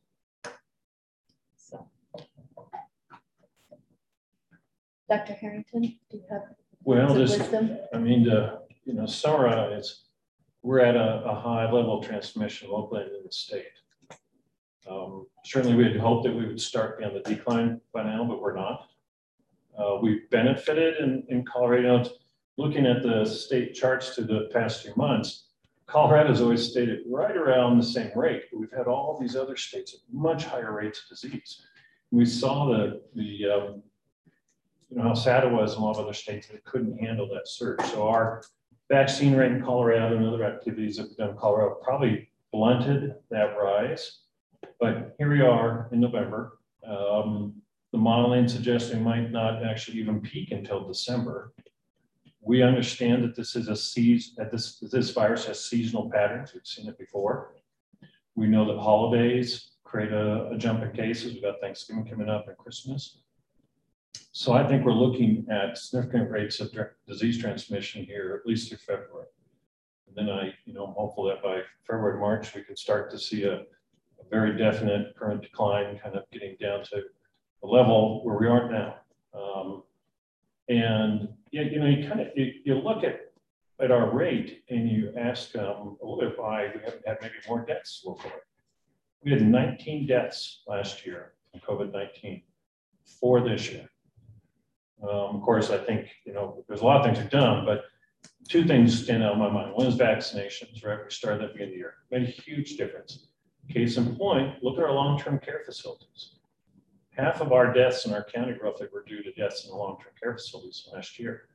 Dr. 5.11 5.33
Harrington, 5.35 5.83
do 5.83 5.89
you 6.13 6.23
have? 6.31 6.43
Well, 6.85 7.15
just, 7.17 7.39
wisdom? 7.41 7.77
I 7.93 7.99
mean, 7.99 8.25
to, 8.27 8.61
you 8.85 8.95
know, 8.95 9.07
summarize, 9.07 10.05
we're 10.63 10.79
at 10.79 10.95
a, 10.95 11.25
a 11.25 11.35
high 11.35 11.65
level 11.65 11.99
of 11.99 12.07
transmission 12.07 12.71
locally 12.71 13.03
in 13.03 13.25
the 13.27 13.33
state. 13.33 13.65
Um, 14.89 15.27
Certainly, 15.45 15.77
we 15.77 15.85
had 15.85 15.97
hoped 15.97 16.25
that 16.25 16.35
we 16.35 16.47
would 16.47 16.61
start 16.61 16.99
be 16.99 17.05
on 17.05 17.13
the 17.13 17.21
decline 17.21 17.81
by 17.93 18.05
now, 18.05 18.25
but 18.25 18.41
we're 18.41 18.55
not. 18.55 18.87
Uh, 19.77 19.97
We've 20.01 20.31
benefited 20.31 20.99
in, 20.99 21.25
in 21.29 21.45
Colorado, 21.45 22.09
looking 22.57 22.87
at 22.87 23.03
the 23.03 23.25
state 23.25 23.75
charts 23.75 24.15
to 24.15 24.23
the 24.23 24.49
past 24.53 24.83
few 24.83 24.95
months, 24.97 25.47
Colorado's 25.87 26.41
always 26.41 26.71
stayed 26.71 26.89
at 26.89 26.99
right 27.09 27.37
around 27.37 27.79
the 27.79 27.85
same 27.85 28.13
rate. 28.15 28.45
but 28.53 28.61
We've 28.61 28.73
had 28.77 28.87
all 28.87 29.19
these 29.21 29.35
other 29.35 29.57
states 29.57 29.93
at 29.93 30.01
much 30.15 30.45
higher 30.45 30.73
rates 30.73 31.03
of 31.03 31.09
disease. 31.19 31.63
We 32.13 32.27
saw 32.27 32.67
the, 32.69 33.03
the, 33.15 33.51
um, 33.51 33.83
you 34.91 34.97
know, 34.97 35.05
how 35.05 35.15
sad 35.15 35.45
it 35.45 35.53
was 35.53 35.75
in 35.75 35.81
a 35.81 35.85
lot 35.85 35.97
of 35.97 36.05
other 36.05 36.13
states 36.13 36.49
that 36.49 36.65
couldn't 36.65 36.99
handle 36.99 37.29
that 37.29 37.47
surge. 37.47 37.81
So 37.93 38.09
our 38.09 38.43
vaccine 38.91 39.37
rate 39.37 39.53
in 39.53 39.63
Colorado 39.63 40.17
and 40.17 40.27
other 40.27 40.45
activities 40.45 40.97
that 40.97 41.09
we've 41.09 41.17
done 41.17 41.31
in 41.31 41.37
Colorado 41.37 41.77
probably 41.83 42.29
blunted 42.53 43.15
that 43.31 43.57
rise. 43.57 44.23
But 44.81 45.15
here 45.19 45.31
we 45.31 45.43
are 45.43 45.89
in 45.93 46.01
November. 46.01 46.59
Um, 46.87 47.55
the 47.93 47.99
modeling 47.99 48.49
suggesting 48.49 48.99
we 48.99 49.05
might 49.05 49.31
not 49.31 49.65
actually 49.65 49.99
even 49.99 50.21
peak 50.21 50.51
until 50.51 50.87
December. 50.87 51.53
We 52.41 52.63
understand 52.63 53.23
that 53.25 53.37
this 53.37 53.55
is 53.55 53.69
a 53.69 53.77
season, 53.77 54.35
that 54.39 54.51
this, 54.51 54.79
this 54.79 55.11
virus 55.11 55.47
has 55.47 55.65
seasonal 55.65 56.11
patterns. 56.11 56.53
We've 56.53 56.67
seen 56.67 56.89
it 56.89 56.99
before. 56.99 57.55
We 58.35 58.47
know 58.47 58.67
that 58.67 58.81
holidays 58.81 59.73
create 59.85 60.13
a, 60.13 60.49
a 60.51 60.57
jump 60.57 60.83
in 60.83 60.93
cases. 60.93 61.35
We've 61.35 61.43
got 61.43 61.61
Thanksgiving 61.61 62.07
coming 62.07 62.29
up 62.29 62.49
and 62.49 62.57
Christmas. 62.57 63.19
So 64.33 64.53
I 64.53 64.67
think 64.67 64.87
we're 64.87 64.93
looking 64.93 65.47
at 65.51 65.77
significant 65.77 66.31
rates 66.31 66.61
of 66.61 66.75
disease 67.07 67.39
transmission 67.39 68.05
here, 68.05 68.41
at 68.41 68.49
least 68.49 68.69
through 68.69 68.79
February. 68.79 69.27
And 70.09 70.17
then 70.17 70.35
I, 70.35 70.55
you 70.65 70.73
know, 70.73 70.87
I'm 70.87 70.95
hopeful 70.95 71.25
that 71.25 71.43
by 71.43 71.61
February, 71.87 72.19
March, 72.19 72.55
we 72.55 72.63
can 72.63 72.75
start 72.77 73.11
to 73.11 73.19
see 73.19 73.45
a, 73.45 73.57
a 73.57 74.29
very 74.31 74.57
definite 74.57 75.15
current 75.15 75.43
decline, 75.43 75.99
kind 75.99 76.17
of 76.17 76.25
getting 76.31 76.57
down 76.59 76.85
to 76.85 77.03
the 77.61 77.69
level 77.69 78.25
where 78.25 78.39
we 78.39 78.47
are 78.47 78.71
now. 78.71 78.95
Um, 79.35 79.83
and 80.69 81.29
yeah, 81.51 81.63
you 81.63 81.79
know, 81.79 81.87
you 81.87 82.09
kind 82.09 82.21
of, 82.21 82.29
you, 82.35 82.53
you 82.65 82.75
look 82.77 83.05
at, 83.05 83.33
at 83.79 83.91
our 83.91 84.11
rate 84.11 84.63
and 84.71 84.89
you 84.89 85.13
ask, 85.19 85.55
um, 85.57 85.99
well, 86.01 86.21
if 86.23 86.41
I, 86.41 86.73
we 86.75 86.81
haven't 86.83 87.07
had 87.07 87.19
maybe 87.21 87.35
more 87.47 87.65
deaths 87.67 88.03
locally. 88.07 88.33
We 89.23 89.33
had 89.33 89.43
19 89.43 90.07
deaths 90.07 90.63
last 90.67 91.05
year 91.05 91.35
from 91.51 91.61
COVID-19 91.61 92.43
for 93.05 93.47
this 93.47 93.71
year. 93.71 93.90
Um, 95.03 95.37
of 95.37 95.43
course, 95.43 95.71
I 95.71 95.79
think, 95.79 96.09
you 96.25 96.33
know, 96.33 96.65
there's 96.69 96.83
a 96.83 96.85
lot 96.85 97.01
of 97.01 97.07
things 97.07 97.19
we've 97.19 97.31
done, 97.31 97.65
but 97.65 97.85
two 98.49 98.65
things 98.65 99.05
stand 99.05 99.23
out 99.23 99.35
in 99.35 99.39
my 99.39 99.51
mind. 99.51 99.73
One 99.75 99.87
is 99.87 99.97
vaccinations, 99.97 100.85
right? 100.85 100.99
We 101.03 101.11
started 101.11 101.43
at 101.43 101.49
the 101.49 101.53
beginning 101.55 101.69
of 101.69 101.75
the 101.75 101.79
year, 101.79 101.95
made 102.11 102.23
a 102.29 102.31
huge 102.31 102.77
difference. 102.77 103.29
Case 103.71 103.97
in 103.97 104.17
point, 104.17 104.63
look 104.63 104.79
at 104.79 104.85
our 104.85 104.93
long-term 104.93 105.39
care 105.39 105.63
facilities. 105.65 106.35
Half 107.11 107.41
of 107.41 107.53
our 107.53 107.73
deaths 107.73 108.05
in 108.05 108.13
our 108.13 108.25
county 108.25 108.55
roughly 108.61 108.89
were 108.93 109.05
due 109.05 109.23
to 109.23 109.33
deaths 109.33 109.65
in 109.65 109.71
the 109.71 109.77
long-term 109.77 110.13
care 110.21 110.35
facilities 110.35 110.89
last 110.93 111.19
year. 111.19 111.49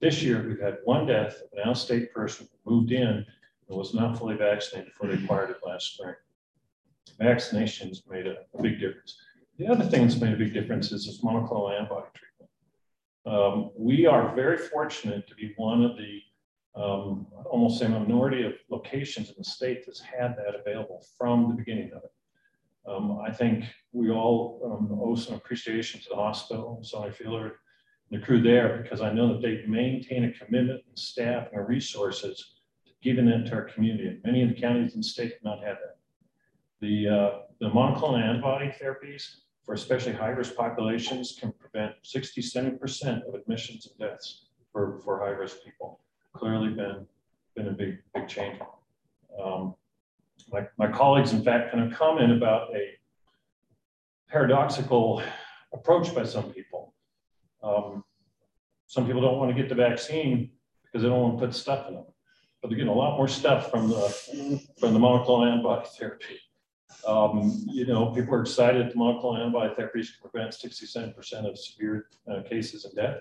This 0.00 0.22
year, 0.22 0.46
we've 0.46 0.60
had 0.60 0.78
one 0.84 1.06
death 1.06 1.42
of 1.42 1.52
an 1.52 1.60
out-of-state 1.64 2.12
person 2.14 2.48
who 2.64 2.70
moved 2.74 2.92
in 2.92 3.06
and 3.06 3.26
was 3.68 3.94
not 3.94 4.18
fully 4.18 4.36
vaccinated 4.36 4.92
before 4.92 5.08
they 5.08 5.22
acquired 5.22 5.50
it 5.50 5.58
last 5.66 5.94
spring. 5.94 6.14
Vaccinations 7.20 8.08
made 8.08 8.26
a, 8.26 8.36
a 8.54 8.62
big 8.62 8.80
difference. 8.80 9.18
The 9.58 9.66
other 9.66 9.84
thing 9.84 10.02
that's 10.02 10.20
made 10.20 10.32
a 10.32 10.36
big 10.36 10.54
difference 10.54 10.92
is 10.92 11.04
this 11.04 11.22
monoclonal 11.22 11.76
antibody 11.76 12.06
treatment. 12.14 12.27
Um, 13.28 13.70
we 13.76 14.06
are 14.06 14.34
very 14.34 14.56
fortunate 14.56 15.28
to 15.28 15.34
be 15.34 15.52
one 15.58 15.84
of 15.84 15.96
the 15.98 16.20
um, 16.74 17.26
almost 17.44 17.82
a 17.82 17.88
minority 17.88 18.44
of 18.44 18.54
locations 18.70 19.28
in 19.28 19.34
the 19.36 19.44
state 19.44 19.84
that's 19.84 20.00
had 20.00 20.36
that 20.36 20.54
available 20.58 21.04
from 21.18 21.48
the 21.48 21.54
beginning 21.54 21.90
of 21.92 22.04
it. 22.04 22.12
Um, 22.88 23.20
I 23.20 23.30
think 23.30 23.64
we 23.92 24.10
all 24.10 24.60
um, 24.64 24.98
owe 25.02 25.14
some 25.14 25.34
appreciation 25.34 26.00
to 26.00 26.08
the 26.08 26.16
hospital, 26.16 26.82
Soniya 26.82 27.14
Fidler, 27.14 27.50
and 28.10 28.22
the 28.22 28.24
crew 28.24 28.40
there, 28.40 28.80
because 28.82 29.02
I 29.02 29.12
know 29.12 29.32
that 29.32 29.42
they 29.42 29.66
maintain 29.66 30.24
a 30.24 30.32
commitment 30.32 30.80
and 30.88 30.98
staff 30.98 31.48
and 31.52 31.68
resources 31.68 32.54
to 32.86 32.92
giving 33.02 33.28
it 33.28 33.46
to 33.46 33.54
our 33.54 33.64
community. 33.64 34.08
And 34.08 34.20
many 34.24 34.42
of 34.42 34.48
the 34.48 34.60
counties 34.60 34.94
in 34.94 35.00
the 35.00 35.04
state 35.04 35.32
have 35.32 35.42
not 35.42 35.58
had 35.58 35.76
that. 35.76 35.96
The, 36.80 37.08
uh, 37.08 37.38
the 37.60 37.68
monoclonal 37.68 38.22
antibody 38.22 38.72
therapies 38.80 39.40
for 39.68 39.74
especially 39.74 40.14
high-risk 40.14 40.56
populations 40.56 41.36
can 41.38 41.52
prevent 41.52 41.92
60, 42.02 42.40
70% 42.40 43.28
of 43.28 43.34
admissions 43.34 43.86
and 43.86 43.98
deaths 43.98 44.46
for, 44.72 44.98
for 45.04 45.20
high-risk 45.20 45.58
people. 45.62 46.00
Clearly 46.32 46.70
been, 46.70 47.06
been 47.54 47.68
a 47.68 47.72
big, 47.72 47.98
big 48.14 48.26
change. 48.28 48.58
Um, 49.38 49.74
my, 50.50 50.66
my 50.78 50.90
colleagues, 50.90 51.34
in 51.34 51.44
fact, 51.44 51.70
kind 51.70 51.84
of 51.84 51.98
comment 51.98 52.32
about 52.32 52.74
a 52.74 52.92
paradoxical 54.30 55.22
approach 55.74 56.14
by 56.14 56.24
some 56.24 56.50
people. 56.50 56.94
Um, 57.62 58.04
some 58.86 59.04
people 59.04 59.20
don't 59.20 59.36
want 59.36 59.54
to 59.54 59.62
get 59.62 59.68
the 59.68 59.74
vaccine 59.74 60.50
because 60.82 61.02
they 61.02 61.10
don't 61.10 61.20
want 61.20 61.38
to 61.38 61.44
put 61.44 61.54
stuff 61.54 61.88
in 61.88 61.94
them, 61.94 62.06
but 62.62 62.68
they're 62.68 62.78
getting 62.78 62.90
a 62.90 62.96
lot 62.96 63.18
more 63.18 63.28
stuff 63.28 63.70
from 63.70 63.90
the, 63.90 64.64
from 64.80 64.94
the 64.94 64.98
monoclonal 64.98 65.52
antibody 65.52 65.86
therapy. 65.98 66.38
Um, 67.06 67.64
you 67.66 67.86
know, 67.86 68.06
people 68.06 68.34
are 68.34 68.40
excited 68.40 68.88
that 68.88 68.96
monoclonal 68.96 69.40
antibody 69.40 69.74
therapies 69.74 70.08
can 70.12 70.30
prevent 70.30 70.52
67% 70.52 71.48
of 71.48 71.58
severe 71.58 72.06
uh, 72.30 72.42
cases 72.42 72.84
of 72.84 72.94
death. 72.94 73.18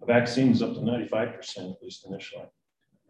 The 0.00 0.06
vaccine 0.06 0.52
is 0.52 0.62
up 0.62 0.74
to 0.74 0.80
95%, 0.80 1.72
at 1.72 1.82
least 1.82 2.06
initially. 2.06 2.46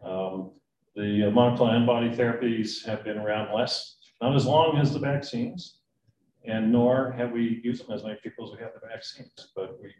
Um, 0.03 0.51
the 0.95 1.27
uh, 1.27 1.31
monoclonal 1.31 1.73
antibody 1.73 2.09
therapies 2.09 2.85
have 2.85 3.03
been 3.03 3.17
around 3.17 3.53
less, 3.55 3.97
not 4.21 4.35
as 4.35 4.45
long 4.45 4.77
as 4.77 4.93
the 4.93 4.99
vaccines, 4.99 5.77
and 6.45 6.71
nor 6.71 7.11
have 7.11 7.31
we 7.31 7.61
used 7.63 7.85
them 7.85 7.93
as 7.93 8.03
many 8.03 8.17
people 8.23 8.45
as 8.45 8.57
we 8.57 8.63
have 8.63 8.73
the 8.73 8.87
vaccines. 8.87 9.51
But 9.55 9.79
we 9.81 9.93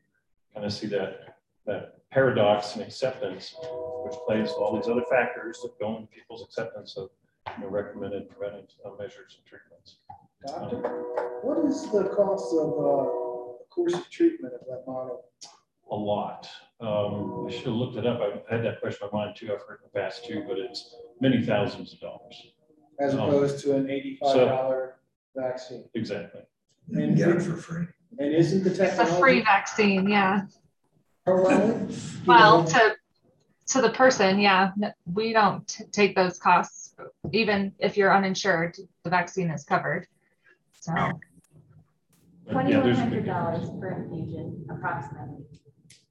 kind 0.53 0.65
of 0.65 0.73
see 0.73 0.87
that, 0.87 1.37
that 1.65 2.09
paradox 2.11 2.73
and 2.73 2.81
acceptance, 2.81 3.55
which 4.03 4.15
plays 4.27 4.49
all 4.49 4.75
these 4.75 4.89
other 4.89 5.03
factors 5.09 5.59
that 5.61 5.77
go 5.79 5.95
into 5.97 6.07
people's 6.07 6.43
acceptance 6.43 6.97
of 6.97 7.09
you 7.57 7.63
know, 7.63 7.69
recommended 7.69 8.29
preventive 8.29 8.69
uh, 8.85 8.89
measures 8.99 9.37
and 9.37 9.45
treatments. 9.45 9.97
Doctor, 10.47 10.77
what 11.43 11.65
is 11.65 11.83
the 11.91 12.05
cost 12.15 12.53
of 12.53 12.69
uh, 12.69 13.61
a 13.61 13.65
course 13.69 13.93
of 13.93 14.09
treatment 14.09 14.53
of 14.53 14.61
that 14.67 14.83
model? 14.87 15.25
A 15.91 15.95
lot. 15.95 16.49
Um, 16.79 17.45
I 17.47 17.51
should 17.51 17.65
have 17.65 17.73
looked 17.75 17.97
it 17.97 18.05
up. 18.05 18.21
I've 18.21 18.47
had 18.49 18.63
that 18.65 18.79
question 18.79 19.07
in 19.11 19.17
my 19.17 19.25
mind 19.25 19.35
too. 19.35 19.47
I've 19.53 19.61
heard 19.67 19.79
in 19.83 19.89
the 19.93 19.99
past 19.99 20.25
too, 20.25 20.45
but 20.47 20.57
it's 20.57 20.95
many 21.19 21.43
thousands 21.45 21.93
of 21.93 21.99
dollars. 21.99 22.53
As 22.99 23.13
Um, 23.15 23.21
opposed 23.21 23.63
to 23.63 23.75
an 23.75 23.89
eighty-five 23.89 24.35
dollar 24.35 24.95
vaccine? 25.35 25.83
Exactly. 25.93 26.41
And 26.89 26.97
can 26.97 27.15
get 27.15 27.29
it 27.29 27.41
for 27.41 27.55
free. 27.55 27.85
And 28.17 28.33
isn't 28.33 28.63
the 28.63 28.69
technology? 28.71 29.01
It's 29.01 29.11
a 29.11 29.19
free 29.19 29.41
vaccine, 29.41 30.07
yeah. 30.07 30.45
Well, 31.27 31.87
Well, 32.25 32.63
to, 32.65 32.95
to 33.67 33.81
the 33.81 33.89
person, 33.91 34.39
yeah, 34.39 34.71
we 35.13 35.31
don't 35.31 35.67
t- 35.67 35.83
take 35.91 36.15
those 36.15 36.39
costs 36.39 36.88
even 37.31 37.73
if 37.79 37.97
you're 37.97 38.13
uninsured, 38.15 38.77
the 39.03 39.09
vaccine 39.09 39.49
is 39.49 39.63
covered. 39.63 40.07
So. 40.79 40.93
Twenty-one 42.51 42.95
hundred 42.95 43.25
dollars 43.27 43.69
per 43.79 43.91
infusion 43.91 44.65
approximately. 44.71 45.45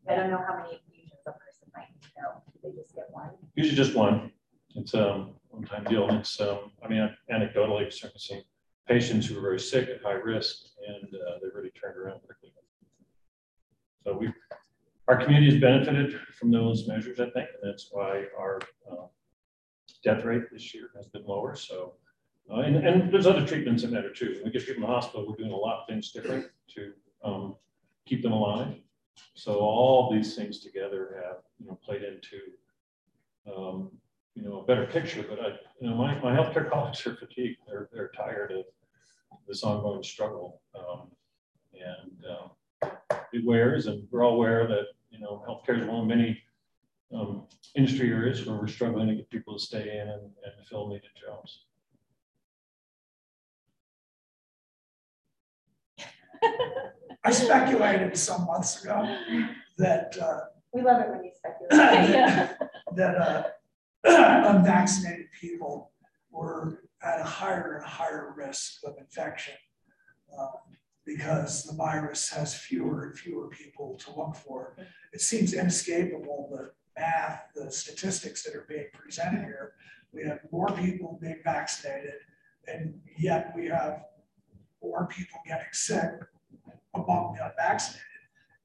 I 0.09 0.15
don't 0.15 0.31
know 0.31 0.39
how 0.39 0.57
many 0.59 0.81
infusions 0.87 1.21
a 1.27 1.33
person 1.33 1.67
might 1.75 1.89
need, 2.01 2.13
though. 2.17 2.41
They 2.63 2.77
just 2.81 2.95
get 2.95 3.07
one. 3.11 3.31
Usually 3.57 3.77
just 3.77 3.97
one. 3.97 4.31
It's 4.77 4.95
a 4.95 5.27
one-time 5.49 5.83
deal. 5.85 6.09
It's, 6.11 6.41
um, 6.41 6.71
I 6.85 6.87
mean, 6.87 7.13
anecdotally, 7.33 7.87
I've 7.87 7.93
certainly 7.93 8.21
seen 8.21 8.43
patients 8.87 9.27
who 9.27 9.39
are 9.39 9.41
very 9.41 9.59
sick 9.59 9.89
at 9.89 10.01
high 10.01 10.13
risk 10.13 10.67
and 10.87 11.09
uh, 11.13 11.39
they 11.43 11.49
really 11.53 11.71
turned 11.71 11.97
around 11.97 12.21
quickly. 12.21 12.53
So 14.05 14.17
we, 14.17 14.33
our 15.09 15.17
community 15.17 15.51
has 15.53 15.61
benefited 15.61 16.21
from 16.39 16.53
those 16.53 16.87
measures, 16.87 17.19
I 17.19 17.31
think, 17.31 17.49
and 17.61 17.73
that's 17.73 17.89
why 17.91 18.27
our 18.39 18.61
uh, 18.91 19.07
death 20.09 20.25
rate 20.25 20.51
this 20.51 20.75
year 20.75 20.91
has 20.97 21.07
been 21.07 21.25
lower. 21.27 21.55
So, 21.55 21.95
uh, 22.51 22.61
and, 22.61 22.77
and 22.77 23.13
there's 23.13 23.27
other 23.27 23.47
treatments 23.47 23.83
that 23.83 23.93
matter 23.93 24.11
too. 24.11 24.41
We 24.43 24.51
get 24.51 24.67
people 24.67 24.83
in 24.83 24.89
the 24.89 24.95
hospital, 24.95 25.27
we're 25.29 25.37
doing 25.37 25.53
a 25.53 25.57
lot 25.57 25.81
of 25.81 25.87
things 25.87 26.13
different 26.13 26.47
to 26.75 26.93
um, 27.23 27.57
keep 28.07 28.23
them 28.23 28.33
alive. 28.33 28.75
So 29.35 29.59
all 29.59 30.11
these 30.11 30.35
things 30.35 30.61
together 30.61 31.23
have, 31.23 31.39
you 31.59 31.67
know, 31.67 31.79
played 31.85 32.03
into, 32.03 32.41
um, 33.55 33.91
you 34.35 34.43
know, 34.43 34.61
a 34.61 34.65
better 34.65 34.87
picture. 34.87 35.25
But 35.29 35.41
I, 35.41 35.49
you 35.81 35.91
know, 35.91 35.95
my, 35.95 36.19
my 36.21 36.35
healthcare 36.35 36.71
colleagues 36.73 37.07
are 37.07 37.17
fatigued. 37.17 37.59
They're, 37.67 37.91
they're 37.93 38.13
tired 38.17 38.53
of 38.53 38.65
this 39.47 39.63
ongoing 39.63 40.03
struggle. 40.03 40.63
Um, 40.75 41.09
and 41.75 42.25
um, 42.35 42.91
it 43.33 43.45
wears, 43.45 43.89
and 43.89 44.09
we're 44.11 44.25
all 44.25 44.35
aware 44.35 44.67
that, 44.67 44.87
you 45.11 45.19
know, 45.19 45.45
healthcare 45.47 45.83
is 45.83 45.87
one 45.87 46.01
of 46.01 46.07
many 46.07 46.41
um, 47.15 47.47
industry 47.75 48.11
areas 48.11 48.45
where 48.45 48.57
we're 48.57 48.67
struggling 48.67 49.09
to 49.09 49.15
get 49.15 49.31
people 49.31 49.55
to 49.55 49.61
stay 49.61 49.99
in 49.99 50.09
and, 50.09 50.23
and 50.23 50.67
fill 50.69 50.89
needed 50.89 51.11
jobs. 51.19 51.65
I 57.25 57.31
speculated 57.31 58.17
some 58.17 58.47
months 58.47 58.83
ago 58.83 59.17
that 59.79 60.17
uh, 60.21 60.41
We 60.73 60.83
love 60.83 61.01
it 61.01 61.11
when 61.11 61.25
you 61.25 61.31
speculate. 61.35 61.71
that, 62.13 62.59
that 62.95 63.17
uh, 63.17 63.45
unvaccinated 64.57 65.27
people 65.39 65.93
were 66.31 66.83
at 67.03 67.21
a 67.21 67.25
higher 67.25 67.77
and 67.77 67.87
higher 67.87 68.35
risk 68.37 68.81
of 68.85 68.97
infection 68.99 69.55
uh, 70.39 70.47
because 71.05 71.65
the 71.65 71.75
virus 71.75 72.29
has 72.29 72.55
fewer 72.55 73.05
and 73.05 73.19
fewer 73.19 73.49
people 73.49 73.97
to 73.97 74.15
look 74.15 74.37
for. 74.37 74.77
It 75.13 75.21
seems 75.21 75.55
inescapable 75.55 76.51
the 76.53 76.73
math, 76.99 77.49
the 77.55 77.71
statistics 77.71 78.43
that 78.43 78.55
are 78.55 78.67
being 78.69 78.87
presented 78.93 79.45
here. 79.45 79.73
We 80.13 80.23
have 80.25 80.41
more 80.51 80.69
people 80.69 81.19
being 81.21 81.41
vaccinated, 81.45 82.15
and 82.67 83.01
yet 83.19 83.53
we 83.55 83.67
have 83.67 84.05
more 84.83 85.07
people 85.07 85.39
getting 85.47 85.67
sick 85.73 86.11
among 86.95 87.37
the 87.37 87.47
unvaccinated. 87.47 88.05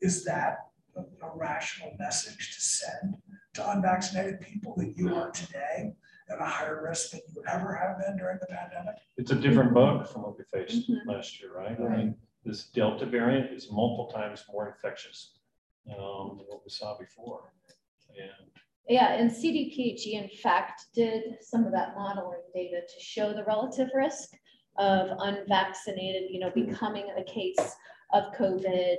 Is 0.02 0.24
that 0.26 0.58
a, 0.96 1.02
a 1.02 1.32
rational 1.36 1.94
message 2.00 2.56
to 2.56 2.62
send 2.62 3.16
to 3.54 3.72
unvaccinated 3.72 4.42
people 4.42 4.74
that 4.78 4.98
you 4.98 5.16
are 5.16 5.32
today 5.32 5.94
at 6.30 6.40
a 6.40 6.46
higher 6.46 6.84
risk 6.88 7.12
than 7.12 7.22
you 7.36 7.44
ever 7.52 7.74
have 7.76 8.00
been 8.00 8.18
during 8.18 8.38
the 8.40 8.48
pandemic? 8.48 8.96
It's 9.18 9.32
a 9.32 9.36
different 9.36 9.74
bug 9.74 10.08
from 10.08 10.24
what 10.24 10.38
we 10.38 10.44
faced 10.52 10.90
mm 10.90 10.96
-hmm. 10.96 11.14
last 11.14 11.40
year, 11.40 11.52
right? 11.62 11.80
I 11.80 11.90
mean, 11.96 12.18
this 12.46 12.72
Delta 12.72 13.06
variant 13.06 13.52
is 13.52 13.72
multiple 13.72 14.10
times 14.20 14.46
more 14.52 14.68
infectious 14.72 15.40
um, 15.90 16.38
than 16.38 16.46
what 16.52 16.62
we 16.66 16.70
saw 16.70 16.98
before. 16.98 17.54
And 18.18 18.54
yeah, 18.88 19.14
and 19.14 19.32
CDPHE 19.32 20.14
in 20.14 20.30
fact 20.42 20.88
did 20.94 21.24
some 21.42 21.66
of 21.66 21.72
that 21.72 21.96
modeling 21.96 22.42
data 22.54 22.82
to 22.82 23.04
show 23.04 23.34
the 23.34 23.46
relative 23.46 23.90
risk 23.96 24.30
of 24.78 25.10
unvaccinated, 25.20 26.24
you 26.30 26.40
know, 26.40 26.50
becoming 26.50 27.08
a 27.18 27.24
case 27.24 27.76
of 28.14 28.34
COVID, 28.34 28.96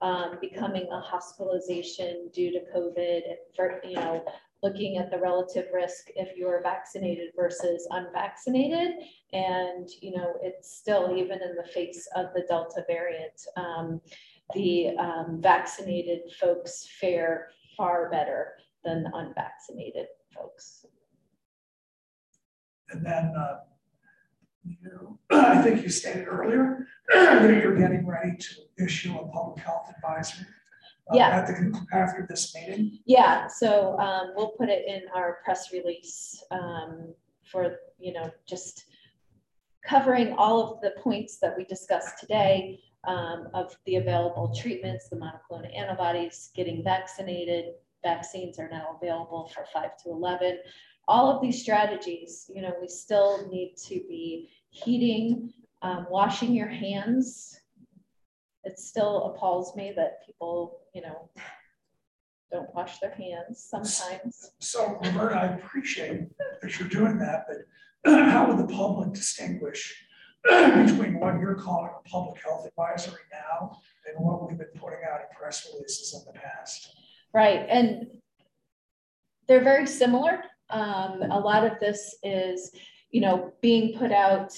um, 0.00 0.38
becoming 0.40 0.88
a 0.90 1.00
hospitalization 1.00 2.30
due 2.32 2.50
to 2.50 2.60
COVID, 2.74 3.20
for, 3.54 3.80
you 3.84 3.94
know, 3.94 4.24
looking 4.62 4.96
at 4.96 5.10
the 5.10 5.18
relative 5.18 5.66
risk 5.72 6.08
if 6.16 6.36
you're 6.36 6.60
vaccinated 6.62 7.28
versus 7.36 7.86
unvaccinated. 7.90 8.94
And, 9.32 9.88
you 10.00 10.16
know, 10.16 10.34
it's 10.42 10.76
still, 10.76 11.14
even 11.16 11.40
in 11.42 11.54
the 11.54 11.68
face 11.72 12.08
of 12.16 12.26
the 12.34 12.44
Delta 12.48 12.84
variant, 12.88 13.40
um, 13.56 14.00
the 14.54 14.96
um, 14.96 15.38
vaccinated 15.40 16.20
folks 16.40 16.88
fare 17.00 17.50
far 17.76 18.10
better 18.10 18.54
than 18.84 19.02
the 19.02 19.10
unvaccinated 19.14 20.06
folks. 20.34 20.86
And 22.90 23.04
then 23.04 23.32
uh, 23.36 23.58
you, 24.64 25.18
I 25.30 25.62
think 25.62 25.82
you 25.82 25.88
stated 25.88 26.26
earlier 26.26 26.86
that 27.08 27.62
you're 27.62 27.76
getting 27.76 28.06
ready 28.06 28.36
to 28.36 28.84
issue 28.84 29.16
a 29.16 29.28
public 29.28 29.58
health 29.64 29.92
advisory 29.94 30.46
uh, 31.10 31.16
yeah. 31.16 31.28
at 31.28 31.46
the, 31.46 31.86
after 31.92 32.26
this 32.28 32.54
meeting? 32.54 32.98
Yeah, 33.06 33.46
so 33.46 33.98
um, 33.98 34.32
we'll 34.36 34.52
put 34.52 34.68
it 34.68 34.86
in 34.86 35.02
our 35.14 35.38
press 35.44 35.72
release 35.72 36.42
um, 36.50 37.14
for, 37.50 37.76
you 37.98 38.12
know, 38.12 38.30
just 38.46 38.84
covering 39.84 40.34
all 40.34 40.72
of 40.72 40.80
the 40.80 40.92
points 41.02 41.38
that 41.38 41.56
we 41.56 41.64
discussed 41.64 42.18
today 42.18 42.80
um, 43.04 43.48
of 43.54 43.74
the 43.86 43.96
available 43.96 44.54
treatments, 44.54 45.08
the 45.08 45.16
monoclonal 45.16 45.74
antibodies, 45.76 46.50
getting 46.54 46.82
vaccinated. 46.82 47.66
Vaccines 48.02 48.58
are 48.58 48.68
now 48.68 48.98
available 49.00 49.50
for 49.54 49.64
5 49.72 49.96
to 50.04 50.10
11. 50.10 50.58
All 51.06 51.34
of 51.34 51.42
these 51.42 51.62
strategies, 51.62 52.50
you 52.54 52.62
know, 52.62 52.74
we 52.80 52.88
still 52.88 53.48
need 53.48 53.74
to 53.86 53.94
be 54.08 54.50
heating, 54.70 55.52
um, 55.82 56.06
washing 56.10 56.54
your 56.54 56.68
hands, 56.68 57.58
it 58.68 58.78
still 58.78 59.24
appalls 59.34 59.74
me 59.76 59.92
that 59.96 60.26
people, 60.26 60.80
you 60.94 61.00
know, 61.00 61.30
don't 62.52 62.72
wash 62.74 62.98
their 62.98 63.14
hands 63.14 63.66
sometimes. 63.68 64.52
So, 64.60 64.98
Roberta, 65.02 65.36
I 65.36 65.44
appreciate 65.54 66.28
that 66.60 66.78
you're 66.78 66.88
doing 66.88 67.18
that, 67.18 67.46
but 67.48 68.12
how 68.30 68.46
would 68.46 68.58
the 68.58 68.72
public 68.72 69.12
distinguish 69.12 70.04
between 70.44 71.18
what 71.18 71.40
you're 71.40 71.54
calling 71.54 71.90
a 71.98 72.08
public 72.08 72.42
health 72.42 72.66
advisory 72.66 73.22
now 73.32 73.78
and 74.06 74.24
what 74.24 74.46
we've 74.46 74.58
been 74.58 74.68
putting 74.76 75.00
out 75.10 75.20
in 75.20 75.26
press 75.34 75.66
releases 75.72 76.14
in 76.14 76.20
the 76.32 76.38
past? 76.38 76.94
Right, 77.34 77.66
and 77.68 78.06
they're 79.46 79.64
very 79.64 79.86
similar. 79.86 80.42
Um, 80.70 81.22
a 81.22 81.38
lot 81.38 81.64
of 81.64 81.78
this 81.80 82.16
is, 82.22 82.70
you 83.10 83.20
know, 83.20 83.52
being 83.60 83.98
put 83.98 84.12
out 84.12 84.54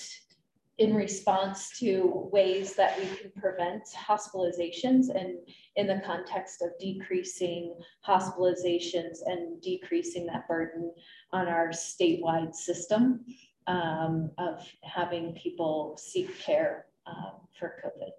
in 0.78 0.94
response 0.94 1.78
to 1.78 2.28
ways 2.32 2.74
that 2.74 2.98
we 2.98 3.04
can 3.16 3.30
prevent 3.38 3.82
hospitalizations 3.94 5.14
and 5.14 5.36
in 5.76 5.86
the 5.86 6.00
context 6.06 6.62
of 6.62 6.70
decreasing 6.80 7.74
hospitalizations 8.06 9.18
and 9.26 9.60
decreasing 9.60 10.24
that 10.24 10.48
burden 10.48 10.90
on 11.32 11.48
our 11.48 11.68
statewide 11.68 12.54
system 12.54 13.22
um, 13.66 14.30
of 14.38 14.66
having 14.82 15.34
people 15.34 15.98
seek 16.00 16.36
care 16.40 16.86
um, 17.06 17.32
for 17.58 17.74
COVID. 17.84 18.10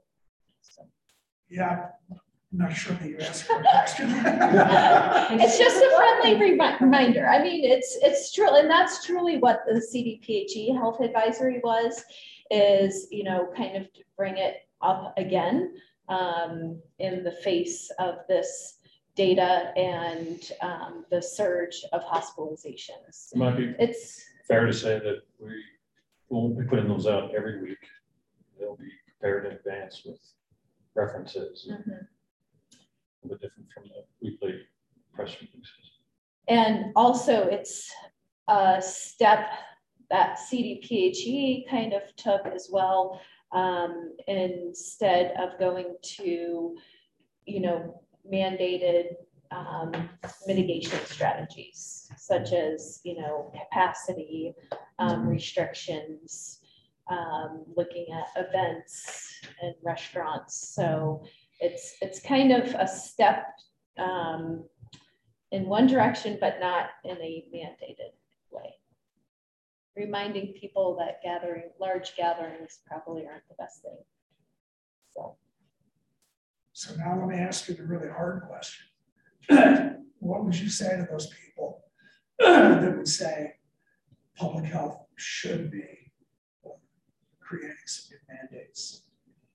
So. 0.62 0.84
Yeah, 1.50 1.88
I'm 2.52 2.60
not 2.60 2.74
sure 2.74 2.96
that 2.96 3.08
you 3.08 3.18
asked 3.20 3.44
for 3.44 3.60
a 3.60 3.64
question. 3.64 4.10
it's 4.14 5.58
just 5.58 5.78
a 5.78 5.96
friendly 5.96 6.34
remi 6.34 6.76
reminder. 6.82 7.28
I 7.28 7.42
mean, 7.42 7.64
it's 7.64 7.98
it's 8.02 8.34
true, 8.34 8.54
and 8.54 8.70
that's 8.70 9.06
truly 9.06 9.38
what 9.38 9.64
the 9.66 9.80
CDPHE 9.80 10.76
health 10.76 11.00
advisory 11.00 11.62
was 11.64 12.04
is, 12.50 13.08
you 13.10 13.24
know, 13.24 13.48
kind 13.56 13.78
of 13.78 13.92
to 13.94 14.02
bring 14.18 14.38
it 14.38 14.68
up 14.82 15.14
again 15.16 15.76
um, 16.10 16.82
in 17.00 17.24
the 17.24 17.32
face 17.32 17.90
of 18.00 18.16
this 18.28 18.80
data 19.16 19.72
and 19.78 20.52
um, 20.62 21.06
the 21.10 21.22
surge 21.22 21.86
of 21.94 22.04
hospitalizations. 22.04 23.32
It 23.34 23.38
might 23.38 23.56
be 23.56 23.74
it's 23.80 24.26
fair 24.46 24.66
to 24.66 24.74
say 24.74 25.00
that 25.00 25.22
we 25.40 25.54
won't 26.28 26.60
be 26.60 26.66
putting 26.66 26.90
those 26.90 27.08
out 27.08 27.34
every 27.34 27.62
week. 27.62 27.86
They'll 28.60 28.76
be 28.76 28.92
prepared 29.08 29.46
in 29.46 29.54
advance 29.54 30.04
with 30.06 30.20
references, 30.96 31.70
mm 31.72 32.08
a 33.24 33.28
bit 33.28 33.42
different 33.42 33.70
from 33.74 33.84
the 33.84 34.04
weekly 34.22 34.62
press 35.14 35.36
releases. 35.40 35.92
And 36.48 36.92
also, 36.96 37.48
it's 37.48 37.90
a 38.48 38.82
step 38.82 39.50
that 40.10 40.38
CDPHE 40.40 41.70
kind 41.70 41.94
of 41.94 42.02
took 42.18 42.46
as 42.48 42.70
well 42.72 43.22
um, 43.54 44.14
instead 44.28 45.34
of 45.40 45.58
going 45.60 45.96
to, 46.02 46.76
you 47.46 47.60
know, 47.60 48.02
mandated 48.32 49.16
um, 49.52 50.10
mitigation 50.48 51.00
strategies 51.06 52.10
such 52.18 52.54
as, 52.54 53.02
you 53.04 53.20
know, 53.20 53.52
capacity 53.54 54.54
um, 55.00 55.28
restrictions, 55.28 56.60
um, 57.10 57.64
looking 57.76 58.06
at 58.14 58.46
events 58.46 59.42
and 59.62 59.76
restaurants. 59.84 60.74
So 60.74 61.24
it's 61.62 61.96
it's 62.02 62.20
kind 62.20 62.52
of 62.52 62.74
a 62.78 62.88
step 62.88 63.46
um, 63.98 64.66
in 65.52 65.66
one 65.68 65.88
direction, 65.88 66.38
but 66.42 66.60
not 66.60 66.90
in 67.04 67.18
a 67.18 67.46
mandated 67.54 68.14
way. 68.52 68.74
reminding 69.96 70.54
people 70.54 70.96
that 71.00 71.22
gathering, 71.24 71.70
large 71.80 72.16
gatherings 72.16 72.80
probably 72.88 73.26
aren't 73.28 73.48
the 73.50 73.56
best 73.60 73.82
thing. 73.84 73.98
So, 75.14 75.36
So 76.74 76.96
now 76.96 77.18
let 77.20 77.28
me 77.28 77.36
ask 77.36 77.68
you 77.68 77.76
the 77.76 77.84
really 77.84 78.10
hard 78.10 78.44
question. 78.48 78.86
What 80.20 80.46
would 80.46 80.60
you 80.60 80.70
say 80.70 80.98
to 80.98 81.08
those 81.10 81.28
people 81.44 81.82
that 82.40 82.96
would 82.96 83.08
say 83.08 83.56
public 84.38 84.66
health 84.66 85.00
should 85.18 85.72
be 85.72 85.84
creating 87.40 87.76
some 87.88 88.06
new 88.12 88.36
mandates, 88.36 89.08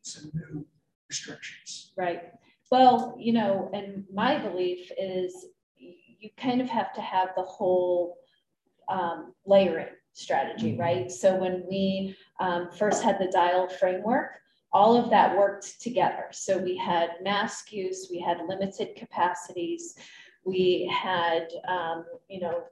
some 0.03 0.31
new 0.35 0.67
restrictions? 1.09 1.93
right. 1.97 2.23
Well, 2.71 3.17
you 3.19 3.33
know, 3.33 3.71
and 3.73 4.05
my 4.13 4.39
belief 4.39 4.91
is 4.99 5.47
you 5.79 6.31
kind 6.37 6.61
of 6.61 6.69
have 6.69 6.93
to 6.95 7.01
have 7.01 7.29
the 7.37 7.43
whole 7.43 8.17
um, 8.89 9.35
layering 9.45 9.95
strategy, 10.13 10.77
right? 10.77 11.11
So 11.11 11.37
when 11.37 11.65
we 11.69 12.17
um, 12.41 12.71
first 12.77 13.03
had 13.03 13.19
the 13.19 13.31
dial 13.31 13.69
framework, 13.69 14.31
all 14.73 14.97
of 14.97 15.11
that 15.11 15.37
worked 15.37 15.81
together. 15.81 16.27
So 16.33 16.59
we 16.59 16.77
had 16.77 17.11
mask 17.23 17.73
use, 17.73 18.09
we 18.11 18.21
had 18.21 18.39
limited 18.49 18.97
capacities, 18.97 19.95
we 20.45 20.91
had, 20.93 21.49
um, 21.69 22.05
you 22.29 22.41
know, 22.41 22.65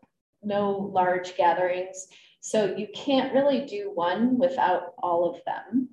no 0.43 0.71
large 0.93 1.37
gatherings. 1.37 2.07
So 2.41 2.75
you 2.77 2.89
can't 2.95 3.33
really 3.33 3.65
do 3.65 3.91
one 3.95 4.39
without 4.39 4.95
all 5.03 5.29
of 5.29 5.41
them. 5.45 5.89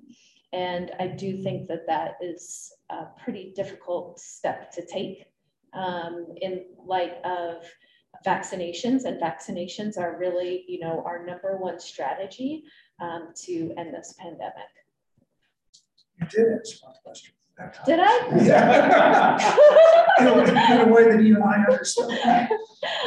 And 0.52 0.90
I 1.00 1.06
do 1.06 1.42
think 1.42 1.68
that 1.68 1.86
that 1.86 2.16
is 2.20 2.70
a 2.90 3.06
pretty 3.22 3.52
difficult 3.56 4.20
step 4.20 4.70
to 4.72 4.84
take 4.84 5.24
um, 5.72 6.26
in 6.40 6.64
light 6.84 7.14
of 7.24 7.64
vaccinations. 8.26 9.04
And 9.04 9.20
vaccinations 9.20 9.96
are 9.98 10.18
really, 10.18 10.64
you 10.68 10.80
know, 10.80 11.02
our 11.06 11.24
number 11.24 11.56
one 11.56 11.80
strategy 11.80 12.64
um, 13.00 13.28
to 13.44 13.72
end 13.78 13.94
this 13.94 14.14
pandemic. 14.18 14.52
You 16.20 16.26
did 16.26 16.52
answer 16.52 16.76
my 16.86 16.92
question. 17.02 17.32
that 17.56 17.74
time. 17.74 17.84
Did 17.86 18.00
I? 18.02 18.44
Yeah. 18.44 19.58
In 20.20 20.28
a- 20.28 20.74
in 20.82 20.88
a 20.88 20.92
way 20.92 21.04
that 21.10 21.20
even 21.20 21.42
I 21.42 21.64
understood. 21.68 22.10
I 22.12 22.48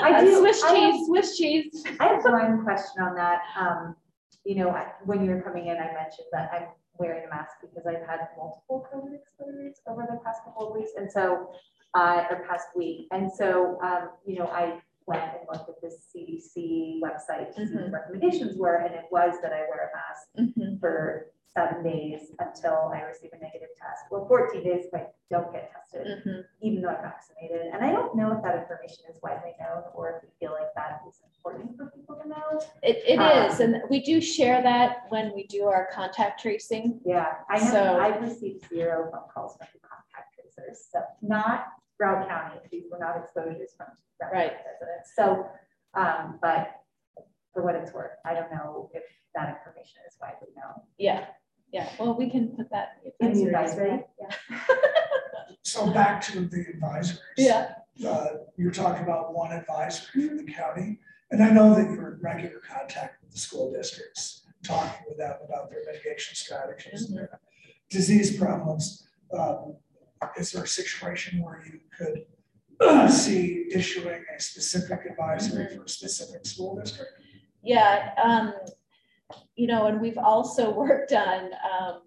Uh, 0.02 0.22
do- 0.22 0.40
Swiss 0.40 0.64
I 0.64 0.68
have- 0.74 0.94
cheese, 0.94 1.06
Swiss 1.06 1.38
cheese. 1.38 1.84
I 2.00 2.08
have 2.08 2.24
one 2.24 2.64
question 2.64 3.04
on 3.04 3.16
that. 3.16 3.42
Um, 3.58 3.96
you 4.44 4.56
know, 4.56 4.70
I- 4.72 4.92
when 5.06 5.24
you 5.24 5.30
were 5.32 5.42
coming 5.42 5.68
in, 5.68 5.78
I 5.78 5.94
mentioned 5.94 6.28
that 6.34 6.50
I'm 6.52 6.68
wearing 6.98 7.26
a 7.26 7.30
mask 7.30 7.58
because 7.62 7.86
I've 7.86 8.08
had 8.08 8.28
multiple 8.38 8.88
COVID 8.94 9.16
exposures 9.16 9.82
over 9.88 10.06
the 10.10 10.20
past 10.24 10.44
couple 10.44 10.68
of 10.68 10.76
weeks. 10.76 10.92
And 10.98 11.12
so, 11.12 11.52
uh, 11.96 12.26
or 12.30 12.46
past 12.48 12.68
week. 12.76 13.08
And 13.12 13.32
so, 13.32 13.80
um, 13.82 14.10
you 14.26 14.38
know, 14.40 14.48
I 14.48 14.82
went 15.08 15.22
and 15.24 15.48
looked 15.52 15.70
at 15.70 15.82
the 15.82 15.88
CDC 15.90 17.00
website 17.02 17.54
to 17.56 17.68
see 17.68 17.74
what 17.76 17.86
the 17.86 17.92
recommendations 17.92 18.58
were, 18.58 18.76
and 18.78 18.94
it 18.96 19.06
was 19.12 19.36
that 19.42 19.54
I 19.54 19.62
wear 19.70 19.92
a 19.92 19.96
mask 19.96 20.56
Mhm. 20.58 20.80
for 20.80 21.32
seven 21.56 21.84
days 21.84 22.32
until 22.40 22.92
I 22.94 23.02
receive 23.04 23.32
a 23.32 23.38
negative 23.38 23.70
test, 23.80 24.06
or 24.12 24.28
14 24.28 24.62
days 24.64 24.88
if 24.88 24.94
I 24.94 25.08
don't 25.30 25.52
get 25.54 25.72
tested 25.72 26.22
Mhm. 26.26 26.46
even 26.60 26.82
though 26.82 26.90
I'm 26.90 27.02
vaccinated. 27.02 27.62
And 27.68 27.84
I 27.86 27.92
don't 27.94 28.14
know 28.16 28.36
if 28.36 28.44
that 28.44 28.56
information 28.58 29.06
is 29.10 29.22
widely 29.24 29.56
known 29.60 29.84
or 29.94 30.18
if 30.18 30.24
you 30.24 30.30
feel 30.40 30.52
like 30.52 30.74
that 30.76 31.02
is 31.08 31.22
important 31.24 31.78
for 31.78 31.86
people 31.92 32.16
to 32.18 32.28
know. 32.28 32.60
It, 32.84 32.98
it 33.08 33.18
Um, 33.20 33.50
is, 33.50 33.60
and 33.62 33.82
we 33.90 34.02
do 34.02 34.20
share 34.20 34.62
that 34.64 35.06
when 35.10 35.34
we 35.34 35.48
do 35.48 35.66
our 35.68 35.86
contact 35.94 36.42
tracing. 36.42 37.00
Yeah, 37.06 37.38
I 37.50 37.58
have, 37.60 37.72
So- 37.72 38.00
I've 38.00 38.22
received 38.22 38.68
zero 38.68 39.10
phone 39.12 39.30
calls 39.34 39.56
from 39.58 39.68
contact 39.82 40.34
tracers, 40.36 40.90
so 40.92 41.04
not 41.22 41.68
Broward 42.02 42.28
County, 42.28 42.60
these 42.72 42.84
were 42.92 43.00
not 43.00 43.18
exposures 43.18 43.72
from 43.78 43.88
Broward 44.22 44.34
Right. 44.34 44.52
residents. 44.52 45.12
So, 45.16 45.48
um, 45.94 46.40
but 46.42 46.72
for 47.54 47.64
what 47.64 47.76
it's 47.76 47.94
worth, 47.94 48.12
I 48.26 48.34
don't 48.34 48.52
know 48.52 48.90
if 48.94 49.04
that 49.34 49.50
information 49.58 50.02
is 50.08 50.16
widely 50.22 50.50
known. 50.56 50.82
Yeah, 50.98 51.26
yeah, 51.72 51.90
well, 52.00 52.16
we 52.18 52.30
can 52.30 52.50
put 52.56 52.70
that. 52.72 52.98
In 53.20 53.34
the 53.34 53.44
advisory. 53.46 53.92
advisory, 53.92 54.06
yeah. 54.20 54.58
So 55.62 55.90
back 55.92 56.22
to 56.28 56.42
the 56.42 56.66
advisories. 56.74 57.18
Yeah. 57.38 57.74
Uh, 58.08 58.28
you're 58.56 58.72
talking 58.72 59.04
about 59.04 59.34
one 59.34 59.52
advisory 59.52 60.28
for 60.30 60.36
the 60.36 60.44
county, 60.52 61.00
and 61.32 61.44
I 61.44 61.50
know 61.50 61.74
that 61.74 61.90
you're 61.92 62.14
in 62.14 62.20
regular 62.22 62.60
contact 62.60 63.22
with 63.24 63.32
the 63.32 63.40
school 63.40 63.72
districts, 63.74 64.44
talking 64.64 65.06
with 65.08 65.18
them 65.18 65.36
about 65.48 65.70
their 65.72 65.80
mitigation 65.86 66.36
strategies 66.36 67.06
and 67.10 67.18
their 67.18 67.40
disease 67.90 68.38
problems. 68.38 69.08
Um, 69.38 69.76
Is 70.38 70.52
there 70.52 70.64
a 70.64 70.68
situation 70.68 71.42
where 71.42 71.64
you 71.66 71.80
could 71.98 72.26
uh, 72.80 73.08
see 73.08 73.68
issuing 73.72 74.24
a 74.36 74.42
specific 74.42 75.02
advisory 75.10 75.76
for 75.76 75.84
a 75.84 75.90
specific 75.90 76.46
school 76.46 76.76
district? 76.76 77.12
Yeah, 77.64 78.12
um, 78.24 78.54
you 79.56 79.68
know, 79.68 79.88
and 79.88 80.00
we've 80.00 80.18
also 80.18 80.72
worked 80.76 81.14
on, 81.14 81.52
um, 81.54 82.02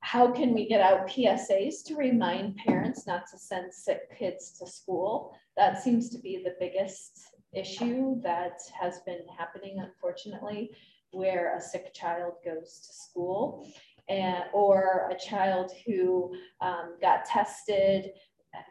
how 0.00 0.32
can 0.32 0.54
we 0.54 0.66
get 0.66 0.80
out 0.80 1.08
PSAs 1.08 1.84
to 1.84 1.94
remind 1.94 2.56
parents 2.56 3.06
not 3.06 3.26
to 3.30 3.38
send 3.38 3.72
sick 3.72 4.16
kids 4.18 4.58
to 4.58 4.66
school? 4.66 5.36
That 5.56 5.82
seems 5.82 6.08
to 6.10 6.18
be 6.18 6.42
the 6.42 6.54
biggest 6.58 7.20
issue 7.52 8.20
that 8.22 8.60
has 8.80 9.00
been 9.00 9.20
happening, 9.36 9.78
unfortunately, 9.78 10.70
where 11.12 11.56
a 11.56 11.60
sick 11.60 11.92
child 11.92 12.34
goes 12.44 12.80
to 12.86 12.92
school. 12.94 13.68
And, 14.10 14.44
or 14.52 15.08
a 15.10 15.16
child 15.16 15.70
who 15.86 16.34
um, 16.60 16.96
got 17.00 17.24
tested, 17.24 18.10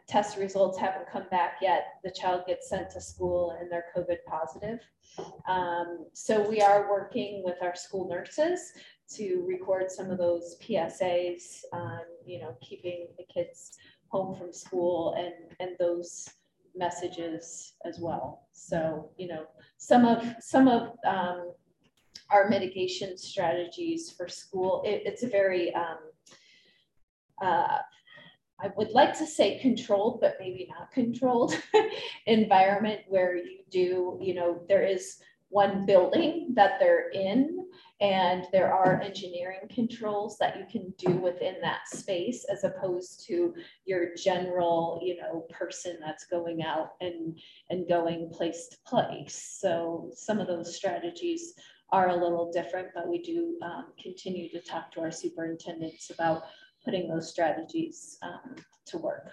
test 0.06 0.36
results 0.36 0.78
haven't 0.78 1.10
come 1.10 1.24
back 1.30 1.54
yet, 1.62 1.94
the 2.04 2.10
child 2.10 2.42
gets 2.46 2.68
sent 2.68 2.90
to 2.90 3.00
school 3.00 3.56
and 3.58 3.72
they're 3.72 3.86
COVID 3.96 4.18
positive. 4.26 4.80
Um, 5.48 6.06
so 6.12 6.48
we 6.48 6.60
are 6.60 6.90
working 6.90 7.42
with 7.44 7.56
our 7.62 7.74
school 7.74 8.08
nurses 8.08 8.72
to 9.16 9.44
record 9.48 9.90
some 9.90 10.10
of 10.10 10.18
those 10.18 10.56
PSAs, 10.62 11.62
um, 11.72 12.02
you 12.24 12.40
know, 12.40 12.54
keeping 12.60 13.08
the 13.16 13.24
kids 13.32 13.76
home 14.08 14.36
from 14.36 14.52
school 14.52 15.14
and, 15.18 15.32
and 15.58 15.76
those 15.78 16.28
messages 16.76 17.72
as 17.84 17.98
well. 17.98 18.46
So, 18.52 19.10
you 19.16 19.28
know, 19.28 19.46
some 19.78 20.04
of, 20.04 20.22
some 20.40 20.68
of, 20.68 20.92
um, 21.06 21.52
our 22.30 22.48
mitigation 22.48 23.16
strategies 23.18 24.10
for 24.10 24.28
school, 24.28 24.82
it, 24.84 25.02
it's 25.04 25.22
a 25.22 25.28
very, 25.28 25.74
um, 25.74 25.98
uh, 27.42 27.78
I 28.62 28.70
would 28.76 28.90
like 28.90 29.16
to 29.18 29.26
say 29.26 29.58
controlled, 29.60 30.20
but 30.20 30.36
maybe 30.38 30.68
not 30.68 30.92
controlled 30.92 31.54
environment 32.26 33.00
where 33.08 33.36
you 33.36 33.60
do, 33.70 34.18
you 34.20 34.34
know, 34.34 34.62
there 34.68 34.84
is 34.84 35.18
one 35.48 35.84
building 35.84 36.52
that 36.54 36.78
they're 36.78 37.10
in 37.10 37.66
and 38.00 38.46
there 38.52 38.72
are 38.72 39.00
engineering 39.00 39.58
controls 39.68 40.38
that 40.38 40.56
you 40.56 40.64
can 40.70 40.94
do 40.96 41.16
within 41.18 41.56
that 41.60 41.88
space 41.88 42.46
as 42.50 42.64
opposed 42.64 43.26
to 43.26 43.52
your 43.84 44.14
general, 44.16 45.00
you 45.02 45.16
know, 45.16 45.44
person 45.50 45.98
that's 46.00 46.24
going 46.24 46.62
out 46.62 46.92
and, 47.00 47.38
and 47.68 47.88
going 47.88 48.30
place 48.32 48.68
to 48.68 48.76
place. 48.86 49.58
So 49.60 50.10
some 50.14 50.38
of 50.38 50.46
those 50.46 50.74
strategies 50.74 51.54
are 51.92 52.08
a 52.08 52.14
little 52.14 52.50
different, 52.52 52.88
but 52.94 53.08
we 53.08 53.20
do 53.22 53.56
um, 53.62 53.86
continue 54.02 54.48
to 54.50 54.60
talk 54.60 54.92
to 54.92 55.00
our 55.00 55.10
superintendents 55.10 56.10
about 56.10 56.44
putting 56.84 57.08
those 57.08 57.28
strategies 57.28 58.18
um, 58.22 58.54
to 58.86 58.98
work. 58.98 59.28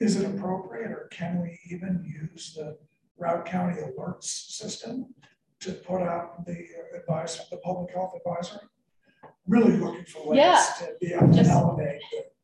Is 0.00 0.16
it 0.16 0.26
appropriate 0.28 0.90
or 0.90 1.08
can 1.10 1.40
we 1.40 1.58
even 1.70 2.04
use 2.04 2.54
the 2.54 2.76
Routt 3.18 3.46
County 3.46 3.80
Alerts 3.80 4.24
system 4.24 5.14
to 5.60 5.72
put 5.72 6.02
out 6.02 6.44
the 6.44 6.66
advice, 6.94 7.40
the 7.50 7.56
public 7.58 7.94
health 7.94 8.12
advisory? 8.16 8.68
Really 9.46 9.76
looking 9.78 10.04
for 10.04 10.28
ways 10.28 10.38
Yeah. 10.38 10.62
to 10.80 10.96
be 11.00 11.14
able 11.14 11.28
to 11.28 11.34
Just- 11.34 11.50
elevate 11.50 12.02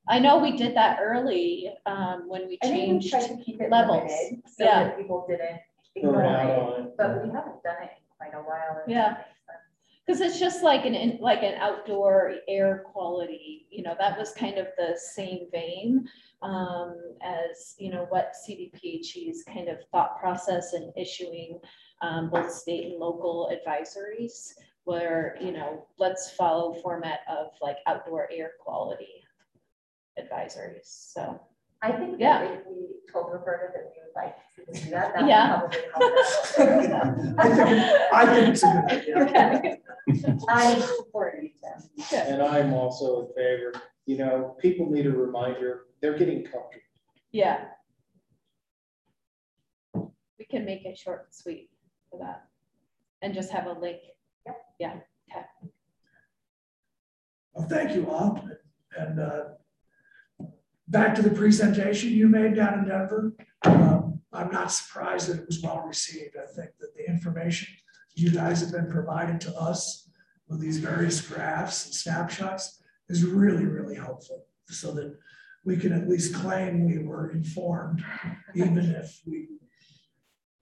I 0.09 0.19
know 0.19 0.39
we 0.39 0.57
did 0.57 0.75
that 0.77 0.99
early 1.01 1.73
um, 1.87 2.29
when 2.29 2.49
we 2.49 2.59
I 2.61 2.67
think 2.67 2.75
we 2.77 2.87
changed 2.87 3.11
tried 3.11 3.29
to 3.29 3.37
keep 3.45 3.61
it 3.61 3.71
levels. 3.71 4.11
so 4.49 4.65
Yeah. 4.65 4.85
that 4.85 4.99
people 4.99 5.25
didn't 5.29 5.61
ignore 5.95 6.25
it, 6.25 6.97
but 6.97 7.23
we 7.23 7.31
haven't 7.31 7.63
done 7.63 7.83
it 7.85 7.91
in 7.99 8.02
quite 8.31 8.39
a 8.39 8.43
while. 8.43 8.83
Yeah. 8.87 9.11
that 9.11 9.19
makes 9.19 9.41
sense. 9.47 10.07
Because 10.07 10.21
it's 10.21 10.41
just 10.41 10.63
like 10.63 10.85
an 10.85 10.95
in- 10.95 11.19
like 11.21 11.43
an 11.43 11.55
outdoor 11.55 12.35
air 12.49 12.85
quality, 12.93 13.67
you 13.71 13.83
know, 13.83 13.95
that 13.99 14.19
was 14.19 14.33
kind 14.33 14.59
of 14.59 14.67
the 14.77 14.99
same 14.99 15.47
vein 15.53 16.09
um, 16.43 16.97
as 17.23 17.75
you 17.79 17.91
know 17.91 18.07
what 18.09 18.35
CDPHE's 18.47 19.45
kind 19.45 19.69
of 19.69 19.79
thought 19.91 20.19
process 20.19 20.75
in 20.75 20.93
issuing 20.97 21.61
um, 22.03 22.31
both 22.31 22.53
state 22.53 22.87
and 22.87 22.99
local 22.99 23.53
advisories, 23.53 24.53
where 24.85 25.37
you 25.41 25.53
know 25.53 25.87
let's 25.99 26.31
follow 26.33 26.75
format 26.83 27.21
of 27.29 27.49
like 27.61 27.77
outdoor 27.87 28.29
air 28.33 28.53
quality 28.61 29.23
advisories. 30.19 30.87
So 31.13 31.41
I 31.83 31.91
think 31.93 32.19
Yeah. 32.21 32.43
if 32.45 32.67
we 32.67 32.87
told 33.13 33.33
Roberta 33.33 33.73
that 33.75 33.91
we 33.91 34.01
would 34.03 34.15
like 34.15 34.37
to 34.55 34.85
do 34.85 34.91
that, 34.91 35.15
that 35.15 35.27
Yeah. 35.27 35.63
would 35.63 35.77
probably 35.93 36.87
help. 36.87 37.39
I 37.39 37.55
think, 37.55 37.81
I 38.13 38.27
think 38.35 38.49
it's 38.51 38.63
a 38.63 39.01
good 39.05 39.37
idea. 39.37 39.79
I 40.49 40.79
support 40.79 41.43
you, 41.43 41.51
Tim. 41.61 42.23
And 42.35 42.43
I'm 42.43 42.73
also 42.73 43.27
in 43.27 43.35
favor, 43.35 43.73
you 44.07 44.17
know, 44.17 44.57
people 44.61 44.89
need 44.91 45.07
a 45.07 45.11
reminder, 45.11 45.87
they're 46.01 46.17
getting 46.17 46.45
comfortable. 46.45 46.83
yeah, 47.33 47.65
we 49.95 50.45
can 50.51 50.65
make 50.65 50.85
it 50.85 50.97
short 50.99 51.25
and 51.27 51.35
sweet 51.35 51.71
for 52.11 52.19
that. 52.19 52.47
and 53.23 53.35
just 53.35 53.51
have 53.51 53.67
a 53.67 53.73
link. 53.73 54.01
Yep. 54.47 54.57
Yeah, 54.81 54.93
okay. 55.31 55.47
Well, 57.55 57.69
thank 57.69 57.95
you 57.95 58.09
all. 58.11 58.49
And 58.99 59.21
uh, 59.21 59.45
back 60.89 61.15
to 61.15 61.23
the 61.23 61.31
presentation 61.31 62.11
you 62.11 62.29
made 62.29 62.57
down 62.57 62.81
in 62.81 62.89
Denver. 62.89 63.33
Um, 63.65 64.21
I'm 64.33 64.51
not 64.51 64.73
surprised 64.73 65.29
that 65.29 65.41
it 65.41 65.47
was 65.47 65.61
well 65.63 65.83
received. 65.87 66.37
I 66.37 66.47
think 66.47 66.71
that 66.81 66.95
the 66.97 67.09
information 67.09 67.69
you 68.15 68.31
guys 68.31 68.61
have 68.61 68.73
been 68.73 68.91
providing 68.91 69.39
to 69.41 69.55
us 69.57 70.11
with 70.49 70.61
these 70.61 70.79
various 70.79 71.21
graphs 71.21 71.87
and 71.87 71.95
snapshots 71.95 72.83
is 73.09 73.25
really, 73.25 73.67
really 73.67 73.95
helpful 73.95 74.47
so 74.69 74.93
that 74.93 75.17
we 75.65 75.77
can 75.77 75.93
at 75.93 76.09
least 76.09 76.35
claim 76.35 76.85
we 76.85 76.99
were 76.99 77.31
informed, 77.31 78.05
even 78.55 78.79
if 78.79 79.21
we 79.27 79.49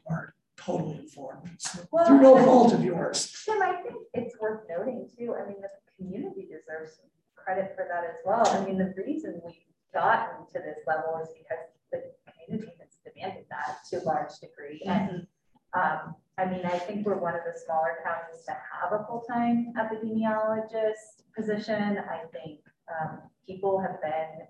aren't 0.07 0.31
totally 0.57 0.99
informed. 0.99 1.49
It's 1.55 1.79
Well, 1.91 2.07
Through 2.07 2.21
no 2.21 2.45
fault 2.45 2.75
of 2.75 2.85
yours. 2.85 3.43
Tim, 3.45 3.63
I 3.63 3.81
think 3.83 3.97
it's 4.15 4.39
worth 4.39 4.63
noting 4.69 5.09
too, 5.17 5.35
I 5.35 5.49
mean, 5.49 5.61
the 5.61 5.69
community 5.97 6.43
deserves 6.43 7.01
credit 7.35 7.73
for 7.75 7.87
that 7.89 8.05
as 8.05 8.17
well. 8.25 8.47
I 8.47 8.65
mean, 8.67 8.79
the 8.79 8.93
reason 8.97 9.41
we've 9.45 9.55
gotten 9.93 10.47
to 10.53 10.59
this 10.59 10.79
level 10.87 11.21
is 11.23 11.29
because 11.37 11.67
the 11.93 12.13
community 12.47 12.73
has 12.81 12.89
demanded 13.05 13.47
that 13.51 13.79
to 13.91 14.03
a 14.03 14.05
large 14.05 14.39
degree. 14.41 14.83
And, 14.87 15.27
um, 15.75 16.15
I 16.39 16.47
mean, 16.47 16.65
I 16.65 16.79
think 16.79 17.07
we're 17.07 17.19
one 17.19 17.35
of 17.35 17.43
the 17.45 17.59
smaller 17.65 17.99
counties 18.05 18.45
to 18.47 18.53
have 18.53 18.93
a 18.93 19.05
full-time 19.07 19.73
epidemiologist 19.77 21.23
position. 21.37 21.99
I 21.99 22.25
think, 22.33 22.61
um, 22.89 23.21
people 23.47 23.81
have 23.81 24.01
been 24.01 24.47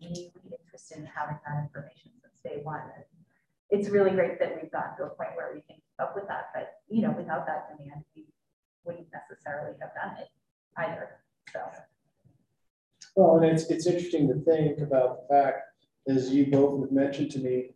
really 0.00 0.32
interested 0.64 0.98
in 0.98 1.06
having 1.06 1.38
that 1.46 1.62
information 1.64 2.12
since 2.22 2.40
day 2.42 2.60
one. 2.62 2.82
And 2.94 3.04
It's 3.70 3.88
really 3.88 4.10
great 4.10 4.38
that 4.38 4.56
we've 4.60 4.70
gotten 4.70 4.96
to 4.98 5.04
a 5.04 5.10
point 5.10 5.30
where 5.34 5.50
we 5.54 5.60
can 5.62 5.76
keep 5.76 5.98
up 5.98 6.14
with 6.14 6.28
that, 6.28 6.50
but, 6.54 6.80
you 6.88 7.02
know, 7.02 7.10
without 7.10 7.46
that 7.46 7.68
demand, 7.76 8.04
we 8.14 8.26
wouldn't 8.84 9.08
necessarily 9.12 9.74
have 9.80 9.94
done 9.94 10.16
it 10.20 10.28
either, 10.76 11.20
so. 11.52 11.60
Well, 13.16 13.36
and 13.36 13.44
it's, 13.44 13.64
it's 13.70 13.86
interesting 13.86 14.26
to 14.28 14.34
think 14.34 14.80
about 14.80 15.28
the 15.28 15.34
fact, 15.34 15.62
as 16.08 16.30
you 16.30 16.46
both 16.46 16.80
have 16.80 16.92
mentioned 16.92 17.30
to 17.32 17.38
me, 17.38 17.70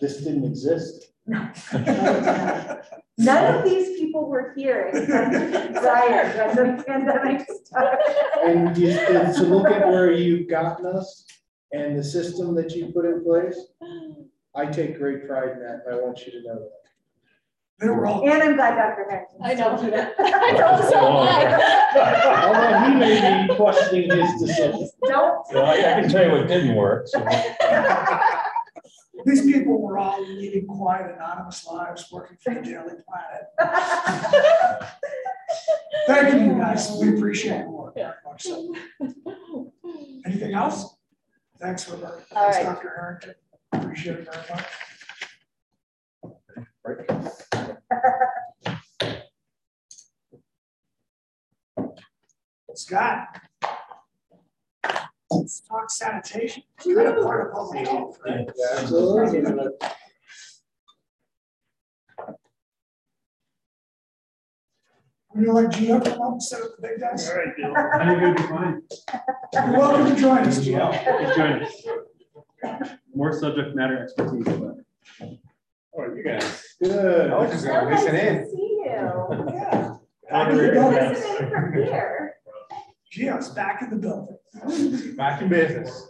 this 0.00 0.18
didn't 0.18 0.44
exist. 0.44 1.10
None 1.26 1.52
of 3.54 3.64
these 3.64 3.98
people 3.98 4.28
were 4.28 4.54
here 4.56 4.90
except 4.94 6.56
when 6.56 6.76
the 6.76 6.82
pandemic 6.84 7.46
started. 7.64 7.98
And 8.44 8.76
you, 8.78 8.90
and 8.90 9.34
to 9.34 9.42
look 9.42 9.66
at 9.66 9.88
where 9.88 10.12
you've 10.12 10.48
gotten 10.48 10.86
us 10.86 11.26
and 11.72 11.98
the 11.98 12.04
system 12.04 12.54
that 12.54 12.74
you 12.74 12.92
put 12.92 13.04
in 13.04 13.24
place, 13.24 13.58
I 14.54 14.66
take 14.66 14.98
great 14.98 15.26
pride 15.26 15.50
in 15.50 15.58
that, 15.60 15.82
and 15.84 15.94
I 15.94 15.98
want 15.98 16.24
you 16.24 16.32
to 16.32 16.42
know 16.42 16.60
that. 16.60 16.70
They 17.80 17.88
were 17.88 18.06
all. 18.06 18.28
And 18.28 18.42
I'm 18.42 18.56
glad 18.56 18.74
Dr. 18.74 19.06
Harrington. 19.08 19.38
I 19.40 19.54
know. 19.54 19.68
told 19.68 19.84
you 19.84 19.90
that. 19.92 20.14
I 20.18 20.50
know, 20.52 20.90
so 20.90 20.98
am 21.28 22.54
Although 22.54 22.78
he 22.86 22.94
may 22.98 23.46
be 23.46 23.54
questioning 23.56 24.10
his 24.10 24.40
decision. 24.40 24.88
Don't. 25.06 25.46
Well, 25.52 25.66
I 25.66 25.76
I 25.76 26.00
can 26.00 26.08
tell 26.10 26.24
you 26.24 26.32
what 26.32 26.48
didn't 26.48 26.74
work, 26.74 27.06
so. 27.06 27.24
These 29.24 29.42
people 29.42 29.80
were 29.80 29.98
all 29.98 30.20
leading 30.24 30.66
quiet, 30.66 31.14
anonymous 31.16 31.66
lives, 31.66 32.10
working 32.10 32.36
for 32.40 32.54
the 32.54 32.62
Daily 32.62 32.94
Planet. 33.06 33.44
Thank 36.06 36.40
you, 36.40 36.58
guys. 36.58 36.90
We 37.00 37.16
appreciate 37.16 37.58
your 37.58 37.70
work 37.70 37.94
very 37.94 38.14
much. 38.24 38.42
So, 38.44 38.74
Anything 40.24 40.54
else? 40.54 40.96
Thanks, 41.60 41.88
Roberta. 41.88 42.22
All 42.34 42.50
Thanks, 42.50 42.56
right. 42.58 42.66
Dr. 42.66 42.92
Harrington. 42.96 43.34
Appreciate 43.72 44.18
it 44.18 44.28
very 44.32 44.44
much. 44.50 44.64
Scott. 52.78 53.40
Let's 55.30 55.60
talk 55.60 55.90
sanitation. 55.90 56.62
Kind 56.82 56.98
of 56.98 57.22
part 57.24 57.46
of 57.48 57.52
public 57.52 57.86
health, 57.86 58.18
right? 58.24 58.48
Absolutely. 58.78 59.40
Would 65.34 65.44
you 65.44 65.52
like 65.52 65.66
Gio 65.68 66.02
to 66.02 66.10
come 66.10 66.22
up 66.22 66.32
and 66.32 66.42
sit 66.42 66.58
at 66.60 66.76
the 66.76 66.88
big 66.88 66.98
desk? 67.00 67.30
All 67.30 67.38
right, 67.38 67.56
Bill. 67.56 67.76
I 67.76 68.06
think 68.06 68.22
it'd 68.22 68.36
be 68.36 68.42
fine. 68.42 68.82
You're 69.52 69.78
welcome 69.78 70.14
to 70.14 70.20
join 70.20 70.38
us, 70.38 70.66
Well, 70.66 70.92
Gio. 70.92 71.26
he's 71.26 71.36
joining 71.36 71.62
us. 72.82 72.92
More 73.14 73.32
subject 73.38 73.74
matter 73.76 74.02
expertise, 74.02 74.44
but. 74.44 74.76
All 75.92 76.06
right, 76.06 76.16
you 76.16 76.22
guys. 76.24 76.64
Good. 76.82 77.30
I 77.30 77.38
was 77.38 77.50
just 77.50 77.64
So 77.64 77.70
gonna 77.70 77.90
nice 77.90 78.00
listen 78.04 78.14
to 78.14 78.28
in. 78.28 78.50
see 78.50 78.56
you. 78.56 78.82
Yeah. 78.86 79.94
How 80.30 80.44
Back 80.44 80.50
in 80.50 80.56
the 80.56 80.62
are 80.62 80.66
you 80.66 80.72
building. 80.72 80.98
guys? 80.98 81.18
Listening 81.18 81.50
from 81.50 81.72
here. 81.72 82.17
Gio's 83.12 83.48
back 83.50 83.82
in 83.82 83.90
the 83.90 83.96
building. 83.96 84.36
Back 85.16 85.42
in 85.42 85.48
business. 85.48 86.08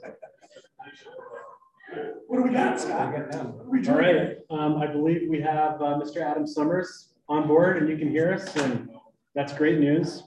What 2.27 2.39
do 2.39 2.43
we 2.43 2.51
got, 2.51 2.79
Scott? 2.81 3.13
What 3.15 3.35
are 3.37 3.71
we 3.71 3.79
All 3.89 3.97
doing? 3.97 4.37
um, 4.51 4.77
I 4.77 4.87
believe 4.87 5.29
we 5.29 5.41
have, 5.41 5.81
uh, 5.81 5.99
Mr. 5.99 6.19
Adam 6.21 6.47
Summers 6.47 7.15
on 7.29 7.47
board 7.47 7.79
and 7.79 7.89
you 7.89 7.97
can 7.97 8.11
hear 8.11 8.33
us 8.33 8.55
and 8.57 8.89
that's 9.35 9.53
great 9.53 9.79
news. 9.79 10.25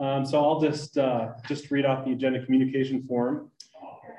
Um, 0.00 0.26
so 0.26 0.42
I'll 0.42 0.60
just, 0.60 0.98
uh, 0.98 1.32
just 1.46 1.70
read 1.70 1.86
off 1.86 2.04
the 2.04 2.12
agenda 2.12 2.44
communication 2.44 3.02
form. 3.06 3.50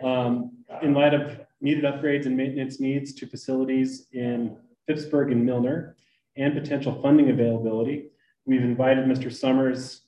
Um, 0.04 0.52
in 0.82 0.94
light 0.94 1.14
of 1.14 1.40
needed 1.62 1.84
upgrades 1.84 2.26
and 2.26 2.36
maintenance 2.36 2.80
needs 2.80 3.14
to 3.16 3.28
facilities 3.28 4.08
in 4.14 4.58
Phippsburg 4.90 5.32
and 5.32 5.46
Milner 5.46 5.96
and 6.38 6.54
potential 6.54 7.00
funding 7.02 7.30
availability, 7.30 8.10
we've 8.46 8.64
invited 8.64 9.06
Mr. 9.06 9.32
Summers 9.32 10.02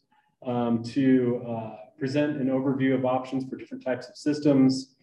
um, 0.45 0.83
to 0.83 1.43
uh, 1.47 1.75
present 1.97 2.37
an 2.37 2.47
overview 2.47 2.93
of 2.93 3.05
options 3.05 3.49
for 3.49 3.55
different 3.55 3.83
types 3.83 4.07
of 4.07 4.15
systems, 4.15 4.95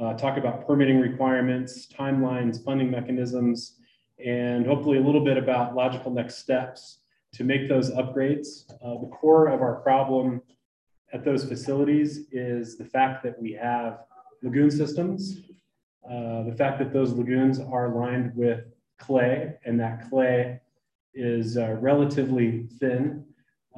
uh, 0.00 0.14
talk 0.14 0.36
about 0.36 0.66
permitting 0.66 1.00
requirements, 1.00 1.86
timelines, 1.86 2.62
funding 2.64 2.90
mechanisms, 2.90 3.78
and 4.24 4.66
hopefully 4.66 4.98
a 4.98 5.00
little 5.00 5.24
bit 5.24 5.36
about 5.36 5.74
logical 5.74 6.10
next 6.10 6.36
steps 6.38 6.98
to 7.32 7.44
make 7.44 7.68
those 7.68 7.90
upgrades. 7.90 8.70
Uh, 8.84 9.00
the 9.00 9.08
core 9.08 9.48
of 9.48 9.60
our 9.62 9.76
problem 9.76 10.42
at 11.12 11.24
those 11.24 11.44
facilities 11.44 12.26
is 12.32 12.76
the 12.76 12.84
fact 12.84 13.22
that 13.22 13.40
we 13.40 13.52
have 13.52 14.00
lagoon 14.42 14.70
systems, 14.70 15.40
uh, 16.08 16.42
the 16.42 16.54
fact 16.56 16.78
that 16.78 16.92
those 16.92 17.12
lagoons 17.12 17.60
are 17.60 17.94
lined 17.94 18.34
with 18.34 18.64
clay 18.98 19.54
and 19.64 19.78
that 19.78 20.08
clay 20.08 20.60
is 21.14 21.56
uh, 21.56 21.76
relatively 21.80 22.66
thin, 22.80 23.24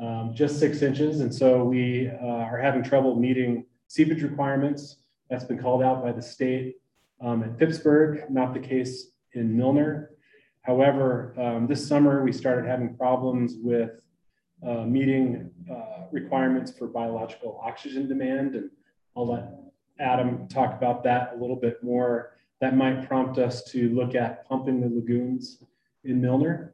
um, 0.00 0.32
just 0.34 0.58
six 0.58 0.82
inches. 0.82 1.20
And 1.20 1.34
so 1.34 1.64
we 1.64 2.08
uh, 2.08 2.26
are 2.26 2.58
having 2.58 2.82
trouble 2.82 3.16
meeting 3.16 3.66
seepage 3.88 4.22
requirements. 4.22 4.96
That's 5.30 5.44
been 5.44 5.58
called 5.58 5.82
out 5.82 6.02
by 6.02 6.12
the 6.12 6.22
state 6.22 6.76
um, 7.20 7.42
at 7.42 7.56
Phippsburg, 7.58 8.30
not 8.30 8.54
the 8.54 8.60
case 8.60 9.08
in 9.32 9.56
Milner. 9.56 10.10
However, 10.62 11.34
um, 11.38 11.66
this 11.66 11.86
summer 11.86 12.24
we 12.24 12.32
started 12.32 12.66
having 12.66 12.96
problems 12.96 13.56
with 13.60 14.00
uh, 14.66 14.84
meeting 14.84 15.50
uh, 15.70 16.06
requirements 16.10 16.72
for 16.72 16.86
biological 16.86 17.60
oxygen 17.62 18.08
demand. 18.08 18.54
And 18.54 18.70
I'll 19.16 19.30
let 19.30 19.50
Adam 20.00 20.48
talk 20.48 20.74
about 20.74 21.04
that 21.04 21.34
a 21.34 21.40
little 21.40 21.56
bit 21.56 21.82
more. 21.82 22.36
That 22.60 22.76
might 22.76 23.06
prompt 23.06 23.38
us 23.38 23.64
to 23.72 23.90
look 23.90 24.14
at 24.14 24.48
pumping 24.48 24.80
the 24.80 24.88
lagoons 24.88 25.62
in 26.04 26.20
Milner. 26.20 26.73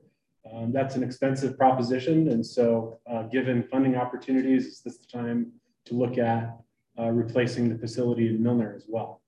Um, 0.50 0.72
that's 0.72 0.96
an 0.96 1.02
expensive 1.02 1.56
proposition. 1.58 2.28
And 2.28 2.44
so 2.44 2.98
uh, 3.10 3.24
given 3.24 3.62
funding 3.62 3.96
opportunities, 3.96 4.66
it's 4.66 4.80
this 4.80 4.98
the 4.98 5.06
time 5.06 5.52
to 5.86 5.94
look 5.94 6.18
at 6.18 6.56
uh, 6.98 7.10
replacing 7.10 7.68
the 7.68 7.78
facility 7.78 8.28
in 8.28 8.42
Milner 8.42 8.74
as 8.74 8.84
well. 8.88 9.20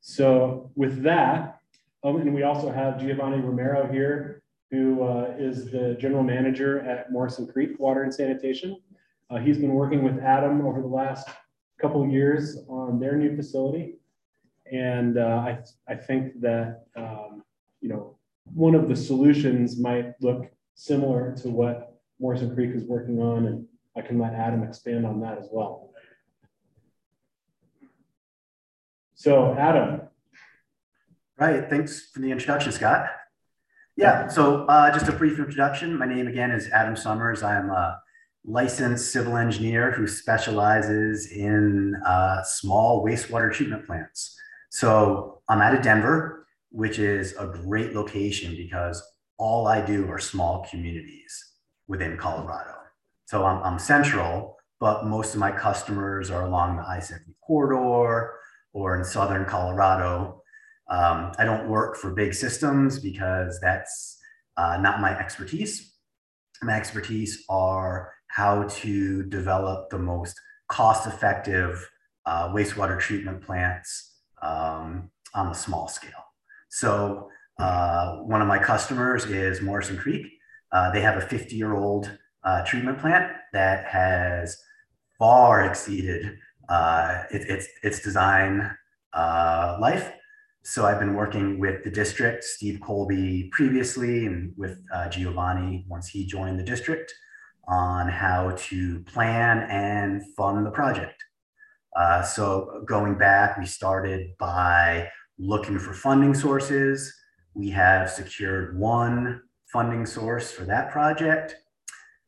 So 0.00 0.70
with 0.74 1.02
that, 1.02 1.60
um, 2.02 2.16
and 2.16 2.34
we 2.34 2.42
also 2.42 2.70
have 2.70 2.98
Giovanni 2.98 3.38
Romero 3.38 3.90
here, 3.90 4.42
who 4.70 5.02
uh, 5.02 5.34
is 5.38 5.70
the 5.70 5.96
general 5.98 6.22
manager 6.22 6.80
at 6.80 7.10
Morrison 7.10 7.46
Creek 7.46 7.78
Water 7.78 8.04
and 8.04 8.14
Sanitation. 8.14 8.80
Uh, 9.28 9.38
he's 9.38 9.58
been 9.58 9.72
working 9.72 10.02
with 10.02 10.18
Adam 10.18 10.66
over 10.66 10.80
the 10.80 10.86
last 10.86 11.28
couple 11.80 12.06
years 12.06 12.58
on 12.68 13.00
their 13.00 13.16
new 13.16 13.36
facility. 13.36 13.94
And 14.70 15.18
uh, 15.18 15.44
I, 15.48 15.58
I 15.88 15.94
think 15.96 16.40
that, 16.40 16.84
um, 16.96 17.42
you 17.80 17.88
know, 17.88 18.16
one 18.54 18.74
of 18.74 18.88
the 18.88 18.96
solutions 18.96 19.78
might 19.78 20.14
look 20.20 20.50
similar 20.74 21.34
to 21.42 21.48
what 21.48 22.00
Morrison 22.18 22.54
Creek 22.54 22.74
is 22.74 22.84
working 22.84 23.18
on, 23.20 23.46
and 23.46 23.66
I 23.96 24.02
can 24.02 24.18
let 24.18 24.34
Adam 24.34 24.62
expand 24.62 25.06
on 25.06 25.20
that 25.20 25.38
as 25.38 25.48
well. 25.50 25.90
So 29.14 29.54
Adam, 29.54 30.00
Right, 31.40 31.70
thanks 31.70 32.10
for 32.12 32.20
the 32.20 32.30
introduction, 32.30 32.70
Scott. 32.70 33.06
Yeah, 33.96 34.28
so 34.28 34.66
uh, 34.66 34.92
just 34.92 35.08
a 35.08 35.12
brief 35.12 35.38
introduction. 35.38 35.96
My 35.96 36.04
name 36.04 36.28
again 36.28 36.50
is 36.50 36.68
Adam 36.68 36.94
Summers. 36.94 37.42
I'm 37.42 37.70
a 37.70 37.98
licensed 38.44 39.10
civil 39.10 39.38
engineer 39.38 39.90
who 39.90 40.06
specializes 40.06 41.32
in 41.32 41.96
uh, 42.04 42.42
small 42.42 43.02
wastewater 43.02 43.50
treatment 43.50 43.86
plants. 43.86 44.38
So 44.68 45.40
I'm 45.48 45.62
out 45.62 45.74
of 45.74 45.80
Denver, 45.80 46.39
which 46.70 46.98
is 46.98 47.34
a 47.38 47.46
great 47.46 47.94
location 47.94 48.56
because 48.56 49.02
all 49.38 49.66
I 49.66 49.84
do 49.84 50.08
are 50.10 50.18
small 50.18 50.66
communities. 50.70 51.46
within 51.88 52.16
Colorado. 52.16 52.76
So 53.26 53.44
I'm, 53.44 53.60
I'm 53.64 53.78
central, 53.78 54.56
but 54.78 55.06
most 55.06 55.34
of 55.34 55.40
my 55.40 55.50
customers 55.50 56.30
are 56.30 56.46
along 56.46 56.76
the 56.76 56.82
I-70 56.88 57.34
corridor 57.44 58.34
or 58.72 58.96
in 58.96 59.04
southern 59.04 59.44
Colorado. 59.44 60.42
Um, 60.88 61.32
I 61.36 61.44
don't 61.44 61.68
work 61.68 61.96
for 61.96 62.10
big 62.12 62.32
systems 62.32 63.00
because 63.00 63.58
that's 63.60 64.18
uh, 64.56 64.78
not 64.80 65.00
my 65.00 65.18
expertise. 65.18 65.94
My 66.62 66.74
expertise 66.74 67.44
are 67.48 68.12
how 68.28 68.64
to 68.82 69.24
develop 69.24 69.90
the 69.90 69.98
most 69.98 70.40
cost-effective 70.68 71.90
uh, 72.26 72.48
wastewater 72.50 73.00
treatment 73.00 73.42
plants 73.42 74.18
um, 74.42 75.10
on 75.34 75.48
a 75.48 75.54
small 75.54 75.88
scale. 75.88 76.29
So 76.70 77.28
uh, 77.58 78.16
one 78.18 78.40
of 78.40 78.48
my 78.48 78.58
customers 78.58 79.26
is 79.26 79.60
Morrison 79.60 79.98
Creek. 79.98 80.26
Uh, 80.72 80.90
they 80.92 81.00
have 81.00 81.16
a 81.22 81.26
50-year-old 81.26 82.10
uh, 82.44 82.64
treatment 82.64 82.98
plant 82.98 83.32
that 83.52 83.84
has 83.84 84.56
far 85.18 85.64
exceeded 85.64 86.38
uh, 86.68 87.24
it, 87.30 87.42
its, 87.50 87.68
its 87.82 88.00
design 88.00 88.74
uh, 89.12 89.76
life. 89.80 90.12
So 90.62 90.86
I've 90.86 91.00
been 91.00 91.14
working 91.14 91.58
with 91.58 91.82
the 91.82 91.90
district, 91.90 92.44
Steve 92.44 92.80
Colby 92.80 93.48
previously, 93.50 94.26
and 94.26 94.52
with 94.56 94.78
uh, 94.94 95.08
Giovanni 95.08 95.84
once 95.88 96.08
he 96.08 96.24
joined 96.24 96.58
the 96.58 96.64
district 96.64 97.12
on 97.66 98.08
how 98.08 98.54
to 98.56 99.00
plan 99.00 99.66
and 99.70 100.22
fund 100.36 100.64
the 100.64 100.70
project. 100.70 101.22
So 102.34 102.84
going 102.86 103.18
back, 103.18 103.58
we 103.58 103.66
started 103.66 104.30
by 104.38 105.08
looking 105.40 105.78
for 105.78 105.94
funding 105.94 106.34
sources. 106.34 107.14
We 107.54 107.70
have 107.70 108.10
secured 108.10 108.78
one 108.78 109.42
funding 109.72 110.04
source 110.04 110.52
for 110.52 110.64
that 110.64 110.90
project. 110.90 111.56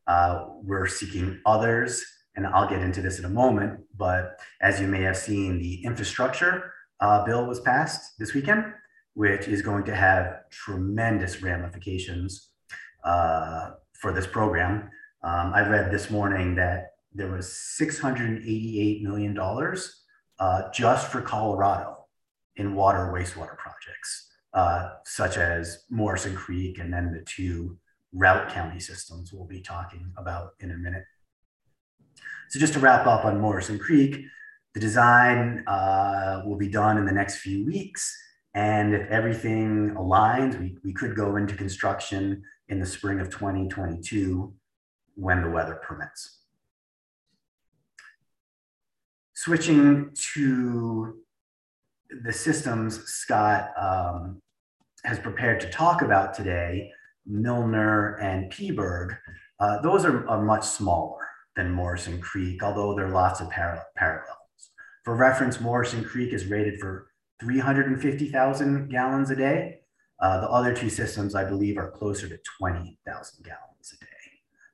Uh, 0.07 0.47
we're 0.63 0.87
seeking 0.87 1.39
others, 1.45 2.03
and 2.35 2.47
I'll 2.47 2.67
get 2.67 2.81
into 2.81 3.01
this 3.01 3.19
in 3.19 3.25
a 3.25 3.29
moment. 3.29 3.79
But 3.95 4.39
as 4.61 4.81
you 4.81 4.87
may 4.87 5.03
have 5.03 5.15
seen, 5.15 5.59
the 5.59 5.83
infrastructure 5.83 6.73
uh, 6.99 7.23
bill 7.23 7.45
was 7.45 7.59
passed 7.59 8.17
this 8.17 8.33
weekend, 8.33 8.65
which 9.13 9.47
is 9.47 9.61
going 9.61 9.83
to 9.85 9.95
have 9.95 10.49
tremendous 10.49 11.41
ramifications 11.41 12.49
uh, 13.05 13.71
for 13.93 14.11
this 14.11 14.25
program. 14.25 14.89
Um, 15.23 15.53
I 15.53 15.67
read 15.67 15.91
this 15.91 16.09
morning 16.09 16.55
that 16.55 16.95
there 17.13 17.31
was 17.31 17.47
$688 17.79 19.03
million 19.03 19.37
uh, 20.39 20.71
just 20.71 21.11
for 21.11 21.21
Colorado 21.21 22.02
in 22.55 22.75
water 22.75 23.11
wastewater 23.13 23.57
projects, 23.57 24.29
uh, 24.53 24.89
such 25.05 25.37
as 25.37 25.83
Morrison 25.89 26.35
Creek 26.35 26.79
and 26.79 26.93
then 26.93 27.11
the 27.11 27.23
two 27.25 27.77
Routt 28.15 28.49
County 28.49 28.79
systems 28.79 29.33
we'll 29.33 29.47
be 29.47 29.61
talking 29.61 30.11
about 30.17 30.51
in 30.59 30.71
a 30.71 30.77
minute. 30.77 31.05
So 32.49 32.59
just 32.59 32.73
to 32.73 32.79
wrap 32.79 33.07
up 33.07 33.25
on 33.25 33.39
Morrison 33.39 33.79
Creek, 33.79 34.25
the 34.73 34.79
design 34.79 35.63
uh, 35.67 36.43
will 36.45 36.57
be 36.57 36.67
done 36.67 36.97
in 36.97 37.05
the 37.05 37.11
next 37.11 37.37
few 37.37 37.65
weeks. 37.65 38.15
And 38.53 38.93
if 38.93 39.09
everything 39.09 39.95
aligns, 39.95 40.59
we, 40.59 40.77
we 40.83 40.93
could 40.93 41.15
go 41.15 41.35
into 41.37 41.55
construction 41.55 42.43
in 42.69 42.79
the 42.79 42.85
spring 42.85 43.19
of 43.19 43.29
2022 43.29 44.53
when 45.15 45.41
the 45.41 45.49
weather 45.49 45.75
permits. 45.75 46.39
Switching 49.33 50.11
to 50.33 51.22
the 52.23 52.33
systems 52.33 53.03
Scott 53.05 53.69
um, 53.79 54.41
has 55.03 55.19
prepared 55.19 55.59
to 55.61 55.69
talk 55.69 56.01
about 56.01 56.33
today, 56.33 56.91
Milner 57.25 58.15
and 58.15 58.51
Phippsburg, 58.51 59.17
uh, 59.59 59.81
those 59.81 60.05
are, 60.05 60.27
are, 60.27 60.43
much 60.43 60.63
smaller 60.63 61.25
than 61.55 61.71
Morrison 61.71 62.19
Creek, 62.19 62.61
although 62.63 62.95
there 62.95 63.05
are 63.05 63.11
lots 63.11 63.39
of 63.39 63.49
par 63.49 63.85
parallels. 63.95 64.71
For 65.05 65.15
reference, 65.15 65.61
Morrison 65.61 66.03
Creek 66.03 66.33
is 66.33 66.47
rated 66.47 66.79
for 66.79 67.07
350,000 67.39 68.89
gallons 68.89 69.29
a 69.29 69.35
day. 69.35 69.79
Uh, 70.19 70.41
the 70.41 70.49
other 70.49 70.75
two 70.75 70.89
systems, 70.89 71.35
I 71.35 71.43
believe, 71.43 71.77
are 71.77 71.91
closer 71.91 72.27
to 72.27 72.37
20,000 72.59 73.43
gallons 73.43 73.93
a 73.93 74.03
day. 74.03 74.07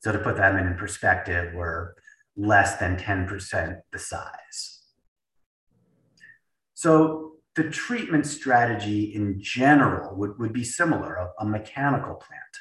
So 0.01 0.11
to 0.11 0.19
put 0.19 0.37
that 0.37 0.55
in 0.55 0.75
perspective, 0.75 1.53
we're 1.53 1.93
less 2.37 2.77
than 2.77 2.97
10% 2.97 3.81
the 3.91 3.99
size. 3.99 4.78
So 6.79 7.33
the 7.57 7.69
treatment 7.69 8.25
strategy 8.25 9.13
in 9.13 9.41
general 9.41 10.15
would, 10.15 10.39
would 10.39 10.53
be 10.53 10.63
similar, 10.63 11.15
a, 11.15 11.29
a 11.41 11.45
mechanical 11.45 12.15
plant. 12.15 12.55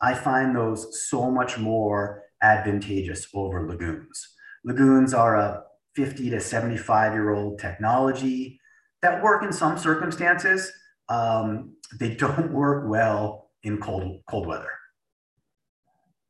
I 0.00 0.14
find 0.14 0.54
those 0.54 1.08
so 1.08 1.28
much 1.28 1.58
more 1.58 2.22
advantageous 2.40 3.26
over 3.34 3.66
lagoons. 3.66 4.28
Lagoons 4.64 5.12
are 5.12 5.34
a 5.34 5.64
50 5.96 6.30
to 6.30 6.38
75 6.38 7.14
year 7.14 7.34
old 7.34 7.58
technology 7.58 8.60
that 9.02 9.20
work 9.20 9.42
in 9.42 9.52
some 9.52 9.76
circumstances. 9.76 10.70
Um, 11.08 11.74
they 11.98 12.14
don't 12.14 12.52
work 12.62 12.88
well 12.88 13.50
in 13.64 13.78
cold, 13.78 14.20
cold 14.30 14.46
weather 14.46 14.70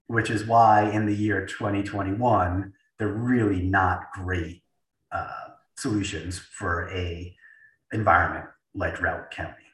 which 0.07 0.31
is 0.31 0.45
why 0.45 0.91
in 0.91 1.07
the 1.07 1.15
year 1.15 1.47
2021, 1.47 2.73
they're 2.99 3.09
really 3.09 3.63
not 3.63 4.01
great 4.13 4.63
uh, 5.11 5.45
solutions 5.85 6.39
for 6.39 6.89
a 6.91 7.37
environment 7.93 8.47
like 8.75 8.97
Routt 9.03 9.31
County. 9.31 9.69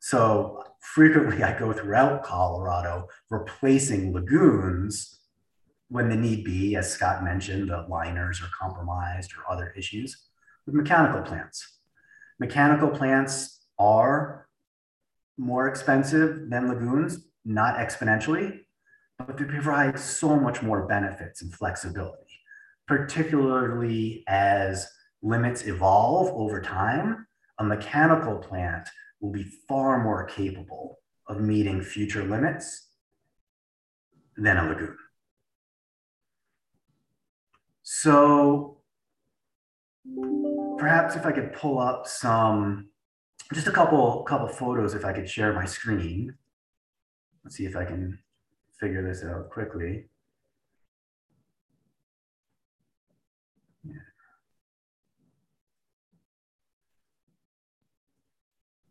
So 0.00 0.62
frequently 0.80 1.42
I 1.42 1.58
go 1.58 1.72
throughout 1.72 2.22
Colorado 2.22 3.08
replacing 3.30 4.12
lagoons 4.12 5.20
when 5.88 6.10
the 6.10 6.16
need 6.16 6.44
be, 6.44 6.76
as 6.76 6.92
Scott 6.92 7.24
mentioned, 7.24 7.70
the 7.70 7.86
liners 7.88 8.42
are 8.42 8.50
compromised 8.58 9.32
or 9.32 9.50
other 9.50 9.72
issues 9.74 10.26
with 10.66 10.74
mechanical 10.74 11.22
plants. 11.22 11.78
Mechanical 12.38 12.90
plants 12.90 13.64
are 13.78 14.46
more 15.38 15.66
expensive 15.66 16.50
than 16.50 16.68
lagoons, 16.68 17.26
not 17.46 17.76
exponentially, 17.76 18.60
but 19.18 19.38
they 19.38 19.44
provide 19.44 19.98
so 19.98 20.36
much 20.36 20.60
more 20.62 20.86
benefits 20.86 21.40
and 21.40 21.54
flexibility, 21.54 22.38
particularly 22.86 24.24
as 24.28 24.86
limits 25.24 25.66
evolve 25.66 26.28
over 26.36 26.60
time. 26.60 27.26
A 27.58 27.64
mechanical 27.64 28.36
plant 28.36 28.88
will 29.20 29.32
be 29.32 29.44
far 29.66 30.04
more 30.04 30.24
capable 30.26 30.98
of 31.26 31.40
meeting 31.40 31.82
future 31.82 32.22
limits 32.22 32.88
than 34.36 34.58
a 34.58 34.68
lagoon. 34.68 34.96
So 37.82 38.78
perhaps 40.78 41.16
if 41.16 41.24
I 41.24 41.32
could 41.32 41.52
pull 41.54 41.78
up 41.78 42.06
some, 42.06 42.88
just 43.52 43.66
a 43.66 43.72
couple, 43.72 44.22
couple 44.24 44.48
photos, 44.48 44.94
if 44.94 45.04
I 45.04 45.12
could 45.12 45.28
share 45.28 45.52
my 45.54 45.64
screen. 45.64 46.34
Let's 47.42 47.56
see 47.56 47.66
if 47.66 47.76
I 47.76 47.84
can 47.84 48.18
figure 48.78 49.06
this 49.06 49.24
out 49.24 49.50
quickly. 49.50 50.08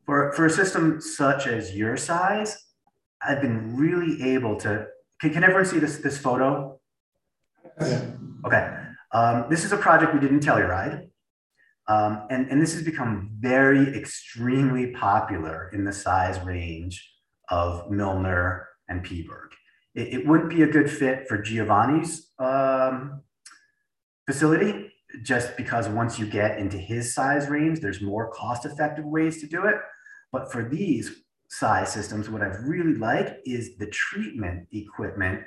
For, 0.06 0.33
for 0.33 0.45
a 0.45 0.49
system 0.49 0.99
such 0.99 1.48
as 1.48 1.75
your 1.75 1.95
size, 1.98 2.57
I've 3.25 3.41
been 3.41 3.75
really 3.75 4.22
able 4.33 4.57
to, 4.61 4.88
can, 5.22 5.32
can 5.32 5.43
everyone 5.43 5.65
see 5.65 5.80
this, 5.80 5.98
this 5.98 6.17
photo? 6.17 6.80
Okay. 8.45 8.77
Um, 9.14 9.45
this 9.49 9.64
is 9.64 9.72
a 9.72 9.77
project 9.77 10.14
we 10.14 10.19
did 10.19 10.32
in 10.32 10.40
Telluride. 10.40 11.07
Um, 11.88 12.27
and, 12.30 12.49
and 12.49 12.61
this 12.61 12.73
has 12.73 12.83
become 12.83 13.30
very 13.40 13.95
extremely 13.98 14.91
popular 14.91 15.69
in 15.73 15.83
the 15.83 15.93
size 15.93 16.40
range 16.41 17.09
of 17.49 17.90
Milner 17.91 18.67
and 18.88 19.06
Phippsburg 19.06 19.49
it, 19.95 20.14
it 20.14 20.27
wouldn't 20.27 20.49
be 20.49 20.64
a 20.64 20.67
good 20.67 20.90
fit 20.90 21.27
for 21.27 21.41
Giovanni's 21.41 22.32
um, 22.40 23.22
facility 24.25 24.91
just 25.22 25.56
because 25.57 25.88
once 25.88 26.17
you 26.17 26.25
get 26.25 26.57
into 26.57 26.77
his 26.77 27.14
size 27.14 27.48
range, 27.48 27.80
there's 27.80 28.01
more 28.01 28.32
cost 28.32 28.65
effective 28.65 29.06
ways 29.06 29.40
to 29.41 29.48
do 29.48 29.65
it. 29.65 29.75
But 30.33 30.51
for 30.51 30.67
these 30.67 31.21
size 31.47 31.93
systems, 31.93 32.27
what 32.29 32.41
I've 32.41 32.63
really 32.65 32.95
liked 32.95 33.47
is 33.47 33.77
the 33.77 33.87
treatment 33.87 34.67
equipment 34.73 35.43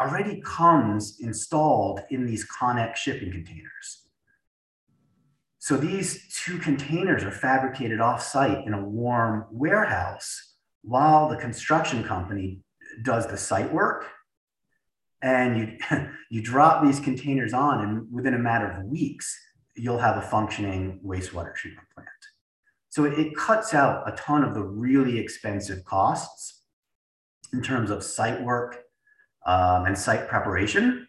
already 0.00 0.42
comes 0.44 1.18
installed 1.20 2.00
in 2.10 2.26
these 2.26 2.46
Conex 2.46 2.96
shipping 2.96 3.30
containers. 3.30 4.08
So 5.58 5.76
these 5.76 6.34
two 6.34 6.58
containers 6.58 7.24
are 7.24 7.30
fabricated 7.30 8.00
off 8.00 8.22
site 8.22 8.66
in 8.66 8.74
a 8.74 8.84
warm 8.84 9.46
warehouse 9.50 10.54
while 10.82 11.28
the 11.28 11.36
construction 11.36 12.04
company 12.04 12.60
does 13.02 13.26
the 13.26 13.36
site 13.36 13.72
work 13.72 14.06
and 15.22 15.58
you 15.58 15.78
you 16.30 16.42
drop 16.42 16.84
these 16.84 17.00
containers 17.00 17.52
on 17.52 17.82
and 17.84 18.12
within 18.12 18.34
a 18.34 18.38
matter 18.38 18.70
of 18.70 18.84
weeks 18.84 19.36
you'll 19.74 19.98
have 19.98 20.16
a 20.16 20.22
functioning 20.22 21.00
wastewater 21.04 21.54
treatment 21.54 21.86
plant 21.94 22.08
so 22.96 23.04
it, 23.04 23.18
it 23.18 23.36
cuts 23.36 23.74
out 23.74 24.10
a 24.10 24.16
ton 24.16 24.42
of 24.42 24.54
the 24.54 24.62
really 24.62 25.18
expensive 25.18 25.84
costs 25.84 26.62
in 27.52 27.60
terms 27.60 27.90
of 27.90 28.02
site 28.02 28.42
work 28.42 28.84
um, 29.44 29.84
and 29.84 29.98
site 29.98 30.26
preparation. 30.28 31.06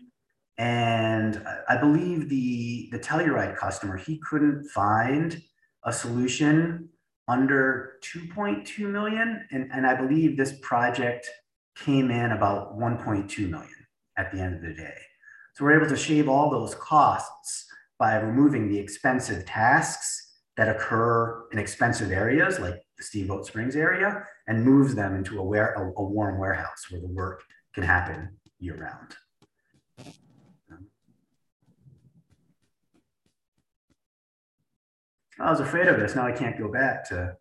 And 0.57 1.41
I- 1.69 1.77
believe 1.77 2.27
the, 2.27 2.89
the 2.91 2.99
Telluride 2.99 3.55
customer, 3.55 3.95
he 3.95 4.19
couldn't 4.19 4.67
find 4.67 5.41
a 5.85 5.93
solution 5.93 6.89
under 7.29 7.93
2.2 8.03 8.79
million. 8.79 9.47
And, 9.51 9.71
and 9.71 9.87
I 9.87 9.95
believe 9.95 10.35
this 10.35 10.59
project 10.61 11.29
came 11.77 12.11
in 12.11 12.33
about 12.33 12.77
1.2 12.77 13.49
million 13.49 13.87
at 14.17 14.33
the 14.33 14.41
end 14.41 14.55
of 14.55 14.61
the 14.61 14.73
day. 14.73 14.97
So 15.55 15.63
we're 15.63 15.77
able 15.77 15.87
to 15.87 15.95
shave 15.95 16.27
all 16.27 16.49
those 16.49 16.75
costs 16.75 17.65
by 17.97 18.17
removing 18.17 18.67
the 18.67 18.77
expensive 18.77 19.45
tasks 19.45 20.26
that 20.57 20.67
occur 20.67 21.45
in 21.51 21.59
expensive 21.59 22.11
areas 22.11 22.59
like 22.59 22.81
the 22.97 23.03
Steamboat 23.03 23.45
Springs 23.45 23.75
area 23.75 24.23
and 24.47 24.65
moves 24.65 24.95
them 24.95 25.15
into 25.15 25.39
a, 25.39 25.43
ware, 25.43 25.73
a, 25.73 26.01
a 26.01 26.03
warm 26.03 26.39
warehouse 26.39 26.87
where 26.89 26.99
the 26.99 27.07
work 27.07 27.43
can 27.73 27.83
happen 27.83 28.35
year 28.59 28.75
round. 28.75 29.15
I 35.39 35.51
was 35.51 35.59
afraid 35.59 35.87
of 35.87 35.99
this. 35.99 36.15
Now 36.15 36.25
I 36.25 36.31
can't 36.31 36.57
go 36.57 36.71
back 36.71 37.07
to. 37.09 37.35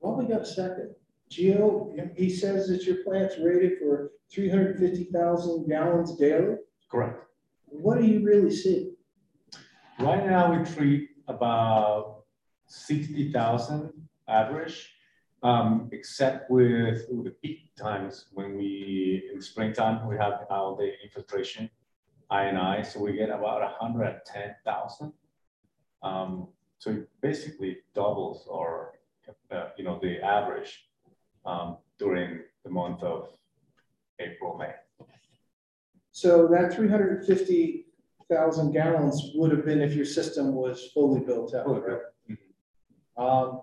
Well, 0.00 0.16
we 0.16 0.24
got 0.24 0.40
a 0.40 0.46
second. 0.46 0.94
Gio, 1.30 2.16
he 2.16 2.30
says 2.30 2.68
that 2.68 2.84
your 2.84 3.04
plant's 3.04 3.36
rated 3.38 3.78
for 3.78 4.12
three 4.32 4.48
hundred 4.48 4.78
fifty 4.78 5.04
thousand 5.04 5.68
gallons 5.68 6.16
daily. 6.16 6.56
Correct. 6.94 7.24
What 7.66 7.98
do 7.98 8.06
you 8.06 8.24
really 8.24 8.52
see? 8.52 8.92
Right 9.98 10.24
now, 10.24 10.56
we 10.56 10.64
treat 10.64 11.08
about 11.26 12.22
sixty 12.68 13.32
thousand 13.32 13.90
average, 14.28 14.94
um, 15.42 15.88
except 15.90 16.48
with, 16.52 17.06
with 17.10 17.24
the 17.24 17.34
peak 17.42 17.74
times 17.74 18.26
when 18.32 18.56
we, 18.56 19.28
in 19.28 19.38
the 19.38 19.44
springtime, 19.44 20.06
we 20.06 20.16
have 20.18 20.46
all 20.50 20.76
the 20.76 20.92
infiltration, 21.02 21.68
I 22.30 22.44
and 22.44 22.56
I, 22.56 22.82
so 22.82 23.00
we 23.00 23.14
get 23.14 23.30
about 23.30 23.60
hundred 23.80 24.04
and 24.04 24.20
ten 24.24 24.54
thousand. 24.64 25.12
Um, 26.04 26.46
so 26.78 26.90
it 26.90 27.08
basically 27.20 27.78
doubles 27.94 28.46
our, 28.48 28.92
uh, 29.50 29.70
you 29.76 29.82
know, 29.82 29.98
the 30.00 30.22
average, 30.22 30.86
um, 31.44 31.78
during 31.98 32.42
the 32.62 32.70
month 32.70 33.02
of 33.02 33.30
April, 34.20 34.56
May. 34.56 34.74
So 36.14 36.46
that 36.52 36.72
three 36.72 36.88
hundred 36.88 37.18
and 37.18 37.26
fifty 37.26 37.86
thousand 38.30 38.70
gallons 38.72 39.32
would 39.34 39.50
have 39.50 39.64
been 39.66 39.82
if 39.82 39.94
your 39.94 40.04
system 40.04 40.54
was 40.54 40.90
fully 40.94 41.20
built 41.20 41.52
out, 41.56 41.66
right? 41.66 41.98
Um, 43.16 43.62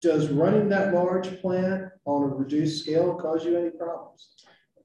Does 0.00 0.28
running 0.30 0.70
that 0.70 0.94
large 0.94 1.38
plant 1.42 1.90
on 2.06 2.22
a 2.22 2.26
reduced 2.34 2.82
scale 2.84 3.14
cause 3.14 3.44
you 3.44 3.58
any 3.58 3.68
problems? 3.70 4.30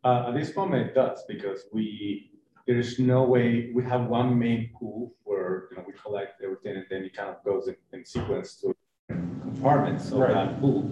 Uh, 0.04 0.26
at 0.28 0.34
this 0.34 0.54
moment, 0.54 0.88
it 0.90 0.94
does 0.96 1.24
because 1.30 1.62
we 1.72 2.32
there 2.68 2.78
is 2.78 3.00
no 3.00 3.24
way 3.24 3.72
we 3.74 3.84
have 3.86 4.08
one 4.08 4.38
main 4.38 4.70
pool 4.78 5.16
where 5.24 5.70
you 5.72 5.78
know 5.78 5.84
we 5.88 5.94
collect 5.94 6.42
everything 6.44 6.76
and 6.76 6.86
then 6.90 7.04
it 7.06 7.16
kind 7.16 7.30
of 7.30 7.42
goes 7.46 7.70
in, 7.70 7.76
in 7.94 8.04
sequence 8.06 8.56
to 8.60 8.76
compartments 9.10 10.12
of 10.12 10.20
Right. 10.20 10.34
that 10.34 10.60
pool. 10.60 10.92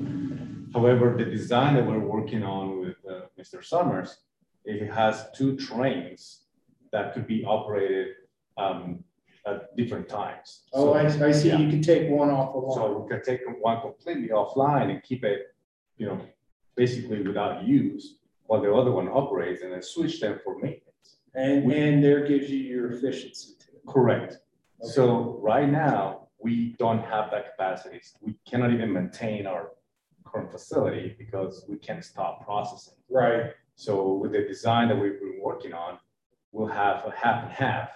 However, 0.73 1.13
the 1.17 1.25
design 1.25 1.75
that 1.75 1.85
we're 1.85 1.99
working 1.99 2.43
on 2.43 2.79
with 2.79 2.95
uh, 3.09 3.23
Mr. 3.37 3.61
Summers, 3.61 4.19
it 4.65 4.91
has 4.91 5.27
two 5.35 5.55
trains 5.57 6.43
that 6.91 7.13
could 7.13 7.27
be 7.27 7.43
operated 7.45 8.15
um, 8.57 9.03
at 9.45 9.75
different 9.75 10.07
times. 10.07 10.63
Oh, 10.73 10.93
I, 10.93 11.05
I 11.05 11.31
see, 11.31 11.49
yeah. 11.49 11.57
you 11.57 11.69
can 11.69 11.81
take 11.81 12.09
one 12.09 12.29
off 12.29 12.53
line. 12.55 12.75
So 12.75 12.99
we 12.99 13.09
can 13.09 13.23
take 13.23 13.41
one 13.59 13.81
completely 13.81 14.29
offline 14.29 14.91
and 14.91 15.01
keep 15.03 15.23
it, 15.23 15.55
you 15.97 16.05
know, 16.07 16.21
basically 16.75 17.21
without 17.21 17.63
use, 17.63 18.17
while 18.45 18.61
the 18.61 18.73
other 18.73 18.91
one 18.91 19.07
operates 19.07 19.61
and 19.63 19.71
then 19.71 19.81
switch 19.81 20.19
them 20.19 20.39
for 20.43 20.55
maintenance. 20.55 21.17
And, 21.33 21.71
and 21.71 22.03
there 22.03 22.27
gives 22.27 22.49
you 22.49 22.57
your 22.57 22.91
efficiency 22.91 23.53
too. 23.59 23.77
Correct. 23.87 24.37
So 24.81 25.39
right 25.41 25.69
now, 25.69 26.27
we 26.39 26.75
don't 26.79 27.03
have 27.03 27.31
that 27.31 27.51
capacity. 27.51 28.01
We 28.19 28.35
cannot 28.47 28.71
even 28.71 28.91
maintain 28.91 29.45
our 29.45 29.71
current 30.25 30.51
facility 30.51 31.15
because 31.17 31.65
we 31.67 31.77
can't 31.77 32.03
stop 32.03 32.43
processing. 32.43 32.95
Right. 33.09 33.51
So 33.75 34.13
with 34.13 34.31
the 34.33 34.43
design 34.43 34.87
that 34.89 34.95
we've 34.99 35.19
been 35.19 35.39
working 35.41 35.73
on, 35.73 35.97
we'll 36.51 36.67
have 36.67 37.05
a 37.05 37.11
half 37.11 37.43
and 37.43 37.51
half. 37.53 37.89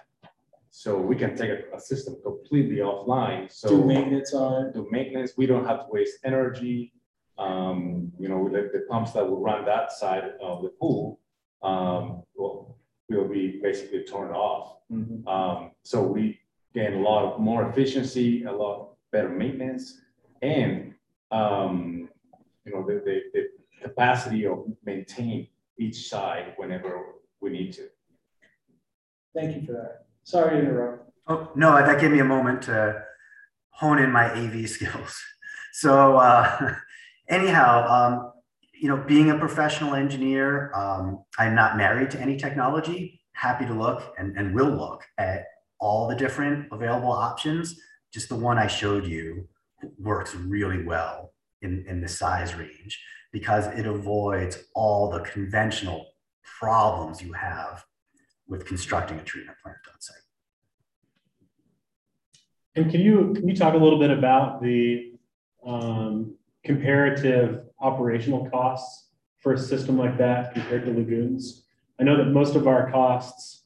So 0.69 0.97
we 0.99 1.15
can 1.15 1.35
take 1.37 1.49
a, 1.51 1.75
a 1.75 1.79
system 1.79 2.17
completely 2.23 2.77
offline. 2.77 3.51
So 3.51 3.69
Do 3.69 3.85
maintenance 3.85 4.33
on 4.33 4.67
it. 4.67 4.73
do 4.73 4.87
maintenance. 4.91 5.33
We 5.37 5.45
don't 5.45 5.65
have 5.65 5.81
to 5.81 5.87
waste 5.89 6.17
energy. 6.25 6.93
Um, 7.37 8.11
you 8.19 8.29
know, 8.29 8.47
the, 8.49 8.69
the 8.73 8.85
pumps 8.89 9.11
that 9.13 9.25
will 9.29 9.41
run 9.41 9.65
that 9.65 9.91
side 9.91 10.23
of 10.41 10.63
the 10.63 10.69
pool, 10.69 11.19
um, 11.63 12.23
will, 12.35 12.77
will 13.09 13.27
be 13.27 13.59
basically 13.61 14.03
turned 14.03 14.31
off. 14.33 14.77
Mhm. 14.91 15.25
Um, 15.27 15.71
so 15.83 16.01
we 16.03 16.39
gain 16.73 16.93
a 16.93 16.99
lot 16.99 17.25
of 17.25 17.39
more 17.39 17.67
efficiency, 17.69 18.43
a 18.43 18.51
lot 18.51 18.95
better 19.11 19.29
maintenance, 19.29 20.01
and 20.41 20.93
um, 21.31 22.09
you 22.65 22.71
know, 22.73 22.85
the, 22.85 23.01
the, 23.05 23.21
the 23.33 23.49
capacity 23.81 24.45
of 24.45 24.65
maintain 24.85 25.47
each 25.79 26.09
side 26.09 26.53
whenever 26.57 27.01
we 27.41 27.49
need 27.49 27.73
to. 27.73 27.87
Thank 29.35 29.55
you 29.55 29.65
for 29.65 29.73
that. 29.73 30.05
Sorry 30.23 30.51
to 30.51 30.67
interrupt. 30.67 31.11
Oh, 31.27 31.51
no, 31.55 31.73
that 31.75 31.99
gave 31.99 32.11
me 32.11 32.19
a 32.19 32.25
moment 32.25 32.63
to 32.63 33.03
hone 33.71 33.99
in 33.99 34.11
my 34.11 34.31
AV 34.31 34.69
skills. 34.69 35.21
So 35.77 36.15
uh, 36.15 36.73
anyhow, 37.27 37.85
um, 37.89 38.31
you 38.79 38.87
know, 38.87 38.95
being 38.95 39.31
a 39.31 39.37
professional 39.37 39.93
engineer, 39.93 40.73
um, 40.73 41.25
I'm 41.37 41.53
not 41.53 41.75
married 41.75 42.11
to 42.11 42.17
any 42.21 42.37
technology. 42.37 43.19
Happy 43.33 43.65
to 43.65 43.73
look 43.73 44.15
and, 44.17 44.37
and 44.37 44.55
will 44.55 44.69
look 44.69 45.03
at 45.17 45.47
all 45.81 46.07
the 46.07 46.15
different 46.15 46.69
available 46.71 47.11
options. 47.11 47.77
Just 48.13 48.29
the 48.29 48.37
one 48.37 48.57
I 48.57 48.67
showed 48.67 49.05
you 49.05 49.49
works 49.99 50.33
really 50.33 50.81
well 50.83 51.33
in, 51.61 51.83
in 51.89 51.99
the 51.99 52.07
size 52.07 52.55
range 52.55 53.03
because 53.35 53.67
it 53.77 53.85
avoids 53.85 54.63
all 54.73 55.09
the 55.09 55.19
conventional 55.19 56.05
problems 56.57 57.21
you 57.21 57.33
have 57.33 57.83
with 58.47 58.65
constructing 58.65 59.19
a 59.19 59.23
treatment 59.23 59.57
plant 59.61 59.75
on 59.93 59.99
site. 59.99 60.15
And 62.77 62.89
can 62.89 63.01
you, 63.01 63.33
can 63.35 63.45
you 63.45 63.53
talk 63.53 63.73
a 63.73 63.77
little 63.77 63.99
bit 63.99 64.09
about 64.09 64.61
the 64.61 65.15
um, 65.67 66.35
comparative 66.63 67.65
operational 67.81 68.49
costs 68.49 69.09
for 69.39 69.51
a 69.51 69.57
system 69.57 69.97
like 69.97 70.17
that 70.17 70.53
compared 70.53 70.85
to 70.85 70.91
lagoons? 70.91 71.65
I 71.99 72.03
know 72.03 72.15
that 72.15 72.27
most 72.27 72.55
of 72.55 72.69
our 72.69 72.89
costs 72.89 73.65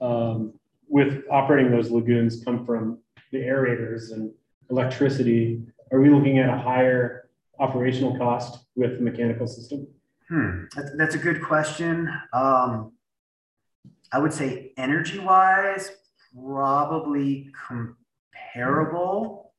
um, 0.00 0.54
with 0.88 1.22
operating 1.30 1.70
those 1.70 1.88
lagoons 1.88 2.42
come 2.44 2.66
from 2.66 2.98
the 3.30 3.38
aerators 3.38 4.10
and 4.10 4.32
electricity. 4.70 5.62
Are 5.92 6.00
we 6.00 6.10
looking 6.10 6.40
at 6.40 6.48
a 6.48 6.58
higher 6.58 7.23
operational 7.58 8.16
cost 8.18 8.64
with 8.76 8.98
the 8.98 9.02
mechanical 9.02 9.46
system? 9.46 9.86
Hmm, 10.28 10.64
that's, 10.96 11.14
a 11.14 11.18
good 11.18 11.42
question. 11.42 12.08
Um, 12.32 12.92
I 14.12 14.18
would 14.18 14.32
say 14.32 14.72
energy 14.76 15.18
wise, 15.18 15.90
probably 16.34 17.50
comparable. 17.68 19.52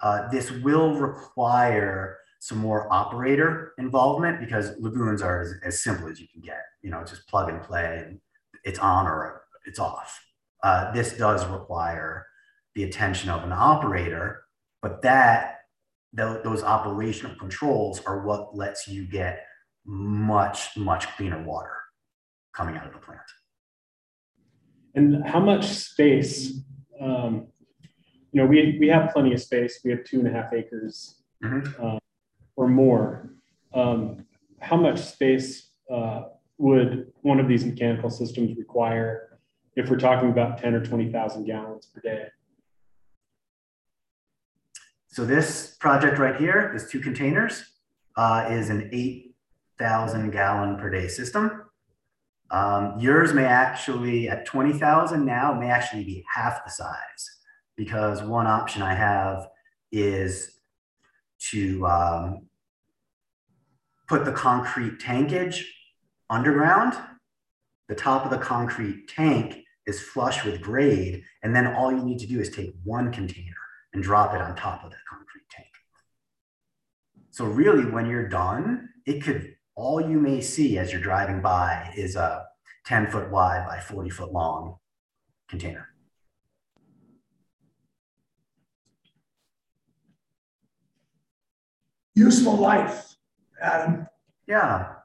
Uh, 0.00 0.28
this 0.28 0.50
will 0.50 0.94
require 0.94 2.18
some 2.38 2.58
more 2.58 2.92
operator 2.92 3.72
involvement 3.78 4.40
because 4.40 4.72
lagoons 4.78 5.22
are 5.22 5.40
as, 5.40 5.54
as 5.64 5.82
simple 5.82 6.08
as 6.08 6.20
you 6.20 6.26
can 6.32 6.40
get. 6.40 6.62
You 6.82 6.90
know, 6.90 7.04
just 7.04 7.26
plug 7.28 7.48
and 7.48 7.62
play 7.62 8.02
and 8.04 8.20
it's 8.64 8.78
on 8.78 9.06
or 9.06 9.42
it's 9.64 9.78
off. 9.78 10.20
Uh, 10.62 10.92
this 10.92 11.16
does 11.16 11.44
require 11.46 12.26
the 12.74 12.84
attention 12.84 13.30
of 13.30 13.44
an 13.44 13.52
operator, 13.52 14.44
but 14.80 15.02
that 15.02 15.61
tho- 16.12 16.40
those 16.42 16.62
operational 16.62 17.34
controls 17.36 18.00
are 18.04 18.24
what 18.24 18.56
lets 18.56 18.86
you 18.88 19.06
get 19.06 19.44
much, 19.84 20.76
much 20.76 21.08
cleaner 21.16 21.42
water 21.42 21.76
coming 22.54 22.76
out 22.76 22.86
of 22.86 22.92
the 22.92 22.98
plant. 22.98 23.20
And 24.94 25.26
how 25.26 25.40
much 25.40 25.64
space, 25.66 26.60
um, 27.00 27.46
you 28.32 28.42
know, 28.42 28.46
we, 28.46 28.76
we 28.78 28.88
have 28.88 29.10
plenty 29.12 29.32
of 29.32 29.40
space. 29.40 29.80
We 29.84 29.90
have 29.90 30.04
two 30.04 30.18
and 30.18 30.28
a 30.28 30.30
half 30.30 30.52
acres 30.52 31.22
uh, 31.82 31.98
or 32.56 32.68
more. 32.68 33.30
Um, 33.74 34.26
how 34.60 34.76
much 34.76 35.00
space 35.00 35.70
uh, 35.90 36.24
would 36.58 37.12
one 37.22 37.40
of 37.40 37.48
these 37.48 37.64
mechanical 37.64 38.10
systems 38.10 38.56
require 38.56 39.38
if 39.76 39.88
we're 39.90 39.98
talking 39.98 40.30
about 40.30 40.58
10 40.58 40.74
or 40.74 40.84
20,000 40.84 41.44
gallons 41.44 41.86
per 41.86 42.00
day? 42.00 42.26
So 45.12 45.26
this 45.26 45.76
project 45.78 46.18
right 46.18 46.36
here, 46.36 46.70
this 46.72 46.90
two 46.90 46.98
containers, 46.98 47.62
uh, 48.16 48.46
is 48.48 48.70
an 48.70 48.88
8,000 48.94 50.30
gallon 50.30 50.78
per 50.78 50.88
day 50.88 51.06
system. 51.06 51.64
Um, 52.50 52.98
yours 52.98 53.34
may 53.34 53.44
actually, 53.44 54.30
at 54.30 54.46
20,000 54.46 55.22
now, 55.22 55.52
may 55.52 55.68
actually 55.68 56.04
be 56.04 56.24
half 56.34 56.64
the 56.64 56.70
size 56.70 57.30
because 57.76 58.22
one 58.22 58.46
option 58.46 58.80
I 58.80 58.94
have 58.94 59.48
is 59.90 60.60
to 61.50 61.86
um, 61.86 62.46
put 64.08 64.24
the 64.24 64.32
concrete 64.32 64.98
tankage 64.98 65.62
underground. 66.30 66.94
The 67.90 67.94
top 67.94 68.24
of 68.24 68.30
the 68.30 68.38
concrete 68.38 69.08
tank 69.08 69.58
is 69.84 70.00
flush 70.00 70.42
with 70.42 70.62
grade, 70.62 71.22
and 71.42 71.54
then 71.54 71.66
all 71.66 71.92
you 71.92 72.02
need 72.02 72.18
to 72.20 72.26
do 72.26 72.40
is 72.40 72.48
take 72.48 72.72
one 72.82 73.12
container 73.12 73.61
and 73.92 74.02
drop 74.02 74.34
it 74.34 74.40
on 74.40 74.56
top 74.56 74.84
of 74.84 74.90
that 74.90 75.00
concrete 75.08 75.48
tank. 75.50 75.68
So 77.30 77.44
really, 77.44 77.84
when 77.84 78.06
you're 78.06 78.28
done, 78.28 78.88
it 79.06 79.22
could 79.22 79.54
all 79.74 80.00
you 80.00 80.18
may 80.18 80.40
see 80.40 80.78
as 80.78 80.92
you're 80.92 81.00
driving 81.00 81.40
by 81.40 81.92
is 81.96 82.16
a 82.16 82.44
10 82.86 83.10
foot 83.10 83.30
wide 83.30 83.66
by 83.66 83.80
40 83.80 84.10
foot 84.10 84.32
long 84.32 84.76
container. 85.48 85.88
Useful 92.14 92.56
life, 92.56 93.16
Adam. 93.60 94.06
Yeah. 94.46 94.96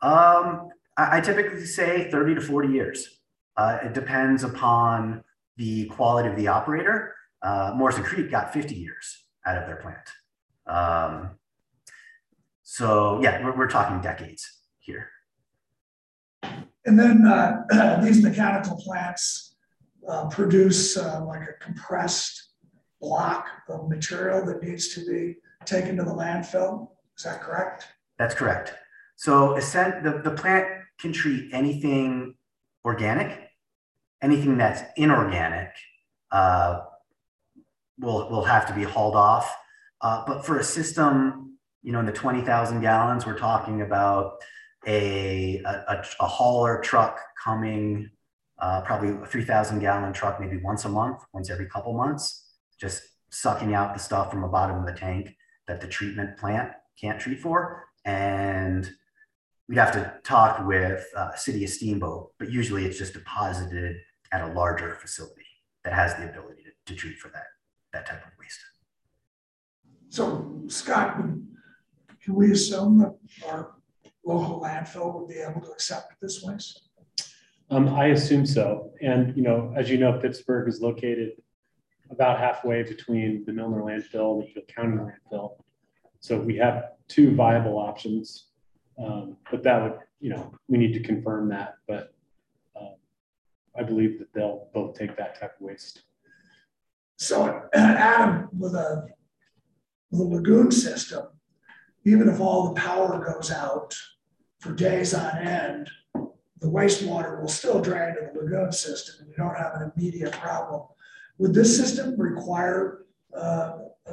Um, 0.00 0.68
I, 0.96 1.18
I 1.18 1.20
typically 1.20 1.64
say 1.64 2.10
30 2.10 2.36
to 2.36 2.40
40 2.40 2.68
years. 2.68 3.20
Uh, 3.56 3.78
it 3.82 3.94
depends 3.94 4.44
upon 4.44 5.24
the 5.56 5.86
quality 5.86 6.28
of 6.28 6.36
the 6.36 6.48
operator. 6.48 7.14
Uh, 7.44 7.72
Morrison 7.76 8.02
Creek 8.02 8.30
got 8.30 8.54
50 8.54 8.74
years 8.74 9.26
out 9.46 9.58
of 9.58 9.66
their 9.66 9.76
plant. 9.76 10.08
Um, 10.66 11.38
so 12.62 13.20
yeah, 13.22 13.44
we're, 13.44 13.54
we're 13.54 13.68
talking 13.68 14.00
decades 14.00 14.62
here. 14.78 15.10
And 16.86 16.98
then 16.98 17.26
uh, 17.26 18.00
these 18.02 18.22
mechanical 18.22 18.76
plants 18.78 19.56
uh, 20.08 20.26
produce 20.28 20.96
uh, 20.96 21.22
like 21.26 21.42
a 21.42 21.62
compressed 21.62 22.48
block 23.00 23.46
of 23.68 23.90
material 23.90 24.44
that 24.46 24.62
needs 24.62 24.94
to 24.94 25.04
be 25.04 25.36
taken 25.66 25.98
to 25.98 26.02
the 26.02 26.10
landfill. 26.10 26.88
Is 27.18 27.24
that 27.24 27.42
correct? 27.42 27.86
That's 28.18 28.34
correct. 28.34 28.72
So 29.16 29.54
the, 29.54 30.20
the 30.24 30.30
plant 30.30 30.66
can 30.98 31.12
treat 31.12 31.52
anything 31.52 32.34
organic, 32.86 33.50
anything 34.22 34.56
that's 34.56 34.82
inorganic 34.96 35.70
uh, 36.30 36.80
will, 37.98 38.28
will 38.30 38.44
have 38.44 38.66
to 38.66 38.74
be 38.74 38.82
hauled 38.82 39.16
off. 39.16 39.54
Uh, 40.00 40.24
but 40.26 40.44
for 40.44 40.58
a 40.58 40.64
system, 40.64 41.58
you 41.82 41.92
know, 41.92 42.00
in 42.00 42.06
the 42.06 42.12
20,000 42.12 42.80
gallons, 42.80 43.26
we're 43.26 43.38
talking 43.38 43.82
about 43.82 44.34
a, 44.86 45.62
a, 45.64 46.04
a 46.20 46.26
hauler 46.26 46.80
truck 46.80 47.20
coming, 47.42 48.10
uh, 48.58 48.80
probably 48.82 49.10
a 49.10 49.26
3,000 49.26 49.80
gallon 49.80 50.12
truck, 50.12 50.40
maybe 50.40 50.58
once 50.58 50.84
a 50.84 50.88
month, 50.88 51.22
once 51.32 51.50
every 51.50 51.66
couple 51.66 51.92
months, 51.94 52.52
just 52.80 53.02
sucking 53.30 53.74
out 53.74 53.94
the 53.94 54.00
stuff 54.00 54.30
from 54.30 54.42
the 54.42 54.48
bottom 54.48 54.78
of 54.78 54.86
the 54.86 54.92
tank 54.92 55.34
that 55.66 55.80
the 55.80 55.86
treatment 55.86 56.36
plant 56.38 56.70
can't 57.00 57.20
treat 57.20 57.40
for. 57.40 57.84
And 58.04 58.90
we'd 59.68 59.78
have 59.78 59.92
to 59.92 60.14
talk 60.24 60.66
with 60.66 61.04
uh, 61.16 61.34
City 61.34 61.64
of 61.64 61.70
Steamboat, 61.70 62.32
but 62.38 62.50
usually 62.50 62.84
it's 62.84 62.98
just 62.98 63.14
deposited 63.14 63.96
at 64.32 64.42
a 64.42 64.52
larger 64.52 64.94
facility 64.96 65.46
that 65.84 65.92
has 65.92 66.14
the 66.16 66.28
ability 66.28 66.62
to, 66.64 66.92
to 66.92 66.98
treat 66.98 67.18
for 67.18 67.28
that, 67.28 67.44
that 67.94 68.06
type 68.06 68.24
of 68.24 68.32
waste. 68.38 68.60
So 70.08 70.62
Scott, 70.68 71.16
can 71.16 72.34
we 72.34 72.52
assume 72.52 72.98
that 72.98 73.16
our 73.48 73.74
local 74.24 74.60
landfill 74.60 75.14
would 75.14 75.28
be 75.28 75.38
able 75.38 75.60
to 75.62 75.70
accept 75.70 76.14
this 76.20 76.42
waste? 76.42 76.88
Um, 77.70 77.88
I 77.88 78.06
assume 78.08 78.46
so. 78.46 78.92
And, 79.00 79.36
you 79.36 79.42
know, 79.42 79.72
as 79.76 79.88
you 79.90 79.96
know, 79.96 80.12
Phippsburg 80.14 80.68
is 80.68 80.80
located 80.80 81.32
about 82.10 82.38
halfway 82.38 82.82
between 82.82 83.44
the 83.46 83.52
Milner 83.52 83.82
landfill 83.82 84.40
and 84.40 84.42
the 84.42 84.50
Eagle 84.50 84.62
County 84.68 84.96
landfill. 84.98 85.56
So 86.20 86.38
we 86.38 86.56
have 86.56 86.90
two 87.08 87.34
viable 87.34 87.78
options, 87.78 88.48
um, 88.98 89.36
but 89.50 89.62
that 89.62 89.82
would, 89.82 89.98
you 90.20 90.30
know, 90.30 90.52
we 90.68 90.78
need 90.78 90.92
to 90.94 91.00
confirm 91.00 91.48
that. 91.48 91.76
But 91.88 92.14
um, 92.78 92.94
I 93.76 93.82
believe 93.82 94.18
that 94.18 94.32
they'll 94.32 94.68
both 94.72 94.96
take 94.98 95.16
that 95.16 95.38
type 95.40 95.56
of 95.56 95.60
waste. 95.60 96.02
So, 97.16 97.68
Adam, 97.72 98.48
with 98.58 98.74
a, 98.74 99.06
with 100.10 100.20
a 100.20 100.24
lagoon 100.24 100.70
system, 100.70 101.26
even 102.04 102.28
if 102.28 102.40
all 102.40 102.68
the 102.68 102.80
power 102.80 103.24
goes 103.24 103.50
out 103.50 103.94
for 104.60 104.72
days 104.72 105.14
on 105.14 105.38
end, 105.38 105.90
the 106.14 106.70
wastewater 106.70 107.40
will 107.40 107.48
still 107.48 107.80
drain 107.80 108.14
to 108.14 108.30
the 108.32 108.40
lagoon 108.40 108.72
system 108.72 109.16
and 109.20 109.28
you 109.28 109.34
don't 109.36 109.54
have 109.54 109.74
an 109.74 109.92
immediate 109.94 110.32
problem. 110.32 110.82
Would 111.38 111.52
this 111.52 111.76
system 111.76 112.18
require 112.18 113.04
uh, 113.36 113.78
a, 114.06 114.12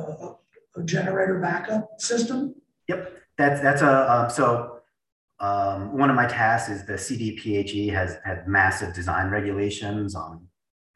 a, 0.75 0.83
generator 0.83 1.39
backup 1.39 1.89
system? 1.99 2.55
Yep, 2.88 3.17
that's 3.38 3.61
that's 3.61 3.81
a 3.81 4.11
um, 4.11 4.30
so 4.30 4.80
um, 5.39 5.97
one 5.97 6.09
of 6.09 6.15
my 6.15 6.25
tasks 6.25 6.69
is 6.69 6.85
the 6.85 6.93
CDPHE 6.93 7.93
has 7.93 8.17
had 8.25 8.47
massive 8.47 8.93
design 8.93 9.30
regulations 9.30 10.13
on 10.15 10.45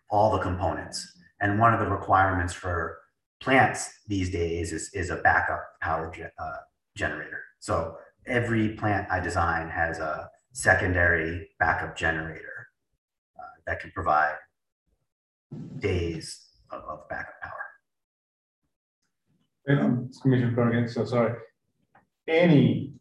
all 0.10 0.32
the 0.32 0.40
components, 0.40 1.15
and 1.46 1.60
one 1.60 1.76
of 1.76 1.80
the 1.80 1.86
requirements 1.86 2.54
for 2.56 2.98
plants 3.40 4.00
these 4.08 4.32
days 4.32 4.74
is 4.74 4.90
is 4.94 5.12
a 5.12 5.18
backup 5.18 5.64
power 5.80 6.12
uh, 6.40 6.60
generator. 7.02 7.42
So 7.60 7.98
every 8.26 8.70
plant 8.70 9.12
I 9.12 9.20
design 9.20 9.70
has 9.70 10.00
a 10.00 10.30
secondary 10.54 11.50
backup 11.60 11.96
generator 11.96 12.58
uh, 13.40 13.54
that 13.68 13.80
can 13.80 13.92
provide 13.92 14.38
days 15.78 16.26
of, 16.72 16.82
of 16.92 17.08
backup 17.10 17.40
power. 17.46 17.66
Um, 19.70 20.10
Commissioner 20.22 20.56
Corrigan, 20.56 20.88
so 20.88 21.06
sorry. 21.06 21.34
Any 22.28 22.94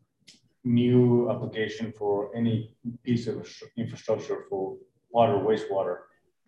new 0.64 1.30
application 1.30 1.94
for 1.98 2.14
any 2.36 2.74
piece 3.04 3.26
of 3.26 3.36
infrastructure 3.78 4.44
for 4.50 4.76
water, 5.10 5.36
wastewater 5.48 5.96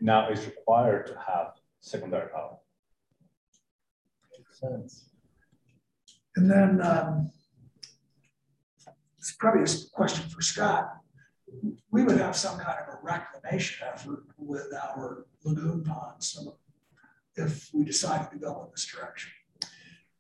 now 0.00 0.28
is 0.28 0.44
required 0.44 1.06
to 1.06 1.14
have 1.14 1.55
secondary 1.80 2.28
power. 2.30 2.56
Makes 4.38 4.60
sense. 4.60 5.10
And 6.36 6.50
then 6.50 6.80
um, 6.82 7.30
it's 9.18 9.32
probably 9.32 9.62
a 9.62 9.66
question 9.92 10.28
for 10.28 10.42
Scott. 10.42 10.88
We 11.90 12.04
would 12.04 12.18
have 12.18 12.36
some 12.36 12.58
kind 12.58 12.78
of 12.80 12.94
a 12.94 12.98
reclamation 13.02 13.86
effort 13.92 14.24
with 14.36 14.72
our 14.74 15.26
lagoon 15.44 15.84
ponds 15.84 16.38
if 17.36 17.70
we 17.72 17.84
decided 17.84 18.30
to 18.30 18.38
go 18.38 18.62
in 18.64 18.70
this 18.72 18.86
direction. 18.86 19.30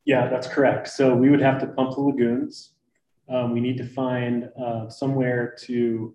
Yeah, 0.04 0.28
that's 0.28 0.46
correct. 0.46 0.88
So 0.88 1.14
we 1.14 1.30
would 1.30 1.40
have 1.40 1.60
to 1.60 1.66
pump 1.66 1.94
the 1.96 2.00
lagoons. 2.00 2.74
Um, 3.28 3.52
we 3.52 3.60
need 3.60 3.76
to 3.78 3.86
find 3.86 4.50
uh, 4.60 4.88
somewhere 4.88 5.56
to 5.62 6.14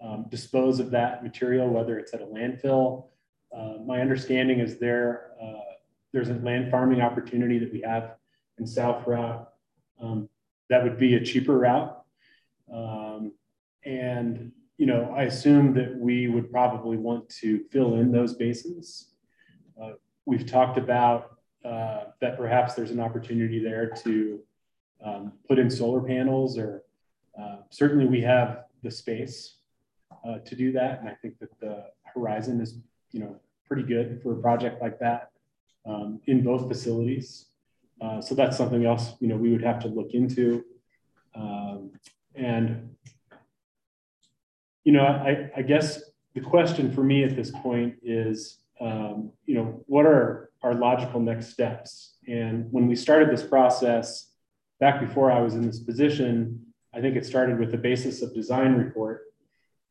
um, 0.00 0.26
dispose 0.28 0.80
of 0.80 0.90
that 0.90 1.22
material, 1.22 1.68
whether 1.68 1.98
it's 1.98 2.12
at 2.14 2.20
a 2.20 2.26
landfill. 2.26 3.06
Uh, 3.56 3.74
my 3.86 4.00
understanding 4.00 4.60
is 4.60 4.78
there 4.78 5.32
uh, 5.42 5.68
there's 6.12 6.30
a 6.30 6.34
land 6.34 6.70
farming 6.70 7.00
opportunity 7.00 7.58
that 7.58 7.72
we 7.72 7.80
have 7.80 8.14
in 8.58 8.66
South 8.66 9.04
Routt. 9.06 9.46
Um, 10.00 10.28
that 10.70 10.82
would 10.82 10.98
be 10.98 11.14
a 11.14 11.24
cheaper 11.24 11.58
route. 11.58 12.02
Um, 12.72 13.32
and, 13.84 14.52
you 14.76 14.86
know, 14.86 15.14
I 15.16 15.24
assume 15.24 15.74
that 15.74 15.96
we 15.96 16.28
would 16.28 16.50
probably 16.50 16.96
want 16.96 17.28
to 17.40 17.64
fill 17.70 17.96
in 17.96 18.12
those 18.12 18.34
basins. 18.34 19.08
Uh, 19.80 19.92
we've 20.26 20.46
talked 20.46 20.78
about 20.78 21.36
uh, 21.64 22.04
that 22.20 22.36
perhaps 22.36 22.74
there's 22.74 22.90
an 22.90 23.00
opportunity 23.00 23.62
there 23.62 23.90
to 24.02 24.40
um, 25.04 25.32
put 25.46 25.58
in 25.58 25.70
solar 25.70 26.00
panels 26.00 26.58
or 26.58 26.82
uh, 27.40 27.56
certainly 27.70 28.06
we 28.06 28.20
have 28.20 28.64
the 28.82 28.90
space 28.90 29.54
to 30.44 30.54
do 30.54 30.72
that. 30.72 31.00
And 31.00 31.08
I 31.08 31.14
think 31.14 31.38
that 31.38 31.58
the 31.58 31.86
horizon 32.04 32.60
is, 32.60 32.76
you 33.12 33.20
know, 33.20 33.36
pretty 33.66 33.82
good 33.82 34.20
for 34.22 34.32
a 34.32 34.40
project 34.40 34.80
like 34.80 34.98
that 34.98 35.30
um, 35.86 36.20
in 36.26 36.42
both 36.42 36.68
facilities. 36.68 37.46
Uh, 38.00 38.20
so 38.20 38.34
that's 38.34 38.56
something 38.56 38.84
else, 38.84 39.14
you 39.20 39.28
know, 39.28 39.36
we 39.36 39.50
would 39.50 39.62
have 39.62 39.80
to 39.80 39.88
look 39.88 40.12
into. 40.12 40.64
Um, 41.34 41.90
and, 42.34 42.94
you 44.84 44.92
know, 44.92 45.04
I, 45.04 45.50
I 45.56 45.62
guess 45.62 46.02
the 46.34 46.40
question 46.40 46.92
for 46.92 47.02
me 47.02 47.24
at 47.24 47.34
this 47.34 47.50
point 47.50 47.96
is, 48.02 48.58
um, 48.80 49.32
you 49.46 49.54
know, 49.54 49.82
what 49.86 50.06
are 50.06 50.50
our 50.62 50.74
logical 50.74 51.20
next 51.20 51.48
steps? 51.48 52.14
And 52.28 52.70
when 52.70 52.86
we 52.86 52.94
started 52.94 53.30
this 53.30 53.42
process, 53.42 54.30
back 54.80 55.00
before 55.00 55.32
I 55.32 55.40
was 55.40 55.54
in 55.54 55.66
this 55.66 55.80
position, 55.80 56.64
I 56.94 57.00
think 57.00 57.16
it 57.16 57.26
started 57.26 57.58
with 57.58 57.72
the 57.72 57.78
basis 57.78 58.22
of 58.22 58.34
design 58.34 58.74
report. 58.74 59.22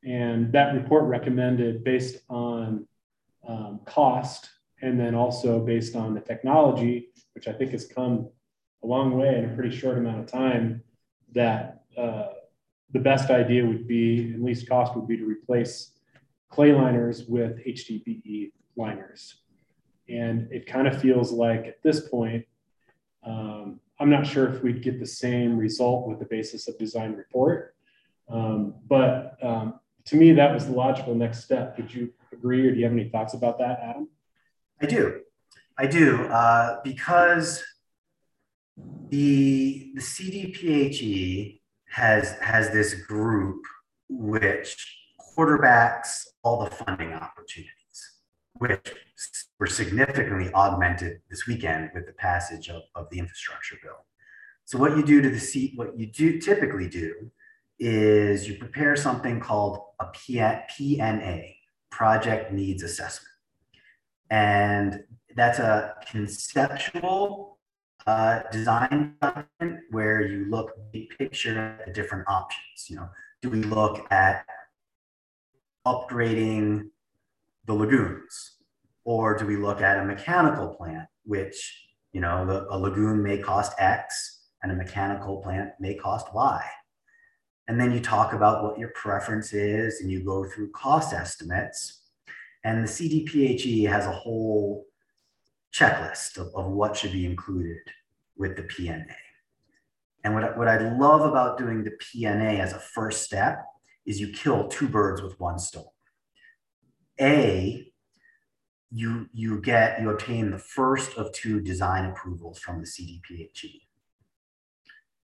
And 0.03 0.53
that 0.53 0.73
report 0.73 1.03
recommended 1.03 1.83
based 1.83 2.19
on 2.29 2.87
um, 3.47 3.79
cost 3.85 4.49
and 4.81 4.99
then 4.99 5.15
also 5.15 5.59
based 5.59 5.95
on 5.95 6.13
the 6.13 6.19
technology, 6.19 7.09
which 7.33 7.47
I 7.47 7.53
think 7.53 7.71
has 7.71 7.85
come 7.85 8.29
a 8.83 8.87
long 8.87 9.17
way 9.17 9.37
in 9.37 9.45
a 9.45 9.55
pretty 9.55 9.75
short 9.75 9.97
amount 9.97 10.19
of 10.19 10.27
time, 10.27 10.83
that 11.33 11.83
uh, 11.97 12.27
the 12.91 12.99
best 12.99 13.29
idea 13.29 13.65
would 13.65 13.87
be, 13.87 14.33
and 14.33 14.43
least 14.43 14.69
cost 14.69 14.95
would 14.95 15.07
be 15.07 15.17
to 15.17 15.25
replace 15.25 15.91
clay 16.49 16.73
liners 16.73 17.25
with 17.27 17.57
HDPE 17.65 18.51
liners. 18.75 19.41
And 20.09 20.47
it 20.51 20.67
kind 20.67 20.87
of 20.87 21.01
feels 21.01 21.31
like 21.31 21.65
at 21.65 21.81
this 21.83 22.07
point, 22.07 22.45
um, 23.25 23.79
I'm 23.99 24.09
not 24.09 24.25
sure 24.25 24.47
if 24.47 24.63
we'd 24.63 24.83
get 24.83 24.99
the 24.99 25.07
same 25.07 25.57
result 25.57 26.07
with 26.07 26.19
the 26.19 26.25
basis 26.25 26.67
of 26.67 26.77
design 26.77 27.13
report. 27.13 27.75
Um, 28.29 28.75
but 28.87 29.37
um, 29.41 29.79
to 30.05 30.15
me, 30.15 30.33
that 30.33 30.53
was 30.53 30.67
the 30.67 30.71
logical 30.71 31.15
next 31.15 31.43
step. 31.43 31.77
Would 31.77 31.93
you 31.93 32.13
agree 32.37 32.67
or 32.67 32.71
do 32.71 32.77
you 32.77 32.83
have 32.83 32.93
any 32.93 33.09
thoughts 33.09 33.33
about 33.33 33.57
that, 33.59 33.79
Adam? 33.81 34.09
I 34.81 34.85
do. 34.85 35.21
I 35.77 35.87
do. 35.87 36.25
Uh, 36.25 36.77
because 36.83 37.63
the, 39.09 39.91
the 39.95 40.01
CDPHE 40.01 41.61
has, 41.89 42.31
has 42.41 42.71
this 42.71 42.93
group 42.93 43.63
which 44.09 44.97
quarterbacks 45.37 46.25
all 46.43 46.63
the 46.63 46.71
funding 46.71 47.13
opportunities, 47.13 47.71
which 48.53 48.93
were 49.59 49.67
significantly 49.67 50.51
augmented 50.53 51.21
this 51.29 51.47
weekend 51.47 51.89
with 51.93 52.05
the 52.05 52.13
passage 52.13 52.69
of, 52.69 52.83
of 52.95 53.09
the 53.09 53.19
infrastructure 53.19 53.77
bill. 53.81 54.05
So 54.65 54.77
what 54.77 54.97
you 54.97 55.03
do 55.03 55.21
to 55.21 55.29
the 55.29 55.39
seat, 55.39 55.73
what 55.75 55.97
you 55.97 56.07
do 56.07 56.39
typically 56.39 56.89
do 56.89 57.31
is 57.79 58.47
you 58.47 58.57
prepare 58.57 58.95
something 58.95 59.39
called 59.39 59.79
a 59.99 60.05
PNA, 60.05 61.56
Project 61.97 62.51
Needs 62.51 62.83
Assessment. 62.83 63.33
And 64.29 65.03
that's 65.35 65.57
a 65.57 65.95
conceptual 66.11 67.57
uh, 68.05 68.41
design 68.51 69.15
document 69.19 69.81
where 69.89 70.21
you 70.21 70.45
look 70.47 70.73
big 70.93 71.09
picture 71.17 71.57
at 71.57 71.95
different 71.95 72.25
options. 72.27 72.85
You 72.87 72.97
know, 72.97 73.09
do 73.41 73.49
we 73.49 73.63
look 73.63 74.05
at 74.11 74.45
upgrading 75.87 76.89
the 77.65 77.73
lagoons? 77.73 78.57
Or 79.03 79.35
do 79.35 79.47
we 79.47 79.55
look 79.55 79.81
at 79.81 79.97
a 79.97 80.05
mechanical 80.05 80.75
plant, 80.75 81.07
which, 81.25 81.57
you 82.13 82.21
know, 82.21 82.67
a 82.69 82.77
lagoon 82.77 83.23
may 83.23 83.39
cost 83.39 83.73
X 83.79 84.43
and 84.61 84.71
a 84.71 84.75
mechanical 84.75 85.41
plant 85.41 85.71
may 85.79 85.95
cost 85.95 86.31
Y? 86.31 86.63
And 87.67 87.79
then 87.79 87.91
you 87.91 87.99
talk 87.99 88.33
about 88.33 88.63
what 88.63 88.79
your 88.79 88.89
preference 88.89 89.53
is 89.53 90.01
and 90.01 90.09
you 90.09 90.23
go 90.23 90.45
through 90.45 90.71
cost 90.71 91.13
estimates. 91.13 92.01
And 92.63 92.83
the 92.83 92.87
CDPHE 92.87 93.87
has 93.89 94.05
a 94.05 94.11
whole 94.11 94.85
checklist 95.73 96.37
of, 96.37 96.47
of 96.55 96.71
what 96.71 96.95
should 96.95 97.11
be 97.11 97.25
included 97.25 97.79
with 98.37 98.55
the 98.55 98.63
PNA. 98.63 99.13
And 100.23 100.33
what, 100.33 100.57
what 100.57 100.67
I 100.67 100.77
love 100.97 101.21
about 101.21 101.57
doing 101.57 101.83
the 101.83 101.91
PNA 101.91 102.59
as 102.59 102.73
a 102.73 102.79
first 102.79 103.23
step 103.23 103.63
is 104.05 104.19
you 104.19 104.29
kill 104.29 104.67
two 104.67 104.87
birds 104.87 105.21
with 105.21 105.39
one 105.39 105.59
stone. 105.59 105.85
A, 107.19 107.91
you, 108.91 109.27
you 109.33 109.59
get, 109.61 110.01
you 110.01 110.09
obtain 110.09 110.51
the 110.51 110.59
first 110.59 111.17
of 111.17 111.31
two 111.33 111.59
design 111.59 112.05
approvals 112.05 112.59
from 112.59 112.79
the 112.79 112.87
CDPHE. 112.87 113.81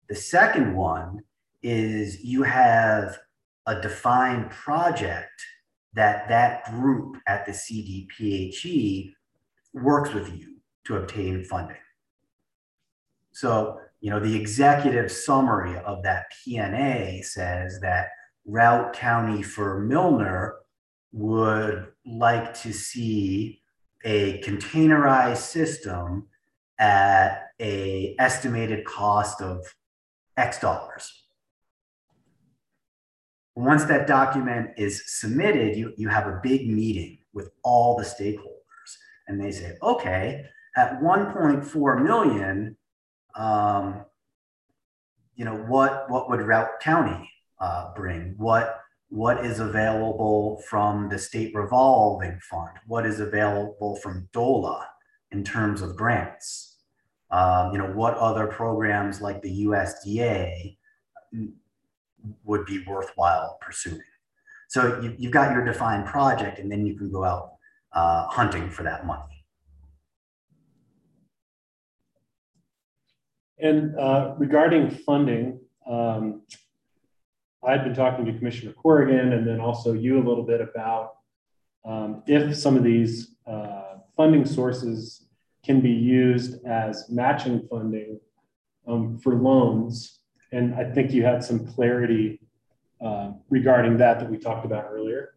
The 0.07 0.15
second 0.15 0.73
one 0.75 1.23
is 1.63 2.23
you 2.23 2.43
have 2.43 3.17
a 3.67 3.79
defined 3.79 4.49
project 4.49 5.31
that 5.93 6.27
that 6.29 6.65
group 6.65 7.17
at 7.27 7.45
the 7.45 7.51
CDPHE 7.51 9.13
works 9.73 10.13
with 10.13 10.31
you 10.33 10.57
to 10.85 10.97
obtain 10.97 11.43
funding. 11.43 11.77
So, 13.33 13.79
you 13.99 14.09
know, 14.09 14.19
the 14.19 14.35
executive 14.35 15.11
summary 15.11 15.77
of 15.77 16.03
that 16.03 16.25
PNA 16.45 17.23
says 17.25 17.79
that 17.81 18.07
Routt 18.47 18.93
County 18.93 19.43
for 19.43 19.79
Milner 19.79 20.55
would 21.11 21.87
like 22.05 22.53
to 22.61 22.73
see 22.73 23.61
a 24.03 24.41
containerized 24.41 25.37
system 25.37 26.27
at 26.79 27.49
a 27.59 28.15
estimated 28.17 28.85
cost 28.85 29.41
of 29.41 29.63
X 30.35 30.59
dollars 30.59 31.20
once 33.55 33.85
that 33.85 34.07
document 34.07 34.71
is 34.77 35.03
submitted, 35.05 35.75
you, 35.75 35.93
you 35.97 36.07
have 36.07 36.27
a 36.27 36.39
big 36.41 36.69
meeting 36.69 37.17
with 37.33 37.51
all 37.63 37.97
the 37.97 38.03
stakeholders. 38.03 38.57
And 39.27 39.39
they 39.39 39.51
say, 39.51 39.77
okay, 39.81 40.45
at 40.75 41.01
1.4 41.01 42.03
million, 42.03 42.77
um, 43.35 44.05
you 45.35 45.45
know, 45.45 45.55
what, 45.55 46.09
what 46.09 46.29
would 46.29 46.41
Routt 46.41 46.79
County 46.81 47.29
uh, 47.59 47.93
bring? 47.93 48.35
What, 48.37 48.79
what 49.09 49.45
is 49.45 49.59
available 49.59 50.61
from 50.69 51.09
the 51.09 51.19
state 51.19 51.53
revolving 51.53 52.39
fund? 52.41 52.71
What 52.87 53.05
is 53.05 53.19
available 53.19 53.97
from 53.97 54.29
DOLA 54.31 54.85
in 55.31 55.43
terms 55.43 55.81
of 55.81 55.95
grants? 55.95 56.77
Um, 57.31 57.71
you 57.71 57.77
know, 57.77 57.87
what 57.87 58.15
other 58.17 58.47
programs 58.47 59.21
like 59.21 59.41
the 59.41 59.65
USDA 59.65 60.77
would 62.43 62.65
be 62.65 62.83
worthwhile 62.85 63.57
pursuing. 63.61 64.01
So 64.69 65.01
you, 65.01 65.15
you've 65.17 65.31
got 65.31 65.51
your 65.51 65.65
defined 65.65 66.05
project, 66.05 66.59
and 66.59 66.71
then 66.71 66.85
you 66.85 66.97
can 66.97 67.11
go 67.11 67.23
out 67.23 67.53
uh, 67.93 68.27
hunting 68.27 68.69
for 68.69 68.83
that 68.83 69.05
money. 69.05 69.45
And 73.59 73.97
uh, 73.97 74.33
regarding 74.37 74.89
funding, 74.89 75.59
um, 75.87 76.41
I've 77.63 77.83
been 77.83 77.93
talking 77.93 78.25
to 78.25 78.33
Commissioner 78.33 78.73
Corrigan 78.73 79.33
and 79.33 79.47
then 79.47 79.59
also 79.59 79.93
you 79.93 80.17
a 80.17 80.23
little 80.27 80.43
bit 80.43 80.61
about 80.61 81.17
um, 81.85 82.23
if 82.25 82.55
some 82.55 82.75
of 82.75 82.83
these 82.83 83.35
uh, 83.45 83.97
funding 84.17 84.45
sources 84.45 85.27
can 85.63 85.79
be 85.79 85.91
used 85.91 86.65
as 86.65 87.05
matching 87.09 87.67
funding 87.69 88.19
um, 88.87 89.19
for 89.19 89.35
loans 89.35 90.20
and 90.51 90.75
I 90.75 90.83
think 90.83 91.11
you 91.11 91.23
had 91.23 91.43
some 91.43 91.65
clarity 91.65 92.39
uh, 93.03 93.31
regarding 93.49 93.97
that 93.97 94.19
that 94.19 94.29
we 94.29 94.37
talked 94.37 94.65
about 94.65 94.87
earlier. 94.91 95.33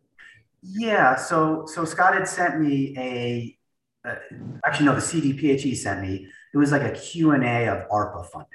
Yeah, 0.63 1.17
so 1.17 1.67
so 1.67 1.85
Scott 1.85 2.15
had 2.15 2.27
sent 2.27 2.61
me 2.61 2.95
a, 2.97 3.59
uh, 4.09 4.17
actually 4.65 4.87
no, 4.87 4.95
the 4.95 5.01
CDPHE 5.01 5.77
sent 5.77 6.03
me. 6.03 6.27
It 6.53 6.59
was 6.59 6.73
like 6.73 6.83
a 6.83 6.93
Q&A 6.93 7.69
of 7.69 7.89
ARPA 7.89 8.27
funding. 8.27 8.49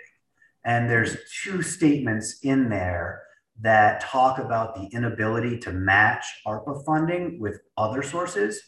And 0.65 0.89
there's 0.89 1.17
two 1.43 1.61
statements 1.61 2.39
in 2.43 2.69
there 2.69 3.23
that 3.61 4.01
talk 4.01 4.39
about 4.39 4.75
the 4.75 4.87
inability 4.95 5.57
to 5.59 5.71
match 5.71 6.25
ARPA 6.47 6.83
funding 6.85 7.39
with 7.39 7.59
other 7.77 8.01
sources. 8.01 8.61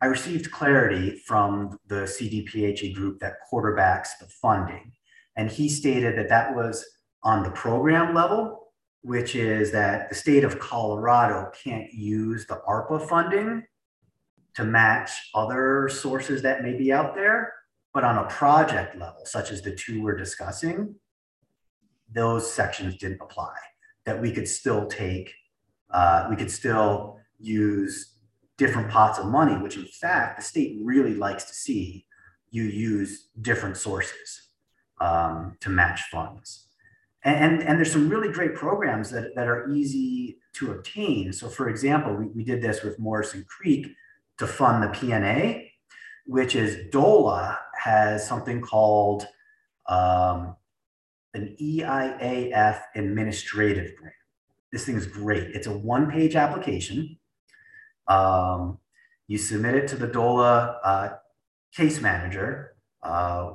I 0.00 0.06
received 0.06 0.50
clarity 0.52 1.20
from 1.26 1.78
the 1.88 2.02
CDPHE 2.02 2.94
group 2.94 3.18
that 3.20 3.34
quarterbacks 3.52 4.10
the 4.20 4.26
funding. 4.26 4.92
And 5.38 5.48
he 5.48 5.68
stated 5.68 6.18
that 6.18 6.28
that 6.28 6.54
was 6.54 6.84
on 7.22 7.44
the 7.44 7.50
program 7.52 8.12
level, 8.12 8.72
which 9.02 9.36
is 9.36 9.70
that 9.70 10.08
the 10.08 10.14
state 10.14 10.42
of 10.42 10.58
Colorado 10.58 11.50
can't 11.62 11.90
use 11.92 12.44
the 12.46 12.60
ARPA 12.68 13.08
funding 13.08 13.62
to 14.54 14.64
match 14.64 15.10
other 15.36 15.88
sources 15.88 16.42
that 16.42 16.62
may 16.62 16.76
be 16.76 16.92
out 16.92 17.14
there. 17.14 17.54
But 17.94 18.02
on 18.02 18.18
a 18.18 18.28
project 18.28 18.96
level, 18.96 19.24
such 19.24 19.52
as 19.52 19.62
the 19.62 19.74
two 19.74 20.02
we're 20.02 20.16
discussing, 20.16 20.96
those 22.12 22.52
sections 22.52 22.96
didn't 22.96 23.22
apply. 23.22 23.54
That 24.06 24.20
we 24.20 24.32
could 24.32 24.48
still 24.48 24.86
take, 24.86 25.32
uh, 25.90 26.26
we 26.28 26.34
could 26.34 26.50
still 26.50 27.20
use 27.38 28.16
different 28.56 28.90
pots 28.90 29.20
of 29.20 29.26
money, 29.26 29.56
which 29.62 29.76
in 29.76 29.86
fact 29.86 30.38
the 30.38 30.44
state 30.44 30.80
really 30.82 31.14
likes 31.14 31.44
to 31.44 31.54
see 31.54 32.06
you 32.50 32.64
use 32.64 33.28
different 33.40 33.76
sources 33.76 34.47
um, 35.00 35.56
to 35.60 35.70
match 35.70 36.02
funds. 36.10 36.66
And, 37.24 37.62
and, 37.62 37.78
there's 37.78 37.92
some 37.92 38.08
really 38.08 38.32
great 38.32 38.54
programs 38.54 39.10
that, 39.10 39.34
that 39.34 39.48
are 39.48 39.68
easy 39.70 40.38
to 40.54 40.70
obtain. 40.70 41.32
So 41.32 41.48
for 41.48 41.68
example, 41.68 42.14
we, 42.14 42.26
we 42.28 42.44
did 42.44 42.62
this 42.62 42.82
with 42.82 42.98
Morrison 42.98 43.44
Creek 43.48 43.88
to 44.38 44.46
fund 44.46 44.82
the 44.82 44.88
PNA, 44.88 45.68
which 46.26 46.54
is 46.54 46.90
DOLA 46.90 47.58
has 47.76 48.26
something 48.26 48.60
called 48.60 49.26
um, 49.88 50.54
an 51.34 51.56
EIAF 51.60 52.80
administrative 52.94 53.96
grant. 53.96 54.14
This 54.72 54.84
thing 54.84 54.96
is 54.96 55.06
great. 55.06 55.54
It's 55.54 55.66
a 55.66 55.76
one 55.76 56.10
page 56.10 56.36
application. 56.36 57.18
Um, 58.06 58.78
you 59.26 59.38
submit 59.38 59.74
it 59.74 59.88
to 59.88 59.96
the 59.96 60.06
DOLA 60.06 60.78
uh, 60.84 61.08
case 61.74 62.00
manager, 62.00 62.74
uh, 63.02 63.52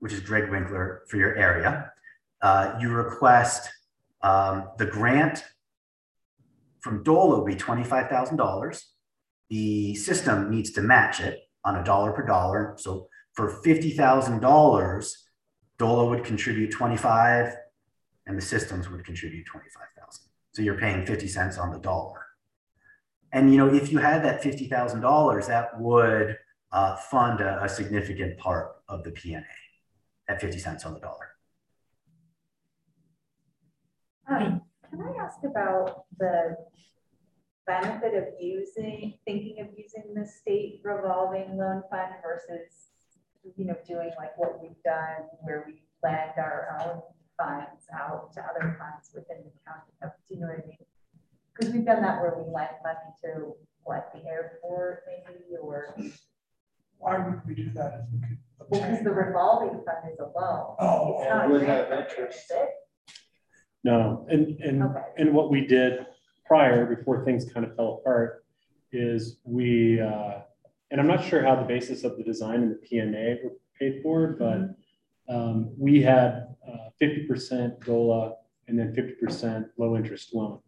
which 0.00 0.12
is 0.12 0.20
Greg 0.20 0.50
Winkler 0.50 1.02
for 1.08 1.16
your 1.16 1.36
area. 1.36 1.92
Uh, 2.40 2.76
you 2.80 2.90
request 2.90 3.68
um, 4.22 4.68
the 4.78 4.86
grant 4.86 5.44
from 6.80 7.02
DOLA 7.02 7.38
will 7.38 7.44
be 7.44 7.56
$25,000. 7.56 8.84
The 9.50 9.94
system 9.94 10.50
needs 10.50 10.70
to 10.72 10.82
match 10.82 11.20
it 11.20 11.40
on 11.64 11.76
a 11.76 11.84
dollar 11.84 12.12
per 12.12 12.24
dollar. 12.24 12.74
So 12.78 13.08
for 13.32 13.60
$50,000, 13.64 15.12
DOLA 15.78 16.08
would 16.08 16.24
contribute 16.24 16.70
25 16.70 17.54
and 18.26 18.36
the 18.36 18.42
systems 18.42 18.88
would 18.90 19.04
contribute 19.04 19.46
25,000. 19.46 20.24
So 20.52 20.62
you're 20.62 20.78
paying 20.78 21.06
50 21.06 21.28
cents 21.28 21.58
on 21.58 21.72
the 21.72 21.78
dollar. 21.78 22.26
And 23.32 23.52
you 23.52 23.58
know, 23.58 23.72
if 23.72 23.92
you 23.92 23.98
had 23.98 24.24
that 24.24 24.42
$50,000, 24.42 25.46
that 25.46 25.80
would 25.80 26.36
uh, 26.72 26.96
fund 26.96 27.40
a, 27.40 27.62
a 27.62 27.68
significant 27.68 28.38
part 28.38 28.76
of 28.88 29.04
the 29.04 29.10
PNA. 29.10 29.44
At 30.28 30.40
50 30.40 30.58
cents 30.58 30.84
on 30.84 30.94
the 30.94 31.00
dollar. 31.00 31.30
Um, 34.28 34.62
can 34.90 35.00
I 35.00 35.24
ask 35.24 35.38
about 35.44 36.04
the 36.18 36.56
benefit 37.66 38.14
of 38.14 38.24
using, 38.40 39.14
thinking 39.26 39.60
of 39.60 39.68
using 39.76 40.14
the 40.14 40.26
state 40.26 40.80
revolving 40.84 41.56
loan 41.56 41.82
fund 41.90 42.12
versus, 42.22 42.90
you 43.56 43.64
know, 43.64 43.76
doing 43.86 44.10
like 44.18 44.36
what 44.36 44.60
we've 44.60 44.82
done 44.84 45.28
where 45.40 45.64
we 45.66 45.82
lend 46.02 46.32
our 46.36 46.78
own 46.80 47.02
funds 47.38 47.86
out 47.94 48.32
to 48.34 48.40
other 48.40 48.76
funds 48.78 49.10
within 49.14 49.38
the 49.44 49.52
county? 49.66 49.92
Do 50.28 50.34
you 50.34 50.40
know 50.40 50.48
what 50.48 50.64
I 50.64 50.66
mean? 50.66 50.76
Because 51.54 51.74
we've 51.74 51.86
done 51.86 52.02
that 52.02 52.20
where 52.20 52.34
we 52.36 52.42
lend 52.52 52.76
money 52.82 53.12
to 53.24 53.54
what, 53.84 54.12
the 54.12 54.28
airport 54.28 55.04
maybe, 55.06 55.56
or, 55.60 55.96
Why 56.98 57.18
would 57.18 57.40
we 57.46 57.54
do 57.54 57.70
that 57.74 58.04
if 58.04 58.12
we 58.12 58.28
could 58.28 58.38
well, 58.68 58.80
because 58.80 59.04
the 59.04 59.10
revolving 59.10 59.70
fund 59.84 60.12
is 60.12 60.18
a 60.18 60.24
loan. 60.24 60.76
Oh, 60.78 61.16
It's 61.20 61.28
not 61.30 61.46
a 61.46 61.48
would 61.50 61.62
have 61.62 61.88
program, 61.88 62.28
is 62.28 62.44
it? 62.50 62.68
No, 63.84 64.26
and, 64.28 64.58
and, 64.60 64.82
Okay. 64.82 65.02
and 65.18 65.32
what 65.34 65.50
we 65.50 65.66
did 65.66 66.04
prior, 66.46 66.84
before 66.86 67.24
things 67.24 67.50
kind 67.52 67.64
of 67.64 67.76
fell 67.76 68.00
apart, 68.00 68.44
is 68.92 69.38
we, 69.44 70.00
uh, 70.00 70.40
and 70.90 71.00
I'm 71.00 71.06
not 71.06 71.22
sure 71.24 71.42
how 71.42 71.54
the 71.54 71.62
basis 71.66 72.02
of 72.04 72.16
the 72.16 72.24
design 72.24 72.62
and 72.62 72.70
the 72.72 72.86
PNA 72.96 73.44
were 73.44 73.52
paid 73.78 74.00
for, 74.02 74.36
but 74.38 74.74
um, 75.32 75.72
we 75.78 76.00
had 76.02 76.54
uh, 76.66 76.88
fifty 76.98 77.26
percent 77.26 77.78
DOLA 77.80 78.34
and 78.66 78.78
then 78.78 78.94
fifty 78.94 79.12
percent 79.12 79.66
low 79.76 79.94
interest 79.96 80.34
loan, 80.34 80.58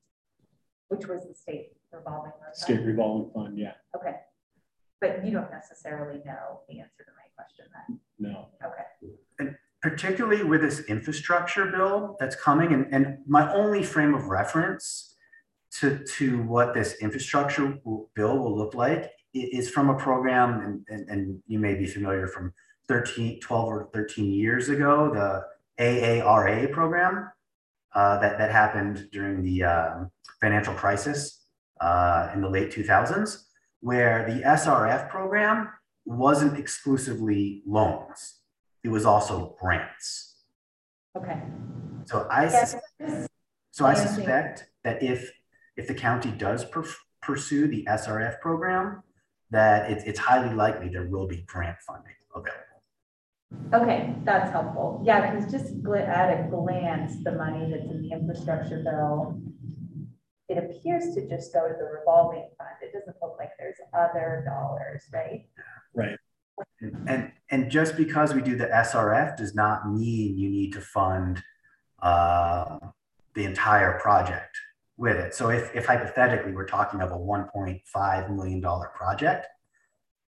Which 0.88 1.06
was 1.06 1.26
the 1.26 1.34
state 1.34 1.72
revolving 1.90 2.32
fund? 2.32 2.54
state 2.54 2.80
revolving 2.82 3.30
fund, 3.32 3.58
yeah, 3.58 3.72
Okay. 3.96 4.16
But 5.00 5.24
you 5.24 5.32
don't 5.32 5.50
necessarily 5.50 6.20
know 6.26 6.60
the 6.68 6.78
answer 6.80 7.04
to 7.04 7.10
my 7.16 7.19
question 7.40 7.66
then? 7.88 8.00
no. 8.18 8.48
Okay. 8.64 9.14
And 9.38 9.56
particularly 9.82 10.42
with 10.42 10.60
this 10.60 10.80
infrastructure 10.80 11.66
bill 11.66 12.16
that's 12.20 12.36
coming, 12.36 12.72
and, 12.72 12.86
and 12.92 13.18
my 13.26 13.52
only 13.52 13.82
frame 13.82 14.14
of 14.14 14.26
reference 14.26 15.16
to, 15.78 16.04
to 16.16 16.42
what 16.42 16.74
this 16.74 16.96
infrastructure 17.00 17.78
will- 17.84 18.10
bill 18.14 18.38
will 18.38 18.56
look 18.56 18.74
like 18.74 19.10
is 19.32 19.70
from 19.70 19.90
a 19.90 19.94
program, 19.94 20.60
and, 20.60 20.84
and, 20.88 21.08
and 21.08 21.42
you 21.46 21.58
may 21.58 21.74
be 21.74 21.86
familiar 21.86 22.26
from 22.26 22.52
13, 22.88 23.40
12 23.40 23.68
or 23.68 23.88
13 23.94 24.32
years 24.32 24.68
ago, 24.68 25.12
the 25.12 25.44
ARRA 25.78 26.68
program 26.72 27.30
uh, 27.94 28.18
that, 28.18 28.38
that 28.38 28.50
happened 28.50 29.08
during 29.12 29.42
the 29.42 29.62
um, 29.62 30.10
financial 30.40 30.74
crisis 30.74 31.44
uh, 31.80 32.30
in 32.34 32.40
the 32.40 32.48
late 32.48 32.72
2000s, 32.72 33.44
where 33.80 34.26
the 34.28 34.42
SRF 34.42 35.08
program 35.08 35.68
wasn't 36.10 36.58
exclusively 36.58 37.62
loans 37.66 38.40
it 38.82 38.88
was 38.88 39.04
also 39.04 39.56
grants. 39.60 40.36
Okay. 41.16 41.40
So 42.06 42.26
I, 42.30 42.44
Yes. 42.44 42.76
so 43.70 43.86
I 43.86 43.94
suspect 43.94 44.66
that 44.84 45.02
if, 45.02 45.30
if 45.76 45.86
the 45.86 45.94
county 45.94 46.30
does 46.30 46.64
per- 46.64 46.84
pursue 47.20 47.68
the 47.68 47.84
SRF 47.88 48.40
program, 48.40 49.02
that 49.50 49.90
it's, 49.90 50.04
it's 50.04 50.18
highly 50.18 50.54
likely 50.54 50.88
there 50.88 51.06
will 51.08 51.26
be 51.26 51.42
grant 51.46 51.78
funding 51.86 52.14
available. 52.34 52.56
Okay, 53.74 54.14
that's 54.24 54.50
helpful. 54.50 55.02
Yeah, 55.04 55.30
because 55.30 55.50
just 55.50 55.74
at 55.84 56.46
a 56.46 56.48
glance, 56.48 57.22
the 57.24 57.32
money 57.32 57.68
that's 57.70 57.90
in 57.90 58.02
the 58.02 58.12
infrastructure 58.12 58.82
bill, 58.84 59.40
it 60.48 60.56
appears 60.56 61.14
to 61.14 61.28
just 61.28 61.52
go 61.52 61.68
to 61.68 61.74
the 61.74 61.84
revolving 61.84 62.48
fund. 62.56 62.70
It 62.80 62.92
doesn't 62.92 63.16
look 63.20 63.36
like 63.38 63.50
there's 63.58 63.76
other 63.92 64.44
dollars, 64.46 65.04
right? 65.12 65.46
Right. 65.94 66.16
And, 66.80 67.32
and 67.50 67.70
just 67.70 67.96
because 67.96 68.34
we 68.34 68.42
do 68.42 68.56
the 68.56 68.66
SRF 68.66 69.36
does 69.36 69.54
not 69.54 69.90
mean 69.90 70.38
you 70.38 70.50
need 70.50 70.72
to 70.74 70.80
fund 70.80 71.42
uh, 72.02 72.78
the 73.34 73.44
entire 73.44 73.98
project 73.98 74.56
with 74.96 75.16
it. 75.16 75.34
So 75.34 75.48
if, 75.48 75.74
if 75.74 75.86
hypothetically 75.86 76.52
we're 76.52 76.66
talking 76.66 77.00
of 77.00 77.10
a 77.10 77.16
$1.5 77.16 78.36
million 78.36 78.60
project, 78.60 79.46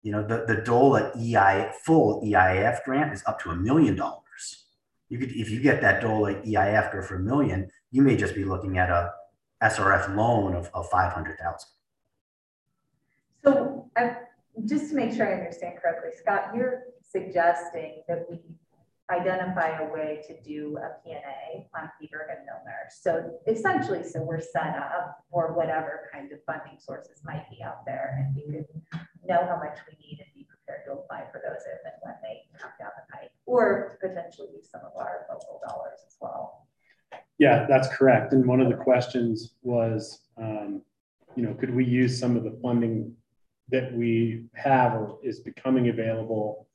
you 0.01 0.11
know, 0.11 0.25
the, 0.25 0.45
the 0.47 0.61
DOLA 0.61 1.11
EI, 1.17 1.71
full 1.83 2.21
EIF 2.23 2.83
grant 2.83 3.13
is 3.13 3.23
up 3.25 3.41
to 3.41 3.51
a 3.51 3.55
million 3.55 3.95
dollars. 3.95 4.65
You 5.09 5.17
could, 5.17 5.31
if 5.31 5.49
you 5.49 5.61
get 5.61 5.81
that 5.81 6.01
DOLA 6.01 6.35
EIF 6.45 6.91
grant 6.91 7.05
for 7.05 7.15
a 7.15 7.19
million, 7.19 7.69
you 7.91 8.01
may 8.01 8.17
just 8.17 8.35
be 8.35 8.43
looking 8.43 8.77
at 8.77 8.89
a 8.89 9.11
SRF 9.61 10.15
loan 10.15 10.55
of, 10.55 10.69
of 10.73 10.89
500,000. 10.89 11.69
So 13.43 13.89
I, 13.95 14.15
just 14.65 14.89
to 14.89 14.95
make 14.95 15.13
sure 15.13 15.27
I 15.27 15.37
understand 15.37 15.77
correctly, 15.81 16.11
Scott, 16.19 16.51
you're 16.55 16.83
suggesting 17.01 18.03
that 18.07 18.25
we 18.29 18.39
identify 19.11 19.79
a 19.79 19.91
way 19.91 20.21
to 20.27 20.41
do 20.41 20.77
a 20.77 21.07
PNA 21.07 21.65
on 21.75 21.89
Peter 21.99 22.27
and 22.29 22.45
Milner. 22.45 22.87
So 22.89 23.39
essentially, 23.47 24.03
so 24.03 24.21
we're 24.21 24.39
set 24.39 24.75
up 24.77 25.23
for 25.29 25.53
whatever 25.53 26.09
kind 26.11 26.31
of 26.31 26.39
funding 26.45 26.79
sources 26.79 27.21
might 27.25 27.49
be 27.49 27.61
out 27.61 27.85
there 27.85 28.25
and 28.25 28.35
we 28.35 28.43
could 28.43 28.65
know 29.27 29.45
how 29.45 29.57
much 29.57 29.77
we 29.87 29.97
need 29.99 30.19
and 30.19 30.29
be 30.33 30.47
prepared 30.49 30.85
to 30.85 30.93
apply 30.93 31.25
for 31.31 31.41
those 31.45 31.61
if 31.65 31.79
and 31.85 31.93
when 32.01 32.15
they 32.21 32.41
come 32.57 32.71
down 32.79 32.91
the 32.95 33.13
pipe, 33.13 33.31
or 33.45 33.97
potentially 34.01 34.47
use 34.55 34.69
some 34.71 34.81
of 34.81 34.95
our 34.97 35.25
local 35.29 35.61
dollars 35.67 35.99
as 36.07 36.15
well. 36.21 36.67
Yeah, 37.39 37.65
that's 37.67 37.93
correct. 37.95 38.33
And 38.33 38.45
one 38.45 38.61
of 38.61 38.69
the 38.69 38.77
questions 38.77 39.55
was, 39.61 40.21
um, 40.37 40.81
you 41.35 41.43
know, 41.43 41.53
could 41.53 41.73
we 41.73 41.85
use 41.85 42.19
some 42.19 42.37
of 42.37 42.43
the 42.43 42.57
funding 42.61 43.15
that 43.73 43.91
we 43.91 44.45
have 44.53 44.93
or 44.93 45.17
is 45.23 45.39
becoming 45.39 45.89
available 45.89 46.67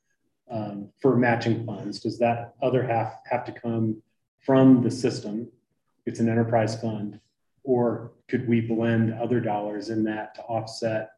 um, 0.51 0.89
for 1.01 1.15
matching 1.15 1.65
funds? 1.65 2.01
Does 2.01 2.19
that 2.19 2.55
other 2.61 2.83
half 2.85 3.13
have 3.31 3.45
to 3.45 3.53
come 3.53 4.03
from 4.41 4.83
the 4.83 4.91
system? 4.91 5.47
It's 6.05 6.19
an 6.19 6.27
enterprise 6.27 6.79
fund, 6.79 7.19
or 7.63 8.11
could 8.27 8.49
we 8.49 8.59
blend 8.59 9.13
other 9.13 9.39
dollars 9.39 9.89
in 9.89 10.03
that 10.03 10.35
to 10.35 10.41
offset? 10.41 11.11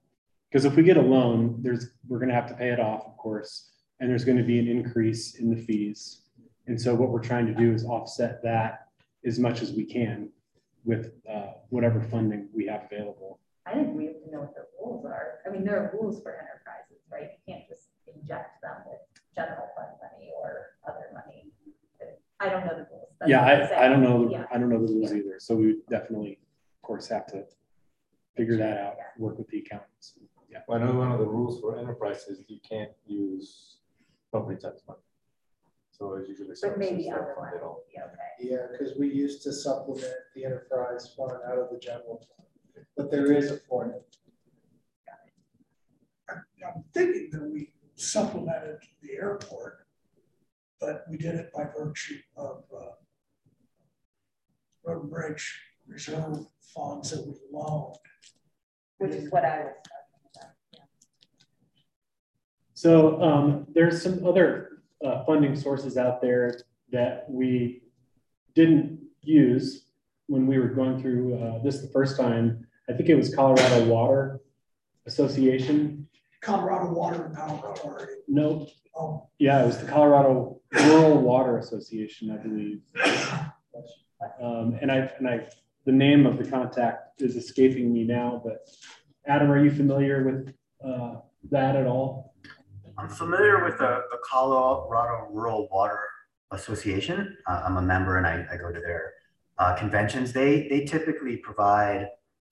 Because 0.50 0.66
if 0.66 0.76
we 0.76 0.84
get 0.84 0.98
a 0.98 1.01
loan, 1.01 1.58
there's 1.64 1.88
we're 2.08 2.19
going 2.19 2.30
to 2.30 2.35
have 2.35 2.48
to 2.50 2.53
pay 2.53 2.69
it 2.69 2.80
off, 2.80 3.06
of 3.08 3.18
course, 3.18 3.72
and 4.00 4.10
there's 4.10 4.26
going 4.26 4.38
to 4.38 4.43
be 4.43 4.60
an 4.60 4.68
increase 4.68 5.35
in 5.35 5.50
the 5.50 5.60
fees. 5.60 6.22
And 6.68 6.80
so 6.80 6.93
what 6.93 7.10
we're 7.10 7.24
trying 7.24 7.48
to 7.48 7.56
do 7.56 7.74
is 7.74 7.85
offset 7.85 8.43
that 8.43 8.88
as 9.26 9.40
much 9.40 9.64
as 9.64 9.72
we 9.72 9.84
can 9.84 10.30
with 10.85 11.11
uh, 11.27 11.53
whatever 11.69 12.01
funding 12.01 12.50
we 12.53 12.68
have 12.68 12.84
available. 12.92 13.41
I 13.65 13.73
think 13.73 13.95
we 13.95 14.06
have 14.06 14.15
to 14.25 14.31
know 14.31 14.40
what 14.41 14.56
the 14.56 14.65
rules 14.80 15.06
are. 15.06 15.40
I 15.45 15.49
mean, 15.49 15.64
there 15.64 15.77
are 15.77 15.91
rules 15.93 16.22
for 16.22 16.31
enterprises, 16.33 17.03
right? 17.11 17.30
You 17.45 17.53
can't 17.53 17.67
just 17.67 17.90
inject 18.07 18.61
them 18.61 18.77
with 18.88 18.99
general 19.35 19.67
fund 19.75 19.90
money 20.01 20.31
or 20.35 20.77
other 20.88 21.06
money. 21.14 21.51
I 22.40 22.49
don't 22.49 22.65
know 22.65 22.73
the 22.73 22.88
rules. 22.91 23.09
That's 23.19 23.30
Yeah, 23.30 23.41
I'm. 23.41 23.61
I, 23.61 23.85
I 23.85 23.88
don't 23.88 24.01
know, 24.01 24.25
the- 24.25 24.31
Yeah. 24.31 24.45
I 24.51 24.57
don't 24.57 24.69
know 24.69 24.83
the 24.85 24.91
rules 24.91 25.14
either. 25.14 25.40
So 25.40 25.56
we 25.56 25.67
would 25.67 25.85
definitely, 25.88 26.40
of 26.77 26.81
course, 26.81 27.07
have 27.09 27.27
to 27.27 27.45
figure 28.35 28.57
that 28.57 28.77
out, 28.80 28.95
work 29.19 29.38
with 29.38 29.48
the 29.49 29.59
accountants. 29.59 30.17
Yeah. 30.49 30.59
Well, 30.67 30.81
I 30.81 30.85
know 30.85 30.93
one 30.95 31.11
of 31.11 31.19
the 31.19 31.25
rules 31.25 31.61
for 31.61 31.77
enterprises, 31.77 32.41
you 32.48 32.59
can't 32.67 32.91
use 33.06 33.77
property 34.31 34.59
tax 34.59 34.81
money. 34.88 34.99
So 35.91 36.15
it's 36.15 36.27
usually. 36.30 36.56
But 36.59 36.80
maybe 36.80 37.03
services 37.03 37.14
other 37.14 37.25
that 37.27 37.38
one 37.38 37.51
will 37.61 37.83
be 37.93 37.99
okay. 38.01 38.51
Yeah, 38.51 38.65
because 38.72 38.98
we 38.98 39.07
used 39.14 39.43
to 39.43 39.53
supplement 39.53 40.11
the 40.35 40.45
enterprise 40.45 41.14
fund 41.15 41.31
out 41.48 41.59
of 41.59 41.69
the 41.69 41.77
general 41.77 42.25
fund, 42.27 42.48
but 42.95 43.11
there 43.11 43.32
is 43.32 43.51
a 43.51 43.58
formula. 43.58 44.01
I'm 46.30 46.84
thinking 46.93 47.30
that 47.32 47.50
we 47.50 47.74
supplemented 47.95 48.77
the 49.01 49.14
airport, 49.14 49.85
but 50.80 51.06
we 51.10 51.18
did 51.18 51.35
it 51.35 51.51
by 51.53 51.66
virtue 51.76 52.19
of 52.38 52.64
uh, 52.76 52.92
road 54.84 55.03
and 55.03 55.11
bridge 55.11 55.60
reserve 55.88 56.45
funds 56.74 57.11
that 57.11 57.26
we 57.26 57.34
loaned. 57.51 57.95
Which 58.98 59.11
is 59.11 59.32
what 59.32 59.43
I 59.43 59.64
was 59.64 59.74
talking 59.84 60.32
about. 60.35 60.51
yeah. 60.74 60.84
So 62.74 63.22
um, 63.22 63.68
there's 63.74 64.01
some 64.01 64.26
other 64.26 64.84
uh, 65.03 65.24
funding 65.26 65.56
sources 65.56 65.98
out 65.98 66.22
there 66.22 66.61
that 66.92 67.26
we 67.27 67.82
didn't 68.53 69.00
use 69.22 69.85
when 70.27 70.45
we 70.48 70.60
were 70.60 70.69
going 70.69 71.01
through 71.01 71.38
uh, 71.42 71.64
this 71.64 71.82
the 71.82 71.88
first 71.88 72.18
time. 72.18 72.68
I 72.92 72.98
think 72.98 73.10
it 73.10 73.16
was 73.16 73.34
Colorado 73.34 73.86
Water 73.86 74.42
Association. 75.06 76.08
Colorado 76.42 76.92
Water 76.92 77.26
and 77.26 77.36
Power 77.36 77.72
Authority. 77.72 78.14
No, 78.28 78.68
Oh, 78.95 79.30
yeah, 79.40 79.64
it 79.64 79.66
was 79.66 79.78
the 79.78 79.88
Colorado 79.88 80.60
Rural 80.74 81.18
Water 81.22 81.58
Association, 81.58 82.32
I 82.32 82.38
believe. 82.38 82.82
Um, 84.42 84.78
and 84.82 84.92
I, 84.92 85.10
and 85.18 85.28
I, 85.28 85.48
the 85.86 85.92
name 85.92 86.26
of 86.26 86.38
the 86.38 86.50
contact 86.50 87.22
is 87.22 87.36
escaping 87.36 87.92
me 87.94 88.03
now, 88.03 88.42
but 88.44 88.68
Adam, 89.26 89.50
are 89.50 89.64
you 89.64 89.72
familiar 89.72 90.24
with 90.24 90.53
uh, 90.86 91.16
that 91.50 91.76
at 91.76 91.88
all? 91.88 92.36
I'm 92.98 93.10
familiar 93.10 93.64
with 93.64 93.78
the, 93.78 94.02
the 94.11 94.18
Colorado 94.30 95.30
Rural 95.32 95.70
Water 95.72 96.00
Association. 96.52 97.38
Uh, 97.48 97.64
I'm 97.66 97.78
a 97.78 97.82
member 97.82 98.18
and 98.18 98.28
I, 98.28 98.45
I 98.52 98.58
go 98.58 98.72
to 98.72 98.80
their 98.80 99.14
uh, 99.58 99.76
conventions. 99.76 100.34
They, 100.34 100.68
they 100.68 100.86
typically 100.86 101.38
provide 101.38 102.08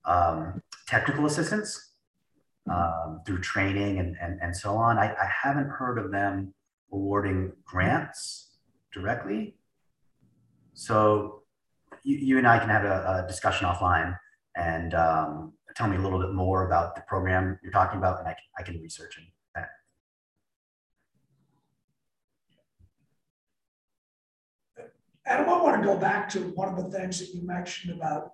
um, 0.06 0.62
technical 0.88 1.26
assistance 1.26 1.94
um, 2.72 3.22
through 3.26 3.40
training 3.40 4.00
and, 4.00 4.16
and, 4.22 4.40
and 4.42 4.56
so 4.56 4.76
on. 4.76 4.98
I, 4.98 5.14
I 5.14 5.30
haven't 5.44 5.70
heard 5.70 5.98
of 5.98 6.12
them 6.12 6.54
awarding 6.92 7.54
grants 7.66 8.58
directly. 8.94 9.56
So 10.74 11.44
you, 12.04 12.18
you 12.18 12.38
and 12.38 12.48
I 12.48 12.60
can 12.60 12.70
have 12.70 12.86
a, 12.86 13.24
a 13.24 13.28
discussion 13.28 13.68
offline 13.68 14.18
and 14.56 14.94
um, 14.94 15.54
tell 15.76 15.88
me 15.88 15.98
a 15.98 16.00
little 16.00 16.20
bit 16.20 16.34
more 16.34 16.66
about 16.66 16.96
the 16.96 17.02
program 17.02 17.60
you're 17.64 17.72
talking 17.72 17.98
about, 17.98 18.20
and 18.20 18.28
I 18.28 18.34
can, 18.34 18.44
I 18.58 18.64
can 18.64 18.82
research 18.82 19.18
it. 19.18 19.24
Adam, 25.30 25.48
I 25.48 25.62
want 25.62 25.80
to 25.80 25.88
go 25.88 25.96
back 25.96 26.28
to 26.30 26.40
one 26.40 26.70
of 26.70 26.84
the 26.84 26.90
things 26.90 27.20
that 27.20 27.36
you 27.36 27.46
mentioned 27.46 27.96
about 27.96 28.32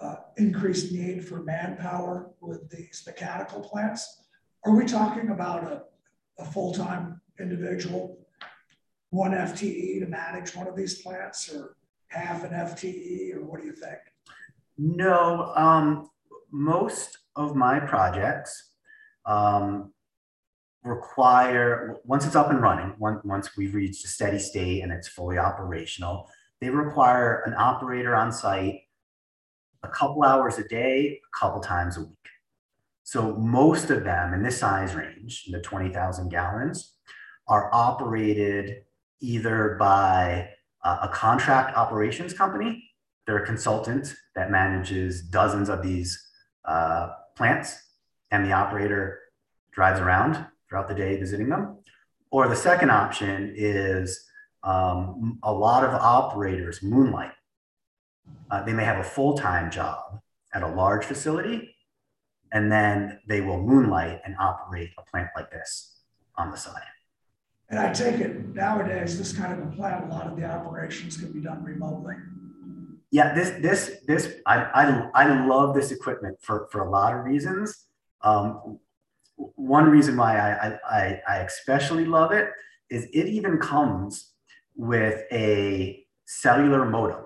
uh, 0.00 0.16
increased 0.36 0.92
need 0.92 1.26
for 1.26 1.42
manpower 1.42 2.30
with 2.40 2.68
these 2.70 3.02
mechanical 3.06 3.60
plants. 3.60 4.24
Are 4.64 4.74
we 4.74 4.84
talking 4.84 5.30
about 5.30 5.64
a, 5.64 5.82
a 6.38 6.44
full-time 6.44 7.20
individual, 7.40 8.18
one 9.10 9.32
FTE 9.32 10.00
to 10.00 10.06
manage 10.06 10.54
one 10.54 10.66
of 10.66 10.76
these 10.76 11.00
plants 11.00 11.52
or 11.52 11.76
half 12.08 12.44
an 12.44 12.50
FTE 12.50 13.34
or 13.34 13.44
what 13.44 13.60
do 13.60 13.66
you 13.66 13.72
think? 13.72 13.98
No, 14.78 15.52
um, 15.54 16.10
most 16.50 17.18
of 17.34 17.56
my 17.56 17.80
projects 17.80 18.72
um, 19.24 19.92
require, 20.84 21.96
once 22.04 22.26
it's 22.26 22.36
up 22.36 22.50
and 22.50 22.60
running, 22.60 22.94
once, 22.98 23.20
once 23.24 23.56
we've 23.56 23.74
reached 23.74 24.04
a 24.04 24.08
steady 24.08 24.38
state 24.38 24.82
and 24.82 24.92
it's 24.92 25.08
fully 25.08 25.38
operational, 25.38 26.30
they 26.60 26.70
require 26.70 27.42
an 27.46 27.54
operator 27.54 28.14
on 28.14 28.32
site 28.32 28.80
a 29.86 29.90
couple 29.90 30.22
hours 30.22 30.58
a 30.58 30.66
day, 30.68 31.20
a 31.22 31.38
couple 31.38 31.60
times 31.60 31.96
a 31.96 32.00
week. 32.00 32.10
So 33.04 33.36
most 33.36 33.90
of 33.90 34.02
them 34.04 34.34
in 34.34 34.42
this 34.42 34.58
size 34.58 34.94
range, 34.94 35.44
in 35.46 35.52
the 35.52 35.60
20,000 35.60 36.28
gallons, 36.28 36.94
are 37.46 37.70
operated 37.72 38.82
either 39.20 39.76
by 39.78 40.48
a 40.84 41.08
contract 41.12 41.76
operations 41.76 42.32
company. 42.32 42.82
They're 43.26 43.42
a 43.42 43.46
consultant 43.46 44.14
that 44.34 44.50
manages 44.50 45.22
dozens 45.22 45.68
of 45.68 45.82
these 45.82 46.30
uh, 46.64 47.10
plants, 47.36 47.76
and 48.30 48.44
the 48.44 48.52
operator 48.52 49.20
drives 49.72 50.00
around 50.00 50.46
throughout 50.68 50.88
the 50.88 50.94
day 50.94 51.16
visiting 51.16 51.48
them. 51.48 51.78
Or 52.30 52.48
the 52.48 52.56
second 52.56 52.90
option 52.90 53.52
is 53.56 54.28
um, 54.62 55.38
a 55.42 55.52
lot 55.52 55.84
of 55.84 55.90
operators 55.90 56.82
moonlight. 56.82 57.32
Uh, 58.50 58.62
they 58.64 58.72
may 58.72 58.84
have 58.84 58.98
a 58.98 59.04
full 59.04 59.36
time 59.36 59.70
job 59.70 60.20
at 60.54 60.62
a 60.62 60.68
large 60.68 61.04
facility, 61.04 61.74
and 62.52 62.70
then 62.70 63.20
they 63.28 63.40
will 63.40 63.60
moonlight 63.60 64.20
and 64.24 64.36
operate 64.38 64.90
a 64.98 65.02
plant 65.02 65.28
like 65.36 65.50
this 65.50 66.00
on 66.36 66.50
the 66.50 66.56
side. 66.56 66.82
And 67.68 67.80
I 67.80 67.92
take 67.92 68.20
it 68.20 68.54
nowadays, 68.54 69.18
this 69.18 69.32
kind 69.32 69.52
of 69.52 69.66
a 69.66 69.76
plant, 69.76 70.04
a 70.04 70.14
lot 70.14 70.26
of 70.28 70.36
the 70.36 70.44
operations 70.44 71.16
can 71.16 71.32
be 71.32 71.40
done 71.40 71.64
remotely. 71.64 72.14
Yeah, 73.10 73.34
this 73.34 73.50
this 73.60 73.98
this 74.06 74.34
I 74.46 74.62
I, 75.14 75.24
I 75.24 75.46
love 75.46 75.74
this 75.74 75.90
equipment 75.90 76.38
for 76.40 76.68
for 76.70 76.82
a 76.86 76.90
lot 76.90 77.14
of 77.14 77.24
reasons. 77.24 77.86
Um, 78.22 78.78
one 79.36 79.90
reason 79.90 80.16
why 80.16 80.38
I, 80.38 80.78
I 80.88 81.20
I 81.28 81.36
especially 81.38 82.04
love 82.04 82.32
it 82.32 82.48
is 82.90 83.04
it 83.12 83.26
even 83.26 83.58
comes 83.58 84.32
with 84.76 85.22
a 85.32 86.04
cellular 86.26 86.84
modem 86.84 87.25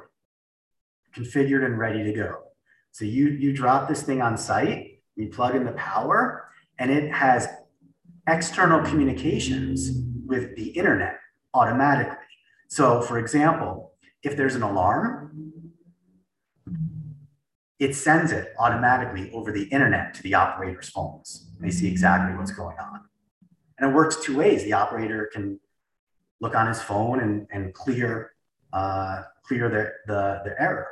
configured 1.14 1.64
and 1.64 1.78
ready 1.78 2.04
to 2.04 2.12
go. 2.12 2.42
So 2.92 3.04
you 3.04 3.28
you 3.28 3.52
drop 3.52 3.88
this 3.88 4.02
thing 4.02 4.20
on 4.20 4.36
site, 4.36 5.00
you 5.16 5.28
plug 5.28 5.54
in 5.54 5.64
the 5.64 5.72
power, 5.72 6.48
and 6.78 6.90
it 6.90 7.12
has 7.12 7.48
external 8.26 8.82
communications 8.82 9.90
with 10.26 10.56
the 10.56 10.68
internet 10.70 11.18
automatically. 11.54 12.16
So 12.68 13.00
for 13.02 13.18
example, 13.18 13.92
if 14.22 14.36
there's 14.36 14.54
an 14.54 14.62
alarm, 14.62 15.52
it 17.78 17.94
sends 17.94 18.30
it 18.30 18.52
automatically 18.58 19.30
over 19.32 19.50
the 19.50 19.64
internet 19.64 20.12
to 20.14 20.22
the 20.22 20.34
operator's 20.34 20.90
phones. 20.90 21.50
They 21.58 21.70
see 21.70 21.88
exactly 21.88 22.36
what's 22.36 22.52
going 22.52 22.76
on. 22.78 23.00
And 23.78 23.90
it 23.90 23.94
works 23.94 24.16
two 24.22 24.36
ways. 24.36 24.62
The 24.62 24.74
operator 24.74 25.30
can 25.32 25.58
look 26.40 26.54
on 26.54 26.66
his 26.66 26.82
phone 26.82 27.20
and, 27.20 27.46
and 27.50 27.72
clear, 27.72 28.32
uh, 28.74 29.22
clear 29.42 29.70
the, 29.70 29.92
the, 30.06 30.42
the 30.44 30.62
error. 30.62 30.88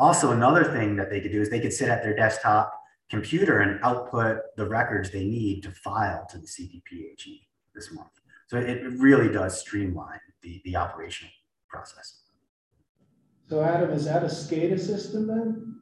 Also, 0.00 0.32
another 0.32 0.64
thing 0.64 0.96
that 0.96 1.10
they 1.10 1.20
could 1.20 1.30
do 1.30 1.42
is 1.42 1.50
they 1.50 1.60
could 1.60 1.74
sit 1.74 1.90
at 1.90 2.02
their 2.02 2.16
desktop 2.16 2.72
computer 3.10 3.60
and 3.60 3.78
output 3.82 4.38
the 4.56 4.66
records 4.66 5.10
they 5.10 5.26
need 5.26 5.62
to 5.62 5.70
file 5.72 6.26
to 6.30 6.38
the 6.38 6.46
CDPHE 6.46 7.42
this 7.74 7.92
month. 7.92 8.08
So 8.48 8.56
it 8.56 8.82
really 8.98 9.30
does 9.30 9.60
streamline 9.60 10.20
the, 10.40 10.62
the 10.64 10.74
operational 10.74 11.32
process. 11.68 12.22
So 13.50 13.62
Adam, 13.62 13.90
is 13.90 14.06
that 14.06 14.22
a 14.22 14.26
SCADA 14.26 14.80
system 14.80 15.26
then? 15.26 15.76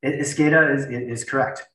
It, 0.00 0.20
SCADA 0.20 0.76
is, 0.76 0.86
is 0.86 1.24
correct, 1.28 1.68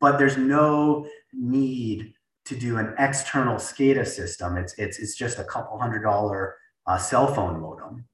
but 0.00 0.16
there's 0.16 0.36
no 0.36 1.08
need 1.32 2.14
to 2.44 2.56
do 2.56 2.76
an 2.76 2.94
external 2.98 3.56
SCADA 3.56 4.06
system. 4.06 4.56
It's, 4.56 4.74
it's, 4.74 4.98
it's 5.00 5.16
just 5.16 5.40
a 5.40 5.44
couple 5.44 5.76
hundred 5.78 6.02
dollar 6.02 6.56
uh, 6.86 6.98
cell 6.98 7.34
phone 7.34 7.60
modem 7.60 8.04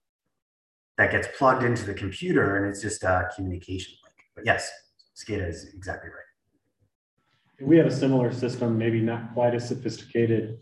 that 0.98 1.12
gets 1.12 1.28
plugged 1.38 1.62
into 1.62 1.86
the 1.86 1.94
computer 1.94 2.56
and 2.56 2.66
it's 2.66 2.82
just 2.82 3.04
a 3.04 3.30
communication 3.34 3.94
link. 4.04 4.16
But 4.34 4.44
yes, 4.44 4.70
SCADA 5.16 5.48
is 5.48 5.72
exactly 5.72 6.10
right. 6.10 7.66
We 7.66 7.76
have 7.78 7.86
a 7.86 7.90
similar 7.90 8.32
system, 8.32 8.76
maybe 8.76 9.00
not 9.00 9.32
quite 9.32 9.54
as 9.54 9.66
sophisticated 9.66 10.58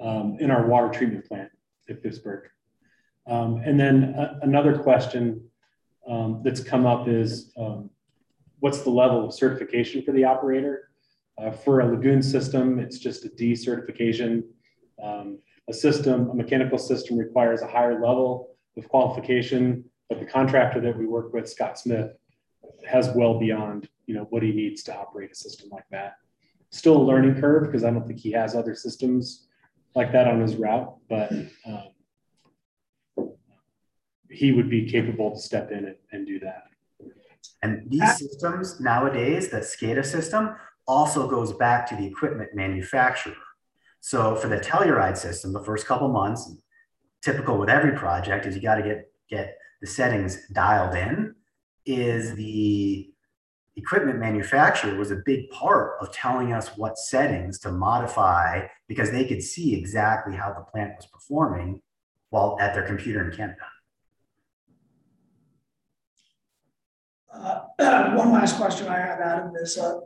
um, 0.00 0.36
in 0.40 0.50
our 0.50 0.66
water 0.66 0.88
treatment 0.88 1.26
plant 1.26 1.50
at 1.88 2.02
Phippsburg. 2.02 2.42
Um, 3.26 3.62
and 3.64 3.78
then 3.78 4.14
another 4.42 4.78
question 4.78 5.42
um, 6.08 6.40
that's 6.44 6.62
come 6.62 6.86
up 6.86 7.08
is 7.08 7.52
um, 7.58 7.90
what's 8.60 8.82
the 8.82 8.90
level 8.90 9.26
of 9.26 9.34
certification 9.34 10.02
for 10.02 10.12
the 10.12 10.24
operator? 10.24 10.90
Uh, 11.36 11.50
for 11.50 11.80
a 11.80 11.86
lagoon 11.86 12.22
system, 12.22 12.78
it's 12.78 12.98
just 12.98 13.24
a 13.24 13.28
D 13.30 13.54
certification. 13.54 14.44
Um, 15.02 15.38
a 15.68 15.72
system, 15.72 16.30
a 16.30 16.34
mechanical 16.34 16.78
system 16.78 17.16
requires 17.16 17.62
a 17.62 17.66
higher 17.66 17.94
level 17.94 18.49
of 18.76 18.88
qualification, 18.88 19.84
but 20.08 20.20
the 20.20 20.26
contractor 20.26 20.80
that 20.80 20.96
we 20.96 21.06
work 21.06 21.32
with, 21.32 21.48
Scott 21.48 21.78
Smith, 21.78 22.12
has 22.86 23.10
well 23.14 23.38
beyond 23.38 23.88
you 24.06 24.14
know 24.14 24.26
what 24.30 24.42
he 24.42 24.52
needs 24.52 24.82
to 24.82 24.94
operate 24.94 25.30
a 25.30 25.34
system 25.34 25.68
like 25.70 25.84
that. 25.90 26.14
Still 26.70 26.96
a 26.96 27.04
learning 27.04 27.40
curve 27.40 27.66
because 27.66 27.84
I 27.84 27.90
don't 27.90 28.06
think 28.06 28.18
he 28.18 28.32
has 28.32 28.56
other 28.56 28.74
systems 28.74 29.46
like 29.94 30.12
that 30.12 30.26
on 30.26 30.40
his 30.40 30.56
route, 30.56 30.96
but 31.08 31.30
um, 31.66 31.88
he 34.28 34.52
would 34.52 34.70
be 34.70 34.90
capable 34.90 35.30
to 35.30 35.38
step 35.38 35.70
in 35.70 35.84
and, 35.84 35.96
and 36.12 36.26
do 36.26 36.38
that. 36.40 36.64
And 37.62 37.90
these 37.90 38.16
systems 38.16 38.80
nowadays, 38.80 39.48
the 39.48 39.58
SCADA 39.58 40.04
system, 40.04 40.56
also 40.86 41.28
goes 41.28 41.52
back 41.52 41.88
to 41.88 41.96
the 41.96 42.06
equipment 42.06 42.50
manufacturer. 42.54 43.34
So 44.00 44.34
for 44.34 44.48
the 44.48 44.58
Telluride 44.58 45.16
system, 45.16 45.52
the 45.52 45.62
first 45.62 45.86
couple 45.86 46.08
months, 46.08 46.52
typical 47.22 47.58
with 47.58 47.68
every 47.68 47.92
project 47.92 48.46
is 48.46 48.54
you 48.54 48.62
got 48.62 48.76
to 48.76 48.82
get 48.82 49.12
get 49.28 49.56
the 49.80 49.86
settings 49.86 50.48
dialed 50.52 50.94
in. 50.94 51.34
Is 51.86 52.34
the 52.34 53.10
equipment 53.76 54.18
manufacturer 54.18 54.96
was 54.96 55.10
a 55.10 55.22
big 55.24 55.48
part 55.50 55.96
of 56.00 56.12
telling 56.12 56.52
us 56.52 56.76
what 56.76 56.98
settings 56.98 57.58
to 57.60 57.72
modify 57.72 58.66
because 58.88 59.10
they 59.10 59.24
could 59.24 59.42
see 59.42 59.74
exactly 59.74 60.36
how 60.36 60.52
the 60.52 60.60
plant 60.60 60.92
was 60.96 61.06
performing 61.06 61.80
while 62.28 62.56
at 62.60 62.74
their 62.74 62.86
computer 62.86 63.28
in 63.28 63.36
Canada. 63.36 63.66
Uh, 67.32 67.60
one 68.14 68.32
last 68.32 68.56
question 68.56 68.88
I 68.88 68.98
have, 68.98 69.20
Adam, 69.20 69.52
is 69.56 69.78
uh, 69.78 70.00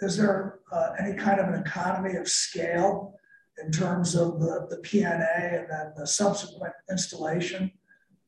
is 0.00 0.16
there 0.16 0.60
uh, 0.72 0.90
any 0.98 1.16
kind 1.16 1.40
of 1.40 1.48
an 1.48 1.60
economy 1.60 2.16
of 2.16 2.28
scale 2.28 3.14
in 3.62 3.70
terms 3.70 4.14
of 4.14 4.40
the, 4.40 4.66
the 4.70 4.76
PNA 4.78 5.60
and 5.60 5.70
then 5.70 5.92
the 5.96 6.06
subsequent 6.06 6.72
installation 6.90 7.70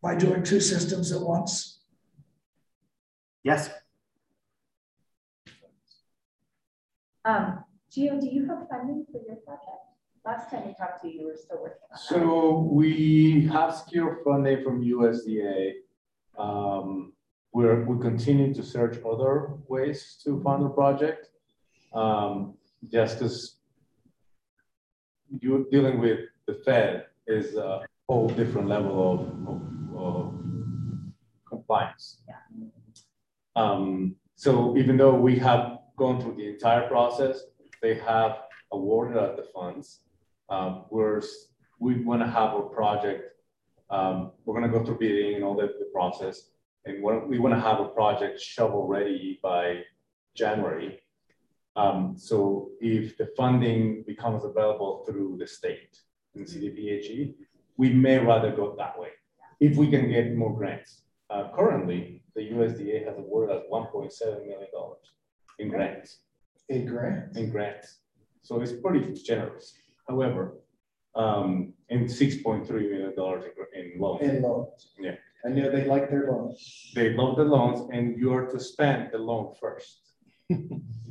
by 0.02 0.14
doing 0.14 0.42
two 0.42 0.60
systems 0.60 1.12
at 1.12 1.20
once? 1.20 1.80
Yes. 3.42 3.70
Um, 7.24 7.64
Gio, 7.90 8.20
do 8.20 8.26
you 8.28 8.46
have 8.46 8.68
funding 8.68 9.04
for 9.10 9.20
your 9.26 9.36
project? 9.36 9.82
Last 10.24 10.50
time 10.50 10.66
we 10.66 10.74
talked 10.74 11.02
to 11.02 11.08
you, 11.08 11.20
you 11.20 11.26
were 11.26 11.36
still 11.36 11.58
working 11.60 11.78
on 11.82 11.88
that. 11.92 12.00
So 12.00 12.68
we 12.70 13.48
have 13.52 13.74
secure 13.74 14.20
funding 14.24 14.62
from 14.62 14.82
USDA. 14.82 15.72
Um, 16.38 17.12
we're, 17.52 17.84
we 17.84 18.00
continue 18.00 18.52
to 18.54 18.62
search 18.62 18.98
other 19.04 19.54
ways 19.68 20.20
to 20.24 20.40
fund 20.42 20.64
the 20.64 20.68
project. 20.68 21.28
Um, 21.92 22.54
just 22.92 23.22
as 23.22 23.55
you 25.40 25.66
dealing 25.70 25.98
with 26.00 26.20
the 26.46 26.54
Fed 26.54 27.06
is 27.26 27.56
a 27.56 27.82
whole 28.08 28.28
different 28.28 28.68
level 28.68 29.12
of, 29.12 29.20
of, 29.48 29.96
of 29.96 30.34
compliance. 31.48 32.22
Yeah. 32.28 32.36
Um, 33.56 34.16
so 34.36 34.76
even 34.76 34.96
though 34.96 35.14
we 35.14 35.38
have 35.38 35.78
gone 35.96 36.20
through 36.20 36.36
the 36.36 36.48
entire 36.48 36.86
process, 36.88 37.40
they 37.82 37.94
have 37.94 38.38
awarded 38.72 39.16
us 39.16 39.36
the 39.36 39.46
funds. 39.54 40.00
Um, 40.48 40.84
we're 40.90 41.22
we 41.78 42.02
want 42.04 42.22
to 42.22 42.28
have 42.28 42.54
a 42.54 42.62
project. 42.62 43.22
Um, 43.90 44.32
we're 44.44 44.58
going 44.58 44.70
to 44.70 44.78
go 44.78 44.84
through 44.84 44.98
bidding 44.98 45.34
and 45.34 45.44
all 45.44 45.56
the, 45.56 45.66
the 45.78 45.88
process. 45.92 46.50
And 46.84 47.02
we 47.02 47.38
want 47.38 47.54
to 47.54 47.60
have 47.60 47.80
a 47.80 47.88
project 47.88 48.40
shovel 48.40 48.86
ready 48.86 49.40
by 49.42 49.82
January. 50.34 51.00
Um, 51.76 52.14
so 52.16 52.70
if 52.80 53.18
the 53.18 53.28
funding 53.36 54.02
becomes 54.06 54.44
available 54.44 55.04
through 55.06 55.36
the 55.38 55.46
state 55.46 55.98
and 56.34 56.46
CDPHE, 56.46 57.34
we 57.76 57.92
may 57.92 58.18
rather 58.18 58.50
go 58.50 58.74
that 58.78 58.98
way 58.98 59.10
if 59.60 59.76
we 59.76 59.90
can 59.90 60.10
get 60.10 60.34
more 60.34 60.56
grants. 60.56 61.02
Uh, 61.28 61.48
currently, 61.54 62.22
the 62.34 62.42
USDA 62.50 63.06
has 63.06 63.18
awarded 63.18 63.56
us 63.56 63.64
$1.7 63.70 64.46
million 64.46 64.68
in 65.58 65.68
grants. 65.68 66.20
In 66.68 66.86
grants? 66.86 67.36
In 67.36 67.50
grants. 67.50 67.98
So 68.42 68.60
it's 68.60 68.72
pretty 68.72 69.12
generous. 69.22 69.74
However, 70.08 70.58
um, 71.14 71.72
and 71.90 72.06
$6.3 72.06 72.68
million 72.70 73.12
in, 73.12 73.94
in 73.94 74.00
loans. 74.00 74.22
In 74.22 74.42
loans. 74.42 74.88
Yeah. 74.98 75.14
I 75.44 75.48
know 75.48 75.70
they 75.70 75.84
like 75.84 76.10
their 76.10 76.30
loans. 76.30 76.90
They 76.94 77.14
love 77.14 77.36
the 77.36 77.44
loans 77.44 77.88
and 77.92 78.16
you're 78.18 78.46
to 78.46 78.60
spend 78.60 79.10
the 79.12 79.18
loan 79.18 79.54
first. 79.60 80.05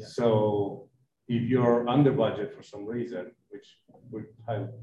So 0.07 0.87
if 1.27 1.41
you're 1.43 1.87
under 1.89 2.11
budget 2.11 2.53
for 2.55 2.61
some 2.63 2.85
reason, 2.85 3.31
which 3.49 3.79
we 4.11 4.21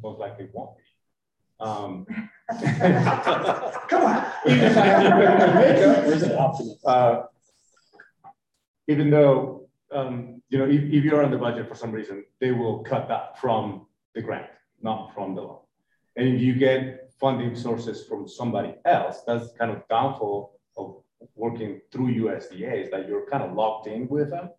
most 0.02 0.18
likely 0.18 0.48
won't 0.52 0.76
be. 0.76 0.82
Um, 1.60 2.06
Come 3.88 4.04
on. 4.04 4.24
uh, 6.84 7.22
Even 8.88 9.10
though, 9.10 9.68
um, 9.92 10.42
you 10.48 10.58
know, 10.58 10.64
if, 10.64 10.82
if 10.82 11.04
you're 11.04 11.22
under 11.22 11.38
budget 11.38 11.68
for 11.68 11.76
some 11.76 11.92
reason, 11.92 12.24
they 12.40 12.50
will 12.50 12.80
cut 12.80 13.06
that 13.08 13.38
from 13.38 13.86
the 14.14 14.22
grant, 14.22 14.50
not 14.82 15.14
from 15.14 15.36
the 15.36 15.42
loan. 15.42 15.60
And 16.16 16.26
if 16.28 16.40
you 16.40 16.54
get 16.54 17.10
funding 17.20 17.54
sources 17.54 18.04
from 18.06 18.26
somebody 18.28 18.74
else, 18.84 19.22
that's 19.26 19.52
kind 19.56 19.70
of 19.70 19.86
downfall 19.88 20.58
of 20.76 21.01
working 21.34 21.80
through 21.90 22.14
USDA 22.14 22.84
is 22.84 22.90
that 22.90 23.08
you're 23.08 23.26
kind 23.26 23.42
of 23.42 23.52
locked 23.54 23.86
in 23.86 24.08
with 24.08 24.30
them. 24.30 24.50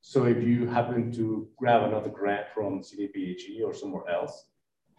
So 0.00 0.24
if 0.24 0.42
you 0.42 0.66
happen 0.66 1.12
to 1.12 1.48
grab 1.56 1.82
another 1.82 2.08
grant 2.08 2.46
from 2.54 2.80
CDPHE 2.80 3.62
or 3.64 3.74
somewhere 3.74 4.08
else, 4.08 4.46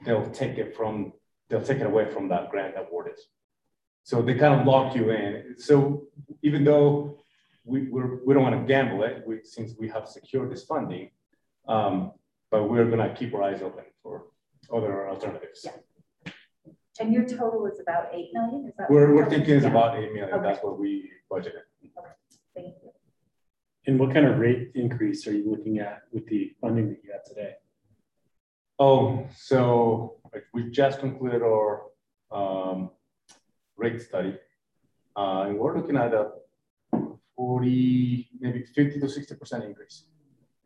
they'll 0.05 0.29
take 0.29 0.57
it 0.57 0.75
from, 0.75 1.13
they'll 1.49 1.63
take 1.63 1.79
it 1.79 1.87
away 1.87 2.11
from 2.11 2.27
that 2.29 2.51
grant 2.51 2.75
awarded. 2.77 3.19
So 4.03 4.21
they 4.21 4.35
kind 4.35 4.59
of 4.59 4.67
lock 4.67 4.95
you 4.95 5.11
in. 5.11 5.55
So 5.57 6.07
even 6.41 6.63
though 6.63 7.19
we, 7.65 7.89
we're, 7.89 8.23
we 8.23 8.33
don't 8.33 8.43
want 8.43 8.59
to 8.59 8.65
gamble 8.65 9.03
it, 9.03 9.23
we, 9.25 9.39
since 9.43 9.73
we 9.77 9.87
have 9.89 10.07
secured 10.07 10.51
this 10.51 10.63
funding, 10.63 11.11
um, 11.67 12.11
but 12.49 12.69
we're 12.69 12.85
going 12.85 13.07
to 13.07 13.13
keep 13.15 13.33
our 13.33 13.43
eyes 13.43 13.61
open 13.61 13.85
for 14.03 14.25
other 14.73 15.07
alternatives. 15.07 15.65
Yeah. 17.01 17.05
And 17.05 17.13
your 17.13 17.25
total 17.25 17.65
is 17.65 17.79
about 17.79 18.07
8 18.13 18.29
million? 18.33 18.67
Is 18.67 18.73
that 18.77 18.89
We're, 18.89 19.13
we're 19.13 19.29
thinking 19.29 19.55
it's 19.55 19.63
yeah. 19.63 19.71
about 19.71 19.97
8 19.97 20.13
million. 20.13 20.33
Okay. 20.33 20.43
That's 20.43 20.63
what 20.63 20.79
we 20.79 21.09
budgeted. 21.31 21.63
Okay. 21.97 22.09
Thank 22.55 22.75
you. 22.83 22.91
And 23.87 23.99
what 23.99 24.13
kind 24.13 24.27
of 24.27 24.37
rate 24.37 24.71
increase 24.75 25.25
are 25.27 25.33
you 25.33 25.49
looking 25.49 25.79
at 25.79 26.03
with 26.11 26.27
the 26.27 26.53
funding 26.61 26.89
that 26.89 26.99
you 27.03 27.11
have 27.11 27.23
today? 27.23 27.53
Oh, 28.77 29.27
so 29.35 30.17
like 30.33 30.43
we 30.53 30.69
just 30.69 30.99
concluded 30.99 31.41
our 31.41 31.83
um, 32.31 32.91
rate 33.77 34.01
study, 34.01 34.37
uh, 35.15 35.45
and 35.47 35.57
we're 35.57 35.75
looking 35.75 35.97
at 35.97 36.13
a 36.13 36.31
40, 37.35 38.29
maybe 38.39 38.63
50 38.63 38.99
to 38.99 39.05
60% 39.07 39.65
increase 39.65 40.05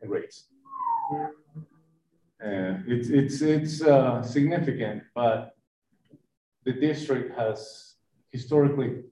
in 0.02 0.10
rates. 0.10 0.48
And 2.40 2.84
it's 2.86 3.08
it's 3.08 3.40
it's 3.40 3.82
uh, 3.82 4.22
significant, 4.22 5.04
but 5.14 5.55
the 6.66 6.72
district 6.72 7.38
has 7.38 7.94
historically 8.32 9.04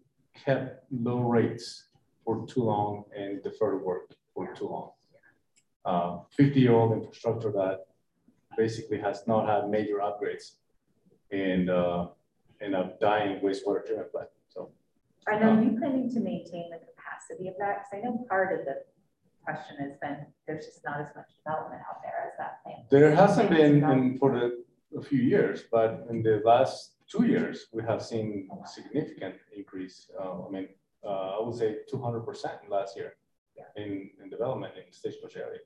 kept 0.44 0.84
low 0.90 1.20
rates 1.20 1.88
for 2.24 2.44
too 2.46 2.64
long 2.64 3.04
and 3.16 3.42
deferred 3.42 3.82
work 3.82 4.12
for 4.34 4.52
too 4.54 4.66
long. 4.66 4.90
50-year-old 5.86 6.92
infrastructure 6.92 7.52
that 7.52 7.86
basically 8.56 8.98
has 8.98 9.22
not 9.28 9.48
had 9.48 9.70
major 9.70 9.98
upgrades 9.98 10.56
and 11.30 11.70
uh, 11.70 12.08
in 12.60 12.74
a 12.74 12.92
dying 13.00 13.38
wastewater 13.40 13.84
treatment 13.86 14.10
plant. 14.10 14.28
So 14.48 14.70
and 15.26 15.44
Are 15.44 15.54
now 15.54 15.62
you 15.62 15.78
planning 15.78 16.10
to 16.10 16.20
maintain 16.20 16.70
the 16.70 16.78
capacity 16.78 17.48
of 17.48 17.54
that? 17.58 17.84
Because 17.84 17.92
I 17.92 17.98
know 18.04 18.26
part 18.28 18.58
of 18.58 18.64
the 18.66 18.82
question 19.44 19.76
has 19.78 19.92
been 20.02 20.26
there's 20.46 20.66
just 20.66 20.84
not 20.84 21.00
as 21.00 21.08
much 21.14 21.28
development 21.44 21.82
out 21.88 22.00
there 22.02 22.32
as 22.32 22.32
that 22.38 22.62
plant. 22.64 22.90
there 22.90 23.14
hasn't 23.14 23.50
been 23.50 23.84
in, 23.84 24.18
for 24.18 24.32
the, 24.32 24.64
a 24.98 25.02
few 25.02 25.20
years, 25.20 25.64
but 25.70 26.06
in 26.10 26.22
the 26.22 26.40
last 26.44 26.93
two 27.10 27.26
years, 27.26 27.66
we 27.72 27.82
have 27.82 28.02
seen 28.02 28.48
significant 28.66 29.36
increase. 29.56 30.10
Uh, 30.18 30.46
I 30.46 30.50
mean, 30.50 30.68
uh, 31.04 31.38
I 31.38 31.42
would 31.42 31.54
say 31.54 31.76
200% 31.92 32.24
last 32.68 32.96
year 32.96 33.14
in, 33.76 34.10
in 34.22 34.30
development 34.30 34.72
in 34.76 34.92
Stagecoach 34.92 35.36
area. 35.36 35.60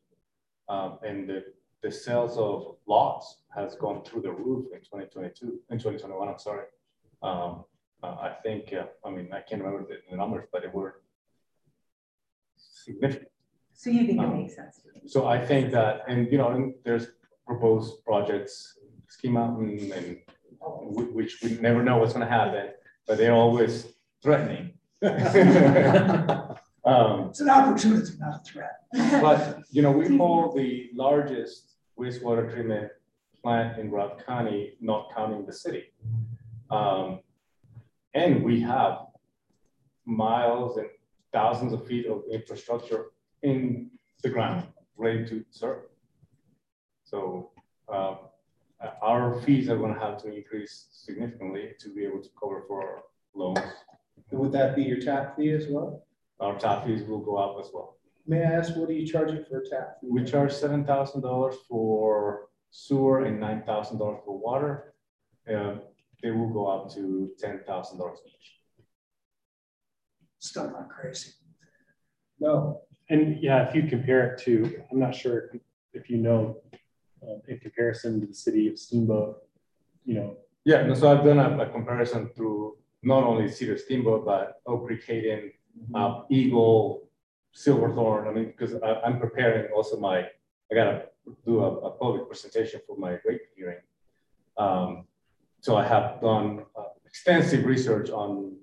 Um, 0.69 0.99
and 1.03 1.29
the, 1.29 1.45
the 1.83 1.91
sales 1.91 2.37
of 2.37 2.77
lots 2.87 3.43
has 3.55 3.75
gone 3.77 4.05
through 4.05 4.23
the 4.23 4.33
roof 4.33 4.67
in 4.73 4.81
2022, 4.81 5.61
in 5.71 5.79
2021, 5.79 6.29
I'm 6.29 6.39
sorry. 6.39 6.67
Um, 7.23 7.65
uh, 8.03 8.07
I 8.21 8.37
think, 8.43 8.73
uh, 8.73 8.87
I 9.05 9.11
mean, 9.11 9.29
I 9.33 9.41
can't 9.41 9.63
remember 9.63 9.87
the, 9.89 9.99
the 10.11 10.17
numbers, 10.17 10.47
but 10.53 10.65
it 10.65 10.73
were 10.73 11.03
significant. 12.57 13.29
So 13.73 13.91
you 13.91 14.07
think 14.07 14.21
it 14.21 14.25
Um, 14.25 14.35
makes 14.35 14.57
sense? 14.57 14.81
So 15.07 15.27
I 15.27 15.45
think 15.45 15.71
that, 15.73 16.03
and 16.09 16.31
you 16.31 16.39
know, 16.39 16.49
and 16.51 16.75
there's 16.85 17.07
proposed 17.47 18.05
projects, 18.05 18.79
Mountain, 19.25 19.93
and 19.93 20.07
wh- 20.17 20.38
which 20.61 21.41
we 21.43 21.59
never 21.59 21.83
know 21.83 21.99
what's 21.99 22.13
gonna 22.13 22.27
happen, 22.29 22.71
but 23.07 23.19
they're 23.19 23.33
always 23.35 23.87
threatening. 24.23 24.73
Um, 26.85 27.29
It's 27.29 27.41
an 27.41 27.51
opportunity, 27.51 28.13
not 28.19 28.41
a 28.41 28.45
threat. 28.45 28.81
but, 29.21 29.63
you 29.71 29.83
know, 29.83 29.91
we 29.93 30.17
hold 30.17 30.57
the 30.57 30.89
largest 30.95 31.75
wastewater 31.99 32.51
treatment 32.51 32.91
plant 33.43 33.79
in 33.79 33.91
Rock 33.91 34.25
County, 34.25 34.73
not 34.81 35.15
counting 35.15 35.45
the 35.45 35.53
city. 35.53 35.93
Um, 36.71 37.21
and 38.15 38.43
we 38.43 38.61
have 38.63 39.01
miles 40.07 40.79
and 40.79 40.89
thousands 41.31 41.75
of 41.75 41.87
feet 41.87 42.07
of 42.07 42.23
infrastructure 42.33 43.07
in 43.43 43.91
the 44.23 44.31
ground, 44.31 44.67
ready 44.97 45.29
to 45.29 45.45
serve. 45.51 45.83
So, 47.05 47.51
uh, 48.85 48.91
our 49.03 49.41
fees 49.43 49.69
are 49.69 49.77
gonna 49.77 49.99
have 49.99 50.21
to 50.23 50.35
increase 50.35 50.87
significantly 50.93 51.73
to 51.81 51.95
be 51.95 52.05
able 52.05 52.23
to 52.23 52.29
cover 52.41 52.65
for 52.67 52.83
our 52.83 53.03
loans. 53.35 53.59
Would 54.31 54.53
that 54.53 54.77
be 54.77 54.83
your 54.83 55.01
tap 55.01 55.37
fee 55.37 55.51
as 55.53 55.67
well? 55.69 56.07
Our 56.41 56.59
tap 56.59 56.87
fees 56.87 57.03
will 57.09 57.21
go 57.21 57.37
up 57.37 57.57
as 57.65 57.71
well. 57.73 57.97
May 58.27 58.45
I 58.45 58.53
ask, 58.53 58.77
what 58.77 58.91
are 58.91 58.93
you 58.93 59.07
charging 59.07 59.45
for 59.49 59.61
a 59.61 59.69
tap? 59.69 59.97
fee? 60.01 60.09
We 60.11 60.25
charge 60.25 60.53
seven 60.53 60.85
thousand 60.85 61.23
dollars 61.23 61.57
for 61.69 62.49
sewer 62.71 63.25
and 63.25 63.41
nine 63.41 63.63
thousand 63.65 63.99
dollars 63.99 64.21
for 64.25 64.39
water. 64.39 64.95
Uh, 65.49 65.77
they 66.23 66.31
will 66.31 66.51
go 66.51 66.67
up 66.67 66.93
to 66.95 67.31
ten 67.39 67.61
thousand 67.67 67.99
dollars 67.99 68.19
each. 68.27 68.53
Still 70.41 70.71
not 70.71 70.89
crazy. 70.91 71.31
No. 72.39 72.83
And 73.11 73.43
yeah, 73.43 73.67
if 73.67 73.75
you 73.75 73.85
compare 73.89 74.35
it 74.35 74.43
to, 74.43 74.83
I'm 74.91 75.01
not 75.01 75.15
sure 75.15 75.51
if 75.95 76.11
you 76.11 76.19
know, 76.19 76.61
uh, 77.29 77.39
in 77.49 77.59
comparison 77.59 78.21
to 78.21 78.27
the 78.27 78.35
city 78.35 78.69
of 78.69 78.79
Steamboat, 78.79 79.43
you 80.05 80.15
know, 80.15 80.37
Yeah, 80.65 80.83
no, 80.83 80.95
so 80.95 81.11
I've 81.11 81.25
done 81.25 81.39
a, 81.39 81.59
a 81.65 81.67
comparison 81.67 82.29
through 82.35 82.77
not 83.03 83.25
only 83.25 83.49
Cedar 83.49 83.79
Steamboat, 83.79 84.25
but 84.25 84.61
Oak 84.67 84.87
Creek 84.87 85.05
Hayden, 85.07 85.53
uh, 85.95 86.23
Eagle, 86.31 87.09
Silverthorne. 87.53 88.29
I 88.29 88.33
mean, 88.33 88.47
because 88.47 88.75
I'm 89.05 89.19
preparing 89.19 89.73
also 89.73 89.99
my, 89.99 90.19
I 90.71 90.75
gotta 90.75 91.07
do 91.47 91.61
a, 91.61 91.69
a 91.89 91.91
public 91.91 92.27
presentation 92.27 92.81
for 92.87 92.97
my 92.97 93.13
rate 93.25 93.43
hearing. 93.57 93.79
Um, 94.57 95.07
so 95.61 95.77
I 95.77 95.85
have 95.85 96.21
done 96.21 96.65
uh, 96.77 96.91
extensive 97.07 97.65
research 97.65 98.11
on 98.11 98.57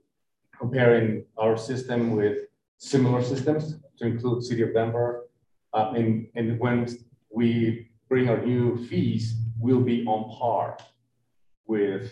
comparing 0.57 1.25
our 1.37 1.57
system 1.57 2.15
with 2.15 2.37
similar 2.77 3.21
systems 3.23 3.79
to 3.97 4.05
include 4.05 4.43
City 4.43 4.61
of 4.61 4.73
Denver. 4.73 5.27
Uh, 5.73 5.93
and, 5.95 6.27
and 6.35 6.59
when 6.59 6.87
we 7.29 7.89
bring 8.09 8.29
our 8.29 8.43
new 8.43 8.77
fees, 8.87 9.35
we'll 9.59 9.81
be 9.81 10.05
on 10.05 10.35
par 10.37 10.77
with 11.67 12.11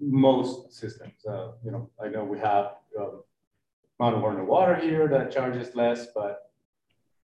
most 0.00 0.72
systems. 0.72 1.24
Uh, 1.26 1.52
you 1.64 1.70
know, 1.70 1.90
I 2.02 2.08
know 2.08 2.24
we 2.24 2.38
have 2.38 2.72
um, 2.98 3.22
Mountain 3.98 4.22
Werner 4.22 4.44
Water 4.44 4.76
here 4.76 5.08
that 5.08 5.32
charges 5.32 5.74
less, 5.74 6.06
but 6.14 6.50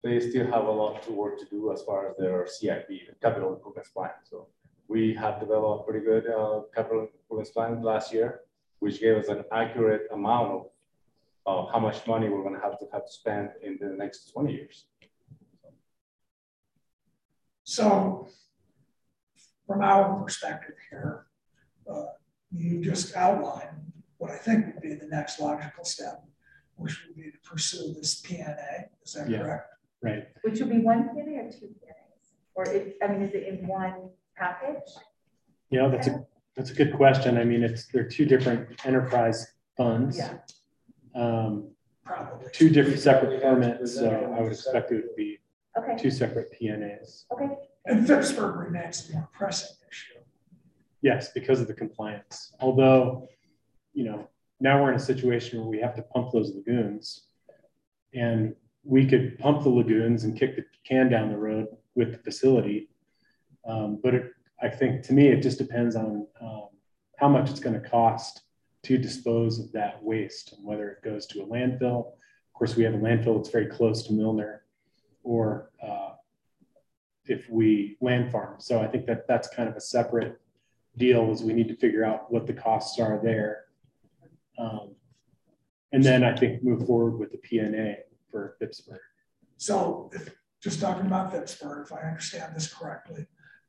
they 0.03 0.21
still 0.21 0.47
have 0.47 0.65
a 0.65 0.71
lot 0.71 1.03
to 1.05 1.13
work 1.13 1.39
to 1.39 1.47
do 1.47 1.73
as 1.73 1.83
far 1.83 2.11
as 2.11 2.17
their 2.17 2.47
CIP, 2.47 2.89
capital 3.23 3.55
improvements 3.55 3.91
plan. 3.91 4.11
So 4.25 4.49
we 4.89 5.15
have 5.15 5.41
developed 5.41 5.83
a 5.83 5.91
pretty 5.91 6.05
good 6.05 6.27
uh, 6.29 6.63
capital 6.75 7.09
improvements 7.13 7.51
plan 7.51 7.83
last 7.83 8.13
year, 8.13 8.41
which 8.81 9.01
gave 9.01 9.17
us 9.17 9.29
an 9.29 9.45
accurate 9.53 10.09
amount 10.13 10.53
of 10.53 10.67
uh, 11.47 11.73
how 11.73 11.79
much 11.79 12.07
money 12.07 12.29
we're 12.29 12.43
going 12.43 12.55
to 12.55 12.61
have 12.61 12.79
to 12.79 12.87
have 12.93 13.07
to 13.07 13.13
spend 13.13 13.51
in 13.63 13.79
the 13.81 13.89
next 13.89 14.31
20 14.33 14.53
years. 14.53 14.87
So 17.65 18.29
from 19.67 19.81
our 19.81 20.23
perspective 20.23 20.75
here, 20.91 21.27
uh, 21.91 22.05
you 22.53 22.83
just 22.85 23.17
outlined 23.17 23.93
what 24.19 24.31
I 24.31 24.37
think 24.37 24.67
would 24.67 24.83
be 24.83 24.95
the 24.95 25.09
next 25.09 25.41
logical 25.41 25.85
step, 25.85 26.23
which 26.77 27.03
would 27.07 27.17
be 27.17 27.31
to 27.31 27.39
pursue 27.43 27.95
this 27.95 28.21
PNA. 28.23 28.89
Is 29.05 29.15
that 29.15 29.29
Yeah. 29.29 29.39
correct? 29.43 29.71
Right. 30.03 30.29
Which 30.43 30.61
would 30.61 30.71
be 30.71 30.79
one 30.81 31.09
PNA 31.09 31.49
or 31.49 31.51
two 31.51 31.67
PNAs? 31.67 32.35
Or 32.55 32.65
it, 32.69 32.97
I 33.03 33.07
mean, 33.09 33.23
is 33.23 33.35
it 33.35 33.49
in 33.49 33.67
one 33.67 34.11
package? 34.37 34.91
You 35.71 35.81
know, 35.81 35.91
that's 35.91 36.07
a, 36.07 36.25
that's 36.57 36.71
a 36.71 36.75
good 36.75 36.95
question. 36.95 37.39
I 37.39 37.45
mean, 37.45 37.65
it's, 37.65 37.87
they're 37.87 38.07
two 38.09 38.27
different 38.27 38.69
enterprise 38.87 39.47
funds. 39.77 40.19
Yeah. 40.19 40.39
Um, 41.15 41.71
Probably. 42.05 42.47
two 42.53 42.69
different 42.69 43.01
separate 43.01 43.41
permits, 43.43 43.95
so 43.95 44.35
I 44.37 44.43
would 44.43 44.53
expect 44.53 44.93
it 44.93 44.97
would 44.97 45.17
be 45.17 45.39
Okay, 45.77 45.97
two 45.97 46.11
separate 46.11 46.53
PNAs. 46.61 47.25
okay. 47.33 47.49
And 47.87 48.07
Phippsburg 48.07 48.65
remains 48.65 49.07
the 49.07 49.15
more 49.15 49.29
pressing 49.33 49.77
issue. 49.91 50.21
Yes, 51.03 51.33
because 51.33 51.61
of 51.61 51.67
the 51.67 51.75
compliance. 51.75 52.55
Although, 52.61 53.29
you 53.93 54.05
know, 54.05 54.29
now 54.61 54.83
we're 54.83 54.91
in 54.91 54.97
a 54.97 55.01
situation 55.01 55.61
where 55.61 55.69
we 55.69 55.81
have 55.81 55.95
to 55.97 56.03
pump 56.03 56.33
those 56.33 56.55
lagoons. 56.55 57.25
And 58.15 58.55
we 58.85 59.07
could 59.07 59.39
pump 59.39 59.63
the 59.63 59.69
lagoons 59.69 60.25
and 60.25 60.39
kick 60.39 60.57
the 60.57 60.65
can 60.87 61.11
down 61.11 61.31
the 61.31 61.37
road 61.37 61.69
with 61.95 62.13
the 62.13 62.19
facility. 62.19 62.89
Um, 63.67 63.99
but 64.03 64.15
it, 64.15 64.33
I 64.63 64.69
think 64.69 65.03
to 65.05 65.13
me, 65.13 65.29
it 65.29 65.43
just 65.43 65.59
depends 65.59 65.97
on 65.97 66.27
um, 66.41 66.69
how 67.19 67.29
much 67.29 67.51
it's 67.51 67.61
going 67.61 67.81
to 67.81 67.89
cost 67.89 68.43
to 68.85 68.99
dispose 68.99 69.59
of 69.59 69.73
that 69.73 70.03
waste 70.03 70.53
and 70.53 70.65
whether 70.65 70.91
it 70.91 71.03
goes 71.03 71.27
to 71.27 71.43
a 71.43 71.47
landfill. 71.47 72.07
Of 72.09 72.53
course, 72.55 72.77
we 72.77 72.85
have 72.85 72.95
a 72.95 72.99
landfill 72.99 73.37
that's 73.37 73.51
very 73.51 73.67
close 73.67 74.03
to 74.05 74.13
Milner, 74.13 74.64
or 75.25 75.71
uh, 75.83 76.11
if 77.27 77.49
we 77.51 77.97
land 78.01 78.31
farm. 78.31 78.61
So 78.61 78.81
I 78.81 78.87
think 78.87 79.07
that 79.07 79.27
that's 79.27 79.49
kind 79.49 79.69
of 79.69 79.77
a 79.77 79.81
separate 79.81 80.41
deal 80.97 81.33
is 81.33 81.43
we 81.43 81.55
need 81.55 81.69
to 81.69 81.77
figure 81.77 82.05
out 82.05 82.31
what 82.31 82.47
the 82.47 82.53
costs 82.53 83.01
are 83.01 83.19
there. 83.23 83.65
Um, 84.59 84.95
and 85.93 86.05
then 86.05 86.23
I 86.23 86.37
think 86.37 86.63
move 86.63 86.87
forward 86.87 87.19
with 87.19 87.33
the 87.33 87.39
PNA 87.39 87.97
for 88.31 88.57
Phippsburg. 88.61 88.99
So 89.57 90.11
if, 90.13 90.35
just 90.63 90.81
talking 90.81 91.07
about 91.07 91.33
Phippsburg, 91.33 91.85
if 91.85 91.93
I 91.93 92.01
understand 92.01 92.55
this 92.55 92.73
correctly, 92.73 93.27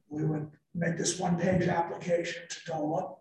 we 0.09 0.23
would 0.23 0.49
make 0.73 0.97
this 0.97 1.19
one-page 1.19 1.67
application 1.67 2.43
to 2.49 2.71
DOLA 2.71 3.15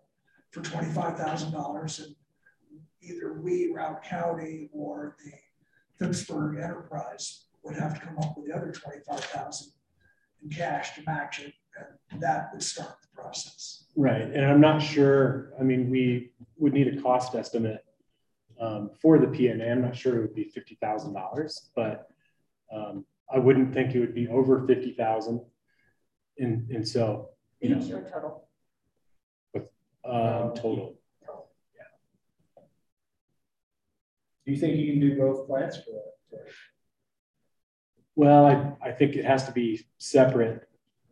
for 0.51 0.61
twenty-five 0.61 1.17
thousand 1.17 1.51
dollars 1.51 1.99
and 1.99 2.15
either 3.01 3.33
we, 3.33 3.71
Routt 3.71 4.03
County, 4.03 4.69
or 4.73 5.15
the 5.23 6.05
Phippsburg 6.05 6.63
Enterprise 6.63 7.45
would 7.65 7.75
have 7.75 7.99
to 7.99 8.05
come 8.05 8.17
up 8.19 8.37
with 8.37 8.47
the 8.47 8.53
other 8.55 8.71
twenty-five 8.71 9.23
thousand 9.25 9.71
in 10.43 10.49
cash 10.49 10.95
to 10.95 11.01
match 11.05 11.39
it, 11.39 11.53
and 12.11 12.21
that 12.21 12.49
would 12.53 12.63
start 12.63 12.97
the 13.01 13.21
process. 13.21 13.85
Right. 13.95 14.21
And 14.21 14.45
I'm 14.45 14.61
not 14.61 14.81
sure, 14.81 15.53
I 15.59 15.63
mean, 15.63 15.89
we 15.89 16.31
would 16.57 16.73
need 16.73 16.87
a 16.87 17.01
cost 17.01 17.33
estimate 17.33 17.83
um, 18.59 18.91
for 19.01 19.19
the 19.19 19.27
PNA. 19.27 19.71
I'm 19.71 19.81
not 19.81 19.95
sure 19.95 20.17
it 20.17 20.21
would 20.21 20.35
be 20.35 20.51
$50,000, 20.55 21.59
but 21.75 22.09
um, 22.73 23.05
I 23.33 23.39
wouldn't 23.39 23.73
think 23.73 23.95
it 23.95 23.99
would 23.99 24.13
be 24.13 24.27
over 24.27 24.65
50,000. 24.67 25.41
And, 26.37 26.69
and 26.69 26.85
so, 26.85 27.29
you 27.61 27.75
Each 27.75 27.87
know, 27.87 27.97
or 27.97 28.01
total? 28.01 28.47
um, 30.05 30.53
total. 30.55 30.99
Do 34.45 34.51
you 34.51 34.57
think 34.57 34.77
you 34.77 34.91
can 34.91 34.99
do 34.99 35.17
both 35.17 35.47
plants 35.47 35.77
for 35.77 35.91
that? 35.91 36.43
Well, 38.15 38.45
I, 38.45 38.89
I 38.89 38.91
think 38.91 39.15
it 39.15 39.25
has 39.25 39.45
to 39.45 39.51
be 39.51 39.85
separate. 39.97 40.67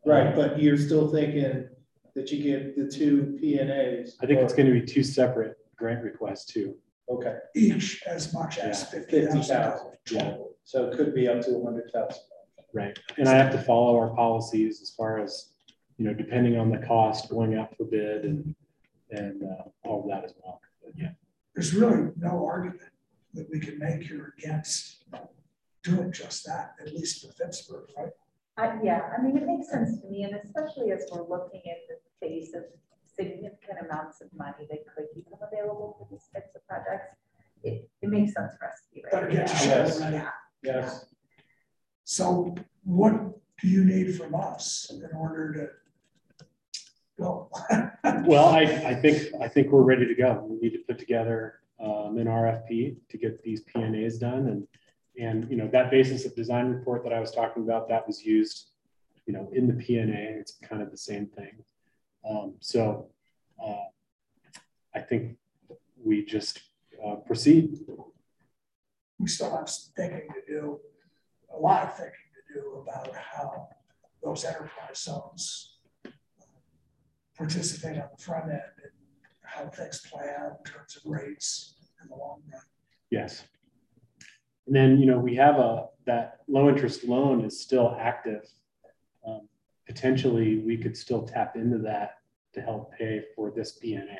Right, 0.06 0.36
but 0.36 0.62
you're 0.62 0.78
still 0.78 1.10
thinking 1.10 1.68
that 2.16 2.32
you 2.32 2.44
get 2.44 2.78
the 2.78 2.88
two 2.90 3.38
PNAs? 3.42 4.12
I 4.22 4.26
think 4.26 4.40
it's 4.40 4.54
going 4.54 4.68
to 4.68 4.74
be 4.74 4.86
two 4.86 5.04
separate 5.04 5.58
grant 5.76 6.04
requests 6.04 6.46
too. 6.46 6.76
Okay. 7.10 7.38
Each 7.56 8.02
as 8.08 8.34
much 8.34 8.58
as 8.58 8.82
Yeah. 8.82 8.86
fifty 9.00 9.12
Fifty 9.22 9.26
thousand 9.26 9.42
thousand 9.44 9.78
dollars. 9.84 9.98
total, 10.06 10.56
so 10.64 10.86
it 10.88 10.98
could 10.98 11.14
be 11.14 11.28
up 11.28 11.42
to 11.42 11.58
a 11.58 11.64
hundred 11.64 11.92
thousand. 11.94 12.22
Right. 12.74 12.98
And 13.18 13.28
I 13.28 13.34
have 13.36 13.52
to 13.52 13.62
follow 13.62 13.98
our 13.98 14.16
policies 14.16 14.82
as 14.82 14.90
far 14.92 15.20
as, 15.20 15.50
you 15.98 16.06
know, 16.06 16.14
depending 16.14 16.58
on 16.58 16.72
the 16.72 16.80
cost 16.80 17.30
going 17.30 17.56
out 17.56 17.76
for 17.78 17.84
bid 17.86 18.24
and, 18.24 18.56
and 19.12 19.44
uh, 19.44 19.64
all 19.84 20.02
of 20.04 20.10
that 20.10 20.24
as 20.24 20.34
well. 20.44 20.60
But 20.84 20.94
yeah. 20.98 21.12
There's 21.56 21.74
really 21.74 22.12
no 22.18 22.46
argument 22.46 22.90
that 23.36 23.48
we 23.52 23.60
can 23.60 23.78
make 23.78 24.02
here 24.04 24.34
against 24.38 25.03
doing 25.84 26.12
just 26.12 26.46
that, 26.46 26.76
at 26.82 26.94
least 26.94 27.22
for 27.22 27.34
Phippsburg, 27.34 27.86
right? 27.98 28.10
I, 28.58 28.78
yeah, 28.84 29.10
I 29.18 29.22
mean, 29.22 29.36
it 29.38 29.46
makes 29.46 29.70
sense 29.70 30.00
to 30.02 30.08
me, 30.08 30.24
and 30.24 30.36
especially 30.36 30.92
as 30.92 31.06
we're 31.12 31.28
looking 31.28 31.62
at 31.70 31.78
the 31.90 31.98
face 32.26 32.54
of 32.54 32.64
significant 33.16 33.80
amounts 33.90 34.22
of 34.22 34.28
money 34.36 34.68
that 34.70 34.80
could 34.96 35.06
become 35.16 35.40
available 35.42 35.96
for 35.98 36.08
these 36.10 36.28
types 36.34 36.56
of 36.56 36.66
projects. 36.68 37.16
It, 37.64 37.90
it 38.02 38.10
makes 38.10 38.34
sense 38.34 38.54
for 38.60 38.68
us 38.68 38.80
to 38.88 38.94
be 38.94 39.04
Better 39.12 39.28
ready. 39.28 39.38
get 39.38 39.48
to 39.48 39.68
your 39.68 39.76
go. 39.84 39.90
shovel. 39.90 40.12
Yeah. 40.12 40.30
Yes. 40.64 41.06
So 42.04 42.56
what 42.84 43.14
do 43.62 43.68
you 43.68 43.84
need 43.86 44.16
from 44.16 44.36
us 44.36 44.92
in 44.92 45.04
order 45.16 45.54
to 45.54 46.44
go? 47.22 47.50
Well, 48.26 48.46
I, 48.48 48.62
I 48.62 48.96
think, 48.96 49.34
I 49.42 49.48
think 49.48 49.72
we're 49.72 49.82
ready 49.82 50.06
to 50.06 50.16
go. 50.16 50.46
We 50.50 50.58
need 50.58 50.72
to 50.78 50.84
put 50.88 51.00
together 51.00 51.60
um, 51.80 52.18
an 52.18 52.28
RFP 52.28 52.98
to 53.10 53.18
get 53.18 53.42
these 53.44 53.64
PNAs 53.64 54.20
done 54.20 54.48
and, 54.48 54.68
and, 55.20 55.50
you 55.50 55.56
know, 55.56 55.68
that 55.68 55.92
basis 55.92 56.26
of 56.26 56.36
design 56.36 56.68
report 56.68 57.04
that 57.04 57.14
I 57.14 57.20
was 57.20 57.32
talking 57.32 57.64
about, 57.64 57.88
that 57.90 58.08
was 58.08 58.26
used, 58.26 58.70
you 59.26 59.34
know, 59.34 59.50
in 59.54 59.68
the 59.68 59.74
PNA. 59.74 60.40
It's 60.40 60.58
kind 60.64 60.82
of 60.82 60.92
the 60.92 60.98
same 60.98 61.28
thing. 61.28 61.64
Um, 62.28 62.56
so 62.60 63.08
uh, 63.64 63.86
I 64.96 65.00
think 65.00 65.38
we 66.04 66.26
just 66.26 66.62
uh, 67.06 67.16
proceed. 67.16 67.80
We 69.20 69.28
still 69.28 69.56
have 69.56 69.70
some 69.70 69.94
thinking 69.96 70.28
to 70.34 70.52
do, 70.52 70.80
a 71.56 71.60
lot 71.60 71.84
of 71.84 71.96
thinking 71.96 72.14
to 72.14 72.60
do 72.60 72.82
about 72.82 73.14
how 73.16 73.68
those 74.24 74.46
enterprise 74.46 74.98
zones 74.98 75.78
participate 77.38 77.98
on 77.98 78.10
the 78.16 78.24
front 78.24 78.50
end 78.50 78.62
and 78.84 78.92
how 79.44 79.68
things 79.70 80.02
play 80.12 80.28
out 80.38 80.60
in 80.66 80.72
terms 80.72 80.98
of 80.98 81.02
rates 81.06 81.76
in 82.02 82.10
the 82.10 82.16
long 82.16 82.42
run. 82.52 82.62
Yes. 83.10 83.44
And 84.68 84.76
then, 84.76 85.00
you 85.00 85.06
know, 85.06 85.20
we 85.20 85.36
have 85.36 85.56
a, 85.56 85.88
that 86.06 86.40
low 86.48 86.70
interest 86.70 87.04
loan 87.04 87.44
is 87.46 87.60
still 87.60 87.96
active. 88.00 88.48
Um, 89.26 89.48
Potentially, 89.86 90.60
we 90.60 90.78
could 90.78 90.96
still 90.96 91.24
tap 91.24 91.58
into 91.58 91.78
that 91.80 92.20
to 92.54 92.62
help 92.62 92.94
pay 92.94 93.22
for 93.36 93.52
this 93.52 93.78
PNA. 93.84 94.16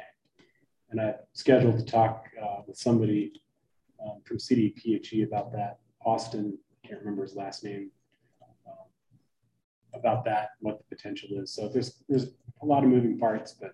And 0.92 1.00
I've 1.00 1.20
scheduled 1.32 1.78
to 1.78 1.86
talk 1.86 2.26
uh, 2.42 2.62
with 2.68 2.78
somebody 2.78 3.42
um, 4.04 4.22
from 4.26 4.38
CDPHE 4.38 5.26
about 5.26 5.54
that. 5.54 5.80
Austin, 6.06 6.58
can't 6.86 7.00
remember 7.00 7.24
his 7.24 7.36
last 7.36 7.64
name, 7.64 7.90
um, 8.68 8.86
about 9.94 10.26
that, 10.26 10.50
what 10.60 10.80
the 10.80 10.96
potential 10.96 11.30
is. 11.42 11.54
So 11.54 11.70
there's, 11.70 12.04
there's 12.10 12.28
a 12.62 12.66
lot 12.66 12.84
of 12.84 12.90
moving 12.90 13.18
parts, 13.18 13.54
but 13.54 13.74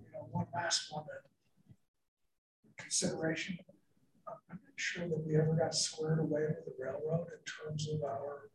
You 0.00 0.06
know, 0.12 0.28
one 0.30 0.46
last 0.54 0.92
one 0.92 1.04
that 1.08 2.82
consideration. 2.82 3.58
I'm 4.78 5.08
not 5.08 5.08
sure 5.08 5.08
that 5.08 5.26
we 5.26 5.36
ever 5.36 5.54
got 5.54 5.74
squared 5.74 6.20
away 6.20 6.42
with 6.42 6.64
the 6.64 6.72
railroad 6.78 7.26
in 7.26 7.68
terms 7.68 7.88
of 7.88 8.02
our 8.04 8.50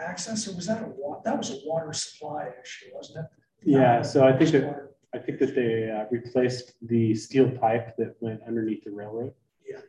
access, 0.00 0.46
or 0.46 0.54
was 0.54 0.66
that 0.66 0.82
a 0.82 0.86
wa, 0.86 1.20
that 1.24 1.36
was 1.36 1.50
a 1.50 1.58
water 1.66 1.92
supply 1.92 2.48
issue, 2.62 2.86
wasn't 2.94 3.18
it? 3.24 3.26
Yeah, 3.64 3.96
Not 3.96 4.06
so 4.06 4.24
I 4.24 4.36
think 4.36 4.52
that, 4.52 4.64
water. 4.66 4.90
I 5.14 5.18
think 5.18 5.40
that 5.40 5.54
they 5.56 5.90
uh, 5.90 6.04
replaced 6.12 6.74
the 6.82 7.14
steel 7.16 7.50
pipe 7.50 7.96
that 7.96 8.14
went 8.20 8.40
underneath 8.46 8.84
the 8.84 8.92
railroad. 8.92 9.32
Yeah. 9.68 9.80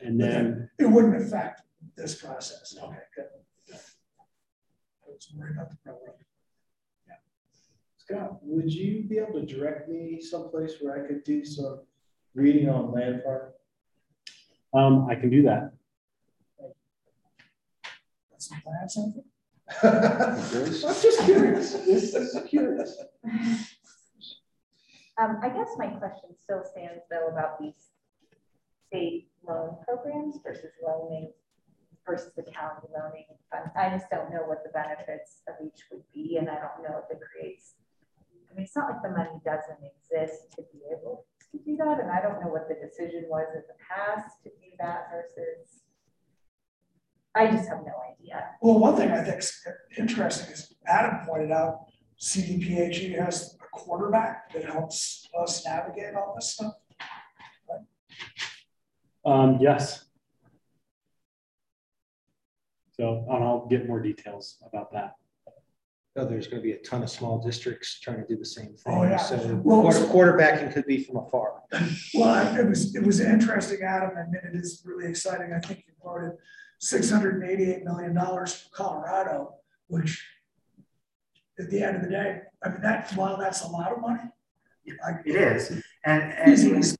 And 0.00 0.20
then, 0.20 0.68
It 0.80 0.86
wouldn't 0.86 1.16
affect 1.22 1.62
this 1.96 2.16
process, 2.16 2.74
okay, 2.82 2.96
good. 3.14 3.26
I 3.72 3.76
was 5.06 5.32
worried 5.36 5.54
about 5.54 5.70
the 5.70 5.76
railroad. 5.84 6.16
Yeah, 7.06 7.14
Scott, 7.98 8.38
would 8.42 8.72
you 8.72 9.04
be 9.04 9.18
able 9.18 9.34
to 9.34 9.46
direct 9.46 9.88
me 9.88 10.20
someplace 10.20 10.74
where 10.80 11.04
I 11.04 11.06
could 11.06 11.22
do 11.22 11.44
some 11.44 11.82
reading 12.34 12.68
on 12.68 12.92
land 12.92 13.22
farm? 13.22 13.52
Um, 14.74 15.06
I 15.08 15.14
can 15.14 15.30
do 15.30 15.42
that. 15.42 15.72
Got 18.30 18.42
some 18.42 18.60
plans 18.60 18.96
on 18.96 19.14
it? 19.16 19.24
I'm 19.82 21.02
just 21.02 21.24
curious, 21.24 21.72
this 21.72 22.14
is 22.14 22.36
curious. 22.48 22.96
Um, 25.16 25.38
I 25.42 25.48
guess 25.48 25.68
my 25.78 25.86
question 25.86 26.30
still 26.42 26.64
stands 26.64 27.04
though 27.08 27.28
about 27.28 27.60
these 27.60 27.90
state 28.88 29.28
loan 29.46 29.76
programs 29.86 30.38
versus 30.42 30.72
loaning 30.84 31.30
versus 32.06 32.32
the 32.36 32.42
county 32.42 32.88
loaning 32.92 33.24
fund. 33.50 33.70
I 33.76 33.96
just 33.96 34.10
don't 34.10 34.30
know 34.30 34.42
what 34.46 34.62
the 34.64 34.70
benefits 34.70 35.42
of 35.48 35.54
each 35.64 35.84
would 35.90 36.02
be, 36.12 36.36
and 36.36 36.50
I 36.50 36.56
don't 36.56 36.82
know 36.82 37.00
if 37.02 37.10
it 37.10 37.20
creates. 37.22 37.74
I 38.50 38.54
mean, 38.54 38.64
it's 38.64 38.76
not 38.76 38.90
like 38.90 39.02
the 39.02 39.10
money 39.10 39.40
doesn't 39.44 39.80
exist 39.82 40.52
to 40.56 40.62
be 40.72 40.80
able 40.90 41.26
to 41.58 41.64
do 41.64 41.76
that, 41.76 42.00
and 42.00 42.10
I 42.10 42.20
don't 42.20 42.40
know 42.40 42.48
what 42.48 42.68
the 42.68 42.74
decision 42.74 43.24
was 43.28 43.46
in 43.54 43.62
the 43.68 43.74
past 43.88 44.42
to 44.42 44.50
do 44.50 44.70
that 44.78 45.08
versus. 45.10 45.82
I 47.36 47.50
just 47.50 47.68
have 47.68 47.78
no 47.78 47.94
idea. 48.12 48.44
Well, 48.62 48.78
one 48.78 48.96
thing 48.96 49.10
I 49.10 49.22
think 49.24 49.38
is 49.38 49.66
interesting 49.98 50.52
is 50.52 50.72
Adam 50.86 51.26
pointed 51.26 51.50
out, 51.50 51.86
CDPHE 52.20 53.18
has 53.18 53.56
a 53.60 53.76
quarterback 53.76 54.52
that 54.52 54.64
helps 54.64 55.28
us 55.40 55.64
navigate 55.66 56.14
all 56.14 56.34
this 56.36 56.52
stuff? 56.52 56.74
Um, 59.24 59.58
yes. 59.60 60.04
So 62.92 63.26
and 63.28 63.42
I'll 63.42 63.66
get 63.66 63.88
more 63.88 64.00
details 64.00 64.58
about 64.64 64.92
that. 64.92 65.14
Oh, 66.16 66.24
there's 66.24 66.46
gonna 66.46 66.62
be 66.62 66.72
a 66.72 66.78
ton 66.78 67.02
of 67.02 67.10
small 67.10 67.38
districts 67.38 67.98
trying 67.98 68.18
to 68.18 68.26
do 68.26 68.36
the 68.36 68.44
same 68.44 68.74
thing. 68.76 68.94
Oh, 68.94 69.02
yeah. 69.02 69.16
So 69.16 69.36
Well, 69.64 69.82
quarter- 69.82 70.38
quarterbacking 70.38 70.72
could 70.72 70.86
be 70.86 71.02
from 71.02 71.16
afar. 71.16 71.62
Well, 72.14 72.56
it 72.56 72.68
was, 72.68 72.94
it 72.94 73.02
was 73.02 73.18
interesting, 73.18 73.82
Adam, 73.82 74.10
I 74.16 74.22
mean, 74.30 74.40
it 74.44 74.54
is 74.56 74.82
really 74.84 75.06
exciting. 75.10 75.52
I 75.52 75.58
think 75.58 75.80
you 75.88 75.94
quoted 75.98 76.32
six 76.78 77.10
hundred 77.10 77.42
and 77.42 77.50
eighty-eight 77.50 77.82
million 77.84 78.14
dollars 78.14 78.54
for 78.54 78.68
Colorado, 78.76 79.54
which 79.88 80.24
at 81.58 81.68
the 81.70 81.82
end 81.82 81.96
of 81.96 82.02
the 82.02 82.10
day, 82.10 82.42
I 82.62 82.68
mean, 82.68 82.80
that, 82.82 83.10
while 83.16 83.36
that's 83.36 83.62
a 83.64 83.68
lot 83.68 83.90
of 83.92 84.00
money. 84.00 84.20
I- 85.04 85.18
It 85.24 85.34
is, 85.34 85.70
and, 86.04 86.22
and 86.32 86.52
it, 86.52 86.96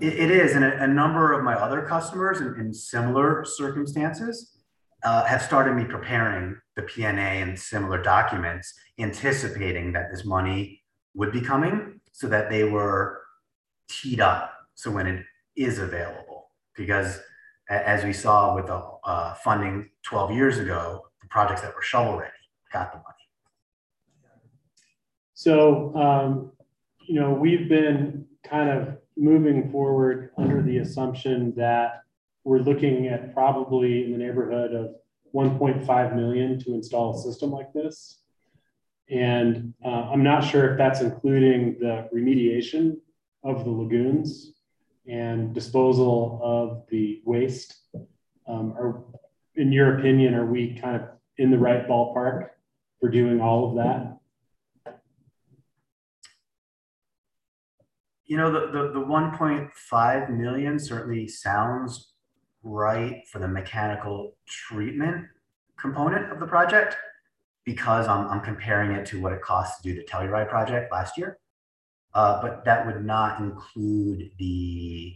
it 0.00 0.30
is, 0.30 0.52
and 0.54 0.64
a, 0.64 0.84
a 0.84 0.86
number 0.86 1.32
of 1.34 1.44
my 1.44 1.54
other 1.56 1.82
customers 1.82 2.40
in, 2.40 2.54
in 2.58 2.72
similar 2.72 3.44
circumstances 3.44 4.56
uh, 5.02 5.24
have 5.24 5.42
started 5.42 5.74
me 5.74 5.84
preparing 5.84 6.56
the 6.76 6.82
PNA 6.82 7.42
and 7.42 7.58
similar 7.58 8.02
documents, 8.02 8.74
anticipating 8.98 9.92
that 9.92 10.10
this 10.10 10.24
money 10.24 10.82
would 11.14 11.32
be 11.32 11.40
coming, 11.40 12.00
so 12.12 12.28
that 12.28 12.50
they 12.50 12.64
were 12.64 13.22
teed 13.88 14.20
up. 14.20 14.52
So 14.74 14.90
when 14.90 15.06
it 15.06 15.24
is 15.56 15.78
available, 15.78 16.50
because 16.76 17.20
as 17.68 18.04
we 18.04 18.12
saw 18.12 18.54
with 18.54 18.66
the 18.66 18.82
uh, 19.04 19.34
funding 19.34 19.90
12 20.02 20.32
years 20.32 20.58
ago, 20.58 21.06
the 21.20 21.28
projects 21.28 21.62
that 21.62 21.74
were 21.74 21.82
shovel 21.82 22.18
ready 22.18 22.32
got 22.72 22.92
the 22.92 22.98
money. 22.98 23.06
So, 25.34 25.94
um, 25.96 26.52
you 27.06 27.20
know, 27.20 27.32
we've 27.32 27.68
been 27.68 28.26
kind 28.44 28.68
of 28.68 28.98
moving 29.16 29.70
forward 29.70 30.30
under 30.36 30.62
the 30.62 30.78
assumption 30.78 31.54
that 31.56 32.02
we're 32.44 32.58
looking 32.58 33.08
at 33.08 33.34
probably 33.34 34.04
in 34.04 34.12
the 34.12 34.18
neighborhood 34.18 34.72
of 34.72 34.94
1.5 35.34 36.16
million 36.16 36.58
to 36.60 36.74
install 36.74 37.18
a 37.18 37.22
system 37.22 37.50
like 37.50 37.72
this. 37.72 38.20
And 39.10 39.74
uh, 39.84 40.10
I'm 40.12 40.22
not 40.22 40.40
sure 40.40 40.72
if 40.72 40.78
that's 40.78 41.00
including 41.00 41.76
the 41.80 42.08
remediation 42.14 42.96
of 43.42 43.64
the 43.64 43.70
lagoons 43.70 44.52
and 45.06 45.54
disposal 45.54 46.40
of 46.42 46.84
the 46.90 47.20
waste. 47.24 47.74
Um, 48.46 48.72
are, 48.78 49.02
in 49.56 49.72
your 49.72 49.98
opinion, 49.98 50.34
are 50.34 50.46
we 50.46 50.78
kind 50.78 50.96
of 50.96 51.08
in 51.38 51.50
the 51.50 51.58
right 51.58 51.88
ballpark 51.88 52.50
for 53.00 53.08
doing 53.08 53.40
all 53.40 53.70
of 53.70 53.76
that? 53.76 54.16
You 58.26 58.36
know, 58.36 58.52
the, 58.52 58.66
the, 58.70 58.92
the 58.92 59.04
1.5 59.04 60.30
million 60.38 60.78
certainly 60.78 61.26
sounds 61.26 62.09
right 62.62 63.22
for 63.30 63.38
the 63.38 63.48
mechanical 63.48 64.36
treatment 64.46 65.26
component 65.78 66.30
of 66.30 66.40
the 66.40 66.46
project 66.46 66.96
because 67.64 68.06
I'm, 68.06 68.26
I'm 68.28 68.40
comparing 68.40 68.92
it 68.92 69.06
to 69.06 69.20
what 69.20 69.32
it 69.32 69.42
costs 69.42 69.80
to 69.80 69.88
do 69.88 69.94
the 69.94 70.04
Telluride 70.04 70.48
project 70.48 70.92
last 70.92 71.16
year. 71.16 71.38
Uh, 72.12 72.42
but 72.42 72.64
that 72.64 72.86
would 72.86 73.04
not 73.04 73.40
include 73.40 74.30
the 74.38 75.14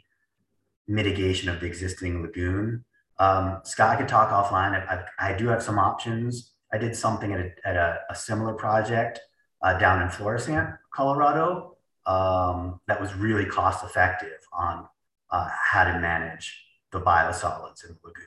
mitigation 0.86 1.48
of 1.48 1.60
the 1.60 1.66
existing 1.66 2.23
lagoon. 2.23 2.84
Um, 3.18 3.60
Scott, 3.64 3.90
I 3.90 3.97
could 3.97 4.08
talk 4.08 4.31
offline. 4.31 4.73
I, 4.73 5.05
I, 5.18 5.31
I 5.31 5.36
do 5.36 5.48
have 5.48 5.62
some 5.62 5.78
options. 5.78 6.52
I 6.73 6.78
did 6.78 6.94
something 6.94 7.32
at 7.32 7.40
a, 7.40 7.50
at 7.64 7.76
a, 7.76 7.98
a 8.10 8.14
similar 8.14 8.55
project 8.55 9.20
uh, 9.62 9.78
down 9.78 10.02
in 10.02 10.08
Florissant, 10.10 10.70
Colorado, 10.92 11.76
um, 12.06 12.81
that 12.86 13.00
was 13.00 13.14
really 13.14 13.47
cost 13.47 13.82
effective 13.82 14.39
on 14.52 14.86
uh, 15.31 15.48
how 15.50 15.84
to 15.84 15.98
manage 15.98 16.62
the 16.94 17.00
biosolids 17.00 17.84
in 17.84 17.90
the 17.90 17.98
lagoon. 18.05 18.24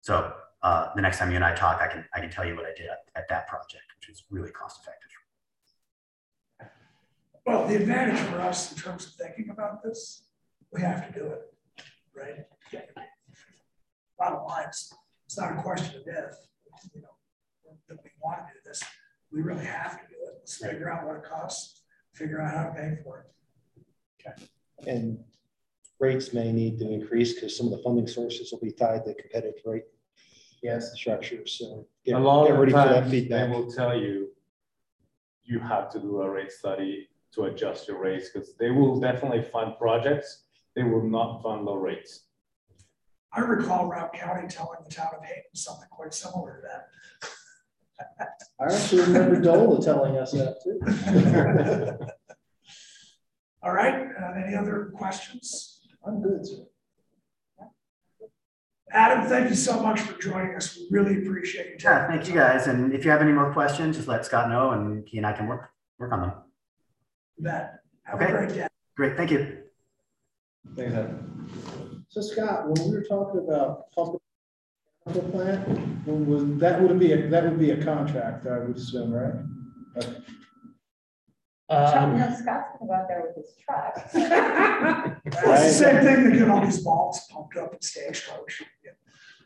So 0.00 0.32
uh, 0.62 0.88
the 0.96 1.02
next 1.02 1.18
time 1.18 1.30
you 1.30 1.36
and 1.36 1.44
I 1.44 1.54
talk, 1.54 1.80
I 1.80 1.86
can 1.86 2.04
I 2.14 2.20
can 2.20 2.30
tell 2.30 2.44
you 2.44 2.56
what 2.56 2.66
I 2.66 2.74
did 2.76 2.88
at, 2.94 3.02
at 3.14 3.28
that 3.28 3.46
project, 3.46 3.84
which 3.96 4.08
was 4.08 4.24
really 4.28 4.50
cost 4.50 4.80
effective. 4.82 5.10
Well, 7.46 7.68
the 7.68 7.76
advantage 7.76 8.18
for 8.28 8.40
us 8.40 8.72
in 8.72 8.78
terms 8.78 9.06
of 9.06 9.12
thinking 9.12 9.50
about 9.50 9.84
this, 9.84 10.24
we 10.72 10.80
have 10.82 11.06
to 11.06 11.12
do 11.18 11.26
it, 11.26 11.42
right? 12.12 12.44
Bottom 14.18 14.44
line, 14.48 14.64
it's, 14.66 14.92
it's 15.26 15.38
not 15.38 15.56
a 15.56 15.62
question 15.62 16.00
of 16.00 16.02
if, 16.08 16.34
you 16.92 17.02
know, 17.02 17.14
that 17.88 17.98
we 18.02 18.10
want 18.20 18.38
to 18.48 18.52
do 18.52 18.58
this. 18.64 18.82
We 19.30 19.42
really 19.42 19.64
have 19.64 19.92
to 19.92 20.04
do 20.08 20.16
it. 20.26 20.34
Let's 20.38 20.56
figure 20.56 20.90
out 20.90 21.06
what 21.06 21.16
it 21.18 21.24
costs, 21.24 21.82
figure 22.14 22.40
out 22.42 22.52
how 22.52 22.64
to 22.64 22.74
pay 22.74 22.96
for 23.04 23.20
it. 23.20 23.86
Okay. 24.26 24.90
And 24.90 25.22
rates 25.98 26.32
may 26.32 26.52
need 26.52 26.78
to 26.78 26.90
increase 26.90 27.34
because 27.34 27.56
some 27.56 27.66
of 27.66 27.72
the 27.72 27.78
funding 27.78 28.06
sources 28.06 28.52
will 28.52 28.60
be 28.60 28.72
tied 28.72 29.04
to 29.04 29.14
competitive 29.14 29.60
rate 29.64 29.84
Yes. 30.62 30.94
structures. 30.94 31.56
So 31.58 31.86
get, 32.04 32.16
A 32.16 32.18
lot 32.18 32.46
get 32.46 32.54
of 32.54 32.60
ready 32.60 32.72
for 32.72 32.78
that 32.78 33.10
times 33.10 33.28
they 33.28 33.48
will 33.48 33.70
tell 33.70 33.96
you, 33.96 34.30
you 35.44 35.60
have 35.60 35.90
to 35.92 36.00
do 36.00 36.22
a 36.22 36.30
rate 36.30 36.50
study 36.50 37.08
to 37.32 37.44
adjust 37.44 37.86
your 37.86 37.98
rates, 38.00 38.30
because 38.30 38.54
they 38.56 38.70
will 38.70 38.98
definitely 38.98 39.42
fund 39.42 39.74
projects. 39.78 40.44
They 40.74 40.82
will 40.82 41.02
not 41.02 41.42
fund 41.42 41.64
low 41.64 41.74
rates. 41.76 42.24
I 43.32 43.40
recall 43.40 43.88
Routt 43.88 44.14
County 44.14 44.48
telling 44.48 44.78
the 44.84 44.90
town 44.90 45.08
of 45.16 45.24
Hayden 45.24 45.42
something 45.54 45.88
quite 45.90 46.14
similar 46.14 46.56
to 46.56 46.62
that. 46.68 48.28
I 48.60 48.74
actually 48.74 49.02
remember 49.02 49.40
Dola 49.40 49.84
telling 49.84 50.16
us 50.16 50.32
that 50.32 50.62
too. 50.62 52.06
All 53.62 53.72
right, 53.72 54.06
uh, 54.20 54.32
any 54.42 54.54
other 54.56 54.92
questions? 54.96 55.75
I'm 56.06 56.22
good, 56.22 56.46
sir. 56.46 56.62
Adam, 58.92 59.28
thank 59.28 59.50
you 59.50 59.56
so 59.56 59.82
much 59.82 60.00
for 60.00 60.18
joining 60.20 60.54
us. 60.54 60.78
We 60.90 60.98
really 60.98 61.26
appreciate 61.26 61.66
you. 61.70 61.76
Yeah, 61.82 62.06
thank 62.06 62.28
you 62.28 62.34
guys. 62.34 62.66
And 62.68 62.92
if 62.92 63.04
you 63.04 63.10
have 63.10 63.20
any 63.20 63.32
more 63.32 63.52
questions, 63.52 63.96
just 63.96 64.08
let 64.08 64.24
Scott 64.24 64.48
know, 64.48 64.70
and 64.70 65.06
he 65.08 65.18
and 65.18 65.26
I 65.26 65.32
can 65.32 65.48
work 65.48 65.70
work 65.98 66.12
on 66.12 66.20
them. 66.20 66.32
You 67.36 67.44
bet. 67.44 67.80
Have 68.04 68.20
a 68.20 68.24
Okay. 68.24 68.32
great 68.32 68.48
day. 68.50 68.66
Great, 68.96 69.16
thank 69.16 69.30
you. 69.32 69.58
Thanks, 70.76 70.94
Ed. 70.94 71.22
So 72.08 72.20
Scott, 72.20 72.68
when 72.68 72.88
we 72.88 72.96
were 72.96 73.02
talking 73.02 73.40
about 73.46 73.90
pumping 73.90 74.20
the 75.06 75.20
plant, 75.20 76.06
was, 76.06 76.44
that 76.60 76.80
would 76.80 76.98
be, 76.98 77.12
a 77.12 77.28
that 77.28 77.44
would 77.44 77.58
be 77.58 77.72
a 77.72 77.84
contract, 77.84 78.46
I 78.46 78.58
would 78.60 78.76
assume, 78.76 79.12
right? 79.12 79.34
Okay. 79.96 80.16
Chuck, 81.68 82.12
no, 82.12 82.34
Scott's 82.34 82.68
gonna 82.78 82.86
go 82.88 82.94
out 82.94 83.08
there 83.08 83.24
with 83.26 83.36
his 83.44 83.54
truck. 83.64 83.96
It's 85.26 85.42
the 85.42 85.84
same 85.84 86.04
thing 86.04 86.30
to 86.30 86.38
get 86.38 86.48
all 86.48 86.64
these 86.64 86.78
balls 86.82 87.26
pumped 87.30 87.56
up 87.56 87.74
in 87.74 87.80
Stagecoach. 87.80 88.62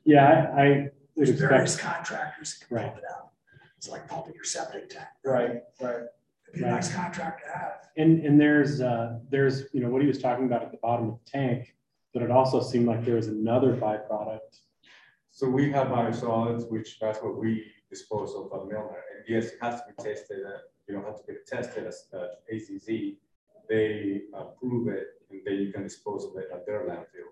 Yeah, 0.04 0.50
I, 0.54 0.62
I 0.62 0.68
would 0.68 0.90
There's 1.28 1.30
various 1.30 1.74
expect, 1.76 1.96
contractors 1.96 2.58
that 2.58 2.68
can 2.68 2.76
pump 2.78 2.98
it 2.98 3.04
out. 3.10 3.30
It's 3.78 3.88
like 3.88 4.06
pumping 4.08 4.34
your 4.34 4.44
septic 4.44 4.90
tank. 4.90 5.06
Right, 5.24 5.62
right. 5.80 6.02
It'd 6.48 6.54
be 6.54 6.62
a 6.62 6.66
nice 6.70 6.92
contract 6.94 7.44
to 7.46 7.52
have. 7.58 7.88
and, 7.96 8.24
and 8.24 8.38
there's, 8.40 8.80
uh, 8.80 9.18
there's, 9.30 9.64
you 9.72 9.80
know, 9.80 9.88
what 9.88 10.02
he 10.02 10.08
was 10.08 10.18
talking 10.20 10.44
about 10.46 10.62
at 10.62 10.70
the 10.72 10.78
bottom 10.82 11.08
of 11.10 11.18
the 11.24 11.30
tank, 11.30 11.74
but 12.12 12.22
it 12.22 12.30
also 12.30 12.60
seemed 12.60 12.86
like 12.86 13.04
there 13.04 13.14
was 13.16 13.28
another 13.28 13.74
byproduct. 13.76 14.60
So 15.30 15.48
we 15.48 15.70
have 15.72 15.88
biosolids, 15.88 16.68
which 16.70 16.98
that's 17.00 17.20
what 17.20 17.38
we 17.38 17.64
dispose 17.88 18.34
of 18.34 18.46
at 18.52 18.66
Milner. 18.68 19.02
And 19.16 19.24
yes, 19.28 19.46
it 19.46 19.58
has 19.62 19.80
to 19.80 19.86
be 19.96 20.02
tested. 20.02 20.38
uh, 20.46 20.58
You 20.90 20.96
don't 20.96 21.04
have 21.04 21.20
to 21.20 21.26
get 21.26 21.36
it 21.36 21.46
tested 21.46 21.86
as 21.86 22.06
uh, 22.12 22.26
ACZ. 22.52 23.16
They 23.68 24.22
approve 24.34 24.88
it 24.88 25.06
and 25.30 25.40
then 25.46 25.54
you 25.54 25.72
can 25.72 25.84
dispose 25.84 26.24
of 26.24 26.36
it 26.36 26.48
at 26.52 26.66
their 26.66 26.80
landfill. 26.80 27.30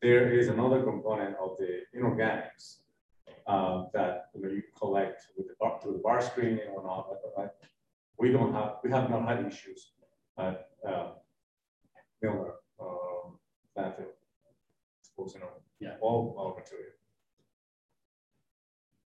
There 0.00 0.32
is 0.32 0.46
another 0.46 0.84
component 0.84 1.34
of 1.42 1.56
the 1.58 1.80
inorganics 1.96 2.76
uh, 3.48 3.86
that 3.92 4.26
you, 4.36 4.40
know, 4.42 4.50
you 4.50 4.62
collect 4.78 5.22
with 5.36 5.48
the 5.48 5.54
bar, 5.58 5.80
through 5.82 5.94
the 5.94 5.98
bar 5.98 6.20
screening 6.20 6.60
and 6.64 6.74
whatnot. 6.76 7.08
But, 7.10 7.34
but 7.36 7.56
we 8.18 8.30
don't 8.30 8.54
have, 8.54 8.74
we 8.84 8.90
have 8.92 9.10
not 9.10 9.26
had 9.26 9.44
issues 9.44 9.90
at 10.38 10.68
uh, 10.86 11.08
Milner 12.22 12.52
um, 12.80 13.36
landfill. 13.76 14.12
Disposing 15.02 15.42
of 15.42 15.48
Yeah. 15.80 15.96
all, 16.00 16.36
all 16.38 16.54
material. 16.56 16.92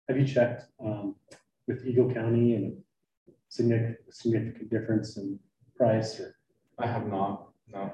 Have 0.09 0.17
you 0.17 0.25
checked, 0.25 0.63
um, 0.83 1.15
with 1.67 1.85
Eagle 1.85 2.11
County 2.11 2.55
and 2.55 2.83
significant, 3.51 3.97
significant 4.09 4.69
difference 4.69 5.17
in 5.17 5.37
price 5.75 6.19
or? 6.19 6.35
I 6.79 6.87
have 6.87 7.05
not, 7.05 7.49
no. 7.71 7.93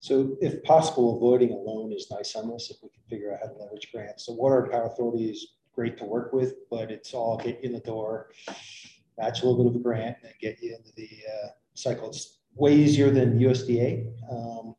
So 0.00 0.36
if 0.40 0.62
possible, 0.64 1.16
avoiding 1.16 1.50
a 1.50 1.56
loan 1.56 1.92
is 1.92 2.10
nice 2.10 2.34
on 2.36 2.48
this, 2.50 2.70
if 2.70 2.78
we 2.82 2.88
can 2.88 3.02
figure 3.08 3.32
out 3.32 3.40
how 3.40 3.48
to 3.48 3.58
leverage 3.58 3.90
grants. 3.92 4.26
So 4.26 4.32
Water 4.32 4.62
and 4.62 4.72
Power 4.72 4.86
Authority 4.86 5.30
is 5.30 5.46
great 5.74 5.98
to 5.98 6.04
work 6.04 6.32
with, 6.32 6.54
but 6.70 6.90
it's 6.90 7.12
all 7.12 7.36
get 7.36 7.62
you 7.62 7.68
in 7.68 7.72
the 7.72 7.80
door, 7.80 8.30
match 9.18 9.42
a 9.42 9.46
little 9.46 9.62
bit 9.62 9.70
of 9.70 9.76
a 9.76 9.82
grant 9.82 10.16
and 10.22 10.32
get 10.40 10.62
you 10.62 10.74
into 10.74 10.92
the 10.96 11.08
uh, 11.34 11.48
cycle. 11.74 12.08
It's 12.08 12.38
way 12.54 12.74
easier 12.74 13.10
than 13.10 13.38
USDA, 13.38 14.10
um, 14.30 14.74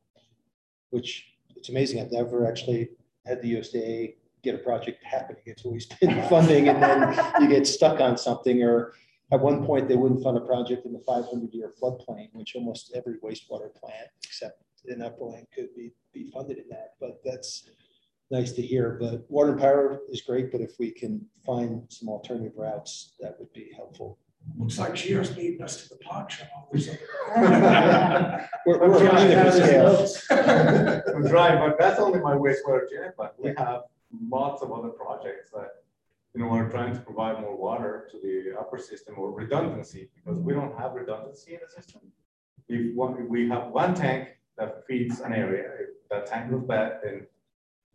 which 0.90 1.36
it's 1.56 1.70
amazing. 1.70 2.02
I've 2.02 2.12
never 2.12 2.48
actually 2.48 2.90
had 3.26 3.42
the 3.42 3.56
USDA 3.56 4.16
get 4.52 4.60
a 4.60 4.64
project 4.64 5.04
happening. 5.04 5.42
It's 5.46 5.66
always 5.66 5.86
been 6.02 6.22
funding 6.30 6.70
and 6.70 6.82
then 6.82 7.02
you 7.42 7.48
get 7.48 7.68
stuck 7.68 8.00
on 8.00 8.18
something 8.18 8.64
or 8.64 8.94
at 9.32 9.42
one 9.42 9.66
point, 9.66 9.90
they 9.90 9.98
wouldn't 9.98 10.24
fund 10.24 10.38
a 10.38 10.42
project 10.42 10.86
in 10.86 10.94
the 10.94 11.04
five 11.06 11.26
hundred 11.26 11.54
year 11.54 11.74
floodplain, 11.82 12.30
which 12.32 12.56
almost 12.56 12.94
every 12.96 13.16
wastewater 13.16 13.74
plant, 13.76 14.08
except 14.24 14.64
in 14.86 15.02
Upland, 15.02 15.48
could 15.54 15.76
be, 15.76 15.92
be 16.14 16.32
funded 16.32 16.58
in 16.58 16.70
that. 16.70 16.94
But 17.02 17.20
that's 17.26 17.70
nice 18.32 18.54
to 18.54 18.62
hear. 18.62 18.98
But 19.00 19.30
water 19.30 19.52
and 19.52 19.60
power 19.60 20.00
is 20.10 20.22
great, 20.22 20.52
but 20.52 20.62
if 20.62 20.80
we 20.80 20.92
can 20.92 21.26
find 21.46 21.84
some 21.90 22.08
alternative 22.08 22.54
routes, 22.56 23.16
that 23.20 23.38
would 23.40 23.52
be 23.52 23.70
helpful. 23.76 24.18
Looks 24.58 24.80
like 24.80 24.96
she 24.96 25.10
Gio's 25.10 25.36
leading 25.36 25.62
us 25.62 25.84
to 25.84 25.90
the 25.90 25.98
pawn 25.98 26.30
shop. 26.30 26.70
or 26.72 26.80
something. 26.80 27.06
We're, 28.66 28.80
we're 28.80 29.00
behind 29.00 29.32
the 29.32 29.52
scale. 30.22 31.16
I'm 31.16 31.28
trying, 31.28 31.60
but 31.60 31.78
that's 31.78 32.00
only 32.00 32.20
my 32.20 32.36
wastewater 32.36 32.88
treatment 32.88 33.18
plant. 33.18 33.34
We 33.38 33.54
have 33.58 33.84
lots 34.30 34.62
of 34.62 34.72
other 34.72 34.90
projects 34.90 35.52
that, 35.52 35.70
you 36.34 36.42
know, 36.42 36.50
we're 36.50 36.70
trying 36.70 36.94
to 36.94 37.00
provide 37.00 37.40
more 37.42 37.56
water 37.56 38.08
to 38.12 38.18
the 38.20 38.58
upper 38.60 38.78
system 38.78 39.16
or 39.18 39.32
redundancy, 39.32 40.10
because 40.16 40.40
we 40.40 40.54
don't 40.54 40.78
have 40.78 40.94
redundancy 40.94 41.54
in 41.54 41.60
the 41.66 41.72
system. 41.82 42.02
If 42.70 42.96
one, 42.96 43.28
we 43.30 43.48
have 43.50 43.68
one 43.70 43.94
tank 43.96 44.30
that 44.58 44.86
feeds 44.88 45.20
an 45.22 45.34
area, 45.34 45.70
if 45.80 46.10
that 46.10 46.26
tank 46.28 46.52
goes 46.52 46.64
bad, 46.64 47.00
then 47.04 47.28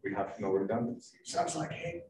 we 0.03 0.13
have 0.15 0.39
no 0.41 0.49
redundancy. 0.51 1.19
Sounds 1.25 1.57
like, 1.57 1.73
hey, 1.73 2.03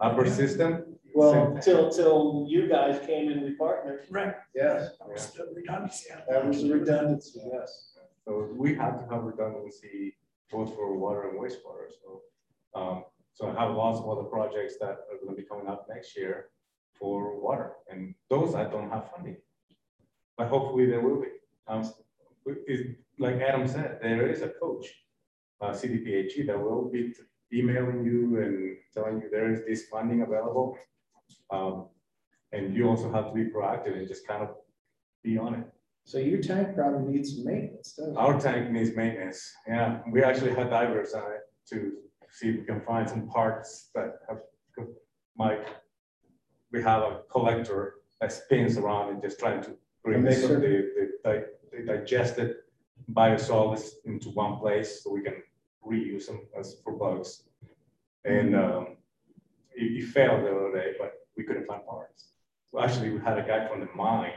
Upper 0.00 0.26
system. 0.26 0.96
Well, 1.14 1.58
till, 1.60 1.90
till 1.90 2.46
you 2.48 2.68
guys 2.68 3.04
came 3.04 3.30
and 3.30 3.42
we 3.42 3.50
partnered. 3.52 4.06
right, 4.10 4.34
Yes, 4.54 4.92
that 4.98 5.08
was 5.08 5.30
the 5.32 5.46
redundancy. 5.54 6.08
that 6.28 6.46
was 6.46 6.64
redundancy, 6.64 7.40
yes. 7.52 7.98
So 8.24 8.48
we 8.54 8.74
have 8.76 9.00
to 9.00 9.12
have 9.12 9.24
redundancy 9.24 10.16
both 10.50 10.74
for 10.74 10.96
water 10.96 11.28
and 11.28 11.38
wastewater, 11.38 11.88
so. 12.02 12.22
Um, 12.74 13.04
so 13.34 13.48
I 13.48 13.54
have 13.60 13.74
lots 13.74 13.98
of 14.00 14.08
other 14.08 14.24
projects 14.24 14.74
that 14.80 14.90
are 15.10 15.18
gonna 15.22 15.36
be 15.36 15.44
coming 15.44 15.68
up 15.68 15.86
next 15.88 16.16
year 16.16 16.50
for 16.98 17.40
water, 17.40 17.72
and 17.90 18.14
those 18.28 18.54
I 18.54 18.64
don't 18.64 18.90
have 18.90 19.10
funding. 19.10 19.36
But 20.36 20.48
hopefully 20.48 20.86
there 20.86 21.00
will 21.00 21.20
be. 21.20 21.28
Um, 21.66 21.82
is- 22.66 22.96
like 23.18 23.36
Adam 23.36 23.68
said, 23.68 23.98
there 24.00 24.26
is 24.28 24.40
a 24.40 24.48
coach, 24.48 24.86
uh, 25.60 25.72
CDPHE 25.72 26.46
that 26.46 26.58
will 26.58 26.88
be 26.90 27.14
emailing 27.52 28.02
you 28.02 28.40
and 28.42 28.76
telling 28.94 29.20
you 29.20 29.28
there 29.30 29.50
is 29.52 29.62
this 29.66 29.88
funding 29.88 30.22
available. 30.22 30.78
Um, 31.50 31.90
and 32.52 32.74
you 32.74 32.88
also 32.88 33.12
have 33.12 33.26
to 33.28 33.34
be 33.34 33.50
proactive 33.50 33.96
and 33.98 34.08
just 34.08 34.26
kind 34.26 34.42
of 34.42 34.56
be 35.22 35.36
on 35.36 35.54
it. 35.54 35.66
So 36.04 36.18
your 36.18 36.40
tank 36.40 36.74
probably 36.74 37.12
needs 37.12 37.44
maintenance, 37.44 37.92
doesn't 37.92 38.14
it? 38.14 38.18
Our 38.18 38.40
tank 38.40 38.70
needs 38.70 38.96
maintenance. 38.96 39.52
Yeah, 39.68 40.02
we 40.10 40.22
actually 40.24 40.54
had 40.54 40.70
divers 40.70 41.12
on 41.12 41.30
it 41.32 41.42
to 41.68 41.92
see 42.32 42.50
if 42.50 42.56
we 42.60 42.64
can 42.64 42.80
find 42.82 43.08
some 43.08 43.28
parts 43.28 43.90
that 43.94 44.20
have, 44.28 44.38
Mike, 45.36 45.66
we 46.72 46.82
have 46.82 47.02
a 47.02 47.20
collector 47.30 47.94
that 48.20 48.32
spins 48.32 48.76
around 48.76 49.10
and 49.10 49.22
just 49.22 49.38
trying 49.38 49.62
to 49.62 49.76
bring 50.04 50.22
the, 50.22 50.30
the, 50.30 51.10
the, 51.24 51.46
the 51.72 51.82
digested 51.84 52.56
biosolids 53.12 53.90
into 54.04 54.28
one 54.30 54.58
place 54.58 55.02
so 55.02 55.10
we 55.10 55.22
can 55.22 55.42
reuse 55.86 56.26
them 56.26 56.40
as 56.58 56.76
for 56.84 56.92
bugs. 56.92 57.44
And 58.24 58.54
um, 58.54 58.96
it, 59.74 60.02
it 60.02 60.08
failed 60.08 60.44
the 60.44 60.50
other 60.50 60.72
day, 60.72 60.92
but 60.98 61.14
we 61.36 61.44
couldn't 61.44 61.66
find 61.66 61.84
parts. 61.86 62.28
So 62.70 62.80
actually, 62.80 63.10
we 63.10 63.20
had 63.20 63.38
a 63.38 63.42
guy 63.42 63.66
from 63.66 63.80
the 63.80 63.88
mine 63.96 64.32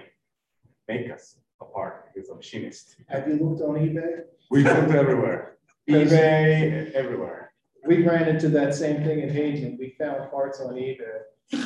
make 0.88 1.12
us 1.12 1.38
a 1.62 1.66
part. 1.66 2.10
He's 2.16 2.30
a 2.30 2.36
machinist. 2.36 2.96
Have 3.10 3.28
you 3.28 3.36
looked 3.36 3.62
on 3.62 3.76
eBay? 3.76 4.24
We 4.50 4.64
looked 4.64 4.92
everywhere. 4.92 5.58
eBay, 5.90 6.92
everywhere. 6.94 7.43
We 7.86 8.04
ran 8.08 8.28
into 8.28 8.50
that 8.50 8.74
same 8.74 9.04
thing 9.04 9.20
in 9.20 9.30
Hayden. 9.30 9.78
We 9.80 9.96
found 10.00 10.30
parts 10.32 10.60
on 10.62 10.74
eBay. 10.76 10.98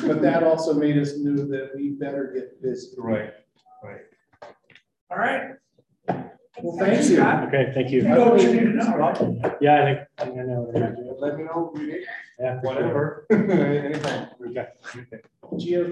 But 0.06 0.20
that 0.22 0.42
also 0.42 0.74
made 0.74 0.98
us 0.98 1.16
knew 1.16 1.46
that 1.48 1.70
we 1.74 1.90
better 1.90 2.32
get 2.34 2.60
busy. 2.60 2.88
Right, 2.98 3.32
right. 3.82 4.00
All 5.10 5.18
right. 5.18 5.52
Well, 6.60 6.76
thank 6.76 7.08
you. 7.08 7.22
Okay, 7.22 7.70
thank 7.72 7.90
you. 7.90 8.02
You 8.02 8.08
know 8.08 8.30
what 8.30 8.42
you 8.42 8.52
need 8.52 8.60
to 8.60 8.70
know, 8.70 8.96
right? 8.96 9.56
Yeah, 9.60 9.80
I 9.80 9.84
think, 9.84 9.98
I 10.18 10.24
think 10.24 10.38
I 10.40 10.42
know. 10.42 10.60
what 10.62 10.74
we're 10.74 10.80
gonna 10.80 10.96
do. 10.96 11.16
Let 11.18 11.38
me 11.38 11.44
know 11.44 11.70
if 11.72 11.80
you 11.80 11.86
need 11.86 12.04
Yeah, 12.40 12.60
for 12.60 12.66
sure. 12.74 12.74
whatever, 12.74 13.26
anytime. 13.86 14.28
Okay. 14.44 14.66
Gio, 15.54 15.86